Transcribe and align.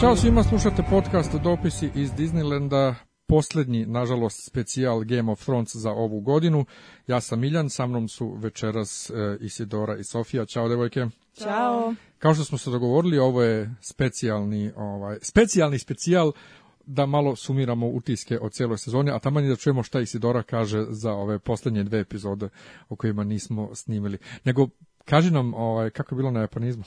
Ćao 0.00 0.16
svima, 0.16 0.42
slušate 0.42 0.82
podcast 0.90 1.34
Dopisi 1.34 1.90
iz 1.94 2.10
Disneylanda, 2.10 2.94
poslednji, 3.26 3.86
nažalost, 3.86 4.46
specijal 4.46 5.04
Game 5.04 5.32
of 5.32 5.44
Thrones 5.44 5.76
za 5.76 5.90
ovu 5.90 6.20
godinu. 6.20 6.64
Ja 7.06 7.20
sam 7.20 7.40
Miljan, 7.40 7.70
sa 7.70 7.86
mnom 7.86 8.08
su 8.08 8.34
večeras 8.34 9.10
e, 9.10 9.14
Isidora 9.40 9.96
i 9.96 10.04
Sofija. 10.04 10.46
Ćao, 10.46 10.68
devojke. 10.68 11.06
Ćao. 11.34 11.94
Kao 12.18 12.34
što 12.34 12.44
smo 12.44 12.58
se 12.58 12.70
dogovorili, 12.70 13.18
ovo 13.18 13.42
je 13.42 13.74
specijalni, 13.80 14.72
ovaj, 14.76 15.18
specijalni 15.22 15.78
specijal 15.78 16.32
da 16.86 17.06
malo 17.06 17.36
sumiramo 17.36 17.88
utiske 17.88 18.38
o 18.40 18.48
celoj 18.48 18.78
sezoni, 18.78 19.10
a 19.10 19.18
taman 19.18 19.48
da 19.48 19.56
čujemo 19.56 19.82
šta 19.82 20.00
Isidora 20.00 20.42
kaže 20.42 20.86
za 20.88 21.12
ove 21.12 21.38
poslednje 21.38 21.84
dve 21.84 22.00
epizode 22.00 22.48
o 22.88 22.96
kojima 22.96 23.24
nismo 23.24 23.74
snimili. 23.74 24.18
Nego, 24.44 24.68
kaži 25.04 25.30
nam 25.30 25.54
ovaj, 25.54 25.90
kako 25.90 26.14
je 26.14 26.16
bilo 26.16 26.30
na 26.30 26.40
japanizmu. 26.40 26.84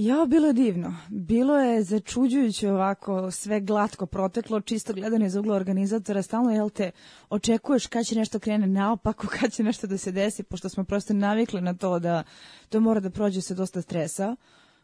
Ja, 0.00 0.26
bilo 0.26 0.46
je 0.46 0.52
divno. 0.52 0.96
Bilo 1.08 1.56
je 1.58 1.82
začuđujuće 1.82 2.70
ovako 2.72 3.30
sve 3.30 3.60
glatko 3.60 4.06
proteklo, 4.06 4.60
čisto 4.60 4.92
gledano 4.92 5.26
iz 5.26 5.36
ugla 5.36 5.56
organizatora. 5.56 6.22
Stalno, 6.22 6.50
jel 6.50 6.70
te, 6.70 6.90
očekuješ 7.30 7.86
kad 7.86 8.06
će 8.06 8.14
nešto 8.14 8.38
krene 8.38 8.66
naopako, 8.66 9.26
kad 9.40 9.52
će 9.52 9.62
nešto 9.62 9.86
da 9.86 9.98
se 9.98 10.12
desi, 10.12 10.42
pošto 10.42 10.68
smo 10.68 10.84
prosto 10.84 11.14
navikli 11.14 11.60
na 11.60 11.74
to 11.74 11.98
da 11.98 12.22
to 12.68 12.80
mora 12.80 13.00
da 13.00 13.10
prođe 13.10 13.40
sa 13.40 13.54
dosta 13.54 13.82
stresa. 13.82 14.36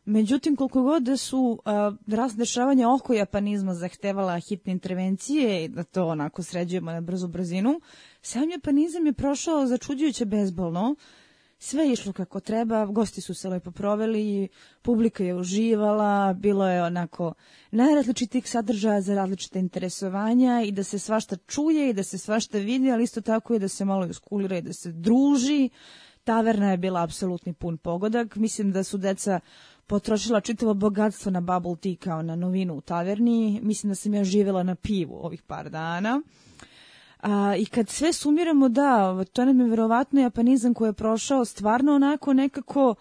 Međutim, 0.04 0.56
koliko 0.56 0.82
god 0.82 1.02
da 1.02 1.16
su 1.16 1.58
uh, 2.08 2.36
dešavanja 2.36 2.90
oko 2.90 3.14
japanizma 3.14 3.74
zahtevala 3.74 4.38
hitne 4.38 4.72
intervencije 4.72 5.64
i 5.64 5.68
da 5.68 5.82
to 5.84 6.06
onako 6.06 6.42
sređujemo 6.42 6.92
na 6.92 7.00
brzu 7.00 7.28
brzinu, 7.28 7.80
sam 8.22 8.50
japanizam 8.50 9.06
je 9.06 9.12
prošao 9.12 9.66
začuđujuće 9.66 10.24
bezbolno, 10.24 10.94
sve 11.58 11.84
je 11.84 11.92
išlo 11.92 12.12
kako 12.12 12.40
treba, 12.40 12.86
gosti 12.86 13.20
su 13.20 13.34
se 13.34 13.48
lepo 13.48 13.70
proveli, 13.70 14.48
publika 14.82 15.24
je 15.24 15.34
uživala, 15.34 16.32
bilo 16.32 16.68
je 16.68 16.82
onako 16.82 17.34
najrazličitih 17.70 18.50
sadržaja 18.50 19.00
za 19.00 19.14
različite 19.14 19.58
interesovanja 19.58 20.62
i 20.62 20.72
da 20.72 20.82
se 20.82 20.98
svašta 20.98 21.36
čuje 21.36 21.90
i 21.90 21.92
da 21.92 22.02
se 22.02 22.18
svašta 22.18 22.58
vidi, 22.58 22.90
ali 22.90 23.04
isto 23.04 23.20
tako 23.20 23.54
i 23.54 23.58
da 23.58 23.68
se 23.68 23.84
malo 23.84 24.06
iskulira 24.06 24.58
i 24.58 24.62
da 24.62 24.72
se 24.72 24.92
druži. 24.92 25.70
Taverna 26.24 26.70
je 26.70 26.76
bila 26.76 27.02
apsolutni 27.02 27.52
pun 27.52 27.78
pogodak. 27.78 28.36
Mislim 28.36 28.72
da 28.72 28.84
su 28.84 28.98
deca 28.98 29.40
potrošila 29.86 30.40
čitavo 30.40 30.74
bogatstvo 30.74 31.30
na 31.30 31.40
bubble 31.40 31.76
tea 31.76 31.96
kao 32.00 32.22
na 32.22 32.36
novinu 32.36 32.74
u 32.74 32.80
taverni. 32.80 33.60
Mislim 33.62 33.90
da 33.90 33.94
sam 33.94 34.14
ja 34.14 34.24
živjela 34.24 34.62
na 34.62 34.74
pivu 34.74 35.14
ovih 35.14 35.42
par 35.42 35.70
dana. 35.70 36.22
A, 37.26 37.56
I 37.56 37.66
kad 37.66 37.88
sve 37.88 38.12
sumiramo, 38.12 38.68
da, 38.68 39.24
to 39.32 39.44
nam 39.44 39.60
je 39.60 39.66
verovatno 39.66 40.20
japanizam 40.20 40.74
koji 40.74 40.88
je 40.88 40.92
prošao 40.92 41.44
stvarno 41.44 41.94
onako 41.94 42.32
nekako 42.32 42.94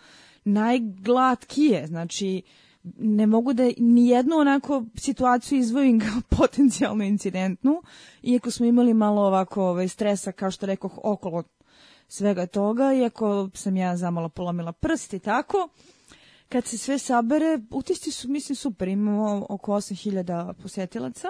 najglatkije, 0.46 1.88
znači 1.88 2.42
ne 2.98 3.28
mogu 3.28 3.54
da 3.54 3.64
ni 3.78 4.08
jednu 4.08 4.36
onako 4.36 4.84
situaciju 4.96 5.60
izvojim 5.60 6.00
kao 6.00 6.22
potencijalno 6.38 7.04
incidentnu, 7.04 7.82
iako 8.24 8.52
smo 8.52 8.66
imali 8.66 8.94
malo 8.94 9.22
ovako 9.22 9.64
ovaj, 9.64 9.88
stresa, 9.88 10.32
kao 10.32 10.52
što 10.52 10.66
rekoh, 10.66 11.00
okolo 11.04 11.44
svega 12.08 12.46
toga, 12.46 12.94
iako 12.94 13.50
sam 13.54 13.78
ja 13.78 13.98
zamalo 13.98 14.30
polomila 14.30 14.72
prst 14.72 15.14
i 15.14 15.20
tako, 15.20 15.70
kad 16.50 16.66
se 16.66 16.78
sve 16.78 16.98
sabere, 16.98 17.60
utisci 17.72 18.12
su, 18.12 18.30
mislim, 18.30 18.56
super, 18.56 18.88
imamo 18.88 19.46
oko 19.50 19.72
8000 19.72 20.54
posetilaca. 20.54 21.28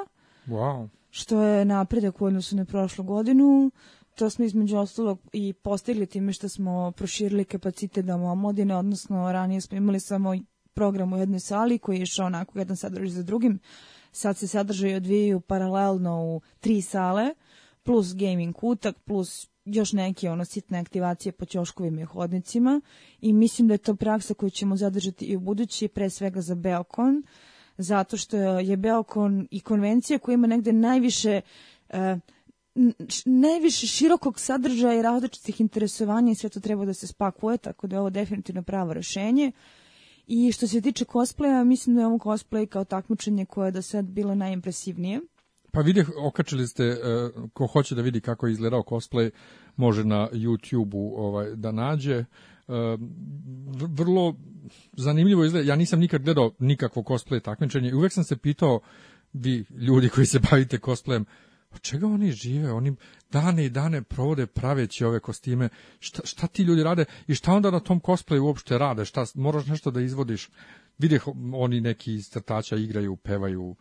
Wow 0.47 0.87
što 1.15 1.41
je 1.41 1.65
napredak 1.65 2.21
u 2.21 2.25
odnosu 2.25 2.55
na 2.55 2.65
prošlu 2.65 3.03
godinu. 3.03 3.71
To 4.15 4.29
smo 4.29 4.45
između 4.45 4.77
ostalog 4.77 5.19
i 5.33 5.53
postigli 5.53 6.05
time 6.05 6.33
što 6.33 6.49
smo 6.49 6.91
proširili 6.91 7.45
kapacitet 7.45 8.05
da 8.05 8.15
omladine, 8.15 8.75
odnosno 8.75 9.31
ranije 9.31 9.61
smo 9.61 9.77
imali 9.77 9.99
samo 9.99 10.35
program 10.73 11.13
u 11.13 11.17
jednoj 11.17 11.39
sali 11.39 11.79
koji 11.79 11.97
je 11.97 12.03
išao 12.03 12.25
onako 12.25 12.59
jedan 12.59 12.77
sadržaj 12.77 13.09
za 13.09 13.23
drugim. 13.23 13.59
Sad 14.11 14.37
se 14.37 14.47
sadržaj 14.47 14.95
odvijaju 14.95 15.39
paralelno 15.39 16.23
u 16.25 16.41
tri 16.59 16.81
sale, 16.81 17.33
plus 17.83 18.15
gaming 18.15 18.55
kutak, 18.55 18.99
plus 18.99 19.49
još 19.65 19.93
neke 19.93 20.29
ono 20.29 20.45
sitne 20.45 20.79
aktivacije 20.79 21.31
po 21.31 21.45
ćoškovima 21.45 22.01
i 22.01 22.05
hodnicima 22.05 22.81
i 23.21 23.33
mislim 23.33 23.67
da 23.67 23.73
je 23.73 23.77
to 23.77 23.95
praksa 23.95 24.33
koju 24.33 24.49
ćemo 24.49 24.77
zadržati 24.77 25.25
i 25.25 25.35
u 25.35 25.39
budući, 25.39 25.87
pre 25.87 26.09
svega 26.09 26.41
za 26.41 26.55
Beokon, 26.55 27.23
zato 27.77 28.17
što 28.17 28.37
je 28.37 28.77
Beokon 28.77 29.47
i 29.51 29.59
konvencija 29.59 30.19
koja 30.19 30.33
ima 30.33 30.47
negde 30.47 30.73
najviše 30.73 31.41
uh, 31.89 31.97
najviše 33.25 33.87
širokog 33.87 34.39
sadržaja 34.39 34.99
i 34.99 35.01
različitih 35.01 35.61
interesovanja 35.61 36.31
i 36.31 36.35
sve 36.35 36.49
to 36.49 36.59
treba 36.59 36.85
da 36.85 36.93
se 36.93 37.07
spakuje, 37.07 37.57
tako 37.57 37.87
da 37.87 37.95
je 37.95 37.99
ovo 37.99 38.09
definitivno 38.09 38.63
pravo 38.63 38.93
rešenje. 38.93 39.51
I 40.27 40.51
što 40.51 40.67
se 40.67 40.81
tiče 40.81 41.05
cosplaya, 41.05 41.63
mislim 41.63 41.95
da 41.95 42.01
je 42.01 42.07
ovo 42.07 42.17
cosplay 42.17 42.65
kao 42.65 42.85
takmičenje 42.85 43.45
koje 43.45 43.67
je 43.67 43.71
do 43.71 43.81
sad 43.81 44.05
bilo 44.05 44.35
najimpresivnije. 44.35 45.21
Pa 45.71 45.81
vidi, 45.81 46.05
okačili 46.17 46.67
ste, 46.67 46.89
uh, 46.89 47.49
ko 47.53 47.67
hoće 47.67 47.95
da 47.95 48.01
vidi 48.01 48.21
kako 48.21 48.47
je 48.47 48.51
izgledao 48.51 48.83
cosplay, 48.83 49.29
može 49.75 50.03
na 50.03 50.29
YouTube-u 50.31 51.13
ovaj, 51.17 51.55
da 51.55 51.71
nađe. 51.71 52.25
Uh, 52.67 52.75
vrlo 53.89 54.35
zanimljivo 54.93 55.45
izgleda. 55.45 55.67
Ja 55.67 55.75
nisam 55.75 55.99
nikad 55.99 56.23
gledao 56.23 56.51
nikakvo 56.59 57.03
cosplay 57.03 57.41
takmičenje 57.41 57.89
i 57.89 57.93
uvek 57.93 58.13
sam 58.13 58.23
se 58.23 58.37
pitao, 58.37 58.79
vi 59.33 59.65
ljudi 59.71 60.09
koji 60.09 60.25
se 60.25 60.39
bavite 60.51 60.77
cosplayem, 60.77 61.25
od 61.75 61.81
čega 61.81 62.07
oni 62.07 62.31
žive? 62.31 62.71
Oni 62.71 62.95
dane 63.31 63.65
i 63.65 63.69
dane 63.69 64.01
provode 64.01 64.45
praveći 64.45 65.05
ove 65.05 65.19
kostime. 65.19 65.69
Šta, 65.99 66.21
šta 66.25 66.47
ti 66.47 66.63
ljudi 66.63 66.83
rade 66.83 67.05
i 67.27 67.35
šta 67.35 67.53
onda 67.53 67.71
na 67.71 67.79
tom 67.79 68.01
cosplayu 68.01 68.39
uopšte 68.39 68.77
rade? 68.77 69.05
Šta, 69.05 69.25
moraš 69.35 69.65
nešto 69.65 69.91
da 69.91 70.01
izvodiš? 70.01 70.49
Videh 70.97 71.23
oni 71.53 71.81
neki 71.81 72.23
crtača 72.23 72.75
igraju, 72.75 73.15
pevaju. 73.15 73.75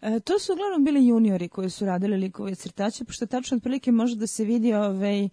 E, 0.00 0.20
to 0.20 0.38
su 0.38 0.52
uglavnom 0.52 0.84
bili 0.84 1.06
juniori 1.06 1.48
koji 1.48 1.70
su 1.70 1.86
radili 1.86 2.16
likove 2.16 2.54
crtače, 2.54 3.04
pošto 3.04 3.26
tačno 3.26 3.56
otprilike 3.56 3.92
može 3.92 4.16
da 4.16 4.26
se 4.26 4.44
vidi 4.44 4.74
ovaj, 4.74 5.28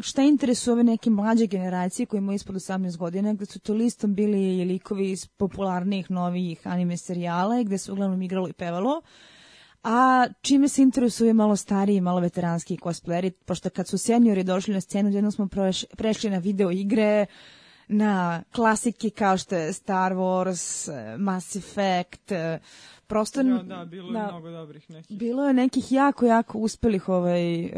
šta 0.00 0.22
interesuje 0.22 0.72
ove 0.72 0.84
neke 0.84 1.10
mlađe 1.10 1.46
generacije 1.46 2.06
koji 2.06 2.18
imaju 2.18 2.36
ispod 2.36 2.54
18 2.54 2.96
godina, 2.96 3.32
gde 3.32 3.46
su 3.46 3.60
to 3.60 3.74
listom 3.74 4.14
bili 4.14 4.64
likovi 4.64 5.10
iz 5.10 5.26
popularnih 5.26 6.10
novih 6.10 6.66
anime 6.66 6.96
serijala, 6.96 7.62
gde 7.62 7.78
su 7.78 7.92
uglavnom 7.92 8.22
igralo 8.22 8.48
i 8.48 8.52
pevalo. 8.52 9.02
A 9.82 10.26
čime 10.40 10.68
se 10.68 10.82
interesuje 10.82 11.34
malo 11.34 11.56
stariji, 11.56 12.00
malo 12.00 12.20
veteranski 12.20 12.76
cosplayeri, 12.76 13.30
pošto 13.30 13.70
kad 13.70 13.88
su 13.88 13.98
seniori 13.98 14.44
došli 14.44 14.74
na 14.74 14.80
scenu, 14.80 15.10
jedno 15.10 15.30
smo 15.30 15.48
prešli 15.96 16.30
na 16.30 16.38
video 16.38 16.70
igre, 16.70 17.26
na 17.90 18.42
klasike 18.52 19.10
kao 19.10 19.38
što 19.38 19.56
je 19.56 19.72
Star 19.72 20.12
Wars, 20.12 20.90
Mass 21.18 21.56
Effect, 21.56 22.32
prosto... 23.06 23.40
Ja, 23.40 23.62
da, 23.62 23.84
bilo 23.84 24.12
da, 24.12 24.18
je 24.18 24.26
mnogo 24.26 24.50
dobrih 24.50 24.90
nekih. 24.90 25.18
Bilo 25.18 25.46
je 25.46 25.54
nekih 25.54 25.92
jako, 25.92 26.26
jako 26.26 26.58
uspelih 26.58 27.08
ovaj, 27.08 27.64
uh, 27.64 27.70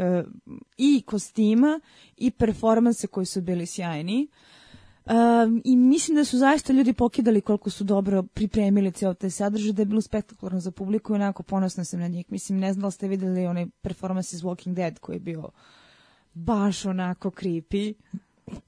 i 0.77 1.01
kostima 1.05 1.79
i 2.17 2.31
performanse 2.31 3.07
koji 3.07 3.25
su 3.25 3.41
bili 3.41 3.65
sjajni. 3.65 4.27
Um, 5.05 5.61
I 5.65 5.75
mislim 5.75 6.15
da 6.15 6.25
su 6.25 6.37
zaista 6.37 6.73
ljudi 6.73 6.93
pokidali 6.93 7.41
koliko 7.41 7.69
su 7.69 7.83
dobro 7.83 8.23
pripremili 8.23 8.91
cijel 8.91 9.13
taj 9.13 9.29
sadržaj, 9.29 9.71
da 9.71 9.81
je 9.81 9.85
bilo 9.85 10.01
spektakularno 10.01 10.59
za 10.59 10.71
publiku 10.71 11.13
i 11.13 11.15
onako 11.15 11.43
ponosna 11.43 11.83
sam 11.83 11.99
na 11.99 12.07
njih. 12.07 12.25
Mislim, 12.29 12.59
ne 12.59 12.73
znam 12.73 12.81
da 12.81 12.91
ste 12.91 13.07
videli 13.07 13.45
onaj 13.45 13.65
performance 13.81 14.35
iz 14.35 14.41
Walking 14.41 14.73
Dead 14.73 14.99
koji 14.99 15.15
je 15.15 15.19
bio 15.19 15.49
baš 16.33 16.85
onako 16.85 17.29
creepy. 17.29 17.93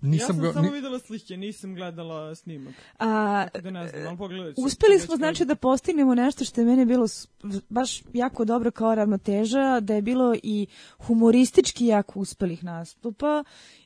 Nisam 0.01 0.13
ja 0.21 0.27
sam 0.27 0.39
ga, 0.39 0.53
samo 0.53 0.71
videla 0.71 0.99
slike, 0.99 1.37
nisam 1.37 1.75
gledala 1.75 2.35
snimak. 2.35 2.75
A, 2.99 3.47
da 3.63 3.71
ne 3.71 3.87
znam, 3.87 4.07
ali 4.07 4.17
pogledat 4.17 4.53
Uspeli 4.57 4.99
smo 4.99 5.15
znači 5.15 5.45
da 5.45 5.55
postignemo 5.55 6.15
nešto 6.15 6.45
što 6.45 6.61
je 6.61 6.65
meni 6.65 6.85
bilo 6.85 7.05
baš 7.69 8.03
jako 8.13 8.45
dobro 8.45 8.71
kao 8.71 8.95
ravnoteža, 8.95 9.79
da 9.79 9.93
je 9.93 10.01
bilo 10.01 10.35
i 10.43 10.67
humoristički 10.97 11.85
jako 11.85 12.19
uspelih 12.19 12.63
nastupa 12.63 13.43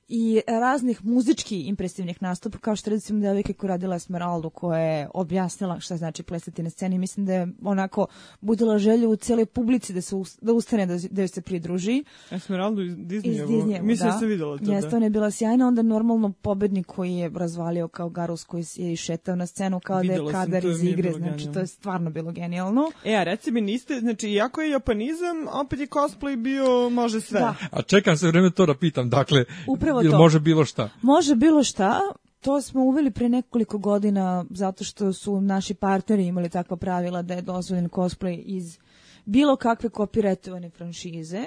i 0.09 0.41
raznih 0.47 1.05
muzički 1.05 1.61
impresivnih 1.61 2.21
nastupa, 2.21 2.57
kao 2.57 2.75
što 2.75 2.89
recimo 2.89 3.19
devojka 3.19 3.53
koja 3.53 3.69
radila 3.69 3.95
Esmeraldu, 3.95 4.49
koja 4.49 4.79
je 4.79 5.09
objasnila 5.13 5.79
šta 5.79 5.97
znači 5.97 6.23
plesati 6.23 6.63
na 6.63 6.69
sceni. 6.69 6.97
Mislim 6.97 7.25
da 7.25 7.33
je 7.33 7.47
onako 7.63 8.07
budila 8.41 8.77
želju 8.77 9.09
u 9.09 9.15
cijeloj 9.15 9.45
publici 9.45 9.93
da 9.93 10.01
se 10.01 10.15
da 10.41 10.53
ustane 10.53 10.85
da, 10.85 10.97
da 11.11 11.21
joj 11.21 11.27
se 11.27 11.41
pridruži. 11.41 12.03
Esmeraldu 12.31 12.81
iz 12.81 12.95
Disneyevo? 12.95 13.43
Iz 13.43 13.49
Disneyevo, 13.49 13.81
Mislim 13.81 14.09
da. 14.09 14.13
da 14.13 14.19
se 14.19 14.25
videla 14.25 14.57
to. 14.57 14.71
Jeste, 14.71 14.89
da. 14.89 14.97
ona 14.97 15.05
je 15.05 15.09
bila 15.09 15.31
sjajna. 15.31 15.67
Onda 15.67 15.81
normalno 15.81 16.31
pobednik 16.31 16.85
koji 16.85 17.13
je 17.13 17.31
razvalio 17.35 17.87
kao 17.87 18.09
Garus 18.09 18.43
koji 18.43 18.63
je 18.75 18.93
išetao 18.93 19.35
na 19.35 19.45
scenu 19.45 19.79
kao 19.79 19.99
Videla 19.99 20.31
da 20.31 20.37
je 20.37 20.45
kadar 20.45 20.65
iz 20.65 20.83
igre. 20.83 21.11
Znači, 21.11 21.23
genijalno. 21.23 21.53
to 21.53 21.59
je 21.59 21.67
stvarno 21.67 22.09
bilo 22.09 22.31
genijalno. 22.31 22.91
E, 23.03 23.15
a 23.15 23.23
reci 23.23 23.51
mi, 23.51 23.61
niste, 23.61 23.99
znači, 23.99 24.29
iako 24.29 24.61
je 24.61 24.69
japanizam, 24.69 25.47
opet 25.51 25.79
je 25.79 25.87
cosplay 25.87 26.35
bio 26.35 26.89
može 26.89 27.21
sve. 27.21 27.39
Da. 27.39 27.55
A 27.71 27.81
čekam 27.81 28.17
se 28.17 28.27
vreme 28.27 28.51
to 28.51 28.65
da 28.65 28.75
pitam, 28.75 29.09
dakle, 29.09 29.45
Upravo 29.67 29.98
Ili 30.01 30.11
to. 30.11 30.17
može 30.17 30.39
bilo 30.39 30.65
šta? 30.65 30.89
Može 31.01 31.35
bilo 31.35 31.63
šta. 31.63 31.99
To 32.39 32.61
smo 32.61 32.83
uveli 32.83 33.11
pre 33.11 33.29
nekoliko 33.29 33.77
godina 33.77 34.45
zato 34.49 34.83
što 34.83 35.13
su 35.13 35.41
naši 35.41 35.73
partneri 35.73 36.25
imali 36.25 36.49
takva 36.49 36.77
pravila 36.77 37.21
da 37.21 37.33
je 37.33 37.41
dozvoljen 37.41 37.89
cosplay 37.89 38.41
iz 38.45 38.77
bilo 39.25 39.55
kakve 39.55 39.89
kopiratovane 39.89 40.69
franšize. 40.69 41.45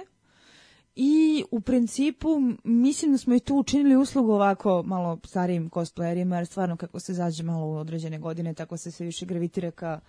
I 0.97 1.45
u 1.51 1.61
principu 1.61 2.29
mislim 2.65 3.13
da 3.13 3.19
smo 3.19 3.35
i 3.35 3.41
tu 3.41 3.57
učinili 3.57 3.97
uslugu 3.97 4.33
ovako 4.33 4.83
malo 4.87 5.19
starijim 5.25 5.71
cosplayerima, 5.71 6.35
jer 6.35 6.47
stvarno 6.47 6.77
kako 6.77 7.01
se 7.01 7.15
zađe 7.15 7.43
malo 7.43 7.67
u 7.67 7.77
određene 7.77 8.19
godine, 8.19 8.55
tako 8.55 8.77
se 8.77 8.91
sve 8.91 9.07
više 9.07 9.27
gravitira 9.27 9.71
ka 9.71 10.01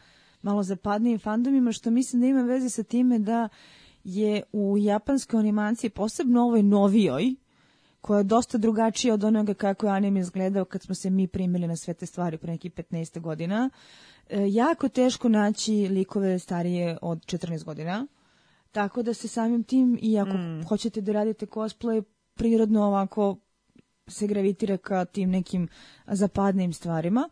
malo 0.42 0.64
zapadnijim 0.64 1.20
fandomima, 1.20 1.72
što 1.72 1.92
mislim 1.92 2.22
da 2.22 2.28
ima 2.28 2.42
veze 2.42 2.70
sa 2.70 2.84
time 2.84 3.20
da 3.20 3.50
je 4.04 4.44
u 4.54 4.78
japanskoj 4.78 5.40
animaciji, 5.40 5.90
posebno 5.90 6.42
ovoj 6.44 6.64
novijoj, 6.64 7.36
koja 8.04 8.18
je 8.18 8.24
dosta 8.24 8.58
drugačija 8.58 9.14
od 9.14 9.24
onoga 9.24 9.54
kako 9.54 9.86
je 9.86 9.92
anime 9.92 10.20
izgledao 10.20 10.66
kad 10.66 10.82
smo 10.82 10.96
se 10.96 11.10
mi 11.10 11.28
primili 11.28 11.68
na 11.68 11.76
sve 11.76 11.94
te 11.94 12.06
stvari 12.06 12.38
pre 12.38 12.52
nekih 12.52 12.72
15 12.72 13.20
godina. 13.20 13.70
E, 14.30 14.48
jako 14.50 14.90
teško 14.90 15.30
naći 15.30 15.72
likove 15.72 16.40
starije 16.40 16.98
od 17.02 17.26
14 17.26 17.64
godina. 17.64 18.08
Tako 18.72 19.04
da 19.04 19.14
se 19.14 19.28
samim 19.28 19.64
tim, 19.64 20.00
i 20.02 20.20
ako 20.20 20.38
mm. 20.38 20.64
hoćete 20.68 21.02
da 21.02 21.12
radite 21.12 21.46
cosplay, 21.46 22.04
prirodno 22.34 22.84
ovako 22.84 23.38
se 24.08 24.28
gravitira 24.28 24.78
ka 24.78 25.06
tim 25.06 25.30
nekim 25.30 25.68
zapadnim 26.08 26.74
stvarima. 26.74 27.30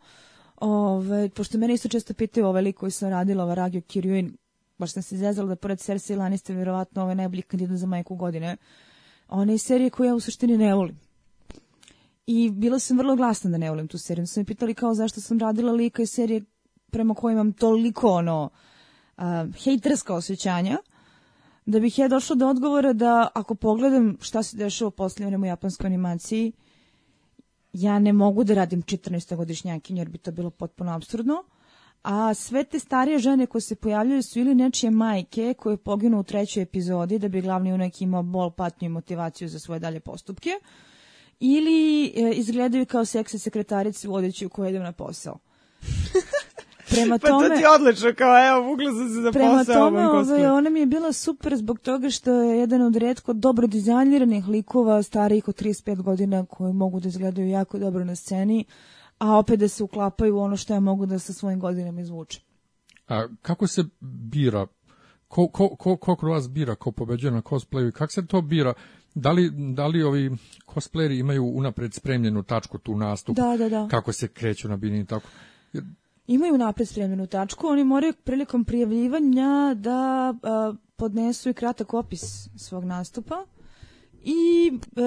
Ove, 0.56 1.28
pošto 1.28 1.58
mene 1.58 1.74
isto 1.74 1.88
često 1.88 2.14
pitaju 2.14 2.46
ovaj 2.46 2.62
lik 2.62 2.76
koji 2.76 2.90
sam 2.92 3.10
radila, 3.10 3.44
ova 3.44 3.54
Ragio 3.54 3.80
Kiryuin, 3.80 4.32
baš 4.78 4.92
sam 4.92 5.02
se 5.02 5.16
zezala 5.16 5.48
da 5.48 5.56
pored 5.56 5.78
Cersei 5.78 6.16
Lannister 6.16 6.56
vjerovatno 6.56 7.02
ovaj 7.02 7.14
najbolji 7.14 7.42
kandidat 7.42 7.76
za 7.76 7.86
majku 7.86 8.16
godine. 8.16 8.56
Ona 9.34 9.52
je 9.52 9.58
serije 9.58 9.90
koju 9.90 10.06
ja 10.06 10.14
u 10.14 10.20
suštini 10.20 10.58
ne 10.58 10.74
volim. 10.74 10.98
I 12.26 12.50
bila 12.50 12.78
sam 12.78 12.98
vrlo 12.98 13.16
glasna 13.16 13.50
da 13.50 13.58
ne 13.58 13.70
volim 13.70 13.88
tu 13.88 13.98
seriju. 13.98 14.26
Sam 14.26 14.40
me 14.40 14.44
pitali 14.44 14.74
kao 14.74 14.94
zašto 14.94 15.20
sam 15.20 15.38
radila 15.38 15.72
lika 15.72 16.02
iz 16.02 16.10
serije 16.10 16.42
prema 16.90 17.14
kojoj 17.14 17.32
imam 17.32 17.52
toliko 17.52 18.08
ono 18.08 18.50
uh, 19.16 19.24
hejterska 19.64 20.14
osjećanja 20.14 20.78
da 21.66 21.80
bih 21.80 21.98
ja 21.98 22.08
došla 22.08 22.36
do 22.36 22.48
odgovora 22.48 22.92
da 22.92 23.28
ako 23.34 23.54
pogledam 23.54 24.16
šta 24.20 24.42
se 24.42 24.56
dešava 24.56 24.88
u 24.88 24.90
posljednjem 24.90 25.42
u 25.42 25.46
japanskoj 25.46 25.86
animaciji, 25.86 26.52
ja 27.72 27.98
ne 27.98 28.12
mogu 28.12 28.44
da 28.44 28.54
radim 28.54 28.82
14-godišnjakinju 28.82 29.98
jer 29.98 30.08
bi 30.08 30.18
to 30.18 30.32
bilo 30.32 30.50
potpuno 30.50 30.92
absurdno. 30.92 31.44
A 32.02 32.34
sve 32.34 32.64
te 32.64 32.78
starije 32.78 33.18
žene 33.18 33.46
koje 33.46 33.62
se 33.62 33.74
pojavljaju 33.74 34.22
su 34.22 34.38
ili 34.40 34.54
nečije 34.54 34.90
majke 34.90 35.54
koje 35.58 35.76
poginu 35.76 36.20
u 36.20 36.22
trećoj 36.22 36.62
epizodi 36.62 37.18
da 37.18 37.28
bi 37.28 37.40
glavni 37.40 37.70
junak 37.70 38.00
imao 38.00 38.22
bol, 38.22 38.50
patnju 38.50 38.86
i 38.86 38.88
motivaciju 38.88 39.48
za 39.48 39.58
svoje 39.58 39.78
dalje 39.78 40.00
postupke, 40.00 40.50
ili 41.40 42.04
e, 42.04 42.32
izgledaju 42.32 42.86
kao 42.86 43.04
seksi 43.04 43.38
sekretarici 43.38 44.08
vodeći 44.08 44.46
u 44.46 44.48
kojoj 44.48 44.70
idem 44.70 44.82
na 44.82 44.92
posao. 44.92 45.38
Prema 46.90 47.18
pa 47.18 47.28
tome, 47.28 47.48
to 47.48 47.54
ti 47.54 47.60
je 47.60 47.70
odlično, 47.70 48.14
kao 48.14 48.48
evo, 48.48 48.60
vugla 48.60 48.90
sam 48.90 49.08
se 49.08 49.20
za 49.20 49.32
prema 49.32 49.58
posao 49.58 49.74
tome, 49.74 50.08
ovaj, 50.08 50.46
ona 50.46 50.70
mi 50.70 50.80
je 50.80 50.86
bila 50.86 51.12
super 51.12 51.56
zbog 51.56 51.78
toga 51.78 52.10
što 52.10 52.32
je 52.32 52.58
jedan 52.58 52.82
od 52.82 52.96
redko 52.96 53.32
dobro 53.32 53.66
dizajniranih 53.66 54.48
likova 54.48 55.02
starijih 55.02 55.48
od 55.48 55.62
35 55.62 56.02
godina 56.02 56.46
koji 56.46 56.72
mogu 56.72 57.00
da 57.00 57.08
izgledaju 57.08 57.48
jako 57.48 57.78
dobro 57.78 58.04
na 58.04 58.16
sceni, 58.16 58.64
a 59.22 59.38
opet 59.38 59.60
da 59.60 59.68
se 59.68 59.84
uklapaju 59.84 60.36
u 60.36 60.40
ono 60.40 60.56
što 60.56 60.74
ja 60.74 60.80
mogu 60.80 61.06
da 61.06 61.18
sa 61.18 61.32
svojim 61.32 61.60
godinama 61.60 62.00
izvučem. 62.00 62.42
A 63.08 63.26
kako 63.42 63.66
se 63.66 63.84
bira 64.00 64.66
ko, 65.28 65.48
ko, 65.48 65.76
ko, 65.76 65.96
ko 65.96 66.16
kod 66.16 66.28
vas 66.28 66.50
bira 66.50 66.74
ko 66.74 66.92
pobeđuje 66.92 67.30
na 67.30 67.42
cosplayu 67.42 67.88
i 67.88 67.92
kako 67.92 68.12
se 68.12 68.26
to 68.26 68.42
bira? 68.42 68.74
Da 69.14 69.32
li, 69.32 69.50
da 69.74 69.86
li 69.86 70.02
ovi 70.02 70.30
cosplayeri 70.66 71.20
imaju 71.20 71.44
unapred 71.44 71.94
spremljenu 71.94 72.42
tačku 72.42 72.78
tu 72.78 72.96
nastup? 72.96 73.36
Da, 73.36 73.56
da, 73.56 73.68
da. 73.68 73.88
Kako 73.90 74.12
se 74.12 74.28
kreću 74.28 74.68
na 74.68 74.76
bini 74.76 75.00
i 75.00 75.04
tako? 75.04 75.28
imaju 76.26 76.58
napred 76.58 76.88
spremljenu 76.88 77.26
tačku, 77.26 77.66
oni 77.66 77.84
moraju 77.84 78.12
prilikom 78.24 78.64
prijavljivanja 78.64 79.74
da 79.74 80.34
a, 80.42 80.74
podnesu 80.96 81.50
i 81.50 81.54
kratak 81.54 81.94
opis 81.94 82.48
svog 82.56 82.84
nastupa 82.84 83.44
i 84.24 84.72
e, 84.96 85.02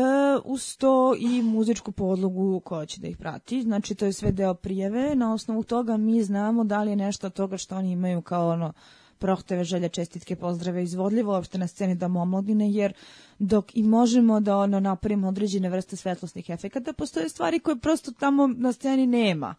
uz 0.46 0.78
to 0.78 1.16
i 1.20 1.42
muzičku 1.42 1.92
podlogu 1.92 2.60
koja 2.60 2.86
će 2.86 3.02
da 3.02 3.08
ih 3.08 3.18
prati. 3.18 3.62
Znači, 3.62 3.96
to 3.96 4.06
je 4.06 4.14
sve 4.14 4.32
deo 4.32 4.54
prijave. 4.54 5.16
Na 5.16 5.34
osnovu 5.34 5.64
toga 5.64 5.98
mi 5.98 6.24
znamo 6.24 6.64
da 6.64 6.84
li 6.84 6.90
je 6.90 6.96
nešto 6.96 7.28
od 7.28 7.34
toga 7.34 7.58
što 7.58 7.76
oni 7.76 7.92
imaju 7.92 8.22
kao 8.22 8.50
ono 8.50 8.74
prohteve, 9.18 9.64
želje, 9.64 9.90
čestitke, 9.90 10.36
pozdrave, 10.36 10.84
izvodljivo 10.84 11.34
uopšte 11.34 11.58
na 11.58 11.68
sceni 11.68 11.96
da 11.96 12.06
omladine, 12.06 12.72
jer 12.72 12.94
dok 13.40 13.76
i 13.76 13.84
možemo 13.84 14.40
da 14.40 14.58
ono 14.58 14.80
napravimo 14.80 15.28
određene 15.28 15.70
vrste 15.70 15.96
svetlosnih 15.96 16.50
efekata, 16.50 16.94
postoje 16.94 17.30
stvari 17.30 17.60
koje 17.60 17.80
prosto 17.80 18.12
tamo 18.12 18.48
na 18.48 18.72
sceni 18.72 19.08
nema. 19.08 19.56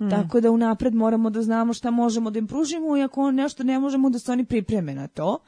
Mm. 0.00 0.10
Tako 0.10 0.40
da 0.40 0.50
unapred 0.50 0.94
moramo 0.94 1.30
da 1.30 1.42
znamo 1.42 1.72
šta 1.72 1.90
možemo 1.90 2.30
da 2.30 2.38
im 2.38 2.46
pružimo 2.46 2.96
i 2.96 3.02
ako 3.02 3.30
nešto 3.30 3.64
ne 3.64 3.78
možemo 3.78 4.10
da 4.10 4.18
se 4.18 4.32
oni 4.32 4.44
pripreme 4.44 4.94
na 4.94 5.08
to. 5.08 5.38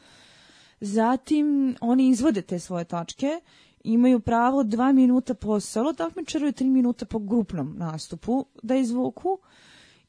Zatim 0.81 1.77
oni 1.81 2.09
izvode 2.09 2.43
te 2.43 2.59
svoje 2.59 2.85
tačke, 2.85 3.41
imaju 3.85 4.21
pravo 4.21 4.63
dva 4.63 4.93
minuta 4.93 5.35
po 5.35 5.61
solo 5.61 5.93
takmičaru 5.93 6.49
i 6.49 6.53
tri 6.53 6.67
minuta 6.67 7.07
po 7.07 7.19
grupnom 7.19 7.75
nastupu 7.77 8.47
da 8.63 8.77
izvuku. 8.77 9.39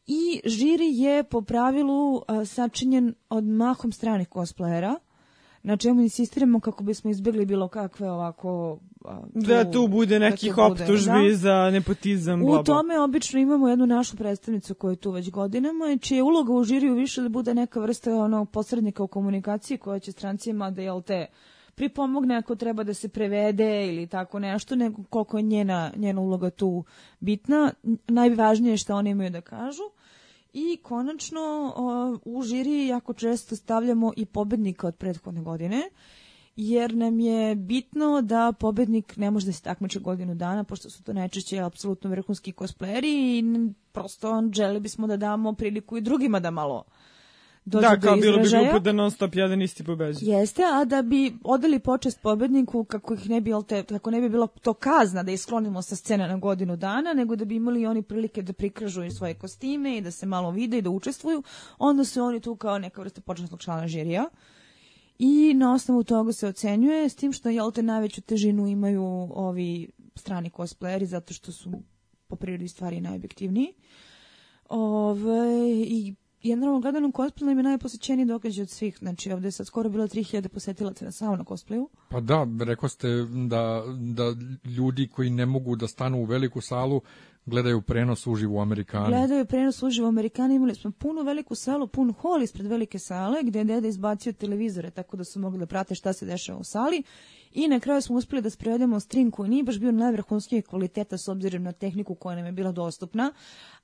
I 0.07 0.41
žiri 0.45 0.97
je 0.97 1.23
po 1.23 1.41
pravilu 1.41 2.21
a, 2.27 2.45
sačinjen 2.45 3.13
od 3.29 3.43
mahom 3.43 3.91
stranih 3.91 4.29
cosplayera 4.29 4.95
na 5.63 5.77
čemu 5.77 6.01
insistiramo 6.01 6.59
kako 6.59 6.83
bismo 6.83 7.09
izbjegli 7.11 7.45
bilo 7.45 7.67
kakve 7.67 8.11
ovako 8.11 8.79
tu, 9.03 9.29
da 9.33 9.71
tu 9.71 9.87
bude 9.87 10.19
da 10.19 10.29
nekih 10.29 10.55
da 10.55 10.65
optužbi 10.65 11.29
da. 11.29 11.35
za 11.35 11.69
nepotizam. 11.71 12.43
U 12.43 12.63
tome 12.63 12.99
obično 12.99 13.39
imamo 13.39 13.69
jednu 13.69 13.85
našu 13.85 14.17
predstavnicu 14.17 14.75
koja 14.75 14.91
je 14.91 14.95
tu 14.95 15.11
već 15.11 15.31
godinama 15.31 15.91
i 15.91 15.99
čija 15.99 16.17
je 16.17 16.23
uloga 16.23 16.53
u 16.53 16.63
žiriju 16.63 16.93
više 16.93 17.21
da 17.21 17.29
bude 17.29 17.53
neka 17.53 17.79
vrsta 17.79 18.15
onog 18.15 18.49
posrednika 18.49 19.03
u 19.03 19.07
komunikaciji 19.07 19.77
koja 19.77 19.99
će 19.99 20.11
strancima 20.11 20.71
da 20.71 20.81
jel 20.81 21.01
te 21.01 21.25
pripomogne 21.75 22.37
ako 22.37 22.55
treba 22.55 22.83
da 22.83 22.93
se 22.93 23.09
prevede 23.09 23.87
ili 23.87 24.07
tako 24.07 24.39
nešto, 24.39 24.75
nego 24.75 25.03
koliko 25.09 25.37
je 25.37 25.43
njena, 25.43 25.91
njena 25.95 26.21
uloga 26.21 26.49
tu 26.49 26.83
bitna. 27.19 27.73
Najvažnije 28.07 28.73
je 28.73 28.77
što 28.77 28.95
oni 28.95 29.09
imaju 29.09 29.29
da 29.29 29.41
kažu. 29.41 29.83
I 30.53 30.77
konačno 30.83 31.73
u 32.25 32.41
žiri 32.41 32.87
jako 32.87 33.13
često 33.13 33.55
stavljamo 33.55 34.13
i 34.17 34.25
pobednika 34.25 34.87
od 34.87 34.95
prethodne 34.95 35.41
godine 35.41 35.89
jer 36.61 36.95
nam 36.95 37.19
je 37.19 37.55
bitno 37.55 38.21
da 38.21 38.53
pobednik 38.59 39.17
ne 39.17 39.31
može 39.31 39.45
da 39.45 39.51
se 39.51 39.61
takmiče 39.61 39.99
godinu 39.99 40.35
dana, 40.35 40.63
pošto 40.63 40.89
su 40.89 41.03
to 41.03 41.13
najčešće 41.13 41.59
apsolutno 41.59 42.09
vrhunski 42.09 42.53
cosplayeri 42.53 43.39
i 43.39 43.43
prosto 43.91 44.43
želi 44.53 44.79
bismo 44.79 45.07
da 45.07 45.17
damo 45.17 45.53
priliku 45.53 45.97
i 45.97 46.01
drugima 46.01 46.39
da 46.39 46.51
malo 46.51 46.83
dođe 47.65 47.87
da, 47.87 47.99
kao 47.99 48.15
do 48.15 48.21
bilo 48.21 48.37
bi 48.37 48.49
glupo 48.49 48.79
da 48.79 48.91
non 48.91 49.11
stop 49.11 49.35
jedan 49.35 49.61
isti 49.61 49.83
pobeđuje. 49.83 50.31
Jeste, 50.31 50.61
a 50.73 50.85
da 50.85 51.01
bi 51.01 51.33
odali 51.43 51.79
počest 51.79 52.21
pobedniku 52.21 52.83
kako 52.83 53.13
ih 53.13 53.29
ne 53.29 53.41
bi, 53.41 53.51
te, 53.67 53.83
kako 53.83 54.11
ne 54.11 54.21
bi 54.21 54.29
bilo 54.29 54.47
to 54.47 54.73
kazna 54.73 55.23
da 55.23 55.31
isklonimo 55.31 55.81
sa 55.81 55.95
scene 55.95 56.27
na 56.27 56.37
godinu 56.37 56.75
dana, 56.75 57.13
nego 57.13 57.35
da 57.35 57.45
bi 57.45 57.55
imali 57.55 57.85
oni 57.85 58.01
prilike 58.01 58.41
da 58.41 58.53
prikažu 58.53 59.03
i 59.03 59.11
svoje 59.11 59.33
kostime 59.33 59.97
i 59.97 60.01
da 60.01 60.11
se 60.11 60.25
malo 60.25 60.51
vide 60.51 60.77
i 60.77 60.81
da 60.81 60.89
učestvuju, 60.89 61.43
onda 61.77 62.05
su 62.05 62.23
oni 62.23 62.39
tu 62.39 62.55
kao 62.55 62.79
neka 62.79 63.01
vrsta 63.01 63.21
početnog 63.21 63.59
člana 63.59 63.87
žirija. 63.87 64.25
I 65.19 65.53
na 65.53 65.73
osnovu 65.73 66.03
toga 66.03 66.33
se 66.33 66.47
ocenjuje, 66.47 67.09
s 67.09 67.15
tim 67.15 67.33
što 67.33 67.49
jel 67.49 67.71
te 67.71 67.83
najveću 67.83 68.21
težinu 68.21 68.67
imaju 68.67 69.03
ovi 69.31 69.91
strani 70.15 70.49
cosplayeri 70.49 71.03
zato 71.05 71.33
što 71.33 71.51
su 71.51 71.71
po 72.27 72.35
prirodi 72.35 72.67
stvari 72.67 73.01
najobjektivniji. 73.01 73.73
Ove, 74.69 75.69
I 75.87 76.15
generalno 76.43 76.79
gledano 76.79 77.07
cosplay 77.09 77.57
je 77.57 77.63
najposećeniji 77.63 78.25
događaj 78.25 78.63
od 78.63 78.69
svih. 78.69 78.97
Znači 78.99 79.31
ovde 79.31 79.47
je 79.47 79.51
sad 79.51 79.67
skoro 79.67 79.89
bilo 79.89 80.07
3000 80.07 80.47
posetilaca 80.47 81.05
na 81.05 81.11
samo 81.11 81.35
na 81.35 81.43
cosplayu. 81.43 81.87
Pa 82.09 82.19
da, 82.19 82.47
rekao 82.59 82.89
ste 82.89 83.07
da, 83.47 83.83
da 83.99 84.35
ljudi 84.69 85.07
koji 85.07 85.29
ne 85.29 85.45
mogu 85.45 85.75
da 85.75 85.87
stanu 85.87 86.17
u 86.17 86.25
veliku 86.25 86.61
salu 86.61 87.01
gledaju 87.49 87.81
prenos 87.81 88.27
uživo 88.27 88.57
u 88.57 88.61
Amerikani. 88.61 89.07
Gledaju 89.07 89.45
prenos 89.45 89.83
uživo 89.83 90.07
u 90.07 90.09
Amerikani. 90.09 90.55
Imali 90.55 90.75
smo 90.75 90.91
punu 90.91 91.21
veliku 91.21 91.55
salu, 91.55 91.87
pun 91.87 92.13
hol 92.13 92.43
ispred 92.43 92.67
velike 92.67 92.99
sale 92.99 93.43
gde 93.43 93.59
je 93.59 93.65
deda 93.65 93.87
izbacio 93.87 94.33
televizore 94.33 94.91
tako 94.91 95.17
da 95.17 95.23
su 95.23 95.39
mogli 95.39 95.59
da 95.59 95.65
prate 95.65 95.95
šta 95.95 96.13
se 96.13 96.25
dešava 96.25 96.59
u 96.59 96.63
sali. 96.63 97.03
I 97.51 97.67
na 97.67 97.79
kraju 97.79 98.01
smo 98.01 98.15
uspeli 98.15 98.41
da 98.41 98.49
sprevedemo 98.49 98.99
stream 98.99 99.31
koji 99.31 99.49
nije 99.49 99.63
baš 99.63 99.79
bio 99.79 99.91
najvrhunskijeg 99.91 100.65
kvaliteta 100.65 101.17
s 101.17 101.27
obzirom 101.27 101.63
na 101.63 101.71
tehniku 101.71 102.15
koja 102.15 102.35
nam 102.35 102.45
je 102.45 102.51
bila 102.51 102.71
dostupna, 102.71 103.33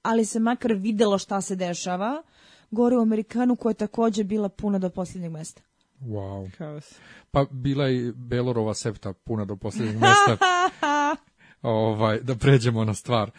ali 0.02 0.26
se 0.26 0.40
makar 0.40 0.74
videlo 0.74 1.18
šta 1.18 1.42
se 1.42 1.56
dešava 1.56 2.24
gore 2.72 2.98
u 2.98 3.02
Amerikanu 3.02 3.56
koja 3.56 3.70
je 3.70 3.74
takođe 3.74 4.24
bila 4.24 4.50
puna 4.50 4.80
do 4.80 4.90
posljednjeg 4.90 5.32
mesta. 5.32 5.62
Wow. 6.02 6.50
Haos. 6.58 7.00
Pa 7.32 7.46
bila 7.52 7.88
je 7.88 8.14
Belorova 8.14 8.74
septa 8.74 9.14
puna 9.14 9.46
do 9.46 9.56
posljednjeg 9.56 9.96
mesta. 9.96 10.38
ovaj, 11.66 12.20
da 12.20 12.36
pređemo 12.36 12.86
na 12.86 12.94
stvar. 12.94 13.32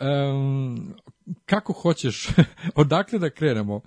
Um, 0.00 0.94
kako 1.46 1.72
hoćeš, 1.72 2.28
odakle 2.74 3.18
da 3.18 3.30
krenemo? 3.30 3.80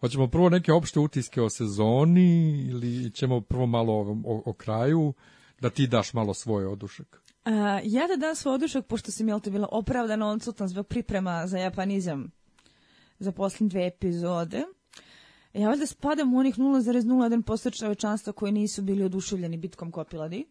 Hoćemo 0.00 0.26
prvo 0.26 0.48
neke 0.48 0.72
opšte 0.72 1.00
utiske 1.00 1.42
o 1.42 1.50
sezoni 1.50 2.60
ili 2.70 3.10
ćemo 3.10 3.40
prvo 3.40 3.66
malo 3.66 3.92
o, 3.92 4.16
o, 4.24 4.42
o 4.46 4.52
kraju, 4.52 5.12
da 5.60 5.70
ti 5.70 5.86
daš 5.86 6.12
malo 6.12 6.34
svoj 6.34 6.66
odušak? 6.66 7.22
Uh, 7.44 7.52
ja 7.84 8.06
da 8.06 8.16
dam 8.16 8.34
svoj 8.34 8.54
odušak, 8.54 8.86
pošto 8.86 9.12
sam 9.12 9.28
jel 9.28 9.40
te 9.40 9.50
bila 9.50 9.68
opravdano 9.72 10.26
odsutna 10.26 10.68
zbog 10.68 10.86
priprema 10.86 11.46
za 11.46 11.58
japanizam 11.58 12.30
za 13.18 13.32
posljednje 13.32 13.68
dve 13.68 13.86
epizode. 13.86 14.64
Ja 15.52 15.68
valjda 15.68 15.86
spadam 15.86 16.34
u 16.34 16.38
onih 16.38 16.58
0,01% 16.58 17.78
čovečanstva 17.78 18.32
koji 18.32 18.52
nisu 18.52 18.82
bili 18.82 19.04
oduševljeni 19.04 19.56
bitkom 19.56 19.92
Kopiladi. 19.92 20.46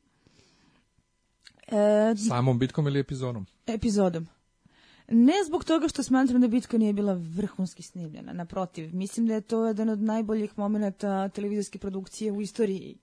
E, 1.68 2.16
Samom 2.28 2.60
bitkom 2.60 2.88
ili 2.88 3.00
epizodom? 3.00 3.46
Epizodom. 3.68 4.28
Ne 5.08 5.34
zbog 5.46 5.64
toga 5.64 5.88
što 5.88 6.04
smatram 6.04 6.42
da 6.42 6.48
bitka 6.48 6.78
nije 6.78 6.94
bila 6.94 7.14
vrhunski 7.14 7.84
snimljena, 7.84 8.34
naprotiv. 8.34 8.96
Mislim 8.96 9.28
da 9.28 9.34
je 9.34 9.42
to 9.42 9.66
jedan 9.66 9.90
od 9.90 10.02
najboljih 10.02 10.58
momenta 10.58 11.30
televizijske 11.30 11.80
produkcije 11.80 12.32
u 12.32 12.42
istoriji 12.42 12.98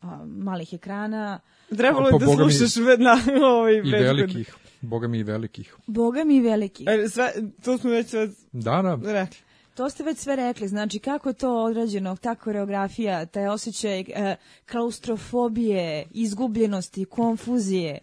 a, 0.00 0.24
malih 0.26 0.72
ekrana. 0.72 1.40
Trebalo 1.76 2.08
je 2.08 2.18
da 2.18 2.26
slušaš 2.26 2.76
mi, 2.76 3.04
na 3.04 3.18
ovaj 3.46 3.74
I 3.74 3.90
velikih. 3.90 4.54
Boga 4.80 5.08
mi 5.08 5.18
i 5.18 5.22
velikih. 5.22 5.76
Boga 5.86 6.24
mi 6.24 6.36
i 6.36 6.40
velikih. 6.40 6.86
E, 6.90 7.08
sve, 7.08 7.32
to 7.64 7.78
smo 7.78 7.90
već 7.90 8.08
sve 8.08 8.28
da, 8.52 8.82
da. 8.82 9.12
rekli. 9.12 9.38
To 9.74 9.90
ste 9.90 10.04
već 10.04 10.18
sve 10.18 10.36
rekli, 10.36 10.68
znači 10.68 10.98
kako 10.98 11.28
je 11.28 11.32
to 11.32 11.64
odrađeno, 11.64 12.16
ta 12.16 12.34
koreografija, 12.34 13.26
taj 13.26 13.46
osjećaj 13.46 14.00
e, 14.00 14.36
klaustrofobije, 14.70 16.06
izgubljenosti, 16.10 17.04
konfuzije, 17.04 17.98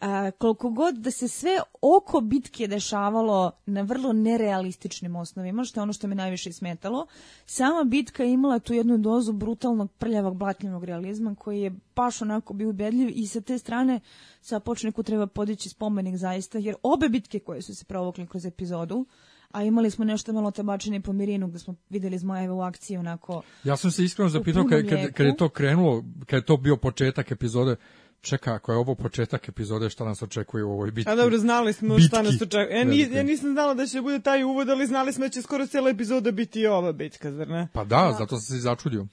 a, 0.00 0.30
koliko 0.30 0.70
god 0.70 0.94
da 0.94 1.10
se 1.10 1.28
sve 1.28 1.60
oko 1.82 2.20
bitke 2.20 2.66
dešavalo 2.66 3.52
na 3.66 3.82
vrlo 3.82 4.12
nerealističnim 4.12 5.16
osnovima, 5.16 5.64
što 5.64 5.80
je 5.80 5.82
ono 5.82 5.92
što 5.92 6.06
me 6.06 6.14
najviše 6.14 6.52
smetalo, 6.52 7.06
sama 7.46 7.84
bitka 7.84 8.24
imala 8.24 8.58
tu 8.58 8.74
jednu 8.74 8.98
dozu 8.98 9.32
brutalnog, 9.32 9.90
prljavog, 9.92 10.36
blatljivog 10.36 10.84
realizma 10.84 11.34
koji 11.34 11.60
je 11.60 11.74
baš 11.96 12.22
onako 12.22 12.54
bio 12.54 12.70
ubedljiv 12.70 13.12
i 13.14 13.26
sa 13.26 13.40
te 13.40 13.58
strane 13.58 14.00
sa 14.40 14.60
počneku 14.60 15.02
treba 15.02 15.26
podići 15.26 15.68
spomenik 15.68 16.16
zaista, 16.16 16.58
jer 16.58 16.74
obe 16.82 17.08
bitke 17.08 17.38
koje 17.38 17.62
su 17.62 17.74
se 17.74 17.84
provokli 17.84 18.26
kroz 18.26 18.46
epizodu, 18.46 19.06
a 19.54 19.62
imali 19.62 19.90
smo 19.90 20.04
nešto 20.04 20.32
malo 20.32 20.50
tabačine 20.50 21.00
po 21.00 21.12
Mirinu 21.12 21.46
gde 21.48 21.58
smo 21.58 21.74
videli 21.90 22.18
Zmajeve 22.18 22.52
u 22.52 22.60
akciji 22.60 22.96
onako 22.96 23.42
Ja 23.64 23.76
sam 23.76 23.90
se 23.90 24.04
iskreno 24.04 24.28
zapitao 24.28 24.64
kad, 24.64 24.88
kad, 24.88 25.12
kad 25.12 25.26
je 25.26 25.36
to 25.36 25.48
krenulo, 25.48 26.04
kad 26.26 26.36
je 26.36 26.44
to 26.44 26.56
bio 26.56 26.76
početak 26.76 27.30
epizode, 27.30 27.76
čeka, 28.20 28.54
ako 28.54 28.72
je 28.72 28.78
ovo 28.78 28.94
početak 28.94 29.48
epizode, 29.48 29.90
šta 29.90 30.04
nas 30.04 30.22
očekuje 30.22 30.64
u 30.64 30.70
ovoj 30.70 30.90
bitki? 30.90 31.10
A 31.10 31.14
dobro, 31.16 31.38
znali 31.38 31.72
smo 31.72 31.94
bitki. 31.94 32.08
šta 32.08 32.22
nas 32.22 32.42
očekuje. 32.42 32.78
Ja, 32.78 32.84
ni, 32.84 33.00
ja 33.00 33.22
nisam 33.22 33.52
znala 33.52 33.74
da 33.74 33.86
će 33.86 34.00
bude 34.00 34.20
taj 34.20 34.44
uvod, 34.44 34.68
ali 34.68 34.86
znali 34.86 35.12
smo 35.12 35.24
da 35.24 35.28
će 35.28 35.42
skoro 35.42 35.66
cijela 35.66 35.90
epizoda 35.90 36.30
biti 36.30 36.60
i 36.60 36.66
ova 36.66 36.92
bitka, 36.92 37.32
zar 37.32 37.48
ne? 37.48 37.68
Pa 37.72 37.84
da, 37.84 37.96
da. 37.96 38.12
zato 38.18 38.36
sam 38.36 38.56
se 38.56 38.60
začudio. 38.60 39.06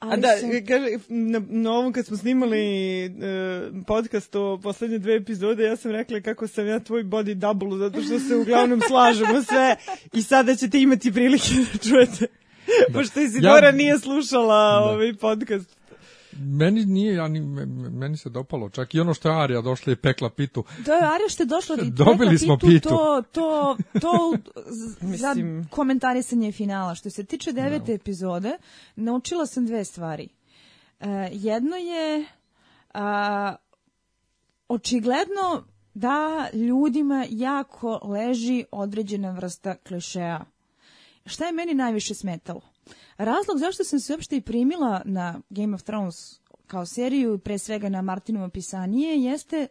Ali 0.00 0.12
A 0.12 0.16
da, 0.16 0.28
sam... 0.28 0.50
kaže, 0.68 0.86
na, 1.08 1.42
na 1.48 1.72
ovom 1.72 1.92
kad 1.92 2.06
smo 2.06 2.16
snimali 2.16 2.60
uh, 3.06 3.84
podcast 3.86 4.36
o 4.36 4.58
poslednje 4.62 4.98
dve 4.98 5.16
epizode, 5.16 5.64
ja 5.64 5.76
sam 5.76 5.90
rekla 5.90 6.20
kako 6.20 6.46
sam 6.46 6.66
ja 6.66 6.80
tvoj 6.80 7.04
body 7.04 7.34
double, 7.34 7.78
zato 7.78 8.02
što 8.02 8.18
se 8.18 8.36
uglavnom 8.36 8.80
slažemo 8.88 9.42
sve 9.42 9.76
i 10.12 10.22
sada 10.22 10.54
ćete 10.56 10.80
imati 10.80 11.12
prilike 11.12 11.48
da 11.72 11.78
čujete. 11.78 12.26
Da. 12.88 12.98
Pošto 12.98 13.20
Isidora 13.20 13.66
ja, 13.66 13.72
nije 13.72 13.98
slušala 13.98 14.80
da. 14.80 14.84
ovaj 14.84 15.14
podcast. 15.14 15.79
Meni 16.40 16.84
nije, 16.84 17.14
ja 17.14 17.28
ni, 17.28 17.40
meni 17.90 18.16
se 18.16 18.30
dopalo, 18.30 18.68
čak 18.68 18.94
i 18.94 19.00
ono 19.00 19.14
što 19.14 19.28
je 19.28 19.42
Arija 19.42 19.60
došla 19.60 19.92
i 19.92 19.96
pekla 19.96 20.30
pitu. 20.30 20.64
Je 20.78 20.94
Arija 20.94 21.28
što 21.28 21.42
je 21.42 21.46
došla 21.46 21.76
i 21.82 21.90
Dobili 21.90 22.38
smo 22.38 22.58
pitu, 22.58 22.70
pitu. 22.70 22.88
To, 22.88 23.22
to, 23.32 23.76
to 24.00 24.34
za 25.22 25.34
komentarisanje 25.70 26.52
finala. 26.52 26.94
Što 26.94 27.10
se 27.10 27.24
tiče 27.24 27.52
devete 27.52 27.92
no. 27.92 27.94
epizode, 27.94 28.52
naučila 28.96 29.46
sam 29.46 29.66
dve 29.66 29.84
stvari. 29.84 30.28
Uh, 31.00 31.06
jedno 31.32 31.76
je 31.76 32.24
uh, 32.94 33.00
očigledno 34.68 35.64
da 35.94 36.48
ljudima 36.52 37.26
jako 37.30 38.00
leži 38.02 38.64
određena 38.72 39.30
vrsta 39.30 39.74
klišeja. 39.74 40.44
Šta 41.26 41.46
je 41.46 41.52
meni 41.52 41.74
najviše 41.74 42.14
smetalo? 42.14 42.69
Razlog 43.16 43.58
zašto 43.58 43.84
sam 43.84 44.00
se 44.00 44.12
uopšte 44.12 44.36
i 44.36 44.40
primila 44.40 45.02
na 45.04 45.40
Game 45.50 45.74
of 45.74 45.82
Thrones 45.82 46.40
kao 46.66 46.86
seriju, 46.86 47.38
pre 47.38 47.58
svega 47.58 47.88
na 47.88 48.02
Martinovo 48.02 48.48
pisanije, 48.48 49.22
jeste 49.22 49.66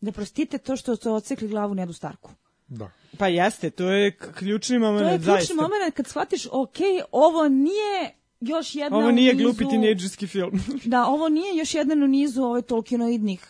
da 0.00 0.12
prostite 0.12 0.58
to 0.58 0.76
što 0.76 0.96
su 0.96 1.12
ocekli 1.14 1.48
glavu 1.48 1.74
Nedu 1.74 1.92
Starku. 1.92 2.30
Da. 2.68 2.90
Pa 3.18 3.28
jeste, 3.28 3.70
to 3.70 3.90
je 3.90 4.16
ključni 4.16 4.78
moment, 4.78 5.02
To 5.02 5.08
je 5.08 5.18
ključni 5.18 5.32
zaista. 5.32 5.54
moment 5.54 5.94
kad 5.94 6.06
shvatiš, 6.06 6.46
ok, 6.46 6.76
ovo 7.12 7.48
nije 7.48 8.14
još 8.40 8.74
jedna 8.74 8.98
Ovo 8.98 9.10
nije 9.10 9.34
nizu, 9.34 9.44
glupi 9.44 9.68
tinejdžerski 9.68 10.26
film. 10.26 10.60
da, 10.84 11.06
ovo 11.06 11.28
nije 11.28 11.56
još 11.56 11.74
jedan 11.74 12.02
u 12.02 12.06
nizu 12.06 12.42
ove 12.42 12.62
Tolkienoidnih 12.62 13.46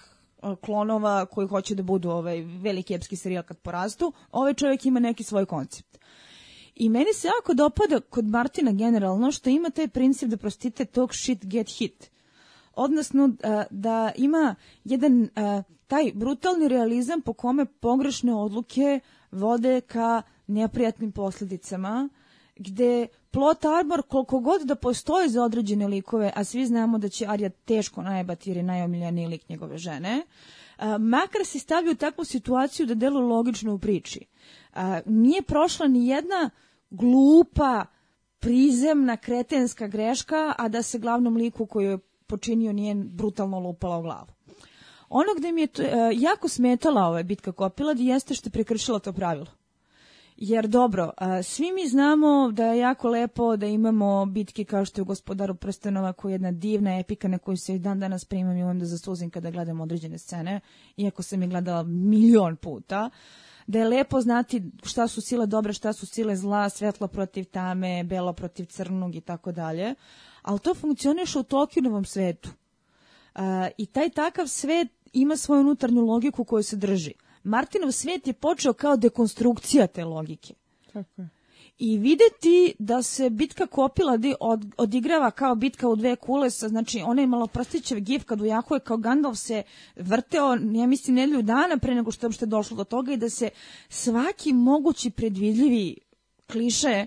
klonova 0.61 1.27
koji 1.27 1.49
hoće 1.49 1.75
da 1.75 1.83
budu 1.83 2.11
ovaj 2.11 2.41
veliki 2.41 2.95
epski 2.95 3.17
serijal 3.17 3.43
kad 3.43 3.59
porastu. 3.59 4.13
Ovaj 4.33 4.55
čovjek 4.55 4.87
ima 4.87 5.01
neki 5.01 5.25
svoj 5.25 5.47
koncept. 5.47 5.99
I 6.77 6.89
meni 6.89 7.13
se 7.15 7.29
jako 7.29 7.55
dopada 7.55 8.01
kod 8.01 8.27
Martina 8.27 8.73
generalno 8.73 9.33
što 9.33 9.51
ima 9.51 9.71
taj 9.71 9.89
princip 9.89 10.29
da 10.29 10.37
prostite 10.37 10.85
talk 10.85 11.15
shit 11.15 11.45
get 11.45 11.79
hit. 11.79 12.11
Odnosno 12.75 13.31
da 13.71 14.13
ima 14.17 14.55
jedan 14.85 15.29
taj 15.87 16.13
brutalni 16.15 16.69
realizam 16.69 17.21
po 17.21 17.33
kome 17.33 17.65
pogrešne 17.67 18.35
odluke 18.35 19.01
vode 19.31 19.81
ka 19.81 20.23
neprijatnim 20.47 21.13
posljedicama, 21.13 22.09
gde 22.57 23.07
plot 23.31 23.65
armor 23.65 24.03
koliko 24.03 24.41
god 24.41 24.63
da 24.63 24.75
postoji 24.75 25.29
za 25.29 25.43
određene 25.43 25.89
likove, 25.89 26.33
a 26.37 26.45
svi 26.45 26.67
znamo 26.67 26.99
da 26.99 27.09
će 27.09 27.27
Arja 27.29 27.49
teško 27.49 28.03
najebati 28.03 28.51
jer 28.51 28.57
je 28.57 28.63
najomiljeniji 28.63 29.27
lik 29.27 29.49
njegove 29.49 29.79
žene, 29.79 30.23
makar 30.99 31.45
se 31.45 31.59
stavlja 31.59 31.91
u 31.91 31.95
takvu 31.95 32.25
situaciju 32.25 32.87
da 32.87 32.95
deluje 32.95 33.27
logično 33.27 33.75
u 33.75 33.79
priči. 33.79 34.27
nije 35.07 35.43
prošla 35.43 35.87
ni 35.87 36.09
jedna 36.09 36.51
glupa, 36.95 37.87
prizemna, 38.39 39.17
kretenska 39.17 39.87
greška, 39.87 40.55
a 40.59 40.69
da 40.69 40.83
se 40.83 40.99
glavnom 40.99 41.37
liku 41.37 41.67
koju 41.67 41.91
je 41.91 41.99
počinio 42.27 42.73
nije 42.73 42.95
brutalno 42.95 43.59
lupala 43.59 43.99
u 43.99 44.03
glavu. 44.03 44.29
Ono 45.09 45.35
gde 45.39 45.53
mi 45.53 45.61
je 45.61 45.67
to, 45.67 45.83
e, 45.83 45.89
jako 46.15 46.49
smetala 46.49 47.07
ova 47.07 47.23
bitka 47.23 47.53
Kopilad 47.53 48.01
jeste 48.01 48.35
što 48.35 48.49
je 48.49 48.53
prekršila 48.53 48.99
to 48.99 49.13
pravilo. 49.13 49.47
Jer 50.37 50.69
dobro, 50.69 51.11
a, 51.17 51.43
svi 51.43 51.73
mi 51.73 51.89
znamo 51.89 52.51
da 52.53 52.65
je 52.65 52.79
jako 52.79 53.09
lepo 53.09 53.57
da 53.57 53.67
imamo 53.67 54.27
bitke 54.27 54.65
kao 54.65 54.85
što 54.85 55.01
je 55.01 55.03
u 55.03 55.05
Gospodaru 55.05 55.55
prstenova 55.55 56.13
koja 56.13 56.31
je 56.31 56.35
jedna 56.35 56.51
divna 56.51 56.99
epika 56.99 57.29
na 57.29 57.39
koju 57.39 57.57
se 57.57 57.75
i 57.75 57.79
dan 57.79 58.01
danas 58.01 58.25
primam 58.25 58.57
i 58.57 58.63
umem 58.63 58.79
da 58.79 58.85
zasuzim 58.85 59.31
kada 59.31 59.51
gledam 59.51 59.81
određene 59.81 60.19
scene, 60.19 60.61
iako 60.97 61.23
sam 61.23 61.43
je 61.43 61.49
gledala 61.49 61.83
milion 61.83 62.57
puta 62.57 63.11
da 63.67 63.79
je 63.79 63.89
lepo 63.89 64.21
znati 64.21 64.63
šta 64.83 65.09
su 65.09 65.21
sile 65.21 65.47
dobre, 65.47 65.73
šta 65.73 65.93
su 65.93 66.07
sile 66.07 66.37
zla, 66.37 66.69
svetlo 66.69 67.09
protiv 67.09 67.45
tame, 67.45 68.05
belo 68.05 68.33
protiv 68.33 68.65
crnog 68.65 69.15
i 69.15 69.21
tako 69.21 69.53
dalje. 69.53 69.95
Ali 70.43 70.61
to 70.61 70.75
funkcioniše 70.75 71.39
u 71.39 71.43
Tolkienovom 71.43 72.05
svetu. 72.05 72.51
Uh, 73.35 73.41
I 73.79 73.87
taj 73.87 74.11
takav 74.11 74.47
svet 74.47 74.89
ima 75.13 75.37
svoju 75.37 75.61
unutarnju 75.61 76.05
logiku 76.05 76.45
koju 76.45 76.63
se 76.63 76.77
drži. 76.77 77.13
Martinov 77.45 77.93
svet 77.93 78.27
je 78.27 78.33
počeo 78.33 78.73
kao 78.73 78.97
dekonstrukcija 78.97 79.87
te 79.87 80.05
logike. 80.05 80.55
Tako 80.93 81.23
je 81.23 81.34
i 81.79 81.99
videti 81.99 82.75
da 82.79 83.03
se 83.03 83.31
bitka 83.31 83.67
Kopila 83.67 84.19
od, 84.41 84.73
odigrava 84.77 85.31
kao 85.31 85.55
bitka 85.55 85.89
u 85.89 85.97
dve 85.97 86.17
kule, 86.17 86.51
sa, 86.51 86.69
znači 86.69 87.03
onaj 87.07 87.27
maloprstićev 87.27 88.01
gif 88.01 88.25
kad 88.25 88.41
u 88.41 88.45
Jakove 88.45 88.81
kao 88.81 88.97
Gandalf 88.97 89.39
se 89.39 89.63
vrteo, 89.97 90.57
ja 90.75 90.87
mislim, 90.87 91.17
nedelju 91.17 91.43
dana 91.43 91.79
pre 91.79 91.95
nego 91.95 92.11
što 92.11 92.27
je 92.27 92.29
uopšte 92.29 92.47
došlo 92.47 92.77
do 92.77 92.85
toga 92.85 93.13
i 93.13 93.17
da 93.17 93.31
se 93.31 93.51
svaki 93.89 94.53
mogući 94.53 95.11
predvidljivi 95.11 95.97
kliše 96.53 97.07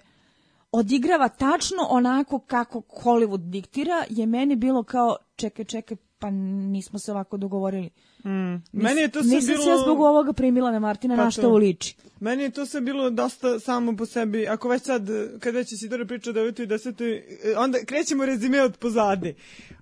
odigrava 0.72 1.30
tačno 1.30 1.88
onako 1.90 2.40
kako 2.40 2.82
Hollywood 3.04 3.50
diktira, 3.50 4.06
je 4.10 4.26
meni 4.26 4.56
bilo 4.56 4.84
kao 4.84 5.16
čekaj, 5.36 5.66
čekaj, 5.66 5.98
pa 6.20 6.30
nismo 6.30 7.00
se 7.00 7.12
ovako 7.12 7.38
dogovorili. 7.38 7.90
Mm. 8.28 8.64
Meni 8.72 9.02
je 9.02 9.08
to 9.08 9.24
sve 9.24 9.36
Nisam 9.36 9.48
bilo... 9.48 9.64
se 9.64 9.70
ja 9.70 9.78
zbog 9.78 10.00
ovoga 10.00 10.34
primila 10.34 10.72
na 10.72 10.80
Martina, 10.80 11.16
pa 11.16 11.24
na 11.24 11.32
što 11.32 11.50
uliči. 11.50 11.96
Meni 12.20 12.44
je 12.44 12.50
to 12.50 12.66
sve 12.66 12.82
bilo 12.82 13.10
dosta 13.10 13.60
samo 13.60 13.96
po 13.96 14.06
sebi. 14.06 14.48
Ako 14.48 14.70
već 14.70 14.84
sad, 14.84 15.08
kad 15.40 15.56
već 15.56 15.72
Isidora 15.72 16.06
priča 16.06 16.30
o 16.30 16.34
9. 16.34 16.64
i 16.64 16.68
10. 16.68 17.22
onda 17.58 17.80
krećemo 17.86 18.26
rezime 18.26 18.62
od 18.62 18.78
pozade. 18.78 19.34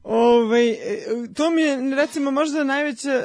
Ove, 0.04 0.25
ovaj, 0.28 0.78
to 1.36 1.50
mi 1.50 1.62
je, 1.62 1.96
recimo, 1.96 2.32
možda 2.32 2.64
najveća 2.64 3.24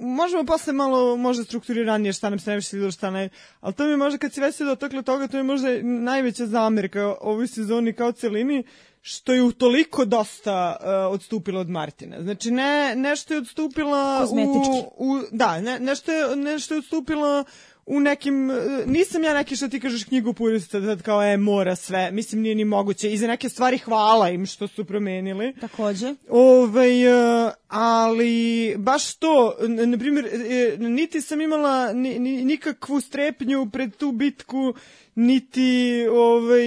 možemo 0.00 0.44
posle 0.44 0.72
malo 0.72 1.16
možda 1.16 1.44
strukturiranije 1.44 2.12
šta 2.12 2.30
nam 2.30 2.38
se 2.38 2.50
najviše 2.50 2.68
svidilo, 2.68 2.90
šta 2.90 3.10
ne, 3.10 3.28
ali 3.60 3.74
to 3.74 3.84
mi 3.84 3.90
je 3.90 3.96
možda 3.96 4.18
kad 4.18 4.32
se 4.32 4.40
već 4.40 4.54
se 4.54 4.64
dotakle 4.64 5.02
toga, 5.02 5.26
to 5.28 5.36
je 5.36 5.42
možda 5.42 5.68
najveća 5.82 6.46
zamerka 6.46 7.14
ovoj 7.20 7.46
sezoni 7.46 7.92
kao 7.92 8.12
celini, 8.12 8.64
što 9.02 9.34
je 9.34 9.42
u 9.42 9.52
toliko 9.52 10.04
dosta 10.04 10.76
uh, 10.80 11.14
odstupila 11.14 11.60
od 11.60 11.68
Martina. 11.68 12.22
Znači, 12.22 12.50
ne, 12.50 12.94
nešto 12.96 13.34
je 13.34 13.40
odstupila 13.40 14.28
u, 14.30 15.06
u... 15.06 15.20
Da, 15.32 15.60
ne, 15.60 15.80
nešto, 15.80 16.12
je, 16.12 16.36
nešto 16.36 16.74
je 16.74 16.78
odstupila 16.78 17.44
u 17.86 18.00
nekim, 18.00 18.50
e, 18.50 18.54
nisam 18.86 19.22
ja 19.22 19.34
neki 19.34 19.56
što 19.56 19.68
ti 19.68 19.80
kažeš 19.80 20.04
knjigu 20.04 20.32
purista, 20.32 20.80
da 20.80 20.96
kao 20.96 21.22
je 21.22 21.36
mora 21.36 21.76
sve, 21.76 22.10
mislim 22.10 22.42
nije 22.42 22.54
ni 22.54 22.64
moguće, 22.64 23.12
i 23.12 23.18
za 23.18 23.26
neke 23.26 23.48
stvari 23.48 23.78
hvala 23.78 24.30
im 24.30 24.46
što 24.46 24.68
su 24.68 24.84
promenili. 24.84 25.54
Takođe. 25.60 26.14
Ove, 26.28 27.08
ovaj, 27.08 27.62
ali 27.68 28.74
baš 28.78 29.14
to, 29.14 29.56
na 29.68 29.98
primjer, 29.98 30.26
e, 30.26 30.76
niti 30.78 31.20
sam 31.20 31.40
imala 31.40 31.92
ni, 31.92 32.18
ni, 32.18 32.44
nikakvu 32.44 33.00
strepnju 33.00 33.70
pred 33.72 33.96
tu 33.96 34.12
bitku, 34.12 34.74
niti 35.14 36.06
ovaj, 36.10 36.66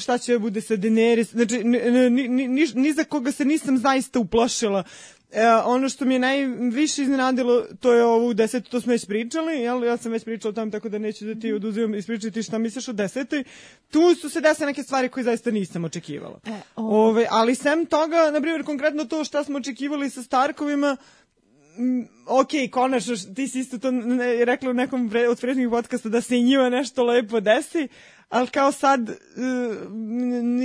šta 0.00 0.18
će 0.18 0.32
da 0.32 0.38
bude 0.38 0.60
sa 0.60 0.74
Daenerys, 0.74 1.30
znači 1.32 1.64
ni, 1.64 1.78
ni, 2.10 2.28
ni, 2.48 2.66
ni 2.74 2.92
za 2.92 3.04
koga 3.04 3.32
se 3.32 3.44
nisam 3.44 3.78
zaista 3.78 4.18
uplašila 4.18 4.84
E, 5.32 5.46
ono 5.64 5.88
što 5.88 6.04
mi 6.04 6.14
je 6.14 6.18
najviše 6.18 7.02
iznenadilo, 7.02 7.64
to 7.80 7.92
je 7.92 8.04
ovo 8.04 8.26
u 8.26 8.34
desetu, 8.34 8.70
to 8.70 8.80
smo 8.80 8.90
već 8.90 9.06
pričali, 9.06 9.52
jel? 9.54 9.84
ja 9.84 9.96
sam 9.96 10.12
već 10.12 10.24
pričala 10.24 10.50
o 10.50 10.54
tom, 10.54 10.70
tako 10.70 10.88
da 10.88 10.98
neću 10.98 11.24
da 11.24 11.34
ti 11.34 11.52
oduzimam 11.52 11.94
ispričati 11.94 12.42
šta 12.42 12.58
misliš 12.58 12.88
o 12.88 12.92
desetoj. 12.92 13.44
Tu 13.90 14.14
su 14.14 14.28
se 14.30 14.40
desile 14.40 14.66
neke 14.66 14.82
stvari 14.82 15.08
koje 15.08 15.24
zaista 15.24 15.50
nisam 15.50 15.84
očekivala. 15.84 16.40
E, 16.46 16.50
o- 16.76 17.08
Ove, 17.08 17.26
ali 17.30 17.54
sem 17.54 17.86
toga, 17.86 18.30
na 18.30 18.40
primjer, 18.40 18.64
konkretno 18.64 19.04
to 19.04 19.24
šta 19.24 19.44
smo 19.44 19.58
očekivali 19.58 20.10
sa 20.10 20.22
Starkovima, 20.22 20.96
ok, 22.26 22.48
konačno, 22.70 23.14
ti 23.36 23.48
si 23.48 23.60
isto 23.60 23.78
to 23.78 23.90
ne, 23.90 24.44
rekla 24.44 24.70
u 24.70 24.74
nekom 24.74 25.10
pre, 25.10 25.28
od 25.28 25.40
prethodnih 25.40 25.68
podcasta 25.70 26.08
da 26.08 26.20
se 26.20 26.38
i 26.38 26.42
njima 26.42 26.68
nešto 26.68 27.04
lepo 27.04 27.40
desi, 27.40 27.88
ali 28.30 28.46
kao 28.48 28.72
sad 28.72 29.08
e, 29.08 29.14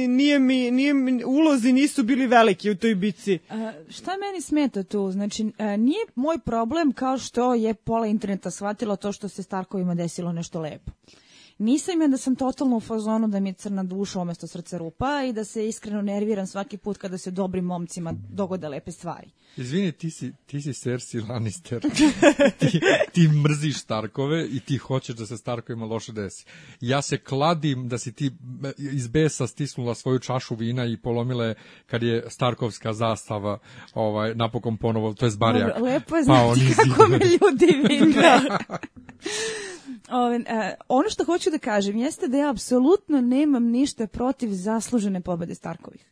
nije 0.08 0.40
mi, 0.40 0.72
nije 0.72 0.94
ulozi 1.26 1.74
nisu 1.74 2.04
bili 2.04 2.28
veliki 2.28 2.72
u 2.72 2.76
toj 2.76 2.96
bici. 2.96 3.40
A, 3.50 3.72
šta 3.90 4.12
meni 4.18 4.42
smeta 4.42 4.84
tu? 4.84 5.12
Znači, 5.12 5.52
a, 5.58 5.78
nije 5.78 6.06
moj 6.16 6.40
problem 6.40 6.92
kao 6.94 7.18
što 7.18 7.54
je 7.54 7.74
pola 7.74 8.08
interneta 8.08 8.52
shvatilo 8.52 8.96
to 8.96 9.12
što 9.12 9.30
se 9.30 9.44
Starkovima 9.44 9.96
desilo 9.96 10.32
nešto 10.32 10.60
lepo. 10.60 10.92
Nisam 11.58 12.02
ja 12.02 12.08
da 12.08 12.18
sam 12.18 12.36
totalno 12.36 12.78
u 12.78 12.80
fazonu 12.80 13.28
da 13.28 13.40
mi 13.40 13.50
je 13.50 13.54
crna 13.54 13.84
duša 13.84 14.20
umesto 14.20 14.48
srca 14.48 14.78
rupa 14.78 15.24
i 15.30 15.34
da 15.34 15.44
se 15.44 15.68
iskreno 15.68 16.02
nerviram 16.02 16.48
svaki 16.48 16.78
put 16.78 16.98
kada 16.98 17.18
se 17.18 17.32
dobrim 17.32 17.66
momcima 17.66 18.14
dogode 18.30 18.70
lepe 18.70 18.92
stvari. 18.92 19.30
Izvini, 19.58 19.92
ti 19.92 20.12
si, 20.12 20.34
ti 20.46 20.62
si 20.62 20.74
Cersei 20.74 21.22
Lannister. 21.22 21.82
ti, 22.60 22.80
ti 23.12 23.28
mrziš 23.28 23.80
Starkove 23.80 24.48
i 24.48 24.60
ti 24.60 24.78
hoćeš 24.78 25.16
da 25.16 25.26
se 25.26 25.38
Starkovima 25.38 25.86
loše 25.86 26.12
desi. 26.12 26.46
Ja 26.82 27.02
se 27.02 27.18
kladim 27.18 27.88
da 27.88 27.98
si 27.98 28.14
ti 28.14 28.32
iz 28.78 29.08
besa 29.08 29.48
stisnula 29.48 29.96
svoju 29.96 30.20
čašu 30.20 30.56
vina 30.56 30.86
i 30.86 30.98
polomila 30.98 31.46
je 31.46 31.56
kad 31.86 32.04
je 32.04 32.26
Starkovska 32.30 32.94
zastava 32.94 33.60
ovaj, 33.94 34.36
napokon 34.36 34.78
ponovo, 34.78 35.14
to 35.14 35.26
je 35.26 35.30
zbarjak. 35.30 35.80
Lepo 35.82 36.16
je 36.16 36.26
pao 36.26 36.56
znati 36.56 36.76
kako 36.76 37.08
me 37.08 37.18
ljudi 37.18 37.88
vide. 37.90 38.22
Ove, 40.10 40.36
e, 40.36 40.76
ono 40.88 41.10
što 41.10 41.26
hoću 41.26 41.50
da 41.50 41.58
kažem 41.58 41.98
jeste 41.98 42.28
da 42.28 42.38
ja 42.38 42.50
apsolutno 42.50 43.22
nemam 43.22 43.64
ništa 43.64 44.08
protiv 44.08 44.50
zaslužene 44.52 45.22
pobede 45.22 45.56
Starkovih. 45.56 46.12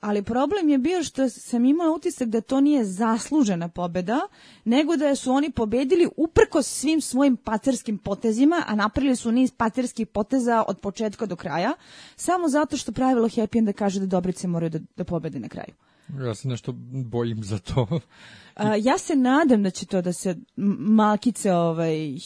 Ali 0.00 0.22
problem 0.22 0.68
je 0.68 0.78
bio 0.78 1.02
što 1.02 1.28
sam 1.28 1.64
imala 1.64 1.94
utisak 1.94 2.28
da 2.28 2.40
to 2.40 2.60
nije 2.60 2.84
zaslužena 2.84 3.68
pobeda, 3.68 4.20
nego 4.64 4.96
da 4.96 5.14
su 5.14 5.32
oni 5.32 5.50
pobedili 5.50 6.08
uprkos 6.16 6.66
svim 6.66 7.00
svojim 7.00 7.36
paterskim 7.36 7.98
potezima, 7.98 8.62
a 8.66 8.74
napravili 8.74 9.16
su 9.16 9.32
niz 9.32 9.50
paterskih 9.50 10.06
poteza 10.06 10.64
od 10.68 10.78
početka 10.78 11.26
do 11.26 11.36
kraja, 11.36 11.72
samo 12.16 12.48
zato 12.48 12.76
što 12.76 12.92
pravilo 12.92 13.28
Happy 13.28 13.58
End 13.58 13.66
da 13.66 13.72
kaže 13.72 14.00
da 14.00 14.06
dobrice 14.06 14.48
moraju 14.48 14.70
da, 14.70 14.78
da 14.96 15.04
pobede 15.04 15.40
na 15.40 15.48
kraju. 15.48 15.74
Ja 16.26 16.34
se 16.34 16.48
nešto 16.48 16.72
bojim 17.04 17.44
za 17.44 17.58
to. 17.58 18.00
A, 18.54 18.76
ja 18.76 18.98
se 18.98 19.16
nadam 19.16 19.62
da 19.62 19.70
će 19.70 19.86
to 19.86 20.02
da 20.02 20.12
se 20.12 20.36
malkice 20.78 21.52
ovaj, 21.52 22.16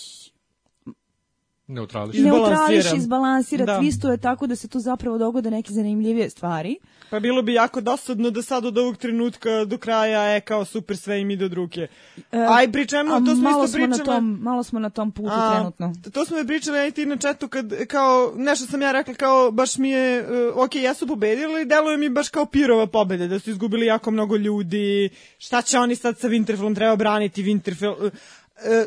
Neutrališ. 1.66 2.16
Neutrališ, 2.16 2.85
izbalansira, 2.97 3.64
Da. 3.64 3.80
twistuje 3.80 4.21
tako 4.21 4.47
da 4.47 4.56
se 4.56 4.68
tu 4.68 4.78
zapravo 4.80 5.18
dogode 5.18 5.50
neke 5.50 5.73
zanimljivije 5.73 6.30
stvari. 6.30 6.76
Pa 7.11 7.21
bilo 7.21 7.42
bi 7.42 7.54
jako 7.54 7.80
dosadno 7.80 8.30
da 8.30 8.42
sad 8.42 8.64
od 8.64 8.78
ovog 8.78 8.97
trenutka 8.97 9.64
do 9.64 9.78
kraja 9.78 10.23
je 10.23 10.40
kao 10.40 10.64
super 10.64 10.97
sve 10.97 11.21
im 11.21 11.30
ide 11.30 11.44
od 11.44 11.52
ruke. 11.52 11.87
Aj, 12.30 12.64
E, 12.64 12.68
A 13.12 13.21
to 13.21 13.35
smo 13.35 13.50
malo 13.50 13.64
isto 13.64 13.68
smo 13.68 13.87
pričali. 13.87 13.99
na 13.99 14.04
tom, 14.04 14.38
malo 14.42 14.62
smo 14.62 14.78
na 14.80 14.90
tom 14.90 15.12
putu 15.12 15.28
A, 15.33 15.52
trenutno. 15.54 15.92
To 16.12 16.25
smo 16.25 16.37
je 16.37 16.47
pričali 16.47 16.78
ja 16.78 16.87
i 16.87 16.90
ti 16.90 17.06
na 17.06 17.16
četu 17.16 17.49
kad 17.49 17.87
kao 17.87 18.33
nešto 18.37 18.66
sam 18.66 18.83
ja 18.83 18.92
rekla 18.92 19.14
kao 19.14 19.50
baš 19.50 19.78
mi 19.78 19.90
je 19.90 20.21
uh, 20.23 20.64
ok, 20.64 20.75
jesu 20.75 21.06
pobedili, 21.06 21.64
deluje 21.64 21.97
mi 21.97 22.09
baš 22.09 22.28
kao 22.28 22.47
pirova 22.47 22.87
pobede, 22.87 23.28
da 23.28 23.38
su 23.38 23.50
izgubili 23.50 23.87
jako 23.87 24.11
mnogo 24.11 24.37
ljudi. 24.37 25.09
Šta 25.38 25.62
će 25.62 25.78
oni 25.78 25.97
sad 25.97 26.18
sa 26.18 26.28
Winterfellom 26.28 26.75
treba 26.75 26.97
braniti 26.97 27.42
Winterfell? 27.44 27.96
Uh, 27.96 28.05
uh, 28.05 28.11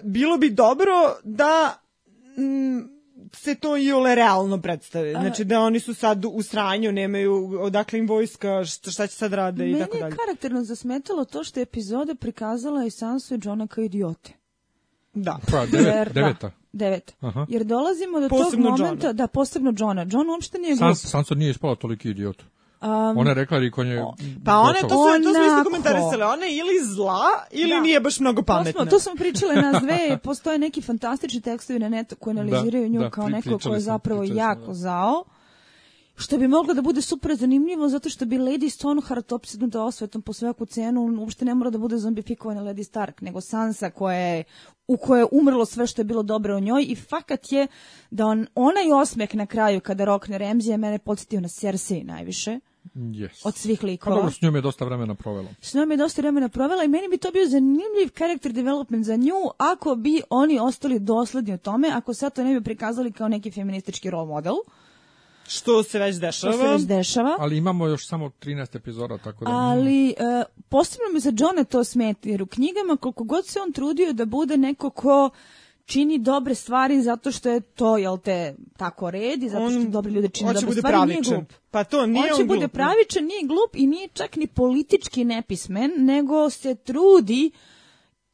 bilo 0.03 0.37
bi 0.37 0.49
dobro 0.49 0.91
da 1.23 1.81
se 3.33 3.55
to 3.55 3.77
i 3.77 3.91
ole 3.91 4.15
realno 4.15 4.61
predstave. 4.61 5.11
Znači 5.11 5.43
da 5.43 5.59
oni 5.59 5.79
su 5.79 5.93
sad 5.93 6.25
u 6.25 6.41
sranju, 6.41 6.91
nemaju 6.91 7.33
odakle 7.59 7.99
im 7.99 8.07
vojska, 8.07 8.65
šta, 8.65 8.91
šta 8.91 9.07
će 9.07 9.15
sad 9.15 9.33
rade 9.33 9.63
i 9.63 9.67
Meni 9.67 9.79
tako 9.79 9.97
je 9.97 10.01
dalje. 10.01 10.15
karakterno 10.17 10.63
zasmetalo 10.63 11.25
to 11.25 11.43
što 11.43 11.59
je 11.59 11.61
epizoda 11.61 12.15
prikazala 12.15 12.85
i 12.85 12.91
Sansu 12.91 13.35
i 13.35 13.39
Johna 13.43 13.67
kao 13.67 13.83
idiote. 13.83 14.33
Da. 15.13 15.39
Pa, 15.51 15.65
devet, 15.65 15.85
Jer- 15.87 16.13
deveta. 16.13 16.47
Da, 16.47 16.53
deveta. 16.73 17.13
Aha. 17.19 17.45
Jer 17.49 17.63
dolazimo 17.63 18.19
do 18.19 18.29
Posebno 18.29 18.69
tog 18.69 18.79
momenta, 18.79 19.07
Johna. 19.07 19.13
da, 19.13 19.27
posebno 19.27 19.73
Johna. 19.77 20.01
John 20.01 20.29
uopšte 20.29 20.57
nije 20.57 20.75
glup. 20.75 20.79
Sans, 20.79 21.11
Sansa 21.11 21.35
nije 21.35 21.51
ispala 21.51 21.75
toliki 21.75 22.09
idiot. 22.09 22.43
Um, 22.81 23.17
Ona 23.17 23.29
je 23.29 23.33
rekla 23.33 23.57
Rikon 23.59 23.87
je 23.87 24.05
Pa 24.45 24.55
one, 24.55 24.73
to, 24.73 24.89
su, 24.89 24.95
to 25.23 25.33
smo 25.33 25.43
isto 25.43 25.43
Onako. 25.43 25.63
komentarisali, 25.63 26.23
ona 26.23 26.45
je 26.45 26.57
ili 26.57 26.85
zla 26.85 27.23
ili 27.51 27.69
Da. 27.69 27.79
nije 27.79 27.99
baš 27.99 28.19
mnogo 28.19 28.41
To 28.41 28.45
pametna. 28.45 28.71
smo, 28.73 28.85
to 28.85 28.99
smo 28.99 29.15
pričale 29.15 29.55
nas 29.55 29.83
dve, 29.83 30.17
postoje 30.23 30.57
neki 30.57 30.81
fantastični 30.81 31.41
tekstovi 31.41 31.79
na 31.79 31.89
netu 31.89 32.15
koji 32.15 32.31
analiziraju 32.31 32.89
nju 32.89 32.99
da, 32.99 33.09
kao 33.09 33.29
neko 33.29 33.59
ko 33.59 33.73
je 33.73 33.79
zapravo 33.79 34.23
jako 34.25 34.67
da. 34.67 34.73
zao. 34.73 35.23
Što 36.19 36.37
bi 36.37 36.47
moglo 36.47 36.73
da 36.73 36.81
bude 36.81 37.01
super 37.01 37.35
zanimljivo, 37.35 37.89
zato 37.89 38.09
što 38.09 38.25
bi 38.25 38.37
Lady 38.37 38.69
Stoneheart 38.69 39.31
opsednuta 39.31 39.83
osvetom 39.83 40.21
po 40.21 40.33
svaku 40.33 40.65
cenu, 40.65 41.15
uopšte 41.19 41.45
ne 41.45 41.55
mora 41.55 41.69
da 41.69 41.77
bude 41.77 41.97
zombifikovana 41.97 42.61
Lady 42.61 42.83
Stark, 42.83 43.21
nego 43.21 43.41
Sansa 43.41 43.89
koja 43.89 44.17
je, 44.17 44.43
u 44.87 44.97
kojoj 44.97 45.21
je 45.21 45.27
umrlo 45.31 45.65
sve 45.65 45.87
što 45.87 46.01
je 46.01 46.05
bilo 46.05 46.23
dobro 46.23 46.57
u 46.57 46.59
njoj 46.59 46.85
i 46.89 46.95
fakat 46.95 47.51
je 47.51 47.67
da 48.11 48.25
on, 48.25 48.47
onaj 48.55 49.01
osmeh 49.01 49.35
na 49.35 49.45
kraju 49.45 49.81
kada 49.81 50.05
rokne 50.05 50.39
Ramsey 50.39 50.69
je 50.69 50.77
mene 50.77 50.99
podsjetio 50.99 51.41
na 51.41 51.47
Cersei 51.47 52.03
najviše 52.03 52.59
Yes. 52.95 53.41
od 53.43 53.55
svih 53.55 53.79
Pa 53.81 53.87
likova. 53.87 54.15
dobro, 54.15 54.31
s 54.31 54.41
njom 54.41 54.55
je 54.55 54.61
dosta 54.61 54.85
vremena 54.85 55.15
provelo. 55.15 55.47
S 55.61 55.73
njom 55.73 55.91
je 55.91 55.97
dosta 55.97 56.21
vremena 56.21 56.49
provela 56.49 56.83
i 56.83 56.87
meni 56.87 57.07
bi 57.07 57.17
to 57.17 57.31
bio 57.31 57.45
zanimljiv 57.47 58.09
character 58.17 58.51
development 58.51 59.05
za 59.05 59.15
nju 59.15 59.33
ako 59.57 59.95
bi 59.95 60.21
oni 60.29 60.59
ostali 60.59 60.99
dosledni 60.99 61.53
u 61.53 61.57
tome, 61.57 61.87
ako 61.93 62.13
sad 62.13 62.35
to 62.35 62.43
ne 62.43 62.53
bi 62.53 62.63
prikazali 62.63 63.11
kao 63.11 63.27
neki 63.27 63.51
feministički 63.51 64.09
role 64.09 64.27
model, 64.27 64.53
Što 65.47 65.83
se 65.83 65.99
već 65.99 66.15
što 66.15 66.25
dešava. 66.25 66.53
se 66.53 66.67
već 66.67 66.81
dešava. 66.81 67.35
Ali 67.39 67.57
imamo 67.57 67.87
još 67.87 68.07
samo 68.07 68.29
13 68.29 68.77
epizoda, 68.77 69.17
tako 69.17 69.45
da... 69.45 69.51
Ali 69.51 70.09
e, 70.09 70.13
posebno 70.69 71.05
mi 71.13 71.19
za 71.19 71.31
Johna 71.37 71.63
to 71.63 71.83
smeti, 71.83 72.29
jer 72.29 72.43
u 72.43 72.47
knjigama 72.47 72.97
koliko 72.97 73.23
god 73.23 73.45
se 73.47 73.59
on 73.59 73.71
trudio 73.71 74.13
da 74.13 74.25
bude 74.25 74.57
neko 74.57 74.89
ko 74.89 75.29
čini 75.87 76.17
dobre 76.17 76.55
stvari 76.55 77.01
zato 77.01 77.31
što 77.31 77.49
je 77.49 77.61
to, 77.61 77.97
jel 77.97 78.17
te, 78.17 78.55
tako 78.77 79.11
red 79.11 79.43
i 79.43 79.49
zato 79.49 79.69
što 79.69 79.79
On 79.79 79.91
dobri 79.91 80.13
ljudi 80.13 80.29
čine 80.29 80.47
hoće 80.47 80.59
dobre 80.59 80.67
bude 80.67 80.81
stvari, 80.81 80.97
nije 80.97 81.07
pravičan. 81.07 81.33
glup. 81.33 81.53
Pa 81.71 81.83
to 81.83 82.05
nije 82.05 82.25
on 82.25 82.31
on, 82.31 82.37
će 82.37 82.43
bude 82.43 82.59
glup. 82.59 82.71
pravičan, 82.71 83.25
nije 83.25 83.43
glup 83.43 83.75
i 83.75 83.87
nije 83.87 84.07
čak 84.07 84.35
ni 84.35 84.47
politički 84.47 85.25
nepismen, 85.25 85.91
nego 85.97 86.49
se 86.49 86.75
trudi 86.75 87.51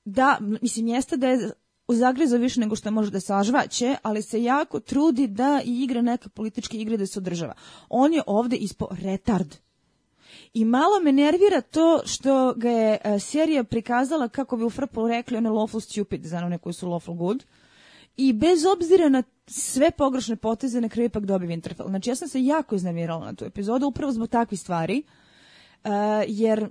da, 0.05 0.37
mislim, 0.61 0.87
jeste 0.87 1.17
da 1.17 1.27
je 1.27 1.51
zagriza 1.87 2.37
više 2.37 2.59
nego 2.59 2.75
što 2.75 2.91
može 2.91 3.11
da 3.11 3.19
sažvaće, 3.19 3.95
ali 4.03 4.21
se 4.21 4.43
jako 4.43 4.79
trudi 4.79 5.27
da 5.27 5.61
igra 5.65 6.01
neke 6.01 6.29
političke 6.29 6.77
igre 6.77 6.97
da 6.97 7.05
se 7.05 7.19
održava. 7.19 7.53
On 7.89 8.13
je 8.13 8.21
ovde 8.27 8.55
ispo 8.55 8.87
retard. 8.91 9.55
I 10.53 10.65
malo 10.65 10.99
me 10.99 11.11
nervira 11.11 11.61
to 11.61 12.01
što 12.05 12.53
ga 12.53 12.69
je 12.69 12.97
e, 13.03 13.19
serija 13.19 13.63
prikazala, 13.63 14.27
kako 14.27 14.57
bi 14.57 14.63
u 14.63 14.69
Frpu 14.69 15.07
rekli, 15.07 15.37
one 15.37 15.49
lawful 15.49 15.79
stupid, 15.79 16.25
za 16.25 16.37
one 16.37 16.57
koji 16.57 16.73
su 16.73 16.87
lawful 16.87 17.15
good. 17.15 17.43
I 18.17 18.33
bez 18.33 18.65
obzira 18.65 19.09
na 19.09 19.23
sve 19.47 19.91
pogrešne 19.91 20.35
poteze, 20.35 20.81
na 20.81 20.89
kraju 20.89 21.05
ipak 21.05 21.25
dobi 21.25 21.47
Winterfell. 21.47 21.87
Znači, 21.87 22.09
ja 22.09 22.15
sam 22.15 22.27
se 22.27 22.43
jako 22.43 22.75
iznamirala 22.75 23.25
na 23.25 23.33
tu 23.33 23.45
epizodu, 23.45 23.87
upravo 23.87 24.11
zbog 24.11 24.29
takvih 24.29 24.59
stvari, 24.59 25.03
e, 25.83 25.89
jer 26.27 26.69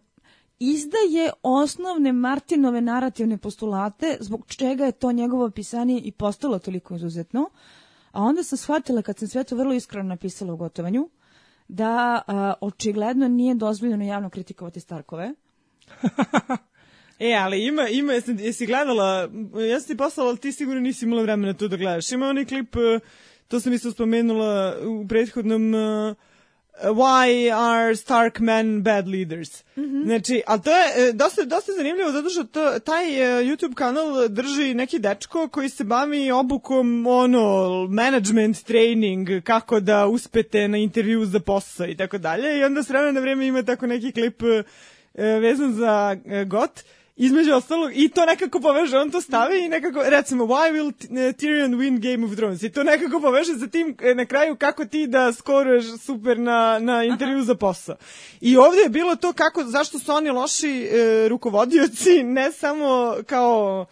izdaje 0.71 1.31
osnovne 1.43 2.13
Martinove 2.13 2.81
narativne 2.81 3.39
postulate, 3.39 4.17
zbog 4.21 4.47
čega 4.47 4.85
je 4.85 4.93
to 4.93 5.13
njegovo 5.13 5.51
pisanje 5.51 6.01
i 6.05 6.13
postalo 6.13 6.59
toliko 6.59 6.95
izuzetno. 6.95 7.51
A 8.13 8.23
onda 8.23 8.43
sam 8.43 8.59
shvatila, 8.59 9.03
kad 9.03 9.19
sam 9.19 9.29
sve 9.29 9.45
to 9.45 9.57
vrlo 9.57 9.75
iskreno 9.75 10.09
napisala 10.09 10.53
u 10.53 10.57
gotovanju, 10.57 11.09
da 11.69 12.23
a, 12.27 12.55
očigledno 12.61 13.29
nije 13.29 13.55
dozvoljeno 13.55 14.05
javno 14.05 14.31
kritikovati 14.31 14.81
Starkove. 14.81 15.35
E, 17.19 17.35
ali 17.35 17.67
ima, 17.67 17.89
ima, 17.89 18.13
jesi, 18.13 18.37
jesi 18.39 18.67
gledala, 18.67 19.29
ja 19.71 19.81
sam 19.81 19.89
ti 19.89 19.97
poslala, 19.97 20.31
ali 20.31 20.39
ti 20.39 20.53
sigurno 20.53 20.81
nisi 20.81 21.05
imala 21.05 21.23
vremena 21.23 21.55
to 21.55 21.69
da 21.69 21.77
gledaš. 21.77 22.13
Ima 22.13 22.27
onaj 22.27 22.45
klip, 22.45 22.77
eh, 22.77 23.01
to 23.49 23.61
sam 23.61 23.73
isto 23.73 23.91
spomenula 23.91 24.77
u 24.87 25.09
prethodnom, 25.09 25.75
eh, 25.75 26.15
Why 26.81 27.51
are 27.51 27.97
Stark 27.97 28.41
men 28.41 28.83
bad 28.83 29.09
leaders? 29.09 29.65
Znači, 30.05 30.43
ali 30.47 30.63
to 30.63 30.71
je 30.71 31.09
eh, 31.09 31.13
dosta, 31.13 31.45
dosta 31.45 31.73
zanimljivo 31.73 32.13
zato 32.13 32.29
što 32.29 32.45
to, 32.45 32.79
taj 32.79 33.05
eh, 33.05 33.45
YouTube 33.45 33.75
kanal 33.75 34.29
drži 34.29 34.75
neki 34.75 34.99
dečko 34.99 35.49
koji 35.49 35.69
se 35.69 35.85
bavi 35.85 36.31
obukom 36.31 37.07
ono, 37.07 37.87
management 37.91 38.65
training, 38.65 39.29
kako 39.45 39.81
da 39.81 40.07
uspete 40.07 40.69
na 40.69 40.79
intervju 40.79 41.25
za 41.25 41.41
posao 41.41 41.87
i 41.87 41.97
tako 41.97 42.19
dalje. 42.19 42.59
I 42.59 42.65
onda 42.65 42.83
s 42.83 42.89
vremena 42.89 43.13
na 43.13 43.21
vreme 43.21 43.47
ima 43.47 43.63
tako 43.63 43.87
neki 43.87 44.13
klip 44.13 44.43
eh, 44.43 44.63
vezan 45.25 45.73
za 45.73 46.17
GOT 46.47 46.85
između 47.17 47.55
ostalog, 47.55 47.91
i 47.95 48.09
to 48.09 48.27
nekako 48.27 48.61
poveže, 48.61 48.99
on 48.99 49.11
to 49.11 49.21
stavi 49.21 49.65
i 49.65 49.69
nekako, 49.69 50.03
recimo, 50.03 50.45
why 50.45 50.73
will 50.73 50.93
T- 50.93 51.09
Tyrion 51.09 51.77
win 51.77 52.13
Game 52.13 52.27
of 52.27 52.37
Thrones? 52.37 52.63
I 52.63 52.73
to 52.73 52.83
nekako 52.83 53.21
poveže 53.21 53.59
sa 53.59 53.67
tim 53.67 53.97
e, 54.03 54.15
na 54.15 54.27
kraju 54.27 54.57
kako 54.57 54.85
ti 54.85 55.07
da 55.07 55.33
skoruješ 55.33 55.85
super 56.01 56.39
na, 56.39 56.79
na 56.79 57.05
intervju 57.05 57.43
za 57.43 57.55
posao. 57.55 57.97
I 58.41 58.57
ovdje 58.57 58.83
je 58.83 58.89
bilo 58.89 59.17
to 59.17 59.33
kako, 59.33 59.65
zašto 59.65 59.99
su 59.99 60.13
oni 60.13 60.31
loši 60.31 60.89
e, 60.93 61.29
rukovodioci, 61.29 62.23
ne 62.39 62.53
samo 62.53 63.17
kao 63.27 63.87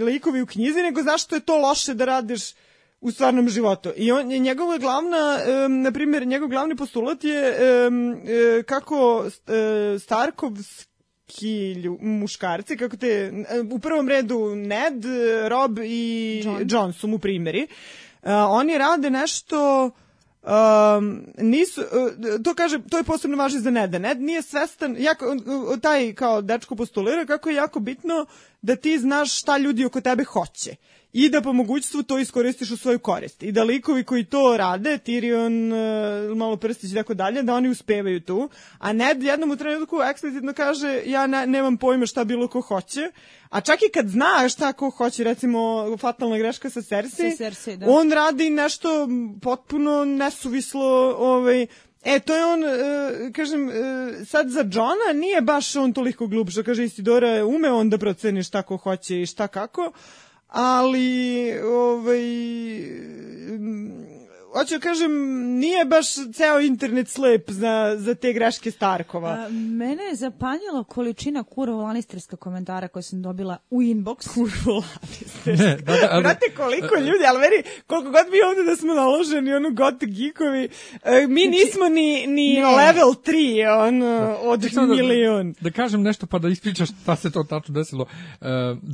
likovi 0.00 0.42
u 0.42 0.46
knjizi, 0.46 0.82
nego 0.82 1.02
zašto 1.02 1.34
je 1.34 1.40
to 1.40 1.58
loše 1.58 1.94
da 1.94 2.04
radiš 2.04 2.42
u 3.00 3.10
stvarnom 3.10 3.48
životu. 3.48 3.90
I 3.96 4.12
on, 4.12 4.26
njegova 4.26 4.78
glavna, 4.78 5.38
um, 5.66 5.82
na 5.82 5.92
primjer, 5.92 6.26
njegov 6.26 6.48
glavni 6.48 6.76
postulat 6.76 7.24
je 7.24 7.56
um, 7.88 8.12
e, 8.12 8.62
kako 8.62 9.26
e, 9.26 9.98
Starkovski 9.98 10.95
lju- 11.74 11.98
muškarci, 12.00 12.76
kako 12.76 12.96
te, 12.96 13.32
u 13.70 13.78
prvom 13.78 14.08
redu 14.08 14.54
Ned, 14.54 15.04
Rob 15.48 15.78
i 15.84 16.42
John. 16.44 16.66
John, 16.70 16.92
su 16.92 17.08
mu 17.08 17.18
primjeri. 17.18 17.66
Uh, 18.22 18.30
oni 18.48 18.78
rade 18.78 19.10
nešto 19.10 19.90
Um, 20.46 21.26
nisu, 21.38 21.80
uh, 21.80 22.42
to 22.44 22.54
kaže, 22.54 22.78
to 22.90 22.96
je 22.96 23.04
posebno 23.04 23.36
važno 23.36 23.60
za 23.60 23.70
Neda. 23.70 23.98
Ned 23.98 24.20
nije 24.20 24.42
svestan, 24.42 24.96
jako, 24.98 25.26
uh, 25.26 25.80
taj 25.80 26.14
kao 26.14 26.42
dečko 26.42 26.76
postulira 26.76 27.26
kako 27.26 27.50
je 27.50 27.56
jako 27.56 27.80
bitno 27.80 28.26
da 28.62 28.76
ti 28.76 28.98
znaš 28.98 29.38
šta 29.38 29.58
ljudi 29.58 29.84
oko 29.84 30.00
tebe 30.00 30.24
hoće 30.24 30.76
i 31.18 31.28
da 31.28 31.40
po 31.42 31.52
mogućstvu 31.52 32.02
to 32.02 32.18
iskoristiš 32.18 32.70
u 32.70 32.76
svoju 32.76 32.98
korist. 32.98 33.42
I 33.42 33.52
da 33.52 33.64
likovi 33.64 34.04
koji 34.04 34.24
to 34.24 34.56
rade, 34.56 34.98
Tyrion, 35.06 35.72
uh, 36.30 36.36
malo 36.36 36.56
prstić 36.56 36.92
i 36.92 36.94
tako 36.94 37.14
dalje, 37.14 37.42
da 37.42 37.54
oni 37.54 37.68
uspevaju 37.68 38.20
tu. 38.20 38.48
A 38.78 38.92
Ned 38.92 39.22
jednom 39.22 39.50
u 39.50 39.56
trenutku 39.56 39.96
eksplicitno 40.10 40.52
kaže 40.52 41.02
ja 41.06 41.26
ne, 41.26 41.46
nemam 41.46 41.76
pojma 41.76 42.06
šta 42.06 42.24
bilo 42.24 42.48
ko 42.48 42.60
hoće. 42.60 43.10
A 43.50 43.60
čak 43.60 43.82
i 43.82 43.92
kad 43.94 44.08
zna 44.08 44.48
šta 44.48 44.72
ko 44.72 44.90
hoće, 44.90 45.24
recimo 45.24 45.86
fatalna 45.98 46.38
greška 46.38 46.70
sa 46.70 46.82
Cersei, 46.82 47.30
Sa 47.30 47.36
Cersei, 47.36 47.76
da. 47.76 47.86
on 47.88 48.12
radi 48.12 48.50
nešto 48.50 49.08
potpuno 49.42 50.04
nesuvislo, 50.04 51.16
ovaj, 51.18 51.66
E, 52.06 52.20
to 52.20 52.36
je 52.36 52.44
on, 52.44 52.64
e, 52.64 53.32
kažem, 53.32 53.68
e, 53.68 53.72
sad 54.24 54.48
za 54.48 54.60
Johna 54.60 55.12
nije 55.14 55.40
baš 55.40 55.76
on 55.76 55.92
toliko 55.92 56.26
glup, 56.26 56.50
što 56.50 56.62
kaže 56.62 56.84
Isidora, 56.84 57.46
ume 57.46 57.70
on 57.70 57.90
da 57.90 57.98
proceni 57.98 58.42
šta 58.42 58.62
ko 58.62 58.76
hoće 58.76 59.22
i 59.22 59.26
šta 59.26 59.48
kako, 59.48 59.92
ali, 60.48 61.52
ovaj, 61.60 62.24
hoću 64.56 64.74
da 64.74 64.80
kažem, 64.80 65.12
nije 65.50 65.84
baš 65.84 66.06
ceo 66.32 66.60
internet 66.60 67.08
slep 67.08 67.50
za, 67.50 67.96
za 67.98 68.14
te 68.14 68.32
greške 68.32 68.70
Starkova. 68.70 69.28
A, 69.30 69.48
mene 69.50 70.04
je 70.04 70.14
zapanjila 70.14 70.84
količina 70.84 71.42
kurvo 71.44 71.82
lanisterska 71.82 72.36
komentara 72.36 72.88
koje 72.88 73.02
sam 73.02 73.22
dobila 73.22 73.56
u 73.70 73.82
inbox. 73.82 74.28
Kurvo 74.34 74.84
Ne, 75.46 75.76
da, 75.76 75.92
da, 75.92 76.08
ali- 76.10 76.22
Brate, 76.22 76.46
koliko 76.56 76.94
ljudi, 76.96 77.24
ali 77.28 77.38
meni, 77.40 77.56
koliko 77.86 78.10
god 78.10 78.26
mi 78.26 78.38
ovde 78.42 78.62
da 78.64 78.76
smo 78.76 78.94
naloženi, 78.94 79.54
ono, 79.54 79.70
got 79.70 79.94
geekovi, 80.00 80.68
e, 81.04 81.26
mi 81.26 81.46
nismo 81.46 81.88
ni, 81.88 82.26
ni 82.26 82.54
Ne. 82.54 82.66
level 82.66 83.14
3, 83.16 83.34
ono, 83.78 84.06
od 84.42 84.62
Čisto 84.62 84.80
da- 84.80 84.86
milion. 84.86 85.54
Da 85.60 85.70
kažem 85.70 86.02
nešto 86.02 86.26
pa 86.26 86.38
da 86.38 86.48
ispričaš 86.48 86.88
šta 86.92 87.16
se 87.16 87.30
to 87.30 87.44
tačno 87.44 87.74
desilo. 87.74 88.02
Uh, 88.40 88.46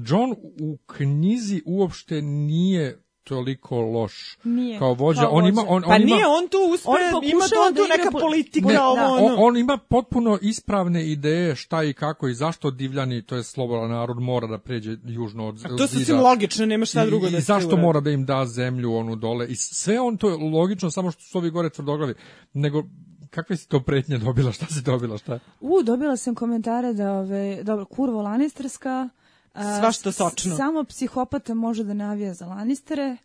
John 0.06 0.32
u 0.60 0.78
knjizi 0.86 1.62
uopšte 1.66 2.22
nije 2.22 2.98
toliko 3.24 3.76
loš 3.76 4.38
Nije, 4.44 4.78
kao 4.78 4.94
vođa. 4.94 5.20
kao 5.20 5.30
on 5.30 5.46
ima 5.46 5.60
vođa. 5.60 5.70
on, 5.70 5.82
Pa 5.82 5.88
on 5.88 5.96
ima 5.98 6.06
nije 6.06 6.26
on 6.28 6.48
tu 6.48 6.58
uspe, 6.74 6.88
On 6.88 6.98
ima 7.24 7.44
on 7.66 7.74
tu 7.74 7.82
da 7.82 7.96
neka 7.96 8.10
po- 8.10 8.18
politika, 8.18 8.68
Ne, 8.68 8.80
ovo, 8.80 8.96
da, 8.96 9.08
ono. 9.08 9.26
on, 9.26 9.34
on 9.38 9.56
ima 9.56 9.76
potpuno 9.78 10.38
ispravne 10.42 11.06
ideje 11.06 11.56
šta 11.56 11.82
i 11.82 11.92
kako 11.92 12.28
i 12.28 12.34
zašto 12.34 12.70
divljani, 12.70 13.22
to 13.22 13.36
je 13.36 13.42
slobodan 13.42 13.90
narod, 13.90 14.18
mora 14.18 14.46
da 14.46 14.58
pređe 14.58 14.96
južno 15.04 15.48
od, 15.48 15.60
A 15.64 15.68
od 15.68 15.78
to 15.78 15.86
sasvim 15.88 16.20
logično, 16.20 16.66
nema 16.66 16.84
šta 16.84 17.06
drugo 17.06 17.26
i, 17.26 17.30
da 17.30 17.38
I 17.38 17.40
zašto 17.40 17.68
uradi. 17.68 17.82
mora 17.82 18.00
da 18.00 18.10
im 18.10 18.24
da 18.24 18.46
zemlju 18.46 18.94
onu 18.94 19.16
dole. 19.16 19.46
I 19.46 19.56
sve 19.56 20.00
on 20.00 20.16
to 20.16 20.28
je 20.28 20.36
logično, 20.50 20.90
samo 20.90 21.10
što 21.10 21.22
su 21.22 21.38
ovi 21.38 21.50
gore 21.50 21.70
tvrdoglavi. 21.70 22.14
Nego, 22.52 22.82
kakve 23.30 23.56
si 23.56 23.68
to 23.68 23.80
pretnje 23.80 24.18
dobila? 24.18 24.52
Šta 24.52 24.66
si 24.66 24.82
dobila? 24.82 25.18
Šta? 25.18 25.38
U, 25.60 25.82
dobila 25.82 26.16
sam 26.16 26.34
komentare 26.34 26.92
da, 26.92 27.12
ove, 27.12 27.62
dobro, 27.62 27.84
kurvo 27.84 28.22
lanisterska. 28.22 29.08
A, 29.54 29.78
Svašta 29.80 30.12
s- 30.12 30.16
sočno. 30.16 30.56
Samo 30.56 30.84
psihopata 30.84 31.54
može 31.54 31.84
da 31.84 31.94
navija 31.94 32.34
za 32.34 32.46
Lannistere. 32.46 33.16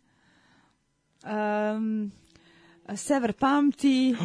Um, 1.24 2.12
Sever 2.96 3.32
pamti. 3.32 4.16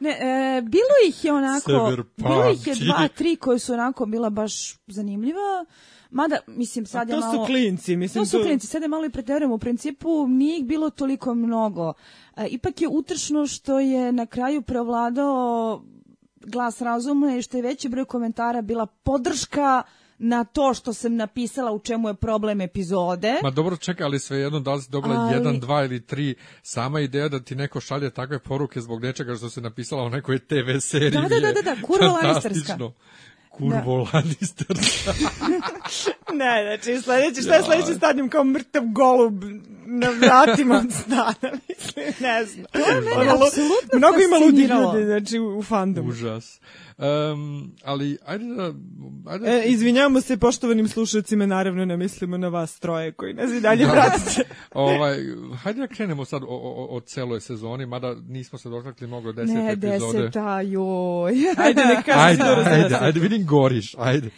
ne, 0.00 0.10
e, 0.10 0.62
bilo 0.62 0.94
ih 1.08 1.24
je 1.24 1.32
onako, 1.32 1.92
bilo 2.16 2.50
ih 2.50 2.66
je 2.66 2.74
dva, 2.74 3.08
tri 3.08 3.36
koje 3.36 3.58
su 3.58 3.72
onako 3.72 4.06
bila 4.06 4.30
baš 4.30 4.52
zanimljiva. 4.86 5.64
Mada, 6.10 6.38
mislim, 6.46 6.86
sad 6.86 7.08
je 7.08 7.14
to 7.14 7.20
malo... 7.20 7.32
su 7.32 7.46
klinci, 7.46 7.96
mislim. 7.96 8.24
To 8.24 8.28
su 8.28 8.38
klinci, 8.42 8.66
sad 8.66 8.82
je 8.82 8.88
malo 8.88 9.04
i 9.04 9.10
preterujem. 9.10 9.52
U 9.52 9.58
principu 9.58 10.26
nije 10.28 10.58
ih 10.58 10.64
bilo 10.64 10.90
toliko 10.90 11.34
mnogo. 11.34 11.92
E, 12.36 12.46
ipak 12.46 12.80
je 12.80 12.88
utršno 12.88 13.46
što 13.46 13.80
je 13.80 14.12
na 14.12 14.26
kraju 14.26 14.62
preovladao 14.62 15.82
glas 16.40 16.80
razuma 16.80 17.36
i 17.36 17.42
što 17.42 17.56
je 17.56 17.62
veći 17.62 17.88
broj 17.88 18.04
komentara 18.04 18.62
bila 18.62 18.86
podrška 18.86 19.82
na 20.18 20.44
to 20.44 20.74
što 20.74 20.92
sam 20.92 21.16
napisala 21.16 21.72
u 21.72 21.78
čemu 21.78 22.08
je 22.08 22.14
problem 22.14 22.60
epizode. 22.60 23.34
Ma 23.42 23.50
dobro, 23.50 23.76
čekaj, 23.76 24.04
ali 24.04 24.18
svejedno 24.18 24.60
da 24.60 24.74
li 24.74 24.82
si 24.82 24.90
dobila 24.90 25.14
Ali- 25.14 25.34
jedan, 25.34 25.60
dva 25.60 25.84
ili 25.84 26.06
tri, 26.06 26.34
sama 26.62 27.00
ideja 27.00 27.28
da 27.28 27.40
ti 27.40 27.54
neko 27.54 27.80
šalje 27.80 28.10
takve 28.10 28.38
poruke 28.38 28.80
zbog 28.80 29.02
nečega 29.02 29.34
što 29.34 29.50
se 29.50 29.60
napisala 29.60 30.02
u 30.02 30.10
nekoj 30.10 30.38
TV 30.38 30.78
seriji. 30.80 31.10
Da, 31.10 31.28
da, 31.28 31.34
je 31.34 31.40
da, 31.40 31.52
da, 31.52 31.62
da, 31.62 31.82
kurvo 31.82 32.18
fantastično. 32.22 32.92
Kurvo 33.50 34.08
Lannisterska. 34.12 35.12
Ne, 36.32 36.62
znači, 36.62 37.02
sledeći, 37.02 37.42
šta 37.42 37.54
je 37.54 37.62
sledeći 37.62 37.94
stadion 37.94 38.28
kao 38.28 38.44
mrtav 38.44 38.82
golub 38.86 39.44
na 39.86 40.08
vratima 40.08 40.76
od 40.76 40.92
stana, 40.92 41.34
mislim, 41.68 42.14
ne 42.20 42.44
znam. 42.44 42.64
To 42.72 42.78
je 42.78 43.00
mene 43.00 43.30
apsolutno 43.30 43.98
Mnogo 43.98 44.16
ima 44.20 44.36
ludi 44.36 44.62
ljudi, 44.62 45.04
znači, 45.04 45.38
u, 45.38 45.58
u 45.58 45.62
fandomu. 45.62 46.08
Užas. 46.08 46.60
Um, 47.00 47.72
ali, 47.84 48.18
ajde 48.26 48.44
da... 48.44 48.72
Ajde, 49.26 49.50
E, 49.50 49.64
izvinjavamo 49.66 50.20
se 50.20 50.36
poštovanim 50.36 50.88
slušacima, 50.88 51.46
naravno 51.46 51.84
ne 51.84 51.96
mislimo 51.96 52.36
na 52.38 52.48
vas 52.48 52.78
troje 52.78 53.12
koji 53.12 53.34
nas 53.34 53.50
i 53.50 53.60
dalje 53.60 53.84
pratite. 53.92 54.42
ovaj, 54.74 55.18
hajde 55.62 55.80
da 55.80 55.86
krenemo 55.86 56.24
sad 56.24 56.42
o, 56.42 56.46
o, 56.48 56.96
o 56.96 57.00
celoj 57.00 57.40
sezoni, 57.40 57.86
mada 57.86 58.14
nismo 58.28 58.58
se 58.58 58.68
dotakli 58.68 59.06
mnogo 59.06 59.32
desete 59.32 59.58
ne, 59.58 59.72
epizode. 59.72 60.18
deseta, 60.18 60.60
joj. 60.60 61.32
Ajde, 61.64 61.84
ne 61.84 62.02
kaže 62.04 62.20
Ajde, 62.20 62.42
ajde, 62.42 62.82
desetu. 62.82 63.04
ajde, 63.04 63.20
vidim 63.20 63.46
goriš, 63.46 63.94
ajde. 63.98 64.30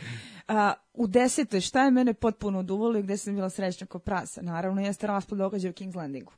A, 0.49 0.73
u 0.95 1.07
desetoj, 1.07 1.61
šta 1.61 1.85
je 1.85 1.91
mene 1.91 2.15
potpuno 2.15 2.59
oduvalo 2.59 2.99
i 2.99 3.03
gde 3.03 3.17
sam 3.17 3.35
bila 3.35 3.51
srećna 3.51 3.87
ko 3.87 3.99
prasa? 3.99 4.43
Naravno, 4.43 4.81
jeste 4.81 5.07
raspad 5.07 5.39
događaja 5.39 5.71
u 5.71 5.75
King's 5.75 5.97
Landingu. 5.97 6.33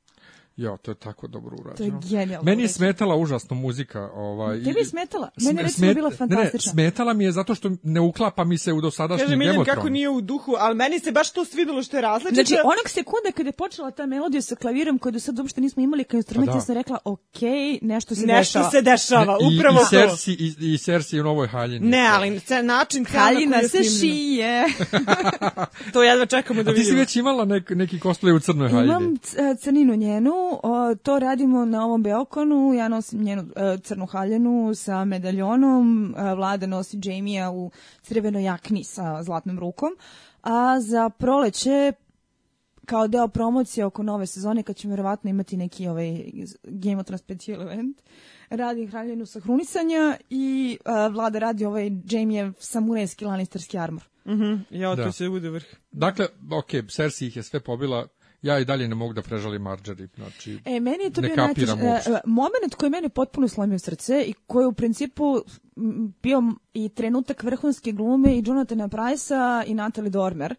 Jo, 0.56 0.76
to 0.76 0.90
je 0.90 0.94
tako 0.96 1.26
dobro 1.28 1.56
To 1.56 1.62
je 1.62 1.66
urađeno. 1.88 2.00
genijalno. 2.02 2.44
Meni 2.44 2.50
je 2.52 2.64
urađeno. 2.64 2.68
smetala 2.70 3.16
užasno 3.16 3.56
muzika. 3.56 4.00
Ovaj, 4.04 4.58
Tebi 4.58 4.78
je 4.78 4.84
smetala? 4.84 5.30
Meni 5.38 5.48
je 5.50 5.54
Sme- 5.54 5.62
recimo 5.62 5.94
bila 5.94 6.10
smet- 6.10 6.18
fantastična. 6.18 6.72
Ne, 6.72 6.82
ne, 6.82 6.90
smetala 6.90 7.12
mi 7.12 7.24
je 7.24 7.32
zato 7.32 7.54
što 7.54 7.70
ne 7.82 8.00
uklapa 8.00 8.44
mi 8.44 8.58
se 8.58 8.72
u 8.72 8.80
dosadašnji 8.80 9.24
Kaže 9.24 9.36
Miljan 9.36 9.64
kako 9.64 9.88
nije 9.88 10.08
u 10.08 10.20
duhu, 10.20 10.52
ali 10.58 10.74
meni 10.74 10.98
se 11.00 11.12
baš 11.12 11.32
to 11.32 11.44
svidelo 11.44 11.82
što 11.82 11.96
je 11.96 12.00
različito. 12.02 12.34
Znači, 12.36 12.54
onog 12.54 12.88
sekunda 12.88 13.32
kada 13.32 13.48
je 13.48 13.52
počela 13.52 13.90
ta 13.90 14.06
melodija 14.06 14.42
sa 14.42 14.54
klavirom 14.56 14.98
koju 14.98 15.12
do 15.12 15.20
sad 15.20 15.38
uopšte 15.38 15.60
nismo 15.60 15.82
imali 15.82 16.04
kao 16.04 16.18
instrument, 16.18 16.48
Pa 16.48 16.52
da. 16.52 16.58
ja 16.58 16.62
sam 16.62 16.74
rekla, 16.74 16.98
ok, 17.04 17.40
nešto 17.82 18.14
se 18.14 18.20
Nešto 18.20 18.38
dešava. 18.58 18.70
se 18.70 18.82
dešava, 18.82 19.38
I, 19.42 19.58
upravo 19.58 19.76
i, 19.76 19.80
to. 19.80 19.86
Sersi, 19.86 20.32
i, 20.32 20.74
i 20.74 20.78
Sersi 20.78 21.20
u 21.20 21.24
Novoj 21.24 21.48
haljini. 21.48 21.88
Ne, 21.88 22.06
ali 22.08 22.40
ce, 22.40 22.62
način 22.62 23.02
na 23.04 23.20
Haljina 23.20 23.62
se 23.62 23.78
šije. 23.84 24.64
To 25.92 26.02
jedva 26.02 26.26
čekamo 26.26 26.62
da 26.62 26.70
A 26.70 26.74
ti 26.74 26.78
si 26.78 26.84
vidimo. 26.84 26.98
već 26.98 27.16
imala 27.16 27.44
nek, 27.44 27.70
neki 27.70 27.98
cosplay 27.98 28.32
u 28.32 28.40
crnoj 28.40 28.68
haljini. 28.68 28.88
Imam 28.88 29.14
e, 29.14 29.56
crninu 29.56 29.94
njenu, 29.96 30.32
o, 30.62 30.94
to 30.94 31.18
radimo 31.18 31.64
na 31.64 31.84
ovom 31.84 32.02
Beokonu, 32.02 32.74
ja 32.74 32.88
nosim 32.88 33.22
njenu 33.22 33.42
e, 33.56 33.78
crnu 33.82 34.06
haljenu 34.06 34.74
sa 34.74 35.04
medaljonom, 35.04 36.14
e, 36.18 36.34
Vlada 36.34 36.66
nosi 36.66 37.00
Jamie-a 37.02 37.50
u 37.50 37.70
crvenoj 38.02 38.44
jakni 38.44 38.84
sa 38.84 39.22
zlatnom 39.22 39.58
rukom, 39.58 39.90
a 40.42 40.80
za 40.80 41.08
proleće 41.10 41.92
kao 42.86 43.08
deo 43.08 43.28
promocije 43.28 43.86
oko 43.86 44.02
nove 44.02 44.26
sezone, 44.26 44.62
kad 44.62 44.76
ćemo 44.76 44.90
verovatno 44.92 45.30
imati 45.30 45.56
neki 45.56 45.88
ovaj 45.88 46.30
Game 46.62 47.00
of 47.00 47.06
Thrones 47.06 47.20
special 47.20 47.62
event, 47.62 48.02
radi 48.50 48.86
haljenu 48.86 49.26
sa 49.26 49.40
hrunisanja 49.40 50.16
i 50.30 50.78
e, 50.84 51.08
Vlada 51.08 51.38
radi 51.38 51.64
ovaj 51.64 51.90
Jamie 52.04 52.52
samurajski 52.58 53.24
lanisterski 53.24 53.78
armor. 53.78 54.02
Mhm, 54.26 54.54
ja, 54.70 54.96
to 54.96 55.04
Da. 55.04 55.12
će 55.12 55.28
bude 55.28 55.50
vrh. 55.50 55.64
Dakle, 55.92 56.26
ok, 56.52 56.90
Cersei 56.90 57.28
ih 57.28 57.36
je 57.36 57.42
sve 57.42 57.60
pobila, 57.60 58.06
ja 58.44 58.58
i 58.58 58.64
dalje 58.64 58.88
ne 58.88 58.94
mogu 58.94 59.12
da 59.12 59.22
prežalim 59.22 59.62
Marjorie, 59.62 60.08
znači... 60.16 60.58
E, 60.64 60.80
meni 60.80 61.04
je 61.04 61.10
to 61.10 61.20
Ne 61.20 61.28
bio 61.28 61.36
kapiram 61.36 61.82
uopšte. 61.82 62.10
e, 62.10 62.14
e, 62.14 62.20
moment 62.26 62.74
koji 62.76 62.86
je 62.86 62.90
mene 62.90 63.08
potpuno 63.08 63.48
slomio 63.48 63.78
srce 63.78 64.24
i 64.26 64.32
koji 64.46 64.66
u 64.66 64.72
principu 64.72 65.40
bio 66.22 66.42
i 66.74 66.88
trenutak 66.88 67.42
vrhunske 67.42 67.92
glume 67.92 68.34
i 68.34 68.42
Jonathana 68.46 68.88
Price-a 68.88 69.64
i 69.66 69.74
Natalie 69.74 70.10
Dormer, 70.10 70.54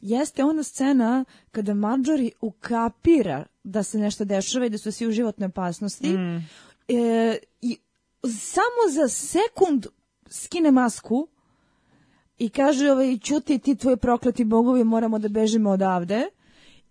jeste 0.00 0.44
ona 0.44 0.62
scena 0.62 1.24
kada 1.50 1.74
Marjorie 1.74 2.30
ukapira 2.40 3.44
da 3.64 3.82
se 3.82 3.98
nešto 3.98 4.24
dešava 4.24 4.66
i 4.66 4.70
da 4.70 4.78
su 4.78 4.92
svi 4.92 5.06
u 5.06 5.12
životnoj 5.12 5.46
opasnosti 5.46 6.14
e, 6.88 7.38
i 7.62 7.78
samo 8.22 8.92
za 8.92 9.08
sekund 9.08 9.86
skine 10.26 10.70
masku 10.70 11.28
i 12.38 12.48
kaže 12.48 12.90
ovaj 12.90 13.18
ćuti 13.18 13.58
ti 13.58 13.76
tvoji 13.76 13.96
prokleti 13.96 14.44
bogovi 14.44 14.84
moramo 14.84 15.18
da 15.18 15.28
bežimo 15.28 15.70
odavde 15.70 16.28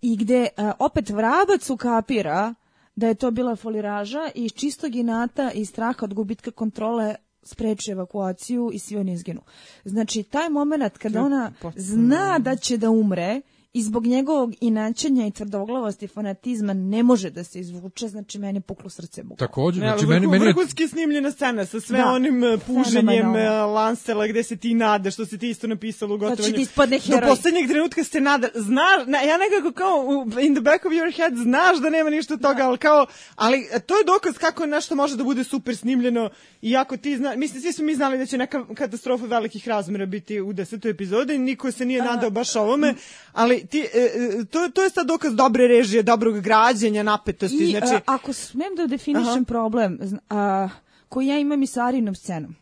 i 0.04 0.16
gde 0.18 0.48
a, 0.58 0.72
opet 0.80 1.10
vrabac 1.10 1.70
ukapira 1.70 2.54
da 2.96 3.08
je 3.08 3.16
to 3.16 3.32
bila 3.32 3.56
foliraža 3.56 4.30
i 4.36 4.46
iz 4.46 4.52
čistog 4.52 4.96
inata 4.96 5.52
i 5.52 5.66
straha 5.66 6.00
od 6.02 6.13
gubitka 6.13 6.52
kontrole 6.52 7.16
spreči 7.44 7.92
evakuaciju 7.92 8.70
i 8.74 8.80
svi 8.80 8.98
oni 8.98 9.13
izginu. 9.13 9.42
Znači, 9.86 10.24
taj 10.24 10.50
moment 10.50 10.98
kada 10.98 11.22
ona 11.22 11.52
zna 11.76 12.39
da 12.39 12.56
će 12.56 12.78
da 12.78 12.89
umre 12.89 13.42
i 13.73 13.83
zbog 13.83 14.07
njegovog 14.07 14.53
inačenja 14.62 15.27
i 15.27 15.31
tvrdoglavosti 15.31 16.07
fanatizma 16.07 16.73
ne 16.73 17.03
može 17.03 17.29
da 17.29 17.43
se 17.43 17.59
izvuče, 17.59 18.07
znači 18.07 18.39
meni 18.39 18.57
je 18.57 18.62
puklo 18.62 18.89
srce 18.89 19.23
bukvalno. 19.23 19.47
Takođe, 19.47 19.79
znači 19.79 20.05
meni, 20.05 20.27
meni 20.27 20.45
je 20.45 20.47
vrhunski 20.47 20.88
snimljena 20.88 21.31
scena 21.31 21.65
sa 21.65 21.79
sve 21.79 21.97
Da. 21.97 22.05
onim 22.07 22.43
uh, 22.43 22.59
puženjem 22.67 23.29
uh, 23.29 23.36
Lansela 23.67 24.27
gde 24.27 24.43
se 24.43 24.55
ti 24.55 24.73
nada, 24.73 25.12
što 25.12 25.25
se 25.25 25.38
ti 25.38 25.49
isto 25.49 25.67
napisalo 25.67 26.15
u 26.15 26.17
Znači, 26.17 26.31
gotovanju. 26.31 26.55
ti 26.55 26.62
ispadne 26.62 26.97
Do 26.97 27.03
heroj. 27.05 27.29
poslednjeg 27.29 27.67
trenutka 27.67 28.03
se 28.03 28.21
nada, 28.21 28.47
znaš, 28.55 29.07
na, 29.07 29.17
ja 29.19 29.38
nekako 29.38 29.71
kao 29.73 30.05
in 30.41 30.53
the 30.53 30.62
back 30.62 30.86
of 30.86 30.91
your 30.91 31.15
head 31.17 31.33
znaš 31.36 31.77
da 31.77 31.89
nema 31.89 32.09
ništa 32.09 32.33
od 32.33 32.41
toga, 32.41 32.63
ali 32.63 32.77
kao, 32.77 33.05
ali 33.36 33.67
e, 33.71 33.79
to 33.79 33.97
je 33.97 34.03
dokaz 34.05 34.38
kako 34.38 34.65
nešto 34.65 34.95
može 34.95 35.17
da 35.17 35.23
bude 35.23 35.43
super 35.43 35.75
snimljeno 35.77 36.29
i 36.62 36.75
ako 36.75 36.97
ti 36.97 37.17
zna, 37.17 37.36
mislim, 37.36 37.62
svi 37.62 37.73
smo 37.73 37.86
mi 37.86 37.95
znali 37.95 38.17
da 38.17 38.25
će 38.25 38.38
neka 38.38 38.65
katastrofa 38.67 39.25
velikih 39.25 39.67
razmera 39.67 40.05
biti 40.05 40.41
u 40.41 40.53
desetoj 40.53 40.91
epizodi, 40.91 41.38
niko 41.38 41.71
se 41.71 41.86
nije 41.86 42.01
nadao 42.03 42.29
baš 42.29 42.55
ovome, 42.55 42.95
ali 43.33 43.62
ti, 43.69 43.80
e, 43.93 43.99
e, 43.99 44.45
to, 44.45 44.69
to 44.69 44.84
je 44.84 44.89
sad 44.89 45.08
dokaz 45.08 45.36
dobre 45.36 45.67
režije, 45.67 46.04
dobrog 46.04 46.39
građenja, 46.39 47.04
napetosti, 47.04 47.63
I 47.63 47.71
znači... 47.71 47.93
a, 47.93 47.99
ako 48.06 48.34
smem 48.34 48.76
da 48.76 48.88
definišem 48.88 49.28
Aha. 49.28 49.43
problem 49.47 49.99
a, 50.30 50.69
koji 51.10 51.28
ja 51.28 51.39
imam 51.39 51.63
i 51.63 51.67
sa 51.67 51.86
Arinom 51.86 52.15
scenom, 52.15 52.56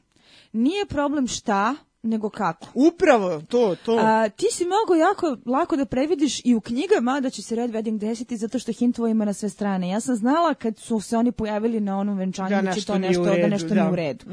nije 0.52 0.86
problem 0.86 1.28
šta, 1.28 1.76
nego 2.04 2.30
kako. 2.30 2.68
Upravo, 2.74 3.42
to, 3.42 3.76
to. 3.86 3.98
A, 4.02 4.30
ti 4.30 4.46
si 4.52 4.64
mogo 4.66 4.96
jako 5.00 5.38
lako 5.46 5.76
da 5.76 5.86
previdiš 5.86 6.42
i 6.46 6.56
u 6.56 6.62
knjigama 6.62 7.20
da 7.20 7.30
će 7.30 7.42
se 7.42 7.56
Red 7.56 7.72
Wedding 7.72 7.98
desiti 7.98 8.38
zato 8.38 8.60
što 8.60 8.72
hintovo 8.72 9.08
ima 9.08 9.26
na 9.26 9.34
sve 9.34 9.50
strane. 9.50 9.90
Ja 9.90 10.00
sam 10.00 10.16
znala 10.16 10.54
kad 10.54 10.78
su 10.78 11.00
se 11.00 11.18
oni 11.18 11.32
pojavili 11.32 11.80
na 11.80 11.98
onom 11.98 12.18
venčanju 12.18 12.50
Da 12.50 12.62
da, 12.62 12.72
će 12.72 12.76
nešto 12.76 12.94
to 12.94 13.00
nešto, 13.00 13.24
da 13.24 13.32
redu, 13.34 13.48
nešto 13.50 13.68
da. 13.68 13.76
nije 13.76 13.92
u 13.92 13.96
redu. 13.96 14.26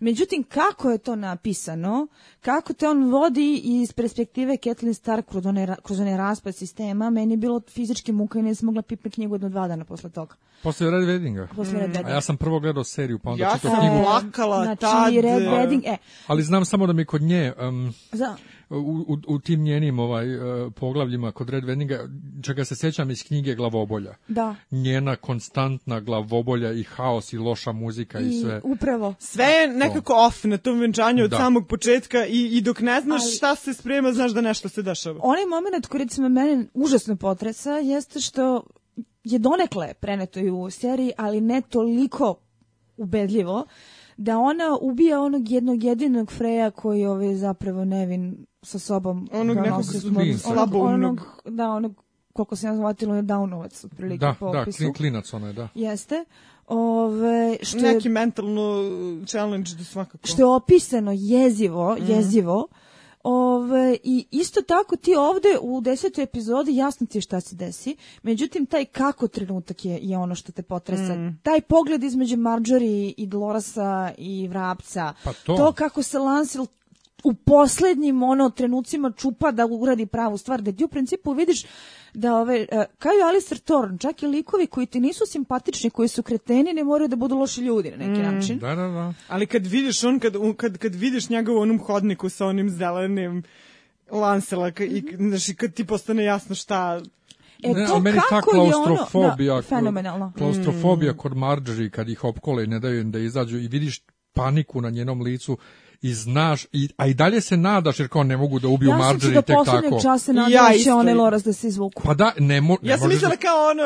Međutim, 0.00 0.42
kako 0.42 0.90
je 0.90 0.98
to 0.98 1.16
napisano, 1.16 2.06
kako 2.40 2.72
te 2.72 2.88
on 2.88 3.10
vodi 3.10 3.60
iz 3.64 3.92
perspektive 3.92 4.56
Kathleen 4.56 4.94
Stark 4.94 5.26
kroz 5.28 5.46
onaj, 5.46 5.66
kroz 5.82 6.00
onaj 6.00 6.16
raspad 6.16 6.54
sistema, 6.56 7.10
meni 7.10 7.32
je 7.32 7.36
bilo 7.36 7.60
fizički 7.68 8.12
muka 8.12 8.38
i 8.38 8.42
nisam 8.42 8.66
mogla 8.66 8.82
pipne 8.82 9.10
knjigu 9.10 9.34
jedno 9.34 9.48
dva 9.48 9.68
dana 9.68 9.84
posle 9.84 10.10
toga. 10.10 10.34
posle 10.62 10.90
Red 10.90 11.02
Weddinga. 11.02 11.46
Posle 11.56 11.80
Red 11.80 11.90
Weddinga. 11.90 12.06
A 12.06 12.10
ja 12.10 12.20
sam 12.20 12.36
prvo 12.36 12.60
gledao 12.60 12.84
seriju, 12.84 13.18
pa 13.18 13.30
onda 13.30 13.44
Ja 13.44 13.54
čitao 13.56 13.70
sam 13.70 13.80
knjigu. 13.80 14.02
plakala 14.04 14.64
znači, 14.64 14.80
tad. 14.80 15.14
Red 15.14 15.42
Wedding, 15.42 15.82
e, 15.86 15.96
Ali 16.26 16.42
znam 16.42 16.64
samo 16.64 16.86
da 16.86 16.92
mi 16.92 17.04
kod 17.14 17.22
nje, 17.22 17.52
um, 17.60 17.92
za, 18.12 18.36
u, 18.70 18.74
u, 19.08 19.18
u 19.26 19.38
tim 19.38 19.62
njenim 19.62 19.98
ovaj, 19.98 20.36
uh, 20.36 20.72
poglavljima 20.72 21.32
kod 21.32 21.50
Red 21.50 21.64
Weddinga, 21.64 22.08
čega 22.42 22.64
se 22.64 22.76
sećam 22.76 23.10
iz 23.10 23.24
knjige 23.24 23.54
Glavobolja. 23.54 24.14
da. 24.28 24.54
Njena 24.70 25.16
konstantna 25.16 26.00
glavobolja 26.00 26.72
i 26.72 26.82
haos 26.84 27.32
i 27.32 27.38
loša 27.38 27.72
muzika 27.72 28.20
i, 28.20 28.28
I 28.28 28.40
sve. 28.40 28.60
upravo. 28.64 29.14
Sve 29.18 29.44
je 29.44 29.68
nekako 29.68 30.14
off 30.16 30.44
na 30.44 30.58
tom 30.58 30.80
venčanju 30.80 31.24
od 31.24 31.30
Da. 31.30 31.36
samog 31.36 31.66
početka 31.68 32.26
i, 32.26 32.48
i 32.48 32.60
dok 32.60 32.80
ne 32.80 33.00
znaš 33.00 33.22
Ali- 33.22 33.32
šta 33.32 33.56
se 33.56 33.74
sprema, 33.74 34.12
znaš 34.12 34.32
da 34.32 34.40
nešto 34.40 34.68
se 34.68 34.82
dešava. 34.82 35.20
Onaj 35.22 35.46
moment 35.46 35.86
koji 35.86 36.02
recimo 36.02 36.28
mene 36.28 36.66
užasno 36.74 37.16
potresa 37.16 37.72
jeste 37.72 38.20
što 38.20 38.64
je 39.24 39.38
donekle 39.38 39.94
preneto 39.94 40.40
i 40.40 40.50
u 40.50 40.70
seriji, 40.70 41.12
ali 41.16 41.40
ne 41.40 41.62
toliko 41.62 42.36
ubedljivo, 42.96 43.66
da 44.16 44.38
ona 44.38 44.78
ubija 44.80 45.20
onog 45.20 45.50
jednog 45.50 45.84
jedinog 45.84 46.30
Freja 46.30 46.70
koji 46.70 47.06
ovaj 47.06 47.34
zapravo 47.34 47.84
nevin 47.84 48.46
sa 48.62 48.78
sobom 48.78 49.28
Onog 49.32 49.56
nekog 49.56 49.70
nosi, 49.70 50.00
klinca. 50.10 50.48
onog, 50.50 50.74
onog, 50.74 51.20
da, 51.46 51.70
onog, 51.70 51.94
koliko 52.32 52.56
se 52.56 52.66
ja 52.66 52.76
zvatila, 52.76 53.16
je 53.16 53.22
Downovac, 53.22 53.84
otprilike 53.84 54.18
Da, 54.18 54.34
po 54.40 54.52
da, 54.52 54.60
opisu. 54.62 54.78
klin, 54.78 54.92
klinac 54.92 55.32
ona 55.32 55.46
je, 55.46 55.52
da. 55.52 55.68
Jeste. 55.74 56.24
Ove, 56.68 57.56
što 57.62 57.78
je 57.78 57.94
Neki 57.94 58.08
mentalno 58.08 58.82
challenge 59.26 59.70
da 59.70 59.84
svakako. 59.84 60.26
što 60.26 60.42
je 60.42 60.46
opisano 60.46 61.12
jezivo, 61.14 61.94
Mhm. 61.94 62.12
jezivo. 62.12 62.68
Ove, 63.24 63.96
I 64.02 64.26
isto 64.30 64.62
tako 64.62 64.96
ti 64.96 65.14
ovde 65.14 65.58
u 65.60 65.80
desetoj 65.80 66.24
epizodi 66.24 66.76
jasno 66.76 67.06
ti 67.06 67.18
je 67.18 67.22
šta 67.22 67.40
se 67.40 67.56
desi, 67.56 67.96
međutim 68.22 68.66
taj 68.66 68.84
kako 68.84 69.28
trenutak 69.28 69.84
je, 69.84 69.98
je 70.02 70.18
ono 70.18 70.34
što 70.34 70.52
te 70.52 70.62
potresa. 70.62 71.14
Mhm. 71.14 71.28
Taj 71.42 71.60
pogled 71.60 72.04
između 72.04 72.36
Marjorie 72.36 73.14
i 73.16 73.26
Dolorasa 73.26 74.12
i 74.18 74.48
Vrapca, 74.48 75.14
Pa 75.24 75.32
to. 75.32 75.56
to 75.56 75.72
kako 75.72 76.02
se 76.02 76.18
Lancel 76.18 76.66
u 77.24 77.34
poslednjim 77.34 78.22
ono 78.22 78.50
trenucima 78.50 79.12
čupa 79.16 79.50
da 79.50 79.66
uradi 79.66 80.06
pravu 80.06 80.38
stvar, 80.38 80.62
da 80.62 80.72
ti 80.72 80.84
u 80.84 80.88
principu 80.88 81.32
vidiš 81.32 81.64
da 82.14 82.36
ove, 82.36 82.66
e, 82.70 82.84
kao 82.98 83.12
i 83.12 83.22
Alistair 83.22 83.58
Thorne, 83.60 83.98
čak 83.98 84.22
i 84.22 84.26
likovi 84.26 84.66
koji 84.66 84.86
ti 84.86 85.00
nisu 85.00 85.26
simpatični, 85.26 85.90
koji 85.90 86.08
su 86.08 86.22
kreteni, 86.22 86.72
ne 86.72 86.84
moraju 86.84 87.08
da 87.08 87.16
budu 87.16 87.36
loši 87.36 87.60
ljudi 87.60 87.90
na 87.90 87.96
neki 87.96 88.20
način. 88.20 88.58
Da, 88.58 88.74
da, 88.74 88.88
da. 88.88 89.12
Ali 89.28 89.46
kad 89.46 89.66
vidiš 89.66 90.04
on, 90.04 90.18
kad, 90.18 90.34
kad, 90.56 90.78
kad 90.78 90.94
vidiš 90.94 91.28
njega 91.28 91.52
u 91.52 91.56
onom 91.56 91.78
hodniku 91.78 92.28
sa 92.28 92.46
onim 92.46 92.70
zelenim 92.70 93.42
Lansela 94.10 94.68
i 94.68 95.02
znaš, 95.16 95.48
i 95.48 95.54
kad 95.54 95.74
ti 95.74 95.84
postane 95.84 96.24
jasno 96.24 96.54
šta 96.54 97.00
E, 97.62 97.68
Ne, 97.68 97.86
to 97.86 98.00
meni 98.00 98.18
ta 98.18 98.40
kako 98.40 98.56
je 98.56 98.60
ono, 98.60 98.70
klaustrofobija, 98.84 99.54
da, 99.54 99.62
fenomenalno. 99.62 100.32
klaustrofobija 100.38 101.12
Mm. 101.12 101.16
kod 101.16 101.36
Marjorie 101.36 101.90
kad 101.90 102.08
ih 102.08 102.24
opkole 102.24 102.64
i 102.64 102.66
ne 102.66 102.80
daju 102.80 103.00
im 103.00 103.10
da 103.10 103.18
izađu 103.18 103.58
i 103.58 103.68
vidiš 103.68 104.02
paniku 104.32 104.80
na 104.80 104.90
njenom 104.90 105.20
licu 105.20 105.58
i 106.04 106.14
znaš, 106.14 106.66
i, 106.72 106.88
a 106.96 107.06
i 107.06 107.14
dalje 107.14 107.40
se 107.40 107.56
nadaš 107.56 108.00
jer 108.00 108.08
kao 108.08 108.22
ne 108.24 108.36
mogu 108.36 108.58
da 108.58 108.68
ubiju 108.68 108.90
Ja 108.90 108.92
sam 108.92 109.00
se 109.00 109.06
Marjorie 109.06 109.34
do 109.34 109.42
tek 109.42 109.56
poslednjeg 109.56 109.84
tako. 109.84 110.02
časa 110.02 110.30
Ja 110.30 110.34
nadala 110.34 110.62
da 110.62 110.72
će 110.72 110.78
isto. 110.78 110.96
one 110.96 111.14
Loras 111.14 111.42
da 111.42 111.52
se 111.52 111.66
izvuku. 111.68 112.02
Pa 112.02 112.14
da, 112.14 112.32
ne, 112.38 112.60
mo, 112.60 112.76
ne 112.82 112.90
Ja 112.90 112.98
sam 112.98 113.08
mislila 113.08 113.30
da- 113.30 113.36
kao 113.38 113.66
ono, 113.66 113.82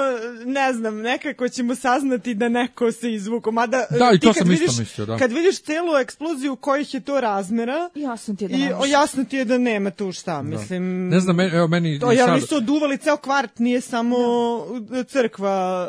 ne 0.46 0.72
znam, 0.72 0.96
nekako 0.96 1.48
ćemo 1.48 1.74
saznati 1.76 2.34
da 2.34 2.48
neko 2.48 2.92
se 2.92 3.14
izvuko. 3.14 3.50
Mada, 3.52 3.84
Da, 3.90 4.10
i 4.12 4.18
to 4.18 4.28
kad 4.28 4.36
sam 4.36 4.52
isto 4.52 4.62
vidiš, 4.62 4.78
mislio, 4.78 5.06
da. 5.06 5.16
Kad 5.18 5.32
vidiš 5.32 5.58
celu 5.58 5.96
eksploziju 5.96 6.56
kojih 6.56 6.94
je 6.94 7.00
to 7.00 7.20
razmera, 7.20 7.90
Jasno 7.96 8.34
ti 8.34 8.44
je 8.44 8.48
da 8.48 8.56
i 8.56 8.68
o, 8.74 8.86
jasno 8.86 9.24
ti 9.24 9.36
je 9.36 9.44
da 9.44 9.58
nema 9.58 9.90
tu 9.90 10.12
šta, 10.12 10.42
mislim... 10.42 11.08
Ne 11.08 11.20
znam, 11.20 11.36
meni, 11.36 11.50
evo 11.50 11.68
meni 11.68 12.00
To, 12.00 12.12
i 12.12 12.16
jer 12.16 12.26
sad- 12.26 12.34
nisu 12.34 12.56
oduvali 12.56 12.98
ceo 12.98 13.16
kvart, 13.16 13.58
nije 13.58 13.80
samo 13.80 14.16
crkva, 15.04 15.88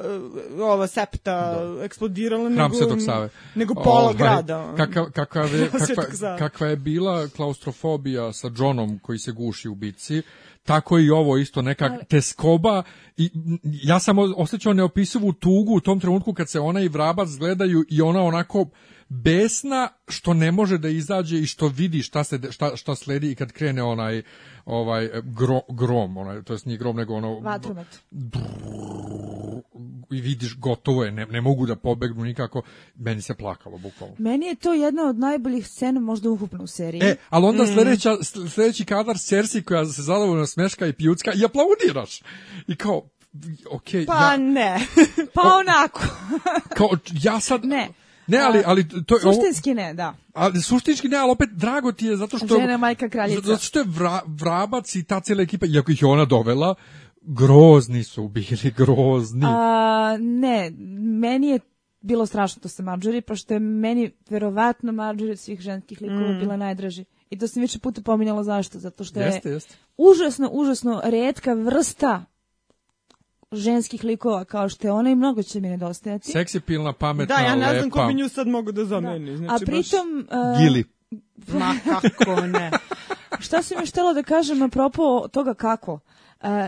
eh, 0.55 0.61
ova 0.61 0.87
septa 0.87 1.55
eksplodirala, 1.83 2.43
Hram 2.45 2.53
nego, 2.55 2.75
Svetog 2.75 3.01
Save. 3.01 3.29
nego 3.55 3.73
pola 3.75 3.99
Ovaj, 3.99 4.13
grada. 4.13 4.73
Kakav, 4.77 5.05
kakav 5.05 5.55
je, 5.55 5.69
Hram 5.69 5.79
Save. 6.19 6.38
kakva 6.38 6.67
je 6.67 6.75
bila 6.75 7.27
klaustrofobija 7.27 8.34
sa 8.34 8.51
Johnom 8.58 8.99
koji 8.99 9.19
se 9.19 9.32
guši 9.32 9.69
u 9.69 9.75
bitci, 9.75 10.21
tako 10.63 10.97
je 10.97 11.05
i 11.05 11.10
ovo 11.10 11.38
isto 11.38 11.62
neka 11.62 11.97
teskoba 12.10 12.84
i 13.17 13.29
ja 13.63 13.99
sam 13.99 14.17
osjećao 14.19 14.73
neopisivu 14.73 15.34
tugu 15.34 15.75
u 15.75 15.79
tom 15.79 15.99
trenutku 15.99 16.34
kad 16.34 16.49
se 16.49 16.60
ona 16.60 16.82
i 16.82 16.88
vrabac 16.88 17.29
gledaju 17.39 17.86
i 17.89 18.01
ona 18.01 18.21
onako 18.21 18.65
besna 19.10 19.89
što 20.08 20.34
ne 20.34 20.51
može 20.51 20.77
da 20.77 20.89
izađe 20.89 21.39
i 21.39 21.45
što 21.45 21.67
vidi 21.67 22.01
šta 22.01 22.23
se 22.23 22.39
šta 22.51 22.75
šta 22.75 22.95
sledi 22.95 23.32
i 23.32 23.36
kad 23.36 23.51
krene 23.51 23.84
onaj 23.84 24.21
ovaj 24.65 25.09
gro, 25.23 25.61
grom 25.69 26.17
onaj 26.17 26.43
to 26.43 26.53
jest 26.53 26.65
nije 26.65 26.77
grom 26.77 26.95
nego 26.95 27.13
ono 27.13 27.39
Vatromet. 27.39 27.99
i 30.11 30.21
vidiš 30.21 30.57
gotovo 30.57 31.03
je 31.03 31.11
ne, 31.11 31.25
ne 31.25 31.41
mogu 31.41 31.65
da 31.65 31.75
pobegnu 31.75 32.23
nikako 32.23 32.61
meni 32.95 33.21
se 33.21 33.33
plakalo 33.33 33.77
bukvalno 33.77 34.15
Meni 34.17 34.45
je 34.45 34.55
to 34.55 34.73
jedna 34.73 35.03
od 35.03 35.19
najboljih 35.19 35.67
scena 35.67 35.99
možda 35.99 36.29
ukupno 36.29 36.63
u 36.63 36.67
seriji. 36.67 37.01
E, 37.03 37.15
ali 37.29 37.45
onda 37.45 37.65
sledeća, 37.65 38.17
sledeći 38.49 38.85
kadar 38.85 39.17
Cersei 39.17 39.63
koja 39.63 39.85
se 39.85 40.01
zadovoljno 40.01 40.45
smeška 40.45 40.87
i 40.87 40.93
pijucka 40.93 41.31
i 41.33 41.45
aplaudiraš. 41.45 42.21
I 42.67 42.75
kao, 42.75 43.09
okej, 43.71 44.05
Pa 44.05 44.13
ja, 44.13 44.37
ne. 44.37 44.79
Pa 45.35 45.41
onako. 45.41 46.01
kao, 46.77 46.89
ja 47.21 47.39
sad... 47.39 47.65
Ne. 47.65 47.89
Ne, 48.29 48.37
ali, 48.39 48.63
ali 48.65 48.87
to 49.05 49.15
je... 49.15 49.21
Suštinski 49.21 49.73
ne, 49.73 49.93
da. 49.93 50.15
ali 50.33 50.61
suštinski 50.61 51.07
ne, 51.07 51.17
ali 51.17 51.31
opet 51.31 51.49
drago 51.49 51.91
ti 51.91 52.05
je 52.05 52.17
zato 52.17 52.37
što... 52.37 52.59
Žena, 52.59 52.77
majka, 52.77 53.09
kraljica. 53.09 53.41
Zato 53.41 53.63
što 53.63 53.79
je 53.79 53.85
vra, 53.87 54.21
vrabac 54.27 54.95
i 54.95 55.03
ta 55.03 55.19
cijela 55.19 55.41
ekipa, 55.41 55.65
iako 55.65 55.91
ih 55.91 56.01
je 56.01 56.07
ona 56.07 56.25
dovela, 56.25 56.75
grozni 57.21 58.03
su 58.03 58.27
bili, 58.27 58.71
grozni. 58.77 59.45
A, 59.45 60.17
ne, 60.19 60.71
meni 61.19 61.47
je 61.47 61.59
bilo 62.01 62.25
strašno 62.25 62.61
to 62.61 62.69
sa 62.69 62.83
Marjorie, 62.83 63.21
pošto 63.21 63.53
je 63.53 63.59
meni 63.59 64.11
verovatno 64.29 64.91
Marjorie 64.91 65.31
od 65.31 65.39
svih 65.39 65.59
ženskih 65.59 66.01
likova 66.01 66.39
bila 66.39 66.57
najdraži. 66.57 67.05
I 67.29 67.37
to 67.37 67.47
sam 67.47 67.61
više 67.61 67.79
puta 67.79 68.01
pominjala 68.01 68.43
zašto, 68.43 68.79
zato 68.79 69.03
što 69.03 69.19
je 69.19 69.25
jeste, 69.25 69.49
jeste. 69.49 69.75
užasno, 69.97 70.49
užasno 70.51 71.01
redka 71.03 71.53
vrsta 71.53 72.25
ženskih 73.51 74.03
likova 74.03 74.45
kao 74.45 74.69
što 74.69 74.88
je 74.88 74.91
ona 74.91 75.09
i 75.09 75.15
mnogo 75.15 75.43
će 75.43 75.59
mi 75.62 75.69
nedostajati. 75.69 76.31
Seksipilna, 76.31 76.93
pametna, 76.93 77.35
Da, 77.35 77.41
ja 77.41 77.55
ne 77.55 77.69
znam 77.69 77.83
lepa. 77.83 78.01
ko 78.01 78.07
bi 78.07 78.13
nju 78.13 78.29
sad 78.29 78.47
mogu 78.47 78.71
da 78.71 78.85
zameni. 78.85 79.38
Znači, 79.38 79.63
A 79.63 79.65
pritom, 79.65 80.27
a, 80.31 80.55
Gili. 80.59 80.83
Baš, 81.35 81.59
ma 81.59 81.75
kako 81.85 82.41
ne. 82.41 82.71
šta 83.45 83.62
sam 83.62 83.77
još 83.79 83.89
htjela 83.89 84.13
da 84.13 84.23
kažem 84.23 84.62
apropo 84.62 85.27
toga 85.31 85.53
kako? 85.53 85.99
A, 86.41 86.67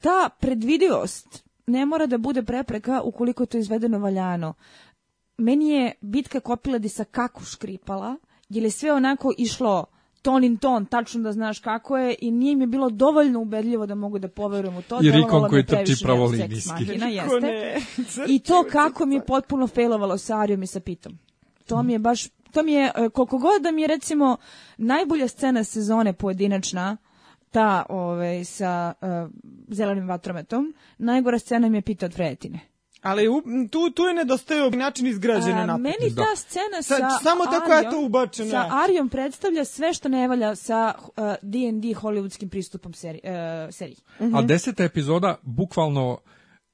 ta 0.00 0.28
predvidivost 0.40 1.44
ne 1.66 1.86
mora 1.86 2.06
da 2.06 2.18
bude 2.18 2.42
prepreka 2.42 3.00
ukoliko 3.02 3.42
je 3.42 3.46
to 3.46 3.58
izvedeno 3.58 3.98
valjano. 3.98 4.54
Meni 5.38 5.70
je 5.70 5.92
bitka 6.00 6.40
Kopiladi 6.40 6.88
sa 6.88 7.04
kako 7.04 7.44
škripala, 7.44 8.16
jer 8.48 8.64
je 8.64 8.70
sve 8.70 8.92
onako 8.92 9.32
išlo 9.38 9.86
ton 10.24 10.44
in 10.44 10.56
ton, 10.56 10.86
tačno 10.86 11.22
da 11.22 11.32
znaš 11.32 11.58
kako 11.58 11.96
je 11.96 12.14
i 12.20 12.30
nije 12.30 12.56
mi 12.56 12.66
bilo 12.66 12.90
dovoljno 12.90 13.40
ubedljivo 13.40 13.86
da 13.86 13.94
mogu 13.94 14.18
da 14.18 14.28
poverujem 14.28 14.76
u 14.76 14.82
to. 14.82 15.00
I 15.02 15.10
Rikon 15.10 15.48
koji 15.48 15.60
je 15.60 15.66
trči 15.66 15.94
pravolinijski. 16.04 16.84
I 18.28 18.38
to 18.38 18.64
kako 18.72 19.06
mi 19.06 19.14
je 19.14 19.26
potpuno 19.26 19.66
failovalo 19.66 20.18
sa 20.18 20.38
Arijom 20.38 20.62
i 20.62 20.66
sa 20.66 20.80
Pitom. 20.80 21.18
To 21.66 21.82
mi 21.82 21.92
je 21.92 21.98
baš, 21.98 22.28
to 22.52 22.62
mi 22.62 22.72
je, 22.72 22.92
e, 22.96 23.08
koliko 23.08 23.38
god 23.38 23.62
da 23.62 23.70
mi 23.70 23.82
je 23.82 23.88
recimo 23.88 24.36
najbolja 24.76 25.28
scena 25.28 25.64
sezone 25.64 26.12
pojedinačna, 26.12 26.96
ta 27.50 27.86
ovaj, 27.88 28.44
sa 28.44 28.92
uh, 29.00 29.08
zelenim 29.68 30.08
vatrometom, 30.08 30.74
najgora 30.98 31.38
scena 31.38 31.68
mi 31.68 31.78
je 31.78 31.82
Pita 31.82 32.06
od 32.06 32.14
Frejetine. 32.14 32.60
Ali 33.04 33.28
u, 33.28 33.42
tu, 33.70 33.90
tu 33.90 34.02
je 34.02 34.14
nedostajao 34.14 34.70
način 34.70 35.06
izgrađene 35.06 35.52
A, 35.54 35.66
napad. 35.66 35.80
meni 35.80 36.10
Da. 36.10 36.22
ta 36.22 36.36
scena 36.36 36.82
Sa- 36.82 36.96
sa, 36.96 37.18
samo 37.20 37.44
tako 37.46 37.72
je 37.72 37.78
Arijom- 37.78 37.90
to 37.90 38.00
ubačeno, 38.00 38.50
Sa 38.50 38.56
ja. 38.56 38.68
Arijom 38.74 39.08
predstavlja 39.08 39.64
sve 39.64 39.94
što 39.94 40.08
ne 40.08 40.28
valja 40.28 40.54
sa 40.56 40.94
uh, 40.96 41.12
D&D 41.42 41.60
hollywoodskim 41.90 42.48
pristupom 42.48 42.92
seri, 42.94 43.20
uh, 43.24 43.30
seriji. 43.70 43.96
Mhm. 44.20 44.34
A 44.34 44.42
deseta 44.42 44.84
epizoda 44.84 45.36
bukvalno 45.42 46.18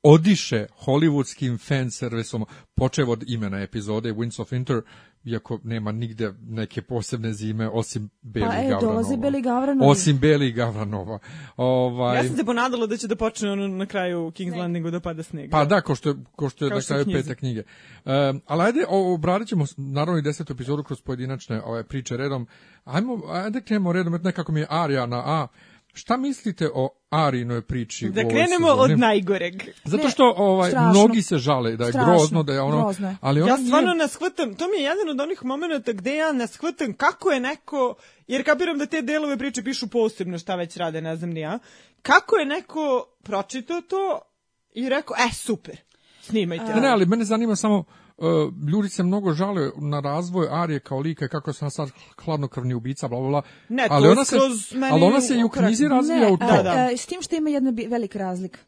odiše 0.02 0.66
hollywoodskim 0.76 1.58
fan 1.58 1.90
servisom, 1.90 2.44
počev 2.74 3.10
od 3.10 3.24
imena 3.26 3.60
epizode 3.60 4.12
Winds 4.12 4.40
of 4.40 4.52
Winter, 4.52 4.82
iako 5.24 5.59
nema 5.64 5.92
nigde 5.92 6.33
neke 6.40 6.83
posebne 6.83 7.33
zime 7.33 7.68
osim 7.68 8.11
Beli 8.22 8.46
Pa 8.46 8.52
e, 8.52 8.61
Gavranova. 8.61 8.80
dolaze 8.83 9.16
Beli 9.16 9.42
Gavranovi. 9.42 9.90
Osim 9.90 10.18
Beli 10.18 10.52
Gavranova. 10.52 11.18
Ovaj, 11.56 12.16
Ja 12.16 12.24
sam 12.24 12.37
se 12.37 12.44
ponadala 12.44 12.87
da 12.87 12.96
će 12.96 13.09
da 13.09 13.16
počne 13.16 13.50
ono 13.50 13.68
na 13.68 13.87
kraju 13.87 14.18
King's 14.30 14.59
Landingu 14.59 14.90
da 14.90 15.00
pada 15.00 15.22
sneg. 15.22 15.50
Pa 15.50 15.64
da, 15.64 15.80
ko 15.80 15.94
što, 15.94 16.09
je- 16.09 16.14
ko 16.33 16.48
što 16.48 16.64
je 16.64 16.70
na 16.70 16.80
kraju 16.80 17.04
knjizi. 17.04 17.18
pete 17.18 17.35
knjige. 17.35 17.62
Um, 18.04 18.42
ali 18.46 18.62
ajde, 18.62 18.85
obradit 18.88 19.48
ćemo 19.48 19.64
naravno 19.76 20.18
i 20.18 20.22
desetu 20.22 20.52
epizodu 20.52 20.83
kroz 20.83 21.00
pojedinačne 21.00 21.62
ove 21.62 21.85
priče 21.85 22.16
redom. 22.16 22.46
Ajmo, 22.85 23.20
ajde 23.28 23.61
krenemo 23.61 23.92
redom, 23.92 24.14
eto 24.14 24.24
nekako 24.24 24.52
mi 24.52 24.61
je 24.61 24.66
Arija 24.70 25.06
na 25.06 25.18
A. 25.18 25.46
Šta 25.92 26.16
mislite 26.16 26.68
o 26.74 26.88
Arinoj 27.11 27.62
priči 27.62 28.09
Da 28.09 28.29
krenemo 28.29 28.68
od 28.68 28.98
najgoreg. 28.98 29.55
Zato 29.85 30.03
Ne, 30.03 30.11
što 30.11 30.35
ovaj 30.37 30.70
strašno. 30.70 30.90
mnogi 30.90 31.22
se 31.22 31.38
žale 31.38 31.76
da 31.76 31.85
je 31.85 31.92
Strašno, 31.92 32.12
grozno, 32.12 32.42
da 32.42 32.53
je 32.53 32.61
ono, 32.61 32.83
grozno 32.83 33.16
ali 33.20 33.42
ona 33.42 33.50
Ja 33.53 33.57
stvarno 33.59 33.94
ne 33.94 34.09
shvatam, 34.09 34.55
to 34.55 34.68
mi 34.68 34.76
je 34.76 34.83
jedan 34.83 35.09
od 35.11 35.20
onih 35.20 35.44
momenta 35.44 35.92
gde 35.92 36.16
ja 36.16 36.33
ne 36.33 36.46
shvatam 36.46 36.92
kako 36.92 37.31
je 37.31 37.40
neko, 37.40 37.94
jer 38.26 38.44
kapiram 38.44 38.79
da 38.79 38.87
te 38.87 39.03
delove 39.03 39.37
priče 39.37 39.62
pišu 39.62 39.88
posebno 39.90 40.38
šta 40.38 40.57
već 40.57 40.76
rade, 40.76 41.00
ne 41.00 41.16
znam 41.16 41.31
ni 41.31 41.40
ja, 41.40 41.59
kako 42.03 42.37
je 42.37 42.46
neko 42.46 43.07
pročitao 43.22 43.81
to 43.81 44.20
i 44.74 44.88
rekao, 44.88 45.16
e, 45.16 45.35
super, 45.35 45.76
snimajte. 46.22 46.74
Ne, 46.74 46.81
ne, 46.81 46.88
ali 46.88 47.07
mene 47.07 47.24
zanima 47.24 47.57
samo 47.57 47.79
uh, 47.79 47.85
ljudi 48.66 48.88
se 48.88 49.02
mnogo 49.02 49.33
žale 49.33 49.70
na 49.76 50.00
razvoj 50.00 50.48
Arije 50.52 50.80
kao 50.80 50.98
lika 50.98 51.24
i 51.24 51.28
kako 51.28 51.52
se 51.52 51.64
ona 51.64 51.70
sad 51.70 51.90
hladnokrvni 52.16 52.74
ubica, 52.74 53.09
bla, 53.09 53.18
bla, 53.20 53.28
bla. 53.28 53.42
Ne, 53.68 53.87
ali 53.90 54.09
ona 54.09 54.24
se, 54.24 54.37
ali 54.92 55.04
ona 55.04 55.20
se 55.20 55.35
i 55.35 55.44
u 55.44 55.48
knjizi 55.48 55.88
razvija 55.88 56.20
Ne, 56.20 56.33
u 56.33 56.37
to. 56.37 56.44
a, 56.44 56.62
da. 56.62 56.70
a, 56.72 56.96
s 56.96 57.06
tim 57.06 57.22
što 57.22 57.37
ima 57.37 57.50
jedna 57.50 57.72
velika 57.88 58.18
razlika. 58.18 58.59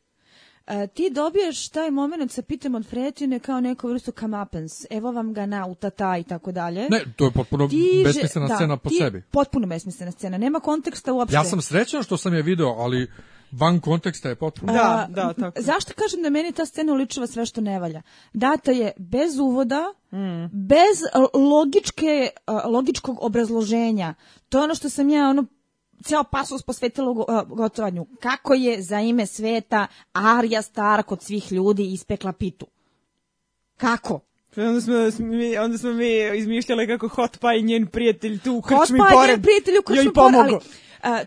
A, 0.66 0.86
ti 0.86 1.10
dobiješ 1.10 1.68
taj 1.68 1.90
moment 1.90 2.32
sa 2.32 2.42
pitem 2.42 2.74
od 2.74 2.86
Fretine 2.86 3.38
kao 3.38 3.60
neku 3.60 3.88
vrstu 3.88 4.12
comeuppance. 4.12 4.86
Evo 4.90 5.12
vam 5.12 5.32
ga 5.32 5.46
na 5.46 5.66
utata 5.66 6.16
i 6.18 6.24
tako 6.24 6.52
dalje. 6.52 6.88
Ne, 6.90 7.04
to 7.16 7.24
je 7.24 7.30
potpuno 7.30 7.68
Ti 7.68 8.02
besmislena 8.04 8.46
že- 8.48 8.54
scena 8.54 8.76
po 8.76 8.88
ti- 8.88 8.94
sebi. 8.96 9.22
Potpuno 9.22 9.66
besmislena 9.66 10.12
scena. 10.12 10.38
Nema 10.38 10.60
konteksta 10.60 11.12
uopšte. 11.12 11.36
Ja 11.36 11.44
sam 11.44 11.60
srećan 11.60 12.02
što 12.02 12.16
sam 12.16 12.34
je 12.34 12.42
video, 12.42 12.68
ali 12.68 13.10
van 13.52 13.80
konteksta 13.80 14.28
je 14.28 14.36
potpuno. 14.36 14.72
Da, 14.72 15.06
da, 15.10 15.32
tako. 15.32 15.62
Zašto 15.62 15.92
kažem 15.94 16.22
da 16.22 16.30
meni 16.30 16.52
ta 16.52 16.66
scena 16.66 16.92
uličava 16.92 17.26
sve 17.26 17.46
što 17.46 17.60
ne 17.60 17.80
valja? 17.80 18.02
Data 18.32 18.72
je 18.72 18.92
bez 18.98 19.38
uvoda, 19.38 19.94
Mm. 20.12 20.46
bez 20.52 20.98
logičke, 21.34 22.30
logičkog 22.64 23.16
obrazloženja. 23.20 24.14
To 24.48 24.58
je 24.58 24.64
ono 24.64 24.74
što 24.74 24.88
sam 24.88 25.10
ja 25.10 25.28
ono 25.28 25.44
ceo 26.04 26.24
pasus 26.24 26.62
a, 27.28 27.44
gotovanju. 27.44 28.06
Kako 28.20 28.54
je 28.54 28.82
za 28.82 29.00
ime 29.00 29.26
sveta 29.26 29.86
Arya 30.14 30.62
Stark 30.62 31.12
od 31.12 31.22
svih 31.22 31.52
ljudi 31.52 31.92
ispekla 31.92 32.32
pitu? 32.32 32.66
Kako? 33.76 34.20
Onda 34.56 34.80
smo, 34.80 35.26
mi, 35.26 35.58
onda 35.58 35.78
smo 35.78 35.92
mi 35.92 36.38
izmišljali 36.38 36.86
kako 36.86 37.08
Hot 37.08 37.38
Pie 37.40 37.62
njen 37.62 37.86
prijatelj 37.86 38.38
tu 38.38 38.52
u 38.52 38.60
Hot 38.60 38.80
krčmi 38.80 38.98
Pie, 38.98 39.16
pored 39.16 39.30
njen 39.30 39.42
prijatelj 39.42 39.78
u 39.78 39.82
krčmi 39.82 40.12
pored, 40.14 40.34
ali, 40.34 40.58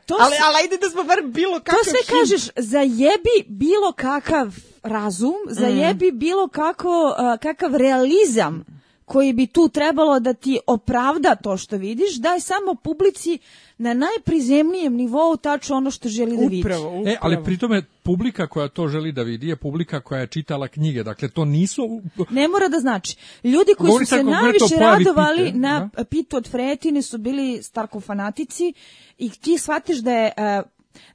to 0.06 0.16
Ali, 0.20 0.36
ali 0.46 0.56
ajde 0.64 0.78
da 0.78 0.90
smo 0.90 1.04
bar 1.04 1.22
bilo 1.24 1.60
kakav 1.60 1.80
To 1.80 1.84
sve 1.84 2.00
hint. 2.08 2.20
kažeš, 2.20 2.50
zajebi 2.56 3.46
bilo 3.48 3.92
kakav 3.92 4.56
razum, 4.84 5.36
zajebi 5.50 6.12
bilo 6.12 6.48
kako, 6.48 7.16
uh, 7.18 7.40
kakav 7.42 7.76
realizam 7.76 8.66
koji 9.06 9.34
bi 9.34 9.48
tu 9.48 9.70
trebalo 9.70 10.20
da 10.20 10.34
ti 10.34 10.60
opravda 10.68 11.36
to 11.36 11.58
što 11.58 11.78
vidiš, 11.78 12.16
daj 12.16 12.40
samo 12.40 12.76
publici 12.76 13.40
na 13.78 13.94
najprizemnijem 13.94 14.94
nivou 14.94 15.38
tačno 15.38 15.76
ono 15.76 15.92
što 15.92 16.10
želi 16.10 16.38
da 16.38 16.44
vidi. 16.44 16.60
Upravo, 16.60 16.88
upravo. 16.88 17.08
E, 17.08 17.18
ali 17.22 17.44
pri 17.44 17.58
tome 17.58 17.84
publika 18.04 18.48
koja 18.48 18.68
to 18.68 18.88
želi 18.88 19.12
da 19.12 19.22
vidi 19.22 19.48
je 19.48 19.56
publika 19.56 20.02
koja 20.02 20.22
je 20.22 20.28
čitala 20.28 20.68
knjige. 20.68 21.04
Dakle, 21.04 21.30
to 21.30 21.46
nisu... 21.46 22.02
Ne 22.30 22.48
mora 22.48 22.68
da 22.68 22.80
znači. 22.80 23.18
Ljudi 23.44 23.72
koji 23.78 23.88
Govori 23.88 24.06
su 24.06 24.16
se 24.16 24.24
najviše 24.24 24.76
radovali 24.80 25.46
Pite, 25.46 25.58
na 25.58 25.90
pitu 26.10 26.38
od 26.38 26.50
Fretine 26.52 27.02
su 27.02 27.18
bili 27.18 27.64
Starkov 27.64 28.02
fanatici 28.02 28.74
i 29.18 29.30
ti 29.30 29.58
shvatiš 29.58 29.98
da 29.98 30.12
je, 30.12 30.32
e, 30.38 30.62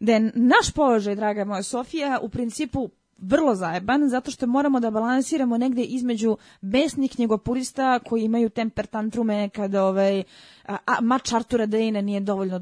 da 0.00 0.12
je 0.12 0.32
naš 0.34 0.70
položaj, 0.74 1.14
draga 1.14 1.44
moja 1.44 1.62
Sofija, 1.62 2.18
u 2.22 2.28
principu 2.28 2.90
vrlo 3.18 3.54
zajeban, 3.54 4.08
zato 4.08 4.30
što 4.30 4.46
moramo 4.46 4.80
da 4.80 4.90
balansiramo 4.90 5.58
negde 5.58 5.82
između 5.82 6.36
besnih 6.60 7.18
njegopurista 7.18 7.98
koji 7.98 8.22
imaju 8.22 8.48
temper 8.48 8.86
tantrume 8.86 9.48
kada 9.48 9.84
ovaj, 9.84 10.22
a, 10.64 10.76
a 10.86 11.00
mač 11.00 11.32
Artura 11.32 11.66
Dejna 11.66 12.00
nije 12.00 12.20
dovoljno 12.20 12.60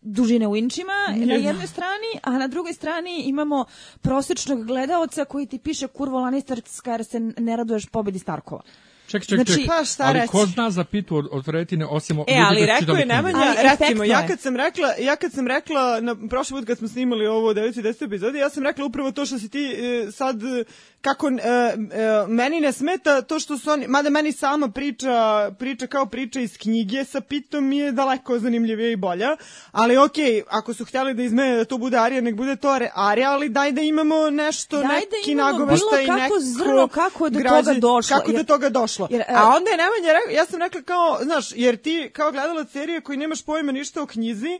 dužine 0.00 0.48
u 0.48 0.56
inčima 0.56 0.92
na 1.16 1.34
jednoj 1.34 1.66
strani, 1.66 2.20
a 2.22 2.38
na 2.38 2.48
drugoj 2.48 2.72
strani 2.72 3.22
imamo 3.22 3.64
prosječnog 4.00 4.66
gledaoca 4.66 5.24
koji 5.24 5.46
ti 5.46 5.58
piše 5.58 5.86
kurvo 5.86 6.20
Lannisterska 6.20 6.92
jer 6.92 7.04
se 7.04 7.20
ne 7.20 7.56
raduješ 7.56 7.86
pobedi 7.86 8.18
Starkova. 8.18 8.62
Ček, 9.08 9.26
ček, 9.26 9.36
Znači- 9.38 9.54
ček. 9.54 9.66
Pa 9.66 9.84
šta 9.84 10.04
ali 10.04 10.18
reći? 10.18 10.28
ko 10.28 10.46
zna 10.46 10.70
za 10.70 10.84
pitu 10.84 11.16
od, 11.16 11.28
od 11.32 11.48
Retine, 11.48 11.86
osim 11.86 12.16
E, 12.16 12.20
ljudi 12.20 12.42
ali 12.48 12.66
rekao 12.66 12.96
je? 12.96 13.06
Nemanja, 13.06 13.54
recimo, 13.62 14.04
ja 14.04 14.26
kad 14.26 14.40
sam 14.40 14.56
rekla, 14.56 14.88
ja 14.98 15.16
kad 15.16 15.32
sam 15.32 15.46
rekla, 15.46 16.00
na 16.00 16.16
prošli 16.28 16.56
put 16.56 16.66
kad 16.66 16.78
smo 16.78 16.88
snimali 16.88 17.26
ovo 17.26 17.50
u 17.50 17.54
9. 17.54 17.78
i 17.78 17.82
10. 17.82 18.04
epizodi, 18.04 18.38
ja 18.38 18.50
sam 18.50 18.62
rekla 18.62 18.84
upravo 18.84 19.12
to 19.12 19.26
što 19.26 19.38
si 19.38 19.48
ti 19.48 19.74
e, 19.78 20.12
sad, 20.12 20.42
e, 20.42 20.64
kako, 21.06 21.28
e, 21.28 21.32
e, 21.32 21.74
meni 22.28 22.60
ne 22.60 22.72
smeta 22.72 23.22
to 23.22 23.38
što 23.38 23.58
su 23.58 23.70
oni, 23.70 23.86
mada 23.88 24.10
meni 24.10 24.32
sama 24.32 24.68
priča, 24.68 25.12
priča 25.52 25.86
kao 25.86 26.06
priča 26.06 26.40
iz 26.40 26.58
knjige 26.58 27.04
sa 27.04 27.20
Pitom 27.20 27.66
mi 27.66 27.78
je 27.78 27.92
daleko 27.92 28.38
zanimljivija 28.38 28.90
i 28.90 28.96
bolja, 28.96 29.36
ali 29.72 29.96
okej, 29.96 30.42
ako 30.48 30.74
su 30.74 30.84
htjeli 30.84 31.14
da 31.14 31.22
izmene 31.22 31.56
da 31.56 31.64
to 31.64 31.78
bude 31.78 31.98
Arija, 31.98 32.20
nek 32.20 32.34
bude 32.34 32.56
to 32.56 32.68
Arija, 32.94 33.30
ali 33.30 33.48
daj 33.48 33.72
da 33.72 33.80
imamo 33.80 34.30
nešto, 34.30 34.76
Daj 34.76 34.82
da 34.82 34.94
neki 35.12 35.34
nagoveštaj, 35.34 35.76
bilo 35.96 36.06
kako 36.08 36.20
neko 36.20 36.34
zrno 36.40 36.88
kako 36.88 37.24
je 37.24 37.30
do 37.30 37.38
građe- 37.38 37.64
toga 37.64 37.80
došlo, 37.80 38.16
Kako 38.16 38.30
jer- 38.30 38.38
do 38.38 38.44
toga 38.44 38.68
došlo. 38.70 39.08
jer, 39.10 39.20
e, 39.20 39.24
A 39.28 39.46
onda 39.46 39.70
je 39.70 39.76
Nemanja 39.76 40.12
rekao, 40.14 40.32
ja 40.32 40.46
sam 40.46 40.60
rekla 40.60 40.82
kao, 40.82 41.18
znaš, 41.22 41.46
jer 41.52 41.76
ti 41.76 42.10
kao 42.12 42.32
gledalac 42.32 42.70
serije 42.70 43.00
koji 43.00 43.18
nemaš 43.18 43.42
pojma 43.42 43.72
ništa 43.72 44.02
o 44.02 44.06
knjizi, 44.06 44.58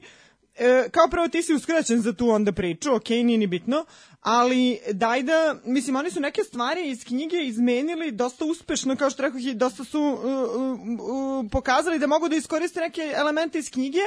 e, 0.57 0.89
kao 0.91 1.09
prvo 1.09 1.29
ti 1.29 1.43
si 1.43 1.55
uskraćen 1.55 2.01
za 2.01 2.13
tu 2.13 2.31
onda 2.31 2.53
priču, 2.53 2.95
ok, 2.95 3.09
nije 3.09 3.39
ni 3.39 3.47
bitno, 3.47 3.85
ali 4.27 4.79
daj 4.93 5.23
da, 5.23 5.57
mislim, 5.65 5.97
oni 5.97 6.11
su 6.11 6.21
neke 6.21 6.45
stvari 6.45 6.91
iz 6.91 7.05
knjige 7.05 7.37
izmenili 7.37 8.11
dosta 8.11 8.45
uspešno, 8.45 8.97
kao 8.97 9.11
što 9.11 9.23
rekoh, 9.23 9.41
i 9.45 9.55
dosta 9.55 9.85
su 9.85 10.01
uh, 10.01 10.21
uh, 10.25 10.81
uh, 10.81 11.51
pokazali 11.53 11.99
da 11.99 12.07
mogu 12.07 12.29
da 12.29 12.37
iskoriste 12.37 12.81
neke 12.81 13.13
elemente 13.17 13.59
iz 13.59 13.71
knjige, 13.71 13.99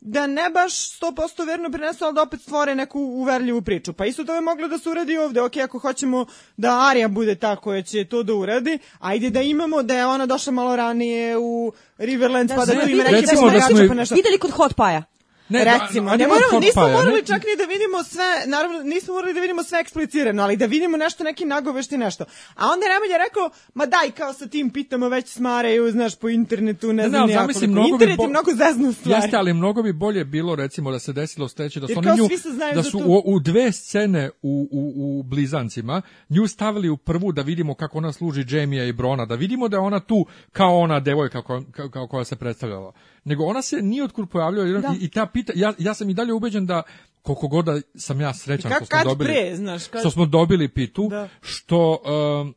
da 0.00 0.26
ne 0.26 0.50
baš 0.50 1.00
100% 1.00 1.46
verno 1.46 1.70
prenesu, 1.70 2.04
ali 2.04 2.14
da 2.14 2.22
opet 2.22 2.40
stvore 2.40 2.74
neku 2.74 3.00
uverljivu 3.00 3.62
priču. 3.62 3.92
Pa 3.92 4.06
isto 4.06 4.24
to 4.24 4.34
je 4.34 4.40
moglo 4.40 4.68
da 4.68 4.78
se 4.78 4.90
uradi 4.90 5.18
ovde. 5.18 5.42
Ok, 5.42 5.56
ako 5.56 5.78
hoćemo 5.78 6.26
da 6.56 6.88
Arija 6.88 7.08
bude 7.08 7.34
ta 7.34 7.56
koja 7.56 7.82
će 7.82 8.04
to 8.04 8.22
da 8.22 8.34
uradi, 8.34 8.78
ajde 8.98 9.30
da 9.30 9.42
imamo 9.42 9.82
da 9.82 9.94
je 9.94 10.06
ona 10.06 10.26
došla 10.26 10.52
malo 10.52 10.76
ranije 10.76 11.38
u 11.38 11.72
Riverlands, 11.98 12.48
Da 12.48 12.56
pa 12.56 12.64
da 12.64 12.72
tu 12.72 12.78
ima 12.78 12.86
videli 12.86 13.04
neke 13.04 13.16
recimo 13.16 13.50
da 13.50 13.60
smo 13.60 13.88
pa 13.88 13.94
nešto. 13.94 14.14
Videli 14.14 14.38
kod 14.38 14.50
Hot 14.50 14.74
Paja. 14.74 15.11
Ne, 15.52 15.64
Recimo, 15.64 16.10
da, 16.10 16.16
ne 16.16 16.26
moramo, 16.26 16.60
nismo 16.60 16.82
morali 16.88 17.12
ne- 17.12 17.22
čak 17.22 17.42
ni 17.42 17.56
da 17.58 17.64
vidimo 17.64 18.04
sve, 18.04 18.24
naravno 18.46 18.82
nismo 18.84 19.14
morali 19.14 19.34
da 19.34 19.40
vidimo 19.40 19.62
sve 19.62 19.80
eksplicirano, 19.80 20.42
ali 20.42 20.56
da 20.56 20.66
vidimo 20.66 20.96
nešto, 20.96 21.24
neki 21.24 21.44
nagovešti 21.46 21.98
nešto. 21.98 22.24
A 22.54 22.66
onda 22.66 22.86
je 22.86 22.92
Nemelja 22.92 23.16
rekao, 23.18 23.44
ma 23.74 23.86
daj, 23.86 24.10
kao 24.10 24.32
sa 24.32 24.46
tim 24.46 24.70
pitamo, 24.70 25.08
već 25.08 25.28
smaraju, 25.28 25.90
znaš, 25.90 26.14
po 26.14 26.28
internetu, 26.30 26.86
ne, 26.88 26.92
Ne, 26.94 27.08
znam 27.08 27.26
ni 27.26 27.32
ja 27.32 27.40
koliko. 27.40 27.66
mnogo 27.66 27.88
Internet 27.88 28.12
je 28.12 28.16
bo- 28.16 28.28
mnogo 28.28 28.50
zeznu 28.52 28.92
stvar. 28.92 29.16
Jeste, 29.16 29.36
ali 29.36 29.52
mnogo 29.54 29.82
bi 29.82 29.92
bolje 29.94 30.24
bilo 30.24 30.54
recimo 30.54 30.90
da 30.90 30.98
se 30.98 31.12
desilo 31.12 31.48
sledeće 31.48 31.80
da 31.80 31.86
su 31.86 31.94
oni 31.96 32.08
nju 32.08 32.28
da 32.74 32.82
su 32.82 32.98
u, 32.98 33.22
u 33.26 33.40
dve 33.40 33.72
scene 33.72 34.30
u, 34.42 34.68
u, 34.72 34.82
u 35.10 35.22
blizancima 35.22 36.02
nju 36.28 36.46
stavili 36.48 36.88
u 36.88 36.96
prvu 36.96 37.32
da 37.32 37.42
vidimo 37.42 37.74
kako 37.74 37.98
ona 37.98 38.12
služi 38.12 38.44
Jamie 38.48 38.88
i 38.88 38.92
Brona, 38.92 39.26
da 39.26 39.34
vidimo 39.34 39.68
da 39.68 39.76
je 39.76 39.80
ona 39.80 40.00
tu 40.00 40.26
kao 40.52 40.78
ona 40.78 41.00
devojka 41.00 41.42
kao, 41.42 41.62
kao, 41.72 41.90
kao 41.90 42.06
koja 42.06 42.24
se 42.24 42.36
predstavljala. 42.36 42.92
Nego 43.24 43.44
ona 43.44 43.62
se 43.62 43.82
nije 43.82 44.04
otkud 44.04 44.30
pojavljala 44.30 44.80
Da. 44.80 44.94
i, 45.00 45.04
i 45.04 45.10
ta 45.10 45.26
pita, 45.26 45.52
ja, 45.56 45.72
ja 45.78 45.94
sam 45.94 46.10
i 46.10 46.14
dalje 46.14 46.32
ubeđen 46.32 46.66
da 46.66 46.82
koliko 47.22 47.48
god 47.48 47.64
da 47.64 47.80
sam 47.94 48.20
ja 48.20 48.34
srećan 48.34 48.70
Kad, 48.70 48.76
što 48.76 48.86
smo 48.86 48.98
kad 48.98 49.06
dobili 49.06 49.30
pre, 49.30 49.56
znaš, 49.56 49.86
kad... 49.86 50.00
što 50.00 50.10
smo 50.10 50.26
dobili 50.26 50.68
pitu, 50.68 51.08
Da. 51.08 51.28
što 51.40 52.02
um, 52.42 52.54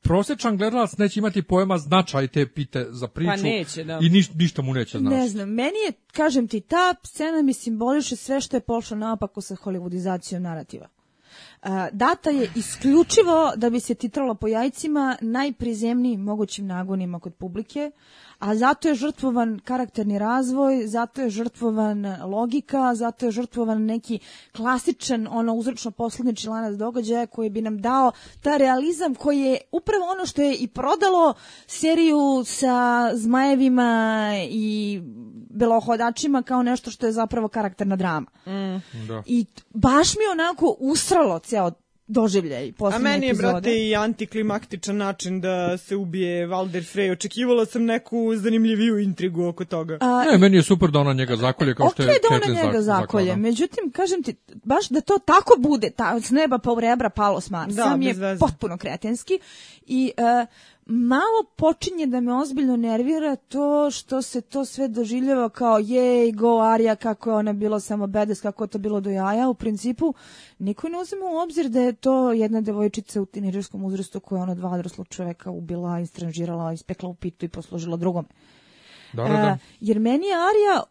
prosečan 0.00 0.56
gledalac 0.56 0.96
neće 0.96 1.20
imati 1.20 1.42
pojma 1.42 1.78
značaj 1.78 2.28
te 2.28 2.46
pite 2.46 2.86
za 2.90 3.08
priču. 3.08 3.30
Pa 3.30 3.36
neće, 3.36 3.84
da. 3.84 3.98
I 4.02 4.08
niš, 4.08 4.34
ništa 4.34 4.62
mu 4.62 4.74
neće 4.74 4.98
znači. 4.98 5.16
Ne 5.16 5.28
znam, 5.28 5.48
meni 5.48 5.78
je, 5.86 5.92
kažem 6.12 6.48
ti, 6.48 6.60
ta 6.60 6.94
scena 7.04 7.42
mi 7.42 7.52
simboliše 7.52 8.16
sve 8.16 8.40
što 8.40 8.56
je 8.56 8.60
pošlo 8.60 8.96
naopako 8.96 9.40
sa 9.40 9.54
hollywoodizacijom 9.54 10.38
narativa. 10.38 10.88
Uh, 11.62 11.68
data 11.92 12.30
je 12.30 12.50
isključivo 12.54 13.52
da 13.56 13.70
bi 13.70 13.80
se 13.80 13.94
titralo 13.94 14.34
po 14.34 14.48
jajcima 14.48 15.16
najprizemnijim 15.20 16.20
mogućim 16.20 16.66
nagonima 16.66 17.20
kod 17.20 17.34
publike, 17.34 17.90
a 18.38 18.56
zato 18.56 18.88
je 18.88 18.94
žrtvovan 18.94 19.60
karakterni 19.64 20.18
razvoj, 20.18 20.86
zato 20.86 21.22
je 21.22 21.30
žrtvovan 21.30 22.16
logika, 22.24 22.94
zato 22.94 23.26
je 23.26 23.32
žrtvovan 23.32 23.84
neki 23.84 24.18
klasičan 24.56 25.28
ono 25.30 25.54
uzročno 25.54 25.90
poslednički 25.90 26.48
lanac 26.48 26.74
događaja 26.74 27.26
koji 27.26 27.50
bi 27.50 27.62
nam 27.62 27.80
dao 27.80 28.12
ta 28.40 28.56
realizam 28.56 29.14
koji 29.14 29.40
je 29.40 29.58
upravo 29.72 30.04
ono 30.16 30.26
što 30.26 30.42
je 30.42 30.54
i 30.54 30.66
prodalo 30.66 31.34
seriju 31.66 32.44
sa 32.46 33.10
zmajevima 33.14 34.32
i 34.50 35.00
belohodačima 35.50 36.42
kao 36.42 36.62
nešto 36.62 36.90
što 36.90 37.06
je 37.06 37.12
zapravo 37.12 37.48
karakterna 37.48 37.96
drama. 37.96 38.26
Mm. 38.46 39.06
Da. 39.08 39.22
I 39.26 39.46
baš 39.70 40.14
mi 40.14 40.22
onako 40.32 40.76
usralo 40.78 41.38
ceo 41.38 41.70
doživljaj 42.08 42.68
A 42.68 42.72
poslednje 42.72 43.04
meni 43.04 43.26
je, 43.26 43.30
epizode. 43.30 43.52
brate, 43.52 43.78
i 43.80 43.96
antiklimaktičan 43.96 44.96
način 44.96 45.40
da 45.40 45.78
se 45.78 45.96
ubije 45.96 46.46
Valder 46.46 46.82
Frey. 46.84 47.12
Očekivala 47.12 47.66
sam 47.66 47.84
neku 47.84 48.36
zanimljiviju 48.36 48.98
intrigu 48.98 49.44
oko 49.44 49.64
toga. 49.66 49.98
A, 50.00 50.24
Ne, 50.24 50.38
meni 50.38 50.56
je 50.56 50.62
super 50.62 50.90
da 50.90 50.98
ona 50.98 51.12
njega 51.12 51.36
zakolje 51.36 51.74
kao 51.74 51.86
što 51.86 52.02
Okej 52.02 52.12
je 52.12 52.20
da 52.20 52.36
ona 52.36 52.54
njega 52.54 52.78
zak- 52.78 52.82
zakolje, 52.82 53.24
zaklala. 53.24 53.36
međutim, 53.38 53.90
kažem 53.90 54.22
ti, 54.22 54.34
baš 54.54 54.88
da 54.88 55.00
to 55.00 55.18
tako 55.18 55.54
bude, 55.58 55.90
ta, 55.90 56.20
s 56.20 56.30
neba 56.30 56.58
pa 56.58 56.72
u 56.72 56.80
rebra 56.80 57.10
palo 57.10 57.40
s 57.40 57.50
Marsa, 57.50 57.84
Da, 57.84 57.96
mi 57.96 58.04
je 58.04 58.12
bez 58.12 58.20
veze. 58.20 58.38
potpuno 58.40 58.78
kretenski 58.78 59.38
i 59.82 60.12
e, 60.16 60.46
malo 60.88 61.44
počinje 61.56 62.06
da 62.06 62.20
me 62.20 62.34
ozbiljno 62.34 62.76
nervira 62.76 63.36
to 63.36 63.90
što 63.90 64.22
se 64.22 64.40
to 64.40 64.64
sve 64.64 64.88
doživljava 64.88 65.48
kao 65.48 65.78
jej, 65.78 66.32
go 66.32 66.58
Arija, 66.60 66.96
kako 66.96 67.30
je 67.30 67.36
ona 67.36 67.52
bila 67.52 67.80
samo 67.80 68.06
bedes, 68.06 68.40
kako 68.40 68.64
je 68.64 68.68
to 68.68 68.78
bilo 68.78 69.00
do 69.00 69.10
jaja, 69.10 69.48
u 69.48 69.54
principu 69.54 70.14
niko 70.58 70.88
ne 70.88 70.98
uzima 70.98 71.26
u 71.26 71.36
obzir 71.36 71.68
da 71.68 71.80
je 71.80 71.92
to 71.92 72.32
jedna 72.32 72.60
devojčica 72.60 73.22
u 73.22 73.26
tineđerskom 73.26 73.84
uzrastu 73.84 74.20
koja 74.20 74.38
je 74.38 74.42
ona 74.42 74.54
dva 74.54 74.70
odraslog 74.70 75.08
čoveka 75.08 75.50
ubila, 75.50 76.00
istranžirala, 76.00 76.72
ispekla 76.72 77.08
u 77.08 77.14
pitu 77.14 77.44
i 77.44 77.48
poslužila 77.48 77.96
drugome. 77.96 78.28
Da, 79.12 79.22
da, 79.22 79.28
da. 79.28 79.36
E, 79.36 79.58
jer 79.80 80.00
meni 80.00 80.26
je 80.26 80.34
Arija 80.34 80.82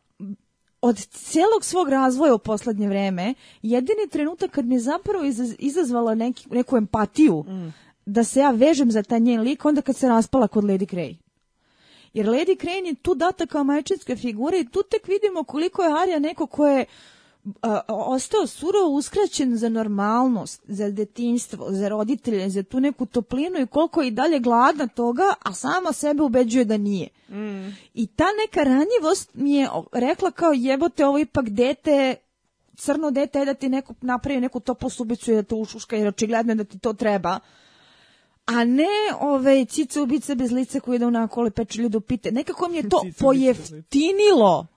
od 0.82 0.98
celog 1.06 1.66
svog 1.66 1.90
razvoja 1.90 2.36
u 2.36 2.40
poslednje 2.40 2.88
vreme, 2.88 3.34
jedini 3.62 4.08
trenutak 4.12 4.52
kad 4.52 4.66
mi 4.66 4.76
je 4.76 4.80
zapravo 4.80 5.24
izaz- 5.24 5.56
izazvala 5.60 6.16
neki, 6.16 6.50
neku 6.50 6.78
empatiju 6.78 7.46
da 8.08 8.24
se 8.24 8.40
ja 8.40 8.52
vežem 8.52 8.92
za 8.92 9.04
taj 9.04 9.20
njen 9.20 9.42
lik, 9.42 9.66
onda 9.66 9.82
kad 9.82 9.96
se 9.96 10.08
raspala 10.08 10.48
kod 10.48 10.64
Lady 10.64 10.86
Grey. 10.86 11.16
Jer 12.14 12.26
Lady 12.26 12.60
Crane 12.60 12.90
je 12.90 12.96
tu 12.96 13.16
data 13.16 13.46
kao 13.46 13.64
majčinska 13.64 14.16
figura 14.16 14.58
i 14.58 14.68
tu 14.68 14.84
tek 14.90 15.08
vidimo 15.08 15.44
koliko 15.44 15.84
je 15.84 16.02
Arija 16.02 16.20
neko 16.20 16.48
ko 16.48 16.68
je 16.68 16.86
a, 17.62 17.82
ostao 17.88 18.48
surovo 18.48 18.90
uskraćen 18.90 19.58
za 19.58 19.70
normalnost, 19.70 20.62
za 20.68 20.90
detinjstvo, 20.90 21.68
za 21.70 21.90
roditelje, 21.90 22.50
za 22.50 22.64
tu 22.64 22.80
neku 22.80 23.06
toplinu 23.06 23.60
i 23.60 23.68
koliko 23.68 24.02
je 24.02 24.08
i 24.08 24.12
dalje 24.12 24.40
gladna 24.40 24.88
toga, 24.88 25.34
a 25.40 25.54
sama 25.54 25.94
sebe 25.94 26.24
ubeđuje 26.24 26.66
da 26.66 26.78
nije. 26.78 27.10
I 27.94 28.08
ta 28.08 28.26
neka 28.44 28.64
ranjivost 28.64 29.34
mi 29.34 29.54
je 29.54 29.70
rekla 29.92 30.32
kao 30.32 30.52
jebote 30.54 31.06
ovo 31.06 31.20
ipak 31.20 31.50
dete 31.50 32.16
crno 32.76 33.12
dete 33.12 33.40
je 33.40 33.46
da 33.46 33.54
ti 33.54 33.70
neko 33.70 33.94
napravi 34.02 34.42
neku 34.42 34.60
toplu 34.60 34.90
subicu 34.90 35.32
i 35.32 35.36
da 35.36 35.44
te 35.44 35.56
ušuška 35.56 35.96
jer 35.96 36.08
očigledno 36.08 36.52
je 36.52 36.56
da 36.56 36.64
ti 36.64 36.80
to 36.80 36.94
treba. 36.94 37.40
A 38.48 38.64
ne 38.64 38.86
ove 39.20 39.66
cice 39.66 40.02
ubice 40.02 40.36
bez 40.36 40.52
lice 40.52 40.80
koji 40.80 40.96
ide 40.96 41.06
u 41.06 41.12
nakole 41.12 41.52
peče 41.52 41.82
ljude 41.82 41.98
u 41.98 42.02
pite. 42.02 42.32
Nekako 42.32 42.68
mi 42.70 42.78
je 42.78 42.90
to 42.90 42.98
Cice 42.98 43.08
lica. 43.08 43.24
pojeftinilo 43.24 44.68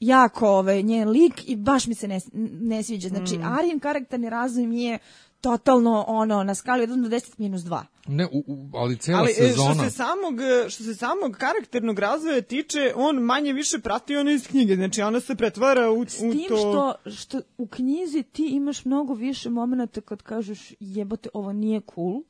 jako 0.00 0.48
ovaj 0.48 0.82
njen 0.82 1.08
lik 1.08 1.48
i 1.48 1.56
baš 1.56 1.86
mi 1.86 1.94
se 1.94 2.08
ne, 2.08 2.20
ne 2.60 2.82
sviđa. 2.82 3.08
Znači, 3.08 3.38
Mm. 3.38 3.44
Arijin 3.44 3.80
karakterni 3.80 4.30
razvoj 4.30 4.66
mi 4.66 4.82
je 4.84 4.98
totalno 5.40 6.04
ono 6.08 6.42
na 6.44 6.54
skali 6.54 6.82
od 6.82 6.88
1 6.88 7.02
do 7.02 7.08
10 7.08 7.32
minus 7.38 7.62
2. 7.62 7.82
Ne, 8.06 8.26
u, 8.26 8.44
u, 8.46 8.70
ali 8.74 8.96
cijela 8.96 9.20
Ali 9.20 9.30
e, 9.30 9.34
sezona... 9.34 9.74
što 9.74 9.84
se 9.84 9.90
samog 9.90 10.34
što 10.68 10.84
se 10.84 10.94
samog 10.94 11.32
karakternog 11.38 11.98
razvoja 11.98 12.42
tiče, 12.42 12.92
on 12.96 13.16
manje 13.16 13.52
više 13.52 13.78
prati 13.78 14.16
ono 14.16 14.30
iz 14.30 14.48
knjige. 14.48 14.74
Znači 14.74 15.02
ona 15.02 15.20
se 15.20 15.34
pretvara 15.34 15.90
u, 15.90 16.04
S 16.06 16.18
u 16.18 16.32
tim 16.32 16.48
to 16.48 16.56
što, 16.56 17.10
što 17.10 17.40
u 17.58 17.66
knjizi 17.66 18.22
ti 18.22 18.46
imaš 18.46 18.84
mnogo 18.84 19.14
više 19.14 19.50
momenata 19.50 20.00
kad 20.00 20.22
kažeš 20.22 20.72
jebote 20.80 21.28
ovo 21.34 21.52
nije 21.52 21.80
cool. 21.94 22.22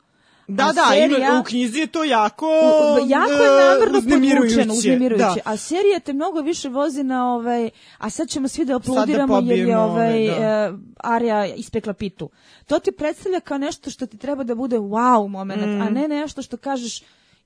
Da, 0.48 0.64
a 0.64 0.72
da, 0.72 0.82
serija- 0.90 1.28
ima, 1.28 1.40
u 1.40 1.44
knjizi 1.44 1.78
je 1.78 1.86
to 1.86 2.04
jako 2.04 2.46
U- 2.46 3.08
jako 3.08 3.32
je 3.32 3.48
e, 3.62 3.68
namerno 3.70 3.98
uznemirujuće. 3.98 4.40
podvučeno, 4.48 4.74
uznemirujuće. 4.74 5.24
Da. 5.36 5.40
A 5.44 5.56
serija 5.56 6.00
te 6.00 6.12
mnogo 6.12 6.40
više 6.40 6.68
vozi 6.68 7.02
na 7.04 7.34
ovaj, 7.34 7.70
a 7.98 8.10
sad 8.10 8.28
ćemo 8.28 8.48
svi 8.48 8.64
da 8.64 8.76
aplaudiramo 8.76 9.40
jer 9.40 9.58
je 9.58 9.78
ovaj 9.78 10.28
ove, 10.28 10.38
da. 10.38 10.44
e, 10.44 10.72
Arija 10.98 11.46
ispekla 11.46 11.92
pitu. 11.92 12.30
To 12.66 12.78
ti 12.78 12.92
predstavlja 12.92 13.40
kao 13.40 13.58
nešto 13.58 13.90
što 13.90 14.06
ti 14.06 14.16
treba 14.16 14.44
da 14.44 14.54
bude 14.54 14.78
wow 14.78 15.28
moment, 15.28 15.62
Mm. 15.62 15.80
a 15.80 15.90
ne 15.90 16.08
nešto 16.08 16.42
što 16.42 16.56
kažeš 16.56 17.02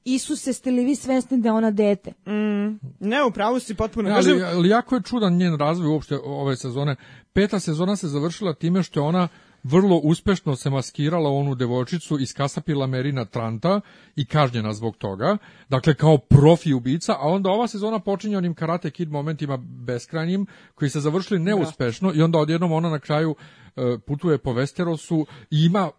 Isuse, 0.06 0.52
ste 0.52 0.70
li 0.70 0.84
vi 0.84 0.94
svesni 0.94 1.38
da 1.38 1.48
je 1.48 1.52
ona 1.52 1.70
dete? 1.70 2.10
Mm, 2.26 2.78
ne, 3.00 3.24
upravo 3.24 3.60
si 3.60 3.74
potpuno. 3.74 4.08
Kažem, 4.08 4.32
ali, 4.34 4.44
ali 4.46 4.68
jako 4.68 4.94
je 4.94 5.02
čudan 5.02 5.32
njen 5.32 5.58
razvoj 5.58 5.88
uopšte 5.88 6.18
ove 6.18 6.56
sezone. 6.56 6.96
Peta 7.32 7.60
sezona 7.60 7.96
se 7.96 8.08
završila 8.08 8.54
time 8.54 8.82
što 8.82 9.00
je 9.00 9.04
ona 9.04 9.28
vrlo 9.62 9.96
uspešno 9.96 10.56
se 10.56 10.70
maskirala 10.70 11.30
onu 11.30 11.54
devojčicu 11.54 12.18
iz 12.20 12.34
kasapila 12.34 12.86
Merina 12.86 13.24
Tranta 13.24 13.80
i 14.16 14.24
kažnjena 14.24 14.72
zbog 14.72 14.96
toga. 14.96 15.36
Dakle, 15.68 15.94
kao 15.94 16.18
profi 16.18 16.72
ubica, 16.72 17.12
a 17.12 17.28
onda 17.28 17.50
ova 17.50 17.68
sezona 17.68 17.98
počinje 17.98 18.36
onim 18.36 18.54
Karate 18.54 18.90
Kid 18.90 19.10
momentima 19.10 19.56
beskrajnim, 19.56 20.46
koji 20.74 20.90
se 20.90 21.00
završili 21.00 21.40
neuspešno 21.40 22.12
i 22.14 22.22
onda 22.22 22.38
odjednom 22.38 22.72
ona 22.72 22.90
na 22.90 22.98
kraju 22.98 23.34
e, 23.76 23.98
putuje 24.06 24.38
po 24.38 24.50
Westerosu 24.50 25.24
i 25.50 25.64
ima 25.66 25.90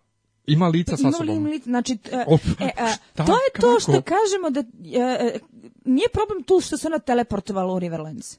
ima 0.48 0.68
lica 0.68 0.98
sa 0.98 1.12
sobom. 1.12 1.28
li 1.28 1.34
limit, 1.34 1.64
znači, 1.64 1.98
e, 2.12 2.24
Op, 2.28 2.42
e, 2.60 2.70
a, 2.78 2.88
šta, 2.88 3.26
to 3.26 3.32
je 3.32 3.62
to 3.62 3.80
što 3.80 3.92
kako? 3.92 4.04
kažemo 4.04 4.50
da 4.50 4.60
e, 4.60 5.28
e, 5.36 5.40
nije 5.86 6.10
problem 6.14 6.44
tu 6.44 6.62
što 6.62 6.78
se 6.78 6.88
ona 6.88 7.00
teleportovala 7.00 7.74
u 7.74 7.80
Riverlands. 7.80 8.38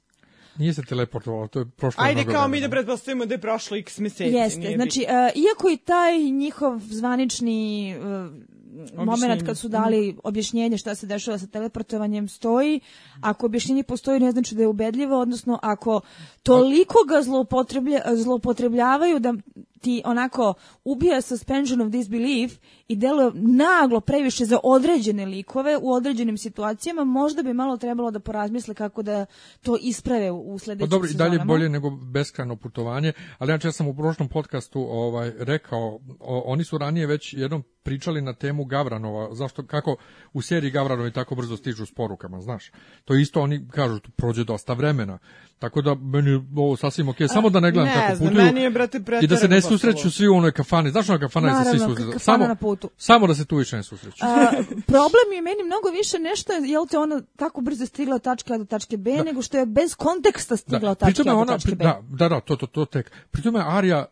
Nije 0.59 0.74
se 0.74 0.82
teleportovala, 0.82 1.48
to 1.48 1.59
je 1.59 1.66
prošlo 1.76 2.05
ajde 2.05 2.20
mnogo 2.20 2.38
kao 2.38 2.48
mi 2.48 2.61
da 2.61 2.68
pretpostavimo 2.68 3.26
da 3.26 3.34
je 3.34 3.40
prošlo 3.40 3.76
x 3.76 3.98
meseci. 3.98 4.36
Jeste, 4.36 4.61
nije 4.61 4.76
znači, 4.76 5.03
e, 5.09 5.32
iako 5.34 5.70
i 5.70 5.76
taj 5.76 6.18
njihov 6.18 6.78
zvanični 6.78 7.94
uh, 7.98 9.07
moment 9.07 9.46
kad 9.46 9.59
su 9.59 9.68
dali 9.68 10.16
objašnjenje 10.24 10.78
šta 10.78 10.94
se 10.94 11.07
dešava 11.07 11.38
sa 11.38 11.46
teleportovanjem 11.46 12.28
stoji, 12.28 12.80
ako 13.20 13.46
objašnjenje 13.46 13.82
postoji 13.82 14.20
ne 14.20 14.32
znači 14.32 14.55
da 14.55 14.62
je 14.62 14.68
ubedljivo, 14.68 15.20
odnosno 15.20 15.59
ako 15.62 16.01
toliko 16.42 16.98
ga 17.09 17.22
zloupotreblja, 17.22 18.01
zloupotrebljavaju 18.14 19.18
da 19.18 19.34
ti 19.81 20.03
onako 20.05 20.55
ubija 20.85 21.20
suspension 21.20 21.81
of 21.81 21.89
disbelief 21.89 22.59
i 22.89 22.97
deluje 22.97 23.31
naglo 23.35 24.01
previše 24.01 24.45
za 24.45 24.59
određene 24.64 25.26
likove 25.26 25.76
u 25.83 25.93
određenim 25.93 26.39
situacijama, 26.39 27.05
možda 27.05 27.43
bi 27.43 27.55
malo 27.55 27.76
trebalo 27.76 28.11
da 28.11 28.20
porazmisle 28.20 28.74
kako 28.74 29.03
da 29.03 29.26
to 29.62 29.76
isprave 29.81 30.31
u, 30.31 30.53
Pa 30.53 30.59
sledećim 30.59 30.91
dobro, 30.91 31.09
i 31.09 31.14
dalje 31.14 31.31
sezonama. 31.31 31.53
bolje 31.53 31.68
nego 31.68 31.91
beskrajno 31.91 32.57
putovanje, 32.57 33.12
ali 33.39 33.49
znači 33.49 33.66
ja 33.66 33.72
sam 33.72 33.89
u 33.89 33.97
prošlom 33.97 34.28
podcastu 34.28 34.81
ovaj 34.91 35.33
rekao, 35.39 36.01
o, 36.20 36.43
oni 36.47 36.64
su 36.64 36.78
ranije 36.78 37.07
već 37.07 37.35
jednom 37.35 37.62
pričali 37.83 38.22
na 38.22 38.35
temu 38.35 38.64
Gavranova, 38.64 39.35
zašto, 39.35 39.66
kako 39.66 39.97
u 40.33 40.43
seriji 40.43 40.70
Gavranovi 40.70 41.12
tako 41.12 41.35
brzo 41.35 41.57
stižu 41.57 41.87
s 41.87 41.95
porukama, 41.95 42.41
znaš. 42.41 42.72
To 43.05 43.14
isto 43.14 43.43
oni 43.43 43.68
kažu, 43.70 44.01
prođe 44.16 44.45
dosta 44.45 44.72
vremena. 44.72 45.18
Tako 45.61 45.83
da 45.83 45.95
meni 45.95 46.31
je 46.31 46.41
ovo 46.57 46.77
sasvim 46.77 47.09
okej, 47.09 47.29
samo 47.29 47.51
da 47.51 47.61
ne 47.61 47.73
gledam 47.73 47.95
ne 47.95 48.07
kako 48.07 48.19
putuju. 48.19 48.45
meni 48.45 48.61
je, 48.61 48.71
brate, 48.71 49.01
I 49.23 49.27
da 49.27 49.37
se 49.37 49.49
ne 49.49 49.63
susreću 49.63 50.11
svi 50.11 50.29
u 50.29 50.35
onoj 50.35 50.53
kafani. 50.53 50.91
Znaš 50.91 51.09
ona 51.09 51.19
kafana 51.19 51.49
gde 51.49 51.65
se 51.65 51.71
svi 51.71 51.79
Naravno, 51.79 51.97
susreću? 51.97 52.25
Samo, 52.25 52.47
na 52.47 52.55
putu. 52.55 52.91
samo 52.97 53.27
da 53.27 53.35
se 53.35 53.45
tu 53.45 53.57
više 53.57 53.77
ne 53.77 53.83
susreću. 53.83 54.25
A, 54.25 54.51
problem 54.87 55.33
je 55.35 55.43
meni 55.43 55.63
mnogo 55.65 55.89
više 55.99 56.19
nešto, 56.19 56.53
jel 56.53 56.87
te 56.87 56.99
ona 56.99 57.21
tako 57.37 57.61
brzo 57.61 57.87
stigla 57.87 58.15
od 58.15 58.23
tačke 58.23 58.55
A 58.55 58.59
do 58.59 58.65
tačke 58.65 58.97
B, 58.97 59.11
nego 59.25 59.43
što 59.43 59.59
je 59.59 59.67
bez 59.67 59.95
konteksta 59.95 60.57
stigla 60.57 60.91
od 60.91 60.99
tačke 60.99 61.21
A 61.21 61.25
do 61.25 61.39
ona, 61.39 61.53
tačke 61.53 61.75
B. 61.75 61.85
da, 61.85 62.01
da, 62.09 62.29
da, 62.29 62.41
to, 62.41 62.57
to, 62.57 62.67
to 62.67 62.85
tek. 62.85 63.13
Pri 63.31 63.43
tome 63.43 63.61
Arija 63.67 64.07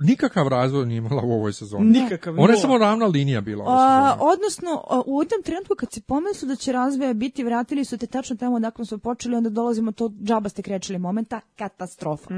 nikakav 0.00 0.48
razvoj 0.48 0.86
nije 0.86 0.98
imala 0.98 1.22
u 1.22 1.32
ovoj 1.32 1.52
sezoni. 1.52 1.84
Nikakav. 1.84 2.34
Ona 2.38 2.52
je 2.52 2.58
samo 2.58 2.78
ravna 2.78 3.06
linija 3.06 3.40
bila 3.40 3.64
ove 3.64 3.74
A, 3.78 4.16
odnosno, 4.20 4.84
a, 4.90 5.02
u 5.06 5.22
jednom 5.22 5.42
trenutku 5.44 5.74
kad 5.74 5.92
se 5.92 6.00
pomislu 6.00 6.48
da 6.48 6.56
će 6.56 6.72
razvoja 6.72 7.12
biti, 7.12 7.44
vratili 7.44 7.84
su 7.84 7.98
te 7.98 8.06
tačno 8.06 8.36
tamo 8.36 8.56
odakle 8.56 8.84
su 8.84 8.98
počeli, 8.98 9.36
onda 9.36 9.50
dolazimo 9.50 9.92
to 9.92 10.12
džaba 10.22 10.48
ste 10.48 10.62
krečili 10.62 10.98
momenta, 10.98 11.40
katastrofa. 11.56 12.28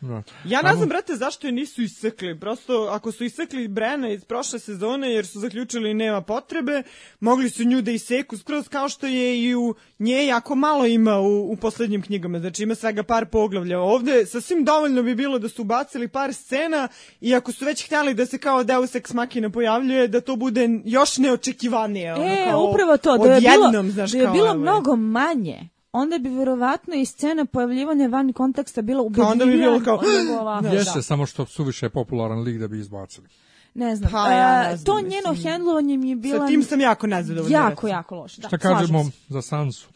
Da. 0.00 0.22
Ja 0.44 0.62
ne 0.62 0.74
znam, 0.76 0.88
brate, 0.88 1.16
zašto 1.16 1.46
je 1.46 1.52
nisu 1.52 1.82
isekli. 1.82 2.40
Prosto, 2.40 2.88
ako 2.90 3.12
su 3.12 3.24
isekli 3.24 3.68
Brena 3.68 4.08
iz 4.08 4.24
prošle 4.24 4.58
sezone, 4.58 5.10
jer 5.10 5.26
su 5.26 5.40
zaključili 5.40 5.94
nema 5.94 6.20
potrebe, 6.20 6.82
mogli 7.20 7.50
su 7.50 7.64
nju 7.64 7.82
da 7.82 7.90
iseku 7.90 8.36
skroz 8.36 8.68
kao 8.68 8.88
što 8.88 9.06
je 9.06 9.42
i 9.44 9.54
u 9.54 9.74
nje 9.98 10.26
jako 10.26 10.54
malo 10.54 10.86
ima 10.86 11.18
u, 11.18 11.52
u 11.52 11.56
poslednjim 11.56 12.02
knjigama. 12.02 12.38
Znači, 12.38 12.62
ima 12.62 12.74
svega 12.74 13.02
par 13.02 13.26
poglavlja. 13.26 13.80
Ovde 13.80 14.26
sasvim 14.26 14.64
dovoljno 14.64 15.02
bi 15.02 15.14
bilo 15.14 15.38
da 15.38 15.48
su 15.48 15.64
bacili 15.64 16.08
par 16.08 16.34
scena 16.34 16.88
i 17.20 17.34
ako 17.34 17.52
su 17.52 17.64
već 17.64 17.86
htjeli 17.86 18.14
da 18.14 18.26
se 18.26 18.38
kao 18.38 18.64
Deus 18.64 18.94
Ex 18.94 19.12
Machina 19.12 19.50
pojavljuje, 19.50 20.08
da 20.08 20.20
to 20.20 20.36
bude 20.36 20.68
još 20.84 21.18
neočekivanije. 21.18 22.14
ono, 22.14 22.24
E, 22.24 22.46
kao 22.50 22.64
upravo 22.64 22.96
to, 22.96 23.18
da 23.18 23.32
je 23.32 23.40
bilo, 23.40 23.90
znaš, 23.90 24.10
da 24.12 24.18
je 24.18 24.24
kao, 24.24 24.32
bilo 24.32 24.46
ovaj. 24.46 24.58
mnogo 24.58 24.96
manje, 24.96 25.68
onda 25.92 26.18
bi 26.18 26.28
verovatno 26.28 26.94
i 26.94 27.04
scena 27.04 27.44
pojavljivanja 27.44 28.08
van 28.08 28.32
konteksta 28.32 28.82
bila 28.82 29.02
ubedljivija. 29.02 29.32
onda 29.32 29.44
bi 29.44 29.52
bilo 29.52 29.80
kao, 29.80 30.00
ovako, 30.40 30.66
Jeste, 30.66 30.98
da. 30.98 31.02
samo 31.02 31.26
što 31.26 31.46
suviše 31.46 31.86
je 31.86 31.90
popularan 31.90 32.40
lik 32.40 32.58
da 32.58 32.68
bi 32.68 32.78
izbacili. 32.78 33.28
Ne 33.74 33.96
znam. 33.96 34.10
Pa, 34.12 34.28
ja 34.28 34.62
ne 34.62 34.76
znam, 34.76 34.84
to 34.86 34.94
mislim. 34.94 35.10
njeno 35.10 35.42
hendlovanje 35.42 35.96
mi 35.96 36.10
je 36.10 36.16
bilo 36.16 36.38
Sa 36.38 36.46
tim 36.46 36.62
sam 36.62 36.80
jako 36.80 37.06
nezadovoljna. 37.06 37.58
jako, 37.58 37.88
jako 37.88 38.14
loše. 38.14 38.40
Da, 38.40 38.48
Šta 38.48 38.58
kažemo 38.58 39.04
se. 39.04 39.10
za 39.28 39.42
Sansu? 39.42 39.88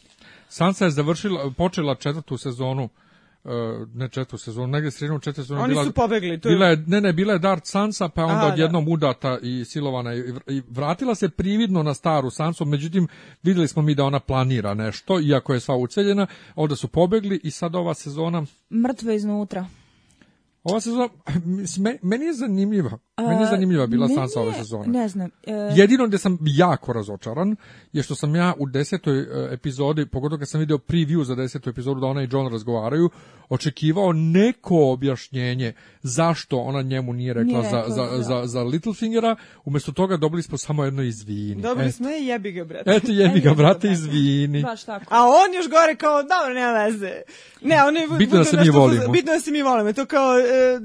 Sansa 0.49 0.85
je 0.85 0.91
završila, 0.91 1.51
počela 1.57 1.95
četvrtu 1.95 2.39
sezonu, 2.39 2.85
uh, 2.85 2.91
ne 3.94 4.09
četvrtu 4.09 4.38
sezonu, 4.38 4.66
negdje 4.66 4.90
sredinom 4.90 5.20
četvrte 5.20 5.42
sezonu. 5.42 5.61
Oni 5.61 5.68
bila, 5.68 5.84
su 5.84 5.92
pobegli, 5.92 6.40
to 6.40 6.49
je- 6.49 6.55
bila 6.55 6.66
je, 6.66 6.84
ne, 6.86 7.01
ne, 7.01 7.12
bila 7.12 7.32
je 7.32 7.38
Dark 7.38 7.62
Sansa, 7.64 8.09
pa 8.09 8.20
je 8.20 8.24
onda 8.24 8.36
Aha, 8.36 8.47
da. 8.47 8.53
odjednom 8.53 8.88
udata 8.88 9.38
i 9.42 9.64
silovana 9.64 10.14
i, 10.14 10.18
i 10.47 10.62
vratila 10.68 11.14
se 11.14 11.28
prividno 11.28 11.82
na 11.82 11.94
staru 11.94 12.30
Sansu, 12.30 12.64
međutim 12.64 13.09
vidjeli 13.42 13.68
smo 13.68 13.82
mi 13.82 13.94
da 13.94 14.05
ona 14.05 14.20
planira 14.20 14.74
nešto, 14.74 15.20
iako 15.20 15.55
je 15.55 15.61
sva 15.61 15.76
uceljena, 15.76 16.26
onda 16.55 16.76
su 16.76 16.88
pobegli 16.88 17.40
i 17.42 17.51
sad 17.51 17.74
ova 17.74 17.94
sezona, 17.94 18.47
Mrtvo 18.72 19.11
iznutra. 19.12 19.66
ova 20.64 20.80
sezona, 20.80 21.09
meni 22.03 22.24
je 22.24 22.34
zanimljiva, 22.34 22.99
meni 23.23 23.43
je 23.43 23.47
zanimljiva 23.47 23.87
bila 23.87 24.07
Meni 24.07 24.14
Sansa 24.14 24.41
ove 24.41 24.53
sezone. 24.53 24.87
Ne 24.87 25.09
znam. 25.09 25.31
e, 25.47 25.53
Jedino 25.53 26.07
gde 26.07 26.19
sam 26.19 26.39
jako 26.43 26.93
razočaran 26.93 27.57
je 27.93 28.03
što 28.03 28.14
sam 28.14 28.35
ja 28.35 28.55
u 28.59 28.67
desetoj 28.67 29.19
e, 29.21 29.55
epizodi, 29.55 30.07
pogotovo 30.07 30.39
kad 30.39 30.49
sam 30.49 30.61
video 30.61 30.79
preview 30.79 31.25
za 31.25 31.35
desetu 31.35 31.71
epizodu 31.71 32.01
da 32.01 32.07
ona 32.07 32.23
i 32.23 32.29
John 32.31 32.53
razgovaraju, 32.53 33.11
očekivao 33.49 34.12
neko 34.12 34.93
objašnjenje 34.93 35.73
zašto 36.03 36.59
ona 36.59 36.83
njemu 36.83 37.12
nije 37.12 37.33
rekla, 37.35 37.59
Nije 37.59 37.71
za, 37.71 37.77
rekla, 37.77 37.95
za, 37.95 38.07
da. 38.17 38.23
za, 38.23 38.47
za 38.47 38.62
Littlefingera, 38.62 39.37
umjesto 39.64 39.93
toga 39.93 40.17
dobili 40.17 40.43
smo 40.43 40.59
samo 40.59 40.85
jedno 40.85 41.03
izvini. 41.03 41.62
Dobili 41.62 41.89
E, 41.89 41.93
smo 41.93 42.09
je 42.09 42.27
jebi 42.27 42.53
ga, 42.53 42.64
brate. 42.64 42.91
Eto 42.91 43.12
jebi 43.12 43.23
ga, 43.23 43.25
Jebi 43.29 43.41
ga, 43.41 43.55
brate, 43.55 43.91
izvini. 43.91 44.62
Baš 44.62 44.85
tako. 44.85 45.05
A 45.14 45.25
on 45.25 45.55
još 45.55 45.69
gore 45.71 45.97
kao, 45.97 46.23
dobro, 46.23 46.55
nema 46.55 46.73
veze. 46.73 47.12
Ne, 47.62 47.85
on 47.85 47.97
je... 47.97 48.09
Bitno 48.19 48.39
da 48.39 48.45
se 48.45 48.57
mi 48.57 48.71
volimo. 48.71 49.09
Bitno 49.09 49.33
da 49.33 49.41
se 49.41 49.51
mi 49.51 49.62
volimo. 49.62 49.93
To 49.93 50.07
kao, 50.07 50.39
e, 50.39 50.43
e, 50.43 50.81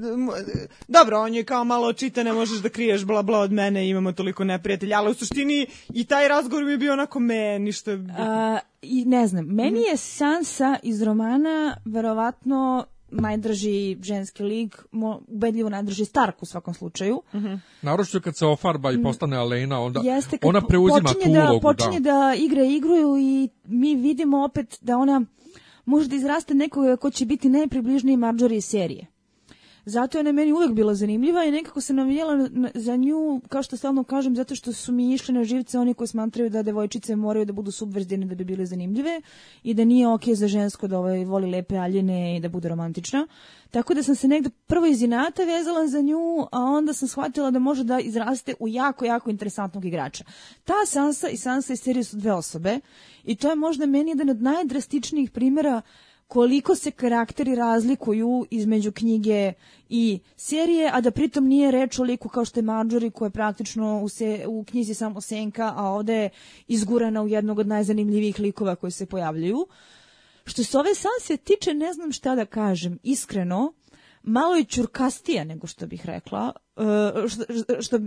dobro, 0.88 1.20
on 1.20 1.34
je 1.34 1.44
kao 1.44 1.64
malo 1.64 1.92
čita, 1.92 2.21
ne 2.24 2.32
možeš 2.32 2.58
da 2.58 2.68
kriješ 2.68 3.04
bla 3.04 3.22
bla 3.22 3.38
od 3.38 3.52
mene, 3.52 3.88
imamo 3.88 4.12
toliko 4.12 4.44
neprijatelja, 4.44 4.98
ali 4.98 5.10
u 5.10 5.14
suštini 5.14 5.66
i 5.94 6.04
taj 6.04 6.28
razgovor 6.28 6.64
mi 6.64 6.70
je 6.70 6.78
bio 6.78 6.92
onako 6.92 7.20
me, 7.20 7.58
ništa... 7.58 7.90
A, 8.18 8.58
I 8.82 9.04
ne 9.04 9.26
znam, 9.26 9.44
meni 9.44 9.80
je 9.80 9.96
Sansa 9.96 10.76
iz 10.82 11.02
romana 11.02 11.76
verovatno 11.84 12.86
najdraži 13.12 13.98
ženski 14.02 14.42
lik, 14.42 14.84
mo, 14.92 15.20
ubedljivo 15.28 15.68
najdraži 15.68 16.04
Stark 16.04 16.42
u 16.42 16.46
svakom 16.46 16.74
slučaju. 16.74 17.22
Naročito 17.82 18.20
kad 18.20 18.36
se 18.36 18.46
ofarba 18.46 18.92
i 18.92 19.02
postane 19.02 19.36
Alena, 19.36 19.80
onda 19.80 20.00
Jeste 20.04 20.38
ona 20.42 20.60
preuzima 20.60 21.08
tu 21.12 21.32
da, 21.32 21.50
ulogu. 21.50 21.60
počinje 21.60 22.00
da. 22.00 22.34
igra 22.38 22.64
igru 22.64 23.18
i 23.18 23.48
mi 23.64 23.94
vidimo 23.94 24.44
opet 24.44 24.78
da 24.80 24.98
ona 24.98 25.22
može 25.84 26.08
da 26.08 26.16
izraste 26.16 26.54
nekoga 26.54 26.96
ko 26.96 27.10
će 27.10 27.26
biti 27.26 27.48
najpribližniji 27.48 28.16
Marjorie 28.16 28.60
serije. 28.60 29.06
Zato 29.84 30.18
je 30.18 30.24
na 30.24 30.32
meni 30.32 30.52
uvek 30.52 30.72
bila 30.72 30.94
zanimljiva 30.94 31.44
i 31.44 31.50
nekako 31.50 31.80
se 31.80 31.92
navijala 31.92 32.36
na- 32.36 32.48
na- 32.52 32.70
za 32.74 32.96
nju, 32.96 33.40
kao 33.48 33.62
što 33.62 33.76
stalno 33.76 34.04
kažem, 34.04 34.36
zato 34.36 34.54
što 34.54 34.72
su 34.72 34.92
mi 34.92 35.14
išli 35.14 35.34
na 35.34 35.44
živce 35.44 35.78
oni 35.78 35.94
koji 35.94 36.08
smatraju 36.08 36.50
da 36.50 36.62
devojčice 36.62 37.16
moraju 37.16 37.44
da 37.44 37.52
budu 37.52 37.70
subverzivne 37.70 38.26
da 38.26 38.34
bi 38.34 38.44
bile 38.44 38.66
zanimljive 38.66 39.20
i 39.62 39.74
da 39.74 39.84
nije 39.84 40.08
okej 40.08 40.34
za 40.34 40.48
žensko 40.48 40.86
da 40.88 40.98
ovaj, 40.98 41.24
voli 41.24 41.50
lepe 41.50 41.76
aljene 41.76 42.36
i 42.36 42.40
da 42.40 42.48
bude 42.48 42.68
romantična. 42.68 43.26
Tako 43.70 43.94
da 43.94 44.02
sam 44.02 44.14
se 44.14 44.28
negde 44.28 44.50
prvo 44.66 44.86
iz 44.86 45.02
inata 45.02 45.44
vezala 45.44 45.86
za 45.86 46.00
nju, 46.00 46.46
a 46.52 46.60
onda 46.60 46.92
sam 46.92 47.08
shvatila 47.08 47.50
da 47.50 47.58
može 47.58 47.84
da 47.84 48.00
izraste 48.00 48.54
u 48.60 48.68
jako, 48.68 49.04
jako 49.04 49.30
interesantnog 49.30 49.84
igrača. 49.84 50.24
Ta 50.64 50.74
Sansa 50.86 51.28
i 51.28 51.36
Sansa 51.36 51.72
iz 51.72 51.80
serije 51.80 52.04
su 52.04 52.16
dve 52.16 52.32
osobe 52.32 52.80
i 53.24 53.36
to 53.36 53.48
je 53.48 53.56
možda 53.56 53.86
meni 53.86 54.10
jedan 54.10 54.30
od 54.30 54.42
najdrastičnijih 54.42 55.30
primjera 55.30 55.82
koliko 56.32 56.74
se 56.74 56.90
karakteri 56.90 57.54
razlikuju 57.54 58.46
između 58.50 58.92
knjige 58.92 59.52
i 59.88 60.20
serije, 60.36 60.90
a 60.92 61.00
da 61.00 61.10
pritom 61.10 61.44
nije 61.46 61.70
reč 61.70 61.98
o 61.98 62.02
liku 62.02 62.28
kao 62.28 62.44
što 62.44 62.60
je 62.60 62.64
Marjorie 62.64 63.10
koja 63.10 63.26
je 63.26 63.30
praktično 63.30 64.00
u, 64.02 64.08
se, 64.08 64.44
u 64.48 64.64
knjizi 64.64 64.94
samo 64.94 65.20
senka, 65.20 65.72
a 65.76 65.90
ovde 65.90 66.14
je 66.14 66.30
izgurana 66.68 67.22
u 67.22 67.28
jednog 67.28 67.58
od 67.58 67.66
najzanimljivijih 67.66 68.40
likova 68.40 68.74
koji 68.76 68.90
se 68.90 69.06
pojavljuju. 69.06 69.66
Što 70.44 70.64
se 70.64 70.78
ove 70.78 70.94
Sanse 70.94 71.36
tiče, 71.36 71.74
ne 71.74 71.92
znam 71.92 72.12
šta 72.12 72.34
da 72.34 72.46
kažem, 72.46 72.98
iskreno, 73.02 73.72
malo 74.22 74.56
je 74.56 74.64
čurkastija 74.64 75.44
nego 75.44 75.66
što 75.66 75.86
bih 75.86 76.06
rekla, 76.06 76.52
e, 76.76 77.28
što, 77.28 77.44
što, 77.82 77.98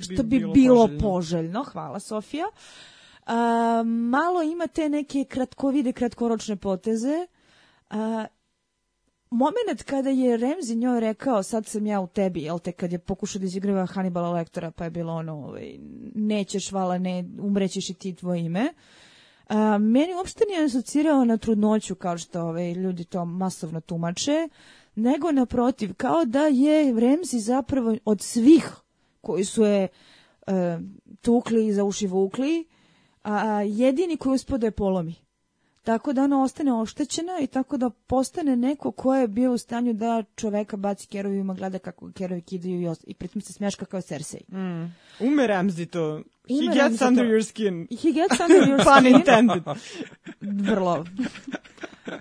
što 0.00 0.22
bi 0.22 0.38
bilo 0.38 0.52
bilo 0.52 0.86
poželjno. 0.86 1.00
poželjno, 1.00 1.64
hvala 1.64 2.00
Sofija. 2.00 2.46
A, 3.26 3.82
malo 3.86 4.42
ima 4.42 4.66
te 4.66 4.88
neke 4.88 5.24
kratkovide, 5.24 5.92
kratkoročne 5.92 6.56
poteze. 6.56 7.26
A, 7.90 8.26
moment 9.30 9.82
kada 9.82 10.10
je 10.10 10.36
Remzi 10.36 10.76
njoj 10.76 11.00
rekao 11.00 11.42
sad 11.42 11.66
sam 11.66 11.86
ja 11.86 12.00
u 12.00 12.06
tebi, 12.06 12.42
jel 12.42 12.58
te, 12.58 12.72
kad 12.72 12.92
je 12.92 12.98
pokušao 12.98 13.40
da 13.40 13.46
izigrava 13.46 13.86
Hannibala 13.86 14.30
Lektora, 14.30 14.70
pa 14.70 14.84
je 14.84 14.90
bilo 14.90 15.12
ono, 15.12 15.34
ovaj, 15.34 15.76
nećeš, 16.14 16.72
vala, 16.72 16.98
ne, 16.98 17.24
umrećeš 17.40 17.90
i 17.90 17.94
ti 17.94 18.14
tvoje 18.14 18.44
ime. 18.44 18.74
A, 19.48 19.78
meni 19.78 20.14
uopšte 20.14 20.44
nije 20.48 20.64
asocirao 20.64 21.24
na 21.24 21.36
trudnoću 21.36 21.94
kao 21.94 22.18
što 22.18 22.42
ovaj, 22.42 22.72
ljudi 22.72 23.04
to 23.04 23.24
masovno 23.24 23.80
tumače, 23.80 24.48
nego 24.94 25.32
naprotiv, 25.32 25.94
kao 25.94 26.24
da 26.24 26.46
je 26.46 27.00
Remzi 27.00 27.38
zapravo 27.38 27.96
od 28.04 28.20
svih 28.20 28.70
koji 29.20 29.44
su 29.44 29.64
je 29.64 29.88
e, 30.46 30.78
tukli 31.20 31.66
i 31.66 31.72
za 31.72 31.84
uši 31.84 32.06
vukli, 32.06 32.66
a, 33.22 33.62
jedini 33.62 34.16
koji 34.16 34.34
uspio 34.34 34.58
da 34.58 34.66
je 34.66 34.70
polomi. 34.70 35.23
Tako 35.84 36.12
da 36.12 36.22
ona 36.22 36.42
ostane 36.42 36.72
oštećena 36.74 37.38
i 37.40 37.46
tako 37.46 37.76
da 37.76 37.90
postane 37.90 38.56
neko 38.56 38.90
ko 38.90 39.14
je 39.14 39.28
bio 39.28 39.52
u 39.52 39.58
stanju 39.58 39.92
da 39.92 40.22
čoveka 40.34 40.76
baci 40.76 41.06
kerovima, 41.06 41.54
gleda 41.54 41.78
kako 41.78 42.10
kerovi 42.12 42.40
kidaju 42.42 42.80
i, 42.82 42.94
i 43.04 43.14
pritom 43.14 43.42
se 43.42 43.52
smeška 43.52 43.84
kao 43.84 44.00
Cersei. 44.00 44.40
Ume 45.20 45.42
Ramsey 45.44 45.86
to. 45.86 46.16
He 46.48 46.54
Ume 46.54 46.66
gets 46.66 46.78
Ramsey 46.78 47.08
under 47.08 47.24
to. 47.24 47.30
your 47.30 47.42
skin. 47.42 47.86
He 47.92 48.12
gets 48.12 48.40
under 48.40 48.68
your 48.68 48.84
Pun 48.86 49.00
skin. 49.00 49.14
intended. 49.14 49.62
vrlo. 50.66 51.04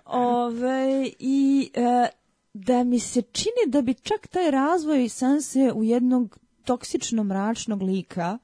Ove, 0.05 0.87
I 1.19 1.69
e, 1.73 2.07
da 2.53 2.83
mi 2.83 2.99
se 2.99 3.21
čini 3.23 3.63
da 3.67 3.81
bi 3.81 3.93
čak 3.93 4.27
taj 4.27 4.51
razvoj 4.51 5.09
Sanse 5.09 5.71
u 5.71 5.83
jednog 5.83 6.37
toksično 6.63 7.23
mračnog 7.23 7.81
lika 7.81 8.37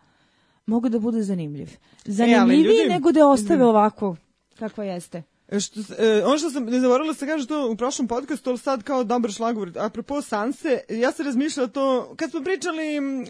mogu 0.66 0.90
da 0.90 1.00
bude 1.00 1.24
zanimljiv. 1.24 1.70
Zanimljiviji 2.06 2.64
ljudi- 2.78 2.90
nego 2.90 3.12
da 3.12 3.28
ostave 3.28 3.66
ovako 3.66 4.16
kakva 4.60 4.84
jeste. 4.84 5.24
E, 5.51 5.60
Što, 5.60 5.80
e, 5.97 6.24
ono 6.26 6.38
što 6.38 6.49
sam 6.49 6.66
ne 6.66 6.80
zaboravila 6.80 7.14
se 7.14 7.28
kaže 7.28 7.47
to 7.47 7.70
u 7.72 7.76
prošlom 7.76 8.07
podcastu, 8.07 8.49
ali 8.49 8.60
sad 8.60 8.84
kao 8.84 9.03
dobar 9.03 9.32
šlagvord. 9.32 9.78
Apropo 9.78 10.22
Sanse, 10.22 10.80
ja 10.89 11.12
se 11.12 11.24
razmišljala 11.24 11.68
to, 11.70 12.14
kad 12.16 12.32
smo 12.32 12.43
pričali 12.43 12.95
m, 12.97 13.26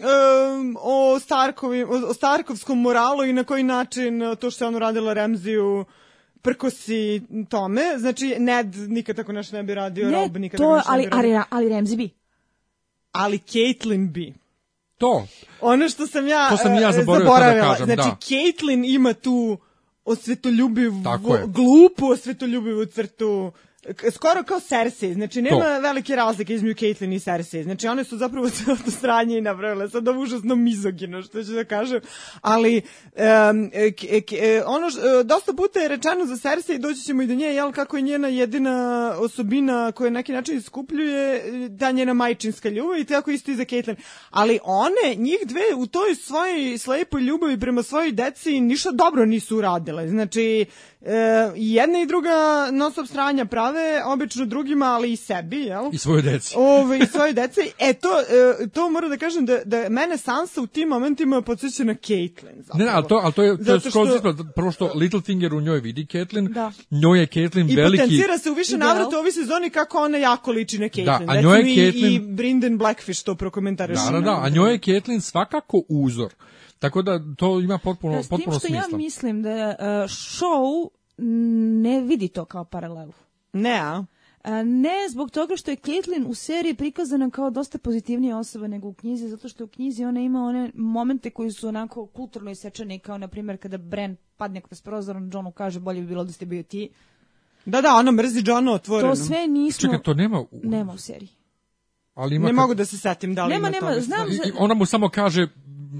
o, 0.80 1.18
Starkovi, 1.20 1.82
o, 1.84 1.88
o 2.08 2.14
Starkovskom 2.14 2.80
moralu 2.80 3.24
i 3.24 3.32
na 3.32 3.44
koji 3.44 3.62
način 3.62 4.22
e, 4.22 4.36
to 4.36 4.50
što 4.50 4.64
je 4.64 4.68
ono 4.68 4.78
radila 4.78 5.12
Remziju 5.12 5.84
prkosi 6.42 7.22
tome, 7.48 7.82
znači 7.98 8.36
Ned 8.38 8.66
nikad 8.76 9.16
tako 9.16 9.32
nešto 9.32 9.56
ne 9.56 9.62
bi 9.62 9.74
radio, 9.74 10.10
Rob 10.10 10.36
nikad 10.36 10.58
tako 10.60 10.70
to, 10.70 10.76
nešto 10.76 10.92
ne 10.92 10.94
ali, 10.98 11.04
bi 11.04 11.10
radio. 11.10 11.30
ali, 11.30 11.44
ali 11.50 11.68
Remzi 11.68 11.96
bi. 11.96 12.10
ali 13.12 13.38
Caitlyn 13.38 14.10
bi. 14.12 14.34
To, 14.98 15.26
Ono 15.60 15.88
što 15.88 16.06
sam 16.06 16.26
ja, 16.26 16.48
To 16.50 16.56
sam 16.56 16.74
ja 16.74 16.88
e, 16.88 16.92
to 16.92 16.98
da 16.98 17.02
zaboravila. 17.02 17.66
kažem, 17.66 17.86
znači, 17.86 18.08
da. 18.08 18.16
Caitlyn 18.20 18.94
ima 18.94 19.12
tu 19.14 19.58
osvetoljubivu, 20.12 21.02
glupu 21.46 22.06
osvetoljubivu 22.06 22.86
crtu, 22.86 23.52
skoro 24.12 24.42
kao 24.42 24.60
Cersei, 24.60 25.14
znači 25.14 25.42
nema 25.42 25.78
velike 25.78 26.16
razlike 26.16 26.54
između 26.54 26.74
Caitlyn 26.74 27.16
i 27.16 27.20
Cersei, 27.20 27.62
znači 27.62 27.88
one 27.88 28.04
su 28.04 28.16
zapravo 28.16 28.50
celo 28.56 28.76
to 28.84 28.90
sranje 28.90 29.38
i 29.38 29.40
napravile, 29.40 29.88
sad 29.88 30.08
ovo 30.08 30.20
užasno 30.22 30.56
mizogino, 30.56 31.22
što 31.22 31.44
ću 31.44 31.52
da 31.52 31.64
kažem, 31.64 32.00
ali 32.40 32.76
e, 32.76 32.82
k- 33.90 34.26
k- 34.26 34.32
e, 34.32 34.62
ono, 34.66 34.86
š- 34.90 35.20
e, 35.20 35.24
dosta 35.24 35.52
puta 35.52 35.80
je 35.80 35.88
rečeno 35.88 36.26
za 36.26 36.36
Cersei, 36.36 36.78
doći 36.78 37.00
ćemo 37.00 37.22
i 37.22 37.26
do 37.26 37.34
nje, 37.34 37.46
jel, 37.46 37.72
kako 37.72 37.96
je 37.96 38.02
njena 38.02 38.28
jedina 38.28 38.70
osobina 39.18 39.92
koja 39.92 40.10
neki 40.10 40.32
način 40.32 40.56
iskupljuje 40.56 41.42
ta 41.78 41.90
njena 41.90 42.14
majčinska 42.14 42.68
ljubav 42.68 42.98
i 42.98 43.04
tako 43.04 43.30
isto 43.30 43.50
i 43.50 43.56
za 43.56 43.64
Caitlyn. 43.64 43.96
Ali 44.30 44.58
one, 44.64 45.14
njih 45.16 45.38
dve 45.44 45.74
u 45.76 45.86
toj 45.86 46.14
svojoj 46.14 46.78
slepoj 46.78 47.20
ljubavi 47.20 47.60
prema 47.60 47.82
svojoj 47.82 48.12
deci 48.12 48.60
ništa 48.60 48.90
dobro 48.90 49.26
nisu 49.26 49.56
uradile. 49.56 50.08
Znači, 50.08 50.66
e, 51.02 51.14
jedna 51.56 52.00
i 52.02 52.06
druga 52.06 52.30
non 52.72 52.92
stop 52.92 53.06
stranja, 53.06 53.44
pra, 53.44 53.69
glave, 53.72 54.04
obično 54.04 54.46
drugima, 54.46 54.86
ali 54.86 55.12
i 55.12 55.16
sebi, 55.16 55.56
jel? 55.56 55.84
I 55.92 55.98
svoje 55.98 56.22
deci. 56.22 56.54
Ove, 56.58 56.98
i 56.98 57.06
svoje 57.06 57.32
dece. 57.32 57.60
E, 57.78 57.92
to, 57.92 58.08
e, 58.62 58.68
to 58.68 58.90
moram 58.90 59.10
da 59.10 59.16
kažem 59.16 59.46
da, 59.46 59.58
da 59.64 59.88
mene 59.88 60.16
Sansa 60.16 60.62
u 60.62 60.66
tim 60.66 60.88
momentima 60.88 61.42
podsjeća 61.42 61.84
na 61.84 61.94
Caitlyn. 61.94 62.56
Zapravo. 62.56 62.78
Ne, 62.78 62.84
ne, 62.84 62.90
ali 62.90 63.08
to, 63.08 63.20
ali 63.22 63.32
to 63.32 63.42
je, 63.42 63.64
to 63.64 63.72
je 63.74 63.80
skroz 63.80 64.08
što-. 64.08 64.44
Prvo 64.54 64.72
što 64.72 64.92
Littlefinger 64.94 65.54
u 65.54 65.60
njoj 65.60 65.80
vidi 65.80 66.04
Caitlyn, 66.04 66.52
Da. 66.52 66.72
njoj 66.90 67.20
je 67.20 67.26
Caitlyn 67.26 67.72
I 67.72 67.76
veliki... 67.76 68.02
potencira 68.02 68.38
se 68.38 68.50
u 68.50 68.54
više 68.54 68.78
navrata 68.78 69.16
u 69.16 69.18
ovoj 69.18 69.32
sezoni 69.32 69.70
kako 69.70 69.98
ona 69.98 70.18
jako 70.18 70.50
liči 70.50 70.78
na 70.78 70.86
Caitlyn. 70.86 71.04
Da, 71.26 71.32
a 71.32 71.40
njoj 71.40 71.58
je 71.60 71.72
i, 71.72 71.76
Caitlyn- 71.76 72.14
i 72.14 72.18
Brendan 72.18 72.78
Blackfish 72.78 73.24
to 73.24 73.34
prokomentariše. 73.34 74.02
Da, 74.04 74.10
da, 74.10 74.20
da, 74.20 74.40
a 74.42 74.48
njoj 74.48 74.72
je 74.72 74.78
Caitlyn 74.78 75.20
svakako 75.20 75.82
uzor. 75.88 76.34
Tako 76.78 77.02
da 77.02 77.20
to 77.36 77.60
ima 77.60 77.78
potpuno, 77.78 78.16
Da, 78.16 78.22
s 78.22 78.28
tim 78.28 78.36
potpuno 78.36 78.58
što 78.58 78.66
smisla. 78.68 78.88
ja 78.90 78.96
mislim 78.96 79.42
da 79.42 79.50
uh, 79.50 79.84
show 80.10 80.88
ne 81.82 82.00
vidi 82.00 82.28
to 82.28 82.44
kao 82.44 82.64
paralelu. 82.64 83.12
Ne, 83.52 83.70
a? 83.74 84.04
A, 84.42 84.62
Ne 84.62 85.08
zbog 85.10 85.30
toga 85.30 85.56
što 85.56 85.70
je 85.70 85.76
Caitlyn 85.76 86.26
u 86.26 86.34
seriji 86.34 86.74
prikazana 86.74 87.30
kao 87.30 87.50
dosta 87.50 87.78
pozitivnija 87.78 88.38
osoba 88.38 88.66
nego 88.66 88.88
u 88.88 88.94
knjizi, 88.94 89.28
zato 89.28 89.48
što 89.48 89.64
u 89.64 89.68
knjizi 89.68 90.04
ona 90.04 90.20
ima 90.20 90.40
one 90.40 90.70
momente 90.74 91.30
koji 91.30 91.52
su 91.52 91.68
onako 91.68 92.06
kulturno 92.06 92.50
isečeni, 92.50 92.98
kao 92.98 93.18
na 93.18 93.28
primjer 93.28 93.58
kada 93.58 93.78
Bran 93.78 94.16
padne 94.36 94.60
kroz 94.60 94.82
prozor, 94.82 95.16
on 95.16 95.30
Johnu 95.32 95.52
kaže 95.52 95.80
bolje 95.80 96.00
bi 96.00 96.06
bilo 96.06 96.24
da 96.24 96.32
ste 96.32 96.46
bio 96.46 96.62
ti. 96.62 96.88
Da, 97.66 97.80
da, 97.80 97.94
ona 97.94 98.10
mrzi 98.12 98.42
Johna 98.46 98.72
otvoreno. 98.72 99.10
To 99.10 99.16
sve 99.16 99.46
nismo... 99.48 99.80
Čekaj, 99.80 100.02
to 100.02 100.14
nema... 100.14 100.40
u- 100.40 100.48
Nema 100.54 100.92
u 100.92 100.98
seriji. 100.98 101.28
Ali 102.14 102.36
ima 102.36 102.42
Ne 102.42 102.48
kad- 102.48 102.56
mogu 102.56 102.74
da 102.74 102.84
se 102.84 102.98
setim 102.98 103.34
da 103.34 103.44
li 103.44 103.50
Nema, 103.50 103.60
ima 103.60 103.70
nema, 103.70 103.88
toga. 103.88 104.00
znam 104.00 104.28
I- 104.28 104.52
ona 104.58 104.74
mu 104.74 104.86
samo 104.86 105.08
kaže 105.08 105.48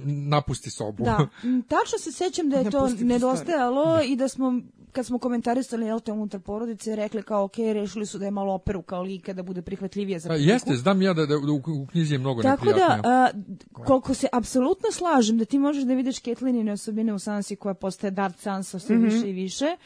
napusti 0.04 0.70
sobu. 0.70 1.04
Da, 1.04 1.28
tačno 1.68 1.98
se 1.98 2.12
sećam 2.12 2.50
da 2.50 2.56
je 2.56 2.64
Ne 2.64 2.70
to 2.70 2.88
nedostajalo 2.90 4.00
i 4.02 4.16
da 4.16 4.28
smo 4.28 4.60
kad 4.90 5.06
smo 5.06 5.18
komentarisali 5.18 5.86
jel 5.86 6.00
te 6.00 6.12
unutar 6.12 6.40
porodice 6.40 6.96
rekli 6.96 7.22
kao 7.22 7.44
ok, 7.44 7.56
rešili 7.58 8.06
su 8.06 8.18
da 8.18 8.24
je 8.24 8.30
malo 8.30 8.54
operu 8.54 8.82
kao 8.82 9.02
lika 9.02 9.32
da 9.32 9.42
bude 9.42 9.62
prihvatljivije 9.62 10.18
za 10.18 10.28
Pa 10.28 10.34
publiku. 10.34 10.50
jeste, 10.50 10.74
znam 10.76 11.02
ja 11.02 11.12
da, 11.14 11.26
da 11.26 11.36
u, 11.36 11.40
u 11.74 11.86
knjizi 11.86 12.14
je 12.14 12.18
mnogo 12.18 12.42
Tako 12.42 12.64
da, 12.64 12.70
neprijatnija. 12.70 13.12
a, 13.14 13.30
koliko 13.74 14.14
se 14.14 14.28
apsolutno 14.32 14.90
slažem 14.92 15.38
da 15.38 15.44
ti 15.44 15.58
možeš 15.58 15.84
da 15.84 15.94
vidiš 15.94 16.18
Ketlinine 16.18 16.72
osobine 16.72 17.12
u 17.12 17.18
Sansi 17.18 17.56
koja 17.56 17.74
postaje 17.74 18.10
Dark 18.10 18.36
Sansa 18.38 18.78
sve 18.78 18.96
Mhm. 18.96 19.04
više 19.04 19.30
i 19.30 19.34
više, 19.34 19.76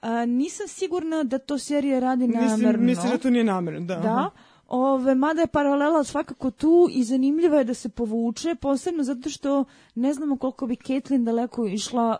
a, 0.00 0.26
nisam 0.26 0.68
sigurna 0.68 1.22
da 1.24 1.38
to 1.38 1.58
serija 1.58 1.98
radi 1.98 2.26
Mislim, 2.26 2.44
namerno. 2.50 2.82
mislim 2.82 3.10
da 3.10 3.18
to 3.18 3.30
nije 3.30 3.44
namerno, 3.44 3.80
da. 3.80 3.96
Da, 3.96 4.30
Ove, 4.68 5.14
mada 5.14 5.40
je 5.40 5.46
paralela 5.46 6.04
svakako 6.04 6.50
tu 6.50 6.88
i 6.90 7.04
zanimljiva 7.04 7.58
je 7.58 7.64
da 7.64 7.74
se 7.74 7.88
povuče, 7.88 8.54
posebno 8.54 9.02
zato 9.04 9.30
što 9.30 9.64
ne 9.94 10.12
znamo 10.14 10.36
koliko 10.36 10.66
bi 10.66 10.76
Caitlyn 10.76 11.24
daleko 11.24 11.66
išla 11.66 12.16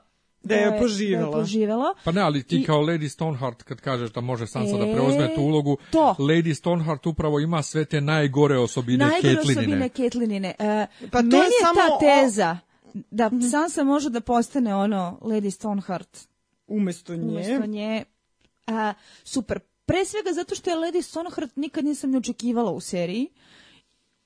Da 0.47 0.55
je 0.55 0.67
da 0.67 0.75
je 0.75 0.81
poživela. 0.81 1.33
poživela. 1.33 1.95
Pa 2.05 2.13
ne, 2.13 2.21
ali 2.21 2.43
ti 2.43 2.57
I- 2.57 2.65
kao 2.65 2.79
Lady 2.79 3.09
Stoneheart 3.09 3.63
kad 3.63 3.81
kažeš 3.81 4.11
da 4.11 4.21
može 4.21 4.47
Sansa 4.47 4.77
da 4.77 4.87
E, 4.87 4.93
preuzme 4.93 5.35
tu 5.35 5.41
ulogu, 5.43 5.77
to. 5.91 6.15
Lady 6.19 6.55
Stoneheart 6.55 7.07
upravo 7.07 7.41
ima 7.41 7.63
sve 7.63 7.85
te 7.85 8.01
najgore 8.01 8.59
osobine 8.59 9.05
Najgore 9.05 9.35
Caitlynine. 9.35 9.51
osobine 9.51 9.89
Caitlynine. 9.91 10.53
E, 10.59 10.87
Pa 11.03 11.19
to 11.19 11.23
meni 11.23 11.37
je 11.37 11.41
je 11.41 11.51
samo 11.61 11.75
ta 11.81 11.95
o- 11.95 11.99
teza 12.01 12.59
da 13.11 13.31
Sansa 13.51 13.85
može 13.85 14.11
da 14.11 14.21
postane 14.21 14.75
ono 14.75 15.19
Lady 15.23 15.51
Stoneheart 15.51 16.19
Umesto 16.69 17.15
nje. 17.15 17.23
umesto 17.25 17.67
nje 17.67 18.05
a, 18.67 18.93
super. 19.25 19.59
Pre 19.87 20.05
svega 20.05 20.33
zato 20.33 20.55
što 20.55 20.71
je 20.71 20.77
Lady 20.77 21.03
Stoneheart 21.03 21.57
nikad 21.57 21.85
nisam 21.85 22.11
ne 22.11 22.19
očekivala 22.19 22.71
u 22.71 22.81
seriji. 22.81 23.29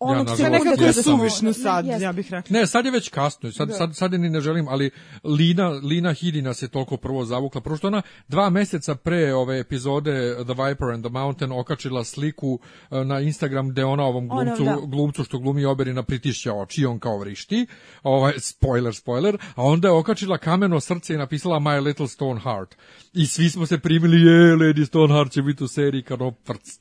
Onog 0.03 0.28
je 0.28 0.36
sekunda 0.36 0.59
nekako 0.59 0.66
Ja 0.66 0.72
je 0.72 0.76
kada 0.78 0.92
sam- 0.92 1.03
smo- 1.05 1.18
suvišno 1.18 1.53
sad, 1.55 1.86
Jeste. 1.86 2.03
ja 2.03 2.12
bih 2.12 2.30
rekla. 2.30 2.59
Ne, 2.59 2.66
sad 2.66 2.84
je 2.84 2.90
već 2.90 3.09
kasno, 3.09 3.53
sad, 3.53 3.70
sad, 3.76 3.96
sad 3.96 4.12
je 4.12 4.18
ni 4.18 4.30
ne 4.30 4.40
želim, 4.40 4.68
ali 4.68 4.90
Lina, 5.24 5.68
Lina 5.68 6.12
Hidi 6.12 6.42
nas 6.42 6.62
je 6.62 6.68
toliko 6.68 6.96
prvo 6.96 7.24
zavukla, 7.24 7.61
prvo 7.61 7.76
što 7.76 7.86
ona 7.86 8.03
dva 8.28 8.51
meseca 8.51 8.94
pre 8.94 9.34
ove 9.34 9.59
epizode 9.61 10.11
The 10.36 10.55
Viper 10.55 10.88
and 10.88 11.05
the 11.05 11.11
Mountain 11.11 11.53
okačila 11.53 12.05
sliku 12.05 12.59
e, 12.90 13.05
na 13.05 13.20
Instagram 13.20 13.70
gde 13.70 13.84
ona 13.84 14.03
ovom 14.05 14.30
Ono, 14.30 14.44
glumcu, 14.44 14.64
da. 14.64 14.76
glumcu 14.86 15.24
što 15.24 15.38
glumi 15.38 15.64
Oberina 15.64 16.03
pritišća 16.03 16.53
oči 16.55 16.86
on 16.86 16.98
kao 16.98 17.18
vrišti, 17.18 17.66
ovaj, 18.03 18.32
spoiler, 18.38 18.94
spoiler, 18.94 19.38
a 19.55 19.62
onda 19.62 19.88
je 19.88 19.92
okačila 19.92 20.38
kameno 20.38 20.80
srce 20.80 21.14
i 21.14 21.18
napisala 21.18 21.59
My 21.59 21.80
Little 21.80 22.09
Stone 22.09 22.40
Heart. 22.40 22.76
I 23.12 23.26
svi 23.26 23.51
smo 23.51 23.66
se 23.66 23.78
primili, 23.78 24.16
je, 24.16 24.57
Lady 24.57 24.86
Stoneheart 24.86 25.32
će 25.32 25.42
biti 25.42 25.64
u 25.64 25.68
seriji 25.68 26.03
kao 26.03 26.30
prc. 26.30 26.78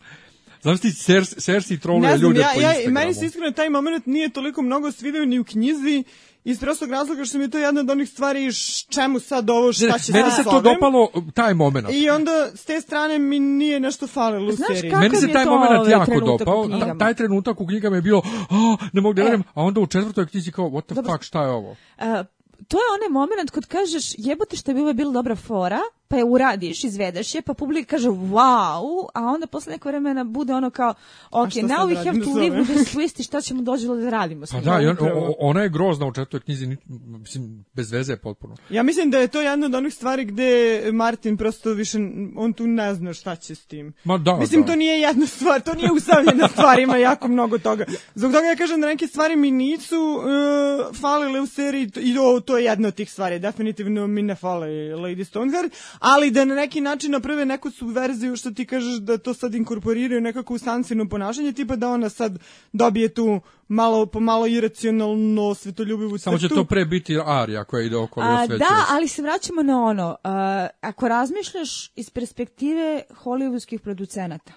Znaš 0.62 0.80
ti, 0.80 0.94
Cersei, 0.94 1.40
Cersei 1.40 1.78
troluje 1.78 2.10
znam, 2.10 2.22
ljude 2.22 2.40
ja, 2.40 2.50
po 2.56 2.62
ja, 2.62 2.70
Instagramu. 2.70 2.94
meni 2.94 3.14
se 3.14 3.26
iskreno 3.26 3.52
taj 3.52 3.70
moment 3.70 4.06
nije 4.06 4.30
toliko 4.30 4.62
mnogo 4.62 4.92
svideo 4.92 5.26
ni 5.26 5.40
u 5.40 5.44
knjizi, 5.44 6.04
iz 6.44 6.60
prostog 6.60 6.92
razloga 6.92 7.26
što 7.26 7.38
mi 7.38 7.44
je 7.44 7.50
to 7.50 7.58
jedna 7.58 7.82
od 7.82 7.90
onih 7.90 8.10
stvari 8.10 8.50
čemu 8.90 9.20
sad 9.20 9.50
ovo, 9.50 9.74
šta 9.74 10.00
će 10.00 10.12
meni 10.14 10.32
se 10.32 10.44
to 10.44 10.62
dopalo, 10.62 11.08
taj 11.34 11.54
moment. 11.54 11.88
I 11.92 12.10
onda 12.10 12.32
s 12.56 12.66
te 12.66 12.82
strane 12.82 13.20
mi 13.20 13.40
nije 13.40 13.80
nešto 13.80 14.08
falilo 14.08 14.50
u 14.50 14.52
Znaš 14.52 14.68
seriji. 14.70 14.92
kako- 14.92 15.02
Meni 15.02 15.16
se 15.16 15.28
je 15.28 15.34
taj 15.34 15.46
moment 15.46 15.72
ovaj, 15.72 15.92
jako 15.92 16.06
trenutak 16.06 16.48
u 16.48 16.68
dopao. 16.68 16.96
Taj 16.96 17.14
trenutak 17.14 17.62
u 17.62 17.68
knjigama 17.68 17.96
je 17.96 18.02
bilo, 18.02 18.18
oh, 18.50 18.80
ne 18.94 19.02
mogu 19.02 19.14
da 19.14 19.22
E. 19.22 19.24
verujem, 19.24 19.44
a 19.54 19.62
onda 19.62 19.80
u 19.80 19.88
četvrtoj 19.88 20.28
knjizi 20.28 20.52
kao, 20.52 20.66
what 20.66 20.86
the 20.86 20.96
Dobro. 20.96 21.12
fuck, 21.12 21.24
šta 21.24 21.44
je 21.44 21.50
ovo? 21.50 21.76
A, 21.98 22.24
to 22.68 22.78
je 22.78 22.84
onaj 22.96 23.10
moment 23.12 23.52
kod 23.52 23.66
kažeš 23.66 24.04
jebote 24.18 24.58
što 24.58 24.74
bi 24.74 24.80
ovo 24.80 24.94
bila 24.94 25.12
dobra 25.14 25.36
fora, 25.36 25.80
pa 26.10 26.18
je 26.18 26.24
uradiš, 26.24 26.84
izvedeš 26.84 27.36
je, 27.36 27.42
pa 27.42 27.54
publika 27.54 27.90
kaže 27.90 28.10
wow, 28.10 29.08
a 29.14 29.24
onda 29.26 29.48
posle 29.48 29.74
neko 29.74 29.90
vremena 29.90 30.24
bude 30.24 30.54
ono 30.54 30.70
kao 30.70 30.94
ok, 31.32 31.50
now 31.50 31.88
we 31.88 32.06
have 32.06 32.22
to 32.22 32.40
live 32.40 32.58
with 32.58 32.66
this 32.66 32.96
twist 32.96 33.20
i 33.20 33.24
šta 33.24 33.42
ćemo 33.42 33.62
doći 33.62 33.86
da 33.86 34.10
radimo 34.10 34.46
s 34.46 34.52
Pa 34.52 34.60
da, 34.60 34.74
on, 34.74 34.98
ona 35.40 35.62
je 35.62 35.70
grozna 35.70 36.06
u 36.06 36.12
četvrtoj 36.12 36.40
knjizi, 36.40 36.78
mislim, 37.20 37.66
bez 37.74 37.92
veze 37.92 38.14
je 38.14 38.18
potpuno. 38.18 38.56
Ja 38.70 38.84
mislim 38.84 39.12
da 39.12 39.18
je 39.18 39.28
to 39.28 39.42
jedna 39.42 39.66
od 39.66 39.76
onih 39.76 39.94
stvari 39.94 40.26
gde 40.26 40.82
Martin 40.94 41.38
prosto 41.38 41.74
više, 41.74 41.98
on 42.36 42.54
tu 42.54 42.68
ne 42.68 42.94
zna 42.94 43.14
šta 43.14 43.36
će 43.36 43.56
s 43.56 43.66
tim. 43.66 43.94
Ma 44.04 44.18
da, 44.18 44.38
Mislim, 44.38 44.62
da. 44.62 44.68
to 44.68 44.76
nije 44.76 45.00
jedna 45.00 45.26
stvar, 45.26 45.62
to 45.62 45.74
nije 45.74 45.92
usamljena 45.92 46.48
stvar, 46.54 46.80
ima 46.80 46.98
jako 46.98 47.28
mnogo 47.28 47.58
toga. 47.58 47.86
Zbog 48.16 48.32
toga 48.32 48.46
ja 48.46 48.56
kažem 48.56 48.82
da 48.82 48.88
neke 48.88 49.08
stvari 49.08 49.36
mi 49.36 49.52
nisu 49.52 49.96
uh, 49.96 50.96
falile 50.96 51.42
u 51.42 51.48
seriji 51.48 51.92
i 51.96 52.16
to, 52.16 52.40
to 52.40 52.58
je 52.58 52.66
jedna 52.66 52.88
od 52.88 52.96
tih 52.96 53.12
stvari. 53.12 53.40
Definitivno 53.40 54.08
mi 54.08 54.22
ne 54.22 54.36
fale 54.36 54.68
Lady 54.96 55.24
Stoneheart, 55.24 55.74
ali 56.00 56.32
da 56.32 56.46
na 56.46 56.56
neki 56.56 56.82
način 56.82 57.12
naprave 57.12 57.46
neku 57.46 57.72
subverziju 57.72 58.36
što 58.36 58.52
ti 58.52 58.66
kažeš 58.66 59.00
da 59.00 59.18
to 59.18 59.34
sad 59.34 59.56
inkorporiraju 59.56 60.22
nekako 60.22 60.54
u 60.54 60.58
Sansino 60.58 61.10
ponašanje, 61.10 61.52
tipa 61.52 61.76
da 61.76 61.90
ona 61.90 62.10
sad 62.10 62.40
dobije 62.74 63.14
tu 63.14 63.42
malo 63.68 64.06
po 64.06 64.20
malo 64.20 64.48
iracionalno 64.48 65.56
svetoljubivu 65.56 66.18
Samo 66.18 66.38
će 66.38 66.42
crtu. 66.48 66.56
to 66.56 66.64
pre 66.66 66.86
biti 66.86 67.20
Arija 67.26 67.64
koja 67.64 67.84
ide 67.84 67.98
okolo 67.98 68.26
A, 68.26 68.48
da, 68.48 68.86
ali 68.90 69.08
se 69.08 69.22
vraćamo 69.22 69.64
na 69.64 69.84
ono, 69.84 70.18
a, 70.24 70.68
ako 70.82 71.08
razmišljaš 71.08 71.92
iz 71.96 72.10
perspektive 72.10 73.02
hollywoodskih 73.24 73.78
producenata, 73.80 74.54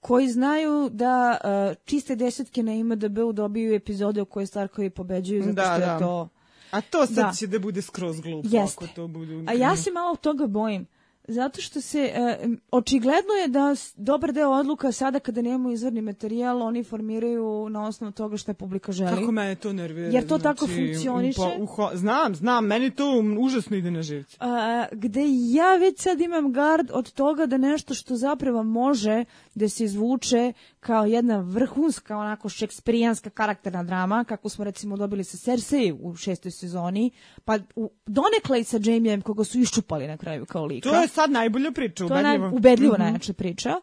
koji 0.00 0.28
znaju 0.28 0.88
da 0.92 1.38
a, 1.44 1.74
čiste 1.84 2.16
desetke 2.16 2.62
na 2.62 2.72
IMDb-u 2.72 3.32
dobiju 3.32 3.74
epizode 3.74 4.22
u 4.22 4.26
koje 4.26 4.46
Starkovi 4.46 4.90
pobeđuju 4.90 5.42
zato 5.42 5.54
Da, 5.54 5.62
što 5.62 5.86
da. 5.86 5.92
je 5.92 5.98
to... 5.98 6.28
A 6.70 6.80
to 6.82 7.06
sad 7.06 7.14
Da. 7.16 7.32
će 7.32 7.46
da 7.46 7.58
bude 7.58 7.82
skroz 7.82 8.20
glupo 8.20 8.48
Jeste. 8.48 8.60
ako 8.76 8.86
to 8.86 9.08
bude... 9.08 9.44
A 9.46 9.52
ja 9.54 9.76
se 9.76 9.90
malo 9.90 10.16
toga 10.16 10.46
bojim. 10.46 10.86
Zato 11.28 11.60
što 11.60 11.80
se, 11.80 11.98
e, 12.04 12.38
očigledno 12.70 13.32
je 13.34 13.48
da 13.48 13.74
dobar 13.96 14.32
deo 14.32 14.50
odluka 14.50 14.92
sada 14.92 15.18
kada 15.20 15.42
nemamo 15.42 15.70
izvorni 15.70 16.00
materijal, 16.02 16.62
oni 16.62 16.84
formiraju 16.84 17.68
na 17.68 17.86
osnovu 17.86 18.12
toga 18.12 18.36
šta 18.36 18.54
publika 18.54 18.92
želi. 18.92 19.10
Kako 19.10 19.32
me 19.32 19.54
to 19.54 19.72
nervira. 19.72 20.08
Jer 20.08 20.26
to 20.26 20.38
tako 20.38 20.66
znači, 20.66 20.82
funkcioniše? 20.82 21.40
u- 21.58 21.62
u 21.62 21.66
ho- 21.66 21.90
znam, 21.94 22.34
znam, 22.34 22.66
meni 22.66 22.90
to 22.90 23.04
užasno 23.38 23.76
ide 23.76 23.90
na 23.90 24.02
živce. 24.02 24.36
A, 24.40 24.86
gde 24.92 25.20
ja 25.28 25.76
već 25.76 26.00
sad 26.00 26.20
imam 26.20 26.52
gard 26.52 26.90
od 26.92 27.12
toga 27.12 27.46
da 27.46 27.56
nešto 27.58 27.94
što 27.94 28.16
zapravo 28.16 28.62
može 28.62 29.24
da 29.60 29.68
se 29.68 29.84
izvuče 29.84 30.52
kao 30.80 31.04
jedna 31.06 31.38
vrhunska, 31.38 32.16
onako 32.16 32.48
šekspirijanska 32.50 33.30
karakterna 33.30 33.82
drama, 33.82 34.24
kako 34.24 34.48
smo 34.48 34.64
recimo 34.64 34.96
dobili 34.96 35.24
sa 35.24 35.36
Cersei 35.38 35.92
u 35.94 36.16
šestoj 36.16 36.50
sezoni, 36.52 37.10
pa 37.44 37.58
u, 37.76 37.90
donekle 38.06 38.60
i 38.60 38.64
sa 38.64 38.78
Jamiem 38.78 39.22
koga 39.22 39.44
su 39.44 39.58
iščupali 39.58 40.06
na 40.06 40.16
kraju 40.16 40.46
kao 40.46 40.64
lika. 40.64 40.88
To 40.88 40.96
je 40.96 41.08
sad 41.08 41.30
najbolja 41.30 41.70
priča, 41.72 42.06
To 42.06 42.16
je 42.16 42.22
naj, 42.22 42.36
ubedljivo. 42.36 42.56
ubedljivo 42.56 42.92
Mhm. 42.94 43.02
najjača 43.02 43.32
priča. 43.32 43.74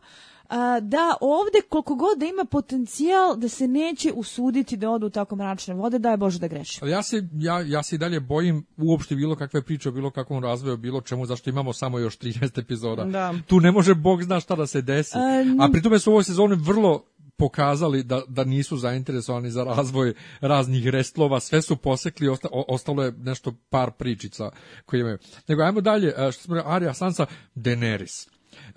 A, 0.50 0.80
da 0.80 1.16
ovde 1.22 1.62
koliko 1.70 1.96
god 1.96 2.18
da 2.18 2.26
ima 2.26 2.46
potencijal 2.46 3.36
da 3.38 3.50
se 3.50 3.68
neće 3.68 4.12
usuditi 4.14 4.78
da 4.78 4.90
odu 4.90 5.08
u 5.08 5.10
tako 5.10 5.36
mračne 5.36 5.74
vode, 5.74 6.00
daj 6.00 6.18
Bože 6.18 6.40
da 6.40 6.48
greši. 6.48 6.80
Ja 6.86 7.04
se, 7.04 7.28
ja, 7.34 7.62
ja 7.62 7.84
se 7.84 7.96
i 7.96 8.00
dalje 8.00 8.20
bojim 8.20 8.66
uopšte 8.78 9.16
bilo 9.16 9.36
kakve 9.36 9.62
priče 9.62 9.90
o 9.90 9.92
bilo 9.92 10.12
kakvom 10.12 10.44
razvoju, 10.44 10.78
bilo 10.78 11.02
čemu, 11.02 11.26
zašto 11.26 11.50
imamo 11.50 11.74
samo 11.74 12.00
još 12.00 12.18
13 12.20 12.60
epizoda. 12.60 13.04
Da. 13.04 13.34
Tu 13.48 13.60
ne 13.60 13.72
može 13.72 13.96
Bog 13.96 14.24
zna 14.24 14.40
šta 14.40 14.56
da 14.56 14.68
se 14.68 14.82
desi. 14.82 15.18
A 15.60 15.70
pri 15.72 15.82
tome 15.82 16.00
su 16.00 16.12
u 16.12 16.14
ovoj 16.14 16.24
sezoni 16.24 16.56
vrlo 16.56 17.04
pokazali 17.38 18.04
da, 18.04 18.22
da 18.28 18.44
nisu 18.44 18.78
zainteresovani 18.78 19.52
za 19.52 19.64
razvoj 19.64 20.14
raznih 20.42 20.88
restlova, 20.88 21.40
sve 21.40 21.62
su 21.62 21.76
posekli, 21.76 22.28
osta, 22.30 22.48
o- 22.52 22.66
ostalo 22.68 23.04
je 23.04 23.12
nešto 23.12 23.54
par 23.70 23.92
pričica 23.92 24.52
koje 24.86 25.00
imaju. 25.02 25.18
Nego 25.48 25.62
ajmo 25.62 25.82
dalje, 25.82 26.14
e, 26.18 26.32
što 26.32 26.44
smo 26.44 26.56
Arya 26.56 26.94
Sansa, 26.94 27.26
Daenerys. 27.56 28.28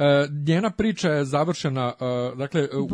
E, 0.01 0.29
njena 0.47 0.71
priča 0.71 1.09
je 1.09 1.25
završena, 1.25 1.93
e, 2.01 2.37
dakle, 2.37 2.69
u- 2.75 2.89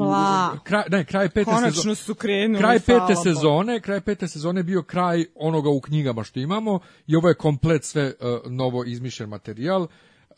kraj, 0.62 0.84
ne, 0.90 1.04
kraj 1.04 1.28
pete 1.28 1.44
Konačno 1.44 1.70
sezone. 1.72 1.94
su 1.94 2.14
krenuli. 2.14 2.58
Kraj 2.58 2.78
pete 2.80 3.14
sezone, 3.22 3.80
kraj 3.80 4.00
pete 4.00 4.28
sezone 4.28 4.62
bio 4.62 4.82
kraj 4.82 5.24
onoga 5.34 5.70
u 5.70 5.80
knjigama 5.80 6.24
što 6.24 6.40
imamo 6.40 6.78
i 7.06 7.16
ovo 7.16 7.28
je 7.28 7.34
komplet 7.34 7.84
sve 7.84 8.02
e, 8.02 8.12
novo 8.46 8.84
izmišljen 8.84 9.28
materijal. 9.28 9.86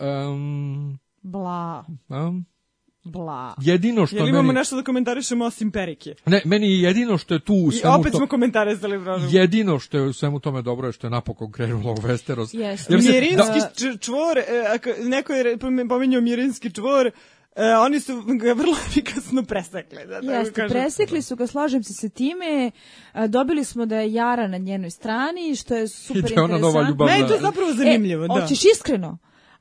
Um, 0.01 0.99
Bla. 1.23 1.85
um, 2.09 2.47
Bla. 3.05 3.55
Jedino 3.61 4.07
što 4.07 4.16
Jel 4.16 4.28
imamo 4.28 4.42
meni... 4.42 4.55
nešto 4.55 4.76
da 4.76 4.82
komentarišemo 4.82 5.44
osim 5.44 5.70
Perike? 5.70 6.14
Ne, 6.26 6.42
meni 6.44 6.66
je 6.68 6.80
jedino 6.80 7.18
što 7.18 7.34
je 7.34 7.40
tu 7.40 7.55
u 7.55 7.68
I 7.68 7.72
svemu 7.72 7.96
opet 7.96 8.12
to... 8.12 8.18
smo 8.18 8.26
komentarisali 8.26 8.99
Brožu. 8.99 9.26
Jedino 9.30 9.78
što 9.78 9.96
je 9.96 10.05
u 10.05 10.12
svemu 10.12 10.40
tome 10.40 10.62
dobro 10.62 10.86
je 10.86 10.92
što 10.92 11.07
je 11.07 11.11
napokon 11.11 11.53
krenulo 11.53 11.92
u 11.92 11.96
Westeros. 11.96 12.55
Jer 12.55 12.78
se- 12.78 12.96
Mirinski 12.96 13.59
da- 13.84 13.96
čvor, 13.99 14.38
e, 14.38 14.44
ako 14.68 14.90
neko 15.01 15.32
je 15.32 15.57
pominjao 15.88 16.20
Mirinski 16.20 16.70
čvor, 16.70 17.07
e, 17.07 17.12
oni 17.76 18.01
su 18.01 18.12
ga 18.22 18.53
vrlo 18.53 18.74
efikasno 18.88 19.42
presekli. 19.42 19.99
Da, 20.01 20.14
tako 20.14 20.26
Jeste, 20.28 20.53
kažem. 20.53 20.70
presekli 20.70 21.22
su 21.22 21.36
ga, 21.36 21.46
slažem 21.46 21.82
se 21.82 21.92
sa 21.94 22.09
time, 22.09 22.70
a, 23.12 23.26
dobili 23.26 23.64
smo 23.64 23.86
da 23.86 23.96
je 23.96 24.12
Jara 24.12 24.49
na 24.49 24.59
njenoj 24.59 24.90
strani, 24.90 25.57
što 25.57 25.74
je 25.74 25.88
super 25.88 26.18
I 26.18 26.22
da 26.24 26.28
je 26.30 26.40
ona 26.40 26.49
nova 26.51 26.80
interesantno. 26.80 26.90
ljubavna- 26.90 27.14
je 27.14 27.28
to 27.28 27.38
zapravo 27.40 27.72
zanimljivo, 27.74 28.24
e, 28.24 28.28
da. 28.28 28.34
Hoćeš 28.34 28.64
iskreno? 28.66 29.18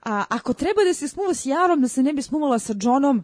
A 0.07 0.23
ako 0.29 0.53
treba 0.53 0.83
da 0.83 0.93
se 0.93 1.07
smuva 1.07 1.33
s 1.33 1.45
Jarom, 1.45 1.81
da 1.81 1.87
se 1.87 2.03
ne 2.03 2.13
bi 2.13 2.21
smuvala 2.21 2.59
sa 2.59 2.73
Johnom, 2.77 3.23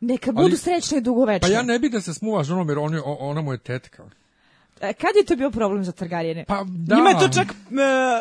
neka 0.00 0.32
budu 0.32 0.44
Ali- 0.44 0.56
srećne 0.56 0.98
i 0.98 1.02
dugovečne. 1.02 1.40
Pa 1.40 1.54
ja 1.54 1.62
ne 1.62 1.78
bih 1.78 1.90
da 1.90 2.00
se 2.00 2.14
smuva 2.14 2.44
ženom 2.44 2.68
jer 2.68 2.78
on 2.78 2.94
je, 2.94 3.00
ona 3.04 3.40
mu 3.40 3.52
je 3.52 3.58
tetka. 3.58 4.04
E, 4.80 4.92
Kad 4.92 5.16
je 5.16 5.24
to 5.24 5.36
bio 5.36 5.50
problem 5.50 5.84
za 5.84 5.92
Targarijene? 5.92 6.44
Pa 6.44 6.64
da. 6.66 6.96
Njima 6.96 7.10
je 7.10 7.18
to 7.18 7.28
čak 7.30 7.46
e, 7.48 7.54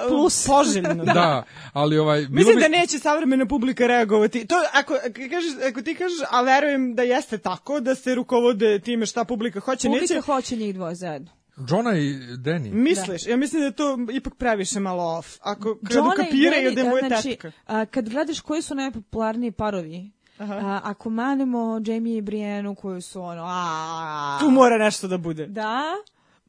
Plus. 0.08 0.46
poželjno. 0.48 1.06
Da, 1.06 1.44
ali 1.74 1.98
ovaj... 1.98 2.22
Mislim 2.22 2.56
bi- 2.56 2.62
da 2.62 2.68
neće 2.70 3.00
savremena 3.00 3.46
publika 3.46 3.88
reagovati. 3.88 4.48
To 4.48 4.56
ako, 4.74 4.94
ako, 4.96 5.10
kažeš, 5.30 5.52
ako 5.70 5.82
ti 5.82 5.96
kažeš, 5.96 6.20
a 6.30 6.42
verujem 6.42 6.96
da 6.96 7.04
jeste 7.04 7.38
tako, 7.38 7.80
da 7.80 7.96
se 7.96 8.16
rukovode 8.16 8.80
time 8.80 9.06
šta 9.06 9.24
publika 9.24 9.60
hoće, 9.60 9.88
Publika 9.88 10.02
neće. 10.04 10.22
hoće 10.22 10.56
njih 10.56 10.76
dvoje 10.76 10.96
zajedno. 10.96 11.32
Johna 11.58 11.98
i 11.98 12.14
Danny. 12.38 12.74
Misliš? 12.74 13.28
Ja 13.28 13.38
mislim 13.38 13.62
da 13.62 13.66
je 13.66 13.72
to 13.72 13.98
ipak 14.14 14.36
previše 14.36 14.80
malo 14.80 15.18
off. 15.18 15.38
Ako 15.42 15.78
kad 15.84 15.96
Johna 15.96 16.14
i 16.18 16.22
ukapiraju 16.22 16.72
da 16.72 16.82
je 16.82 16.90
moja 16.90 17.08
znači, 17.08 17.30
tetka. 17.30 17.52
a, 17.66 17.86
kad 17.86 18.10
gledaš 18.10 18.40
koji 18.40 18.62
su 18.62 18.76
najpopularniji 18.76 19.52
parovi, 19.52 20.12
a, 20.40 20.80
ako 20.84 21.10
manemo 21.10 21.82
Jamie 21.86 22.18
i 22.18 22.22
Brienne 22.22 22.76
koji 22.76 23.02
su 23.02 23.22
ono, 23.22 23.44
a, 23.46 24.38
Tu 24.40 24.52
mora 24.52 24.78
nešto 24.78 25.08
da 25.08 25.18
bude. 25.18 25.48
Da. 25.48 25.84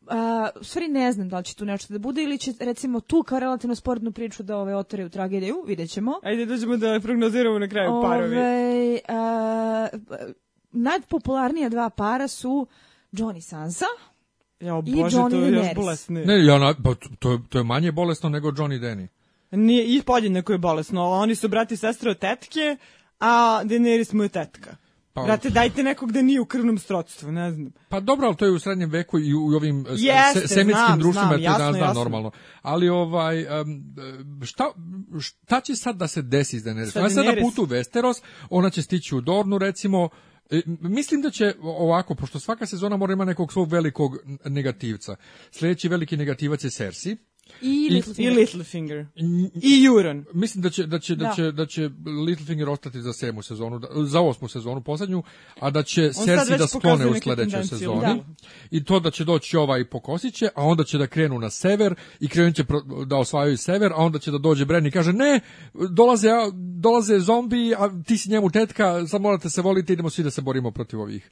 A, 0.09 0.49
u 0.61 0.65
stvari 0.65 0.89
ne 0.89 1.13
znam 1.13 1.29
da 1.29 1.39
li 1.39 1.45
će 1.45 1.55
tu 1.55 1.65
nešto 1.65 1.93
da 1.93 1.99
bude 1.99 2.23
ili 2.23 2.39
će 2.39 2.53
recimo 2.61 3.01
tu 3.01 3.23
kao 3.23 3.39
relativno 3.39 3.75
sportnu 3.75 4.13
priču 4.13 4.43
da 4.43 4.57
ove 4.57 4.77
otore 4.77 5.05
u 5.05 5.09
tragediju, 5.09 5.65
vidjet 5.67 5.91
ćemo. 5.91 6.21
Ajde 6.23 6.47
dođemo 6.47 6.77
da 6.77 7.01
prognoziramo 7.03 7.59
na 7.59 7.69
kraju 7.69 7.91
parovi. 8.03 8.37
Ove, 8.37 8.99
a, 9.09 9.89
najpopularnija 10.73 11.69
dva 11.69 11.91
para 11.91 12.29
su 12.29 12.67
John 13.13 13.37
i 13.37 13.43
Sansa. 13.43 13.87
Ja, 14.61 14.83
i 14.87 14.95
bože, 14.95 15.17
Johnny 15.17 15.31
to 15.31 15.37
je 15.37 15.53
još 15.53 15.67
bolesnije. 15.75 16.27
Ne, 16.27 16.45
ja, 16.45 16.59
na, 16.59 16.75
pa 16.85 16.95
to, 17.19 17.33
je- 17.33 17.39
to 17.49 17.59
je 17.59 17.65
manje 17.65 17.93
bolesno 17.93 18.29
nego 18.29 18.53
John 18.57 18.73
i 18.73 18.79
Danny. 18.79 19.07
Nije, 19.51 19.85
i 19.87 20.03
podjednako 20.03 20.53
je 20.53 20.59
bolesno. 20.59 21.05
Oni 21.05 21.35
su 21.35 21.49
brati 21.49 21.75
i 21.75 21.79
sestre 21.79 22.11
od 22.11 22.19
tetke, 22.19 22.77
a 23.21 23.31
Daenerys 23.65 24.15
mu 24.15 24.23
je 24.23 24.29
tetka. 24.29 24.77
Pa- 25.13 25.23
Brate, 25.23 25.51
dajte 25.51 25.83
nekog 25.83 26.13
da 26.13 26.23
nije 26.23 26.41
u 26.41 26.45
krvnom 26.45 26.79
srodstvu, 26.79 27.33
ne 27.33 27.53
znam. 27.53 27.73
Pa 27.89 28.01
dobro, 28.01 28.27
ali 28.27 28.37
to 28.37 28.45
je 28.45 28.51
u 28.51 28.59
srednjem 28.59 28.91
veku 28.91 29.19
i 29.19 29.35
u, 29.35 29.47
ovim 29.47 29.87
s- 29.87 29.89
Jeste, 29.93 30.41
se, 30.41 30.49
semitskim 30.49 30.87
znam, 30.87 30.99
društvima 30.99 31.27
znam, 31.29 31.41
je 31.41 31.47
to 31.47 31.53
danas 31.53 31.61
jasno, 31.61 31.73
dan 31.75 31.81
jasno. 31.83 32.01
normalno. 32.01 32.31
Ali 32.63 32.89
ovaj 32.89 33.61
em, 33.61 33.95
šta, 34.45 34.65
šta 35.21 35.61
će 35.61 35.77
sad 35.77 35.97
da 35.97 36.07
se 36.07 36.23
desi 36.23 36.61
s 36.61 36.65
Daenerys? 36.65 36.97
Ona 36.97 37.07
je 37.07 37.11
sad 37.11 37.25
na 37.27 37.35
putu 37.43 37.63
u 37.63 37.67
Westeros, 37.67 38.23
ona 38.51 38.71
će 38.71 38.83
stići 38.83 39.15
u 39.15 39.21
Dornu 39.21 39.59
recimo, 39.59 40.09
E, 40.36 40.36
Mislim 40.81 41.23
da 41.23 41.31
će 41.31 41.55
ovako, 41.63 42.15
pošto 42.15 42.41
svaka 42.41 42.67
sezona 42.67 42.97
mora 42.97 43.13
ima 43.13 43.25
nekog 43.25 43.53
svog 43.53 43.73
velikog 43.73 44.19
negativca. 44.45 45.17
Sljedeći 45.51 45.89
veliki 45.89 46.17
negativac 46.17 46.65
je 46.65 46.71
Cersei. 46.71 47.17
I, 47.63 47.89
Littlefinger. 47.91 48.33
I 48.33 48.37
Littlefinger. 48.37 49.07
I 49.55 49.85
Euron. 49.87 50.25
Mislim 50.35 50.63
da 50.63 50.71
će 50.71 50.87
da 50.87 50.99
će 50.99 51.15
da, 51.17 51.25
Da. 51.25 51.33
će 51.33 51.53
da 51.53 51.67
će 51.67 51.91
Littlefinger 52.27 52.69
ostati 52.69 53.03
za 53.03 53.13
sedmu 53.13 53.43
sezonu, 53.43 53.79
da- 53.79 53.89
za 53.97 54.21
osmu 54.21 54.49
sezonu 54.49 54.81
poslednju, 54.81 55.23
a 55.61 55.71
da 55.71 55.83
će 55.83 56.13
Cersei 56.15 56.59
da 56.59 56.67
sklone 56.67 57.07
u 57.07 57.15
sledećoj 57.15 57.65
sezoni. 57.65 58.01
da. 58.01 58.19
I 58.71 58.85
to 58.85 59.01
da 59.01 59.11
će 59.11 59.25
doći 59.25 59.57
ovaj 59.57 59.81
i 59.81 59.85
pokosiće, 59.85 60.49
a 60.55 60.63
onda 60.65 60.85
će 60.85 60.99
da 60.99 61.07
krenu 61.07 61.39
na 61.39 61.51
sever 61.51 61.95
i 62.21 62.29
krenut 62.29 62.55
će 62.55 62.65
pro- 62.65 63.05
da 63.05 63.17
osvajaju 63.17 63.57
sever, 63.57 63.93
a 63.93 63.97
onda 63.97 64.19
će 64.19 64.31
da 64.31 64.39
dođe 64.39 64.65
Bran 64.65 64.87
i 64.87 64.91
kaže 64.91 65.13
ne, 65.13 65.41
dolaze 65.91 66.29
dolaze 66.77 67.19
zombi, 67.19 67.75
a 67.75 68.03
ti 68.03 68.19
si 68.19 68.31
njemu 68.31 68.51
tetka, 68.51 69.07
sad 69.07 69.21
morate 69.21 69.51
se 69.51 69.63
voliti, 69.63 69.93
idemo 69.93 70.11
svi 70.11 70.25
da 70.25 70.31
se 70.31 70.41
borimo 70.43 70.71
protiv 70.71 71.01
ovih 71.01 71.31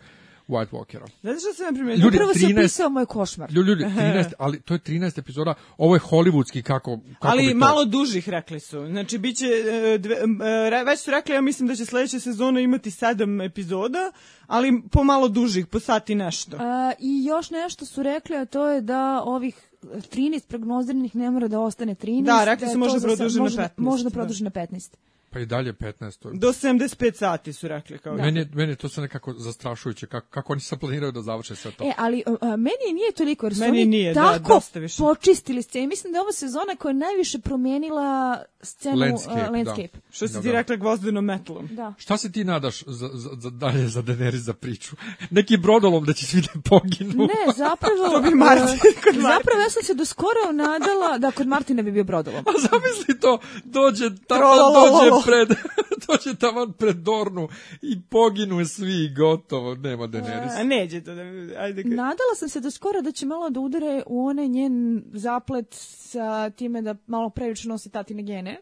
White 0.49 0.71
Walkera. 0.71 1.07
Znate 1.21 1.39
što 1.41 1.55
sam 1.55 1.67
ja 1.67 1.73
primetila? 1.73 2.05
Ljudi, 2.05 2.17
Upravo 2.17 2.35
se 2.35 2.39
13 2.41 2.59
opisao 2.59 2.89
moj 2.89 3.07
košmar. 3.07 3.53
Ljudi, 3.53 3.69
ljudi, 3.71 3.85
13, 3.99 4.33
ali 4.39 4.61
to 4.61 4.75
je 4.75 4.81
13 4.81 5.19
epizoda, 5.19 5.55
ovo 5.79 5.95
je 5.95 6.01
hollywoodski 6.01 6.63
kako, 6.63 6.91
kako 7.19 7.37
bi 7.37 7.43
Ali 7.43 7.49
to... 7.51 7.57
malo 7.57 7.85
dužih 7.85 8.29
rekli 8.29 8.61
su. 8.61 8.87
Znači, 8.87 9.19
bit 9.19 9.37
će, 9.37 9.47
e, 9.47 9.99
dve, 9.99 10.15
e, 10.15 10.85
već 10.85 11.01
su 11.01 11.11
rekli, 11.11 11.35
ja 11.35 11.41
mislim 11.41 11.69
da 11.69 11.75
će 11.75 11.85
sledeća 11.85 12.21
sezona 12.21 12.61
imati 12.61 12.91
sedam 12.91 13.41
epizoda, 13.41 14.13
ali 14.47 14.83
po 14.93 15.05
malo 15.05 15.29
dužih, 15.29 15.67
po 15.67 15.81
sat 15.81 16.11
i 16.11 16.15
nešto. 16.15 16.57
A, 16.61 16.93
I 16.99 17.25
još 17.25 17.51
nešto 17.51 17.87
su 17.87 18.03
rekli, 18.03 18.37
a 18.37 18.45
to 18.45 18.69
je 18.69 18.81
da 18.81 19.23
ovih 19.25 19.71
13 19.83 20.47
prognoziranih 20.47 21.17
ne 21.17 21.31
mora 21.31 21.49
da 21.49 21.61
ostane 21.61 21.95
13. 21.95 22.25
Da, 22.25 22.45
rekli 22.45 22.65
je 22.65 22.69
su 22.69 22.75
to 22.75 22.79
može 22.79 23.01
produži 23.01 23.37
na 23.39 23.43
može 23.43 23.57
da- 23.57 23.63
15, 23.63 23.73
Može 23.77 24.05
da 24.05 24.11
da. 24.11 24.15
produži 24.15 24.45
na 24.45 24.51
15. 24.51 24.95
Pa 25.35 25.41
i 25.41 25.47
dalje 25.47 25.73
15. 25.73 26.19
To 26.19 26.29
je- 26.29 26.35
Do 26.35 26.49
75 26.49 27.15
sati 27.15 27.53
su 27.53 27.69
rekli. 27.69 27.99
Kao. 27.99 28.15
Meni, 28.15 28.41
je, 28.41 28.49
meni 28.55 28.73
je 28.73 28.77
to 28.77 28.89
sve 28.89 29.01
nekako 29.03 29.33
zastrašujuće, 29.35 30.07
kako, 30.07 30.27
kako 30.31 30.53
oni 30.53 30.61
sad 30.61 30.81
planiraju 30.81 31.13
da 31.13 31.23
završe 31.23 31.57
sve 31.57 31.71
to. 31.71 31.85
E, 31.85 31.93
ali 31.97 32.23
a, 32.41 32.47
meni 32.49 32.93
nije 32.95 33.13
toliko, 33.13 33.47
jer 33.47 33.55
su 33.55 33.61
Meni 33.61 33.71
oni 33.73 33.85
nije, 33.87 34.15
da, 34.15 34.23
tako 34.33 34.49
dosta 34.51 34.79
više. 34.79 34.97
počistili 34.99 35.63
scenu. 35.63 35.87
Mislim 35.87 36.13
da 36.13 36.19
je 36.19 36.23
ova 36.23 36.33
sezona 36.33 36.77
koja 36.79 36.91
je 36.91 36.95
najviše 36.97 37.39
promenila 37.39 38.39
scenu 38.63 38.97
Landscape, 38.99 39.41
da. 39.41 39.51
landscape. 39.51 39.99
Što 40.11 40.29
si 40.29 40.35
Da, 40.35 40.41
ti 40.41 40.47
da. 40.47 40.53
rekla 40.53 40.77
gvozdenom 40.77 41.25
metalom. 41.25 41.69
Da. 41.69 41.95
Šta 41.99 42.17
se 42.17 42.33
ti 42.33 42.45
nadaš 42.45 42.83
za, 42.83 43.11
za, 43.13 43.31
za 43.35 43.51
dalje 43.51 43.89
za 43.89 44.03
Daenerys 44.03 44.37
za 44.37 44.53
priču? 44.55 44.97
Neki 45.31 45.57
brodolom 45.57 46.05
da 46.05 46.13
će 46.13 46.27
svi 46.27 46.41
da 46.43 46.61
poginu? 46.63 47.15
Ne, 47.17 47.53
zapravo... 47.57 47.95
To 48.15 48.21
bi 48.21 48.31
Martin 48.31 48.67
kod 48.79 48.95
Martina. 49.05 49.29
Zapravo 49.29 49.61
ja 49.61 49.71
sam 49.71 49.83
se 49.83 49.95
do 49.95 50.05
skoro 50.05 50.53
nadala 50.53 51.19
da 51.19 51.31
kod 51.31 51.47
Martina 51.47 51.83
bi 51.83 51.93
bio 51.93 52.05
brodolom. 52.05 52.45
A 52.49 52.53
zamisli 52.61 53.21
to, 53.21 53.33
dođe 53.65 54.11
tamo, 54.29 54.43
dođe 54.73 55.11
pred, 55.25 55.49
dođe 56.07 56.39
tamo 56.39 56.73
pred 56.79 56.97
Dornu 56.97 57.49
i 57.83 58.03
poginu 58.11 58.65
svi 58.67 59.05
i 59.05 59.15
gotovo, 59.15 59.75
nema 59.75 60.05
Daenerys. 60.07 60.61
A 60.61 60.65
neđe 60.65 61.05
to 61.05 61.15
da... 61.15 61.23
Ajde, 61.61 61.83
ka- 61.83 61.95
Nadala 61.95 62.35
sam 62.37 62.49
se 62.49 62.61
do 62.61 62.71
skoro 62.71 63.03
da 63.03 63.13
će 63.13 63.27
malo 63.27 63.51
da 63.51 63.61
udare 63.61 64.03
u 64.07 64.27
onaj 64.27 64.49
njen 64.49 65.05
zaplet 65.13 65.67
sa 65.75 66.51
time 66.51 66.83
da 66.83 66.95
malo 67.07 67.31
previše 67.31 67.69
nosi 67.69 67.91
tatine 67.91 68.23
gene. 68.23 68.61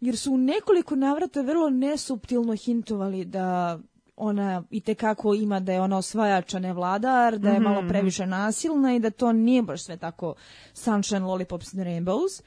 Jer 0.00 0.16
su 0.16 0.32
u 0.32 0.38
nekoliko 0.38 0.96
navrata 0.96 1.40
vrlo 1.40 1.70
nesuptilno 1.70 2.56
hintovali 2.56 3.24
da 3.24 3.78
ona 4.16 4.62
i 4.70 4.80
tekako 4.80 5.34
ima 5.34 5.60
da 5.60 5.72
je 5.72 5.80
ona 5.80 5.96
osvajač, 5.98 6.54
a 6.54 6.58
ne 6.58 6.72
vladar, 6.72 7.38
da 7.38 7.50
je 7.50 7.60
malo 7.60 7.88
previše 7.88 8.26
nasilna 8.26 8.94
i 8.94 9.00
da 9.00 9.10
to 9.10 9.32
nije 9.32 9.62
baš 9.62 9.82
sve 9.82 9.96
tako 9.96 10.34
sunshine, 10.74 11.20
lollipops 11.20 11.74
and 11.74 11.82
rainbows. 11.82 12.42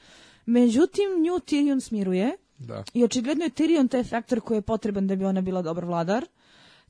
Međutim, 0.46 1.04
nju 1.22 1.32
Tyrion 1.32 1.80
smiruje 1.80 2.36
Da. 2.58 2.84
i 2.94 3.04
očigledno 3.04 3.44
je 3.44 3.50
Tyrion 3.50 3.88
taj 3.90 4.04
faktor 4.04 4.40
koji 4.40 4.58
je 4.58 4.62
potreban 4.62 5.06
da 5.06 5.16
bi 5.16 5.24
ona 5.24 5.40
bila 5.40 5.62
dobar 5.62 5.84
vladar. 5.84 6.26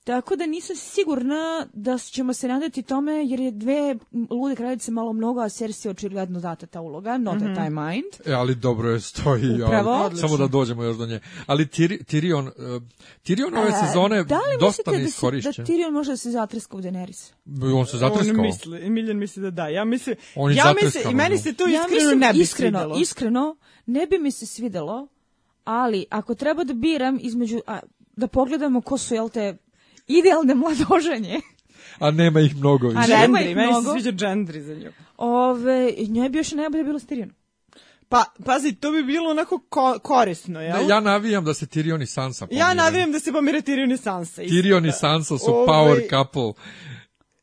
Tako 0.06 0.36
da 0.36 0.46
nisam 0.46 0.76
sigurna 0.76 1.66
da 1.72 1.98
ćemo 1.98 2.32
se 2.32 2.48
nadati 2.48 2.82
tome, 2.82 3.12
jer 3.12 3.40
je 3.40 3.50
dve 3.50 3.96
lude 4.30 4.56
kraljice 4.56 4.90
malo 4.90 5.12
mnogo, 5.12 5.40
a 5.40 5.48
Cersei 5.48 5.88
je 5.88 5.90
očigledno 5.90 6.40
data 6.40 6.66
ta 6.66 6.80
uloga, 6.80 7.18
not 7.18 7.40
mm 7.40 7.54
taj 7.54 7.70
mind. 7.70 8.04
E, 8.26 8.32
ali 8.32 8.54
dobro 8.54 8.90
je 8.90 9.00
stoji, 9.00 9.62
Upravo. 9.62 9.90
ali, 9.90 10.16
samo 10.16 10.36
da 10.36 10.46
dođemo 10.46 10.82
još 10.84 10.96
do 10.96 11.06
nje. 11.06 11.20
Ali 11.46 11.66
Tyri- 11.66 12.04
Tyrion, 12.04 12.46
uh, 12.46 12.82
Tyrion 13.24 13.58
ove 13.58 13.68
A, 13.68 13.86
sezone 13.86 14.24
da 14.24 14.36
li 14.36 14.42
dosta 14.60 14.82
da, 14.86 14.90
se, 14.90 14.96
da 14.96 15.02
neiskorišćen. 15.02 15.66
Tyrion 15.66 15.90
može 15.90 16.10
da 16.10 16.16
se 16.16 16.30
zatreska 16.30 16.76
u 16.76 16.80
Daenerys? 16.80 17.32
On 17.74 17.86
se 17.86 17.96
zatreskao. 17.98 18.40
On 18.40 18.46
misli, 18.46 18.86
Emiljan 18.86 19.16
misli 19.16 19.42
da 19.42 19.50
da. 19.50 19.68
Ja 19.68 19.84
mislim, 19.84 20.16
ja 20.36 20.74
mislim, 20.82 21.10
i 21.10 21.14
meni 21.14 21.38
se 21.38 21.52
to 21.54 21.66
ja 21.66 21.80
iskreno 21.80 21.94
mislim, 21.94 22.18
ne 22.18 22.32
bi 22.32 22.40
iskreno, 22.40 22.78
svidelo. 22.78 23.00
iskreno, 23.00 23.56
ne 23.86 24.06
bi 24.06 24.18
mi 24.18 24.30
se 24.30 24.46
svidelo, 24.46 25.08
ali 25.66 26.06
ako 26.10 26.34
treba 26.34 26.64
da 26.64 26.74
biram 26.74 27.18
između, 27.20 27.60
a, 27.66 27.78
da 28.16 28.26
pogledamo 28.28 28.80
ko 28.80 28.98
su, 28.98 29.14
jel 29.14 29.28
te, 29.28 29.56
idealne 30.08 30.54
mladoženje, 30.54 31.40
A 31.98 32.10
nema 32.10 32.40
ih 32.40 32.56
mnogo 32.56 32.88
više. 32.88 33.00
A 33.00 33.06
ne- 33.08 33.18
nema 33.18 33.40
ih 33.40 33.56
meni 33.56 33.66
se 33.66 33.80
mnogo. 33.80 33.92
sviđa 33.92 34.12
Gendry 34.12 34.60
za 34.60 34.74
nju. 34.74 34.92
ove, 35.16 35.94
njoj 36.00 36.28
bi 36.28 36.38
još 36.38 36.52
najbolje 36.52 36.84
bilo 36.84 36.98
s 36.98 37.06
Tyrionom. 37.06 37.30
Pa, 38.08 38.24
pazi, 38.44 38.72
to 38.72 38.90
bi 38.92 39.02
bilo 39.04 39.30
onako 39.30 39.58
ko, 39.60 39.98
korisno, 40.00 40.60
jel? 40.60 40.76
Ne, 40.76 40.88
ja 40.88 41.00
navijam 41.00 41.44
da 41.44 41.54
se 41.54 41.66
Tyrion 41.66 42.02
i 42.02 42.06
Sansa 42.06 42.44
Ja 42.44 42.48
pomire. 42.66 42.74
navijam 42.74 43.12
da 43.12 43.20
se 43.20 43.32
pomire 43.32 43.60
Tyrion 43.60 43.92
i 43.92 43.96
Sansa. 43.96 44.42
isto. 44.42 44.54
Tyrion 44.56 44.88
i 44.88 44.92
Sansa 44.92 45.38
su 45.38 45.50
Ovaj, 45.50 45.66
power 45.66 46.10
couple. 46.10 46.62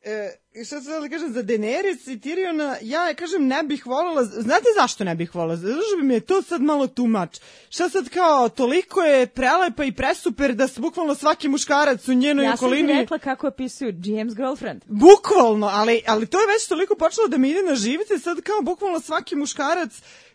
E, 0.06 0.64
šta 0.64 0.80
sad 0.80 1.02
da 1.02 1.08
kažem, 1.08 1.32
za 1.32 1.42
Daenerys 1.42 2.12
i 2.12 2.18
Tyriona, 2.18 2.76
ja 2.82 3.14
kažem 3.14 3.46
ne 3.46 3.62
bih 3.62 3.86
voljela, 3.86 4.24
znate 4.24 4.66
zašto 4.80 5.04
ne 5.04 5.14
bih 5.14 5.34
voljela? 5.34 5.56
Zato 5.56 5.80
što 5.88 5.96
bi 5.96 6.02
mi 6.02 6.14
je 6.14 6.20
to 6.20 6.42
sad 6.42 6.62
malo 6.62 6.88
much. 6.96 7.40
Šta 7.68 7.88
sad 7.88 8.08
kao, 8.08 8.48
toliko 8.48 9.00
je 9.00 9.26
prelepa 9.26 9.84
i 9.84 9.92
presuper 9.92 10.54
da 10.54 10.68
s 10.68 10.78
bukvalno 10.78 11.14
svaki 11.14 11.48
muškarac 11.48 12.08
u 12.08 12.14
njenoj 12.14 12.44
Ja 12.44 12.56
sam 12.56 12.58
ti 12.58 12.64
okolini... 12.64 12.92
rekla 12.92 13.18
kako 13.18 13.48
opisuju 13.48 13.92
GM's 13.92 14.34
girlfriend. 14.34 14.82
Bukvalno, 14.86 15.66
ali, 15.66 16.02
ali 16.06 16.26
to 16.26 16.40
je 16.40 16.46
već 16.46 16.68
toliko 16.68 16.94
počelo 16.94 17.28
da 17.28 17.38
mi 17.38 17.50
ide 17.50 17.62
na 17.62 17.74
živce, 17.74 18.18
sad 18.18 18.40
kao 18.40 18.62
bukvalno 18.62 19.00
svaki 19.00 19.36
muškarac 19.36 19.92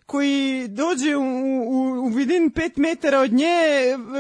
koji 0.10 0.68
dođe 0.68 1.16
u, 1.16 1.22
u, 1.22 2.05
u 2.05 2.07
vidin 2.07 2.51
pet 2.51 2.78
metara 2.78 3.20
od 3.20 3.34
nje, 3.34 3.47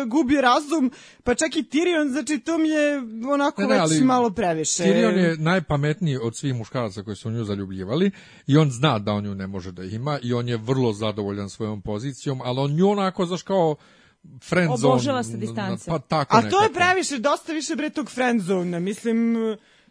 gubi 0.07 0.41
razum, 0.41 0.91
pa 1.23 1.35
čak 1.35 1.55
i 1.55 1.63
Tyrion, 1.63 2.11
znači 2.11 2.39
to 2.39 2.57
mi 2.57 2.69
je 2.69 2.97
onako 3.33 3.61
Ne, 3.61 3.67
ne, 3.67 3.81
već 3.81 4.01
malo 4.01 4.29
previše. 4.29 4.83
Tyrion 4.83 5.17
je 5.17 5.37
najpametniji 5.37 6.17
od 6.17 6.37
svih 6.37 6.55
muškaraca 6.55 7.03
koji 7.03 7.15
su 7.15 7.29
u 7.29 7.31
nju 7.31 7.43
zaljubljivali 7.43 8.11
i 8.47 8.57
on 8.57 8.71
zna 8.71 8.99
da 8.99 9.11
on 9.11 9.23
nju 9.23 9.35
ne 9.35 9.47
može 9.47 9.71
da 9.71 9.83
ima 9.83 10.19
i 10.23 10.33
on 10.33 10.47
je 10.49 10.57
vrlo 10.57 10.93
zadovoljan 10.93 11.49
svojom 11.49 11.81
pozicijom, 11.81 12.41
ali 12.43 12.59
on 12.59 12.71
nju 12.71 12.89
onako, 12.89 13.25
znaš, 13.25 13.41
kao 13.41 13.75
friend 14.49 14.77
zone. 14.77 14.93
Obožava 14.93 15.23
sa 15.23 15.37
distance. 15.37 15.91
Pa 15.91 15.99
tako 15.99 16.37
A 16.37 16.41
to 16.41 16.47
je 16.47 16.69
nekako. 16.69 16.73
previše, 16.73 17.17
dosta 17.17 17.53
više 17.53 17.75
bre 17.75 17.89
tog 17.89 18.09
friendzone 18.09 18.79
mislim, 18.79 19.35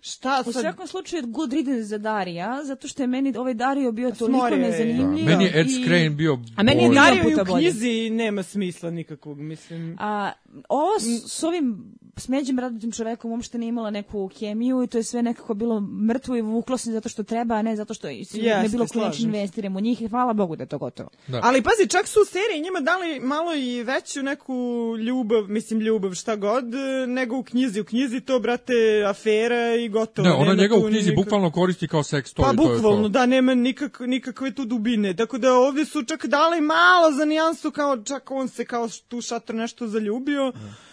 šta 0.01 0.43
U 0.47 0.53
sad... 0.53 0.63
svakom 0.63 0.87
slučaju 0.87 1.27
good 1.27 1.53
riddance 1.53 1.83
za 1.83 1.99
Darija, 1.99 2.61
zato 2.65 2.89
što 2.89 3.03
je 3.03 3.07
meni 3.07 3.35
ovaj 3.37 3.55
Dario 3.55 3.93
bio 3.93 4.11
toliko 4.11 4.39
Smorio 4.39 4.57
je. 4.57 4.71
nezanimljiv. 4.71 5.25
Meni 5.25 5.45
je 5.45 5.61
Ed 5.61 5.67
Skrein 5.83 6.17
bio 6.17 6.39
A 6.57 6.63
meni 6.63 6.83
je 6.83 6.91
Dario 6.91 7.23
u 7.43 7.45
knjizi 7.45 8.11
nema 8.11 8.43
smisla 8.43 8.91
nikakvog, 8.91 9.39
mislim. 9.39 9.97
A, 10.01 10.33
ovo 10.69 11.01
s, 11.01 11.33
s 11.33 11.43
ovim 11.45 11.95
smeđim 12.19 12.59
radotim 12.59 12.93
čovekom 12.93 13.31
uopšte 13.33 13.59
nije 13.59 13.69
imala 13.69 13.91
neku 13.91 14.31
kemiju 14.31 14.83
i 14.83 14.87
to 14.87 14.99
je 14.99 15.05
sve 15.05 15.23
nekako 15.23 15.55
bilo 15.55 15.81
mrtvo 15.81 16.37
i 16.37 16.41
vuklo 16.41 16.79
se 16.79 16.93
zato 16.93 17.09
što 17.09 17.23
treba, 17.23 17.55
a 17.55 17.63
ne 17.63 17.77
zato 17.77 17.95
što 17.95 18.09
je 18.09 18.25
ne 18.57 18.69
bilo 18.69 18.87
se. 19.13 19.23
investiram 19.23 19.77
u 19.77 19.81
njih 19.81 20.03
i 20.03 20.09
hvala 20.09 20.33
Bogu 20.33 20.57
da 20.57 20.63
je 20.63 20.69
to 20.69 20.79
gotovo. 20.79 21.09
Da. 21.29 21.41
Ali 21.43 21.63
pazi, 21.63 21.89
čak 21.89 22.07
su 22.07 22.21
u 22.21 22.27
seriji 22.27 22.63
njima 22.63 22.81
dali 22.81 23.21
malo 23.21 23.55
i 23.55 23.83
veću 23.83 24.23
neku 24.23 24.55
ljubav, 24.99 25.45
mislim 25.49 25.81
ljubav 25.81 26.13
šta 26.13 26.37
god, 26.37 26.65
nego 27.09 27.37
u 27.37 27.43
knjizi. 27.43 27.81
U 27.81 27.85
knjizi 27.85 28.21
to, 28.21 28.39
brate, 28.39 28.75
afera 29.07 29.75
i 29.75 29.89
gotovo. 29.89 30.29
Ne, 30.29 30.35
ona 30.35 30.55
njega 30.55 30.77
u 30.77 30.83
knjizi 30.83 31.11
nikak- 31.11 31.17
bukvalno 31.17 31.51
koristi 31.51 31.89
kao 31.89 32.03
seks 32.03 32.35
Pa 32.35 32.43
toy, 32.43 32.57
to 32.57 32.63
je 32.63 32.75
bukvalno, 32.75 33.03
to. 33.03 33.09
da, 33.09 33.27
nema 33.27 33.55
nikak, 33.55 34.01
nikakve 34.01 34.51
tu 34.51 34.65
dubine. 34.65 35.17
Tako 35.17 35.39
da 35.39 35.55
ovdje 35.55 35.85
su 35.85 36.03
čak 36.05 36.27
dali 36.27 36.61
malo 36.61 37.13
za 37.13 37.25
nijansu, 37.25 37.71
kao 37.71 37.97
čak 37.99 38.31
on 38.31 38.49
se 38.49 38.65
kao 38.65 38.89
tu 39.09 39.21
šator 39.21 39.55
nešto 39.57 39.87
zaljubio. 39.87 40.49
Mm, 40.49 40.59
Je, 40.59 40.88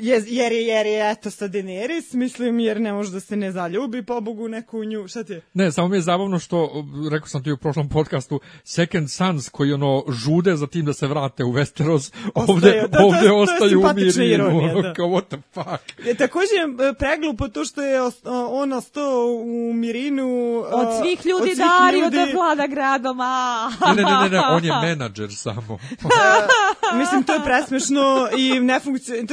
jer 0.00 0.52
je, 0.52 0.66
jer 0.66 0.86
je, 0.86 1.10
eto, 1.10 1.30
sa 1.30 1.44
Daenerys, 1.46 2.14
mislim, 2.14 2.60
jer 2.60 2.80
ne 2.80 2.92
može 2.92 3.10
da 3.10 3.20
se 3.20 3.36
ne 3.36 3.52
zaljubi, 3.52 4.02
pobogu, 4.04 4.48
neku 4.48 4.84
nju, 4.84 5.08
šta 5.08 5.24
ti 5.24 5.32
je? 5.32 5.40
Ne, 5.54 5.72
samo 5.72 5.88
mi 5.88 5.96
je 5.96 6.00
zabavno 6.00 6.38
što, 6.38 6.70
rekao 7.10 7.28
sam 7.28 7.42
ti 7.42 7.52
u 7.52 7.56
prošlom 7.56 7.88
podcastu, 7.88 8.40
Second 8.64 9.10
Sons 9.10 9.48
koji 9.48 9.72
ono 9.72 10.04
žude 10.10 10.56
za 10.56 10.66
tim 10.66 10.84
da 10.84 10.92
se 10.92 11.06
vrate 11.06 11.44
u 11.44 11.52
Westeros, 11.52 12.12
ovde, 12.34 12.60
da, 12.60 12.98
je- 12.98 13.04
ovde 13.04 13.18
to 13.20 13.24
je 13.26 13.32
ostaju 13.32 13.80
u 13.80 13.94
mirinu, 13.94 14.24
ironija, 14.24 14.70
ono, 14.70 14.82
da. 14.82 14.94
kao 14.94 15.06
what 15.06 15.24
the 15.26 15.36
fuck. 15.52 16.06
E, 16.06 16.14
takođe 16.14 16.54
je 16.54 16.94
preglupo 16.94 17.48
to 17.48 17.64
što 17.64 17.82
je 17.82 18.00
on 18.50 18.72
ostao 18.72 19.24
u 19.36 19.72
Mirinu. 19.74 20.26
a, 20.62 20.76
Od 20.76 20.88
svih 21.00 21.26
ljudi 21.26 21.42
od 21.42 21.48
svih 21.48 21.58
Dario 21.58 22.00
ljudi. 22.00 22.16
da 22.16 22.24
vlada 22.34 22.66
gradom, 22.66 23.20
a... 23.20 23.70
Ne, 23.86 24.02
ne, 24.02 24.10
ne, 24.22 24.28
ne, 24.30 24.40
on 24.56 24.64
je 24.64 24.72
menadžer 24.82 25.28
samo. 25.32 25.78
Mislim, 26.98 27.22
to 27.22 27.32
je 27.34 27.40
presmešno 27.44 28.28
i 28.38 28.60
ne 28.60 28.80
funkcionuje. 28.80 29.26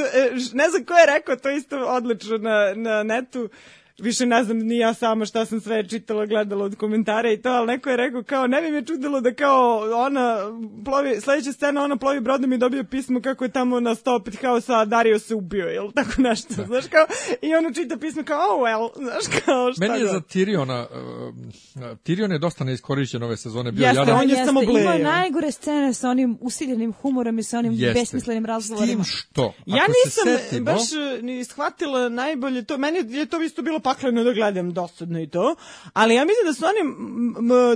Ne 0.52 0.68
znam 0.70 0.84
ko 0.84 0.94
je 0.94 1.06
rekao, 1.06 1.36
to 1.36 1.50
isto 1.50 1.78
odlično 1.78 2.38
na, 2.38 2.74
na 2.74 3.02
netu. 3.02 3.48
Više 3.98 4.26
ne 4.26 4.44
znam 4.44 4.58
ni 4.58 4.78
ja 4.78 4.94
sama 4.94 5.24
šta 5.24 5.46
sam 5.46 5.60
sve 5.60 5.88
čitala, 5.88 6.26
gledala 6.26 6.64
od 6.64 6.76
komentara 6.76 7.32
i 7.32 7.36
to, 7.36 7.48
ali 7.48 7.66
neko 7.66 7.90
je 7.90 7.96
rekao 7.96 8.22
kao, 8.22 8.46
ne 8.46 8.62
bi 8.62 8.70
me 8.70 8.84
čudilo 8.84 9.20
da 9.20 9.34
kao 9.34 9.80
ona 9.96 10.38
plovi, 10.84 11.20
sledeća 11.20 11.52
scena 11.52 11.82
ona 11.82 11.96
plovi 11.96 12.20
brodom 12.20 12.52
i 12.52 12.58
dobije 12.58 12.84
pismo 12.84 13.20
kako 13.20 13.44
je 13.44 13.50
tamo 13.50 13.80
na 13.80 13.94
Stopit 13.94 14.36
House, 14.36 14.72
a 14.72 14.84
Dario 14.84 15.18
se 15.18 15.34
ubio, 15.34 15.66
jel 15.66 15.92
tako 15.92 16.22
nešto, 16.22 16.54
znaš 16.66 16.84
kao, 16.86 17.06
i 17.42 17.54
ono 17.54 17.72
čita 17.72 17.96
pismo 17.96 18.22
kao, 18.24 18.38
oh 18.50 18.60
well, 18.60 18.88
znaš 18.96 19.40
kao, 19.40 19.72
šta 19.72 19.80
Meni 19.80 19.94
je 19.94 20.02
god. 20.02 20.10
za 20.10 20.20
Tyriona, 20.20 20.86
uh, 20.86 21.34
Tyrion 21.98 22.32
je 22.32 22.38
dosta 22.38 22.64
neiskorišćen 22.64 23.22
ove 23.22 23.36
sezone 23.36 23.72
bio 23.72 23.84
Jeste, 23.84 23.98
jadan. 24.00 24.14
on 24.16 24.30
je 24.30 24.36
samo 24.36 24.62
Imao 24.62 24.74
blejo. 24.74 24.98
najgore 25.00 25.52
scene 25.52 25.94
sa 25.94 26.10
onim 26.10 26.38
usiljenim 26.40 26.92
humorom 26.92 27.38
i 27.38 27.42
sa 27.42 27.58
onim 27.58 27.72
Jeste. 27.72 28.00
besmislenim 28.00 28.44
S 28.44 28.46
razgovorima. 28.46 28.92
tim 28.94 29.04
što, 29.04 29.54
Ja 29.66 29.76
ako 29.76 29.92
nisam 30.06 30.24
se 30.26 30.38
setimo, 30.38 30.64
baš 30.64 30.82
e, 30.92 31.22
ni 31.22 31.44
shvatila 31.44 32.08
najbolje 32.08 32.64
to. 32.64 32.78
Meni 32.78 32.98
je 33.08 33.26
to 33.26 33.42
isto 33.42 33.62
bilo 33.62 33.78
pakleno 33.84 34.24
da 34.24 34.32
gledam 34.32 34.72
dosadno 34.72 35.20
i 35.20 35.26
to. 35.26 35.56
Ali 35.92 36.14
ja 36.14 36.24
mislim 36.24 36.46
da 36.46 36.52
su 36.52 36.64
oni, 36.64 36.80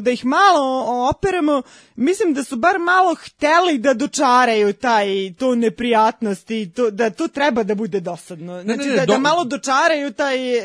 da 0.00 0.10
ih 0.10 0.24
malo 0.26 0.60
operamo, 1.10 1.62
mislim 1.96 2.34
da 2.34 2.44
su 2.44 2.56
bar 2.56 2.78
malo 2.80 3.14
hteli 3.16 3.78
da 3.78 3.94
dočaraju 3.94 4.72
taj, 4.72 5.06
to 5.34 5.54
neprijatnost 5.54 6.50
i 6.50 6.70
to, 6.70 6.90
da 6.90 7.10
to 7.10 7.28
treba 7.28 7.62
da 7.62 7.74
bude 7.74 8.00
dosadno. 8.00 8.62
Znači 8.62 8.78
ne, 8.80 8.90
da, 8.90 8.96
da 8.96 9.06
do- 9.06 9.18
malo 9.20 9.44
dočaraju 9.44 10.12
taj... 10.12 10.58